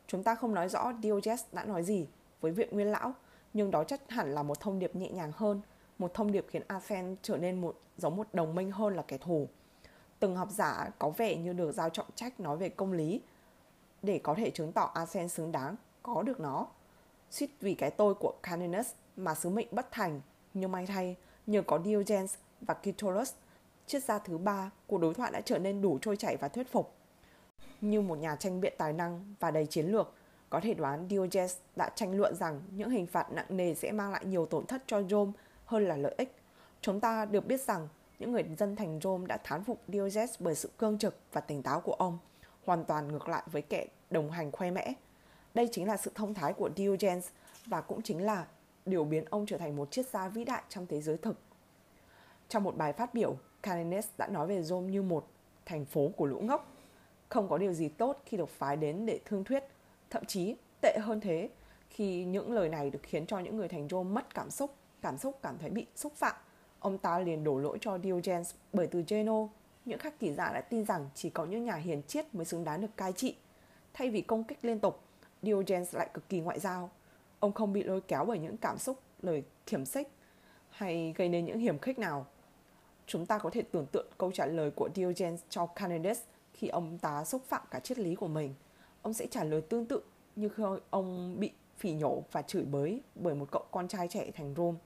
Chúng 0.07 0.23
ta 0.23 0.35
không 0.35 0.53
nói 0.53 0.69
rõ 0.69 0.93
Diogenes 1.03 1.43
đã 1.51 1.65
nói 1.65 1.83
gì 1.83 2.07
với 2.41 2.51
viện 2.51 2.69
nguyên 2.71 2.91
lão, 2.91 3.13
nhưng 3.53 3.71
đó 3.71 3.83
chắc 3.83 4.09
hẳn 4.09 4.33
là 4.33 4.43
một 4.43 4.59
thông 4.59 4.79
điệp 4.79 4.95
nhẹ 4.95 5.09
nhàng 5.09 5.31
hơn, 5.35 5.61
một 5.97 6.13
thông 6.13 6.31
điệp 6.31 6.45
khiến 6.49 6.61
Athens 6.67 7.17
trở 7.21 7.37
nên 7.37 7.61
một 7.61 7.75
giống 7.97 8.15
một 8.15 8.27
đồng 8.33 8.55
minh 8.55 8.71
hơn 8.71 8.95
là 8.95 9.03
kẻ 9.07 9.17
thù. 9.17 9.47
Từng 10.19 10.35
học 10.35 10.51
giả 10.51 10.89
có 10.99 11.09
vẻ 11.09 11.35
như 11.35 11.53
được 11.53 11.71
giao 11.71 11.89
trọng 11.89 12.07
trách 12.15 12.39
nói 12.39 12.57
về 12.57 12.69
công 12.69 12.93
lý 12.93 13.21
để 14.03 14.19
có 14.23 14.33
thể 14.33 14.49
chứng 14.49 14.71
tỏ 14.71 14.91
Asen 14.93 15.29
xứng 15.29 15.51
đáng 15.51 15.75
có 16.03 16.21
được 16.21 16.39
nó. 16.39 16.67
Suýt 17.31 17.49
vì 17.59 17.75
cái 17.75 17.91
tôi 17.91 18.13
của 18.13 18.33
Caninus 18.43 18.91
mà 19.17 19.35
sứ 19.35 19.49
mệnh 19.49 19.67
bất 19.71 19.91
thành, 19.91 20.21
nhưng 20.53 20.71
may 20.71 20.85
thay, 20.85 21.15
nhờ 21.47 21.61
có 21.61 21.79
Diogenes 21.85 22.35
và 22.61 22.73
Catullus, 22.73 23.33
triết 23.85 24.03
gia 24.03 24.19
thứ 24.19 24.37
ba, 24.37 24.71
cuộc 24.87 24.97
đối 24.97 25.13
thoại 25.13 25.31
đã 25.31 25.41
trở 25.41 25.59
nên 25.59 25.81
đủ 25.81 25.99
trôi 26.01 26.17
chảy 26.17 26.37
và 26.37 26.47
thuyết 26.47 26.71
phục. 26.71 26.93
Như 27.81 28.01
một 28.01 28.15
nhà 28.15 28.35
tranh 28.35 28.61
biện 28.61 28.73
tài 28.77 28.93
năng 28.93 29.35
và 29.39 29.51
đầy 29.51 29.65
chiến 29.65 29.85
lược, 29.85 30.13
có 30.49 30.59
thể 30.59 30.73
đoán 30.73 31.07
Diogenes 31.09 31.57
đã 31.75 31.89
tranh 31.95 32.17
luận 32.17 32.35
rằng 32.35 32.61
những 32.71 32.89
hình 32.89 33.07
phạt 33.07 33.31
nặng 33.31 33.45
nề 33.49 33.73
sẽ 33.73 33.91
mang 33.91 34.11
lại 34.11 34.25
nhiều 34.25 34.45
tổn 34.45 34.65
thất 34.65 34.83
cho 34.87 35.03
Rome 35.03 35.31
hơn 35.65 35.87
là 35.87 35.95
lợi 35.95 36.15
ích. 36.17 36.35
Chúng 36.85 36.99
ta 36.99 37.25
được 37.25 37.45
biết 37.45 37.61
rằng 37.61 37.87
những 38.19 38.31
người 38.31 38.43
dân 38.57 38.75
thành 38.75 38.99
Rome 39.03 39.27
đã 39.27 39.37
thán 39.43 39.63
phục 39.63 39.81
Diogenes 39.87 40.35
bởi 40.39 40.55
sự 40.55 40.69
cương 40.77 40.97
trực 40.97 41.15
và 41.31 41.41
tỉnh 41.41 41.63
táo 41.63 41.79
của 41.81 41.93
ông, 41.93 42.17
hoàn 42.65 42.85
toàn 42.85 43.07
ngược 43.07 43.29
lại 43.29 43.43
với 43.51 43.61
kẻ 43.61 43.87
đồng 44.09 44.31
hành 44.31 44.51
khoe 44.51 44.71
mẽ. 44.71 44.93
Đây 45.53 45.69
chính 45.71 45.87
là 45.87 45.97
sự 45.97 46.11
thông 46.15 46.33
thái 46.33 46.53
của 46.53 46.69
Diogenes 46.75 47.27
và 47.65 47.81
cũng 47.81 48.01
chính 48.01 48.25
là 48.25 48.47
điều 48.85 49.03
biến 49.03 49.25
ông 49.29 49.45
trở 49.45 49.57
thành 49.57 49.75
một 49.75 49.91
triết 49.91 50.09
gia 50.09 50.27
vĩ 50.27 50.43
đại 50.43 50.63
trong 50.69 50.87
thế 50.87 51.01
giới 51.01 51.17
thực. 51.17 51.39
Trong 52.49 52.63
một 52.63 52.77
bài 52.77 52.93
phát 52.93 53.13
biểu, 53.13 53.35
Calines 53.63 54.07
đã 54.17 54.27
nói 54.27 54.47
về 54.47 54.63
Rome 54.63 54.87
như 54.87 55.01
một 55.01 55.27
thành 55.65 55.85
phố 55.85 56.11
của 56.17 56.25
lũ 56.25 56.39
ngốc. 56.39 56.71
Không 57.29 57.49
có 57.49 57.57
điều 57.57 57.73
gì 57.73 57.89
tốt 57.89 58.21
khi 58.25 58.37
được 58.37 58.49
phái 58.49 58.75
đến 58.75 59.05
để 59.05 59.19
thương 59.25 59.43
thuyết, 59.43 59.63
thậm 60.09 60.25
chí 60.25 60.55
tệ 60.81 60.97
hơn 61.01 61.21
thế 61.21 61.49
khi 61.89 62.25
những 62.25 62.51
lời 62.51 62.69
này 62.69 62.89
được 62.89 63.01
khiến 63.03 63.25
cho 63.25 63.39
những 63.39 63.57
người 63.57 63.67
thành 63.67 63.87
Rome 63.89 64.09
mất 64.09 64.33
cảm 64.35 64.49
xúc, 64.49 64.75
cảm 65.01 65.17
xúc 65.17 65.39
cảm 65.41 65.57
thấy 65.57 65.69
bị 65.69 65.85
xúc 65.95 66.13
phạm. 66.15 66.35
Ông 66.85 66.97
ta 66.97 67.19
liền 67.19 67.43
đổ 67.43 67.57
lỗi 67.57 67.77
cho 67.81 67.99
Diogenes 68.03 68.55
bởi 68.73 68.87
từ 68.87 69.03
Geno, 69.07 69.47
những 69.85 69.99
khắc 69.99 70.19
kỷ 70.19 70.33
giả 70.33 70.53
đã 70.53 70.61
tin 70.61 70.85
rằng 70.85 71.09
chỉ 71.15 71.29
có 71.29 71.45
những 71.45 71.65
nhà 71.65 71.75
hiền 71.75 72.01
triết 72.07 72.35
mới 72.35 72.45
xứng 72.45 72.63
đáng 72.63 72.81
được 72.81 72.97
cai 72.97 73.13
trị. 73.13 73.35
Thay 73.93 74.09
vì 74.09 74.21
công 74.21 74.43
kích 74.43 74.57
liên 74.61 74.79
tục, 74.79 74.99
Diogenes 75.41 75.95
lại 75.95 76.09
cực 76.13 76.29
kỳ 76.29 76.39
ngoại 76.39 76.59
giao. 76.59 76.89
Ông 77.39 77.53
không 77.53 77.73
bị 77.73 77.83
lôi 77.83 78.01
kéo 78.01 78.25
bởi 78.25 78.39
những 78.39 78.57
cảm 78.57 78.77
xúc, 78.77 78.99
lời 79.21 79.43
khiểm 79.67 79.85
xích 79.85 80.07
hay 80.69 81.13
gây 81.17 81.29
nên 81.29 81.45
những 81.45 81.59
hiểm 81.59 81.79
khích 81.79 81.99
nào. 81.99 82.25
Chúng 83.07 83.25
ta 83.25 83.37
có 83.37 83.49
thể 83.49 83.61
tưởng 83.61 83.85
tượng 83.85 84.07
câu 84.17 84.31
trả 84.31 84.45
lời 84.45 84.71
của 84.71 84.89
Diogenes 84.95 85.41
cho 85.49 85.65
Canides 85.65 86.19
khi 86.53 86.67
ông 86.67 86.97
ta 86.97 87.25
xúc 87.25 87.41
phạm 87.47 87.61
cả 87.71 87.79
triết 87.79 87.99
lý 87.99 88.15
của 88.15 88.27
mình. 88.27 88.53
Ông 89.01 89.13
sẽ 89.13 89.27
trả 89.27 89.43
lời 89.43 89.61
tương 89.61 89.85
tự 89.85 90.01
như 90.35 90.49
khi 90.49 90.63
ông 90.89 91.39
bị 91.39 91.51
phỉ 91.77 91.93
nhổ 91.93 92.23
và 92.31 92.41
chửi 92.41 92.63
bới 92.63 93.01
bởi 93.15 93.35
một 93.35 93.47
cậu 93.51 93.65
con 93.71 93.87
trai 93.87 94.07
trẻ 94.07 94.31
thành 94.35 94.53
Rome. 94.57 94.77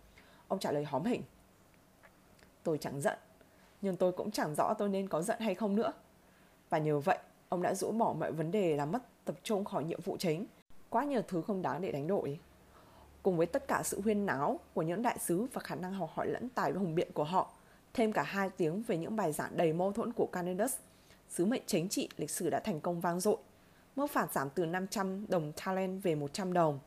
Ông 0.48 0.60
trả 0.60 0.72
lời 0.72 0.84
hóm 0.84 1.06
hỉnh. 1.06 1.22
Tôi 2.64 2.78
chẳng 2.78 3.02
giận, 3.02 3.18
nhưng 3.82 3.96
tôi 3.96 4.12
cũng 4.12 4.32
chẳng 4.32 4.56
rõ 4.56 4.74
tôi 4.74 4.90
nên 4.90 5.10
có 5.10 5.22
giận 5.22 5.40
hay 5.40 5.56
không 5.56 5.76
nữa. 5.76 5.94
Và 6.70 6.78
nhờ 6.78 7.00
vậy, 7.00 7.18
ông 7.50 7.62
đã 7.62 7.74
rũ 7.74 7.92
bỏ 7.92 8.14
mọi 8.14 8.32
vấn 8.32 8.52
đề 8.52 8.76
làm 8.76 8.92
mất 8.92 9.00
tập 9.26 9.36
trung 9.44 9.66
khỏi 9.66 9.84
nhiệm 9.84 10.02
vụ 10.02 10.18
chính. 10.18 10.46
Quá 10.90 11.04
nhiều 11.04 11.22
thứ 11.28 11.42
không 11.42 11.62
đáng 11.62 11.82
để 11.82 11.92
đánh 11.92 12.08
đổi. 12.08 12.40
Cùng 13.24 13.38
với 13.38 13.46
tất 13.46 13.68
cả 13.68 13.82
sự 13.84 14.02
huyên 14.02 14.26
náo 14.26 14.60
của 14.74 14.82
những 14.82 15.02
đại 15.02 15.18
sứ 15.20 15.48
và 15.54 15.62
khả 15.62 15.76
năng 15.76 15.94
học 15.94 16.10
hỏi 16.14 16.28
lẫn 16.28 16.50
tài 16.50 16.72
hùng 16.72 16.96
biện 16.96 17.12
của 17.14 17.24
họ, 17.24 17.52
thêm 17.94 18.12
cả 18.12 18.24
hai 18.24 18.50
tiếng 18.50 18.84
về 18.88 18.98
những 18.98 19.16
bài 19.16 19.32
giảng 19.32 19.58
đầy 19.58 19.74
mâu 19.74 19.92
thuẫn 19.92 20.14
của 20.14 20.26
Canadus, 20.26 20.76
sứ 21.30 21.46
mệnh 21.46 21.64
chính 21.66 21.90
trị 21.90 22.10
lịch 22.18 22.30
sử 22.30 22.50
đã 22.50 22.60
thành 22.60 22.82
công 22.82 23.00
vang 23.00 23.20
dội. 23.20 23.38
Mức 23.96 24.12
phạt 24.12 24.34
giảm 24.34 24.50
từ 24.50 24.66
500 24.66 25.26
đồng 25.30 25.52
talent 25.66 26.04
về 26.04 26.16
100 26.16 26.54
đồng 26.54 26.80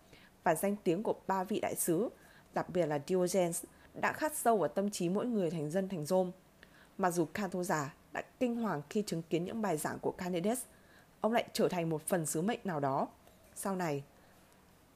và 0.45 0.55
danh 0.55 0.77
tiếng 0.85 1.03
của 1.03 1.15
ba 1.27 1.45
vị 1.45 1.61
đại 1.61 1.75
sứ, 1.75 2.09
đặc 2.55 2.69
biệt 2.69 2.87
là 2.87 2.99
Diogenes, 3.07 3.65
đã 3.95 4.13
khắc 4.13 4.35
sâu 4.35 4.57
vào 4.57 4.69
tâm 4.69 4.91
trí 4.91 5.09
mỗi 5.09 5.27
người 5.27 5.51
thành 5.51 5.71
dân 5.71 5.89
thành 5.89 6.07
rôm. 6.07 6.31
Mặc 6.99 7.11
dù 7.11 7.25
Cato 7.25 7.63
già 7.63 7.95
đã 8.13 8.23
kinh 8.41 8.57
hoàng 8.57 8.83
khi 8.91 9.03
chứng 9.07 9.23
kiến 9.23 9.45
những 9.45 9.63
bài 9.63 9.77
giảng 9.77 9.99
của 9.99 10.11
Candides, 10.11 10.63
ông 11.21 11.33
lại 11.33 11.45
trở 11.53 11.69
thành 11.69 11.91
một 11.91 12.03
phần 12.07 12.27
sứ 12.27 12.43
mệnh 12.43 12.61
nào 12.65 12.81
đó. 12.81 13.09
Sau 13.55 13.77
này, 13.77 14.03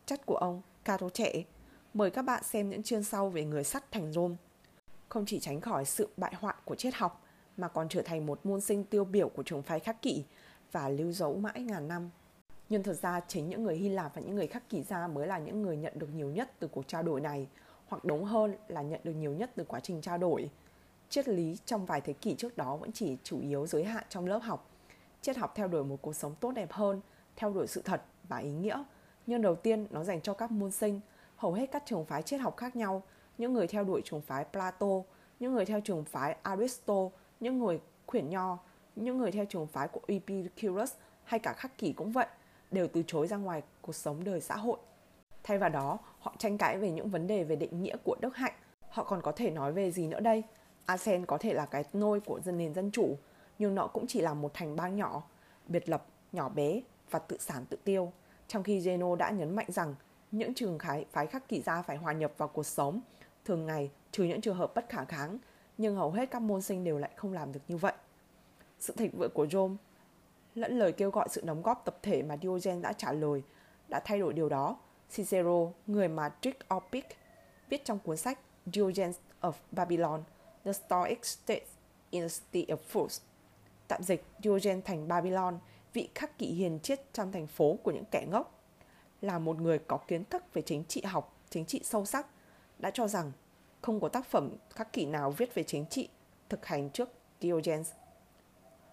chất 0.07 0.27
của 0.27 0.37
ông, 0.37 0.63
Cato 0.85 1.09
trẻ, 1.09 1.45
mời 1.95 2.11
các 2.11 2.23
bạn 2.23 2.43
xem 2.43 2.71
những 2.71 2.83
chương 2.83 3.05
sau 3.05 3.29
về 3.29 3.45
người 3.45 3.65
sắt 3.65 3.93
thành 3.93 4.13
Rome. 4.13 4.35
Không 5.09 5.27
chỉ 5.27 5.41
tránh 5.41 5.61
khỏi 5.61 5.85
sự 5.85 6.09
bại 6.17 6.35
hoại 6.39 6.55
của 6.65 6.75
triết 6.75 6.95
học, 6.95 7.25
mà 7.57 7.69
còn 7.69 7.89
trở 7.89 8.03
thành 8.03 8.27
một 8.27 8.47
môn 8.47 8.61
sinh 8.61 8.85
tiêu 8.85 9.05
biểu 9.05 9.29
của 9.29 9.43
trường 9.43 9.63
phái 9.63 9.81
khắc 9.81 10.03
kỷ 10.03 10.25
và 10.73 10.89
lưu 10.89 11.13
dấu 11.13 11.35
mãi 11.35 11.61
ngàn 11.61 11.89
năm. 11.89 12.11
Nhưng 12.69 12.83
thật 12.83 12.95
ra 12.95 13.21
chính 13.29 13.49
những 13.49 13.63
người 13.63 13.77
Hy 13.77 13.89
Lạp 13.89 14.15
và 14.15 14.23
những 14.23 14.35
người 14.35 14.47
khắc 14.47 14.69
kỷ 14.69 14.83
gia 14.83 15.07
mới 15.07 15.27
là 15.27 15.39
những 15.39 15.63
người 15.63 15.77
nhận 15.77 15.93
được 15.99 16.09
nhiều 16.15 16.31
nhất 16.31 16.53
từ 16.59 16.69
cuộc 16.69 16.89
trao 16.89 17.03
đổi 17.03 17.21
này, 17.21 17.49
hoặc 17.87 18.05
đúng 18.05 18.25
hơn 18.25 18.55
là 18.69 18.83
nhận 18.83 19.01
được 19.05 19.13
nhiều 19.13 19.33
nhất 19.33 19.51
từ 19.57 19.65
quá 19.65 19.81
trình 19.81 20.01
trao 20.01 20.19
đổi. 20.19 20.51
Triết 21.09 21.29
lý 21.29 21.57
trong 21.65 21.87
vài 21.87 22.01
thế 22.01 22.13
kỷ 22.13 22.35
trước 22.35 22.57
đó 22.57 22.77
vẫn 22.77 22.93
chỉ 22.93 23.17
chủ 23.23 23.41
yếu 23.41 23.67
giới 23.67 23.85
hạn 23.85 24.05
trong 24.09 24.27
lớp 24.27 24.39
học. 24.39 24.71
Triết 25.23 25.37
học 25.37 25.53
theo 25.55 25.69
đuổi 25.69 25.85
một 25.85 25.97
cuộc 26.03 26.17
sống 26.17 26.35
tốt 26.41 26.53
đẹp 26.53 26.73
hơn 26.73 27.01
theo 27.37 27.53
đuổi 27.53 27.67
sự 27.67 27.83
thật 27.83 28.03
và 28.29 28.39
ý 28.39 28.51
nghĩa. 28.51 28.85
Nhưng 29.27 29.43
đầu 29.43 29.55
tiên 29.55 29.87
nó 29.91 30.05
dành 30.05 30.21
cho 30.21 30.35
các 30.35 30.51
môn 30.51 30.71
sinh, 30.71 31.01
hầu 31.37 31.53
hết 31.53 31.67
các 31.73 31.83
trường 31.87 32.05
phái 32.05 32.23
triết 32.23 32.41
học 32.41 32.57
khác 32.57 32.77
nhau, 32.77 33.03
những 33.39 33.53
người 33.53 33.67
theo 33.67 33.85
đuổi 33.85 34.03
trường 34.05 34.21
phái 34.21 34.45
Plato, 34.53 34.87
những 35.41 35.53
người 35.53 35.65
theo 35.65 35.81
trường 35.81 36.05
phái 36.05 36.37
Aristo, 36.43 36.95
những 37.41 37.59
người 37.59 37.81
khuyển 38.07 38.31
nho, 38.31 38.59
những 38.97 39.19
người 39.19 39.33
theo 39.33 39.45
trường 39.45 39.67
phái 39.67 39.89
của 39.89 40.01
Epicurus 40.07 40.93
hay 41.25 41.41
cả 41.41 41.53
khắc 41.53 41.79
kỷ 41.79 41.93
cũng 41.93 42.13
vậy, 42.13 42.27
đều 42.71 42.89
từ 42.89 43.03
chối 43.07 43.27
ra 43.27 43.37
ngoài 43.37 43.63
cuộc 43.83 43.95
sống 43.95 44.25
đời 44.25 44.41
xã 44.41 44.57
hội. 44.57 44.79
Thay 45.43 45.59
vào 45.59 45.71
đó, 45.71 45.99
họ 46.27 46.35
tranh 46.39 46.59
cãi 46.59 46.79
về 46.79 46.91
những 46.91 47.11
vấn 47.11 47.27
đề 47.27 47.45
về 47.45 47.57
định 47.57 47.83
nghĩa 47.83 47.97
của 48.05 48.17
đức 48.21 48.37
hạnh. 48.37 48.53
Họ 48.89 49.05
còn 49.05 49.23
có 49.23 49.33
thể 49.33 49.51
nói 49.51 49.73
về 49.73 49.91
gì 49.91 50.07
nữa 50.07 50.21
đây? 50.21 50.43
Asean 50.87 51.27
có 51.27 51.39
thể 51.39 51.55
là 51.55 51.67
cái 51.67 51.85
nôi 51.93 52.21
của 52.21 52.41
dân 52.45 52.59
nền 52.59 52.75
dân 52.75 52.91
chủ, 52.91 53.17
nhưng 53.59 53.75
nó 53.75 53.87
cũng 53.87 54.07
chỉ 54.07 54.21
là 54.21 54.35
một 54.35 54.55
thành 54.55 54.77
bang 54.77 54.97
nhỏ, 54.97 55.23
biệt 55.67 55.89
lập, 55.89 56.07
nhỏ 56.33 56.49
bé 56.49 56.81
và 57.11 57.19
tự 57.19 57.37
sản 57.41 57.65
tự 57.71 57.77
tiêu. 57.85 58.13
Trong 58.49 58.63
khi 58.63 58.81
Geno 58.81 59.17
đã 59.17 59.31
nhấn 59.31 59.57
mạnh 59.57 59.67
rằng 59.69 59.95
những 60.31 60.55
trường 60.55 60.79
khái 60.79 61.05
phái 61.13 61.27
khắc 61.27 61.49
kỷ 61.49 61.61
gia 61.61 61.83
phải 61.83 61.97
hòa 61.97 62.13
nhập 62.13 62.33
vào 62.37 62.49
cuộc 62.49 62.67
sống 62.67 63.01
thường 63.45 63.67
ngày 63.67 63.91
trừ 64.13 64.25
những 64.25 64.41
trường 64.41 64.57
hợp 64.57 64.75
bất 64.75 64.89
khả 64.89 65.05
kháng, 65.05 65.39
nhưng 65.79 65.97
hầu 65.97 66.11
hết 66.11 66.31
các 66.31 66.43
môn 66.43 66.63
sinh 66.63 66.85
đều 66.85 66.99
lại 66.99 67.11
không 67.17 67.33
làm 67.33 67.53
được 67.53 67.61
như 67.69 67.77
vậy. 67.77 67.95
Sự 68.81 68.95
thịnh 68.97 69.19
vượng 69.19 69.33
của 69.35 69.47
Rome 69.51 69.77
lẫn 70.55 70.79
lời 70.79 70.93
kêu 70.93 71.11
gọi 71.11 71.29
sự 71.31 71.43
đóng 71.45 71.63
góp 71.63 71.83
tập 71.85 71.99
thể 72.03 72.23
mà 72.23 72.37
Diogen 72.43 72.83
đã 72.83 72.93
trả 72.93 73.13
lời 73.13 73.43
đã 73.89 74.01
thay 74.05 74.19
đổi 74.19 74.33
điều 74.33 74.49
đó. 74.49 74.77
Cicero, 75.15 75.73
người 75.87 76.09
mà 76.09 76.33
Trick 76.41 76.69
viết 77.69 77.85
trong 77.85 77.99
cuốn 77.99 78.17
sách 78.17 78.39
Diogenes 78.67 79.17
of 79.41 79.53
Babylon, 79.73 80.23
The 80.65 80.73
Stoic 80.73 81.27
State 81.27 81.67
in 82.11 82.23
the 82.23 82.29
city 82.29 82.73
of 82.73 82.77
Fools, 82.93 83.21
tạm 83.89 84.03
dịch 84.03 84.25
Diogenes 84.43 84.85
thành 84.85 85.09
Babylon, 85.09 85.59
vị 85.93 86.09
khắc 86.15 86.39
kỷ 86.39 86.47
hiền 86.47 86.79
triết 86.83 87.01
trong 87.13 87.33
thành 87.33 87.47
phố 87.47 87.79
của 87.83 87.91
những 87.91 88.05
kẻ 88.11 88.27
ngốc, 88.31 88.65
là 89.21 89.39
một 89.39 89.61
người 89.61 89.79
có 89.79 89.97
kiến 89.97 90.25
thức 90.25 90.55
về 90.55 90.63
chính 90.63 90.85
trị 90.85 91.03
học, 91.03 91.37
chính 91.51 91.67
trị 91.67 91.81
sâu 91.85 92.05
sắc, 92.05 92.27
đã 92.79 92.91
cho 92.91 93.09
rằng 93.09 93.33
không 93.83 94.01
có 94.01 94.09
tác 94.09 94.27
phẩm 94.27 94.51
khắc 94.71 94.93
kỷ 94.93 95.07
nào 95.07 95.31
viết 95.31 95.55
về 95.55 95.63
chính 95.63 95.87
trị 95.87 96.09
thực 96.49 96.67
hành 96.67 96.91
trước 96.91 97.09
Diogenes. 97.41 97.93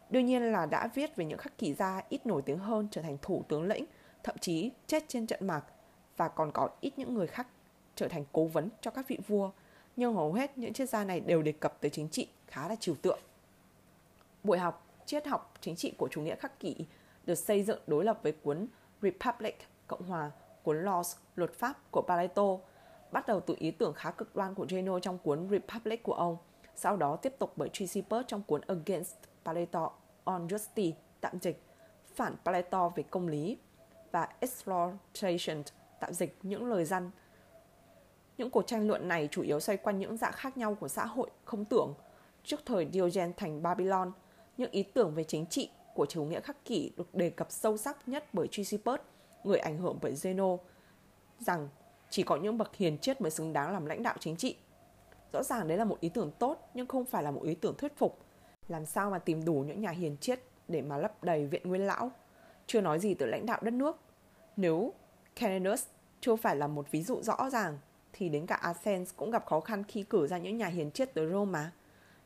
Đương 0.09 0.25
nhiên 0.25 0.51
là 0.51 0.65
đã 0.65 0.87
viết 0.93 1.15
về 1.15 1.25
những 1.25 1.37
khắc 1.37 1.57
kỷ 1.57 1.73
gia 1.73 2.01
ít 2.09 2.25
nổi 2.25 2.41
tiếng 2.41 2.59
hơn 2.59 2.87
trở 2.91 3.01
thành 3.01 3.17
thủ 3.21 3.43
tướng 3.47 3.63
lĩnh, 3.63 3.85
thậm 4.23 4.35
chí 4.37 4.71
chết 4.87 5.03
trên 5.07 5.27
trận 5.27 5.47
mạc 5.47 5.65
và 6.17 6.27
còn 6.27 6.51
có 6.51 6.69
ít 6.81 6.93
những 6.97 7.13
người 7.13 7.27
khác 7.27 7.47
trở 7.95 8.07
thành 8.07 8.25
cố 8.31 8.45
vấn 8.45 8.69
cho 8.81 8.91
các 8.91 9.07
vị 9.07 9.17
vua, 9.27 9.51
nhưng 9.95 10.13
hầu 10.13 10.33
hết 10.33 10.57
những 10.57 10.73
triết 10.73 10.89
gia 10.89 11.03
này 11.03 11.19
đều 11.19 11.41
đề 11.41 11.51
cập 11.51 11.81
tới 11.81 11.91
chính 11.91 12.09
trị 12.09 12.27
khá 12.47 12.67
là 12.67 12.75
trừu 12.75 12.95
tượng. 12.95 13.19
Buổi 14.43 14.57
học 14.57 14.87
triết 15.05 15.27
học 15.27 15.53
chính 15.61 15.75
trị 15.75 15.93
của 15.97 16.07
chủ 16.11 16.21
nghĩa 16.21 16.35
khắc 16.35 16.59
kỷ 16.59 16.75
được 17.25 17.35
xây 17.35 17.63
dựng 17.63 17.79
đối 17.87 18.05
lập 18.05 18.19
với 18.23 18.31
cuốn 18.31 18.67
Republic 19.01 19.57
Cộng 19.87 20.03
hòa, 20.03 20.31
cuốn 20.63 20.85
Laws 20.85 21.17
luật 21.35 21.53
pháp 21.53 21.91
của 21.91 22.01
Plato, 22.01 22.57
bắt 23.11 23.27
đầu 23.27 23.39
từ 23.39 23.55
ý 23.59 23.71
tưởng 23.71 23.93
khá 23.93 24.11
cực 24.11 24.35
đoan 24.35 24.55
của 24.55 24.65
Zeno 24.65 24.99
trong 24.99 25.17
cuốn 25.17 25.49
Republic 25.49 26.03
của 26.03 26.13
ông, 26.13 26.37
sau 26.75 26.97
đó 26.97 27.15
tiếp 27.15 27.35
tục 27.39 27.53
bởi 27.55 27.69
Chrysippus 27.69 28.25
trong 28.27 28.43
cuốn 28.43 28.61
Against 28.61 29.15
Plato 29.43 29.91
on 30.23 30.47
Justice 30.47 30.93
tạm 31.21 31.39
dịch 31.41 31.63
phản 32.15 32.35
Plato 32.43 32.89
về 32.89 33.03
công 33.03 33.27
lý 33.27 33.57
và 34.11 34.29
Exploitation 34.39 35.63
tạm 36.03 36.13
dịch 36.13 36.37
những 36.43 36.65
lời 36.65 36.85
răn. 36.85 37.11
Những 38.37 38.49
cuộc 38.49 38.67
tranh 38.67 38.87
luận 38.87 39.07
này 39.07 39.27
chủ 39.31 39.41
yếu 39.41 39.59
xoay 39.59 39.77
quanh 39.77 39.99
những 39.99 40.17
dạng 40.17 40.33
khác 40.33 40.57
nhau 40.57 40.75
của 40.75 40.87
xã 40.87 41.05
hội 41.05 41.29
không 41.45 41.65
tưởng. 41.65 41.93
Trước 42.43 42.59
thời 42.65 42.87
Diogen 42.93 43.33
thành 43.37 43.63
Babylon, 43.63 44.11
những 44.57 44.71
ý 44.71 44.83
tưởng 44.83 45.13
về 45.15 45.23
chính 45.23 45.45
trị 45.45 45.69
của 45.93 46.05
chủ 46.05 46.23
nghĩa 46.23 46.39
khắc 46.39 46.65
kỷ 46.65 46.91
được 46.97 47.15
đề 47.15 47.29
cập 47.29 47.51
sâu 47.51 47.77
sắc 47.77 48.07
nhất 48.07 48.33
bởi 48.33 48.47
Chrysippus, 48.47 48.99
người 49.43 49.59
ảnh 49.59 49.77
hưởng 49.77 49.97
bởi 50.01 50.13
Zeno, 50.13 50.57
rằng 51.39 51.69
chỉ 52.09 52.23
có 52.23 52.35
những 52.35 52.57
bậc 52.57 52.75
hiền 52.75 52.97
triết 52.97 53.21
mới 53.21 53.31
xứng 53.31 53.53
đáng 53.53 53.73
làm 53.73 53.85
lãnh 53.85 54.03
đạo 54.03 54.15
chính 54.19 54.35
trị. 54.35 54.55
Rõ 55.33 55.43
ràng 55.43 55.67
đấy 55.67 55.77
là 55.77 55.85
một 55.85 55.99
ý 55.99 56.09
tưởng 56.09 56.31
tốt 56.39 56.69
nhưng 56.73 56.87
không 56.87 57.05
phải 57.05 57.23
là 57.23 57.31
một 57.31 57.43
ý 57.43 57.55
tưởng 57.55 57.75
thuyết 57.77 57.97
phục. 57.97 58.19
Làm 58.67 58.85
sao 58.85 59.09
mà 59.09 59.19
tìm 59.19 59.45
đủ 59.45 59.53
những 59.53 59.81
nhà 59.81 59.89
hiền 59.89 60.17
triết 60.17 60.39
để 60.67 60.81
mà 60.81 60.97
lấp 60.97 61.23
đầy 61.23 61.47
viện 61.47 61.61
nguyên 61.65 61.87
lão? 61.87 62.11
Chưa 62.67 62.81
nói 62.81 62.99
gì 62.99 63.13
tới 63.13 63.27
lãnh 63.27 63.45
đạo 63.45 63.59
đất 63.61 63.73
nước. 63.73 63.99
Nếu 64.57 64.93
Calenus 65.35 65.83
chưa 66.21 66.35
phải 66.35 66.55
là 66.55 66.67
một 66.67 66.91
ví 66.91 67.03
dụ 67.03 67.21
rõ 67.21 67.49
ràng 67.49 67.77
thì 68.13 68.29
đến 68.29 68.45
cả 68.45 68.55
Athens 68.55 69.11
cũng 69.15 69.31
gặp 69.31 69.45
khó 69.45 69.59
khăn 69.59 69.83
khi 69.87 70.03
cử 70.03 70.27
ra 70.27 70.37
những 70.37 70.57
nhà 70.57 70.67
hiền 70.67 70.91
triết 70.91 71.13
tới 71.13 71.29
Rome 71.31 71.51
mà. 71.51 71.71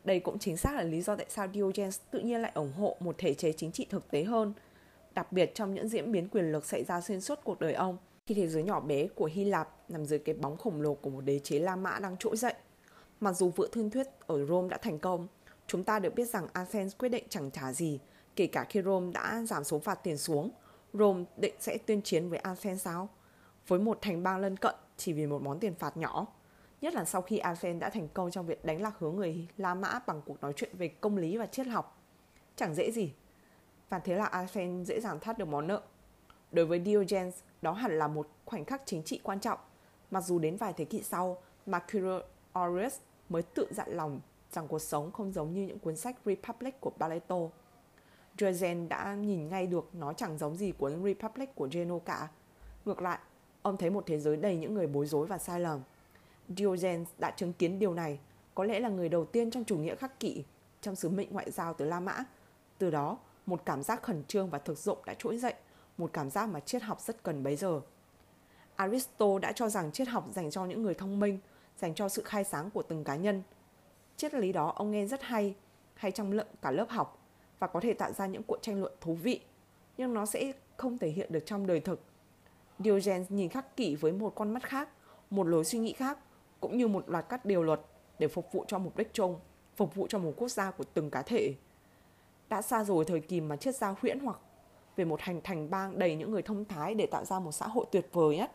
Đây 0.03 0.19
cũng 0.19 0.39
chính 0.39 0.57
xác 0.57 0.75
là 0.75 0.83
lý 0.83 1.01
do 1.01 1.15
tại 1.15 1.25
sao 1.29 1.47
Diogenes 1.53 1.99
tự 2.11 2.19
nhiên 2.19 2.41
lại 2.41 2.51
ủng 2.55 2.73
hộ 2.73 2.95
một 2.99 3.15
thể 3.17 3.33
chế 3.33 3.53
chính 3.53 3.71
trị 3.71 3.87
thực 3.89 4.11
tế 4.11 4.23
hơn, 4.23 4.53
đặc 5.13 5.31
biệt 5.31 5.51
trong 5.55 5.73
những 5.73 5.89
diễn 5.89 6.11
biến 6.11 6.29
quyền 6.29 6.51
lực 6.51 6.65
xảy 6.65 6.83
ra 6.83 7.01
xuyên 7.01 7.21
suốt 7.21 7.39
cuộc 7.43 7.59
đời 7.59 7.73
ông 7.73 7.97
khi 8.25 8.35
thế 8.35 8.47
giới 8.47 8.63
nhỏ 8.63 8.79
bé 8.79 9.07
của 9.07 9.25
Hy 9.25 9.45
Lạp 9.45 9.69
nằm 9.89 10.05
dưới 10.05 10.19
cái 10.19 10.35
bóng 10.35 10.57
khổng 10.57 10.81
lồ 10.81 10.93
của 10.93 11.09
một 11.09 11.21
đế 11.21 11.39
chế 11.39 11.59
La 11.59 11.75
Mã 11.75 11.99
đang 11.99 12.17
trỗi 12.17 12.37
dậy. 12.37 12.53
Mặc 13.19 13.31
dù 13.31 13.49
vựa 13.49 13.67
thương 13.71 13.89
thuyết 13.89 14.07
ở 14.27 14.45
Rome 14.45 14.69
đã 14.69 14.77
thành 14.77 14.99
công, 14.99 15.27
chúng 15.67 15.83
ta 15.83 15.99
được 15.99 16.15
biết 16.15 16.29
rằng 16.29 16.47
Athens 16.53 16.95
quyết 16.97 17.09
định 17.09 17.23
chẳng 17.29 17.51
trả 17.51 17.73
gì, 17.73 17.99
kể 18.35 18.47
cả 18.47 18.65
khi 18.69 18.81
Rome 18.81 19.11
đã 19.11 19.43
giảm 19.47 19.63
số 19.63 19.79
phạt 19.79 19.95
tiền 20.03 20.17
xuống. 20.17 20.51
Rome 20.97 21.23
định 21.37 21.55
sẽ 21.59 21.77
tuyên 21.77 22.01
chiến 22.01 22.29
với 22.29 22.39
Athens 22.39 22.81
sao? 22.81 23.09
Với 23.67 23.79
một 23.79 23.97
thành 24.01 24.23
bang 24.23 24.39
lân 24.39 24.57
cận 24.57 24.75
chỉ 24.97 25.13
vì 25.13 25.27
một 25.27 25.41
món 25.41 25.59
tiền 25.59 25.75
phạt 25.75 25.97
nhỏ. 25.97 26.25
Nhất 26.81 26.93
là 26.93 27.05
sau 27.05 27.21
khi 27.21 27.37
Athens 27.37 27.81
đã 27.81 27.89
thành 27.89 28.07
công 28.07 28.31
trong 28.31 28.45
việc 28.45 28.65
đánh 28.65 28.81
lạc 28.81 28.93
hướng 28.99 29.15
người 29.15 29.47
La 29.57 29.73
Mã 29.73 29.99
bằng 30.07 30.21
cuộc 30.25 30.41
nói 30.41 30.53
chuyện 30.55 30.71
về 30.73 30.87
công 30.87 31.17
lý 31.17 31.37
và 31.37 31.45
triết 31.45 31.67
học. 31.67 32.01
Chẳng 32.55 32.75
dễ 32.75 32.91
gì. 32.91 33.13
Và 33.89 33.99
thế 33.99 34.15
là 34.15 34.25
Athens 34.25 34.87
dễ 34.87 34.99
dàng 34.99 35.19
thoát 35.19 35.37
được 35.37 35.47
món 35.47 35.67
nợ. 35.67 35.81
Đối 36.51 36.65
với 36.65 36.81
Diogenes, 36.85 37.39
đó 37.61 37.71
hẳn 37.71 37.99
là 37.99 38.07
một 38.07 38.27
khoảnh 38.45 38.65
khắc 38.65 38.81
chính 38.85 39.03
trị 39.03 39.19
quan 39.23 39.39
trọng, 39.39 39.59
mặc 40.11 40.23
dù 40.23 40.39
đến 40.39 40.57
vài 40.57 40.73
thế 40.73 40.85
kỷ 40.85 41.03
sau, 41.03 41.41
Mercurius 41.65 42.23
Aurelius 42.53 42.99
mới 43.29 43.41
tự 43.41 43.67
dặn 43.71 43.89
lòng 43.89 44.21
rằng 44.51 44.67
cuộc 44.67 44.79
sống 44.79 45.11
không 45.11 45.31
giống 45.31 45.53
như 45.53 45.61
những 45.61 45.79
cuốn 45.79 45.95
sách 45.95 46.15
Republic 46.25 46.81
của 46.81 46.89
Plato. 46.89 47.37
Dresden 48.37 48.89
đã 48.89 49.15
nhìn 49.15 49.49
ngay 49.49 49.67
được 49.67 49.89
nó 49.93 50.13
chẳng 50.13 50.37
giống 50.37 50.55
gì 50.55 50.71
cuốn 50.71 51.03
Republic 51.03 51.55
của 51.55 51.67
Geno 51.71 51.99
cả. 51.99 52.27
Ngược 52.85 53.01
lại, 53.01 53.19
ông 53.61 53.77
thấy 53.77 53.89
một 53.89 54.03
thế 54.05 54.19
giới 54.19 54.37
đầy 54.37 54.57
những 54.57 54.73
người 54.73 54.87
bối 54.87 55.05
rối 55.05 55.27
và 55.27 55.37
sai 55.37 55.59
lầm. 55.59 55.81
Diogenes 56.49 57.07
đã 57.17 57.31
chứng 57.31 57.53
kiến 57.53 57.79
điều 57.79 57.93
này, 57.93 58.19
có 58.55 58.63
lẽ 58.63 58.79
là 58.79 58.89
người 58.89 59.09
đầu 59.09 59.25
tiên 59.25 59.51
trong 59.51 59.63
chủ 59.63 59.77
nghĩa 59.77 59.95
khắc 59.95 60.19
kỷ 60.19 60.43
trong 60.81 60.95
sứ 60.95 61.09
mệnh 61.09 61.33
ngoại 61.33 61.51
giao 61.51 61.73
từ 61.73 61.85
La 61.85 61.99
Mã. 61.99 62.23
Từ 62.77 62.91
đó, 62.91 63.17
một 63.45 63.65
cảm 63.65 63.83
giác 63.83 64.03
khẩn 64.03 64.23
trương 64.23 64.49
và 64.49 64.59
thực 64.59 64.77
dụng 64.77 64.97
đã 65.05 65.13
trỗi 65.13 65.37
dậy 65.37 65.53
một 65.97 66.09
cảm 66.13 66.29
giác 66.29 66.49
mà 66.49 66.59
triết 66.59 66.81
học 66.81 67.01
rất 67.01 67.23
cần 67.23 67.43
bấy 67.43 67.55
giờ. 67.55 67.81
Aristotle 68.75 69.39
đã 69.41 69.51
cho 69.51 69.69
rằng 69.69 69.91
triết 69.91 70.07
học 70.07 70.27
dành 70.33 70.51
cho 70.51 70.65
những 70.65 70.83
người 70.83 70.93
thông 70.93 71.19
minh, 71.19 71.39
dành 71.77 71.95
cho 71.95 72.09
sự 72.09 72.21
khai 72.25 72.43
sáng 72.43 72.69
của 72.69 72.83
từng 72.83 73.03
cá 73.03 73.15
nhân. 73.15 73.43
Triết 74.17 74.33
lý 74.33 74.51
đó 74.51 74.73
ông 74.75 74.91
nghe 74.91 75.05
rất 75.05 75.21
hay, 75.23 75.55
hay 75.93 76.11
trong 76.11 76.31
lượng 76.31 76.47
cả 76.61 76.71
lớp 76.71 76.89
học 76.89 77.16
và 77.59 77.67
có 77.67 77.79
thể 77.79 77.93
tạo 77.93 78.11
ra 78.11 78.25
những 78.25 78.43
cuộc 78.43 78.57
tranh 78.61 78.79
luận 78.79 78.93
thú 79.01 79.13
vị, 79.13 79.41
nhưng 79.97 80.13
nó 80.13 80.25
sẽ 80.25 80.51
không 80.77 80.97
thể 80.97 81.09
hiện 81.09 81.31
được 81.31 81.45
trong 81.45 81.67
đời 81.67 81.79
thực. 81.79 82.01
Diogenes 82.79 83.31
nhìn 83.31 83.49
khắc 83.49 83.75
kỷ 83.77 83.95
với 83.95 84.11
một 84.11 84.35
con 84.35 84.53
mắt 84.53 84.63
khác, 84.63 84.89
một 85.29 85.47
lối 85.47 85.65
suy 85.65 85.79
nghĩ 85.79 85.93
khác, 85.93 86.19
cũng 86.59 86.77
như 86.77 86.87
một 86.87 87.09
loạt 87.09 87.25
các 87.29 87.45
điều 87.45 87.63
luật 87.63 87.81
để 88.19 88.27
phục 88.27 88.51
vụ 88.51 88.65
cho 88.67 88.77
mục 88.77 88.97
đích 88.97 89.13
chung, 89.13 89.39
phục 89.75 89.95
vụ 89.95 90.07
cho 90.07 90.19
một 90.19 90.33
quốc 90.37 90.47
gia 90.47 90.71
của 90.71 90.83
từng 90.93 91.09
cá 91.09 91.21
thể. 91.21 91.53
Đã 92.49 92.61
xa 92.61 92.83
rồi 92.83 93.05
thời 93.05 93.19
kỳ 93.19 93.41
mà 93.41 93.55
triết 93.55 93.75
gia 93.75 93.95
huyễn 94.01 94.19
hoặc 94.19 94.39
về 94.95 95.05
một 95.05 95.21
hành 95.21 95.41
thành 95.43 95.69
bang 95.69 95.99
đầy 95.99 96.15
những 96.15 96.31
người 96.31 96.41
thông 96.41 96.65
thái 96.65 96.95
để 96.95 97.05
tạo 97.05 97.25
ra 97.25 97.39
một 97.39 97.51
xã 97.51 97.67
hội 97.67 97.85
tuyệt 97.91 98.09
vời 98.11 98.37
nhất. 98.37 98.51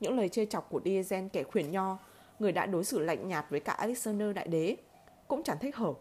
Những 0.00 0.16
lời 0.16 0.28
chê 0.28 0.46
chọc 0.46 0.70
của 0.70 0.80
Diogenes 0.84 1.32
kẻ 1.32 1.42
khuyển 1.42 1.70
nho, 1.70 1.98
người 2.38 2.52
đã 2.52 2.66
đối 2.66 2.84
xử 2.84 2.98
lạnh 2.98 3.28
nhạt 3.28 3.46
với 3.50 3.60
cả 3.60 3.72
Alexander 3.72 4.34
Đại 4.34 4.48
Đế, 4.48 4.76
cũng 5.28 5.42
chẳng 5.42 5.58
thích 5.60 5.76
hợp. 5.76 5.94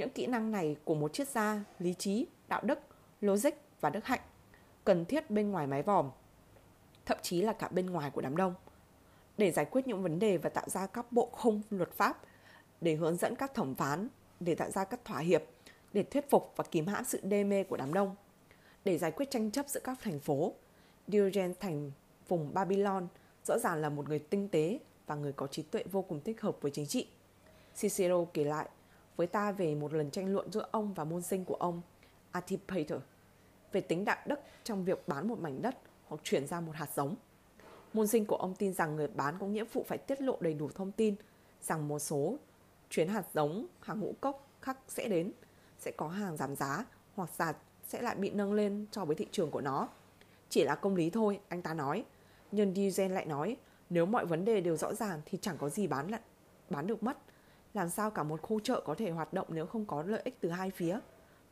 Những 0.00 0.10
kỹ 0.10 0.26
năng 0.26 0.50
này 0.50 0.76
của 0.84 0.94
một 0.94 1.12
triết 1.12 1.28
gia, 1.28 1.64
lý 1.78 1.94
trí, 1.94 2.26
đạo 2.48 2.60
đức, 2.64 2.78
logic 3.20 3.50
và 3.80 3.90
đức 3.90 4.04
hạnh, 4.04 4.20
cần 4.84 5.04
thiết 5.04 5.30
bên 5.30 5.50
ngoài 5.50 5.66
mái 5.66 5.82
vòm, 5.82 6.10
thậm 7.06 7.18
chí 7.22 7.42
là 7.42 7.52
cả 7.52 7.68
bên 7.68 7.86
ngoài 7.86 8.10
của 8.10 8.20
đám 8.20 8.36
đông. 8.36 8.54
Để 9.38 9.50
giải 9.50 9.64
quyết 9.64 9.86
những 9.86 10.02
vấn 10.02 10.18
đề 10.18 10.38
và 10.38 10.50
tạo 10.50 10.68
ra 10.68 10.86
các 10.86 11.12
bộ 11.12 11.28
khung 11.32 11.62
luật 11.70 11.92
pháp, 11.92 12.22
để 12.80 12.94
hướng 12.94 13.16
dẫn 13.16 13.36
các 13.36 13.54
thẩm 13.54 13.74
phán, 13.74 14.08
để 14.40 14.54
tạo 14.54 14.70
ra 14.70 14.84
các 14.84 15.04
thỏa 15.04 15.18
hiệp, 15.18 15.42
để 15.92 16.02
thuyết 16.02 16.30
phục 16.30 16.52
và 16.56 16.64
kìm 16.70 16.86
hãm 16.86 17.04
sự 17.04 17.20
đê 17.22 17.44
mê 17.44 17.64
của 17.64 17.76
đám 17.76 17.94
đông– 17.94 18.16
để 18.84 18.98
giải 18.98 19.10
quyết 19.10 19.30
tranh 19.30 19.50
chấp 19.50 19.68
giữa 19.68 19.80
các 19.84 19.98
thành 20.02 20.20
phố. 20.20 20.54
Diogenes 21.08 21.56
thành 21.60 21.90
vùng 22.28 22.54
Babylon 22.54 23.08
rõ 23.44 23.58
ràng 23.58 23.80
là 23.80 23.88
một 23.88 24.08
người 24.08 24.18
tinh 24.18 24.48
tế 24.48 24.78
và 25.06 25.14
người 25.14 25.32
có 25.32 25.46
trí 25.46 25.62
tuệ 25.62 25.84
vô 25.92 26.02
cùng 26.02 26.20
thích 26.24 26.40
hợp 26.40 26.56
với 26.60 26.70
chính 26.70 26.86
trị. 26.86 27.08
Cicero 27.80 28.24
kể 28.24 28.44
lại 28.44 28.68
với 29.20 29.26
ta 29.26 29.52
về 29.52 29.74
một 29.74 29.92
lần 29.92 30.10
tranh 30.10 30.32
luận 30.32 30.52
giữa 30.52 30.68
ông 30.70 30.94
và 30.94 31.04
môn 31.04 31.22
sinh 31.22 31.44
của 31.44 31.54
ông, 31.54 31.82
Antipater, 32.32 33.00
về 33.72 33.80
tính 33.80 34.04
đạo 34.04 34.16
đức 34.26 34.40
trong 34.64 34.84
việc 34.84 35.08
bán 35.08 35.28
một 35.28 35.38
mảnh 35.38 35.62
đất 35.62 35.76
hoặc 36.06 36.20
chuyển 36.24 36.46
ra 36.46 36.60
một 36.60 36.72
hạt 36.74 36.88
giống. 36.94 37.16
Môn 37.92 38.06
sinh 38.06 38.26
của 38.26 38.36
ông 38.36 38.54
tin 38.54 38.72
rằng 38.72 38.96
người 38.96 39.08
bán 39.08 39.34
có 39.40 39.46
nghĩa 39.46 39.64
vụ 39.64 39.84
phải 39.88 39.98
tiết 39.98 40.20
lộ 40.20 40.36
đầy 40.40 40.54
đủ 40.54 40.68
thông 40.74 40.92
tin 40.92 41.14
rằng 41.62 41.88
một 41.88 41.98
số 41.98 42.36
chuyến 42.90 43.08
hạt 43.08 43.24
giống 43.34 43.66
hàng 43.80 44.00
ngũ 44.00 44.14
cốc 44.20 44.48
khác 44.60 44.78
sẽ 44.88 45.08
đến, 45.08 45.32
sẽ 45.78 45.90
có 45.90 46.08
hàng 46.08 46.36
giảm 46.36 46.56
giá 46.56 46.84
hoặc 47.14 47.30
sạt 47.38 47.56
sẽ 47.86 48.02
lại 48.02 48.14
bị 48.14 48.30
nâng 48.30 48.52
lên 48.52 48.86
so 48.92 49.04
với 49.04 49.16
thị 49.16 49.26
trường 49.32 49.50
của 49.50 49.60
nó. 49.60 49.88
Chỉ 50.48 50.64
là 50.64 50.74
công 50.74 50.96
lý 50.96 51.10
thôi, 51.10 51.40
anh 51.48 51.62
ta 51.62 51.74
nói. 51.74 52.04
Nhưng 52.52 52.74
Dijen 52.74 53.08
lại 53.08 53.26
nói, 53.26 53.56
nếu 53.90 54.06
mọi 54.06 54.26
vấn 54.26 54.44
đề 54.44 54.60
đều 54.60 54.76
rõ 54.76 54.94
ràng 54.94 55.20
thì 55.24 55.38
chẳng 55.42 55.56
có 55.58 55.68
gì 55.68 55.86
bán 55.86 56.10
lại, 56.10 56.20
bán 56.70 56.86
được 56.86 57.02
mất. 57.02 57.16
Làm 57.74 57.88
sao 57.88 58.10
cả 58.10 58.22
một 58.22 58.42
khu 58.42 58.60
chợ 58.60 58.82
có 58.84 58.94
thể 58.94 59.10
hoạt 59.10 59.32
động 59.32 59.46
nếu 59.50 59.66
không 59.66 59.84
có 59.84 60.02
lợi 60.02 60.20
ích 60.24 60.40
từ 60.40 60.50
hai 60.50 60.70
phía? 60.70 60.98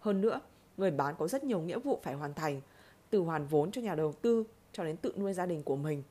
Hơn 0.01 0.21
nữa, 0.21 0.41
người 0.77 0.91
bán 0.91 1.15
có 1.19 1.29
rất 1.29 1.45
nhiều 1.45 1.61
nghĩa 1.61 1.79
vụ 1.79 2.01
phải 2.03 2.15
hoàn 2.15 2.35
thành, 2.35 2.61
từ 3.11 3.19
hoàn 3.19 3.47
vốn 3.47 3.71
cho 3.71 3.81
nhà 3.81 3.95
đầu 3.95 4.13
tư 4.13 4.45
cho 4.73 4.85
đến 4.85 4.97
tự 4.97 5.15
nuôi 5.17 5.33
gia 5.33 5.47
đình 5.47 5.63
của 5.63 5.77
mình. 5.77 6.03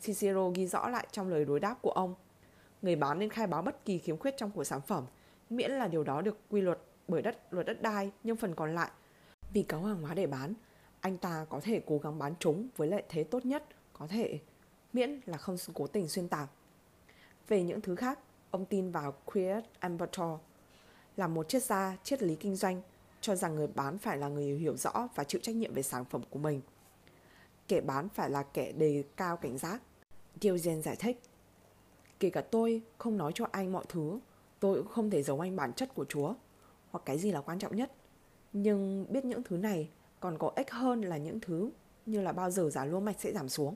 Cicero 0.00 0.48
ghi 0.48 0.66
rõ 0.66 0.88
lại 0.88 1.06
trong 1.12 1.28
lời 1.28 1.44
đối 1.44 1.60
đáp 1.60 1.74
của 1.82 1.90
ông. 1.90 2.14
Người 2.82 2.96
bán 2.96 3.18
nên 3.18 3.30
khai 3.30 3.46
báo 3.46 3.62
bất 3.62 3.84
kỳ 3.84 3.98
khiếm 3.98 4.16
khuyết 4.16 4.36
trong 4.36 4.50
của 4.50 4.64
sản 4.64 4.80
phẩm, 4.80 5.04
miễn 5.50 5.70
là 5.70 5.88
điều 5.88 6.04
đó 6.04 6.22
được 6.22 6.38
quy 6.50 6.60
luật 6.60 6.78
bởi 7.08 7.22
đất 7.22 7.38
luật 7.50 7.66
đất 7.66 7.82
đai, 7.82 8.10
nhưng 8.22 8.36
phần 8.36 8.54
còn 8.54 8.74
lại 8.74 8.90
vì 9.52 9.62
có 9.62 9.78
hàng 9.78 10.02
hóa 10.02 10.14
để 10.14 10.26
bán, 10.26 10.54
anh 11.00 11.18
ta 11.18 11.46
có 11.48 11.60
thể 11.62 11.82
cố 11.86 11.98
gắng 11.98 12.18
bán 12.18 12.34
chúng 12.38 12.68
với 12.76 12.88
lợi 12.88 13.02
thế 13.08 13.24
tốt 13.24 13.46
nhất 13.46 13.64
có 13.92 14.06
thể, 14.06 14.38
miễn 14.92 15.20
là 15.26 15.38
không 15.38 15.56
cố 15.74 15.86
tình 15.86 16.08
xuyên 16.08 16.28
tạc. 16.28 16.48
Về 17.48 17.62
những 17.62 17.80
thứ 17.80 17.94
khác, 17.94 18.18
ông 18.52 18.64
tin 18.64 18.90
vào 18.90 19.12
Quiet 19.24 19.64
Ambator 19.78 20.40
là 21.16 21.28
một 21.28 21.48
triết 21.48 21.62
gia 21.62 21.96
triết 22.02 22.22
lý 22.22 22.36
kinh 22.36 22.56
doanh, 22.56 22.82
cho 23.20 23.34
rằng 23.36 23.54
người 23.54 23.66
bán 23.66 23.98
phải 23.98 24.18
là 24.18 24.28
người 24.28 24.44
hiểu 24.44 24.76
rõ 24.76 25.08
và 25.14 25.24
chịu 25.24 25.40
trách 25.44 25.56
nhiệm 25.56 25.74
về 25.74 25.82
sản 25.82 26.04
phẩm 26.04 26.22
của 26.30 26.38
mình. 26.38 26.60
Kẻ 27.68 27.80
bán 27.80 28.08
phải 28.08 28.30
là 28.30 28.42
kẻ 28.42 28.72
đề 28.72 29.04
cao 29.16 29.36
cảnh 29.36 29.58
giác. 29.58 29.82
Diogen 30.40 30.82
giải 30.82 30.96
thích, 30.96 31.22
kể 32.20 32.30
cả 32.30 32.40
tôi 32.40 32.82
không 32.98 33.16
nói 33.16 33.32
cho 33.34 33.46
anh 33.52 33.72
mọi 33.72 33.84
thứ, 33.88 34.20
tôi 34.60 34.78
cũng 34.78 34.92
không 34.92 35.10
thể 35.10 35.22
giấu 35.22 35.40
anh 35.40 35.56
bản 35.56 35.72
chất 35.72 35.94
của 35.94 36.04
Chúa, 36.04 36.34
hoặc 36.90 37.02
cái 37.04 37.18
gì 37.18 37.32
là 37.32 37.40
quan 37.40 37.58
trọng 37.58 37.76
nhất. 37.76 37.92
Nhưng 38.52 39.06
biết 39.08 39.24
những 39.24 39.42
thứ 39.42 39.56
này 39.56 39.90
còn 40.20 40.38
có 40.38 40.52
ích 40.56 40.70
hơn 40.70 41.00
là 41.00 41.16
những 41.16 41.40
thứ 41.40 41.70
như 42.06 42.20
là 42.20 42.32
bao 42.32 42.50
giờ 42.50 42.70
giá 42.70 42.84
lúa 42.84 43.00
mạch 43.00 43.20
sẽ 43.20 43.32
giảm 43.32 43.48
xuống. 43.48 43.74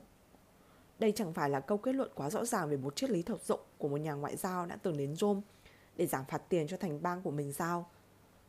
Đây 0.99 1.11
chẳng 1.11 1.33
phải 1.33 1.49
là 1.49 1.59
câu 1.59 1.77
kết 1.77 1.95
luận 1.95 2.11
quá 2.15 2.29
rõ 2.29 2.45
ràng 2.45 2.69
về 2.69 2.77
một 2.77 2.95
triết 2.95 3.09
lý 3.09 3.21
thực 3.21 3.41
dụng 3.45 3.59
của 3.77 3.87
một 3.87 3.97
nhà 3.97 4.13
ngoại 4.13 4.35
giao 4.35 4.65
đã 4.65 4.77
từng 4.83 4.97
đến 4.97 5.15
Rome 5.15 5.41
để 5.95 6.07
giảm 6.07 6.25
phạt 6.25 6.41
tiền 6.49 6.67
cho 6.67 6.77
thành 6.77 7.01
bang 7.01 7.21
của 7.21 7.31
mình 7.31 7.53
sao? 7.53 7.89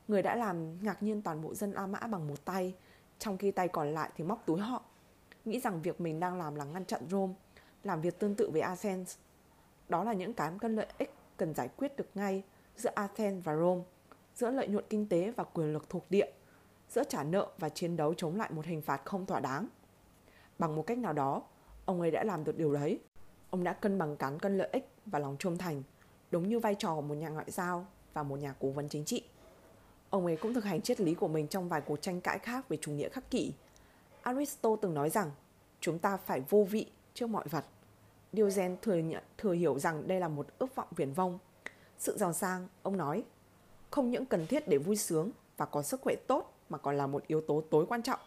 Người 0.08 0.22
đã 0.22 0.36
làm 0.36 0.84
ngạc 0.84 1.02
nhiên 1.02 1.22
toàn 1.22 1.42
bộ 1.42 1.54
dân 1.54 1.72
La 1.72 1.86
Mã 1.86 2.00
bằng 2.00 2.28
một 2.28 2.44
tay, 2.44 2.74
trong 3.18 3.38
khi 3.38 3.50
tay 3.50 3.68
còn 3.68 3.94
lại 3.94 4.10
thì 4.16 4.24
móc 4.24 4.42
túi 4.46 4.60
họ. 4.60 4.82
Nghĩ 5.44 5.60
rằng 5.60 5.82
việc 5.82 6.00
mình 6.00 6.20
đang 6.20 6.38
làm 6.38 6.54
là 6.54 6.64
ngăn 6.64 6.84
chặn 6.84 7.02
Rome, 7.10 7.34
làm 7.84 8.00
việc 8.00 8.18
tương 8.18 8.34
tự 8.34 8.50
với 8.50 8.60
Athens. 8.60 9.16
Đó 9.88 10.04
là 10.04 10.12
những 10.12 10.34
cái 10.34 10.52
cân 10.60 10.76
lợi 10.76 10.86
ích 10.98 11.14
cần 11.36 11.54
giải 11.54 11.68
quyết 11.76 11.96
được 11.96 12.08
ngay 12.14 12.42
giữa 12.76 12.90
Athens 12.94 13.44
và 13.44 13.56
Rome, 13.56 13.82
giữa 14.34 14.50
lợi 14.50 14.68
nhuận 14.68 14.84
kinh 14.90 15.08
tế 15.08 15.30
và 15.30 15.44
quyền 15.44 15.72
lực 15.72 15.88
thuộc 15.88 16.06
địa, 16.10 16.30
giữa 16.88 17.04
trả 17.04 17.24
nợ 17.24 17.48
và 17.58 17.68
chiến 17.68 17.96
đấu 17.96 18.14
chống 18.14 18.36
lại 18.36 18.50
một 18.52 18.64
hình 18.64 18.82
phạt 18.82 19.00
không 19.04 19.26
thỏa 19.26 19.40
đáng. 19.40 19.68
Bằng 20.58 20.76
một 20.76 20.86
cách 20.86 20.98
nào 20.98 21.12
đó, 21.12 21.42
ông 21.84 22.00
ấy 22.00 22.10
đã 22.10 22.24
làm 22.24 22.44
được 22.44 22.56
điều 22.56 22.72
đấy. 22.72 23.00
Ông 23.50 23.64
đã 23.64 23.72
cân 23.72 23.98
bằng 23.98 24.16
cán 24.16 24.38
cân 24.38 24.58
lợi 24.58 24.68
ích 24.72 24.88
và 25.06 25.18
lòng 25.18 25.36
trung 25.38 25.58
thành, 25.58 25.82
đúng 26.30 26.48
như 26.48 26.58
vai 26.58 26.74
trò 26.74 26.94
của 26.94 27.02
một 27.02 27.14
nhà 27.14 27.28
ngoại 27.28 27.50
giao 27.50 27.86
và 28.12 28.22
một 28.22 28.36
nhà 28.36 28.54
cố 28.60 28.70
vấn 28.70 28.88
chính 28.88 29.04
trị. 29.04 29.24
Ông 30.10 30.26
ấy 30.26 30.36
cũng 30.36 30.54
thực 30.54 30.64
hành 30.64 30.80
triết 30.80 31.00
lý 31.00 31.14
của 31.14 31.28
mình 31.28 31.48
trong 31.48 31.68
vài 31.68 31.80
cuộc 31.80 32.02
tranh 32.02 32.20
cãi 32.20 32.38
khác 32.38 32.68
về 32.68 32.78
chủ 32.80 32.92
nghĩa 32.92 33.08
khắc 33.08 33.30
kỷ. 33.30 33.52
Aristotle 34.22 34.76
từng 34.82 34.94
nói 34.94 35.10
rằng 35.10 35.30
chúng 35.80 35.98
ta 35.98 36.16
phải 36.16 36.40
vô 36.48 36.66
vị 36.70 36.86
trước 37.14 37.26
mọi 37.26 37.44
vật. 37.48 37.64
Diogen 38.32 38.76
thừa 38.82 38.96
nhận 38.96 39.22
thừa 39.38 39.52
hiểu 39.52 39.78
rằng 39.78 40.08
đây 40.08 40.20
là 40.20 40.28
một 40.28 40.46
ước 40.58 40.74
vọng 40.74 40.88
viển 40.96 41.12
vông. 41.12 41.38
Sự 41.98 42.16
giàu 42.18 42.32
sang, 42.32 42.68
ông 42.82 42.96
nói, 42.96 43.24
không 43.90 44.10
những 44.10 44.26
cần 44.26 44.46
thiết 44.46 44.68
để 44.68 44.78
vui 44.78 44.96
sướng 44.96 45.30
và 45.56 45.66
có 45.66 45.82
sức 45.82 46.00
khỏe 46.00 46.14
tốt 46.26 46.54
mà 46.68 46.78
còn 46.78 46.96
là 46.96 47.06
một 47.06 47.26
yếu 47.26 47.40
tố 47.40 47.62
tối 47.70 47.86
quan 47.88 48.02
trọng. 48.02 48.20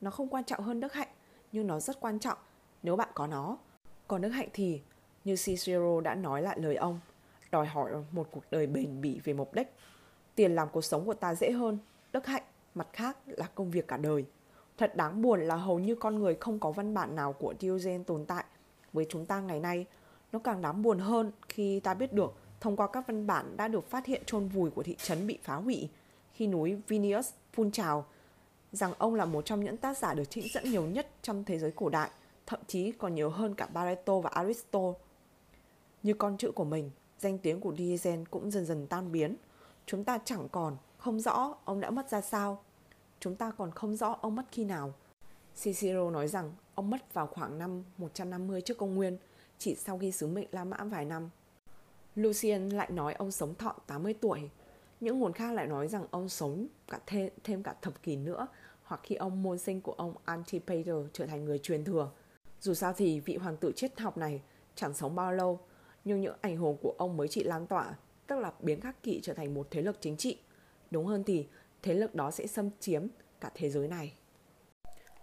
Nó 0.00 0.10
không 0.10 0.28
quan 0.28 0.44
trọng 0.44 0.62
hơn 0.62 0.80
đức 0.80 0.92
hạnh, 0.92 1.08
nhưng 1.52 1.66
nó 1.66 1.80
rất 1.80 2.00
quan 2.00 2.18
trọng 2.18 2.38
nếu 2.82 2.96
bạn 2.96 3.08
có 3.14 3.26
nó. 3.26 3.56
Còn 4.08 4.20
đức 4.20 4.28
hạnh 4.28 4.48
thì, 4.52 4.80
như 5.24 5.36
Cicero 5.36 6.00
đã 6.00 6.14
nói 6.14 6.42
lại 6.42 6.58
lời 6.60 6.76
ông, 6.76 7.00
đòi 7.50 7.66
hỏi 7.66 7.90
một 8.12 8.28
cuộc 8.30 8.44
đời 8.50 8.66
bền 8.66 9.00
bỉ 9.00 9.20
về 9.24 9.32
mục 9.32 9.54
đích. 9.54 9.74
Tiền 10.34 10.54
làm 10.54 10.68
cuộc 10.72 10.84
sống 10.84 11.06
của 11.06 11.14
ta 11.14 11.34
dễ 11.34 11.50
hơn, 11.50 11.78
đức 12.12 12.26
hạnh, 12.26 12.42
mặt 12.74 12.88
khác 12.92 13.18
là 13.26 13.48
công 13.54 13.70
việc 13.70 13.88
cả 13.88 13.96
đời. 13.96 14.24
Thật 14.78 14.96
đáng 14.96 15.22
buồn 15.22 15.40
là 15.40 15.56
hầu 15.56 15.78
như 15.78 15.94
con 15.94 16.18
người 16.18 16.34
không 16.34 16.58
có 16.58 16.72
văn 16.72 16.94
bản 16.94 17.16
nào 17.16 17.32
của 17.32 17.54
Diogen 17.60 18.04
tồn 18.04 18.24
tại 18.24 18.44
với 18.92 19.06
chúng 19.08 19.26
ta 19.26 19.40
ngày 19.40 19.60
nay. 19.60 19.86
Nó 20.32 20.38
càng 20.38 20.62
đáng 20.62 20.82
buồn 20.82 20.98
hơn 20.98 21.32
khi 21.48 21.80
ta 21.80 21.94
biết 21.94 22.12
được 22.12 22.34
thông 22.60 22.76
qua 22.76 22.86
các 22.86 23.06
văn 23.06 23.26
bản 23.26 23.56
đã 23.56 23.68
được 23.68 23.90
phát 23.90 24.06
hiện 24.06 24.22
chôn 24.26 24.48
vùi 24.48 24.70
của 24.70 24.82
thị 24.82 24.96
trấn 25.02 25.26
bị 25.26 25.38
phá 25.42 25.54
hủy 25.54 25.88
khi 26.32 26.46
núi 26.46 26.76
Vinius 26.88 27.30
phun 27.52 27.70
trào 27.70 28.06
rằng 28.72 28.92
ông 28.98 29.14
là 29.14 29.24
một 29.24 29.44
trong 29.44 29.64
những 29.64 29.76
tác 29.76 29.98
giả 29.98 30.14
được 30.14 30.30
trích 30.30 30.52
dẫn 30.52 30.64
nhiều 30.64 30.86
nhất 30.86 31.06
trong 31.22 31.44
thế 31.44 31.58
giới 31.58 31.70
cổ 31.70 31.88
đại, 31.88 32.10
thậm 32.46 32.60
chí 32.66 32.92
còn 32.92 33.14
nhiều 33.14 33.30
hơn 33.30 33.54
cả 33.54 33.66
Barreto 33.66 34.20
và 34.20 34.30
Aristotle. 34.30 34.92
Như 36.02 36.14
con 36.14 36.36
chữ 36.36 36.52
của 36.52 36.64
mình, 36.64 36.90
danh 37.18 37.38
tiếng 37.38 37.60
của 37.60 37.74
Diogen 37.76 38.24
cũng 38.26 38.50
dần 38.50 38.66
dần 38.66 38.86
tan 38.86 39.12
biến. 39.12 39.36
Chúng 39.86 40.04
ta 40.04 40.18
chẳng 40.24 40.48
còn 40.48 40.76
không 40.98 41.20
rõ 41.20 41.54
ông 41.64 41.80
đã 41.80 41.90
mất 41.90 42.08
ra 42.10 42.20
sao. 42.20 42.62
Chúng 43.20 43.36
ta 43.36 43.50
còn 43.50 43.70
không 43.70 43.96
rõ 43.96 44.18
ông 44.20 44.36
mất 44.36 44.44
khi 44.52 44.64
nào. 44.64 44.94
Cicero 45.62 46.10
nói 46.10 46.28
rằng 46.28 46.52
ông 46.74 46.90
mất 46.90 47.14
vào 47.14 47.26
khoảng 47.26 47.58
năm 47.58 47.84
150 47.96 48.60
trước 48.60 48.78
công 48.78 48.94
nguyên, 48.94 49.18
chỉ 49.58 49.74
sau 49.74 49.98
khi 49.98 50.12
sứ 50.12 50.26
mệnh 50.26 50.48
La 50.52 50.64
Mã 50.64 50.76
vài 50.84 51.04
năm. 51.04 51.30
Lucien 52.14 52.68
lại 52.68 52.90
nói 52.90 53.14
ông 53.14 53.30
sống 53.30 53.54
thọ 53.54 53.74
80 53.86 54.14
tuổi. 54.20 54.50
Những 55.00 55.20
nguồn 55.20 55.32
khác 55.32 55.52
lại 55.52 55.66
nói 55.66 55.88
rằng 55.88 56.06
ông 56.10 56.28
sống 56.28 56.66
cả 56.88 56.98
thêm, 57.06 57.32
thêm 57.44 57.62
cả 57.62 57.74
thập 57.82 58.02
kỷ 58.02 58.16
nữa 58.16 58.46
hoặc 58.82 59.00
khi 59.04 59.14
ông 59.14 59.42
môn 59.42 59.58
sinh 59.58 59.80
của 59.80 59.92
ông 59.92 60.14
Antipater 60.24 60.96
trở 61.12 61.26
thành 61.26 61.44
người 61.44 61.58
truyền 61.58 61.84
thừa. 61.84 62.10
Dù 62.64 62.74
sao 62.74 62.92
thì 62.92 63.20
vị 63.20 63.36
hoàng 63.36 63.56
tử 63.56 63.72
triết 63.76 64.00
học 64.00 64.16
này 64.16 64.42
chẳng 64.74 64.94
sống 64.94 65.14
bao 65.14 65.32
lâu, 65.32 65.60
nhưng 66.04 66.20
những 66.20 66.36
ảnh 66.40 66.56
hưởng 66.56 66.76
của 66.82 66.94
ông 66.98 67.16
mới 67.16 67.28
chỉ 67.28 67.42
lan 67.42 67.66
tỏa, 67.66 67.94
tức 68.26 68.38
là 68.38 68.52
biến 68.60 68.80
khắc 68.80 69.02
kỵ 69.02 69.20
trở 69.22 69.34
thành 69.34 69.54
một 69.54 69.68
thế 69.70 69.82
lực 69.82 69.96
chính 70.00 70.16
trị. 70.16 70.38
Đúng 70.90 71.06
hơn 71.06 71.24
thì 71.24 71.48
thế 71.82 71.94
lực 71.94 72.14
đó 72.14 72.30
sẽ 72.30 72.46
xâm 72.46 72.70
chiếm 72.80 73.06
cả 73.40 73.50
thế 73.54 73.70
giới 73.70 73.88
này. 73.88 74.14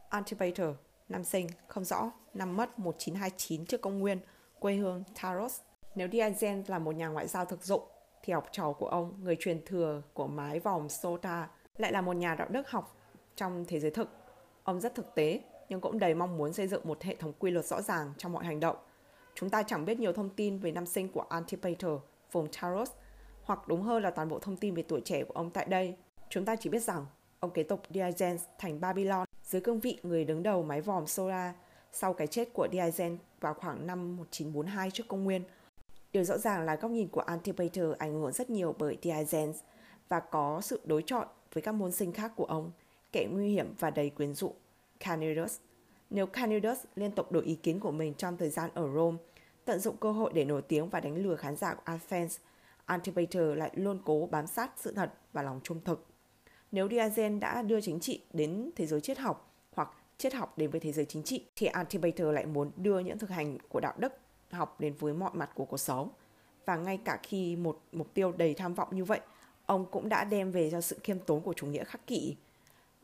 Antipater, 0.10 0.68
năm 1.10 1.24
sinh, 1.24 1.48
không 1.68 1.84
rõ, 1.84 2.12
năm 2.34 2.58
mất 2.58 2.80
1929 2.80 3.66
trước 3.66 3.82
công 3.82 4.00
nguyên, 4.00 4.20
quê 4.60 4.76
hương 4.76 5.04
Taros. 5.22 5.60
Nếu 5.96 6.08
Diogen 6.12 6.64
là 6.68 6.80
một 6.80 6.96
nhà 6.96 7.08
ngoại 7.08 7.28
giao 7.28 7.46
thực 7.46 7.64
dụng, 7.64 7.84
thì 8.24 8.34
học 8.34 8.48
trò 8.52 8.74
của 8.74 8.88
ông, 8.88 9.24
người 9.24 9.38
truyền 9.40 9.66
thừa 9.66 10.02
của 10.14 10.28
mái 10.28 10.60
vòm 10.60 10.90
Sota, 10.90 11.50
lại 11.78 11.92
là 11.92 12.02
một 12.02 12.14
nhà 12.14 12.36
đạo 12.36 12.48
đức 12.52 12.70
học 12.70 12.98
trong 13.36 13.66
thế 13.68 13.80
giới 13.80 13.92
thực. 13.92 14.10
Ông 14.64 14.80
rất 14.80 14.96
thực 14.96 15.16
tế, 15.16 15.42
nhưng 15.72 15.82
cũng 15.82 16.00
đầy 16.00 16.14
mong 16.14 16.38
muốn 16.38 16.54
xây 16.54 16.68
dựng 16.68 16.82
một 16.84 17.02
hệ 17.02 17.16
thống 17.16 17.34
quy 17.40 17.52
luật 17.52 17.66
rõ 17.66 17.82
ràng 17.82 18.14
trong 18.18 18.34
mọi 18.34 18.46
hành 18.46 18.60
động. 18.60 18.76
Chúng 19.36 19.50
ta 19.50 19.64
chẳng 19.64 19.86
biết 19.86 20.00
nhiều 20.00 20.14
thông 20.14 20.30
tin 20.30 20.58
về 20.58 20.72
năm 20.72 20.86
sinh 20.86 21.10
của 21.10 21.22
Antipater, 21.30 21.92
vùng 22.32 22.48
Taros, 22.62 22.92
hoặc 23.44 23.68
đúng 23.68 23.82
hơn 23.82 24.04
là 24.04 24.12
toàn 24.12 24.30
bộ 24.30 24.40
thông 24.40 24.58
tin 24.58 24.74
về 24.74 24.84
tuổi 24.84 25.02
trẻ 25.06 25.24
của 25.24 25.34
ông 25.34 25.50
tại 25.50 25.66
đây. 25.66 25.96
Chúng 26.30 26.46
ta 26.46 26.56
chỉ 26.56 26.70
biết 26.70 26.84
rằng 26.84 27.06
ông 27.40 27.52
kế 27.52 27.64
tục 27.64 27.82
Diogenes 27.90 28.44
thành 28.58 28.82
Babylon 28.82 29.26
dưới 29.44 29.62
cương 29.62 29.80
vị 29.80 29.98
người 30.04 30.26
đứng 30.26 30.44
đầu 30.44 30.64
mái 30.64 30.82
vòm 30.82 31.08
Sora 31.08 31.54
sau 31.92 32.14
cái 32.14 32.28
chết 32.28 32.54
của 32.54 32.68
Diogenes 32.72 33.20
vào 33.40 33.54
khoảng 33.54 33.88
năm 33.88 34.18
1942 34.18 34.92
trước 34.92 35.08
công 35.08 35.24
nguyên. 35.24 35.44
Điều 36.14 36.24
rõ 36.24 36.38
ràng 36.38 36.66
là 36.66 36.76
góc 36.76 36.92
nhìn 36.92 37.08
của 37.08 37.22
Antipater 37.22 37.86
ảnh 37.98 38.14
hưởng 38.14 38.32
rất 38.32 38.50
nhiều 38.50 38.76
bởi 38.78 38.98
Diogenes 39.02 39.60
và 40.10 40.20
có 40.20 40.62
sự 40.62 40.82
đối 40.84 41.04
chọi 41.06 41.26
với 41.54 41.62
các 41.62 41.72
môn 41.72 41.92
sinh 41.92 42.14
khác 42.14 42.32
của 42.36 42.46
ông, 42.46 42.72
kẻ 43.12 43.28
nguy 43.32 43.50
hiểm 43.50 43.74
và 43.80 43.90
đầy 43.90 44.10
quyến 44.10 44.34
rũ, 44.34 44.56
Canidus. 45.02 45.58
Nếu 46.10 46.26
Canidus 46.26 46.80
liên 46.96 47.12
tục 47.12 47.32
đổi 47.32 47.44
ý 47.44 47.56
kiến 47.56 47.80
của 47.80 47.92
mình 47.92 48.14
trong 48.14 48.38
thời 48.38 48.50
gian 48.50 48.70
ở 48.74 48.90
Rome, 48.96 49.18
tận 49.66 49.80
dụng 49.80 49.98
cơ 49.98 50.12
hội 50.12 50.32
để 50.34 50.46
nổi 50.46 50.62
tiếng 50.62 50.90
và 50.90 51.00
đánh 51.00 51.16
lừa 51.16 51.36
khán 51.36 51.56
giả 51.56 51.74
của 51.74 51.82
Athens, 51.86 52.38
Antipater 52.86 53.58
lại 53.58 53.72
luôn 53.74 54.00
cố 54.06 54.28
bám 54.32 54.48
sát 54.48 54.72
sự 54.78 54.94
thật 54.94 55.14
và 55.34 55.42
lòng 55.42 55.60
trung 55.64 55.82
thực. 55.86 56.08
Nếu 56.72 56.90
Diogenes 56.90 57.42
đã 57.42 57.62
đưa 57.62 57.82
chính 57.82 58.00
trị 58.00 58.22
đến 58.34 58.72
thế 58.76 58.86
giới 58.86 59.02
triết 59.02 59.18
học 59.18 59.54
hoặc 59.76 59.90
triết 60.18 60.34
học 60.34 60.58
đến 60.58 60.70
với 60.70 60.80
thế 60.80 60.92
giới 60.92 61.06
chính 61.06 61.24
trị, 61.24 61.46
thì 61.56 61.68
Antipater 61.68 62.28
lại 62.28 62.46
muốn 62.46 62.72
đưa 62.76 63.00
những 63.00 63.18
thực 63.18 63.30
hành 63.30 63.58
của 63.70 63.80
đạo 63.80 63.94
đức 63.98 64.14
học 64.52 64.80
đến 64.80 64.94
với 65.00 65.14
mọi 65.14 65.32
mặt 65.34 65.50
của 65.56 65.66
cuộc 65.66 65.78
sống. 65.78 66.10
Và 66.66 66.76
ngay 66.76 67.00
cả 67.06 67.20
khi 67.24 67.56
một 67.56 67.82
mục 67.92 68.14
tiêu 68.14 68.32
đầy 68.32 68.54
tham 68.54 68.74
vọng 68.74 68.88
như 68.92 69.06
vậy, 69.06 69.20
ông 69.66 69.86
cũng 69.92 70.10
đã 70.10 70.24
đem 70.24 70.52
về 70.52 70.70
cho 70.72 70.82
sự 70.82 70.98
khiêm 71.04 71.20
tốn 71.20 71.42
của 71.42 71.54
chủ 71.54 71.68
nghĩa 71.68 71.84
khắc 71.84 72.08
kỷ. 72.08 72.36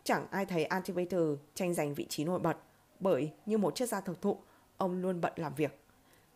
Chẳng 0.08 0.28
ai 0.32 0.46
thấy 0.46 0.66
Antipater 0.66 1.22
tranh 1.54 1.74
giành 1.74 1.94
vị 1.94 2.06
trí 2.10 2.24
nổi 2.24 2.40
bật, 2.40 2.58
bởi 3.00 3.32
như 3.46 3.58
một 3.58 3.76
chiếc 3.76 3.90
gia 3.90 4.02
thực 4.02 4.22
thụ, 4.22 4.38
ông 4.78 5.02
luôn 5.02 5.22
bận 5.22 5.34
làm 5.36 5.56
việc. 5.56 5.80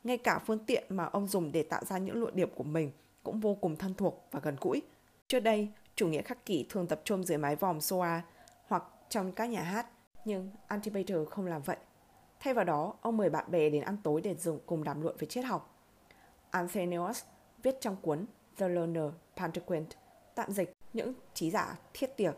Ngay 0.03 0.17
cả 0.17 0.39
phương 0.39 0.65
tiện 0.65 0.83
mà 0.89 1.05
ông 1.05 1.27
dùng 1.27 1.51
để 1.51 1.63
tạo 1.63 1.85
ra 1.85 1.97
những 1.97 2.21
luận 2.21 2.35
điểm 2.35 2.49
của 2.55 2.63
mình 2.63 2.91
cũng 3.23 3.39
vô 3.39 3.55
cùng 3.55 3.75
thân 3.75 3.93
thuộc 3.93 4.27
và 4.31 4.39
gần 4.39 4.55
gũi. 4.61 4.81
Trước 5.27 5.39
đây, 5.39 5.69
chủ 5.95 6.07
nghĩa 6.07 6.21
khắc 6.21 6.45
kỷ 6.45 6.65
thường 6.69 6.87
tập 6.87 7.01
trung 7.03 7.23
dưới 7.23 7.37
mái 7.37 7.55
vòm 7.55 7.81
Soa 7.81 8.21
hoặc 8.67 8.83
trong 9.09 9.31
các 9.31 9.45
nhà 9.45 9.61
hát, 9.61 9.87
nhưng 10.25 10.51
Antipater 10.67 11.27
không 11.29 11.45
làm 11.45 11.61
vậy. 11.61 11.77
Thay 12.39 12.53
vào 12.53 12.65
đó, 12.65 12.93
ông 13.01 13.17
mời 13.17 13.29
bạn 13.29 13.51
bè 13.51 13.69
đến 13.69 13.83
ăn 13.83 13.97
tối 14.03 14.21
để 14.21 14.35
dùng 14.35 14.59
cùng 14.65 14.83
đàm 14.83 15.01
luận 15.01 15.15
về 15.19 15.27
triết 15.27 15.45
học. 15.45 15.75
Anthenius 16.49 17.23
viết 17.63 17.75
trong 17.81 17.95
cuốn 18.01 18.25
The 18.57 18.69
Learner 18.69 19.11
Pantagruel, 19.35 19.83
tạm 20.35 20.51
dịch 20.51 20.73
những 20.93 21.13
trí 21.33 21.51
giả 21.51 21.77
thiết 21.93 22.17
tiệc, 22.17 22.35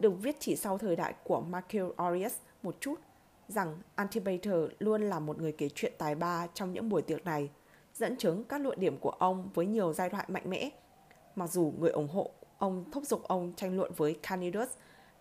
được 0.00 0.10
viết 0.22 0.36
chỉ 0.40 0.56
sau 0.56 0.78
thời 0.78 0.96
đại 0.96 1.14
của 1.24 1.40
Marcus 1.40 1.96
Aurelius 1.96 2.36
một 2.62 2.76
chút, 2.80 3.00
rằng 3.48 3.78
Antipater 3.94 4.54
luôn 4.78 5.02
là 5.02 5.20
một 5.20 5.38
người 5.38 5.52
kể 5.52 5.68
chuyện 5.74 5.92
tài 5.98 6.14
ba 6.14 6.46
trong 6.54 6.72
những 6.72 6.88
buổi 6.88 7.02
tiệc 7.02 7.24
này, 7.24 7.50
dẫn 7.94 8.16
chứng 8.16 8.44
các 8.44 8.60
luận 8.60 8.80
điểm 8.80 8.98
của 8.98 9.10
ông 9.10 9.48
với 9.54 9.66
nhiều 9.66 9.92
giai 9.92 10.10
thoại 10.10 10.24
mạnh 10.28 10.50
mẽ. 10.50 10.70
Mặc 11.36 11.50
dù 11.50 11.72
người 11.78 11.90
ủng 11.90 12.08
hộ 12.08 12.30
ông 12.58 12.84
thúc 12.92 13.04
giục 13.06 13.22
ông 13.22 13.52
tranh 13.56 13.76
luận 13.76 13.92
với 13.96 14.18
Candidus 14.22 14.68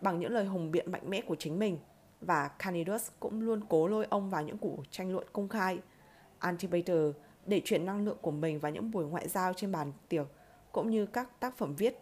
bằng 0.01 0.19
những 0.19 0.31
lời 0.31 0.45
hùng 0.45 0.71
biện 0.71 0.91
mạnh 0.91 1.09
mẽ 1.09 1.21
của 1.21 1.35
chính 1.35 1.59
mình 1.59 1.77
và 2.21 2.47
Candidus 2.47 3.09
cũng 3.19 3.41
luôn 3.41 3.61
cố 3.69 3.87
lôi 3.87 4.05
ông 4.09 4.29
vào 4.29 4.43
những 4.43 4.57
cuộc 4.57 4.77
tranh 4.91 5.11
luận 5.11 5.27
công 5.33 5.49
khai. 5.49 5.79
Antipater 6.39 7.11
để 7.45 7.61
chuyển 7.65 7.85
năng 7.85 8.05
lượng 8.05 8.17
của 8.21 8.31
mình 8.31 8.59
vào 8.59 8.71
những 8.71 8.91
buổi 8.91 9.05
ngoại 9.05 9.27
giao 9.27 9.53
trên 9.53 9.71
bàn 9.71 9.91
tiệc 10.09 10.25
cũng 10.71 10.89
như 10.89 11.05
các 11.05 11.39
tác 11.39 11.57
phẩm 11.57 11.75
viết. 11.75 11.99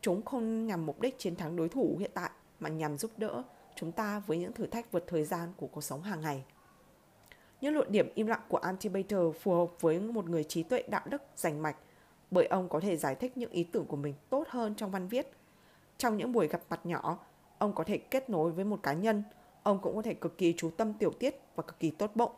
Chúng 0.00 0.22
không 0.24 0.66
nhằm 0.66 0.86
mục 0.86 1.00
đích 1.00 1.18
chiến 1.18 1.36
thắng 1.36 1.56
đối 1.56 1.68
thủ 1.68 1.96
hiện 1.98 2.10
tại 2.14 2.30
mà 2.60 2.68
nhằm 2.68 2.98
giúp 2.98 3.10
đỡ 3.16 3.42
chúng 3.74 3.92
ta 3.92 4.22
với 4.26 4.38
những 4.38 4.52
thử 4.52 4.66
thách 4.66 4.92
vượt 4.92 5.04
thời 5.06 5.24
gian 5.24 5.52
của 5.56 5.66
cuộc 5.66 5.84
sống 5.84 6.02
hàng 6.02 6.20
ngày. 6.20 6.44
Những 7.60 7.74
luận 7.74 7.92
điểm 7.92 8.12
im 8.14 8.26
lặng 8.26 8.42
của 8.48 8.58
Antibater 8.58 9.20
phù 9.40 9.54
hợp 9.54 9.80
với 9.80 10.00
một 10.00 10.28
người 10.28 10.44
trí 10.44 10.62
tuệ 10.62 10.82
đạo 10.88 11.02
đức 11.10 11.22
rành 11.36 11.62
mạch 11.62 11.76
bởi 12.30 12.46
ông 12.46 12.68
có 12.68 12.80
thể 12.80 12.96
giải 12.96 13.14
thích 13.14 13.36
những 13.36 13.50
ý 13.50 13.64
tưởng 13.64 13.86
của 13.86 13.96
mình 13.96 14.14
tốt 14.30 14.44
hơn 14.48 14.74
trong 14.74 14.90
văn 14.90 15.08
viết. 15.08 15.32
Trong 15.98 16.16
những 16.16 16.32
buổi 16.32 16.48
gặp 16.48 16.60
mặt 16.70 16.86
nhỏ, 16.86 17.18
ông 17.58 17.74
có 17.74 17.84
thể 17.84 17.98
kết 17.98 18.30
nối 18.30 18.50
với 18.50 18.64
một 18.64 18.82
cá 18.82 18.92
nhân, 18.92 19.22
ông 19.62 19.78
cũng 19.82 19.96
có 19.96 20.02
thể 20.02 20.14
cực 20.14 20.38
kỳ 20.38 20.54
chú 20.56 20.70
tâm 20.70 20.94
tiểu 20.94 21.10
tiết 21.10 21.40
và 21.56 21.62
cực 21.62 21.80
kỳ 21.80 21.90
tốt 21.90 22.10
bụng. 22.14 22.32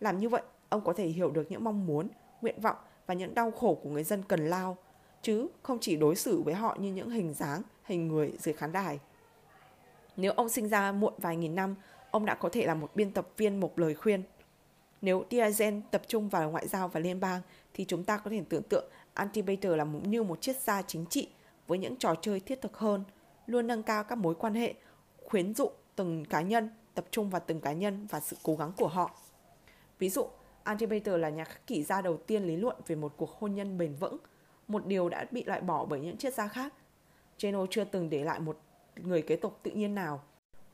Làm 0.00 0.18
như 0.18 0.28
vậy, 0.28 0.42
ông 0.68 0.84
có 0.84 0.92
thể 0.92 1.06
hiểu 1.06 1.30
được 1.30 1.50
những 1.50 1.64
mong 1.64 1.86
muốn, 1.86 2.08
nguyện 2.40 2.60
vọng 2.60 2.76
và 3.06 3.14
những 3.14 3.34
đau 3.34 3.50
khổ 3.50 3.74
của 3.82 3.90
người 3.90 4.04
dân 4.04 4.22
cần 4.28 4.46
lao, 4.46 4.76
chứ 5.24 5.46
không 5.62 5.78
chỉ 5.80 5.96
đối 5.96 6.16
xử 6.16 6.42
với 6.42 6.54
họ 6.54 6.76
như 6.80 6.92
những 6.92 7.10
hình 7.10 7.34
dáng, 7.34 7.62
hình 7.84 8.08
người 8.08 8.32
dưới 8.38 8.54
khán 8.54 8.72
đài. 8.72 8.98
Nếu 10.16 10.32
ông 10.32 10.48
sinh 10.48 10.68
ra 10.68 10.92
muộn 10.92 11.14
vài 11.18 11.36
nghìn 11.36 11.54
năm, 11.54 11.74
ông 12.10 12.26
đã 12.26 12.34
có 12.34 12.48
thể 12.48 12.66
là 12.66 12.74
một 12.74 12.90
biên 12.94 13.10
tập 13.10 13.28
viên 13.36 13.60
một 13.60 13.78
lời 13.78 13.94
khuyên. 13.94 14.22
Nếu 15.02 15.24
Diazen 15.30 15.80
tập 15.90 16.02
trung 16.06 16.28
vào 16.28 16.50
ngoại 16.50 16.68
giao 16.68 16.88
và 16.88 17.00
liên 17.00 17.20
bang, 17.20 17.40
thì 17.74 17.84
chúng 17.84 18.04
ta 18.04 18.16
có 18.16 18.30
thể 18.30 18.42
tưởng 18.48 18.62
tượng 18.62 18.84
Antipater 19.14 19.72
là 19.72 19.84
như 19.84 20.22
một 20.22 20.40
chiếc 20.40 20.56
gia 20.56 20.82
chính 20.82 21.06
trị 21.06 21.28
với 21.66 21.78
những 21.78 21.96
trò 21.96 22.14
chơi 22.20 22.40
thiết 22.40 22.60
thực 22.60 22.76
hơn, 22.76 23.04
luôn 23.46 23.66
nâng 23.66 23.82
cao 23.82 24.04
các 24.04 24.18
mối 24.18 24.34
quan 24.34 24.54
hệ, 24.54 24.74
khuyến 25.24 25.54
dụ 25.54 25.70
từng 25.96 26.24
cá 26.24 26.40
nhân, 26.40 26.70
tập 26.94 27.04
trung 27.10 27.30
vào 27.30 27.42
từng 27.46 27.60
cá 27.60 27.72
nhân 27.72 28.06
và 28.10 28.20
sự 28.20 28.36
cố 28.42 28.56
gắng 28.56 28.72
của 28.76 28.88
họ. 28.88 29.10
Ví 29.98 30.08
dụ, 30.08 30.26
Antipater 30.62 31.20
là 31.20 31.28
nhà 31.28 31.44
khắc 31.44 31.66
kỷ 31.66 31.82
gia 31.82 32.02
đầu 32.02 32.16
tiên 32.16 32.44
lý 32.44 32.56
luận 32.56 32.76
về 32.86 32.96
một 32.96 33.12
cuộc 33.16 33.30
hôn 33.30 33.54
nhân 33.54 33.78
bền 33.78 33.94
vững, 33.94 34.16
một 34.68 34.86
điều 34.86 35.08
đã 35.08 35.26
bị 35.30 35.44
loại 35.44 35.60
bỏ 35.60 35.84
bởi 35.84 36.00
những 36.00 36.16
triết 36.16 36.34
gia 36.34 36.48
khác. 36.48 36.74
Geno 37.40 37.66
chưa 37.70 37.84
từng 37.84 38.10
để 38.10 38.24
lại 38.24 38.40
một 38.40 38.60
người 38.96 39.22
kế 39.22 39.36
tục 39.36 39.58
tự 39.62 39.70
nhiên 39.70 39.94
nào. 39.94 40.22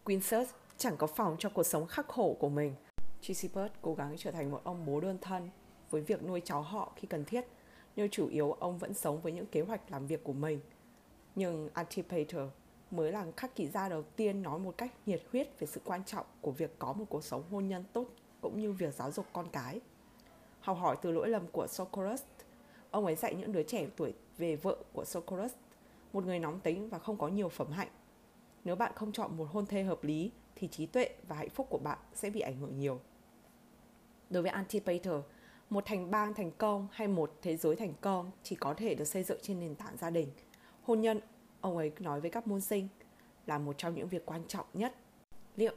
Quincus 0.04 0.48
chẳng 0.76 0.96
có 0.96 1.06
phòng 1.06 1.36
cho 1.38 1.48
cuộc 1.48 1.62
sống 1.62 1.86
khắc 1.86 2.08
khổ 2.08 2.36
của 2.40 2.48
mình. 2.48 2.74
Chisipert 3.20 3.72
cố 3.82 3.94
gắng 3.94 4.14
trở 4.18 4.30
thành 4.30 4.50
một 4.50 4.60
ông 4.64 4.86
bố 4.86 5.00
đơn 5.00 5.18
thân 5.20 5.50
với 5.90 6.00
việc 6.00 6.22
nuôi 6.22 6.40
cháu 6.44 6.62
họ 6.62 6.92
khi 6.96 7.08
cần 7.08 7.24
thiết, 7.24 7.44
nhưng 7.96 8.10
chủ 8.10 8.28
yếu 8.28 8.52
ông 8.52 8.78
vẫn 8.78 8.94
sống 8.94 9.20
với 9.20 9.32
những 9.32 9.46
kế 9.46 9.60
hoạch 9.60 9.90
làm 9.90 10.06
việc 10.06 10.24
của 10.24 10.32
mình. 10.32 10.60
Nhưng 11.34 11.68
Antipater 11.74 12.48
mới 12.90 13.12
là 13.12 13.26
khắc 13.36 13.54
kỷ 13.54 13.68
gia 13.68 13.88
đầu 13.88 14.02
tiên 14.02 14.42
nói 14.42 14.58
một 14.58 14.74
cách 14.78 14.92
nhiệt 15.06 15.22
huyết 15.32 15.60
về 15.60 15.66
sự 15.66 15.80
quan 15.84 16.04
trọng 16.04 16.26
của 16.40 16.50
việc 16.50 16.78
có 16.78 16.92
một 16.92 17.04
cuộc 17.08 17.24
sống 17.24 17.42
hôn 17.50 17.68
nhân 17.68 17.84
tốt 17.92 18.06
cũng 18.40 18.60
như 18.60 18.72
việc 18.72 18.94
giáo 18.94 19.10
dục 19.10 19.26
con 19.32 19.48
cái. 19.52 19.80
Học 20.60 20.78
hỏi 20.80 20.96
từ 21.02 21.10
lỗi 21.10 21.28
lầm 21.28 21.46
của 21.46 21.66
Socrates, 21.66 22.22
ông 22.90 23.06
ấy 23.06 23.14
dạy 23.14 23.34
những 23.34 23.52
đứa 23.52 23.62
trẻ 23.62 23.86
tuổi 23.96 24.14
về 24.38 24.56
vợ 24.56 24.76
của 24.92 25.04
Socrates, 25.04 25.52
một 26.12 26.24
người 26.24 26.38
nóng 26.38 26.60
tính 26.60 26.88
và 26.88 26.98
không 26.98 27.18
có 27.18 27.28
nhiều 27.28 27.48
phẩm 27.48 27.70
hạnh. 27.70 27.88
Nếu 28.64 28.76
bạn 28.76 28.92
không 28.94 29.12
chọn 29.12 29.36
một 29.36 29.46
hôn 29.50 29.66
thê 29.66 29.82
hợp 29.82 30.04
lý 30.04 30.30
thì 30.56 30.68
trí 30.68 30.86
tuệ 30.86 31.08
và 31.28 31.36
hạnh 31.36 31.50
phúc 31.50 31.66
của 31.70 31.78
bạn 31.78 31.98
sẽ 32.14 32.30
bị 32.30 32.40
ảnh 32.40 32.56
hưởng 32.56 32.78
nhiều. 32.78 33.00
Đối 34.30 34.42
với 34.42 34.52
Antipater, 34.52 35.14
một 35.70 35.84
thành 35.86 36.10
bang 36.10 36.34
thành 36.34 36.50
công 36.58 36.88
hay 36.92 37.08
một 37.08 37.32
thế 37.42 37.56
giới 37.56 37.76
thành 37.76 37.92
công 38.00 38.30
chỉ 38.42 38.56
có 38.56 38.74
thể 38.74 38.94
được 38.94 39.04
xây 39.04 39.22
dựng 39.22 39.38
trên 39.42 39.60
nền 39.60 39.74
tảng 39.74 39.96
gia 39.96 40.10
đình. 40.10 40.28
Hôn 40.82 41.00
nhân, 41.00 41.20
ông 41.60 41.76
ấy 41.76 41.92
nói 41.98 42.20
với 42.20 42.30
các 42.30 42.46
môn 42.46 42.60
sinh, 42.60 42.88
là 43.46 43.58
một 43.58 43.78
trong 43.78 43.94
những 43.94 44.08
việc 44.08 44.26
quan 44.26 44.42
trọng 44.48 44.66
nhất. 44.74 44.94
Liệu 45.56 45.74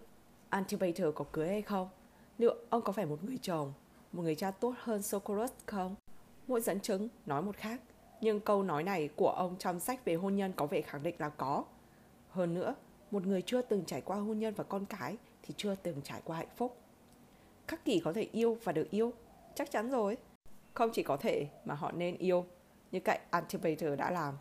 Antipater 0.50 1.08
có 1.16 1.26
cưới 1.32 1.48
hay 1.48 1.62
không? 1.62 1.90
Liệu 2.38 2.56
ông 2.70 2.82
có 2.82 2.92
phải 2.92 3.06
một 3.06 3.24
người 3.24 3.38
chồng, 3.42 3.74
một 4.12 4.24
người 4.24 4.36
cha 4.36 4.52
tốt 4.52 4.74
hơn 4.78 5.02
Socrates 5.02 5.54
không? 5.66 5.96
Mỗi 6.48 6.62
dẫn 6.62 6.80
chứng 6.80 7.10
nói 7.26 7.42
một 7.42 7.58
khác, 7.58 7.82
nhưng 8.22 8.40
câu 8.40 8.64
nói 8.64 8.84
này 8.84 9.10
của 9.16 9.30
ông 9.30 9.56
trong 9.60 9.80
sách 9.80 10.06
về 10.06 10.16
hôn 10.16 10.36
nhân 10.36 10.54
có 10.56 10.66
vẻ 10.66 10.82
khẳng 10.82 11.04
định 11.04 11.16
là 11.18 11.30
có. 11.30 11.64
Hơn 12.30 12.54
nữa, 12.54 12.76
một 13.12 13.26
người 13.26 13.42
chưa 13.42 13.62
từng 13.62 13.86
trải 13.86 14.02
qua 14.02 14.18
hôn 14.18 14.40
nhân 14.40 14.54
và 14.54 14.64
con 14.64 14.86
cái 14.86 15.18
thì 15.44 15.54
chưa 15.58 15.76
từng 15.76 16.02
trải 16.04 16.22
qua 16.24 16.38
hạnh 16.38 16.48
phúc. 16.56 16.78
Khắc 17.68 17.86
kỷ 17.86 18.00
có 18.00 18.14
thể 18.14 18.30
yêu 18.32 18.58
và 18.64 18.72
được 18.72 18.92
yêu, 18.92 19.14
chắc 19.56 19.72
chắn 19.72 19.92
rồi. 19.92 20.18
Không 20.74 20.90
chỉ 20.94 21.04
có 21.04 21.18
thể 21.18 21.48
mà 21.66 21.74
họ 21.74 21.92
nên 21.92 22.18
yêu, 22.18 22.46
như 22.92 23.00
cạnh 23.00 23.20
Antipater 23.30 24.00
đã 24.00 24.12
làm. 24.12 24.38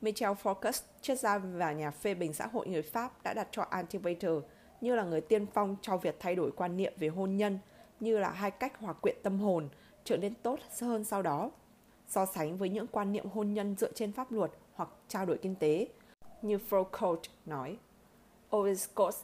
Michel 0.00 0.30
Foucault, 0.30 0.82
triết 1.00 1.20
gia 1.20 1.38
và 1.38 1.72
nhà 1.72 1.90
phê 1.90 2.14
bình 2.14 2.32
xã 2.32 2.46
hội 2.46 2.66
người 2.68 2.82
Pháp 2.82 3.22
đã 3.22 3.34
đặt 3.34 3.48
cho 3.50 3.62
Antipater 3.62 4.32
như 4.80 4.94
là 4.94 5.04
người 5.04 5.20
tiên 5.20 5.46
phong 5.54 5.76
cho 5.82 5.96
việc 5.96 6.16
thay 6.20 6.34
đổi 6.34 6.50
quan 6.50 6.76
niệm 6.76 6.92
về 6.96 7.08
hôn 7.08 7.36
nhân, 7.36 7.58
như 8.00 8.18
là 8.18 8.30
hai 8.30 8.50
cách 8.50 8.78
hòa 8.78 8.92
quyện 8.92 9.16
tâm 9.22 9.38
hồn 9.38 9.68
trở 10.04 10.16
nên 10.16 10.34
tốt 10.34 10.58
hơn 10.80 11.04
sau 11.04 11.22
đó. 11.22 11.50
So 12.08 12.26
sánh 12.26 12.58
với 12.58 12.68
những 12.68 12.86
quan 12.86 13.12
niệm 13.12 13.26
hôn 13.28 13.54
nhân 13.54 13.74
dựa 13.78 13.92
trên 13.92 14.12
pháp 14.12 14.32
luật 14.32 14.50
hoặc 14.74 14.88
trao 15.08 15.26
đổi 15.26 15.38
kinh 15.38 15.54
tế, 15.54 15.88
như 16.42 16.58
Foucault 16.70 17.18
nói. 17.46 17.78
Oiscos 18.50 19.22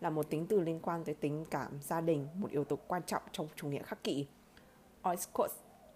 là 0.00 0.10
một 0.10 0.30
tính 0.30 0.46
từ 0.46 0.60
liên 0.60 0.80
quan 0.82 1.04
tới 1.04 1.14
tình 1.14 1.44
cảm 1.44 1.78
gia 1.82 2.00
đình, 2.00 2.28
một 2.34 2.50
yếu 2.50 2.64
tố 2.64 2.78
quan 2.86 3.02
trọng 3.02 3.22
trong 3.32 3.48
chủ 3.56 3.68
nghĩa 3.68 3.82
khắc 3.82 4.04
kỷ. 4.04 4.26
Oiscos 5.02 5.52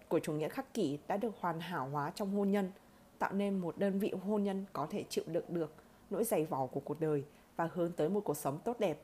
của 0.07 0.19
chủ 0.19 0.33
nghĩa 0.33 0.49
khắc 0.49 0.73
kỷ 0.73 0.99
đã 1.07 1.17
được 1.17 1.35
hoàn 1.39 1.59
hảo 1.59 1.89
hóa 1.89 2.11
trong 2.15 2.35
hôn 2.35 2.51
nhân, 2.51 2.71
tạo 3.19 3.33
nên 3.33 3.59
một 3.59 3.77
đơn 3.77 3.99
vị 3.99 4.13
hôn 4.25 4.43
nhân 4.43 4.65
có 4.73 4.87
thể 4.89 5.03
chịu 5.09 5.23
đựng 5.27 5.45
được 5.47 5.73
nỗi 6.09 6.23
dày 6.23 6.45
vò 6.45 6.65
của 6.65 6.79
cuộc 6.79 6.99
đời 6.99 7.23
và 7.55 7.69
hướng 7.73 7.91
tới 7.91 8.09
một 8.09 8.21
cuộc 8.23 8.37
sống 8.37 8.59
tốt 8.63 8.79
đẹp. 8.79 9.01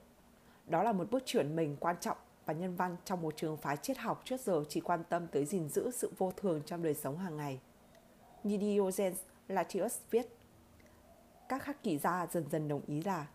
Đó 0.68 0.84
là 0.84 0.92
một 0.92 1.12
bước 1.12 1.24
chuyển 1.26 1.56
mình 1.56 1.78
quan 1.80 1.96
trọng 2.00 2.18
và 2.46 2.54
nhân 2.54 2.76
văn 2.76 2.96
trong 3.06 3.22
một 3.22 3.38
trường 3.38 3.58
phái 3.58 3.78
triết 3.78 3.98
học 3.98 4.22
trước 4.26 4.42
giờ 4.42 4.64
chỉ 4.70 4.82
quan 4.82 5.04
tâm 5.10 5.28
tới 5.28 5.46
gìn 5.46 5.70
giữ 5.70 5.92
sự 5.92 6.12
vô 6.18 6.32
thường 6.38 6.62
trong 6.66 6.84
đời 6.84 6.94
sống 6.94 7.18
hàng 7.18 7.38
ngày. 7.38 7.60
Như 8.44 8.58
Diogenes 8.58 9.18
Laertius 9.48 9.98
viết, 10.12 10.28
các 11.50 11.64
khắc 11.64 11.84
kỷ 11.84 11.98
gia 11.98 12.28
dần 12.32 12.46
dần 12.50 12.68
đồng 12.68 12.82
ý 12.88 13.02
là 13.02 13.28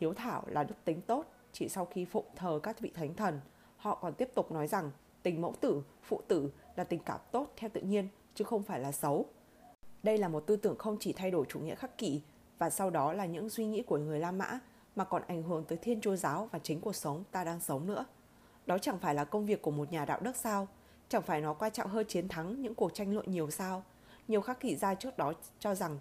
hiếu 0.00 0.14
thảo 0.14 0.42
là 0.46 0.64
đức 0.64 0.74
tính 0.84 1.00
tốt 1.00 1.26
chỉ 1.52 1.68
sau 1.68 1.84
khi 1.84 2.04
phụng 2.04 2.26
thờ 2.36 2.60
các 2.62 2.80
vị 2.80 2.90
thánh 2.94 3.14
thần. 3.14 3.40
Họ 3.76 3.94
còn 3.94 4.14
tiếp 4.14 4.28
tục 4.34 4.52
nói 4.52 4.66
rằng 4.66 4.90
tình 5.22 5.40
mẫu 5.40 5.54
tử, 5.60 5.82
phụ 6.02 6.20
tử 6.28 6.52
là 6.76 6.84
tình 6.84 7.00
cảm 7.04 7.20
tốt 7.32 7.52
theo 7.56 7.70
tự 7.72 7.80
nhiên 7.80 8.08
chứ 8.34 8.44
không 8.44 8.62
phải 8.62 8.80
là 8.80 8.92
xấu. 8.92 9.26
Đây 10.02 10.18
là 10.18 10.28
một 10.28 10.40
tư 10.46 10.56
tưởng 10.56 10.78
không 10.78 10.96
chỉ 11.00 11.12
thay 11.12 11.30
đổi 11.30 11.46
chủ 11.48 11.60
nghĩa 11.60 11.74
khắc 11.74 11.98
kỷ 11.98 12.22
và 12.58 12.70
sau 12.70 12.90
đó 12.90 13.12
là 13.12 13.26
những 13.26 13.50
suy 13.50 13.66
nghĩ 13.66 13.82
của 13.82 13.98
người 13.98 14.18
La 14.20 14.32
Mã 14.32 14.58
mà 14.96 15.04
còn 15.04 15.22
ảnh 15.26 15.42
hưởng 15.42 15.64
tới 15.64 15.78
Thiên 15.78 16.00
Chúa 16.00 16.16
giáo 16.16 16.48
và 16.52 16.58
chính 16.58 16.80
cuộc 16.80 16.96
sống 16.96 17.24
ta 17.30 17.44
đang 17.44 17.60
sống 17.60 17.86
nữa. 17.86 18.04
Đó 18.66 18.78
chẳng 18.78 18.98
phải 18.98 19.14
là 19.14 19.24
công 19.24 19.46
việc 19.46 19.62
của 19.62 19.70
một 19.70 19.92
nhà 19.92 20.04
đạo 20.04 20.20
đức 20.20 20.36
sao? 20.36 20.68
Chẳng 21.08 21.22
phải 21.22 21.40
nó 21.40 21.54
quan 21.54 21.72
trọng 21.72 21.90
hơn 21.90 22.06
chiến 22.08 22.28
thắng 22.28 22.62
những 22.62 22.74
cuộc 22.74 22.94
tranh 22.94 23.14
luận 23.14 23.30
nhiều 23.30 23.50
sao? 23.50 23.82
Nhiều 24.28 24.40
khắc 24.40 24.60
kỷ 24.60 24.76
gia 24.76 24.94
trước 24.94 25.18
đó 25.18 25.32
cho 25.58 25.74
rằng 25.74 25.98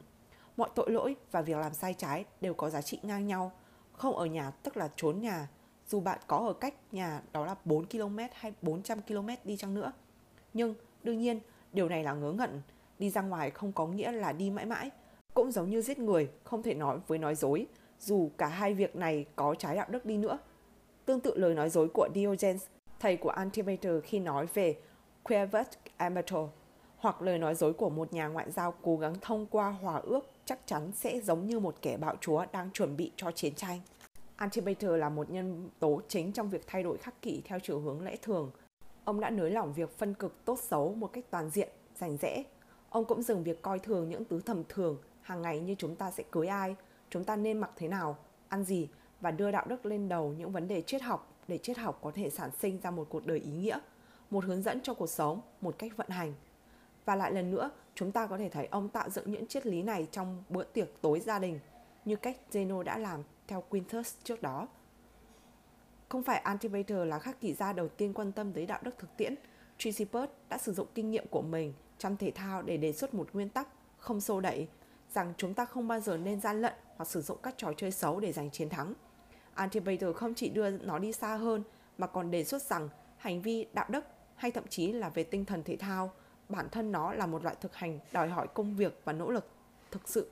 mọi 0.58 0.70
tội 0.76 0.92
lỗi 0.92 1.16
và 1.32 1.42
việc 1.42 1.58
làm 1.58 1.74
sai 1.74 1.94
trái 1.94 2.26
đều 2.42 2.54
có 2.54 2.70
giá 2.70 2.82
trị 2.82 3.00
ngang 3.04 3.28
nhau. 3.28 3.52
Không 3.92 4.16
ở 4.16 4.26
nhà 4.26 4.52
tức 4.52 4.78
là 4.78 4.90
trốn 4.96 5.22
nhà, 5.22 5.48
dù 5.88 6.00
bạn 6.00 6.20
có 6.28 6.38
ở 6.38 6.54
cách 6.54 6.74
nhà 6.92 7.22
đó 7.32 7.46
là 7.46 7.56
4 7.66 7.86
km 7.86 8.18
hay 8.34 8.54
400 8.62 9.02
km 9.02 9.28
đi 9.44 9.58
chăng 9.58 9.74
nữa. 9.74 9.92
Nhưng 10.54 10.76
đương 11.04 11.20
nhiên, 11.20 11.40
điều 11.74 11.90
này 11.90 12.04
là 12.04 12.14
ngớ 12.14 12.32
ngẩn. 12.32 12.62
Đi 13.00 13.10
ra 13.10 13.22
ngoài 13.22 13.52
không 13.52 13.72
có 13.72 13.88
nghĩa 13.88 14.12
là 14.12 14.32
đi 14.32 14.50
mãi 14.50 14.66
mãi, 14.66 14.90
cũng 15.34 15.52
giống 15.52 15.70
như 15.70 15.82
giết 15.82 16.00
người, 16.00 16.30
không 16.44 16.64
thể 16.64 16.74
nói 16.74 17.00
với 17.08 17.18
nói 17.18 17.36
dối, 17.36 17.68
dù 18.00 18.32
cả 18.38 18.48
hai 18.48 18.74
việc 18.74 18.96
này 18.96 19.26
có 19.36 19.56
trái 19.56 19.76
đạo 19.76 19.88
đức 19.90 20.06
đi 20.06 20.18
nữa. 20.18 20.38
Tương 21.06 21.20
tự 21.20 21.38
lời 21.38 21.54
nói 21.54 21.70
dối 21.70 21.88
của 21.94 22.10
Diogenes, 22.16 22.66
thầy 23.00 23.18
của 23.18 23.30
Antipater 23.30 24.04
khi 24.04 24.20
nói 24.20 24.48
về 24.54 24.78
Quevet 25.24 25.68
Amator, 25.98 26.50
hoặc 26.98 27.22
lời 27.22 27.38
nói 27.38 27.56
dối 27.56 27.74
của 27.74 27.90
một 27.90 28.14
nhà 28.14 28.28
ngoại 28.28 28.52
giao 28.52 28.74
cố 28.82 28.98
gắng 28.98 29.16
thông 29.22 29.46
qua 29.46 29.70
hòa 29.70 29.98
ước 30.04 30.30
chắc 30.46 30.60
chắn 30.66 30.92
sẽ 30.96 31.20
giống 31.20 31.48
như 31.48 31.60
một 31.60 31.76
kẻ 31.82 31.98
bạo 31.98 32.16
chúa 32.22 32.46
đang 32.52 32.70
chuẩn 32.72 32.98
bị 32.98 33.12
cho 33.16 33.32
chiến 33.32 33.56
tranh. 33.56 33.80
Antipater 34.36 34.92
là 34.92 35.10
một 35.10 35.30
nhân 35.30 35.70
tố 35.80 36.02
chính 36.08 36.32
trong 36.32 36.50
việc 36.50 36.64
thay 36.68 36.84
đổi 36.84 36.98
khắc 36.98 37.22
kỷ 37.22 37.42
theo 37.46 37.60
chiều 37.60 37.80
hướng 37.80 38.04
lẽ 38.04 38.16
thường. 38.22 38.52
Ông 39.04 39.20
đã 39.20 39.30
nới 39.30 39.52
lỏng 39.52 39.74
việc 39.74 39.98
phân 39.98 40.14
cực 40.14 40.46
tốt 40.46 40.60
xấu 40.60 40.94
một 40.94 41.14
cách 41.14 41.26
toàn 41.30 41.50
diện, 41.50 41.70
rành 41.96 42.18
rẽ. 42.18 42.44
Ông 42.90 43.06
cũng 43.06 43.22
dừng 43.22 43.44
việc 43.44 43.62
coi 43.62 43.80
thường 43.80 44.10
những 44.10 44.26
thứ 44.30 44.42
thầm 44.46 44.64
thường 44.70 44.98
hàng 45.22 45.42
ngày 45.42 45.60
như 45.60 45.76
chúng 45.78 45.96
ta 45.96 46.12
sẽ 46.12 46.24
cưới 46.32 46.48
ai, 46.48 46.76
chúng 47.10 47.24
ta 47.24 47.36
nên 47.36 47.58
mặc 47.58 47.72
thế 47.76 47.88
nào, 47.88 48.18
ăn 48.48 48.64
gì 48.64 48.88
và 49.24 49.32
đưa 49.32 49.52
đạo 49.52 49.66
đức 49.68 49.86
lên 49.86 50.10
đầu 50.10 50.34
những 50.38 50.52
vấn 50.52 50.68
đề 50.68 50.82
triết 50.82 51.02
học 51.02 51.34
để 51.48 51.58
triết 51.58 51.78
học 51.78 52.00
có 52.02 52.12
thể 52.16 52.30
sản 52.30 52.50
sinh 52.60 52.80
ra 52.84 52.92
một 52.92 53.08
cuộc 53.10 53.26
đời 53.26 53.40
ý 53.40 53.52
nghĩa, 53.52 53.80
một 54.30 54.46
hướng 54.46 54.62
dẫn 54.62 54.82
cho 54.82 54.94
cuộc 54.94 55.10
sống, 55.10 55.42
một 55.62 55.76
cách 55.78 55.98
vận 55.98 56.10
hành. 56.10 56.34
Và 57.06 57.16
lại 57.16 57.32
lần 57.32 57.52
nữa, 57.52 57.72
chúng 57.96 58.12
ta 58.12 58.28
có 58.28 58.38
thể 58.38 58.50
thấy 58.50 58.66
ông 58.66 58.90
tạo 58.90 59.10
dựng 59.10 59.32
những 59.32 59.48
triết 59.48 59.66
lý 59.66 59.82
này 59.82 60.08
trong 60.12 60.44
bữa 60.50 60.64
tiệc 60.64 60.88
tối 61.02 61.20
gia 61.20 61.40
đình, 61.40 61.60
như 62.06 62.16
cách 62.16 62.38
Zeno 62.52 62.84
đã 62.84 62.98
làm 62.98 63.24
theo 63.48 63.64
Quintus 63.70 64.16
trước 64.24 64.42
đó. 64.42 64.68
Không 66.10 66.24
phải 66.24 66.40
Antipater 66.40 67.08
là 67.08 67.20
khắc 67.20 67.42
kỷ 67.42 67.54
gia 67.54 67.74
đầu 67.74 67.88
tiên 67.88 68.14
quan 68.14 68.32
tâm 68.32 68.54
tới 68.54 68.66
đạo 68.66 68.80
đức 68.84 68.96
thực 68.98 69.18
tiễn. 69.18 69.36
Chrysippus 69.78 70.30
đã 70.50 70.58
sử 70.58 70.74
dụng 70.74 70.88
kinh 70.96 71.12
nghiệm 71.12 71.28
của 71.28 71.42
mình 71.42 71.74
trong 71.98 72.18
thể 72.18 72.32
thao 72.32 72.62
để 72.62 72.78
đề 72.78 72.94
xuất 72.94 73.14
một 73.14 73.30
nguyên 73.34 73.50
tắc 73.50 73.68
không 73.98 74.22
xô 74.22 74.40
đẩy 74.40 74.68
rằng 75.14 75.34
chúng 75.38 75.54
ta 75.54 75.66
không 75.66 75.88
bao 75.88 76.00
giờ 76.00 76.18
nên 76.18 76.42
gian 76.42 76.62
lận 76.62 76.74
hoặc 76.98 77.06
sử 77.06 77.22
dụng 77.22 77.38
các 77.44 77.54
trò 77.58 77.74
chơi 77.78 77.92
xấu 77.92 78.20
để 78.20 78.32
giành 78.32 78.52
chiến 78.52 78.70
thắng. 78.70 78.94
Antipater 79.56 80.16
không 80.16 80.34
chỉ 80.34 80.50
đưa 80.50 80.70
nó 80.70 81.00
đi 81.00 81.12
xa 81.12 81.36
hơn 81.36 81.64
mà 81.98 82.08
còn 82.08 82.32
đề 82.32 82.44
xuất 82.44 82.62
rằng 82.62 82.90
hành 83.18 83.42
vi 83.42 83.66
đạo 83.74 83.86
đức 83.90 84.06
hay 84.36 84.52
thậm 84.52 84.68
chí 84.68 84.92
là 84.92 85.10
về 85.10 85.24
tinh 85.24 85.46
thần 85.46 85.64
thể 85.64 85.78
thao, 85.78 86.12
bản 86.50 86.70
thân 86.70 86.92
nó 86.92 87.14
là 87.14 87.26
một 87.26 87.44
loại 87.44 87.56
thực 87.62 87.76
hành 87.76 88.00
đòi 88.12 88.30
hỏi 88.30 88.48
công 88.54 88.76
việc 88.76 89.02
và 89.04 89.14
nỗ 89.14 89.32
lực 89.32 89.48
thực 89.92 90.10
sự. 90.10 90.30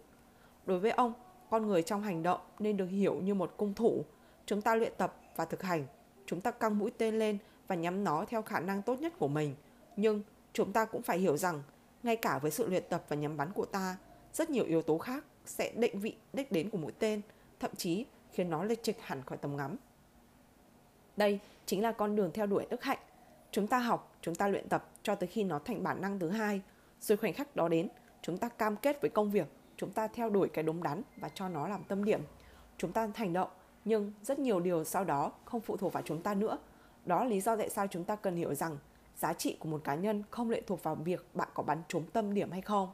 Đối 0.66 0.80
với 0.80 0.92
ông, 0.92 1.14
con 1.50 1.68
người 1.68 1.84
trong 1.84 2.04
hành 2.04 2.24
động 2.24 2.42
nên 2.60 2.78
được 2.78 2.86
hiểu 2.86 3.16
như 3.16 3.34
một 3.34 3.54
cung 3.58 3.74
thủ. 3.74 4.06
Chúng 4.46 4.62
ta 4.62 4.76
luyện 4.76 4.94
tập 4.98 5.16
và 5.36 5.46
thực 5.46 5.64
hành. 5.64 5.86
Chúng 6.26 6.42
ta 6.42 6.52
căng 6.52 6.80
mũi 6.80 6.92
tên 6.98 7.20
lên 7.20 7.38
và 7.68 7.76
nhắm 7.76 8.04
nó 8.04 8.26
theo 8.28 8.42
khả 8.42 8.60
năng 8.60 8.82
tốt 8.82 9.00
nhất 9.00 9.14
của 9.20 9.28
mình. 9.28 9.56
Nhưng 9.96 10.22
chúng 10.54 10.74
ta 10.74 10.86
cũng 10.86 11.02
phải 11.02 11.20
hiểu 11.20 11.38
rằng, 11.38 11.64
ngay 12.04 12.16
cả 12.16 12.40
với 12.40 12.52
sự 12.52 12.68
luyện 12.68 12.84
tập 12.90 13.04
và 13.08 13.16
nhắm 13.16 13.38
bắn 13.38 13.54
của 13.54 13.66
ta, 13.66 13.98
rất 14.34 14.50
nhiều 14.50 14.66
yếu 14.66 14.82
tố 14.82 14.98
khác 14.98 15.26
sẽ 15.46 15.72
định 15.76 16.00
vị 16.00 16.16
đích 16.34 16.52
đến 16.52 16.70
của 16.70 16.78
mũi 16.78 16.92
tên, 17.00 17.22
thậm 17.60 17.72
chí 17.76 18.06
khiến 18.32 18.50
nó 18.50 18.64
lệch 18.64 18.84
trịch 18.84 19.02
hẳn 19.02 19.22
khỏi 19.26 19.38
tầm 19.38 19.58
ngắm. 19.58 19.76
Đây 21.18 21.40
chính 21.66 21.84
là 21.84 21.92
con 21.92 22.16
đường 22.16 22.32
theo 22.34 22.46
đuổi 22.46 22.66
đức 22.70 22.84
hạnh. 22.84 22.98
Chúng 23.52 23.68
ta 23.68 23.80
học, 23.80 24.16
chúng 24.22 24.36
ta 24.36 24.48
luyện 24.48 24.70
tập 24.70 24.90
cho 25.04 25.16
tới 25.16 25.28
khi 25.28 25.44
nó 25.44 25.60
thành 25.60 25.84
bản 25.84 26.02
năng 26.02 26.20
thứ 26.20 26.30
hai. 26.30 26.62
Rồi 27.02 27.18
khoảnh 27.18 27.34
khắc 27.34 27.56
đó 27.56 27.68
đến, 27.68 27.88
chúng 28.22 28.38
ta 28.38 28.50
cam 28.50 28.76
kết 28.76 29.02
với 29.02 29.10
công 29.10 29.32
việc, 29.32 29.48
chúng 29.78 29.92
ta 29.92 30.08
theo 30.08 30.30
đuổi 30.30 30.50
cái 30.50 30.64
đúng 30.64 30.84
đắn 30.84 31.02
và 31.18 31.30
cho 31.30 31.50
nó 31.50 31.68
làm 31.68 31.84
tâm 31.84 32.04
điểm. 32.04 32.22
Chúng 32.78 32.92
ta 32.92 33.10
hành 33.16 33.34
động, 33.34 33.50
nhưng 33.86 34.14
rất 34.24 34.40
nhiều 34.40 34.60
điều 34.60 34.84
sau 34.84 35.04
đó 35.04 35.32
không 35.46 35.62
phụ 35.62 35.78
thuộc 35.78 35.94
vào 35.94 36.04
chúng 36.06 36.22
ta 36.22 36.34
nữa. 36.34 36.58
Đó 37.06 37.24
là 37.24 37.30
lý 37.30 37.42
do 37.42 37.56
tại 37.56 37.70
sao 37.70 37.88
chúng 37.88 38.04
ta 38.04 38.16
cần 38.16 38.36
hiểu 38.36 38.54
rằng 38.54 38.78
giá 39.18 39.34
trị 39.34 39.58
của 39.60 39.70
một 39.70 39.82
cá 39.84 39.96
nhân 39.96 40.24
không 40.30 40.50
lệ 40.50 40.62
thuộc 40.68 40.84
vào 40.84 40.96
việc 40.96 41.26
bạn 41.34 41.48
có 41.54 41.64
bắn 41.64 41.82
trúng 41.88 42.06
tâm 42.14 42.34
điểm 42.34 42.52
hay 42.52 42.62
không. 42.62 42.90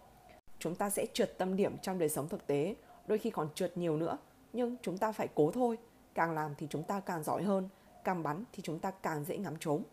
Chúng 0.60 0.76
ta 0.76 0.90
sẽ 0.90 1.06
trượt 1.14 1.38
tâm 1.38 1.56
điểm 1.56 1.78
trong 1.82 2.00
đời 2.00 2.10
sống 2.10 2.30
thực 2.30 2.48
tế, 2.48 2.76
đôi 3.08 3.18
khi 3.18 3.30
còn 3.30 3.50
trượt 3.56 3.78
nhiều 3.78 3.98
nữa, 3.98 4.18
nhưng 4.54 4.76
chúng 4.82 4.98
ta 4.98 5.12
phải 5.12 5.28
cố 5.36 5.52
thôi. 5.52 5.78
Càng 6.14 6.32
làm 6.32 6.56
thì 6.58 6.68
chúng 6.70 6.84
ta 6.84 7.00
càng 7.00 7.24
giỏi 7.24 7.44
hơn, 7.44 7.70
càng 8.04 8.24
bắn 8.24 8.44
thì 8.54 8.64
chúng 8.64 8.80
ta 8.80 8.92
càng 8.92 9.24
dễ 9.24 9.38
ngắm 9.38 9.58
trúng. 9.60 9.84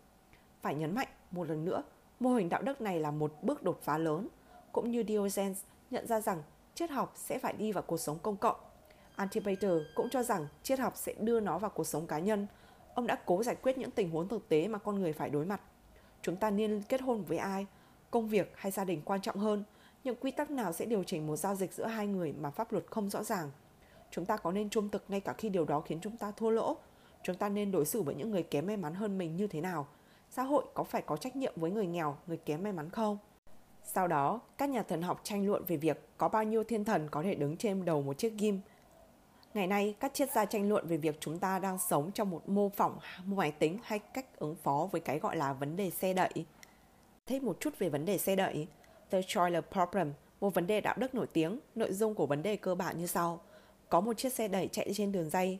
Phải 0.61 0.75
nhấn 0.75 0.95
mạnh 0.95 1.07
một 1.31 1.49
lần 1.49 1.65
nữa, 1.65 1.83
mô 2.19 2.29
hình 2.29 2.49
đạo 2.49 2.61
đức 2.61 2.81
này 2.81 2.99
là 2.99 3.11
một 3.11 3.33
bước 3.41 3.63
đột 3.63 3.79
phá 3.83 3.97
lớn, 3.97 4.27
cũng 4.71 4.91
như 4.91 5.03
Diogenes 5.07 5.61
nhận 5.91 6.07
ra 6.07 6.21
rằng 6.21 6.43
triết 6.75 6.89
học 6.89 7.13
sẽ 7.15 7.39
phải 7.39 7.53
đi 7.53 7.71
vào 7.71 7.83
cuộc 7.83 7.97
sống 7.97 8.19
công 8.19 8.37
cộng. 8.37 8.55
Antipater 9.15 9.71
cũng 9.95 10.09
cho 10.09 10.23
rằng 10.23 10.47
triết 10.63 10.79
học 10.79 10.93
sẽ 10.95 11.13
đưa 11.19 11.39
nó 11.39 11.57
vào 11.57 11.69
cuộc 11.69 11.83
sống 11.83 12.07
cá 12.07 12.19
nhân. 12.19 12.47
Ông 12.93 13.07
đã 13.07 13.17
cố 13.25 13.43
giải 13.43 13.55
quyết 13.55 13.77
những 13.77 13.91
tình 13.91 14.11
huống 14.11 14.27
thực 14.27 14.49
tế 14.49 14.67
mà 14.67 14.77
con 14.79 14.99
người 14.99 15.13
phải 15.13 15.29
đối 15.29 15.45
mặt. 15.45 15.61
Chúng 16.21 16.35
ta 16.35 16.49
nên 16.49 16.81
kết 16.89 17.01
hôn 17.01 17.23
với 17.23 17.37
ai? 17.37 17.65
Công 18.11 18.27
việc 18.27 18.53
hay 18.55 18.71
gia 18.71 18.83
đình 18.83 19.01
quan 19.05 19.21
trọng 19.21 19.37
hơn? 19.37 19.63
Những 20.03 20.15
quy 20.15 20.31
tắc 20.31 20.51
nào 20.51 20.73
sẽ 20.73 20.85
điều 20.85 21.03
chỉnh 21.03 21.27
một 21.27 21.35
giao 21.35 21.55
dịch 21.55 21.73
giữa 21.73 21.85
hai 21.85 22.07
người 22.07 22.33
mà 22.33 22.49
pháp 22.49 22.71
luật 22.71 22.85
không 22.91 23.09
rõ 23.09 23.23
ràng? 23.23 23.51
Chúng 24.15 24.25
ta 24.25 24.37
có 24.37 24.51
nên 24.51 24.69
trung 24.69 24.89
thực 24.89 25.03
ngay 25.07 25.19
cả 25.19 25.33
khi 25.33 25.49
điều 25.49 25.65
đó 25.65 25.81
khiến 25.81 25.99
chúng 26.01 26.17
ta 26.17 26.31
thua 26.31 26.49
lỗ? 26.49 26.77
Chúng 27.23 27.35
ta 27.35 27.49
nên 27.49 27.71
đối 27.71 27.85
xử 27.85 28.01
với 28.01 28.15
những 28.15 28.31
người 28.31 28.43
kém 28.43 28.67
may 28.67 28.77
mắn 28.77 28.93
hơn 28.93 29.17
mình 29.17 29.35
như 29.35 29.47
thế 29.47 29.61
nào? 29.61 29.87
Xã 30.29 30.43
hội 30.43 30.65
có 30.73 30.83
phải 30.83 31.01
có 31.01 31.17
trách 31.17 31.35
nhiệm 31.35 31.53
với 31.55 31.71
người 31.71 31.87
nghèo, 31.87 32.17
người 32.27 32.37
kém 32.37 32.63
may 32.63 32.73
mắn 32.73 32.89
không? 32.89 33.17
Sau 33.83 34.07
đó, 34.07 34.41
các 34.57 34.69
nhà 34.69 34.83
thần 34.83 35.01
học 35.01 35.21
tranh 35.23 35.47
luận 35.47 35.63
về 35.67 35.77
việc 35.77 36.07
có 36.17 36.29
bao 36.29 36.43
nhiêu 36.43 36.63
thiên 36.63 36.85
thần 36.85 37.07
có 37.11 37.23
thể 37.23 37.35
đứng 37.35 37.57
trên 37.57 37.85
đầu 37.85 38.01
một 38.01 38.17
chiếc 38.17 38.33
ghim. 38.37 38.59
Ngày 39.53 39.67
nay, 39.67 39.95
các 39.99 40.13
triết 40.13 40.31
gia 40.31 40.45
tranh 40.45 40.69
luận 40.69 40.87
về 40.87 40.97
việc 40.97 41.17
chúng 41.19 41.39
ta 41.39 41.59
đang 41.59 41.77
sống 41.77 42.11
trong 42.11 42.29
một 42.29 42.49
mô 42.49 42.69
phỏng 42.69 42.99
máy 43.25 43.51
tính 43.51 43.79
hay 43.83 43.99
cách 43.99 44.39
ứng 44.39 44.55
phó 44.55 44.89
với 44.91 45.01
cái 45.01 45.19
gọi 45.19 45.35
là 45.35 45.53
vấn 45.53 45.75
đề 45.75 45.89
xe 45.89 46.13
đẩy. 46.13 46.45
thêm 47.25 47.45
một 47.45 47.57
chút 47.59 47.79
về 47.79 47.89
vấn 47.89 48.05
đề 48.05 48.17
xe 48.17 48.35
đẩy. 48.35 48.67
The 49.09 49.21
Troiler 49.27 49.63
Problem, 49.71 50.13
một 50.39 50.53
vấn 50.53 50.67
đề 50.67 50.81
đạo 50.81 50.95
đức 50.97 51.15
nổi 51.15 51.27
tiếng, 51.33 51.59
nội 51.75 51.93
dung 51.93 52.15
của 52.15 52.25
vấn 52.25 52.43
đề 52.43 52.55
cơ 52.55 52.75
bản 52.75 52.97
như 52.97 53.07
sau. 53.07 53.39
Có 53.89 54.01
một 54.01 54.17
chiếc 54.17 54.33
xe 54.33 54.47
đẩy 54.47 54.67
chạy 54.67 54.91
trên 54.93 55.11
đường 55.11 55.29
dây, 55.29 55.59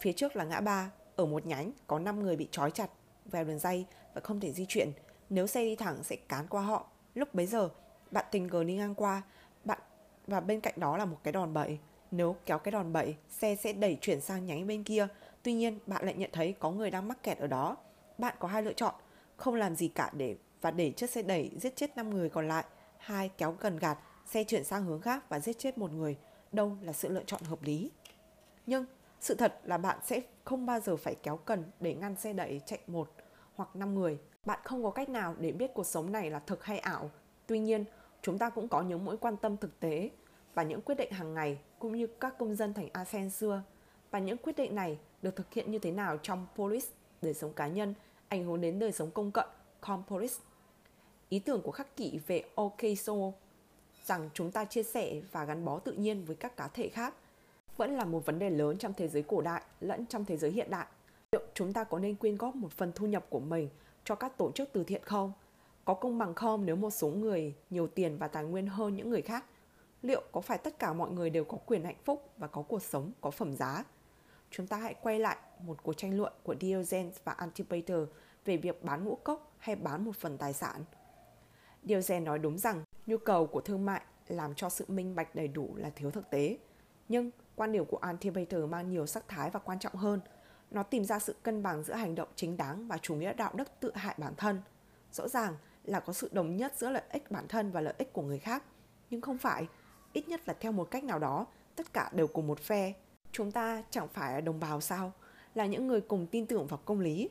phía 0.00 0.12
trước 0.12 0.36
là 0.36 0.44
ngã 0.44 0.60
ba, 0.60 0.90
ở 1.16 1.26
một 1.26 1.46
nhánh 1.46 1.72
có 1.86 1.98
5 1.98 2.22
người 2.22 2.36
bị 2.36 2.48
trói 2.50 2.70
chặt 2.70 2.90
vào 3.24 3.44
đường 3.44 3.58
dây 3.58 3.86
và 4.14 4.20
không 4.20 4.40
thể 4.40 4.52
di 4.52 4.66
chuyển. 4.68 4.92
Nếu 5.30 5.46
xe 5.46 5.64
đi 5.64 5.76
thẳng 5.76 6.04
sẽ 6.04 6.16
cán 6.16 6.46
qua 6.48 6.62
họ 6.62 6.86
Lúc 7.14 7.34
bấy 7.34 7.46
giờ, 7.46 7.68
bạn 8.10 8.24
tình 8.30 8.48
cờ 8.48 8.64
đi 8.64 8.74
ngang 8.74 8.94
qua, 8.94 9.22
bạn 9.64 9.78
và 10.26 10.40
bên 10.40 10.60
cạnh 10.60 10.74
đó 10.76 10.96
là 10.96 11.04
một 11.04 11.18
cái 11.22 11.32
đòn 11.32 11.54
bẩy. 11.54 11.78
Nếu 12.10 12.36
kéo 12.46 12.58
cái 12.58 12.72
đòn 12.72 12.92
bẩy, 12.92 13.16
xe 13.28 13.56
sẽ 13.56 13.72
đẩy 13.72 13.98
chuyển 14.00 14.20
sang 14.20 14.46
nhánh 14.46 14.66
bên 14.66 14.84
kia. 14.84 15.08
Tuy 15.42 15.52
nhiên, 15.52 15.78
bạn 15.86 16.04
lại 16.04 16.14
nhận 16.14 16.30
thấy 16.32 16.54
có 16.58 16.70
người 16.70 16.90
đang 16.90 17.08
mắc 17.08 17.22
kẹt 17.22 17.38
ở 17.38 17.46
đó. 17.46 17.76
Bạn 18.18 18.34
có 18.38 18.48
hai 18.48 18.62
lựa 18.62 18.72
chọn, 18.72 18.94
không 19.36 19.54
làm 19.54 19.76
gì 19.76 19.88
cả 19.88 20.10
để 20.12 20.36
và 20.60 20.70
để 20.70 20.90
chiếc 20.90 21.10
xe 21.10 21.22
đẩy 21.22 21.50
giết 21.60 21.76
chết 21.76 21.96
5 21.96 22.10
người 22.10 22.28
còn 22.28 22.48
lại. 22.48 22.64
Hai, 22.98 23.30
kéo 23.38 23.56
gần 23.60 23.78
gạt, 23.78 23.98
xe 24.26 24.44
chuyển 24.44 24.64
sang 24.64 24.84
hướng 24.84 25.00
khác 25.00 25.28
và 25.28 25.40
giết 25.40 25.58
chết 25.58 25.78
một 25.78 25.92
người. 25.92 26.16
Đâu 26.52 26.76
là 26.82 26.92
sự 26.92 27.08
lựa 27.08 27.24
chọn 27.26 27.42
hợp 27.42 27.62
lý? 27.62 27.90
Nhưng 28.66 28.84
sự 29.20 29.34
thật 29.34 29.60
là 29.64 29.78
bạn 29.78 29.98
sẽ 30.04 30.20
không 30.44 30.66
bao 30.66 30.80
giờ 30.80 30.96
phải 30.96 31.14
kéo 31.14 31.36
cần 31.36 31.64
để 31.80 31.94
ngăn 31.94 32.16
xe 32.16 32.32
đẩy 32.32 32.60
chạy 32.66 32.78
một 32.86 33.10
hoặc 33.54 33.76
năm 33.76 33.94
người 33.94 34.18
bạn 34.44 34.58
không 34.64 34.84
có 34.84 34.90
cách 34.90 35.08
nào 35.08 35.34
để 35.38 35.52
biết 35.52 35.74
cuộc 35.74 35.86
sống 35.86 36.12
này 36.12 36.30
là 36.30 36.38
thực 36.38 36.64
hay 36.64 36.78
ảo. 36.78 37.10
Tuy 37.46 37.58
nhiên, 37.58 37.84
chúng 38.22 38.38
ta 38.38 38.50
cũng 38.50 38.68
có 38.68 38.82
những 38.82 39.04
mối 39.04 39.16
quan 39.16 39.36
tâm 39.36 39.56
thực 39.56 39.80
tế 39.80 40.10
và 40.54 40.62
những 40.62 40.80
quyết 40.80 40.94
định 40.94 41.12
hàng 41.12 41.34
ngày 41.34 41.58
cũng 41.78 41.96
như 41.96 42.06
các 42.06 42.38
công 42.38 42.54
dân 42.54 42.74
thành 42.74 42.88
ASEAN 42.92 43.30
xưa. 43.30 43.62
Và 44.10 44.18
những 44.18 44.36
quyết 44.36 44.56
định 44.56 44.74
này 44.74 44.98
được 45.22 45.36
thực 45.36 45.52
hiện 45.52 45.70
như 45.70 45.78
thế 45.78 45.90
nào 45.90 46.18
trong 46.22 46.46
polis, 46.56 46.88
đời 47.22 47.34
sống 47.34 47.52
cá 47.52 47.68
nhân, 47.68 47.94
ảnh 48.28 48.44
hưởng 48.44 48.60
đến 48.60 48.78
đời 48.78 48.92
sống 48.92 49.10
công 49.10 49.30
cộng, 49.30 49.48
compolis. 49.80 50.38
Ý 51.28 51.38
tưởng 51.38 51.62
của 51.62 51.72
khắc 51.72 51.96
kỷ 51.96 52.18
về 52.26 52.44
Okeso 52.54 53.14
rằng 54.04 54.30
chúng 54.34 54.50
ta 54.50 54.64
chia 54.64 54.82
sẻ 54.82 55.20
và 55.32 55.44
gắn 55.44 55.64
bó 55.64 55.78
tự 55.78 55.92
nhiên 55.92 56.24
với 56.24 56.36
các 56.36 56.56
cá 56.56 56.68
thể 56.68 56.88
khác 56.88 57.14
vẫn 57.76 57.96
là 57.96 58.04
một 58.04 58.26
vấn 58.26 58.38
đề 58.38 58.50
lớn 58.50 58.78
trong 58.78 58.94
thế 58.96 59.08
giới 59.08 59.22
cổ 59.22 59.40
đại 59.40 59.62
lẫn 59.80 60.06
trong 60.06 60.24
thế 60.24 60.36
giới 60.36 60.50
hiện 60.50 60.70
đại. 60.70 60.86
Liệu 61.32 61.42
chúng 61.54 61.72
ta 61.72 61.84
có 61.84 61.98
nên 61.98 62.14
quyên 62.14 62.36
góp 62.36 62.54
một 62.54 62.72
phần 62.72 62.92
thu 62.94 63.06
nhập 63.06 63.26
của 63.28 63.40
mình 63.40 63.68
cho 64.04 64.14
các 64.14 64.38
tổ 64.38 64.50
chức 64.52 64.68
từ 64.72 64.84
thiện 64.84 65.02
không? 65.04 65.32
Có 65.84 65.94
công 65.94 66.18
bằng 66.18 66.34
không 66.34 66.66
nếu 66.66 66.76
một 66.76 66.90
số 66.90 67.08
người 67.08 67.54
nhiều 67.70 67.86
tiền 67.86 68.18
và 68.18 68.28
tài 68.28 68.44
nguyên 68.44 68.66
hơn 68.66 68.96
những 68.96 69.10
người 69.10 69.22
khác? 69.22 69.44
Liệu 70.02 70.22
có 70.32 70.40
phải 70.40 70.58
tất 70.58 70.78
cả 70.78 70.92
mọi 70.92 71.10
người 71.10 71.30
đều 71.30 71.44
có 71.44 71.58
quyền 71.66 71.84
hạnh 71.84 71.96
phúc 72.04 72.30
và 72.38 72.46
có 72.46 72.62
cuộc 72.62 72.82
sống 72.82 73.12
có 73.20 73.30
phẩm 73.30 73.56
giá? 73.56 73.84
Chúng 74.50 74.66
ta 74.66 74.76
hãy 74.76 74.94
quay 75.02 75.18
lại 75.18 75.36
một 75.66 75.82
cuộc 75.82 75.92
tranh 75.92 76.16
luận 76.16 76.32
của 76.42 76.54
Diogenes 76.60 77.16
và 77.24 77.32
Antipater 77.32 77.98
về 78.44 78.56
việc 78.56 78.84
bán 78.84 79.04
ngũ 79.04 79.14
cốc 79.14 79.52
hay 79.58 79.76
bán 79.76 80.04
một 80.04 80.16
phần 80.16 80.38
tài 80.38 80.52
sản. 80.52 80.84
Diogenes 81.84 82.26
nói 82.26 82.38
đúng 82.38 82.58
rằng 82.58 82.82
nhu 83.06 83.18
cầu 83.18 83.46
của 83.46 83.60
thương 83.60 83.84
mại 83.84 84.02
làm 84.28 84.54
cho 84.54 84.68
sự 84.68 84.84
minh 84.88 85.14
bạch 85.14 85.34
đầy 85.34 85.48
đủ 85.48 85.74
là 85.76 85.90
thiếu 85.90 86.10
thực 86.10 86.30
tế. 86.30 86.58
Nhưng 87.08 87.30
quan 87.56 87.72
điểm 87.72 87.84
của 87.84 87.96
Antipater 87.96 88.64
mang 88.68 88.90
nhiều 88.90 89.06
sắc 89.06 89.28
thái 89.28 89.50
và 89.50 89.60
quan 89.60 89.78
trọng 89.78 89.94
hơn– 89.94 90.20
nó 90.72 90.82
tìm 90.82 91.04
ra 91.04 91.18
sự 91.18 91.36
cân 91.42 91.62
bằng 91.62 91.82
giữa 91.82 91.94
hành 91.94 92.14
động 92.14 92.28
chính 92.36 92.56
đáng 92.56 92.88
và 92.88 92.98
chủ 92.98 93.14
nghĩa 93.14 93.32
đạo 93.32 93.52
đức 93.54 93.68
tự 93.80 93.92
hại 93.94 94.14
bản 94.18 94.34
thân. 94.36 94.62
Rõ 95.12 95.28
ràng 95.28 95.56
là 95.84 96.00
có 96.00 96.12
sự 96.12 96.28
đồng 96.32 96.56
nhất 96.56 96.72
giữa 96.76 96.90
lợi 96.90 97.02
ích 97.10 97.30
bản 97.30 97.48
thân 97.48 97.70
và 97.72 97.80
lợi 97.80 97.94
ích 97.98 98.12
của 98.12 98.22
người 98.22 98.38
khác, 98.38 98.64
nhưng 99.10 99.20
không 99.20 99.38
phải, 99.38 99.66
ít 100.12 100.28
nhất 100.28 100.40
là 100.48 100.54
theo 100.60 100.72
một 100.72 100.90
cách 100.90 101.04
nào 101.04 101.18
đó, 101.18 101.46
tất 101.76 101.92
cả 101.92 102.10
đều 102.12 102.26
cùng 102.26 102.46
một 102.46 102.60
phe. 102.60 102.92
Chúng 103.32 103.52
ta 103.52 103.82
chẳng 103.90 104.08
phải 104.08 104.32
là 104.32 104.40
đồng 104.40 104.60
bào 104.60 104.80
sao, 104.80 105.12
là 105.54 105.66
những 105.66 105.86
người 105.86 106.00
cùng 106.00 106.26
tin 106.26 106.46
tưởng 106.46 106.66
vào 106.66 106.80
công 106.84 107.00
lý. 107.00 107.30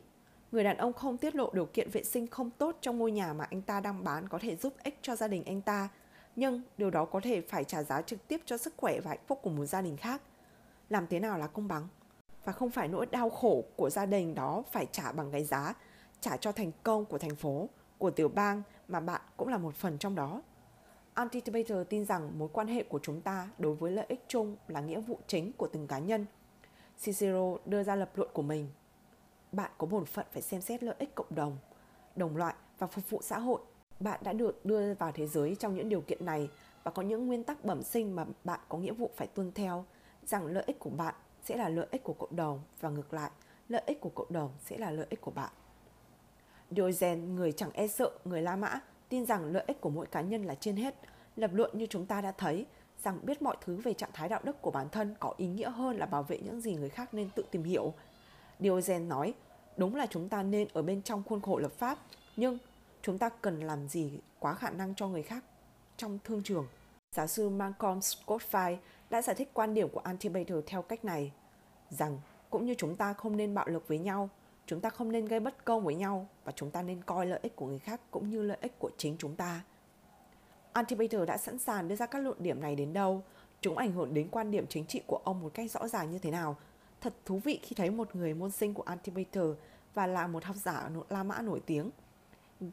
Người 0.52 0.64
đàn 0.64 0.78
ông 0.78 0.94
không 0.94 1.18
tiết 1.18 1.36
lộ 1.36 1.50
điều 1.54 1.66
kiện 1.66 1.90
vệ 1.90 2.04
sinh 2.04 2.28
không 2.28 2.50
tốt 2.50 2.78
trong 2.82 2.98
ngôi 2.98 3.12
nhà 3.12 3.34
mà 3.34 3.48
anh 3.50 3.62
ta 3.62 3.80
đang 3.80 4.04
bán 4.04 4.30
có 4.30 4.40
thể 4.42 4.56
giúp 4.56 4.74
ích 4.84 5.00
cho 5.02 5.16
gia 5.16 5.28
đình 5.28 5.44
anh 5.46 5.62
ta, 5.62 5.90
nhưng 6.36 6.62
điều 6.78 6.90
đó 6.90 7.06
có 7.06 7.20
thể 7.20 7.42
phải 7.42 7.64
trả 7.64 7.84
giá 7.84 8.02
trực 8.02 8.28
tiếp 8.28 8.42
cho 8.46 8.58
sức 8.58 8.74
khỏe 8.78 9.00
và 9.00 9.10
hạnh 9.10 9.26
phúc 9.28 9.40
của 9.42 9.50
một 9.50 9.66
gia 9.66 9.82
đình 9.82 9.98
khác. 9.98 10.22
Làm 10.90 11.08
thế 11.08 11.20
nào 11.20 11.38
là 11.38 11.48
công 11.48 11.68
bằng? 11.68 11.88
và 12.46 12.52
không 12.52 12.70
phải 12.70 12.88
nỗi 12.88 13.06
đau 13.06 13.30
khổ 13.30 13.64
của 13.76 13.90
gia 13.90 14.06
đình 14.06 14.36
đó 14.36 14.64
phải 14.72 14.88
trả 14.92 15.12
bằng 15.12 15.32
cái 15.32 15.44
giá 15.44 15.74
trả 16.22 16.38
cho 16.38 16.52
thành 16.52 16.72
công 16.84 17.06
của 17.06 17.18
thành 17.18 17.36
phố, 17.36 17.70
của 17.98 18.12
tiểu 18.12 18.30
bang 18.30 18.62
mà 18.88 19.00
bạn 19.00 19.22
cũng 19.38 19.48
là 19.48 19.58
một 19.58 19.76
phần 19.76 19.98
trong 19.98 20.16
đó. 20.16 20.42
Anticipator 21.14 21.78
tin 21.90 22.06
rằng 22.06 22.40
mối 22.40 22.50
quan 22.54 22.68
hệ 22.68 22.84
của 22.84 23.00
chúng 23.04 23.22
ta 23.22 23.50
đối 23.58 23.76
với 23.76 23.92
lợi 23.92 24.06
ích 24.10 24.24
chung 24.28 24.56
là 24.68 24.82
nghĩa 24.82 25.00
vụ 25.00 25.20
chính 25.28 25.52
của 25.54 25.68
từng 25.68 25.88
cá 25.88 26.00
nhân. 26.00 26.26
Cicero 27.04 27.58
đưa 27.66 27.84
ra 27.84 27.96
lập 27.96 28.12
luận 28.16 28.30
của 28.34 28.42
mình. 28.42 28.68
Bạn 29.52 29.72
có 29.78 29.88
bổn 29.88 30.06
phận 30.06 30.26
phải 30.32 30.42
xem 30.42 30.62
xét 30.62 30.84
lợi 30.84 30.96
ích 31.00 31.16
cộng 31.16 31.36
đồng, 31.36 31.58
đồng 32.16 32.38
loại 32.38 32.56
và 32.80 32.88
phục 32.88 33.10
vụ 33.10 33.22
xã 33.22 33.40
hội. 33.40 33.62
Bạn 34.00 34.20
đã 34.24 34.34
được 34.34 34.66
đưa 34.66 34.94
vào 34.94 35.12
thế 35.12 35.28
giới 35.28 35.56
trong 35.56 35.76
những 35.76 35.90
điều 35.90 36.02
kiện 36.02 36.26
này 36.26 36.50
và 36.84 36.92
có 36.92 37.02
những 37.02 37.28
nguyên 37.28 37.44
tắc 37.44 37.66
bẩm 37.66 37.84
sinh 37.84 38.16
mà 38.16 38.26
bạn 38.44 38.60
có 38.70 38.78
nghĩa 38.78 38.94
vụ 38.94 39.10
phải 39.16 39.28
tuân 39.28 39.52
theo 39.52 39.86
rằng 40.26 40.46
lợi 40.46 40.64
ích 40.68 40.80
của 40.80 40.90
bạn 40.90 41.16
sẽ 41.44 41.58
là 41.58 41.70
lợi 41.70 41.88
ích 41.92 42.04
của 42.04 42.14
cộng 42.14 42.36
đồng 42.36 42.60
và 42.80 42.90
ngược 42.90 43.14
lại, 43.14 43.32
lợi 43.70 43.84
ích 43.86 44.02
của 44.02 44.10
cộng 44.10 44.34
đồng 44.34 44.52
sẽ 44.60 44.78
là 44.78 44.92
lợi 44.92 45.06
ích 45.10 45.22
của 45.22 45.32
bạn. 45.32 45.50
Diogen, 46.72 47.36
người 47.36 47.52
chẳng 47.52 47.72
e 47.74 47.88
sợ, 47.88 48.12
người 48.26 48.42
La 48.42 48.56
Mã, 48.56 48.80
tin 49.10 49.26
rằng 49.26 49.46
lợi 49.46 49.64
ích 49.68 49.82
của 49.82 49.90
mỗi 49.90 50.06
cá 50.06 50.22
nhân 50.22 50.44
là 50.44 50.56
trên 50.56 50.76
hết. 50.76 50.96
Lập 51.36 51.52
luận 51.54 51.72
như 51.74 51.86
chúng 51.90 52.06
ta 52.06 52.22
đã 52.22 52.32
thấy, 52.32 52.66
rằng 53.04 53.20
biết 53.24 53.42
mọi 53.42 53.58
thứ 53.62 53.76
về 53.76 53.94
trạng 53.94 54.10
thái 54.14 54.30
đạo 54.30 54.42
đức 54.44 54.62
của 54.62 54.72
bản 54.72 54.90
thân 54.90 55.16
có 55.20 55.34
ý 55.38 55.48
nghĩa 55.48 55.70
hơn 55.70 55.98
là 55.98 56.06
bảo 56.06 56.24
vệ 56.24 56.40
những 56.40 56.62
gì 56.62 56.76
người 56.76 56.90
khác 56.90 57.14
nên 57.14 57.30
tự 57.36 57.46
tìm 57.52 57.64
hiểu. 57.64 57.94
Diogen 58.62 59.10
nói, 59.10 59.34
đúng 59.78 59.96
là 59.96 60.06
chúng 60.10 60.30
ta 60.30 60.44
nên 60.44 60.68
ở 60.74 60.82
bên 60.82 61.02
trong 61.02 61.24
khuôn 61.24 61.42
khổ 61.42 61.58
lập 61.58 61.72
pháp, 61.72 61.98
nhưng 62.36 62.58
chúng 63.02 63.18
ta 63.18 63.30
cần 63.30 63.60
làm 63.60 63.88
gì 63.88 64.20
quá 64.40 64.54
khả 64.54 64.70
năng 64.70 64.96
cho 64.96 65.08
người 65.08 65.24
khác 65.24 65.44
trong 65.98 66.20
thương 66.24 66.44
trường. 66.44 66.68
Giáo 67.16 67.28
sư 67.28 67.50
Malcolm 67.50 68.00
Scottfield 68.00 68.78
đã 69.10 69.22
giải 69.22 69.36
thích 69.36 69.50
quan 69.54 69.74
điểm 69.74 69.90
của 69.90 70.00
Antipater 70.00 70.58
theo 70.66 70.82
cách 70.82 71.06
này, 71.06 71.32
rằng 71.90 72.20
cũng 72.50 72.66
như 72.66 72.76
chúng 72.78 72.96
ta 72.96 73.14
không 73.14 73.38
nên 73.38 73.54
bạo 73.54 73.68
lực 73.68 73.88
với 73.88 73.98
nhau, 73.98 74.30
chúng 74.66 74.82
ta 74.82 74.90
không 74.90 75.12
nên 75.12 75.26
gây 75.26 75.40
bất 75.40 75.66
công 75.66 75.84
với 75.84 75.96
nhau 75.96 76.28
và 76.44 76.52
chúng 76.52 76.72
ta 76.72 76.82
nên 76.82 77.04
coi 77.04 77.26
lợi 77.26 77.40
ích 77.44 77.56
của 77.56 77.66
người 77.66 77.80
khác 77.80 78.02
cũng 78.12 78.30
như 78.30 78.42
lợi 78.44 78.58
ích 78.62 78.80
của 78.80 78.92
chính 78.98 79.16
chúng 79.20 79.36
ta. 79.36 79.62
Antipater 80.74 81.28
đã 81.28 81.38
sẵn 81.38 81.60
sàng 81.60 81.88
đưa 81.88 81.96
ra 81.96 82.06
các 82.06 82.20
luận 82.20 82.38
điểm 82.40 82.62
này 82.62 82.76
đến 82.76 82.94
đâu, 82.94 83.24
chúng 83.62 83.78
ảnh 83.78 83.92
hưởng 83.92 84.14
đến 84.14 84.28
quan 84.32 84.52
điểm 84.52 84.66
chính 84.70 84.86
trị 84.86 85.02
của 85.08 85.22
ông 85.24 85.42
một 85.42 85.52
cách 85.54 85.72
rõ 85.72 85.88
ràng 85.88 86.12
như 86.12 86.20
thế 86.20 86.32
nào. 86.32 86.56
Thật 87.02 87.14
thú 87.26 87.40
vị 87.40 87.60
khi 87.64 87.76
thấy 87.76 87.90
một 87.90 88.16
người 88.16 88.34
môn 88.34 88.52
sinh 88.52 88.74
của 88.74 88.84
Antipater 88.84 89.44
và 89.94 90.08
là 90.08 90.28
một 90.28 90.44
học 90.44 90.56
giả 90.56 90.90
La 91.10 91.24
Mã 91.24 91.42
nổi 91.42 91.62
tiếng. 91.66 91.90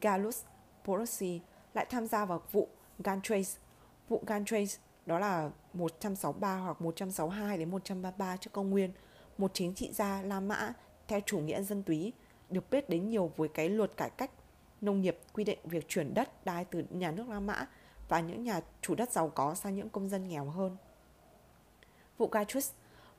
Gallus 0.01 0.43
Porossi 0.85 1.41
lại 1.75 1.87
tham 1.91 2.07
gia 2.07 2.25
vào 2.25 2.43
vụ 2.53 2.69
Gantrace. 2.99 3.61
Vụ 4.09 4.23
Gantrace 4.27 4.79
đó 5.07 5.19
là 5.19 5.51
163 5.73 6.57
hoặc 6.57 6.81
162 6.81 7.59
đến 7.59 7.71
133 7.71 8.37
trước 8.37 8.53
công 8.53 8.71
nguyên, 8.71 8.93
một 9.39 9.51
chính 9.55 9.75
trị 9.75 9.93
gia 9.93 10.23
La 10.23 10.41
Mã 10.41 10.73
theo 11.09 11.21
chủ 11.27 11.39
nghĩa 11.39 11.63
dân 11.63 11.83
túy 11.83 12.13
được 12.51 12.71
biết 12.71 12.89
đến 12.89 13.09
nhiều 13.09 13.33
với 13.37 13.49
cái 13.49 13.69
luật 13.69 13.97
cải 13.97 14.11
cách 14.11 14.31
nông 14.81 15.01
nghiệp 15.01 15.19
quy 15.33 15.45
định 15.45 15.59
việc 15.65 15.89
chuyển 15.89 16.15
đất 16.15 16.45
đai 16.45 16.65
từ 16.65 16.85
nhà 16.91 17.11
nước 17.11 17.29
La 17.29 17.41
Mã 17.41 17.67
và 18.09 18.21
những 18.21 18.45
nhà 18.45 18.61
chủ 18.83 18.95
đất 18.95 19.13
giàu 19.13 19.29
có 19.29 19.55
sang 19.55 19.77
những 19.77 19.89
công 19.89 20.09
dân 20.09 20.29
nghèo 20.29 20.45
hơn. 20.45 20.77
Vụ 22.19 22.29
Gatrus, 22.29 22.71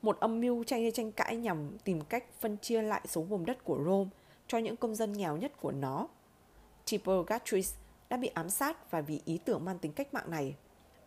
một 0.02 0.20
âm 0.20 0.42
mưu 0.42 0.64
tranh 0.64 0.92
tranh 0.92 1.12
cãi 1.12 1.36
nhằm 1.36 1.78
tìm 1.84 2.02
cách 2.02 2.24
phân 2.40 2.58
chia 2.58 2.82
lại 2.82 3.02
số 3.06 3.22
vùng 3.22 3.46
đất 3.46 3.64
của 3.64 3.84
Rome 3.86 4.10
cho 4.48 4.58
những 4.58 4.76
công 4.76 4.96
dân 4.96 5.14
nghèo 5.14 5.38
nhất 5.38 5.52
của 5.62 5.72
nó. 5.72 6.08
Tiber 6.92 7.26
Gatris 7.28 7.74
đã 8.10 8.18
bị 8.18 8.28
ám 8.28 8.50
sát 8.50 8.92
và 8.92 9.02
vì 9.02 9.22
ý 9.26 9.40
tưởng 9.46 9.66
mang 9.66 9.80
tính 9.80 9.94
cách 9.94 10.14
mạng 10.14 10.32
này 10.32 10.56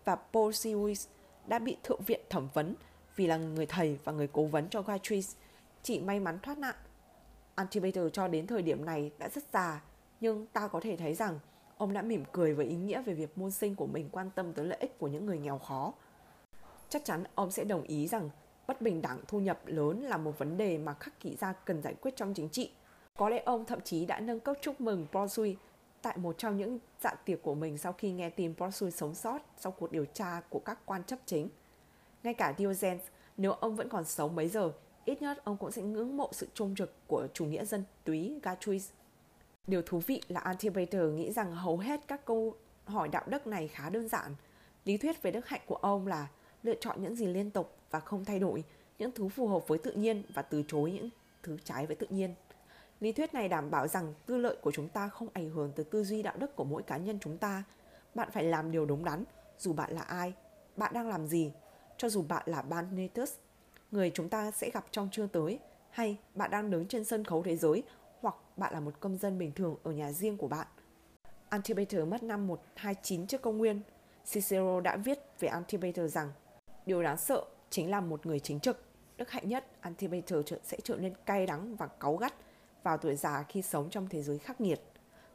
và 0.05 0.17
Porcius 0.33 1.09
đã 1.47 1.59
bị 1.59 1.77
thượng 1.83 2.03
viện 2.03 2.21
thẩm 2.31 2.49
vấn 2.55 2.75
vì 3.17 3.27
là 3.27 3.37
người 3.37 3.67
thầy 3.67 3.99
và 4.05 4.13
người 4.13 4.29
cố 4.33 4.45
vấn 4.45 4.69
cho 4.69 4.83
Gatris, 4.83 5.37
chỉ 5.83 6.01
may 6.01 6.21
mắn 6.21 6.39
thoát 6.43 6.59
nạn. 6.59 6.75
Antipater 7.55 8.05
cho 8.13 8.29
đến 8.29 8.47
thời 8.47 8.63
điểm 8.63 8.85
này 8.85 9.11
đã 9.19 9.29
rất 9.29 9.45
già, 9.53 9.83
nhưng 10.21 10.47
ta 10.47 10.69
có 10.69 10.81
thể 10.81 10.97
thấy 10.97 11.15
rằng 11.15 11.39
ông 11.77 11.93
đã 11.93 12.03
mỉm 12.03 12.25
cười 12.33 12.55
với 12.55 12.67
ý 12.67 12.77
nghĩa 12.77 13.03
về 13.03 13.15
việc 13.15 13.39
môn 13.39 13.51
sinh 13.51 13.75
của 13.75 13.87
mình 13.87 14.09
quan 14.13 14.31
tâm 14.31 14.53
tới 14.53 14.67
lợi 14.67 14.79
ích 14.81 14.99
của 14.99 15.09
những 15.09 15.27
người 15.27 15.39
nghèo 15.39 15.59
khó. 15.59 15.93
Chắc 16.89 17.05
chắn 17.05 17.25
ông 17.35 17.51
sẽ 17.51 17.65
đồng 17.65 17.83
ý 17.83 18.07
rằng 18.07 18.31
bất 18.67 18.81
bình 18.81 19.03
đẳng 19.03 19.21
thu 19.29 19.41
nhập 19.41 19.61
lớn 19.67 20.03
là 20.03 20.17
một 20.17 20.39
vấn 20.39 20.57
đề 20.57 20.79
mà 20.79 20.95
khắc 20.95 21.21
kỹ 21.21 21.37
gia 21.41 21.53
cần 21.53 21.83
giải 21.83 21.95
quyết 21.95 22.17
trong 22.17 22.35
chính 22.35 22.49
trị. 22.49 22.71
Có 23.17 23.29
lẽ 23.29 23.43
ông 23.47 23.65
thậm 23.65 23.81
chí 23.81 24.07
đã 24.07 24.21
nâng 24.21 24.41
cấp 24.41 24.57
chúc 24.61 24.81
mừng 24.81 25.07
Borsui 25.13 25.57
tại 26.03 26.17
một 26.17 26.39
trong 26.39 26.57
những 26.57 26.79
dạ 27.01 27.15
tiệc 27.25 27.43
của 27.43 27.55
mình 27.55 27.79
sau 27.79 27.93
khi 27.93 28.13
nghe 28.13 28.31
tin 28.31 28.55
Borsui 28.59 28.91
sống 28.91 29.15
sót 29.15 29.39
sau 29.59 29.73
cuộc 29.73 29.93
điều 29.93 30.05
tra 30.05 30.41
của 30.49 30.59
các 30.59 30.79
quan 30.87 31.05
chấp 31.05 31.19
chính. 31.27 31.49
Ngay 32.23 32.35
cả 32.35 32.55
Diogenes, 32.59 33.03
nếu 33.37 33.53
ông 33.53 33.77
vẫn 33.77 33.89
còn 33.89 34.05
sống 34.05 34.35
mấy 34.37 34.49
giờ, 34.49 34.73
ít 35.05 35.23
nhất 35.23 35.45
ông 35.45 35.57
cũng 35.57 35.71
sẽ 35.71 35.83
ngưỡng 35.83 36.17
mộ 36.17 36.29
sự 36.33 36.49
trung 36.55 36.75
trực 36.75 36.95
của 37.07 37.27
chủ 37.35 37.45
nghĩa 37.45 37.65
dân 37.65 37.85
túy 38.05 38.41
Gatruis. 38.43 38.91
Điều 39.67 39.83
thú 39.83 39.99
vị 40.07 40.23
là 40.29 40.41
Antipater 40.41 41.13
nghĩ 41.15 41.33
rằng 41.33 41.53
hầu 41.53 41.79
hết 41.79 42.01
các 42.09 42.25
câu 42.25 42.55
hỏi 42.85 43.09
đạo 43.09 43.25
đức 43.27 43.47
này 43.47 43.69
khá 43.69 43.91
đơn 43.91 44.09
giản. 44.09 44.35
Lý 44.85 44.97
thuyết 44.97 45.23
về 45.23 45.31
đức 45.31 45.47
hạnh 45.47 45.61
của 45.67 45.75
ông 45.75 46.07
là 46.07 46.29
lựa 46.63 46.75
chọn 46.75 47.03
những 47.03 47.17
gì 47.17 47.27
liên 47.27 47.51
tục 47.51 47.77
và 47.93 48.01
không 48.01 48.25
thay 48.25 48.39
đổi, 48.39 48.65
những 48.99 49.13
thứ 49.13 49.29
phù 49.29 49.49
hợp 49.49 49.69
với 49.69 49.79
tự 49.79 49.93
nhiên 49.93 50.23
và 50.35 50.43
từ 50.43 50.63
chối 50.69 50.93
những 50.93 51.09
thứ 51.43 51.57
trái 51.65 51.87
với 51.87 51.97
tự 51.97 52.07
nhiên. 52.11 52.35
Lý 53.01 53.13
thuyết 53.13 53.35
này 53.35 53.49
đảm 53.49 53.71
bảo 53.71 53.89
rằng 53.89 54.15
tư 54.27 54.37
lợi 54.37 54.57
của 54.63 54.73
chúng 54.73 54.89
ta 54.89 55.09
không 55.09 55.29
ảnh 55.33 55.51
hưởng 55.51 55.73
tới 55.77 55.85
tư 55.85 56.05
duy 56.05 56.23
đạo 56.23 56.35
đức 56.39 56.57
của 56.57 56.65
mỗi 56.65 56.83
cá 56.83 56.97
nhân 56.97 57.19
chúng 57.21 57.39
ta. 57.39 57.65
Bạn 58.15 58.29
phải 58.33 58.45
làm 58.45 58.73
điều 58.73 58.87
đúng 58.87 59.05
đắn, 59.05 59.25
dù 59.59 59.73
bạn 59.73 59.93
là 59.93 60.01
ai, 60.01 60.33
bạn 60.77 60.93
đang 60.95 61.09
làm 61.09 61.27
gì, 61.27 61.53
cho 61.97 62.09
dù 62.09 62.23
bạn 62.29 62.43
là 62.47 62.63
Banetus, 62.63 63.35
người 63.91 64.11
chúng 64.15 64.29
ta 64.29 64.51
sẽ 64.51 64.71
gặp 64.71 64.85
trong 64.91 65.09
chương 65.13 65.29
tới, 65.29 65.59
hay 65.91 66.17
bạn 66.35 66.51
đang 66.51 66.71
đứng 66.71 66.87
trên 66.87 67.05
sân 67.05 67.25
khấu 67.25 67.43
thế 67.43 67.57
giới, 67.57 67.83
hoặc 68.21 68.35
bạn 68.57 68.73
là 68.73 68.81
một 68.81 69.01
công 69.01 69.19
dân 69.19 69.39
bình 69.39 69.53
thường 69.53 69.77
ở 69.83 69.93
nhà 69.93 70.13
riêng 70.13 70.37
của 70.37 70.49
bạn. 70.49 70.67
Antipater 71.49 72.09
mất 72.09 72.23
năm 72.23 72.47
129 72.47 73.27
trước 73.27 73.43
công 73.43 73.59
nguyên. 73.59 73.81
Cicero 74.33 74.81
đã 74.81 74.97
viết 74.97 75.19
về 75.41 75.49
Antipater 75.49 76.15
rằng 76.15 76.33
điều 76.87 77.03
đáng 77.03 77.17
sợ 77.17 77.45
chính 77.73 77.91
là 77.91 78.01
một 78.01 78.27
người 78.27 78.41
chính 78.41 78.61
trực. 78.61 78.85
Đức 79.17 79.31
hạnh 79.31 79.49
nhất, 79.49 79.67
Antipater 79.81 80.39
sẽ 80.63 80.79
trở 80.85 80.97
nên 80.97 81.15
cay 81.27 81.47
đắng 81.47 81.77
và 81.77 81.87
cáu 81.87 82.17
gắt 82.17 82.35
vào 82.83 82.99
tuổi 82.99 83.17
già 83.17 83.45
khi 83.49 83.63
sống 83.63 83.91
trong 83.91 84.09
thế 84.09 84.23
giới 84.23 84.39
khắc 84.39 84.61
nghiệt. 84.61 84.81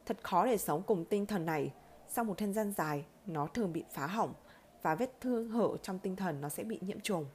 Thật 0.06 0.16
khó 0.22 0.46
để 0.46 0.56
sống 0.56 0.82
cùng 0.82 1.04
tinh 1.04 1.26
thần 1.26 1.46
này. 1.46 1.72
Sau 2.08 2.24
một 2.24 2.38
thời 2.38 2.52
gian 2.52 2.72
dài, 2.72 3.04
nó 3.26 3.46
thường 3.46 3.72
bị 3.72 3.84
phá 3.90 4.06
hỏng 4.06 4.34
và 4.82 4.94
vết 4.94 5.20
thương 5.20 5.50
hở 5.50 5.76
trong 5.82 5.98
tinh 5.98 6.16
thần 6.16 6.40
nó 6.40 6.48
sẽ 6.48 6.64
bị 6.64 6.78
nhiễm 6.82 7.00
trùng. 7.00 7.26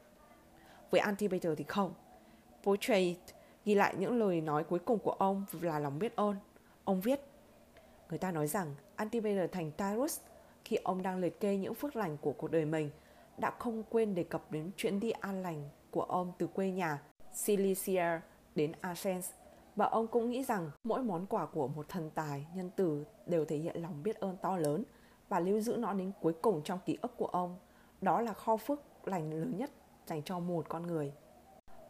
Với 0.92 1.00
Antipater 1.00 1.54
thì 1.58 1.64
không. 1.64 1.94
Portrait 2.64 3.18
ghi 3.66 3.76
lại 3.76 3.96
những 3.98 4.20
lời 4.20 4.42
nói 4.42 4.64
cuối 4.64 4.80
cùng 4.80 5.00
của 5.00 5.12
ông 5.12 5.46
là 5.62 5.80
lòng 5.80 6.00
biết 6.00 6.16
ơn. 6.16 6.36
Ông 6.84 7.02
viết, 7.02 7.20
người 8.10 8.20
ta 8.20 8.32
nói 8.32 8.48
rằng 8.48 8.76
Antipater 8.96 9.52
thành 9.52 9.72
Tyrus 9.72 10.20
khi 10.66 10.76
ông 10.84 11.02
đang 11.02 11.20
liệt 11.20 11.40
kê 11.40 11.58
những 11.58 11.76
phước 11.76 11.96
lành 11.96 12.18
của 12.18 12.32
cuộc 12.32 12.52
đời 12.52 12.66
mình 12.66 12.90
đã 13.38 13.52
không 13.60 13.84
quên 13.90 14.16
đề 14.16 14.24
cập 14.24 14.52
đến 14.52 14.72
chuyến 14.78 15.00
đi 15.00 15.12
an 15.12 15.42
lành 15.42 15.70
của 15.92 16.04
ông 16.04 16.32
từ 16.38 16.48
quê 16.48 16.72
nhà 16.72 17.02
Cilicia 17.46 18.20
đến 18.56 18.72
Athens 18.82 19.32
và 19.76 19.86
ông 19.86 20.08
cũng 20.08 20.30
nghĩ 20.30 20.44
rằng 20.44 20.72
mỗi 20.84 21.04
món 21.04 21.26
quà 21.26 21.46
của 21.46 21.68
một 21.68 21.90
thần 21.90 22.10
tài 22.16 22.46
nhân 22.56 22.70
từ 22.76 23.06
đều 23.26 23.46
thể 23.46 23.58
hiện 23.58 23.82
lòng 23.82 24.04
biết 24.04 24.20
ơn 24.20 24.38
to 24.38 24.58
lớn 24.58 24.84
và 25.30 25.40
lưu 25.40 25.60
giữ 25.60 25.76
nó 25.78 25.94
đến 25.94 26.12
cuối 26.22 26.34
cùng 26.42 26.62
trong 26.64 26.80
ký 26.86 26.98
ức 27.02 27.18
của 27.18 27.26
ông. 27.26 27.60
Đó 28.02 28.22
là 28.22 28.34
kho 28.34 28.58
phước 28.58 28.82
lành 29.08 29.34
lớn 29.34 29.58
nhất 29.58 29.72
dành 30.08 30.24
cho 30.24 30.40
một 30.40 30.70
con 30.70 30.88
người. 30.88 31.14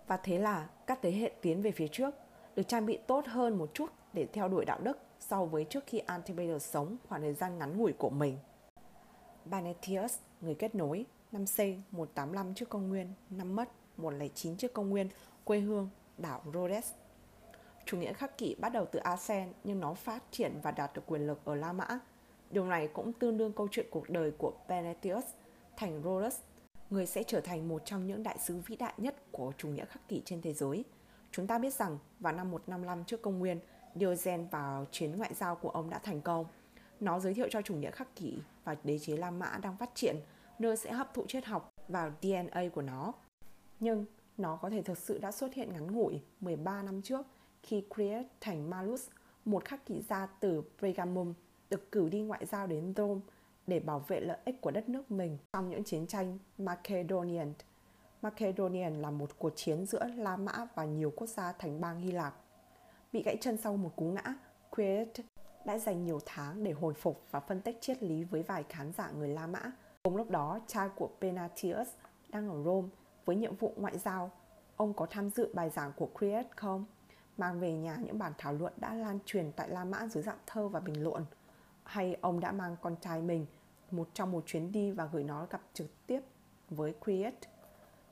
Và 0.07 0.17
thế 0.17 0.39
là 0.39 0.69
các 0.87 0.99
thế 1.01 1.11
hệ 1.11 1.31
tiến 1.41 1.61
về 1.61 1.71
phía 1.71 1.87
trước 1.87 2.15
được 2.55 2.63
trang 2.67 2.85
bị 2.85 2.97
tốt 2.97 3.25
hơn 3.27 3.57
một 3.57 3.69
chút 3.73 3.89
để 4.13 4.27
theo 4.33 4.47
đuổi 4.47 4.65
đạo 4.65 4.79
đức 4.83 4.97
so 5.19 5.45
với 5.45 5.65
trước 5.65 5.83
khi 5.87 5.99
Antipater 5.99 6.61
sống 6.61 6.97
khoảng 7.09 7.21
thời 7.21 7.33
gian 7.33 7.57
ngắn 7.57 7.77
ngủi 7.77 7.93
của 7.93 8.09
mình. 8.09 8.37
Banetius, 9.45 10.17
người 10.41 10.55
kết 10.55 10.75
nối, 10.75 11.05
năm 11.33 11.45
C 11.45 11.59
185 11.91 12.53
trước 12.53 12.69
công 12.69 12.89
nguyên, 12.89 13.07
năm 13.29 13.55
mất 13.55 13.69
109 13.97 14.57
trước 14.57 14.73
công 14.73 14.89
nguyên, 14.89 15.09
quê 15.43 15.59
hương 15.59 15.89
đảo 16.17 16.41
Rhodes. 16.53 16.91
Chủ 17.85 17.97
nghĩa 17.97 18.13
khắc 18.13 18.37
kỷ 18.37 18.55
bắt 18.55 18.69
đầu 18.69 18.85
từ 18.91 18.99
Asen 18.99 19.53
nhưng 19.63 19.79
nó 19.79 19.93
phát 19.93 20.23
triển 20.31 20.59
và 20.63 20.71
đạt 20.71 20.91
được 20.95 21.01
quyền 21.05 21.27
lực 21.27 21.45
ở 21.45 21.55
La 21.55 21.73
Mã. 21.73 21.99
Điều 22.51 22.65
này 22.65 22.87
cũng 22.87 23.13
tương 23.13 23.37
đương 23.37 23.53
câu 23.53 23.67
chuyện 23.71 23.85
cuộc 23.91 24.09
đời 24.09 24.31
của 24.37 24.53
Penetius, 24.67 25.25
thành 25.77 26.01
Rhodes 26.03 26.39
người 26.89 27.05
sẽ 27.05 27.23
trở 27.23 27.41
thành 27.41 27.67
một 27.67 27.81
trong 27.85 28.07
những 28.07 28.23
đại 28.23 28.37
sứ 28.39 28.57
vĩ 28.65 28.75
đại 28.75 28.93
nhất 28.97 29.15
của 29.31 29.53
chủ 29.57 29.69
nghĩa 29.69 29.85
khắc 29.85 30.07
kỷ 30.07 30.21
trên 30.25 30.41
thế 30.41 30.53
giới. 30.53 30.83
Chúng 31.31 31.47
ta 31.47 31.57
biết 31.57 31.73
rằng 31.73 31.97
vào 32.19 32.33
năm 32.33 32.51
155 32.51 33.03
trước 33.05 33.21
công 33.21 33.39
nguyên, 33.39 33.59
Diogen 33.95 34.47
vào 34.47 34.85
chuyến 34.91 35.17
ngoại 35.17 35.33
giao 35.33 35.55
của 35.55 35.69
ông 35.69 35.89
đã 35.89 35.99
thành 35.99 36.21
công. 36.21 36.45
Nó 36.99 37.19
giới 37.19 37.33
thiệu 37.33 37.47
cho 37.51 37.61
chủ 37.61 37.75
nghĩa 37.75 37.91
khắc 37.91 38.15
kỷ 38.15 38.37
và 38.63 38.75
đế 38.83 38.99
chế 38.99 39.17
La 39.17 39.31
Mã 39.31 39.57
đang 39.61 39.77
phát 39.77 39.89
triển, 39.95 40.15
nơi 40.59 40.77
sẽ 40.77 40.91
hấp 40.91 41.13
thụ 41.13 41.25
triết 41.27 41.45
học 41.45 41.73
vào 41.87 42.11
DNA 42.21 42.63
của 42.73 42.81
nó. 42.81 43.13
Nhưng 43.79 44.05
nó 44.37 44.55
có 44.55 44.69
thể 44.69 44.81
thực 44.81 44.97
sự 44.97 45.17
đã 45.17 45.31
xuất 45.31 45.53
hiện 45.53 45.73
ngắn 45.73 45.91
ngủi 45.91 46.21
13 46.39 46.83
năm 46.83 47.01
trước 47.01 47.25
khi 47.63 47.83
Create 47.95 48.27
thành 48.41 48.69
Malus, 48.69 49.07
một 49.45 49.65
khắc 49.65 49.85
kỷ 49.85 50.01
gia 50.01 50.25
từ 50.25 50.63
Pergamum, 50.81 51.33
được 51.69 51.91
cử 51.91 52.09
đi 52.09 52.21
ngoại 52.21 52.45
giao 52.45 52.67
đến 52.67 52.93
Rome 52.97 53.21
để 53.67 53.79
bảo 53.79 53.99
vệ 53.99 54.19
lợi 54.19 54.37
ích 54.45 54.61
của 54.61 54.71
đất 54.71 54.89
nước 54.89 55.11
mình 55.11 55.37
trong 55.53 55.69
những 55.69 55.83
chiến 55.83 56.07
tranh 56.07 56.37
Macedonian. 56.57 57.53
Macedonian 58.21 59.01
là 59.01 59.11
một 59.11 59.39
cuộc 59.39 59.51
chiến 59.55 59.85
giữa 59.85 60.07
La 60.15 60.37
Mã 60.37 60.67
và 60.75 60.85
nhiều 60.85 61.13
quốc 61.15 61.27
gia 61.27 61.51
thành 61.51 61.81
bang 61.81 61.99
Hy 61.99 62.11
Lạp. 62.11 62.33
Bị 63.13 63.23
gãy 63.23 63.37
chân 63.41 63.57
sau 63.57 63.77
một 63.77 63.95
cú 63.95 64.05
ngã, 64.05 64.35
Quiet 64.69 65.09
đã 65.65 65.77
dành 65.77 66.05
nhiều 66.05 66.19
tháng 66.25 66.63
để 66.63 66.71
hồi 66.71 66.93
phục 66.93 67.23
và 67.31 67.39
phân 67.39 67.61
tích 67.61 67.77
triết 67.81 68.03
lý 68.03 68.23
với 68.23 68.43
vài 68.43 68.63
khán 68.69 68.91
giả 68.91 69.11
người 69.11 69.29
La 69.29 69.47
Mã. 69.47 69.71
Cùng 70.03 70.15
lúc 70.15 70.29
đó, 70.29 70.59
cha 70.67 70.87
của 70.95 71.09
Penatius 71.21 71.87
đang 72.29 72.49
ở 72.49 72.63
Rome 72.63 72.87
với 73.25 73.35
nhiệm 73.35 73.55
vụ 73.55 73.73
ngoại 73.77 73.97
giao. 73.97 74.31
Ông 74.75 74.93
có 74.93 75.05
tham 75.09 75.29
dự 75.29 75.53
bài 75.53 75.69
giảng 75.69 75.93
của 75.95 76.09
Creed 76.19 76.45
không? 76.55 76.85
Mang 77.37 77.59
về 77.59 77.73
nhà 77.73 77.97
những 78.05 78.19
bản 78.19 78.33
thảo 78.37 78.53
luận 78.53 78.73
đã 78.77 78.93
lan 78.93 79.19
truyền 79.25 79.51
tại 79.51 79.69
La 79.69 79.85
Mã 79.85 80.07
dưới 80.07 80.23
dạng 80.23 80.39
thơ 80.45 80.67
và 80.67 80.79
bình 80.79 81.03
luận– 81.03 81.25
hay 81.83 82.17
ông 82.21 82.39
đã 82.39 82.51
mang 82.51 82.75
con 82.81 82.95
trai 83.01 83.21
mình 83.21 83.45
một 83.91 84.09
trong 84.13 84.31
một 84.31 84.43
chuyến 84.45 84.71
đi 84.71 84.91
và 84.91 85.09
gửi 85.11 85.23
nó 85.23 85.47
gặp 85.49 85.61
trực 85.73 85.87
tiếp 86.07 86.19
với 86.69 86.93
Creed. 87.03 87.33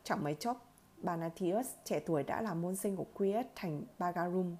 Chẳng 0.03 0.23
mấy 0.23 0.35
chốc, 0.35 0.73
Banatius 0.97 1.67
trẻ 1.83 1.99
tuổi 1.99 2.23
đã 2.23 2.41
là 2.41 2.53
môn 2.53 2.75
sinh 2.75 2.95
của 2.95 3.05
Creed 3.17 3.45
thành 3.55 3.81
Bagarum. 3.99 4.55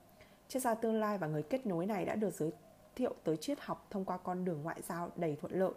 Triết 0.48 0.62
gia 0.62 0.76
tương 0.76 1.00
lai 1.00 1.18
và 1.18 1.28
người 1.28 1.44
kết 1.44 1.66
nối 1.66 1.86
này 1.86 2.06
đã 2.06 2.16
được 2.16 2.34
giới 2.34 2.52
thiệu 2.96 3.16
tới 3.24 3.38
triết 3.38 3.60
học 3.62 3.88
thông 3.90 4.06
qua 4.06 4.18
con 4.18 4.46
đường 4.46 4.64
ngoại 4.64 4.82
giao 4.82 5.12
đầy 5.16 5.36
thuận 5.42 5.60
lợi. 5.60 5.72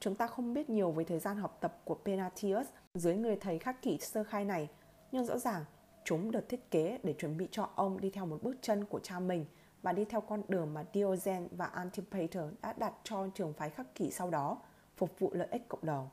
Chúng 0.00 0.14
ta 0.14 0.26
không 0.26 0.54
biết 0.54 0.70
nhiều 0.70 0.90
về 0.90 1.04
thời 1.04 1.18
gian 1.18 1.36
học 1.36 1.58
tập 1.60 1.80
của 1.84 1.98
Penatius 2.04 2.66
dưới 2.94 3.16
người 3.16 3.36
thầy 3.36 3.58
khắc 3.58 3.82
kỷ 3.82 3.98
sơ 3.98 4.24
khai 4.24 4.44
này, 4.44 4.68
nhưng 5.12 5.24
rõ 5.24 5.38
ràng 5.38 5.64
chúng 6.04 6.30
được 6.30 6.48
thiết 6.48 6.70
kế 6.70 6.98
để 7.02 7.12
chuẩn 7.12 7.36
bị 7.36 7.48
cho 7.50 7.70
ông 7.74 8.00
đi 8.00 8.10
theo 8.10 8.26
một 8.26 8.42
bước 8.42 8.56
chân 8.60 8.84
của 8.84 9.00
cha 9.00 9.20
mình 9.20 9.44
và 9.82 9.92
đi 9.92 10.04
theo 10.04 10.20
con 10.20 10.42
đường 10.48 10.74
mà 10.74 10.84
Diogen 10.94 11.48
và 11.50 11.66
Antipater 11.66 12.44
đã 12.62 12.72
đặt 12.72 12.92
cho 13.04 13.28
trường 13.34 13.52
phái 13.52 13.70
khắc 13.70 13.94
kỷ 13.94 14.10
sau 14.10 14.30
đó, 14.30 14.62
phục 14.96 15.18
vụ 15.18 15.30
lợi 15.34 15.48
ích 15.50 15.68
cộng 15.68 15.84
đồng. 15.84 16.08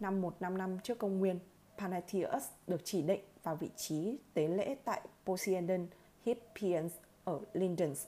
Năm 0.00 0.20
155 0.20 0.78
trước 0.78 0.98
công 0.98 1.18
nguyên, 1.18 1.38
Panatheus 1.78 2.44
được 2.66 2.80
chỉ 2.84 3.02
định 3.02 3.20
vào 3.42 3.56
vị 3.56 3.70
trí 3.76 4.18
tế 4.34 4.48
lễ 4.48 4.76
tại 4.84 5.00
Poseidon 5.26 5.86
Hippians 6.22 6.92
ở 7.24 7.40
Lindens. 7.52 8.06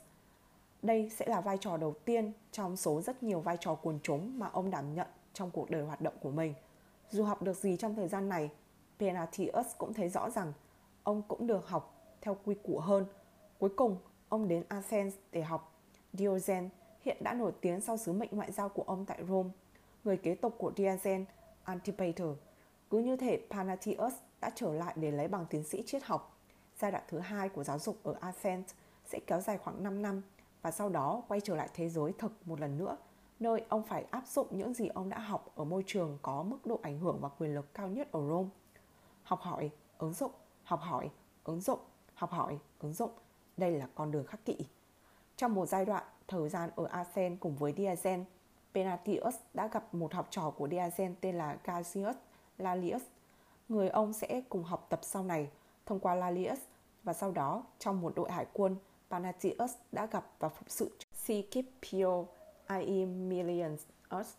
Đây 0.84 1.10
sẽ 1.16 1.26
là 1.26 1.40
vai 1.40 1.58
trò 1.58 1.76
đầu 1.76 1.94
tiên 2.04 2.32
trong 2.52 2.76
số 2.76 3.00
rất 3.02 3.22
nhiều 3.22 3.40
vai 3.40 3.56
trò 3.60 3.74
quần 3.74 3.98
chúng 4.02 4.38
mà 4.38 4.46
ông 4.52 4.70
đảm 4.70 4.94
nhận 4.94 5.06
trong 5.32 5.50
cuộc 5.50 5.70
đời 5.70 5.82
hoạt 5.82 6.00
động 6.00 6.14
của 6.20 6.30
mình. 6.30 6.54
Dù 7.10 7.24
học 7.24 7.42
được 7.42 7.56
gì 7.56 7.76
trong 7.76 7.94
thời 7.94 8.08
gian 8.08 8.28
này, 8.28 8.50
Penatius 8.98 9.66
cũng 9.78 9.94
thấy 9.94 10.08
rõ 10.08 10.30
rằng 10.30 10.52
ông 11.02 11.22
cũng 11.28 11.46
được 11.46 11.68
học 11.68 11.94
theo 12.20 12.36
quy 12.44 12.54
củ 12.54 12.78
hơn. 12.78 13.06
Cuối 13.58 13.70
cùng, 13.76 13.96
ông 14.28 14.48
đến 14.48 14.64
Athens 14.68 15.14
để 15.32 15.42
học. 15.42 15.72
Diogen 16.12 16.68
hiện 17.00 17.16
đã 17.20 17.34
nổi 17.34 17.52
tiếng 17.60 17.80
sau 17.80 17.96
sứ 17.96 18.12
mệnh 18.12 18.30
ngoại 18.32 18.52
giao 18.52 18.68
của 18.68 18.82
ông 18.86 19.04
tại 19.06 19.18
Rome. 19.28 19.50
Người 20.04 20.16
kế 20.16 20.34
tục 20.34 20.54
của 20.58 20.72
Diogen, 20.76 21.24
Antipater. 21.64 22.28
Cứ 22.90 22.98
như 22.98 23.16
thể 23.16 23.46
Panathius 23.50 24.14
đã 24.40 24.50
trở 24.54 24.72
lại 24.72 24.94
để 24.96 25.10
lấy 25.10 25.28
bằng 25.28 25.46
tiến 25.50 25.64
sĩ 25.64 25.82
triết 25.86 26.04
học. 26.04 26.38
Giai 26.78 26.90
đoạn 26.90 27.02
thứ 27.08 27.18
hai 27.18 27.48
của 27.48 27.64
giáo 27.64 27.78
dục 27.78 27.98
ở 28.02 28.14
Athens 28.20 28.72
sẽ 29.04 29.20
kéo 29.26 29.40
dài 29.40 29.58
khoảng 29.58 29.82
5 29.82 30.02
năm 30.02 30.22
và 30.64 30.70
sau 30.70 30.88
đó 30.88 31.22
quay 31.28 31.40
trở 31.40 31.56
lại 31.56 31.68
thế 31.74 31.88
giới 31.88 32.12
thực 32.18 32.48
một 32.48 32.60
lần 32.60 32.78
nữa, 32.78 32.96
nơi 33.40 33.64
ông 33.68 33.82
phải 33.82 34.04
áp 34.10 34.26
dụng 34.26 34.46
những 34.50 34.74
gì 34.74 34.88
ông 34.88 35.08
đã 35.08 35.18
học 35.18 35.52
ở 35.56 35.64
môi 35.64 35.84
trường 35.86 36.18
có 36.22 36.42
mức 36.42 36.66
độ 36.66 36.80
ảnh 36.82 36.98
hưởng 36.98 37.18
và 37.20 37.28
quyền 37.28 37.54
lực 37.54 37.74
cao 37.74 37.88
nhất 37.88 38.12
ở 38.12 38.28
Rome. 38.28 38.48
Học 39.22 39.40
hỏi, 39.40 39.70
ứng 39.98 40.12
dụng, 40.12 40.30
học 40.62 40.80
hỏi, 40.80 41.10
ứng 41.44 41.60
dụng, 41.60 41.78
học 42.14 42.30
hỏi, 42.30 42.58
ứng 42.78 42.92
dụng. 42.92 43.10
Đây 43.56 43.70
là 43.70 43.88
con 43.94 44.10
đường 44.10 44.26
khắc 44.26 44.44
kỷ. 44.44 44.56
Trong 45.36 45.54
một 45.54 45.66
giai 45.66 45.84
đoạn 45.84 46.04
thời 46.28 46.48
gian 46.48 46.70
ở 46.76 46.84
Athens 46.84 47.40
cùng 47.40 47.56
với 47.56 47.72
Diazen, 47.72 48.24
Penatius 48.74 49.36
đã 49.54 49.66
gặp 49.68 49.94
một 49.94 50.14
học 50.14 50.26
trò 50.30 50.50
của 50.50 50.66
Diazen 50.66 51.14
tên 51.20 51.34
là 51.34 51.56
Cassius 51.56 52.16
Lalius. 52.58 53.02
Người 53.68 53.88
ông 53.88 54.12
sẽ 54.12 54.42
cùng 54.48 54.64
học 54.64 54.86
tập 54.88 55.00
sau 55.02 55.22
này 55.22 55.50
thông 55.86 56.00
qua 56.00 56.14
Lalius 56.14 56.58
và 57.02 57.12
sau 57.12 57.32
đó 57.32 57.62
trong 57.78 58.00
một 58.00 58.12
đội 58.16 58.30
hải 58.30 58.46
quân, 58.52 58.76
Panatius 59.10 59.72
đã 59.92 60.06
gặp 60.06 60.26
và 60.38 60.48
phục 60.48 60.70
sự 60.70 60.90
Scipio 61.12 62.24
Aemilianus, 62.66 64.34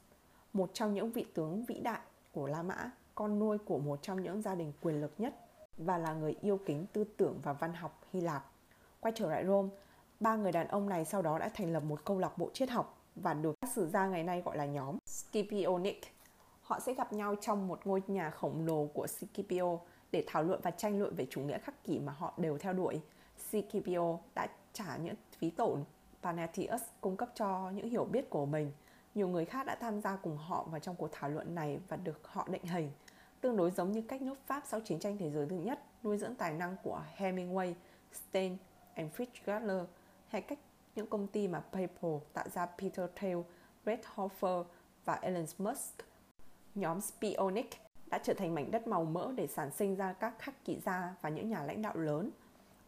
một 0.54 0.70
trong 0.74 0.94
những 0.94 1.12
vị 1.12 1.26
tướng 1.34 1.66
vĩ 1.66 1.80
đại 1.80 2.00
của 2.32 2.48
La 2.48 2.64
Mã, 2.64 2.92
con 3.16 3.40
nuôi 3.40 3.58
của 3.58 3.78
một 3.78 4.00
trong 4.02 4.24
những 4.24 4.42
gia 4.42 4.56
đình 4.56 4.74
quyền 4.82 5.02
lực 5.02 5.14
nhất 5.18 5.34
và 5.78 5.98
là 5.98 6.14
người 6.14 6.36
yêu 6.42 6.60
kính 6.66 6.86
tư 6.94 7.04
tưởng 7.18 7.40
và 7.44 7.54
văn 7.54 7.74
học 7.74 8.02
Hy 8.14 8.22
Lạp. 8.22 8.52
Quay 9.00 9.12
trở 9.16 9.30
lại 9.30 9.46
Rome, 9.46 9.70
ba 10.20 10.36
người 10.36 10.52
đàn 10.52 10.68
ông 10.68 10.90
này 10.90 11.06
sau 11.06 11.22
đó 11.22 11.40
đã 11.40 11.50
thành 11.50 11.74
lập 11.74 11.84
một 11.84 12.06
câu 12.06 12.20
lạc 12.20 12.38
bộ 12.38 12.50
triết 12.54 12.70
học 12.70 13.02
và 13.16 13.34
được 13.34 13.56
các 13.62 13.72
sử 13.76 13.88
gia 13.88 14.08
ngày 14.08 14.24
nay 14.24 14.42
gọi 14.42 14.58
là 14.58 14.66
nhóm 14.66 14.98
Scipionic. 15.06 16.02
Họ 16.62 16.80
sẽ 16.80 16.94
gặp 16.94 17.14
nhau 17.14 17.36
trong 17.42 17.68
một 17.68 17.80
ngôi 17.86 18.02
nhà 18.08 18.30
khổng 18.30 18.66
lồ 18.66 18.88
của 18.94 19.08
Scipio 19.08 19.78
để 20.12 20.24
thảo 20.28 20.44
luận 20.44 20.60
và 20.64 20.72
tranh 20.72 21.00
luận 21.00 21.16
về 21.16 21.28
chủ 21.30 21.42
nghĩa 21.42 21.58
khắc 21.58 21.84
kỷ 21.84 22.00
mà 22.00 22.14
họ 22.18 22.34
đều 22.38 22.58
theo 22.58 22.74
đuổi. 22.74 23.02
Scipio 23.50 24.18
đã 24.36 24.48
trả 24.74 24.98
những 24.98 25.16
phí 25.38 25.50
tổn 25.50 25.84
Panatius 26.22 26.82
cung 27.02 27.18
cấp 27.18 27.30
cho 27.36 27.70
những 27.70 27.90
hiểu 27.90 28.06
biết 28.06 28.30
của 28.30 28.46
mình. 28.46 28.72
Nhiều 29.16 29.28
người 29.28 29.46
khác 29.46 29.66
đã 29.66 29.76
tham 29.76 30.02
gia 30.02 30.16
cùng 30.16 30.38
họ 30.38 30.64
vào 30.64 30.80
trong 30.80 30.96
cuộc 30.96 31.10
thảo 31.12 31.30
luận 31.30 31.56
này 31.56 31.80
và 31.88 31.98
được 31.98 32.28
họ 32.28 32.48
định 32.52 32.64
hình. 32.64 32.92
Tương 33.42 33.58
đối 33.58 33.72
giống 33.72 33.92
như 33.92 34.02
cách 34.02 34.22
nước 34.22 34.40
Pháp 34.46 34.64
sau 34.66 34.80
chiến 34.80 35.00
tranh 35.00 35.18
thế 35.18 35.32
giới 35.32 35.48
thứ 35.50 35.56
nhất 35.56 35.80
nuôi 36.04 36.18
dưỡng 36.18 36.36
tài 36.36 36.54
năng 36.54 36.76
của 36.84 37.02
Hemingway, 37.18 37.74
Stein 38.12 38.58
and 38.94 39.12
Fitzgerald 39.14 39.86
hay 40.28 40.42
cách 40.42 40.60
những 40.96 41.08
công 41.08 41.28
ty 41.28 41.48
mà 41.48 41.60
PayPal 41.72 42.12
tạo 42.34 42.50
ra 42.50 42.66
Peter 42.66 43.10
Thiel, 43.16 43.38
Red 43.86 44.00
Hoffer 44.16 44.64
và 45.06 45.20
Elon 45.22 45.46
Musk. 45.58 45.96
Nhóm 46.76 47.02
Spionic 47.02 47.70
đã 48.06 48.18
trở 48.24 48.34
thành 48.34 48.56
mảnh 48.56 48.72
đất 48.72 48.88
màu 48.88 49.04
mỡ 49.04 49.32
để 49.36 49.48
sản 49.48 49.72
sinh 49.72 49.96
ra 49.96 50.14
các 50.14 50.40
khắc 50.40 50.66
kỹ 50.66 50.80
gia 50.86 51.16
và 51.22 51.30
những 51.30 51.50
nhà 51.50 51.64
lãnh 51.64 51.82
đạo 51.82 51.98
lớn. 51.98 52.32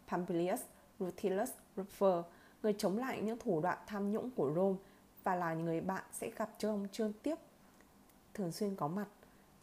Pompilius 0.08 0.62
Rutilus 1.00 1.50
Ruffer, 1.76 2.24
người 2.64 2.76
chống 2.78 2.98
lại 2.98 3.22
những 3.22 3.40
thủ 3.40 3.62
đoạn 3.62 3.78
tham 3.88 4.12
nhũng 4.12 4.32
của 4.32 4.52
Rome 4.56 4.78
và 5.24 5.36
là 5.36 5.54
người 5.54 5.82
bạn 5.82 6.04
sẽ 6.12 6.30
gặp 6.38 6.50
trong 6.58 6.88
chương 6.92 7.14
tiếp 7.14 7.36
thường 8.34 8.52
xuyên 8.52 8.76
có 8.76 8.88
mặt. 8.88 9.08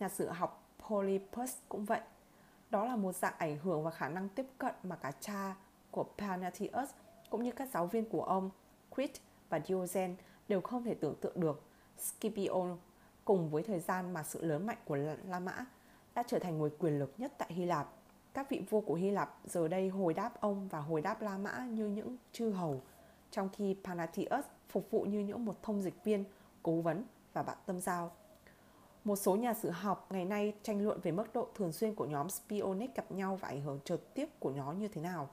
Nhà 0.00 0.08
sử 0.08 0.28
học 0.28 0.68
Polypus 0.88 1.56
cũng 1.68 1.84
vậy. 1.84 2.00
Đó 2.70 2.84
là 2.84 2.96
một 2.96 3.16
dạng 3.16 3.34
ảnh 3.38 3.58
hưởng 3.58 3.84
và 3.84 3.90
khả 3.90 4.08
năng 4.08 4.28
tiếp 4.28 4.46
cận 4.58 4.74
mà 4.82 4.96
cả 4.96 5.12
cha 5.20 5.54
của 5.90 6.04
Panatius 6.18 6.90
cũng 7.30 7.42
như 7.44 7.52
các 7.52 7.68
giáo 7.72 7.86
viên 7.86 8.04
của 8.08 8.22
ông, 8.22 8.50
Crete 8.94 9.20
và 9.48 9.60
Diogen 9.66 10.16
đều 10.48 10.60
không 10.60 10.84
thể 10.84 10.94
tưởng 10.94 11.14
tượng 11.20 11.40
được. 11.40 11.62
Scipio 11.98 12.76
cùng 13.24 13.50
với 13.50 13.62
thời 13.62 13.80
gian 13.80 14.12
mà 14.12 14.22
sự 14.22 14.44
lớn 14.44 14.66
mạnh 14.66 14.78
của 14.84 14.96
La 15.26 15.40
Mã 15.40 15.64
đã 16.14 16.22
trở 16.26 16.38
thành 16.38 16.58
người 16.58 16.70
quyền 16.78 16.98
lực 16.98 17.12
nhất 17.18 17.32
tại 17.38 17.52
Hy 17.52 17.64
Lạp. 17.64 17.92
Các 18.34 18.50
vị 18.50 18.62
vua 18.70 18.80
của 18.80 18.94
Hy 18.94 19.10
Lạp 19.10 19.38
giờ 19.44 19.68
đây 19.68 19.88
hồi 19.88 20.14
đáp 20.14 20.40
ông 20.40 20.68
và 20.68 20.80
hồi 20.80 21.00
đáp 21.02 21.22
La 21.22 21.38
Mã 21.38 21.66
như 21.70 21.86
những 21.86 22.16
chư 22.32 22.50
hầu, 22.50 22.82
trong 23.30 23.48
khi 23.52 23.76
Panathius 23.84 24.44
phục 24.68 24.90
vụ 24.90 25.02
như 25.02 25.20
những 25.20 25.44
một 25.44 25.62
thông 25.62 25.82
dịch 25.82 26.04
viên, 26.04 26.24
cố 26.62 26.80
vấn 26.80 27.04
và 27.32 27.42
bạn 27.42 27.56
tâm 27.66 27.80
giao. 27.80 28.12
Một 29.04 29.16
số 29.16 29.36
nhà 29.36 29.54
sử 29.54 29.70
học 29.70 30.06
ngày 30.10 30.24
nay 30.24 30.54
tranh 30.62 30.84
luận 30.84 31.00
về 31.02 31.12
mức 31.12 31.34
độ 31.34 31.48
thường 31.54 31.72
xuyên 31.72 31.94
của 31.94 32.06
nhóm 32.06 32.30
Spionic 32.30 32.94
gặp 32.94 33.12
nhau 33.12 33.36
và 33.36 33.48
ảnh 33.48 33.62
hưởng 33.62 33.80
trực 33.84 34.14
tiếp 34.14 34.28
của 34.38 34.50
nó 34.50 34.72
như 34.72 34.88
thế 34.88 35.00
nào. 35.00 35.28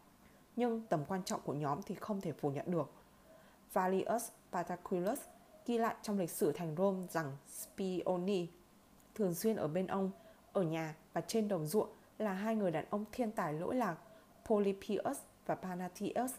Nhưng 0.56 0.82
tầm 0.90 1.06
quan 1.08 1.24
trọng 1.24 1.42
của 1.42 1.54
nhóm 1.54 1.82
thì 1.82 1.96
không 1.96 2.22
thể 2.22 2.32
phủ 2.32 2.50
nhận 2.52 2.72
được. 2.72 2.92
Valius 3.74 4.30
Pataculus 4.52 5.20
ghi 5.66 5.78
lại 5.78 5.96
trong 6.02 6.20
lịch 6.20 6.32
sử 6.32 6.52
thành 6.52 6.76
Rome 6.78 7.08
rằng 7.08 7.38
Spioni 7.48 8.48
thường 9.16 9.34
xuyên 9.34 9.56
ở 9.56 9.68
bên 9.68 9.88
ông, 9.88 10.12
ở 10.54 10.64
nhà 10.64 10.96
và 11.14 11.22
trên 11.22 11.48
đồng 11.48 11.66
ruộng 11.66 11.90
là 12.22 12.34
hai 12.34 12.56
người 12.56 12.72
đàn 12.72 12.86
ông 12.90 13.06
thiên 13.12 13.32
tài 13.32 13.54
lỗi 13.54 13.76
lạc 13.76 13.96
Polypius 14.46 15.18
và 15.46 15.56
Panatius. 15.56 16.34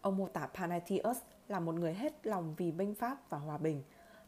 Ông 0.00 0.16
mô 0.16 0.28
tả 0.28 0.46
Panatius 0.46 1.18
là 1.48 1.60
một 1.60 1.74
người 1.74 1.94
hết 1.94 2.26
lòng 2.26 2.54
vì 2.56 2.72
binh 2.72 2.94
pháp 2.94 3.30
và 3.30 3.38
hòa 3.38 3.58
bình, 3.58 3.82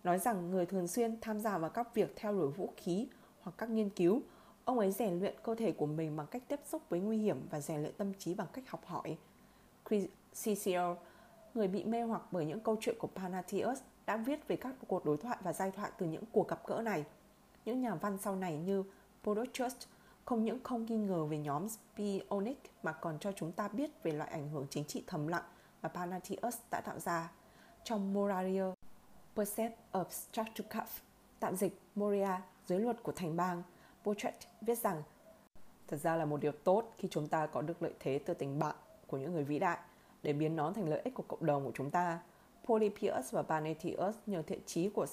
nói 0.04 0.18
rằng 0.18 0.50
người 0.50 0.66
thường 0.66 0.88
xuyên 0.88 1.20
tham 1.20 1.40
gia 1.40 1.58
vào 1.58 1.70
các 1.70 1.94
việc 1.94 2.12
theo 2.16 2.32
đuổi 2.32 2.48
vũ 2.50 2.72
khí 2.76 3.08
hoặc 3.40 3.52
các 3.58 3.70
nghiên 3.70 3.90
cứu. 3.90 4.22
Ông 4.64 4.78
ấy 4.78 4.92
rèn 4.92 5.18
luyện 5.18 5.34
cơ 5.42 5.54
thể 5.54 5.72
của 5.72 5.86
mình 5.86 6.16
bằng 6.16 6.26
cách 6.26 6.42
tiếp 6.48 6.60
xúc 6.64 6.82
với 6.88 7.00
nguy 7.00 7.18
hiểm 7.18 7.46
và 7.50 7.60
rèn 7.60 7.80
luyện 7.80 7.94
tâm 7.96 8.14
trí 8.14 8.34
bằng 8.34 8.46
cách 8.52 8.70
học 8.70 8.84
hỏi. 8.84 9.16
Cicero 10.42 10.96
người 11.54 11.68
bị 11.68 11.84
mê 11.84 12.02
hoặc 12.02 12.22
bởi 12.30 12.46
những 12.46 12.60
câu 12.60 12.76
chuyện 12.80 12.96
của 12.98 13.08
Panatius 13.14 13.78
đã 14.06 14.16
viết 14.16 14.48
về 14.48 14.56
các 14.56 14.74
cuộc 14.88 15.04
đối 15.04 15.16
thoại 15.16 15.38
và 15.42 15.52
giai 15.52 15.70
thoại 15.70 15.90
từ 15.98 16.06
những 16.06 16.24
cuộc 16.32 16.48
gặp 16.48 16.66
gỡ 16.66 16.82
này. 16.82 17.04
Những 17.64 17.80
nhà 17.80 17.94
văn 17.94 18.18
sau 18.18 18.36
này 18.36 18.56
như 18.56 18.84
Podochus 19.24 19.74
không 20.28 20.44
những 20.44 20.62
không 20.62 20.86
nghi 20.86 20.96
ngờ 20.96 21.24
về 21.24 21.38
nhóm 21.38 21.66
Spionic 21.68 22.58
mà 22.82 22.92
còn 22.92 23.18
cho 23.18 23.32
chúng 23.32 23.52
ta 23.52 23.68
biết 23.68 23.90
về 24.02 24.12
loại 24.12 24.30
ảnh 24.30 24.48
hưởng 24.48 24.66
chính 24.70 24.84
trị 24.84 25.04
thầm 25.06 25.28
lặng 25.28 25.42
mà 25.82 25.88
Panatius 25.88 26.58
đã 26.70 26.80
tạo 26.80 26.98
ra. 26.98 27.30
Trong 27.84 28.12
Moraria, 28.12 28.64
Percept 29.36 29.78
of 29.92 30.04
Stratukov, 30.10 30.86
tạm 31.40 31.56
dịch 31.56 31.80
Moria 31.94 32.28
dưới 32.66 32.80
luật 32.80 33.02
của 33.02 33.12
thành 33.12 33.36
bang, 33.36 33.62
Portrait 34.04 34.34
viết 34.60 34.78
rằng 34.78 35.02
Thật 35.86 35.96
ra 35.96 36.16
là 36.16 36.24
một 36.24 36.40
điều 36.40 36.52
tốt 36.52 36.94
khi 36.98 37.08
chúng 37.10 37.28
ta 37.28 37.46
có 37.46 37.62
được 37.62 37.82
lợi 37.82 37.94
thế 38.00 38.20
từ 38.26 38.34
tình 38.34 38.58
bạn 38.58 38.76
của 39.06 39.16
những 39.16 39.32
người 39.32 39.44
vĩ 39.44 39.58
đại 39.58 39.78
để 40.22 40.32
biến 40.32 40.56
nó 40.56 40.72
thành 40.72 40.88
lợi 40.88 41.00
ích 41.04 41.14
của 41.14 41.24
cộng 41.28 41.46
đồng 41.46 41.64
của 41.64 41.72
chúng 41.74 41.90
ta. 41.90 42.18
Polypius 42.64 43.32
và 43.32 43.42
panathius 43.42 44.14
nhờ 44.26 44.42
thiện 44.42 44.60
trí 44.66 44.88
của 44.88 45.06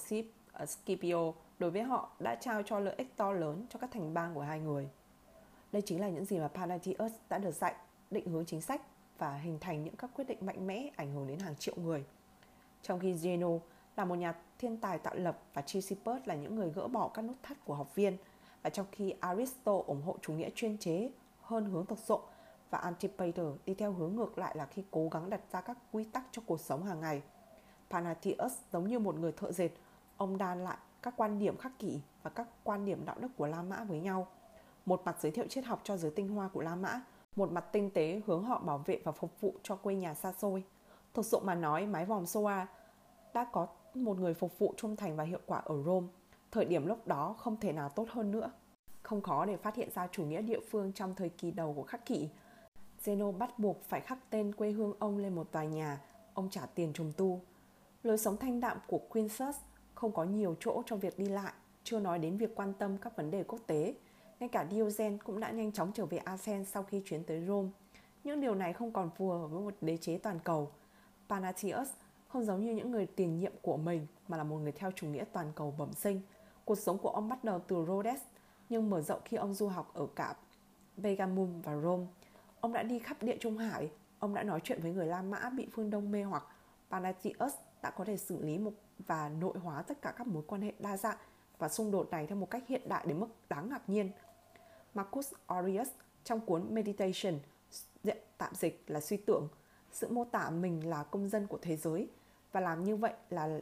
Scipio 0.66 1.32
đối 1.58 1.70
với 1.70 1.82
họ 1.82 2.10
đã 2.18 2.34
trao 2.34 2.62
cho 2.62 2.78
lợi 2.78 2.94
ích 2.98 3.16
to 3.16 3.32
lớn 3.32 3.66
cho 3.70 3.78
các 3.78 3.90
thành 3.92 4.14
bang 4.14 4.34
của 4.34 4.40
hai 4.40 4.60
người. 4.60 4.88
Đây 5.76 5.82
chính 5.82 6.00
là 6.00 6.08
những 6.08 6.24
gì 6.24 6.38
mà 6.38 6.48
Panetius 6.48 7.12
đã 7.28 7.38
được 7.38 7.54
dạy, 7.54 7.74
định 8.10 8.28
hướng 8.28 8.46
chính 8.46 8.60
sách 8.60 8.82
và 9.18 9.36
hình 9.36 9.58
thành 9.60 9.84
những 9.84 9.96
các 9.96 10.10
quyết 10.14 10.24
định 10.24 10.46
mạnh 10.46 10.66
mẽ 10.66 10.90
ảnh 10.96 11.12
hưởng 11.12 11.26
đến 11.26 11.38
hàng 11.38 11.56
triệu 11.56 11.74
người. 11.76 12.04
Trong 12.82 12.98
khi 12.98 13.14
Zeno 13.14 13.58
là 13.96 14.04
một 14.04 14.14
nhà 14.14 14.34
thiên 14.58 14.76
tài 14.76 14.98
tạo 14.98 15.14
lập 15.14 15.38
và 15.54 15.62
Chrysippus 15.62 16.20
là 16.24 16.34
những 16.34 16.54
người 16.54 16.70
gỡ 16.70 16.88
bỏ 16.88 17.08
các 17.08 17.22
nút 17.22 17.36
thắt 17.42 17.64
của 17.64 17.74
học 17.74 17.94
viên 17.94 18.16
và 18.62 18.70
trong 18.70 18.86
khi 18.92 19.14
Aristotle 19.20 19.82
ủng 19.86 20.02
hộ 20.02 20.16
chủ 20.22 20.32
nghĩa 20.32 20.50
chuyên 20.54 20.78
chế 20.78 21.10
hơn 21.40 21.64
hướng 21.64 21.86
thực 21.86 21.98
dụng 21.98 22.20
và 22.70 22.78
Antipater 22.78 23.46
đi 23.66 23.74
theo 23.74 23.92
hướng 23.92 24.16
ngược 24.16 24.38
lại 24.38 24.56
là 24.56 24.66
khi 24.66 24.84
cố 24.90 25.08
gắng 25.08 25.30
đặt 25.30 25.40
ra 25.52 25.60
các 25.60 25.78
quy 25.92 26.04
tắc 26.04 26.24
cho 26.32 26.42
cuộc 26.46 26.60
sống 26.60 26.84
hàng 26.84 27.00
ngày. 27.00 27.22
Panatius 27.90 28.52
giống 28.72 28.88
như 28.88 28.98
một 28.98 29.14
người 29.18 29.32
thợ 29.32 29.52
dệt, 29.52 29.70
ông 30.16 30.38
đan 30.38 30.64
lại 30.64 30.76
các 31.02 31.14
quan 31.16 31.38
điểm 31.38 31.56
khắc 31.56 31.78
kỷ 31.78 32.00
và 32.22 32.30
các 32.30 32.48
quan 32.64 32.84
điểm 32.84 33.04
đạo 33.04 33.16
đức 33.20 33.28
của 33.36 33.46
La 33.46 33.62
Mã 33.62 33.84
với 33.84 34.00
nhau. 34.00 34.26
Một 34.86 35.02
mặt 35.04 35.16
giới 35.20 35.32
thiệu 35.32 35.46
triết 35.48 35.64
học 35.64 35.80
cho 35.84 35.96
giới 35.96 36.10
tinh 36.10 36.28
hoa 36.28 36.48
của 36.48 36.60
La 36.60 36.74
Mã, 36.74 37.00
một 37.36 37.52
mặt 37.52 37.64
tinh 37.72 37.90
tế 37.90 38.20
hướng 38.26 38.44
họ 38.44 38.58
bảo 38.58 38.78
vệ 38.78 39.00
và 39.04 39.12
phục 39.12 39.40
vụ 39.40 39.54
cho 39.62 39.76
quê 39.76 39.94
nhà 39.94 40.14
xa 40.14 40.32
xôi. 40.32 40.64
Thực 41.14 41.26
sự 41.26 41.38
mà 41.42 41.54
nói, 41.54 41.86
mái 41.86 42.04
vòm 42.04 42.26
Soa 42.26 42.66
đã 43.34 43.44
có 43.52 43.66
một 43.94 44.18
người 44.18 44.34
phục 44.34 44.58
vụ 44.58 44.74
trung 44.76 44.96
thành 44.96 45.16
và 45.16 45.24
hiệu 45.24 45.40
quả 45.46 45.58
ở 45.58 45.82
Rome. 45.82 46.06
Thời 46.50 46.64
điểm 46.64 46.86
lúc 46.86 47.06
đó 47.06 47.34
không 47.38 47.56
thể 47.60 47.72
nào 47.72 47.88
tốt 47.88 48.06
hơn 48.10 48.30
nữa. 48.30 48.50
không 49.02 49.22
khó 49.22 49.44
để 49.44 49.56
phát 49.56 49.74
hiện 49.74 49.88
ra 49.94 50.08
chủ 50.12 50.24
nghĩa 50.24 50.42
địa 50.42 50.60
phương 50.70 50.92
trong 50.92 51.14
thời 51.14 51.28
kỳ 51.28 51.50
đầu 51.50 51.72
của 51.72 51.82
khắc 51.82 52.06
kỷ. 52.06 52.28
Zeno 53.04 53.38
bắt 53.38 53.58
buộc 53.58 53.82
phải 53.82 54.00
khắc 54.00 54.18
tên 54.30 54.54
quê 54.54 54.70
hương 54.70 54.94
ông 54.98 55.18
lên 55.18 55.34
một 55.34 55.52
tòa 55.52 55.64
nhà, 55.64 56.00
ông 56.34 56.50
trả 56.50 56.66
tiền 56.66 56.92
trùng 56.92 57.12
tu. 57.16 57.40
Lối 58.02 58.18
sống 58.18 58.36
thanh 58.36 58.60
đạm 58.60 58.78
của 58.86 58.98
Quintus 58.98 59.56
không 59.94 60.12
có 60.12 60.24
nhiều 60.24 60.56
chỗ 60.60 60.82
trong 60.86 60.98
việc 60.98 61.18
đi 61.18 61.24
lại, 61.24 61.52
chưa 61.84 62.00
nói 62.00 62.18
đến 62.18 62.36
việc 62.36 62.54
quan 62.54 62.72
tâm 62.78 62.98
các 62.98 63.16
vấn 63.16 63.30
đề 63.30 63.44
quốc 63.44 63.60
tế. 63.66 63.94
Ngay 64.40 64.48
cả 64.48 64.66
Diogen 64.70 65.18
cũng 65.18 65.40
đã 65.40 65.50
nhanh 65.50 65.72
chóng 65.72 65.92
trở 65.94 66.06
về 66.06 66.18
Athens 66.18 66.68
sau 66.68 66.82
khi 66.82 67.02
chuyến 67.04 67.24
tới 67.24 67.44
Rome. 67.46 67.68
Những 68.24 68.40
điều 68.40 68.54
này 68.54 68.72
không 68.72 68.92
còn 68.92 69.10
phù 69.16 69.28
hợp 69.28 69.46
với 69.46 69.62
một 69.62 69.74
đế 69.80 69.96
chế 69.96 70.18
toàn 70.18 70.38
cầu. 70.44 70.70
Panathius 71.28 71.88
không 72.28 72.44
giống 72.44 72.64
như 72.64 72.74
những 72.74 72.90
người 72.90 73.06
tiền 73.06 73.38
nhiệm 73.38 73.52
của 73.62 73.76
mình 73.76 74.06
mà 74.28 74.36
là 74.36 74.44
một 74.44 74.56
người 74.56 74.72
theo 74.72 74.90
chủ 74.90 75.06
nghĩa 75.06 75.24
toàn 75.32 75.52
cầu 75.54 75.74
bẩm 75.78 75.92
sinh. 75.92 76.20
Cuộc 76.64 76.78
sống 76.78 76.98
của 76.98 77.08
ông 77.08 77.28
bắt 77.28 77.44
đầu 77.44 77.58
từ 77.58 77.84
Rhodes 77.86 78.20
nhưng 78.68 78.90
mở 78.90 79.00
rộng 79.00 79.20
khi 79.24 79.36
ông 79.36 79.54
du 79.54 79.68
học 79.68 79.90
ở 79.94 80.06
cả 80.16 80.34
Pergamum 81.02 81.60
và 81.60 81.76
Rome. 81.76 82.06
Ông 82.60 82.72
đã 82.72 82.82
đi 82.82 82.98
khắp 82.98 83.22
địa 83.22 83.36
Trung 83.40 83.58
Hải, 83.58 83.90
ông 84.18 84.34
đã 84.34 84.42
nói 84.42 84.60
chuyện 84.64 84.82
với 84.82 84.92
người 84.92 85.06
La 85.06 85.22
Mã 85.22 85.50
bị 85.50 85.68
phương 85.72 85.90
Đông 85.90 86.10
mê 86.10 86.22
hoặc. 86.22 86.44
Panathius 86.90 87.54
đã 87.82 87.90
có 87.90 88.04
thể 88.04 88.16
xử 88.16 88.42
lý 88.42 88.58
một 88.58 88.72
và 88.98 89.28
nội 89.28 89.58
hóa 89.58 89.82
tất 89.82 90.02
cả 90.02 90.12
các 90.16 90.26
mối 90.26 90.42
quan 90.46 90.62
hệ 90.62 90.72
đa 90.78 90.96
dạng 90.96 91.18
và 91.58 91.68
xung 91.68 91.90
đột 91.90 92.10
này 92.10 92.26
theo 92.26 92.38
một 92.38 92.50
cách 92.50 92.62
hiện 92.68 92.88
đại 92.88 93.04
đến 93.06 93.20
mức 93.20 93.28
đáng 93.48 93.68
ngạc 93.68 93.88
nhiên. 93.88 94.10
Marcus 94.96 95.32
Aurelius 95.46 95.88
trong 96.24 96.40
cuốn 96.40 96.74
Meditation 96.74 97.34
dạ, 98.04 98.14
tạm 98.38 98.54
dịch 98.54 98.84
là 98.86 99.00
suy 99.00 99.16
tưởng 99.16 99.48
sự 99.92 100.08
mô 100.08 100.24
tả 100.24 100.50
mình 100.50 100.88
là 100.88 101.02
công 101.02 101.28
dân 101.28 101.46
của 101.46 101.58
thế 101.62 101.76
giới 101.76 102.08
và 102.52 102.60
làm 102.60 102.84
như 102.84 102.96
vậy 102.96 103.12
là 103.30 103.60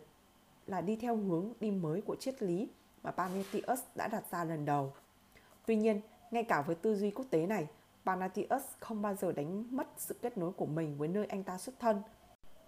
là 0.67 0.81
đi 0.81 0.97
theo 0.97 1.17
hướng 1.17 1.53
đi 1.61 1.71
mới 1.71 2.01
của 2.01 2.17
triết 2.17 2.43
lý 2.43 2.69
mà 3.03 3.11
Panathius 3.11 3.81
đã 3.95 4.09
đặt 4.09 4.25
ra 4.31 4.45
lần 4.45 4.65
đầu. 4.65 4.93
Tuy 5.67 5.77
nhiên, 5.77 6.01
ngay 6.31 6.45
cả 6.45 6.63
với 6.63 6.77
tư 6.77 6.97
duy 6.97 7.11
quốc 7.11 7.25
tế 7.31 7.47
này, 7.47 7.67
Panathius 8.05 8.63
không 8.81 9.03
bao 9.03 9.15
giờ 9.15 9.33
đánh 9.33 9.77
mất 9.77 9.87
sự 9.97 10.15
kết 10.23 10.39
nối 10.39 10.53
của 10.53 10.67
mình 10.67 10.99
với 10.99 11.09
nơi 11.09 11.27
anh 11.27 11.45
ta 11.45 11.59
xuất 11.59 11.75
thân. 11.81 12.03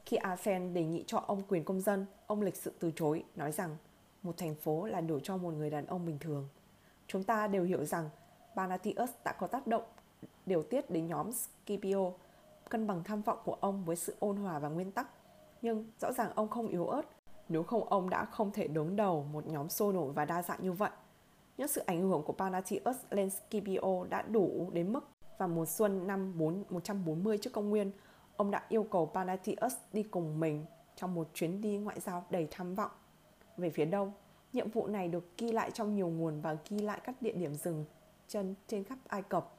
Khi 0.06 0.16
Asen 0.16 0.74
đề 0.74 0.84
nghị 0.84 1.04
cho 1.06 1.18
ông 1.26 1.42
quyền 1.48 1.64
công 1.64 1.80
dân, 1.80 2.06
ông 2.26 2.42
lịch 2.42 2.56
sự 2.56 2.72
từ 2.78 2.92
chối, 2.96 3.24
nói 3.36 3.52
rằng 3.52 3.76
một 4.22 4.36
thành 4.36 4.54
phố 4.54 4.86
là 4.86 5.00
đủ 5.00 5.20
cho 5.22 5.36
một 5.36 5.54
người 5.54 5.70
đàn 5.70 5.86
ông 5.86 6.06
bình 6.06 6.18
thường. 6.18 6.48
Chúng 7.06 7.24
ta 7.24 7.46
đều 7.46 7.64
hiểu 7.64 7.84
rằng 7.84 8.10
Panathius 8.56 9.10
đã 9.24 9.32
có 9.32 9.46
tác 9.46 9.66
động 9.66 9.82
điều 10.46 10.62
tiết 10.62 10.90
đến 10.90 11.06
nhóm 11.06 11.30
Scipio, 11.32 12.10
cân 12.68 12.86
bằng 12.86 13.04
tham 13.04 13.22
vọng 13.22 13.38
của 13.44 13.56
ông 13.60 13.84
với 13.84 13.96
sự 13.96 14.16
ôn 14.18 14.36
hòa 14.36 14.58
và 14.58 14.68
nguyên 14.68 14.92
tắc. 14.92 15.08
Nhưng 15.62 15.84
rõ 16.00 16.12
ràng 16.12 16.30
ông 16.34 16.48
không 16.48 16.68
yếu 16.68 16.86
ớt, 16.86 17.02
nếu 17.48 17.62
không 17.62 17.84
ông 17.84 18.10
đã 18.10 18.24
không 18.24 18.50
thể 18.50 18.68
đứng 18.68 18.96
đầu 18.96 19.26
một 19.32 19.46
nhóm 19.46 19.68
sôi 19.68 19.92
nổi 19.92 20.12
và 20.12 20.24
đa 20.24 20.42
dạng 20.42 20.58
như 20.62 20.72
vậy. 20.72 20.90
Những 21.56 21.68
sự 21.68 21.82
ảnh 21.86 22.02
hưởng 22.08 22.22
của 22.22 22.32
Panathius 22.32 22.96
lên 23.10 23.30
Scipio 23.30 24.04
đã 24.08 24.22
đủ 24.22 24.70
đến 24.72 24.92
mức 24.92 25.08
và 25.38 25.46
mùa 25.46 25.66
xuân 25.66 26.06
năm 26.06 26.38
4, 26.38 26.64
140 26.70 27.38
trước 27.38 27.52
công 27.52 27.70
nguyên, 27.70 27.92
ông 28.36 28.50
đã 28.50 28.64
yêu 28.68 28.82
cầu 28.82 29.10
Panathius 29.14 29.74
đi 29.92 30.02
cùng 30.02 30.40
mình 30.40 30.64
trong 30.96 31.14
một 31.14 31.28
chuyến 31.34 31.60
đi 31.60 31.76
ngoại 31.76 32.00
giao 32.00 32.24
đầy 32.30 32.48
tham 32.50 32.74
vọng. 32.74 32.90
Về 33.56 33.70
phía 33.70 33.84
đông, 33.84 34.12
nhiệm 34.52 34.70
vụ 34.70 34.86
này 34.86 35.08
được 35.08 35.38
ghi 35.38 35.52
lại 35.52 35.70
trong 35.70 35.94
nhiều 35.94 36.08
nguồn 36.08 36.40
và 36.40 36.56
ghi 36.68 36.78
lại 36.78 37.00
các 37.04 37.22
địa 37.22 37.32
điểm 37.32 37.54
dừng 37.54 37.84
chân 38.28 38.54
trên 38.66 38.84
khắp 38.84 38.98
Ai 39.08 39.22
Cập, 39.22 39.54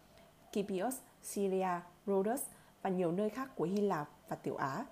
Kipios, 0.52 0.96
Syria, 1.24 1.80
Rhodes 2.06 2.42
và 2.82 2.90
nhiều 2.90 3.12
nơi 3.12 3.30
khác 3.30 3.50
của 3.56 3.66
Hy 3.66 3.82
Lạp 3.82 4.10
và 4.28 4.36
Tiểu 4.36 4.56
Á. 4.56 4.86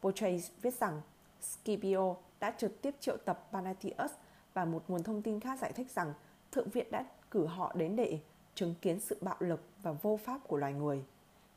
Portrays 0.00 0.50
viết 0.62 0.74
rằng 0.74 1.00
Scipio 1.40 2.14
đã 2.40 2.50
trực 2.58 2.82
tiếp 2.82 2.94
triệu 3.00 3.16
tập 3.16 3.48
Panathius 3.52 4.10
và 4.54 4.64
một 4.64 4.84
nguồn 4.88 5.02
thông 5.02 5.22
tin 5.22 5.40
khác 5.40 5.58
giải 5.58 5.72
thích 5.72 5.90
rằng 5.90 6.14
Thượng 6.52 6.70
viện 6.70 6.86
đã 6.90 7.04
cử 7.30 7.46
họ 7.46 7.72
đến 7.74 7.96
để 7.96 8.18
chứng 8.54 8.74
kiến 8.82 9.00
sự 9.00 9.16
bạo 9.20 9.36
lực 9.38 9.60
và 9.82 9.92
vô 9.92 10.16
pháp 10.24 10.40
của 10.48 10.56
loài 10.56 10.72
người. 10.72 11.04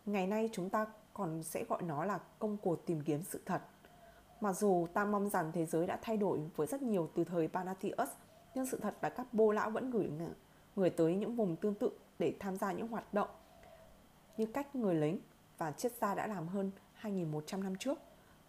Ngày 0.05 0.27
nay 0.27 0.49
chúng 0.53 0.69
ta 0.69 0.85
còn 1.13 1.43
sẽ 1.43 1.63
gọi 1.69 1.81
nó 1.81 2.05
là 2.05 2.19
công 2.39 2.57
cuộc 2.57 2.85
tìm 2.85 3.01
kiếm 3.01 3.23
sự 3.23 3.41
thật. 3.45 3.61
Mặc 4.41 4.53
dù 4.53 4.87
ta 4.93 5.05
mong 5.05 5.29
rằng 5.29 5.51
thế 5.51 5.65
giới 5.65 5.87
đã 5.87 5.99
thay 6.01 6.17
đổi 6.17 6.39
với 6.55 6.67
rất 6.67 6.81
nhiều 6.81 7.09
từ 7.15 7.23
thời 7.23 7.47
Panathius, 7.47 8.09
nhưng 8.55 8.65
sự 8.65 8.79
thật 8.81 8.95
là 9.01 9.09
các 9.09 9.33
bô 9.33 9.51
lão 9.51 9.69
vẫn 9.69 9.91
gửi 9.91 10.09
người 10.75 10.89
tới 10.89 11.15
những 11.15 11.35
vùng 11.35 11.55
tương 11.55 11.75
tự 11.75 11.89
để 12.19 12.33
tham 12.39 12.57
gia 12.57 12.71
những 12.71 12.87
hoạt 12.87 13.13
động 13.13 13.29
như 14.37 14.45
cách 14.45 14.75
người 14.75 14.95
lính 14.95 15.19
và 15.57 15.71
triết 15.71 15.91
gia 16.01 16.15
đã 16.15 16.27
làm 16.27 16.47
hơn 16.47 16.71
2.100 17.01 17.63
năm 17.63 17.75
trước. 17.75 17.99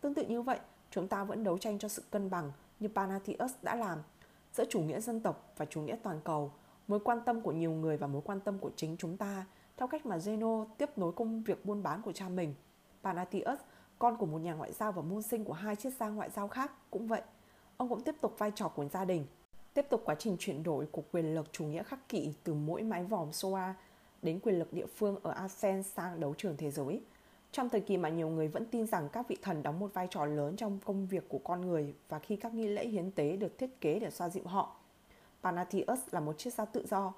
Tương 0.01 0.15
tự 0.15 0.25
như 0.27 0.43
vậy, 0.43 0.59
chúng 0.91 1.09
ta 1.09 1.25
vẫn 1.25 1.45
đấu 1.45 1.59
tranh 1.59 1.79
cho 1.79 1.89
sự 1.89 2.03
cân 2.11 2.31
bằng 2.31 2.53
như 2.81 2.89
Panathius 2.89 3.53
đã 3.63 3.75
làm 3.77 3.99
giữa 4.53 4.65
chủ 4.71 4.81
nghĩa 4.81 5.01
dân 5.01 5.21
tộc 5.21 5.53
và 5.57 5.65
chủ 5.65 5.81
nghĩa 5.81 5.97
toàn 6.03 6.21
cầu, 6.25 6.53
mối 6.89 7.01
quan 7.01 7.21
tâm 7.25 7.41
của 7.41 7.53
nhiều 7.53 7.73
người 7.73 7.97
và 7.97 8.07
mối 8.07 8.23
quan 8.25 8.41
tâm 8.41 8.59
của 8.59 8.71
chính 8.77 8.97
chúng 8.97 9.17
ta, 9.17 9.47
theo 9.77 9.89
cách 9.89 10.07
mà 10.07 10.17
Zeno 10.17 10.67
tiếp 10.79 10.99
nối 10.99 11.13
công 11.13 11.43
việc 11.43 11.65
buôn 11.65 11.83
bán 11.83 12.03
của 12.03 12.13
cha 12.13 12.29
mình. 12.29 12.55
Panathius, 13.03 13.59
con 13.99 14.17
của 14.17 14.27
một 14.27 14.39
nhà 14.39 14.55
ngoại 14.55 14.73
giao 14.73 14.93
và 14.93 15.03
môn 15.03 15.23
sinh 15.23 15.45
của 15.45 15.53
hai 15.53 15.77
triết 15.77 15.93
gia 15.93 16.09
ngoại 16.09 16.31
giao 16.31 16.49
khác, 16.49 16.73
cũng 16.91 17.07
vậy. 17.07 17.23
Ông 17.77 17.89
cũng 17.89 18.03
tiếp 18.03 18.15
tục 18.21 18.35
vai 18.39 18.53
trò 18.55 18.69
của 18.69 18.89
gia 18.89 19.05
đình, 19.05 19.27
tiếp 19.77 19.87
tục 19.89 20.03
quá 20.05 20.15
trình 20.19 20.37
chuyển 20.39 20.63
đổi 20.63 20.87
của 20.87 21.03
quyền 21.13 21.35
lực 21.35 21.53
chủ 21.53 21.65
nghĩa 21.65 21.83
khắc 21.83 22.09
kỷ 22.09 22.33
từ 22.45 22.55
mỗi 22.55 22.83
mái 22.83 23.05
vòm 23.05 23.33
Soa 23.33 23.75
đến 24.23 24.41
quyền 24.41 24.59
lực 24.59 24.73
địa 24.73 24.87
phương 24.87 25.17
ở 25.23 25.31
asean 25.31 25.83
sang 25.83 26.21
đấu 26.21 26.35
trường 26.39 26.57
thế 26.57 26.71
giới. 26.71 27.01
Trong 27.53 27.69
thời 27.69 27.81
kỳ 27.81 27.97
mà 27.97 28.09
nhiều 28.09 28.29
người 28.29 28.49
vẫn 28.49 28.67
tin 28.67 28.87
rằng 28.87 29.09
các 29.09 29.29
vị 29.29 29.37
thần 29.43 29.63
đóng 29.63 29.79
một 29.79 29.95
vai 29.95 30.09
trò 30.11 30.25
lớn 30.25 30.57
trong 30.57 30.79
công 30.85 31.07
việc 31.07 31.29
của 31.29 31.39
con 31.39 31.61
người 31.61 31.95
và 32.09 32.19
khi 32.19 32.37
các 32.37 32.55
nghi 32.55 32.69
lễ 32.69 32.87
hiến 32.87 33.11
tế 33.11 33.37
được 33.37 33.59
thiết 33.59 33.81
kế 33.81 33.99
để 33.99 34.11
xoa 34.11 34.29
dịu 34.29 34.45
họ. 34.47 34.77
Panathius 35.43 36.01
là 36.11 36.21
một 36.21 36.39
triết 36.39 36.55
gia 36.55 36.65
tự 36.65 36.87
do. 36.91 37.13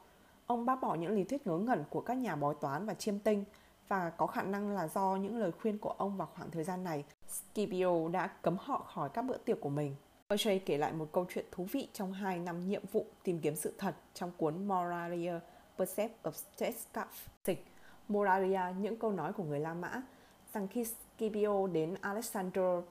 Ông 0.46 0.66
bác 0.66 0.80
bỏ 0.80 0.94
những 0.94 1.12
lý 1.12 1.24
thuyết 1.24 1.46
ngớ 1.46 1.58
ngẩn 1.58 1.84
của 1.90 2.00
các 2.00 2.14
nhà 2.14 2.36
bói 2.36 2.54
toán 2.60 2.86
và 2.86 2.94
chiêm 2.94 3.18
tinh 3.18 3.44
và 3.88 4.10
có 4.10 4.26
khả 4.26 4.42
năng 4.42 4.70
là 4.70 4.88
do 4.88 5.16
những 5.16 5.36
lời 5.36 5.52
khuyên 5.52 5.78
của 5.78 5.94
ông 5.98 6.16
vào 6.16 6.28
khoảng 6.34 6.50
thời 6.50 6.64
gian 6.64 6.84
này, 6.84 7.04
Scipio 7.28 8.08
đã 8.08 8.26
cấm 8.42 8.56
họ 8.60 8.78
khỏi 8.94 9.08
các 9.08 9.22
bữa 9.22 9.36
tiệc 9.36 9.60
của 9.60 9.70
mình. 9.70 9.94
Hershey 10.30 10.58
kể 10.58 10.78
lại 10.78 10.92
một 10.92 11.08
câu 11.12 11.26
chuyện 11.28 11.44
thú 11.50 11.66
vị 11.72 11.88
trong 11.92 12.12
hai 12.12 12.38
năm 12.38 12.68
nhiệm 12.68 12.82
vụ 12.92 13.06
tìm 13.22 13.38
kiếm 13.40 13.56
sự 13.56 13.74
thật 13.78 13.94
trong 14.14 14.30
cuốn 14.36 14.68
Moralia 14.68 15.32
Percept 15.78 16.22
of 16.22 16.30
Statecraft. 16.30 17.28
Dịch 17.44 17.66
Moralia, 18.08 18.60
những 18.80 18.96
câu 18.96 19.12
nói 19.12 19.32
của 19.32 19.44
người 19.44 19.60
La 19.60 19.74
Mã, 19.74 20.02
rằng 20.52 20.68
khi 20.68 20.84
Scipio 20.84 21.66
đến 21.66 21.94
Alexander 22.00 22.84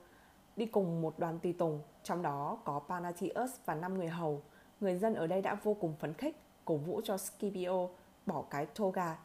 đi 0.56 0.66
cùng 0.66 1.02
một 1.02 1.18
đoàn 1.18 1.38
tùy 1.42 1.52
tùng, 1.52 1.80
trong 2.02 2.22
đó 2.22 2.58
có 2.64 2.80
Panatius 2.88 3.50
và 3.64 3.74
năm 3.74 3.98
người 3.98 4.08
hầu, 4.08 4.42
người 4.80 4.98
dân 4.98 5.14
ở 5.14 5.26
đây 5.26 5.42
đã 5.42 5.54
vô 5.54 5.74
cùng 5.74 5.94
phấn 6.00 6.14
khích, 6.14 6.36
cổ 6.64 6.76
vũ 6.76 7.00
cho 7.04 7.16
Scipio 7.16 7.88
bỏ 8.26 8.44
cái 8.50 8.66
toga. 8.66 9.18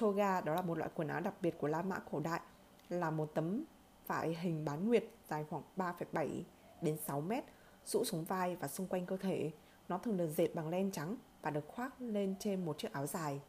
Toga 0.00 0.40
đó 0.40 0.54
là 0.54 0.62
một 0.62 0.78
loại 0.78 0.90
quần 0.94 1.08
áo 1.08 1.20
đặc 1.20 1.34
biệt 1.40 1.58
của 1.58 1.68
La 1.68 1.82
Mã 1.82 1.98
cổ 2.10 2.20
đại, 2.20 2.40
là 2.88 3.10
một 3.10 3.34
tấm 3.34 3.64
vải 4.06 4.34
hình 4.34 4.64
bán 4.64 4.88
nguyệt 4.88 5.04
dài 5.28 5.44
khoảng 5.50 5.62
3,7 5.76 6.42
đến 6.82 6.96
6 6.96 7.20
mét, 7.20 7.44
rũ 7.84 8.04
xuống 8.04 8.24
vai 8.24 8.56
và 8.56 8.68
xung 8.68 8.86
quanh 8.86 9.06
cơ 9.06 9.16
thể. 9.16 9.50
Nó 9.88 9.98
thường 9.98 10.16
được 10.16 10.30
dệt 10.36 10.54
bằng 10.54 10.68
len 10.68 10.90
trắng 10.90 11.16
và 11.42 11.50
được 11.50 11.68
khoác 11.68 11.94
lên 12.00 12.34
trên 12.38 12.64
một 12.64 12.78
chiếc 12.78 12.92
áo 12.92 13.06
dài. 13.06 13.40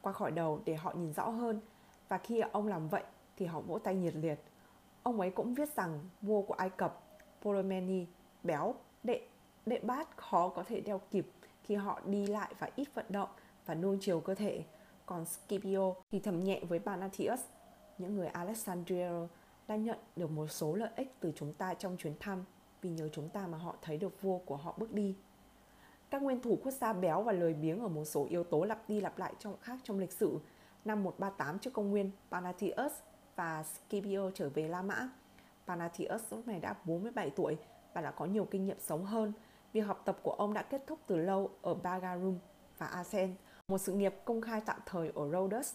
Qua 0.00 0.12
khỏi 0.12 0.30
đầu 0.30 0.60
để 0.64 0.74
họ 0.74 0.92
nhìn 0.92 1.12
rõ 1.12 1.28
hơn 1.28 1.60
và 2.08 2.18
khi 2.18 2.40
ông 2.40 2.66
làm 2.66 2.88
vậy 2.88 3.02
thì 3.36 3.46
họ 3.46 3.60
vỗ 3.60 3.78
tay 3.78 3.94
nhiệt 3.94 4.14
liệt. 4.14 4.40
Ông 5.02 5.20
ấy 5.20 5.30
cũng 5.30 5.54
viết 5.54 5.68
rằng 5.76 6.00
vua 6.22 6.42
của 6.42 6.54
Ai 6.54 6.70
Cập, 6.70 7.02
Ptolemy, 7.40 8.06
béo, 8.42 8.74
đệ, 9.02 9.26
đệ 9.66 9.78
bát 9.78 10.16
khó 10.16 10.48
có 10.48 10.62
thể 10.62 10.80
đeo 10.80 11.00
kịp 11.10 11.26
khi 11.62 11.74
họ 11.74 12.00
đi 12.06 12.26
lại 12.26 12.54
và 12.58 12.70
ít 12.76 12.94
vận 12.94 13.06
động 13.08 13.28
và 13.66 13.74
nuông 13.74 13.98
chiều 14.00 14.20
cơ 14.20 14.34
thể. 14.34 14.64
Còn 15.06 15.24
Scipio 15.24 15.94
thì 16.10 16.20
thầm 16.20 16.44
nhẹ 16.44 16.60
với 16.68 16.78
Panathius, 16.78 17.40
những 17.98 18.16
người 18.16 18.26
Alexandria 18.26 19.10
đã 19.70 19.76
nhận 19.76 19.98
được 20.16 20.30
một 20.30 20.46
số 20.46 20.74
lợi 20.74 20.90
ích 20.96 21.14
từ 21.20 21.32
chúng 21.36 21.52
ta 21.52 21.74
trong 21.74 21.96
chuyến 21.96 22.14
thăm 22.20 22.44
vì 22.82 22.90
nhờ 22.90 23.08
chúng 23.08 23.28
ta 23.28 23.46
mà 23.46 23.58
họ 23.58 23.76
thấy 23.82 23.96
được 23.96 24.22
vua 24.22 24.38
của 24.38 24.56
họ 24.56 24.74
bước 24.78 24.92
đi. 24.92 25.16
Các 26.10 26.22
nguyên 26.22 26.40
thủ 26.40 26.58
quốc 26.62 26.70
gia 26.70 26.92
béo 26.92 27.22
và 27.22 27.32
lười 27.32 27.54
biếng 27.54 27.80
ở 27.80 27.88
một 27.88 28.04
số 28.04 28.26
yếu 28.30 28.44
tố 28.44 28.64
lặp 28.64 28.88
đi 28.88 29.00
lặp 29.00 29.18
lại 29.18 29.32
trong 29.38 29.56
khác 29.60 29.78
trong 29.84 29.98
lịch 29.98 30.12
sử. 30.12 30.38
Năm 30.84 31.02
138 31.02 31.58
trước 31.58 31.72
công 31.72 31.90
nguyên, 31.90 32.10
Panathius 32.30 32.92
và 33.36 33.62
Scipio 33.62 34.30
trở 34.34 34.48
về 34.48 34.68
La 34.68 34.82
Mã. 34.82 35.08
Panathius 35.66 36.22
lúc 36.30 36.48
này 36.48 36.60
đã 36.60 36.74
47 36.84 37.30
tuổi 37.30 37.56
và 37.94 38.00
đã 38.00 38.10
có 38.10 38.24
nhiều 38.24 38.44
kinh 38.44 38.66
nghiệm 38.66 38.80
sống 38.80 39.04
hơn. 39.04 39.32
Việc 39.72 39.80
học 39.80 40.02
tập 40.04 40.18
của 40.22 40.32
ông 40.32 40.54
đã 40.54 40.62
kết 40.62 40.82
thúc 40.86 40.98
từ 41.06 41.16
lâu 41.16 41.50
ở 41.62 41.74
Bagarum 41.74 42.38
và 42.78 42.86
Asen, 42.86 43.34
một 43.68 43.78
sự 43.78 43.92
nghiệp 43.92 44.14
công 44.24 44.40
khai 44.40 44.60
tạm 44.66 44.80
thời 44.86 45.12
ở 45.14 45.30
Rhodes, 45.30 45.74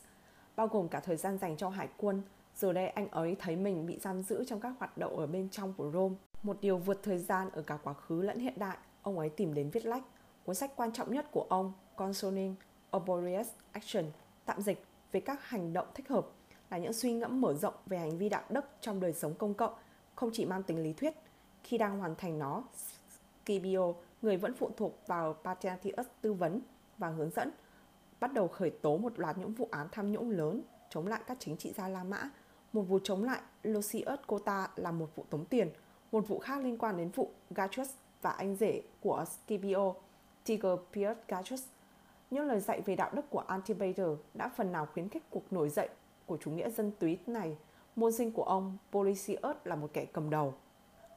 bao 0.56 0.68
gồm 0.68 0.88
cả 0.88 1.00
thời 1.00 1.18
gian 1.18 1.38
dành 1.38 1.58
cho 1.58 1.70
hải 1.70 1.90
quân. 1.98 2.22
Giờ 2.56 2.74
đây 2.74 2.88
anh 2.88 3.09
ấy 3.09 3.35
thấy 3.40 3.56
mình 3.56 3.85
bị 3.85 4.00
giam 4.00 4.22
giữ 4.22 4.43
trong 4.45 4.59
các 4.59 4.74
hoạt 4.80 4.98
động 4.98 5.17
ở 5.17 5.27
bên 5.27 5.50
trong 5.50 5.74
của 5.74 5.92
Rome. 5.92 6.16
Một 6.43 6.58
điều 6.61 6.77
vượt 6.77 7.03
thời 7.03 7.17
gian 7.17 7.50
ở 7.50 7.61
cả 7.61 7.77
quá 7.84 7.93
khứ 7.93 8.22
lẫn 8.22 8.40
hiện 8.40 8.53
đại, 8.58 8.77
ông 9.01 9.19
ấy 9.19 9.30
tìm 9.30 9.53
đến 9.53 9.69
viết 9.69 9.85
lách. 9.85 10.03
Cuốn 10.45 10.56
sách 10.56 10.72
quan 10.75 10.93
trọng 10.93 11.14
nhất 11.14 11.25
của 11.32 11.45
ông, 11.50 11.74
Concerning 11.95 12.56
Oborious 12.98 13.48
Action, 13.72 14.06
tạm 14.45 14.61
dịch 14.61 14.85
về 15.11 15.19
các 15.19 15.43
hành 15.43 15.74
động 15.74 15.88
thích 15.93 16.09
hợp, 16.09 16.27
là 16.69 16.77
những 16.77 16.93
suy 16.93 17.14
ngẫm 17.14 17.42
mở 17.42 17.53
rộng 17.53 17.74
về 17.85 17.98
hành 17.98 18.17
vi 18.17 18.30
đạo 18.30 18.43
đức 18.50 18.66
trong 18.82 19.00
đời 19.00 19.14
sống 19.14 19.34
công 19.34 19.53
cộng, 19.53 19.74
không 20.16 20.30
chỉ 20.34 20.45
mang 20.45 20.64
tính 20.64 20.84
lý 20.84 20.93
thuyết. 20.93 21.14
Khi 21.64 21.77
đang 21.77 22.00
hoàn 22.00 22.16
thành 22.16 22.40
nó, 22.40 22.64
Scipio, 23.45 23.93
người 24.22 24.38
vẫn 24.38 24.53
phụ 24.53 24.69
thuộc 24.77 25.08
vào 25.08 25.35
Panathius 25.43 26.08
tư 26.22 26.34
vấn 26.34 26.59
và 26.98 27.09
hướng 27.09 27.30
dẫn, 27.30 27.51
bắt 28.19 28.34
đầu 28.34 28.48
khởi 28.48 28.69
tố 28.69 28.98
một 28.98 29.19
loạt 29.19 29.38
những 29.38 29.53
vụ 29.53 29.67
án 29.72 29.88
tham 29.92 30.11
nhũng 30.11 30.30
lớn 30.30 30.61
chống 30.90 31.08
lại 31.08 31.22
các 31.27 31.38
chính 31.40 31.58
trị 31.58 31.74
gia 31.77 31.88
La 31.88 32.03
Mã. 32.03 32.30
Một 32.76 32.82
vụ 32.82 33.00
chống 33.04 33.24
lại 33.24 33.42
Lucius 33.64 34.20
Cota 34.28 34.70
là 34.76 34.92
một 34.92 35.16
vụ 35.16 35.26
tống 35.30 35.45
tiền, 35.45 35.70
một 36.12 36.28
vụ 36.28 36.40
khác 36.40 36.64
liên 36.64 36.78
quan 36.78 36.98
đến 36.98 37.10
vụ 37.10 37.30
Gatrus 37.50 37.90
và 38.22 38.30
anh 38.30 38.56
rể 38.56 38.82
của 39.02 39.26
Scipio, 39.26 39.94
Tiger 40.45 40.80
Pierce 40.94 41.22
Gatrus. 41.28 41.64
Những 42.32 42.48
lời 42.48 42.60
dạy 42.60 42.82
về 42.82 42.95
đạo 42.95 43.10
đức 43.14 43.26
của 43.30 43.40
Antipater 43.40 44.08
đã 44.34 44.50
phần 44.50 44.72
nào 44.72 44.88
khuyến 44.94 45.10
khích 45.10 45.24
cuộc 45.30 45.54
nổi 45.54 45.70
dậy 45.70 45.90
của 46.26 46.38
chủ 46.38 46.52
nghĩa 46.52 46.70
dân 46.70 46.92
túy 47.00 47.18
này. 47.28 47.58
Môn 47.95 48.12
sinh 48.12 48.32
của 48.32 48.44
ông 48.44 48.78
Policius 48.92 49.56
là 49.64 49.76
một 49.76 49.90
kẻ 49.94 50.06
cầm 50.06 50.30
đầu. 50.30 50.54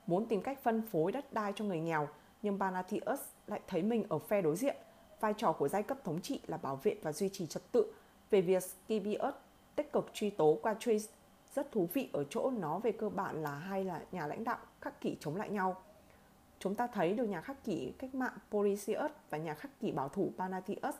Muốn 0.07 0.27
tìm 0.27 0.43
cách 0.43 0.63
phân 0.63 0.83
phối 0.83 1.13
đất 1.13 1.33
đai 1.33 1.53
cho 1.57 1.65
người 1.65 1.81
nghèo, 1.81 2.09
nhưng 2.43 2.59
Banatius 2.59 3.21
lại 3.47 3.61
thấy 3.67 3.83
mình 3.83 4.05
ở 4.09 4.19
phe 4.19 4.43
đối 4.43 4.57
diện. 4.57 4.77
Vai 5.21 5.35
trò 5.37 5.53
của 5.53 5.69
giai 5.69 5.83
cấp 5.83 5.99
thống 6.05 6.21
trị 6.21 6.41
là 6.47 6.57
bảo 6.57 6.77
vệ 6.77 6.97
và 7.03 7.13
duy 7.13 7.29
trì 7.29 7.47
trật 7.47 7.73
tự. 7.73 7.93
Về 8.31 8.41
việc 8.41 8.63
Scipius 8.63 9.35
tích 9.77 9.93
cực 9.93 10.11
truy 10.13 10.31
tố 10.31 10.59
qua 10.63 10.75
Trace 10.81 11.18
rất 11.55 11.73
thú 11.73 11.89
vị 11.93 12.09
ở 12.13 12.25
chỗ 12.31 12.51
nó 12.51 12.79
về 12.79 12.93
cơ 12.93 13.09
bản 13.09 13.43
là 13.43 13.55
hai 13.55 13.85
là 13.85 14.01
nhà 14.13 14.27
lãnh 14.27 14.45
đạo 14.45 14.59
khắc 14.81 15.01
kỷ 15.01 15.17
chống 15.21 15.37
lại 15.37 15.51
nhau. 15.51 15.77
Chúng 16.59 16.75
ta 16.75 16.87
thấy 16.87 17.15
được 17.15 17.27
nhà 17.27 17.41
khắc 17.41 17.65
kỷ 17.65 17.93
cách 17.99 18.15
mạng 18.15 18.39
Policius 18.51 19.11
và 19.31 19.39
nhà 19.39 19.55
khắc 19.55 19.81
kỷ 19.81 19.93
bảo 19.93 20.09
thủ 20.09 20.33
Panatius, 20.39 20.95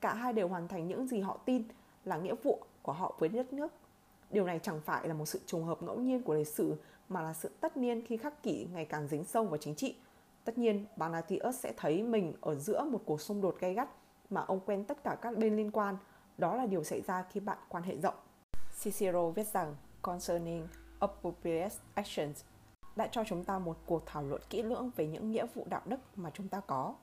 cả 0.00 0.14
hai 0.14 0.32
đều 0.32 0.48
hoàn 0.48 0.68
thành 0.68 0.88
những 0.88 1.08
gì 1.08 1.20
họ 1.20 1.38
tin 1.44 1.62
là 2.04 2.16
nghĩa 2.16 2.34
vụ 2.42 2.62
của 2.82 2.92
họ 2.92 3.16
với 3.18 3.28
đất 3.28 3.52
nước. 3.52 3.72
Điều 4.30 4.46
này 4.46 4.60
chẳng 4.62 4.80
phải 4.80 5.08
là 5.08 5.14
một 5.14 5.26
sự 5.26 5.40
trùng 5.46 5.64
hợp 5.64 5.82
ngẫu 5.82 6.00
nhiên 6.00 6.22
của 6.22 6.34
lịch 6.34 6.48
sử 6.48 6.76
mà 7.08 7.22
là 7.22 7.34
sự 7.34 7.50
tất 7.60 7.76
nhiên 7.76 8.06
khi 8.06 8.16
khắc 8.16 8.42
kỷ 8.42 8.66
ngày 8.72 8.84
càng 8.84 9.08
dính 9.08 9.24
sâu 9.24 9.44
vào 9.44 9.56
chính 9.56 9.74
trị. 9.74 9.96
Tất 10.44 10.58
nhiên, 10.58 10.86
Panatius 10.98 11.60
sẽ 11.60 11.72
thấy 11.76 12.02
mình 12.02 12.32
ở 12.40 12.54
giữa 12.54 12.84
một 12.84 13.00
cuộc 13.04 13.20
xung 13.20 13.40
đột 13.40 13.56
gay 13.60 13.74
gắt 13.74 13.88
mà 14.30 14.40
ông 14.40 14.60
quen 14.66 14.84
tất 14.84 15.04
cả 15.04 15.16
các 15.22 15.38
bên 15.38 15.56
liên 15.56 15.70
quan. 15.70 15.96
Đó 16.38 16.56
là 16.56 16.66
điều 16.66 16.84
xảy 16.84 17.00
ra 17.00 17.24
khi 17.30 17.40
bạn 17.40 17.58
quan 17.68 17.82
hệ 17.82 17.96
rộng. 17.96 18.14
Cicero 18.82 19.30
viết 19.30 19.46
rằng 19.46 19.76
Concerning 20.02 20.68
Appropriate 20.98 21.74
Actions 21.94 22.44
đã 22.96 23.08
cho 23.12 23.24
chúng 23.26 23.44
ta 23.44 23.58
một 23.58 23.76
cuộc 23.86 24.02
thảo 24.06 24.22
luận 24.22 24.42
kỹ 24.50 24.62
lưỡng 24.62 24.90
về 24.96 25.06
những 25.06 25.30
nghĩa 25.30 25.46
vụ 25.54 25.66
đạo 25.70 25.82
đức 25.86 26.00
mà 26.16 26.30
chúng 26.34 26.48
ta 26.48 26.60
có. 26.60 26.94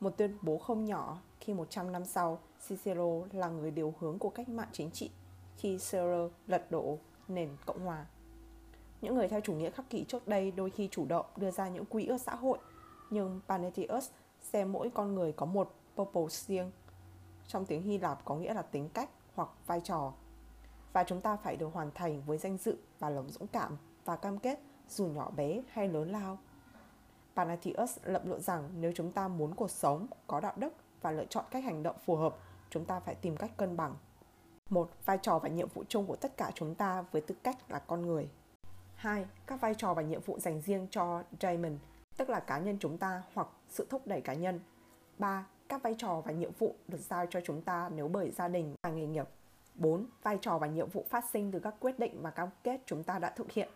Một 0.00 0.16
tuyên 0.16 0.38
bố 0.42 0.58
không 0.58 0.84
nhỏ 0.84 1.18
khi 1.40 1.54
100 1.54 1.92
năm 1.92 2.04
sau, 2.04 2.38
Cicero 2.68 3.20
là 3.32 3.48
người 3.48 3.70
điều 3.70 3.94
hướng 3.98 4.18
của 4.18 4.30
cách 4.30 4.48
mạng 4.48 4.68
chính 4.72 4.90
trị 4.90 5.10
khi 5.56 5.72
Cicero 5.72 6.28
lật 6.46 6.70
đổ 6.70 6.98
nền 7.28 7.48
Cộng 7.66 7.80
hòa. 7.84 8.06
Những 9.00 9.14
người 9.14 9.28
theo 9.28 9.40
chủ 9.40 9.52
nghĩa 9.54 9.70
khắc 9.70 9.90
kỷ 9.90 10.04
trước 10.04 10.28
đây 10.28 10.50
đôi 10.50 10.70
khi 10.70 10.88
chủ 10.90 11.06
động 11.06 11.26
đưa 11.36 11.50
ra 11.50 11.68
những 11.68 11.84
quy 11.84 12.06
ước 12.06 12.18
xã 12.20 12.34
hội, 12.34 12.58
nhưng 13.10 13.40
Panetius 13.48 14.10
xem 14.40 14.72
mỗi 14.72 14.90
con 14.90 15.14
người 15.14 15.32
có 15.32 15.46
một 15.46 15.74
purpose 15.96 16.44
riêng. 16.46 16.70
Trong 17.48 17.66
tiếng 17.66 17.82
Hy 17.82 17.98
Lạp 17.98 18.24
có 18.24 18.34
nghĩa 18.34 18.54
là 18.54 18.62
tính 18.62 18.88
cách 18.88 19.10
hoặc 19.34 19.48
vai 19.66 19.80
trò. 19.80 20.12
Và 20.94 21.04
chúng 21.04 21.20
ta 21.20 21.36
phải 21.36 21.56
được 21.56 21.68
hoàn 21.72 21.90
thành 21.94 22.22
với 22.26 22.38
danh 22.38 22.58
dự 22.58 22.76
và 22.98 23.10
lòng 23.10 23.30
dũng 23.30 23.48
cảm 23.48 23.76
và 24.04 24.16
cam 24.16 24.38
kết 24.38 24.60
dù 24.88 25.06
nhỏ 25.06 25.30
bé 25.30 25.62
hay 25.68 25.88
lớn 25.88 26.12
lao. 26.12 26.38
Panathius 27.36 27.98
lập 28.04 28.22
luận 28.26 28.40
rằng 28.40 28.68
nếu 28.80 28.92
chúng 28.94 29.12
ta 29.12 29.28
muốn 29.28 29.54
cuộc 29.54 29.70
sống 29.70 30.06
có 30.26 30.40
đạo 30.40 30.52
đức 30.56 30.72
và 31.02 31.10
lựa 31.10 31.24
chọn 31.24 31.44
cách 31.50 31.64
hành 31.64 31.82
động 31.82 31.96
phù 32.04 32.16
hợp, 32.16 32.36
chúng 32.70 32.84
ta 32.84 33.00
phải 33.00 33.14
tìm 33.14 33.36
cách 33.36 33.50
cân 33.56 33.76
bằng. 33.76 33.94
Một, 34.70 34.90
vai 35.04 35.18
trò 35.22 35.38
và 35.38 35.48
nhiệm 35.48 35.68
vụ 35.68 35.84
chung 35.88 36.06
của 36.06 36.16
tất 36.16 36.36
cả 36.36 36.50
chúng 36.54 36.74
ta 36.74 37.02
với 37.02 37.22
tư 37.22 37.34
cách 37.42 37.56
là 37.68 37.78
con 37.78 38.06
người. 38.06 38.28
2. 38.94 39.26
Các 39.46 39.60
vai 39.60 39.74
trò 39.74 39.94
và 39.94 40.02
nhiệm 40.02 40.20
vụ 40.20 40.38
dành 40.38 40.60
riêng 40.60 40.86
cho 40.90 41.22
Diamond, 41.40 41.76
tức 42.16 42.30
là 42.30 42.40
cá 42.40 42.58
nhân 42.58 42.76
chúng 42.80 42.98
ta 42.98 43.22
hoặc 43.34 43.48
sự 43.68 43.86
thúc 43.90 44.06
đẩy 44.06 44.20
cá 44.20 44.34
nhân. 44.34 44.60
3. 45.18 45.46
Các 45.68 45.82
vai 45.82 45.94
trò 45.98 46.20
và 46.20 46.32
nhiệm 46.32 46.52
vụ 46.58 46.74
được 46.88 47.00
giao 47.00 47.26
cho 47.30 47.40
chúng 47.44 47.62
ta 47.62 47.90
nếu 47.94 48.08
bởi 48.08 48.30
gia 48.30 48.48
đình 48.48 48.74
và 48.82 48.90
nghề 48.90 49.06
nghiệp. 49.06 49.28
4. 49.74 50.06
Vai 50.22 50.38
trò 50.40 50.58
và 50.58 50.66
nhiệm 50.66 50.88
vụ 50.88 51.04
phát 51.10 51.24
sinh 51.32 51.52
từ 51.52 51.58
các 51.58 51.74
quyết 51.80 51.98
định 51.98 52.22
và 52.22 52.30
cam 52.30 52.48
kết 52.64 52.80
chúng 52.86 53.02
ta 53.02 53.18
đã 53.18 53.30
thực 53.30 53.52
hiện. 53.52 53.68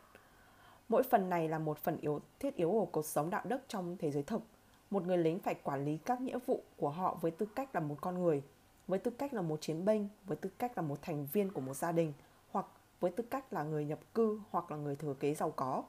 Mỗi 0.89 1.02
phần 1.02 1.31
này 1.31 1.49
là 1.49 1.59
một 1.59 1.78
phần 1.78 1.99
yếu 2.01 2.20
thiết 2.39 2.57
yếu 2.57 2.70
của 2.70 2.86
cuộc 2.86 3.07
sống 3.07 3.31
đạo 3.31 3.43
đức 3.44 3.60
trong 3.68 3.97
thế 3.97 4.10
giới 4.10 4.23
thực. 4.23 4.43
Một 4.91 5.07
người 5.07 5.18
lính 5.18 5.39
phải 5.39 5.55
quản 5.55 5.85
lý 5.85 5.97
các 5.97 6.20
nghĩa 6.20 6.39
vụ 6.47 6.62
của 6.77 6.91
họ 6.91 7.18
với 7.20 7.31
tư 7.31 7.47
cách 7.55 7.75
là 7.75 7.81
một 7.81 7.97
con 8.01 8.23
người, 8.23 8.43
với 8.86 8.99
tư 8.99 9.10
cách 9.10 9.35
là 9.35 9.43
một 9.43 9.60
chiến 9.60 9.85
binh, 9.85 10.09
với 10.27 10.36
tư 10.36 10.51
cách 10.59 10.73
là 10.77 10.83
một 10.83 11.02
thành 11.02 11.27
viên 11.33 11.52
của 11.52 11.60
một 11.60 11.75
gia 11.75 11.93
đình, 11.93 12.12
hoặc 12.51 12.67
với 13.01 13.10
tư 13.10 13.25
cách 13.31 13.52
là 13.52 13.62
người 13.62 13.85
nhập 13.85 13.99
cư 14.15 14.41
hoặc 14.51 14.70
là 14.70 14.77
người 14.77 14.97
thừa 14.97 15.15
kế 15.15 15.35
giàu 15.35 15.51
có, 15.51 15.83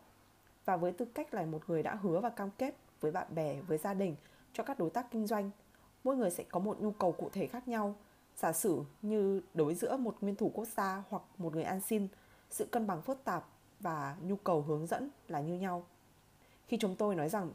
và 0.66 0.78
với 0.78 0.92
tư 0.92 1.06
cách 1.06 1.34
là 1.34 1.46
một 1.46 1.62
người 1.68 1.84
đã 1.84 1.96
hứa 1.96 2.20
và 2.20 2.30
cam 2.30 2.50
kết 2.58 2.76
với 3.02 3.12
bạn 3.12 3.28
bè, 3.36 3.62
với 3.62 3.78
gia 3.78 3.94
đình, 3.94 4.16
cho 4.54 4.64
các 4.64 4.80
đối 4.80 4.90
tác 4.90 5.12
kinh 5.12 5.28
doanh. 5.28 5.52
Mỗi 6.04 6.16
người 6.16 6.32
sẽ 6.32 6.44
có 6.44 6.60
một 6.60 6.82
nhu 6.82 6.92
cầu 6.92 7.12
cụ 7.12 7.30
thể 7.34 7.48
khác 7.48 7.68
nhau. 7.68 7.96
Giả 8.40 8.54
sử 8.54 8.84
như 9.02 9.42
đối 9.54 9.76
giữa 9.76 9.98
một 9.98 10.16
nguyên 10.22 10.36
thủ 10.36 10.52
quốc 10.54 10.68
gia 10.78 11.04
hoặc 11.10 11.24
một 11.38 11.54
người 11.54 11.64
ăn 11.64 11.82
xin, 11.82 12.08
sự 12.50 12.66
cân 12.66 12.88
bằng 12.88 13.02
phức 13.02 13.24
tạp 13.24 13.46
và 13.80 14.18
nhu 14.22 14.36
cầu 14.36 14.62
hướng 14.62 14.88
dẫn 14.88 15.10
là 15.28 15.42
như 15.42 15.54
nhau. 15.54 15.86
Khi 16.68 16.78
chúng 16.78 16.96
tôi 16.96 17.16
nói 17.16 17.30
rằng 17.30 17.52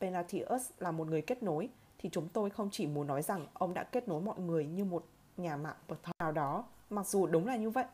Penatius 0.00 0.70
là 0.78 0.90
một 0.90 1.08
người 1.08 1.22
kết 1.22 1.42
nối 1.42 1.68
thì 1.98 2.08
chúng 2.12 2.28
tôi 2.28 2.50
không 2.50 2.68
chỉ 2.72 2.86
muốn 2.86 3.06
nói 3.06 3.22
rằng 3.22 3.46
ông 3.54 3.74
đã 3.74 3.84
kết 3.84 4.08
nối 4.08 4.22
mọi 4.22 4.38
người 4.38 4.66
như 4.66 4.84
một 4.84 5.04
nhà 5.36 5.56
mạng 5.56 5.76
bậc 5.88 5.98
nào 6.18 6.32
đó, 6.32 6.64
mặc 6.90 7.06
dù 7.06 7.26
đúng 7.26 7.46
là 7.46 7.56
như 7.56 7.70
vậy. 7.70 7.84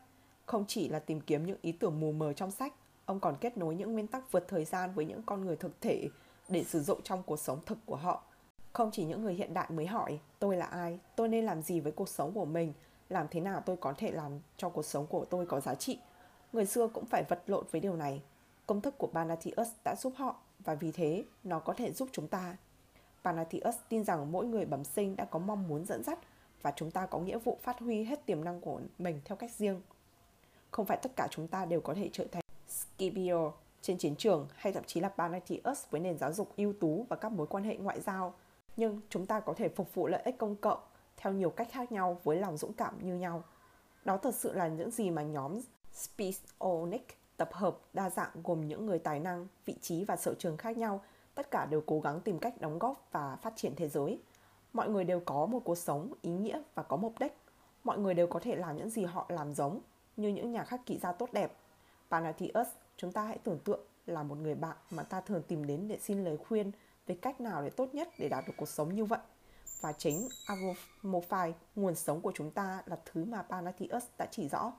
Không 0.45 0.65
chỉ 0.67 0.89
là 0.89 0.99
tìm 0.99 1.21
kiếm 1.21 1.45
những 1.45 1.57
ý 1.61 1.71
tưởng 1.71 1.99
mù 1.99 2.11
mờ 2.11 2.33
trong 2.33 2.51
sách, 2.51 2.73
ông 3.05 3.19
còn 3.19 3.37
kết 3.41 3.57
nối 3.57 3.75
những 3.75 3.93
nguyên 3.93 4.07
tắc 4.07 4.31
vượt 4.31 4.47
thời 4.47 4.65
gian 4.65 4.93
với 4.93 5.05
những 5.05 5.23
con 5.23 5.45
người 5.45 5.55
thực 5.55 5.81
thể 5.81 6.09
để 6.49 6.63
sử 6.63 6.79
dụng 6.79 7.01
trong 7.03 7.23
cuộc 7.23 7.39
sống 7.39 7.59
thực 7.65 7.77
của 7.85 7.95
họ. 7.95 8.23
Không 8.77 8.91
chỉ 8.91 9.03
những 9.03 9.23
người 9.23 9.33
hiện 9.33 9.53
đại 9.53 9.67
mới 9.69 9.87
hỏi, 9.87 10.19
tôi 10.39 10.57
là 10.57 10.65
ai, 10.65 10.99
tôi 11.15 11.27
nên 11.27 11.45
làm 11.45 11.61
gì 11.61 11.79
với 11.79 11.91
cuộc 11.91 12.09
sống 12.09 12.31
của 12.33 12.45
mình, 12.45 12.73
làm 13.09 13.27
thế 13.31 13.41
nào 13.41 13.61
tôi 13.65 13.77
có 13.77 13.93
thể 13.97 14.11
làm 14.11 14.31
cho 14.57 14.69
cuộc 14.69 14.85
sống 14.85 15.07
của 15.07 15.25
tôi 15.25 15.45
có 15.45 15.59
giá 15.59 15.75
trị. 15.75 15.99
Người 16.53 16.65
xưa 16.65 16.87
cũng 16.87 17.05
phải 17.05 17.23
vật 17.29 17.43
lộn 17.47 17.65
với 17.71 17.81
điều 17.81 17.95
này. 17.95 18.21
Công 18.65 18.81
thức 18.81 18.97
của 18.97 19.07
panathius 19.07 19.67
đã 19.85 19.95
giúp 19.99 20.13
họ 20.15 20.35
và 20.59 20.75
vì 20.75 20.91
thế 20.91 21.23
nó 21.43 21.59
có 21.59 21.73
thể 21.73 21.91
giúp 21.91 22.09
chúng 22.11 22.27
ta 22.27 22.57
Panathius 23.23 23.75
tin 23.89 24.03
rằng 24.03 24.31
mỗi 24.31 24.45
người 24.45 24.65
bẩm 24.65 24.83
sinh 24.83 25.15
đã 25.15 25.25
có 25.25 25.39
mong 25.39 25.67
muốn 25.67 25.85
dẫn 25.85 26.03
dắt 26.03 26.19
và 26.61 26.73
chúng 26.75 26.91
ta 26.91 27.05
có 27.05 27.19
nghĩa 27.19 27.37
vụ 27.37 27.57
phát 27.61 27.79
huy 27.79 28.03
hết 28.03 28.25
tiềm 28.25 28.43
năng 28.43 28.61
của 28.61 28.79
mình 28.99 29.21
theo 29.25 29.35
cách 29.35 29.51
riêng. 29.51 29.81
Không 30.71 30.85
phải 30.85 30.97
tất 30.97 31.11
cả 31.15 31.27
chúng 31.31 31.47
ta 31.47 31.65
đều 31.65 31.81
có 31.81 31.93
thể 31.93 32.09
trở 32.13 32.25
thành 32.31 32.43
Scipio 32.67 33.51
trên 33.81 33.97
chiến 33.97 34.15
trường 34.15 34.47
hay 34.55 34.73
thậm 34.73 34.83
chí 34.83 34.99
là 34.99 35.09
Panathius 35.09 35.85
với 35.89 36.01
nền 36.01 36.17
giáo 36.17 36.33
dục 36.33 36.53
ưu 36.57 36.73
tú 36.73 37.05
và 37.09 37.15
các 37.15 37.31
mối 37.31 37.47
quan 37.47 37.63
hệ 37.63 37.77
ngoại 37.77 38.01
giao, 38.01 38.33
nhưng 38.77 39.01
chúng 39.09 39.25
ta 39.25 39.39
có 39.39 39.53
thể 39.53 39.69
phục 39.69 39.95
vụ 39.95 40.07
lợi 40.07 40.21
ích 40.21 40.37
công 40.37 40.55
cộng 40.55 40.79
theo 41.17 41.33
nhiều 41.33 41.49
cách 41.49 41.67
khác 41.71 41.91
nhau 41.91 42.21
với 42.23 42.37
lòng 42.37 42.57
dũng 42.57 42.73
cảm 42.73 42.93
như 43.01 43.15
nhau. 43.15 43.43
Đó 44.05 44.17
thật 44.17 44.35
sự 44.35 44.53
là 44.53 44.67
những 44.67 44.91
gì 44.91 45.09
mà 45.09 45.23
nhóm 45.23 45.59
Spionic 45.93 47.17
tập 47.37 47.49
hợp 47.53 47.77
đa 47.93 48.09
dạng 48.09 48.29
gồm 48.43 48.67
những 48.67 48.85
người 48.85 48.99
tài 48.99 49.19
năng, 49.19 49.47
vị 49.65 49.75
trí 49.81 50.05
và 50.05 50.15
sở 50.15 50.33
trường 50.33 50.57
khác 50.57 50.77
nhau. 50.77 51.01
Tất 51.35 51.51
cả 51.51 51.65
đều 51.65 51.81
cố 51.85 51.99
gắng 51.99 52.21
tìm 52.21 52.39
cách 52.39 52.61
đóng 52.61 52.79
góp 52.79 53.07
và 53.11 53.35
phát 53.35 53.53
triển 53.55 53.75
thế 53.75 53.87
giới. 53.87 54.19
Mọi 54.73 54.89
người 54.89 55.03
đều 55.03 55.19
có 55.19 55.45
một 55.45 55.59
cuộc 55.63 55.77
sống 55.77 56.13
ý 56.21 56.31
nghĩa 56.31 56.61
và 56.75 56.83
có 56.83 56.97
mục 56.97 57.19
đích. 57.19 57.37
Mọi 57.83 57.97
người 57.97 58.13
đều 58.13 58.27
có 58.27 58.39
thể 58.39 58.55
làm 58.55 58.77
những 58.77 58.89
gì 58.89 59.05
họ 59.05 59.25
làm 59.29 59.53
giống 59.53 59.79
như 60.17 60.27
những 60.27 60.51
nhà 60.51 60.63
khắc 60.63 60.85
kỹ 60.85 60.97
gia 60.97 61.11
tốt 61.11 61.29
đẹp. 61.33 61.53
Panathius 62.11 62.67
chúng 62.97 63.11
ta 63.11 63.23
hãy 63.23 63.37
tưởng 63.37 63.59
tượng 63.59 63.81
là 64.05 64.23
một 64.23 64.37
người 64.37 64.55
bạn 64.55 64.77
mà 64.91 65.03
ta 65.03 65.21
thường 65.21 65.43
tìm 65.47 65.67
đến 65.67 65.87
để 65.87 65.99
xin 65.99 66.23
lời 66.23 66.37
khuyên 66.37 66.71
về 67.07 67.15
cách 67.15 67.41
nào 67.41 67.63
để 67.63 67.69
tốt 67.69 67.89
nhất 67.93 68.09
để 68.19 68.29
đạt 68.29 68.47
được 68.47 68.53
cuộc 68.57 68.69
sống 68.69 68.95
như 68.95 69.05
vậy 69.05 69.19
và 69.81 69.93
chính 69.93 70.27
Amophai, 70.45 71.53
nguồn 71.75 71.95
sống 71.95 72.21
của 72.21 72.31
chúng 72.35 72.51
ta 72.51 72.83
là 72.85 72.97
thứ 73.05 73.25
mà 73.25 73.41
Panathius 73.41 74.05
đã 74.17 74.27
chỉ 74.31 74.47
rõ. 74.49 74.73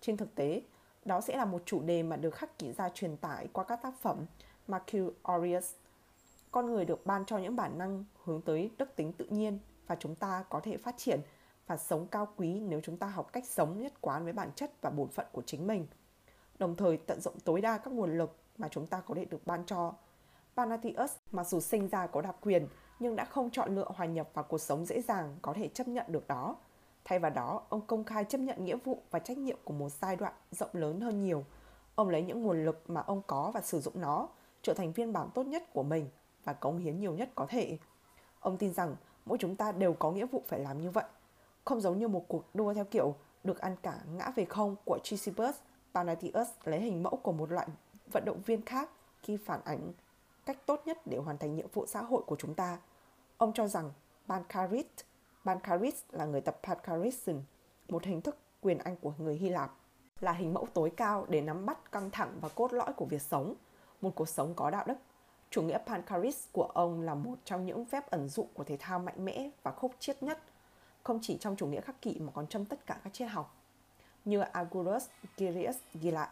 Trên 0.00 0.16
thực 0.16 0.34
tế, 0.34 0.62
đó 1.04 1.20
sẽ 1.20 1.36
là 1.36 1.44
một 1.44 1.62
chủ 1.66 1.82
đề 1.82 2.02
mà 2.02 2.16
được 2.16 2.34
khắc 2.34 2.58
kỹ 2.58 2.72
ra 2.72 2.88
truyền 2.88 3.16
tải 3.16 3.48
qua 3.52 3.64
các 3.64 3.82
tác 3.82 4.00
phẩm 4.00 4.26
Marcus 4.68 5.12
Aurelius 5.22 5.72
con 6.50 6.66
người 6.66 6.84
được 6.84 7.06
ban 7.06 7.24
cho 7.24 7.38
những 7.38 7.56
bản 7.56 7.78
năng 7.78 8.04
hướng 8.24 8.42
tới 8.42 8.70
đức 8.78 8.96
tính 8.96 9.12
tự 9.12 9.24
nhiên 9.24 9.58
và 9.86 9.96
chúng 10.00 10.14
ta 10.14 10.44
có 10.48 10.60
thể 10.60 10.76
phát 10.76 10.94
triển 10.98 11.20
và 11.66 11.76
sống 11.76 12.06
cao 12.06 12.28
quý 12.36 12.60
nếu 12.60 12.80
chúng 12.82 12.96
ta 12.96 13.06
học 13.06 13.32
cách 13.32 13.46
sống 13.46 13.80
nhất 13.80 13.92
quán 14.00 14.24
với 14.24 14.32
bản 14.32 14.50
chất 14.54 14.70
và 14.80 14.90
bổn 14.90 15.08
phận 15.08 15.26
của 15.32 15.42
chính 15.46 15.66
mình 15.66 15.86
đồng 16.58 16.76
thời 16.76 16.96
tận 16.96 17.20
dụng 17.20 17.40
tối 17.44 17.60
đa 17.60 17.78
các 17.78 17.92
nguồn 17.92 18.18
lực 18.18 18.36
mà 18.58 18.68
chúng 18.68 18.86
ta 18.86 19.00
có 19.00 19.14
thể 19.14 19.24
được 19.24 19.46
ban 19.46 19.66
cho 19.66 19.94
Panathius 20.58 21.12
mặc 21.32 21.46
dù 21.46 21.60
sinh 21.60 21.88
ra 21.88 22.06
có 22.06 22.20
đặc 22.20 22.36
quyền 22.40 22.68
nhưng 22.98 23.16
đã 23.16 23.24
không 23.24 23.50
chọn 23.50 23.74
lựa 23.74 23.86
hòa 23.94 24.06
nhập 24.06 24.28
vào 24.34 24.44
cuộc 24.44 24.58
sống 24.58 24.84
dễ 24.84 25.02
dàng 25.02 25.36
có 25.42 25.52
thể 25.52 25.68
chấp 25.68 25.88
nhận 25.88 26.06
được 26.08 26.28
đó. 26.28 26.56
Thay 27.04 27.18
vào 27.18 27.30
đó, 27.30 27.62
ông 27.68 27.86
công 27.86 28.04
khai 28.04 28.24
chấp 28.24 28.38
nhận 28.38 28.64
nghĩa 28.64 28.76
vụ 28.76 29.02
và 29.10 29.18
trách 29.18 29.38
nhiệm 29.38 29.56
của 29.64 29.72
một 29.72 29.88
giai 29.88 30.16
đoạn 30.16 30.32
rộng 30.50 30.70
lớn 30.72 31.00
hơn 31.00 31.20
nhiều. 31.20 31.44
Ông 31.94 32.08
lấy 32.08 32.22
những 32.22 32.42
nguồn 32.42 32.64
lực 32.64 32.90
mà 32.90 33.00
ông 33.00 33.22
có 33.26 33.50
và 33.54 33.60
sử 33.60 33.80
dụng 33.80 34.00
nó, 34.00 34.28
trở 34.62 34.74
thành 34.74 34.92
phiên 34.92 35.12
bản 35.12 35.28
tốt 35.34 35.46
nhất 35.46 35.72
của 35.72 35.82
mình 35.82 36.08
và 36.44 36.52
cống 36.52 36.78
hiến 36.78 37.00
nhiều 37.00 37.12
nhất 37.12 37.28
có 37.34 37.46
thể. 37.48 37.78
Ông 38.40 38.56
tin 38.56 38.72
rằng 38.72 38.96
mỗi 39.24 39.38
chúng 39.38 39.56
ta 39.56 39.72
đều 39.72 39.92
có 39.92 40.10
nghĩa 40.10 40.26
vụ 40.26 40.42
phải 40.48 40.60
làm 40.60 40.80
như 40.80 40.90
vậy. 40.90 41.04
Không 41.64 41.80
giống 41.80 41.98
như 41.98 42.08
một 42.08 42.24
cuộc 42.28 42.54
đua 42.54 42.74
theo 42.74 42.84
kiểu 42.84 43.14
được 43.44 43.58
ăn 43.58 43.76
cả 43.82 43.98
ngã 44.12 44.30
về 44.36 44.44
không 44.44 44.76
của 44.84 44.98
Chrysippus, 45.02 45.56
Panathius 45.94 46.48
lấy 46.64 46.80
hình 46.80 47.02
mẫu 47.02 47.16
của 47.22 47.32
một 47.32 47.50
loại 47.50 47.68
vận 48.12 48.24
động 48.24 48.42
viên 48.46 48.62
khác 48.62 48.90
khi 49.22 49.36
phản 49.36 49.60
ảnh 49.64 49.92
cách 50.48 50.66
tốt 50.66 50.82
nhất 50.86 50.98
để 51.06 51.18
hoàn 51.18 51.38
thành 51.38 51.54
nhiệm 51.54 51.66
vụ 51.72 51.86
xã 51.86 52.02
hội 52.02 52.22
của 52.26 52.36
chúng 52.38 52.54
ta. 52.54 52.78
Ông 53.38 53.52
cho 53.52 53.68
rằng 53.68 53.90
Bancarit, 54.26 54.86
Bancaris 55.44 56.02
là 56.10 56.24
người 56.24 56.40
tập 56.40 56.58
Pancarism, 56.62 57.36
một 57.88 58.04
hình 58.04 58.20
thức 58.20 58.36
quyền 58.60 58.78
Anh 58.78 58.96
của 58.96 59.12
người 59.18 59.36
Hy 59.36 59.48
Lạp, 59.48 59.74
là 60.20 60.32
hình 60.32 60.54
mẫu 60.54 60.68
tối 60.74 60.92
cao 60.96 61.26
để 61.28 61.40
nắm 61.40 61.66
bắt 61.66 61.92
căng 61.92 62.10
thẳng 62.10 62.38
và 62.40 62.48
cốt 62.48 62.72
lõi 62.72 62.92
của 62.92 63.04
việc 63.04 63.22
sống, 63.22 63.54
một 64.00 64.14
cuộc 64.14 64.28
sống 64.28 64.54
có 64.54 64.70
đạo 64.70 64.84
đức. 64.86 64.94
Chủ 65.50 65.62
nghĩa 65.62 65.78
Pancaris 65.78 66.46
của 66.52 66.64
ông 66.74 67.00
là 67.00 67.14
một 67.14 67.34
trong 67.44 67.66
những 67.66 67.84
phép 67.84 68.10
ẩn 68.10 68.28
dụ 68.28 68.46
của 68.54 68.64
thể 68.64 68.76
thao 68.80 68.98
mạnh 68.98 69.24
mẽ 69.24 69.50
và 69.62 69.70
khốc 69.70 69.90
chiết 69.98 70.22
nhất, 70.22 70.38
không 71.02 71.18
chỉ 71.22 71.38
trong 71.38 71.56
chủ 71.56 71.66
nghĩa 71.66 71.80
khắc 71.80 72.02
kỷ 72.02 72.20
mà 72.20 72.32
còn 72.34 72.46
trong 72.46 72.64
tất 72.64 72.86
cả 72.86 73.00
các 73.04 73.12
triết 73.12 73.30
học. 73.30 73.56
Như 74.24 74.40
Agurus 74.40 75.06
Girius 75.36 75.76
ghi 75.94 76.10
lại, 76.10 76.28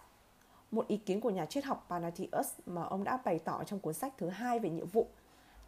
một 0.76 0.88
ý 0.88 0.96
kiến 0.96 1.20
của 1.20 1.30
nhà 1.30 1.46
triết 1.46 1.64
học 1.64 1.86
Panatius 1.88 2.52
mà 2.66 2.82
ông 2.82 3.04
đã 3.04 3.18
bày 3.24 3.38
tỏ 3.38 3.64
trong 3.64 3.80
cuốn 3.80 3.94
sách 3.94 4.14
thứ 4.18 4.28
hai 4.28 4.58
về 4.58 4.70
nhiệm 4.70 4.86
vụ 4.86 5.06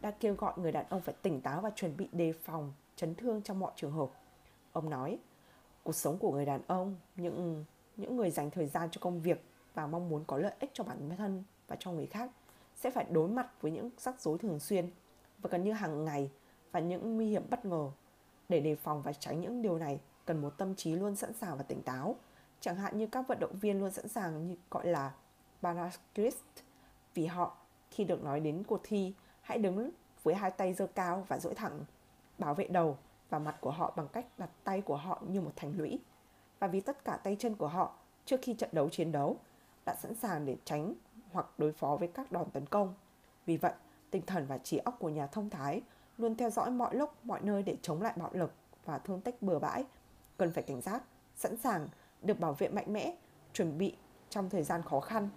đã 0.01 0.11
kêu 0.11 0.33
gọi 0.33 0.53
người 0.57 0.71
đàn 0.71 0.85
ông 0.89 1.01
phải 1.01 1.15
tỉnh 1.21 1.41
táo 1.41 1.61
và 1.61 1.69
chuẩn 1.75 1.97
bị 1.97 2.07
đề 2.11 2.33
phòng 2.33 2.73
chấn 2.95 3.15
thương 3.15 3.41
trong 3.41 3.59
mọi 3.59 3.71
trường 3.75 3.91
hợp. 3.91 4.09
Ông 4.71 4.89
nói, 4.89 5.19
cuộc 5.83 5.95
sống 5.95 6.17
của 6.17 6.31
người 6.31 6.45
đàn 6.45 6.61
ông, 6.67 6.95
những 7.15 7.65
những 7.97 8.17
người 8.17 8.31
dành 8.31 8.51
thời 8.51 8.67
gian 8.67 8.89
cho 8.91 8.99
công 9.01 9.21
việc 9.21 9.43
và 9.73 9.87
mong 9.87 10.09
muốn 10.09 10.23
có 10.27 10.37
lợi 10.37 10.53
ích 10.59 10.69
cho 10.73 10.83
bản 10.83 11.09
thân 11.17 11.43
và 11.67 11.75
cho 11.79 11.91
người 11.91 12.05
khác 12.05 12.29
sẽ 12.75 12.91
phải 12.91 13.05
đối 13.09 13.27
mặt 13.27 13.61
với 13.61 13.71
những 13.71 13.89
rắc 13.97 14.21
rối 14.21 14.37
thường 14.37 14.59
xuyên 14.59 14.89
và 15.41 15.49
gần 15.51 15.63
như 15.63 15.71
hàng 15.71 16.05
ngày 16.05 16.31
và 16.71 16.79
những 16.79 17.15
nguy 17.15 17.29
hiểm 17.29 17.43
bất 17.49 17.65
ngờ. 17.65 17.91
Để 18.49 18.59
đề 18.59 18.75
phòng 18.75 19.01
và 19.01 19.13
tránh 19.13 19.41
những 19.41 19.61
điều 19.61 19.77
này, 19.77 19.99
cần 20.25 20.41
một 20.41 20.57
tâm 20.57 20.75
trí 20.75 20.93
luôn 20.95 21.15
sẵn 21.15 21.33
sàng 21.33 21.57
và 21.57 21.63
tỉnh 21.63 21.81
táo. 21.81 22.15
Chẳng 22.59 22.75
hạn 22.75 22.97
như 22.97 23.07
các 23.07 23.27
vận 23.27 23.39
động 23.39 23.55
viên 23.61 23.79
luôn 23.79 23.91
sẵn 23.91 24.07
sàng 24.07 24.47
như 24.47 24.55
gọi 24.71 24.87
là 24.87 25.11
Banascrist 25.61 26.43
vì 27.13 27.25
họ 27.25 27.57
khi 27.91 28.03
được 28.03 28.23
nói 28.23 28.39
đến 28.39 28.63
cuộc 28.67 28.79
thi 28.83 29.13
hãy 29.41 29.57
đứng 29.57 29.91
với 30.23 30.35
hai 30.35 30.51
tay 30.51 30.73
giơ 30.73 30.87
cao 30.87 31.25
và 31.27 31.39
duỗi 31.39 31.55
thẳng, 31.55 31.79
bảo 32.37 32.53
vệ 32.53 32.67
đầu 32.67 32.97
và 33.29 33.39
mặt 33.39 33.57
của 33.61 33.71
họ 33.71 33.93
bằng 33.95 34.07
cách 34.07 34.25
đặt 34.37 34.49
tay 34.63 34.81
của 34.81 34.95
họ 34.97 35.21
như 35.27 35.41
một 35.41 35.51
thành 35.55 35.73
lũy. 35.77 35.99
Và 36.59 36.67
vì 36.67 36.81
tất 36.81 37.05
cả 37.05 37.17
tay 37.23 37.35
chân 37.39 37.55
của 37.55 37.67
họ 37.67 37.93
trước 38.25 38.39
khi 38.41 38.53
trận 38.53 38.69
đấu 38.73 38.89
chiến 38.89 39.11
đấu 39.11 39.37
đã 39.85 39.95
sẵn 39.95 40.15
sàng 40.15 40.45
để 40.45 40.57
tránh 40.65 40.93
hoặc 41.31 41.45
đối 41.57 41.71
phó 41.71 41.95
với 41.95 42.07
các 42.07 42.31
đòn 42.31 42.51
tấn 42.51 42.65
công. 42.65 42.93
Vì 43.45 43.57
vậy, 43.57 43.73
tinh 44.11 44.21
thần 44.25 44.45
và 44.45 44.57
trí 44.57 44.77
óc 44.77 44.95
của 44.99 45.09
nhà 45.09 45.27
thông 45.27 45.49
thái 45.49 45.81
luôn 46.17 46.35
theo 46.35 46.49
dõi 46.49 46.71
mọi 46.71 46.95
lúc, 46.95 47.25
mọi 47.25 47.41
nơi 47.41 47.63
để 47.63 47.77
chống 47.81 48.01
lại 48.01 48.13
bạo 48.15 48.29
lực 48.33 48.53
và 48.85 48.97
thương 48.97 49.21
tích 49.21 49.41
bừa 49.41 49.59
bãi. 49.59 49.85
Cần 50.37 50.51
phải 50.51 50.63
cảnh 50.63 50.81
giác, 50.81 51.03
sẵn 51.35 51.57
sàng, 51.57 51.87
được 52.21 52.39
bảo 52.39 52.53
vệ 52.53 52.67
mạnh 52.67 52.93
mẽ, 52.93 53.15
chuẩn 53.53 53.77
bị 53.77 53.95
trong 54.29 54.49
thời 54.49 54.63
gian 54.63 54.81
khó 54.81 54.99
khăn, 54.99 55.29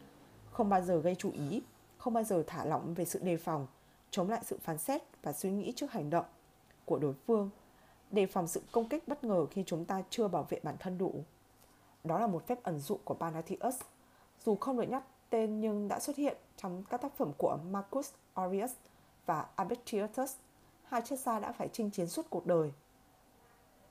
không 0.51 0.69
bao 0.69 0.83
giờ 0.83 1.01
gây 1.01 1.15
chú 1.15 1.31
ý, 1.31 1.62
không 1.99 2.15
bao 2.15 2.25
giờ 2.25 2.44
thả 2.47 2.65
lỏng 2.65 2.94
về 2.94 3.05
sự 3.05 3.19
đề 3.23 3.36
phòng, 3.36 3.67
chống 4.11 4.31
lại 4.31 4.41
sự 4.44 4.59
phán 4.62 4.78
xét 4.78 5.02
và 5.23 5.33
suy 5.33 5.51
nghĩ 5.51 5.73
trước 5.77 5.93
hành 5.93 6.11
động 6.11 6.27
của 6.85 6.99
đối 6.99 7.15
phương, 7.27 7.51
đề 8.11 8.27
phòng 8.27 8.47
sự 8.47 8.62
công 8.73 8.89
kích 8.89 9.09
bất 9.09 9.25
ngờ 9.25 9.47
khi 9.47 9.65
chúng 9.67 9.85
ta 9.85 10.02
chưa 10.11 10.28
bảo 10.28 10.47
vệ 10.49 10.61
bản 10.62 10.77
thân 10.78 10.99
đủ. 10.99 11.25
Đó 12.05 12.19
là 12.19 12.27
một 12.27 12.47
phép 12.47 12.62
ẩn 12.62 12.78
dụ 12.78 12.99
của 13.05 13.15
Panathius, 13.15 13.81
dù 14.44 14.57
không 14.57 14.77
được 14.77 14.89
nhắc 14.89 15.02
tên 15.31 15.61
nhưng 15.61 15.89
đã 15.89 16.01
xuất 16.01 16.17
hiện 16.17 16.36
trong 16.57 16.85
các 16.91 17.01
tác 17.01 17.17
phẩm 17.17 17.33
của 17.39 17.59
Marcus 17.70 18.12
Aurelius 18.35 18.73
và 19.27 19.47
Epictetus. 19.57 20.36
Hai 20.85 21.02
triết 21.02 21.19
gia 21.19 21.41
đã 21.41 21.52
phải 21.52 21.69
chinh 21.73 21.91
chiến 21.91 22.07
suốt 22.07 22.27
cuộc 22.31 22.47
đời. 22.47 22.73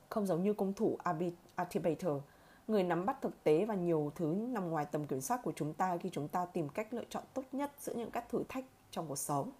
Không 0.09 0.25
giống 0.25 0.43
như 0.43 0.53
công 0.53 0.73
thủ 0.73 0.97
Artibator, 1.55 2.21
người 2.71 2.83
nắm 2.83 3.05
bắt 3.05 3.21
thực 3.21 3.43
tế 3.43 3.65
và 3.65 3.75
nhiều 3.75 4.11
thứ 4.15 4.25
nằm 4.25 4.69
ngoài 4.69 4.85
tầm 4.85 5.05
kiểm 5.05 5.21
soát 5.21 5.39
của 5.43 5.53
chúng 5.55 5.73
ta 5.73 5.97
khi 5.97 6.09
chúng 6.09 6.27
ta 6.27 6.45
tìm 6.45 6.69
cách 6.69 6.93
lựa 6.93 7.03
chọn 7.09 7.23
tốt 7.33 7.43
nhất 7.51 7.71
giữa 7.79 7.93
những 7.93 8.11
các 8.11 8.29
thử 8.29 8.43
thách 8.49 8.65
trong 8.91 9.07
cuộc 9.07 9.15
sống. 9.15 9.51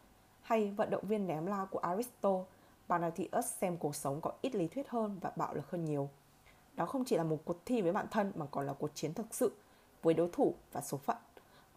Hay 0.42 0.72
vận 0.72 0.90
động 0.90 1.08
viên 1.08 1.28
ném 1.28 1.46
lao 1.46 1.66
của 1.66 1.80
Aristotle, 1.80 2.44
Panathius 2.90 3.46
xem 3.46 3.78
cuộc 3.78 3.96
sống 3.96 4.22
có 4.22 4.32
ít 4.42 4.56
lý 4.56 4.68
thuyết 4.68 4.90
hơn 4.90 5.18
và 5.22 5.32
bạo 5.36 5.54
lực 5.54 5.72
hơn 5.72 5.86
nhiều. 5.86 6.10
Đó 6.76 6.86
không 6.86 7.06
chỉ 7.06 7.18
là 7.18 7.24
một 7.24 7.38
cuộc 7.46 7.58
thi 7.66 7.82
với 7.82 7.92
bản 7.92 8.08
thân 8.12 8.32
mà 8.36 8.46
còn 8.52 8.68
là 8.68 8.74
cuộc 8.74 8.90
chiến 8.96 9.14
thực 9.14 9.36
sự 9.36 9.52
với 10.04 10.14
đối 10.14 10.30
thủ 10.34 10.56
và 10.72 10.82
số 10.82 10.98
phận. 10.98 11.18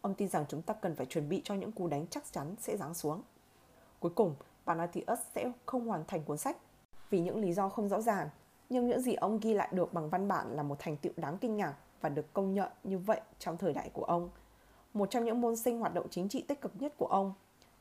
Ông 0.01 0.15
tin 0.15 0.27
rằng 0.27 0.45
chúng 0.49 0.61
ta 0.61 0.73
cần 0.73 0.95
phải 0.95 1.05
chuẩn 1.05 1.29
bị 1.29 1.41
cho 1.43 1.55
những 1.55 1.71
cú 1.71 1.87
đánh 1.87 2.07
chắc 2.07 2.23
chắn 2.31 2.55
sẽ 2.59 2.77
giáng 2.77 2.93
xuống. 2.93 3.21
Cuối 3.99 4.11
cùng, 4.15 4.35
Panathius 4.65 5.19
sẽ 5.35 5.51
không 5.65 5.87
hoàn 5.87 6.05
thành 6.07 6.23
cuốn 6.23 6.37
sách 6.37 6.57
vì 7.09 7.19
những 7.19 7.37
lý 7.41 7.53
do 7.53 7.69
không 7.69 7.89
rõ 7.89 8.01
ràng, 8.01 8.29
nhưng 8.69 8.87
những 8.87 9.01
gì 9.01 9.13
ông 9.13 9.39
ghi 9.39 9.53
lại 9.53 9.69
được 9.71 9.93
bằng 9.93 10.09
văn 10.09 10.27
bản 10.27 10.55
là 10.55 10.63
một 10.63 10.75
thành 10.79 10.97
tựu 10.97 11.13
đáng 11.17 11.37
kinh 11.37 11.57
ngạc 11.57 11.75
và 12.01 12.09
được 12.09 12.33
công 12.33 12.53
nhận 12.53 12.71
như 12.83 12.97
vậy 12.97 13.21
trong 13.39 13.57
thời 13.57 13.73
đại 13.73 13.89
của 13.93 14.03
ông. 14.03 14.29
Một 14.93 15.09
trong 15.11 15.25
những 15.25 15.41
môn 15.41 15.55
sinh 15.55 15.79
hoạt 15.79 15.93
động 15.93 16.07
chính 16.09 16.29
trị 16.29 16.41
tích 16.47 16.61
cực 16.61 16.71
nhất 16.79 16.93
của 16.97 17.05
ông, 17.05 17.33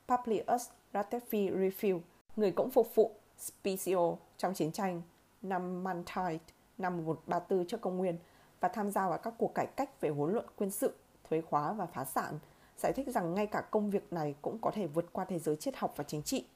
Publius 0.08 0.68
Ratefi 0.92 1.58
Refill, 1.58 2.00
người 2.36 2.50
cũng 2.50 2.70
phục 2.70 2.94
vụ 2.94 3.10
Specio 3.38 4.16
trong 4.36 4.54
chiến 4.54 4.72
tranh 4.72 5.02
năm 5.42 5.84
Mantide 5.84 6.38
năm 6.78 7.06
134 7.06 7.66
trước 7.66 7.80
công 7.80 7.96
nguyên 7.96 8.18
và 8.60 8.68
tham 8.68 8.90
gia 8.90 9.08
vào 9.08 9.18
các 9.18 9.34
cuộc 9.38 9.54
cải 9.54 9.66
cách 9.66 10.00
về 10.00 10.08
huấn 10.08 10.32
luận 10.32 10.46
quân 10.56 10.70
sự, 10.70 10.94
thuế 11.28 11.40
khóa 11.40 11.72
và 11.72 11.86
phá 11.86 12.04
sản, 12.04 12.38
giải 12.76 12.92
thích 12.92 13.08
rằng 13.08 13.34
ngay 13.34 13.46
cả 13.46 13.60
công 13.70 13.90
việc 13.90 14.12
này 14.12 14.34
cũng 14.42 14.58
có 14.58 14.70
thể 14.70 14.86
vượt 14.86 15.12
qua 15.12 15.24
thế 15.24 15.38
giới 15.38 15.56
triết 15.56 15.76
học 15.76 15.92
và 15.96 16.04
chính 16.04 16.22
trị. 16.22 16.46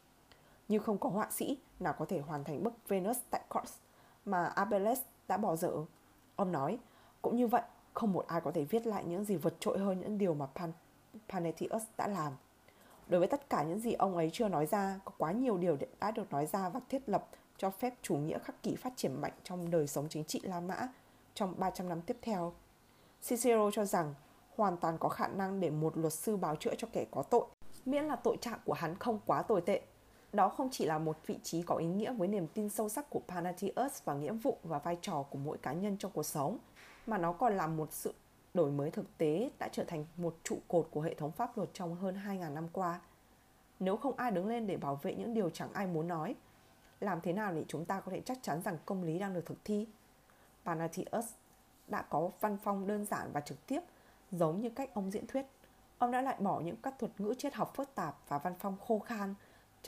Như 0.69 0.79
không 0.79 0.99
có 0.99 1.09
họa 1.09 1.29
sĩ 1.31 1.59
nào 1.81 1.95
có 1.99 2.05
thể 2.05 2.21
hoàn 2.21 2.45
thành 2.45 2.63
bức 2.63 2.89
Venus 2.89 3.19
tại 3.31 3.41
Kors 3.49 3.73
mà 4.31 4.47
Apelles 4.47 5.01
đã 5.29 5.37
bỏ 5.37 5.57
dở. 5.57 5.73
Ông 6.37 6.53
nói, 6.53 6.79
cũng 7.23 7.37
như 7.37 7.47
vậy, 7.47 7.63
không 7.95 8.13
một 8.13 8.27
ai 8.27 8.41
có 8.41 8.51
thể 8.51 8.65
viết 8.65 8.87
lại 8.87 9.05
những 9.05 9.25
gì 9.25 9.37
vượt 9.37 9.55
trội 9.61 9.79
hơn 9.79 10.01
những 10.01 10.19
điều 10.19 10.35
mà 10.35 10.47
Pan 10.47 10.73
Panethius 11.29 11.83
đã 11.97 12.09
làm. 12.09 12.33
Đối 13.09 13.19
với 13.19 13.29
tất 13.29 13.51
cả 13.51 13.63
những 13.63 13.81
gì 13.81 13.93
ông 13.93 14.17
ấy 14.17 14.31
chưa 14.33 14.49
nói 14.49 14.67
ra, 14.67 15.01
có 15.05 15.13
quá 15.19 15.33
nhiều 15.33 15.59
điều 15.59 15.77
đã 16.01 16.11
được 16.11 16.33
nói 16.33 16.47
ra 16.47 16.69
và 16.69 16.81
thiết 16.89 17.09
lập 17.09 17.29
cho 17.57 17.71
phép 17.71 17.95
chủ 18.03 18.17
nghĩa 18.17 18.39
khắc 18.39 18.63
kỷ 18.63 18.77
phát 18.77 18.93
triển 18.97 19.21
mạnh 19.21 19.33
trong 19.45 19.71
đời 19.71 19.87
sống 19.87 20.07
chính 20.09 20.25
trị 20.25 20.41
La 20.43 20.61
Mã 20.61 20.89
trong 21.35 21.55
300 21.59 21.89
năm 21.89 22.01
tiếp 22.03 22.17
theo. 22.23 22.53
Cicero 23.23 23.71
cho 23.71 23.85
rằng 23.85 24.15
hoàn 24.57 24.77
toàn 24.77 24.99
có 24.99 25.09
khả 25.09 25.29
năng 25.29 25.61
để 25.61 25.71
một 25.71 25.97
luật 25.97 26.13
sư 26.13 26.37
báo 26.37 26.57
chữa 26.57 26.75
cho 26.79 26.89
kẻ 26.93 27.07
có 27.11 27.23
tội, 27.23 27.47
miễn 27.85 28.05
là 28.05 28.17
tội 28.17 28.37
trạng 28.41 28.59
của 28.65 28.73
hắn 28.73 28.99
không 28.99 29.19
quá 29.27 29.43
tồi 29.43 29.61
tệ. 29.61 29.83
Đó 30.33 30.49
không 30.49 30.69
chỉ 30.71 30.87
là 30.87 30.99
một 30.99 31.27
vị 31.27 31.39
trí 31.43 31.63
có 31.63 31.77
ý 31.77 31.87
nghĩa 31.87 32.13
với 32.13 32.29
niềm 32.29 32.47
tin 32.55 32.69
sâu 32.69 32.89
sắc 32.89 33.11
của 33.11 33.21
Panathius 33.29 34.03
và 34.05 34.15
nghĩa 34.15 34.33
vụ 34.33 34.59
và 34.63 34.79
vai 34.79 34.99
trò 35.03 35.25
của 35.31 35.39
mỗi 35.39 35.59
cá 35.59 35.73
nhân 35.73 35.97
trong 35.99 36.13
cuộc 36.13 36.23
sống, 36.23 36.59
mà 37.07 37.19
nó 37.19 37.33
còn 37.33 37.57
là 37.57 37.67
một 37.67 37.93
sự 37.93 38.15
đổi 38.55 38.71
mới 38.71 38.91
thực 38.91 39.19
tế 39.19 39.51
đã 39.59 39.69
trở 39.73 39.85
thành 39.85 40.07
một 40.17 40.37
trụ 40.45 40.59
cột 40.69 40.89
của 40.91 41.01
hệ 41.01 41.15
thống 41.15 41.33
pháp 41.33 41.57
luật 41.59 41.71
trong 41.73 41.95
hơn 41.95 42.19
2.000 42.27 42.53
năm 42.53 42.69
qua. 42.73 43.01
Nếu 43.81 43.97
không 43.97 44.17
ai 44.17 44.31
đứng 44.31 44.47
lên 44.47 44.67
để 44.67 44.77
bảo 44.77 44.97
vệ 45.03 45.15
những 45.15 45.35
điều 45.35 45.51
chẳng 45.51 45.73
ai 45.73 45.87
muốn 45.87 46.09
nói, 46.09 46.35
làm 47.01 47.21
thế 47.21 47.33
nào 47.33 47.53
để 47.53 47.65
chúng 47.69 47.85
ta 47.85 48.01
có 48.01 48.13
thể 48.13 48.21
chắc 48.21 48.39
chắn 48.43 48.63
rằng 48.63 48.79
công 48.87 49.03
lý 49.03 49.19
đang 49.19 49.35
được 49.35 49.47
thực 49.47 49.65
thi? 49.65 49.87
Panathius 50.65 51.33
đã 51.89 52.03
có 52.03 52.31
văn 52.41 52.59
phong 52.63 52.87
đơn 52.87 53.05
giản 53.05 53.31
và 53.33 53.41
trực 53.41 53.67
tiếp, 53.67 53.81
giống 54.33 54.61
như 54.61 54.71
cách 54.71 54.95
ông 54.95 55.11
diễn 55.11 55.27
thuyết. 55.27 55.47
Ông 55.99 56.11
đã 56.11 56.23
loại 56.23 56.37
bỏ 56.39 56.61
những 56.61 56.77
các 56.77 56.99
thuật 56.99 57.21
ngữ 57.21 57.35
triết 57.39 57.55
học 57.55 57.73
phức 57.75 57.95
tạp 57.95 58.17
và 58.29 58.39
văn 58.39 58.55
phong 58.59 58.77
khô 58.87 58.99
khan, 58.99 59.35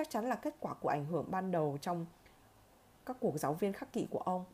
chắc 0.00 0.10
chắn 0.10 0.24
là 0.24 0.34
kết 0.36 0.54
quả 0.60 0.74
của 0.74 0.88
ảnh 0.88 1.04
hưởng 1.04 1.30
ban 1.30 1.50
đầu 1.50 1.78
trong 1.80 2.06
các 3.06 3.16
cuộc 3.20 3.38
giáo 3.38 3.54
viên 3.54 3.72
khắc 3.72 3.92
kỷ 3.92 4.06
của 4.10 4.18
ông. 4.18 4.44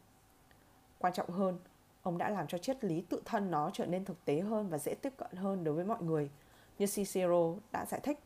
Quan 0.98 1.12
trọng 1.12 1.30
hơn, 1.30 1.58
ông 2.02 2.18
đã 2.18 2.28
làm 2.28 2.46
cho 2.46 2.58
triết 2.58 2.84
lý 2.84 3.00
tự 3.00 3.22
thân 3.24 3.50
nó 3.50 3.70
trở 3.72 3.86
nên 3.86 4.04
thực 4.04 4.24
tế 4.24 4.40
hơn 4.40 4.68
và 4.68 4.78
dễ 4.78 4.94
tiếp 4.94 5.12
cận 5.16 5.32
hơn 5.32 5.64
đối 5.64 5.74
với 5.74 5.84
mọi 5.84 6.02
người. 6.02 6.30
Như 6.78 6.86
Cicero 6.86 7.54
đã 7.72 7.86
giải 7.86 8.00
thích, 8.00 8.18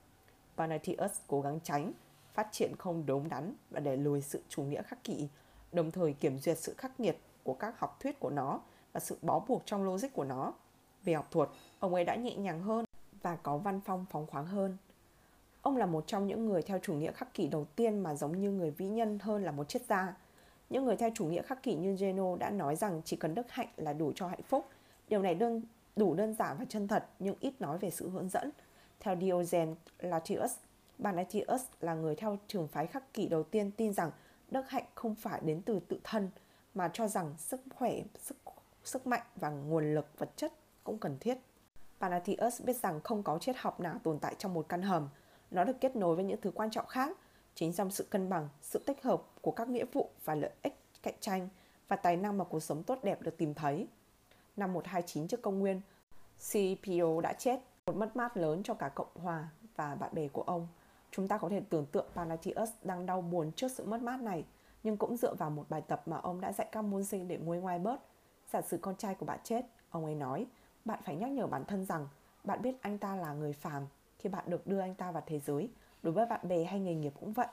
Panathius 0.57 1.20
cố 1.26 1.40
gắng 1.40 1.60
tránh, 1.62 1.92
phát 2.34 2.49
triển 2.52 2.76
không 2.76 3.07
đúng 3.07 3.28
đắn 3.28 3.55
và 3.70 3.81
để 3.81 3.97
lùi 3.97 4.23
sự 4.23 4.42
chủ 4.49 4.62
nghĩa 4.62 4.82
khắc 4.82 5.05
kỷ, 5.05 5.28
đồng 5.73 5.90
thời 5.90 6.12
kiểm 6.12 6.39
duyệt 6.39 6.58
sự 6.58 6.74
khắc 6.78 7.00
nghiệt 7.00 7.18
của 7.44 7.55
các 7.55 7.78
học 7.78 8.00
thuyết 8.00 8.20
của 8.20 8.31
nó 8.31 8.60
và 8.92 9.00
sự 9.00 9.18
bó 9.23 9.40
buộc 9.49 9.62
trong 9.65 9.84
logic 9.84 10.08
của 10.12 10.24
nó. 10.24 10.52
Về 11.05 11.15
học 11.15 11.26
thuật, 11.31 11.49
ông 11.78 11.94
ấy 11.94 12.05
đã 12.05 12.15
nhẹ 12.15 12.36
nhàng 12.36 12.60
hơn 12.60 12.84
và 13.23 13.36
có 13.36 13.58
văn 13.58 13.81
phong 13.84 14.07
phóng 14.10 14.26
khoáng 14.26 14.47
hơn. 14.47 14.76
Ông 15.63 15.77
là 15.77 15.87
một 15.87 16.05
trong 16.07 16.27
những 16.27 16.47
người 16.47 16.63
theo 16.63 16.79
chủ 16.83 16.95
nghĩa 16.95 17.13
khắc 17.13 17.35
kỷ 17.35 17.47
đầu 17.47 17.67
tiên 17.77 17.99
mà 17.99 18.15
giống 18.15 18.41
như 18.41 18.51
người 18.51 18.71
vĩ 18.71 18.89
nhân 18.89 19.19
hơn 19.19 19.45
là 19.45 19.53
một 19.53 19.69
triết 19.69 19.83
gia. 19.83 20.17
Những 20.71 20.85
người 20.85 20.97
theo 20.97 21.11
chủ 21.15 21.25
nghĩa 21.25 21.43
khắc 21.43 21.63
kỷ 21.63 21.75
như 21.75 21.97
Geno 21.97 22.37
đã 22.37 22.51
nói 22.51 22.77
rằng 22.77 23.03
chỉ 23.05 23.17
cần 23.17 23.35
đức 23.35 23.51
hạnh 23.51 23.69
là 23.77 23.93
đủ 23.93 24.13
cho 24.15 24.27
hạnh 24.27 24.43
phúc. 24.43 24.69
Điều 25.09 25.23
này 25.23 25.35
đơn 25.35 25.63
đủ 25.97 26.15
đơn 26.15 26.35
giản 26.35 26.57
và 26.59 26.65
chân 26.69 26.89
thật 26.89 27.07
nhưng 27.19 27.35
ít 27.41 27.61
nói 27.61 27.79
về 27.79 27.91
sự 27.91 28.11
hướng 28.11 28.29
dẫn. 28.29 28.51
Theo 29.01 29.17
Diogenes 29.21 29.77
Laertius, 29.99 30.53
Banatius 30.99 31.63
là 31.81 31.95
người 31.95 32.17
theo 32.17 32.39
trường 32.47 32.69
phái 32.69 32.87
khắc 32.87 33.15
kỷ 33.15 33.29
đầu 33.29 33.43
tiên 33.43 33.71
tin 33.71 33.93
rằng 33.93 34.11
đức 34.51 34.69
hạnh 34.69 34.85
không 34.95 35.15
phải 35.15 35.41
đến 35.45 35.63
từ 35.63 35.81
tự 35.89 36.01
thân 36.05 36.31
mà 36.75 36.91
cho 36.93 37.09
rằng 37.09 37.35
sức 37.39 37.61
khỏe, 37.75 38.01
sức 38.19 38.37
sức 38.85 39.07
mạnh 39.07 39.23
và 39.37 39.51
nguồn 39.51 39.95
lực 39.95 40.19
vật 40.19 40.31
chất 40.37 40.53
cũng 40.85 40.99
cần 40.99 41.19
thiết. 41.21 41.39
Panathius 42.01 42.63
biết 42.63 42.77
rằng 42.77 43.01
không 43.01 43.23
có 43.23 43.39
triết 43.39 43.57
học 43.59 43.81
nào 43.81 43.99
tồn 44.03 44.19
tại 44.19 44.35
trong 44.39 44.55
một 44.55 44.69
căn 44.69 44.83
hầm. 44.83 45.09
Nó 45.51 45.65
được 45.65 45.81
kết 45.81 45.97
nối 45.97 46.17
với 46.17 46.25
những 46.25 46.41
thứ 46.41 46.51
quan 46.51 46.70
trọng 46.70 46.87
khác, 46.87 47.17
chính 47.55 47.73
trong 47.73 47.91
sự 47.91 48.07
cân 48.11 48.29
bằng, 48.29 48.49
sự 48.61 48.79
tích 48.87 49.03
hợp 49.03 49.23
của 49.41 49.51
các 49.51 49.69
nghĩa 49.69 49.85
vụ 49.93 50.11
và 50.25 50.35
lợi 50.35 50.51
ích 50.62 50.81
cạnh 51.03 51.15
tranh 51.20 51.49
và 51.89 51.97
tài 51.97 52.17
năng 52.17 52.39
mà 52.39 52.45
cuộc 52.45 52.61
sống 52.61 52.83
tốt 52.83 52.99
đẹp 53.03 53.23
được 53.23 53.37
tìm 53.37 53.55
thấy. 53.55 53.87
Năm 54.57 54.73
129 54.73 55.29
trước 55.29 55.43
công 55.43 55.59
nguyên, 55.59 55.81
CPO 56.51 57.20
đã 57.23 57.33
chết, 57.33 57.61
một 57.87 57.97
mất 57.97 58.17
mát 58.17 58.37
lớn 58.37 58.62
cho 58.62 58.75
cả 58.75 58.89
Cộng 58.89 59.15
hòa 59.15 59.49
và 59.77 59.95
bạn 59.95 60.15
bè 60.15 60.29
của 60.29 60.43
ông. 60.43 60.69
Chúng 61.11 61.29
ta 61.29 61.39
có 61.39 61.49
thể 61.49 61.62
tưởng 61.70 61.87
tượng 61.87 62.07
Panathius 62.15 62.70
đang 62.83 63.07
đau 63.07 63.20
buồn 63.20 63.53
trước 63.53 63.69
sự 63.73 63.85
mất 63.87 64.03
mát 64.03 64.20
này, 64.20 64.45
nhưng 64.83 64.97
cũng 64.97 65.17
dựa 65.17 65.35
vào 65.35 65.51
một 65.51 65.67
bài 65.69 65.83
tập 65.89 66.03
mà 66.07 66.17
ông 66.17 66.41
đã 66.41 66.53
dạy 66.53 66.69
các 66.73 66.83
môn 66.83 67.05
sinh 67.05 67.29
để 67.29 67.37
nguôi 67.37 67.59
ngoai 67.59 67.79
bớt. 67.79 68.01
Giả 68.53 68.62
sử 68.62 68.79
con 68.79 68.97
trai 68.97 69.15
của 69.15 69.27
bạn 69.27 69.39
chết, 69.45 69.67
ông 69.91 70.05
ấy 70.05 70.15
nói, 70.15 70.47
bạn 70.85 71.01
phải 71.05 71.17
nhắc 71.17 71.31
nhở 71.31 71.47
bản 71.47 71.65
thân 71.65 71.85
rằng 71.85 72.09
bạn 72.45 72.62
biết 72.62 72.75
anh 72.81 72.99
ta 72.99 73.17
là 73.17 73.33
người 73.33 73.53
phàm 73.53 73.87
khi 74.20 74.28
bạn 74.28 74.44
được 74.47 74.66
đưa 74.66 74.78
anh 74.78 74.94
ta 74.94 75.10
vào 75.10 75.23
thế 75.26 75.39
giới. 75.39 75.70
Đối 76.02 76.12
với 76.12 76.26
bạn 76.26 76.49
bè 76.49 76.65
hay 76.65 76.81
nghề 76.81 76.94
nghiệp 76.94 77.12
cũng 77.20 77.32
vậy. 77.32 77.47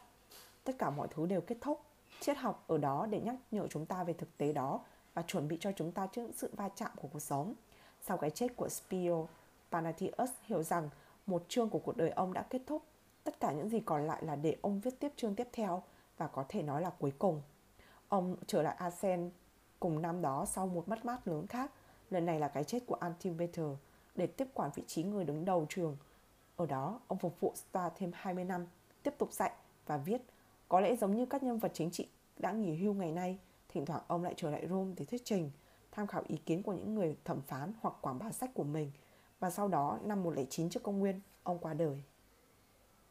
Tất 0.63 0.73
cả 0.79 0.89
mọi 0.89 1.07
thứ 1.11 1.25
đều 1.25 1.41
kết 1.41 1.57
thúc. 1.61 1.81
Triết 2.19 2.37
học 2.37 2.63
ở 2.67 2.77
đó 2.77 3.05
để 3.09 3.21
nhắc 3.21 3.35
nhở 3.51 3.67
chúng 3.67 3.85
ta 3.85 4.03
về 4.03 4.13
thực 4.13 4.37
tế 4.37 4.53
đó 4.53 4.79
và 5.13 5.21
chuẩn 5.21 5.47
bị 5.47 5.57
cho 5.59 5.71
chúng 5.71 5.91
ta 5.91 6.07
trước 6.07 6.31
sự 6.35 6.49
va 6.55 6.69
chạm 6.75 6.91
của 6.95 7.07
cuộc 7.07 7.21
sống. 7.21 7.53
Sau 8.01 8.17
cái 8.17 8.29
chết 8.29 8.55
của 8.55 8.69
Spio, 8.69 9.25
Panathius 9.71 10.29
hiểu 10.43 10.63
rằng 10.63 10.89
một 11.25 11.43
chương 11.47 11.69
của 11.69 11.79
cuộc 11.79 11.97
đời 11.97 12.09
ông 12.09 12.33
đã 12.33 12.41
kết 12.41 12.61
thúc. 12.67 12.83
Tất 13.23 13.39
cả 13.39 13.51
những 13.51 13.69
gì 13.69 13.79
còn 13.79 14.07
lại 14.07 14.25
là 14.25 14.35
để 14.35 14.55
ông 14.61 14.79
viết 14.79 14.99
tiếp 14.99 15.11
chương 15.15 15.35
tiếp 15.35 15.47
theo 15.53 15.83
và 16.17 16.27
có 16.27 16.45
thể 16.49 16.61
nói 16.61 16.81
là 16.81 16.89
cuối 16.89 17.13
cùng. 17.19 17.41
Ông 18.07 18.35
trở 18.47 18.61
lại 18.61 18.75
Asen 18.79 19.31
cùng 19.79 20.01
năm 20.01 20.21
đó 20.21 20.45
sau 20.45 20.67
một 20.67 20.87
mất 20.87 21.05
mát 21.05 21.27
lớn 21.27 21.47
khác, 21.47 21.71
lần 22.09 22.25
này 22.25 22.39
là 22.39 22.47
cái 22.47 22.63
chết 22.63 22.79
của 22.85 22.95
Antipater 22.95 23.65
để 24.15 24.27
tiếp 24.27 24.47
quản 24.53 24.71
vị 24.75 24.83
trí 24.87 25.03
người 25.03 25.25
đứng 25.25 25.45
đầu 25.45 25.65
trường. 25.69 25.97
Ở 26.57 26.65
đó, 26.65 26.99
ông 27.07 27.19
phục 27.19 27.39
vụ 27.39 27.53
Star 27.55 27.91
thêm 27.95 28.11
20 28.13 28.43
năm, 28.43 28.65
tiếp 29.03 29.13
tục 29.17 29.33
dạy 29.33 29.51
và 29.85 29.97
viết. 29.97 30.21
Có 30.69 30.79
lẽ 30.79 30.95
giống 30.95 31.15
như 31.15 31.25
các 31.25 31.43
nhân 31.43 31.59
vật 31.59 31.71
chính 31.73 31.91
trị 31.91 32.07
đã 32.37 32.51
nghỉ 32.51 32.75
hưu 32.75 32.93
ngày 32.93 33.11
nay, 33.11 33.39
thỉnh 33.69 33.85
thoảng 33.85 34.01
ông 34.07 34.23
lại 34.23 34.33
trở 34.37 34.49
lại 34.49 34.67
Rome 34.69 34.93
để 34.97 35.05
thuyết 35.05 35.21
trình, 35.25 35.51
tham 35.91 36.07
khảo 36.07 36.23
ý 36.27 36.37
kiến 36.37 36.63
của 36.63 36.73
những 36.73 36.95
người 36.95 37.17
thẩm 37.25 37.41
phán 37.41 37.73
hoặc 37.81 37.95
quảng 38.01 38.19
bá 38.19 38.31
sách 38.31 38.53
của 38.53 38.63
mình. 38.63 38.91
Và 39.39 39.49
sau 39.49 39.67
đó, 39.67 39.99
năm 40.03 40.23
109 40.23 40.69
trước 40.69 40.83
công 40.83 40.99
nguyên, 40.99 41.21
ông 41.43 41.59
qua 41.59 41.73
đời. 41.73 42.03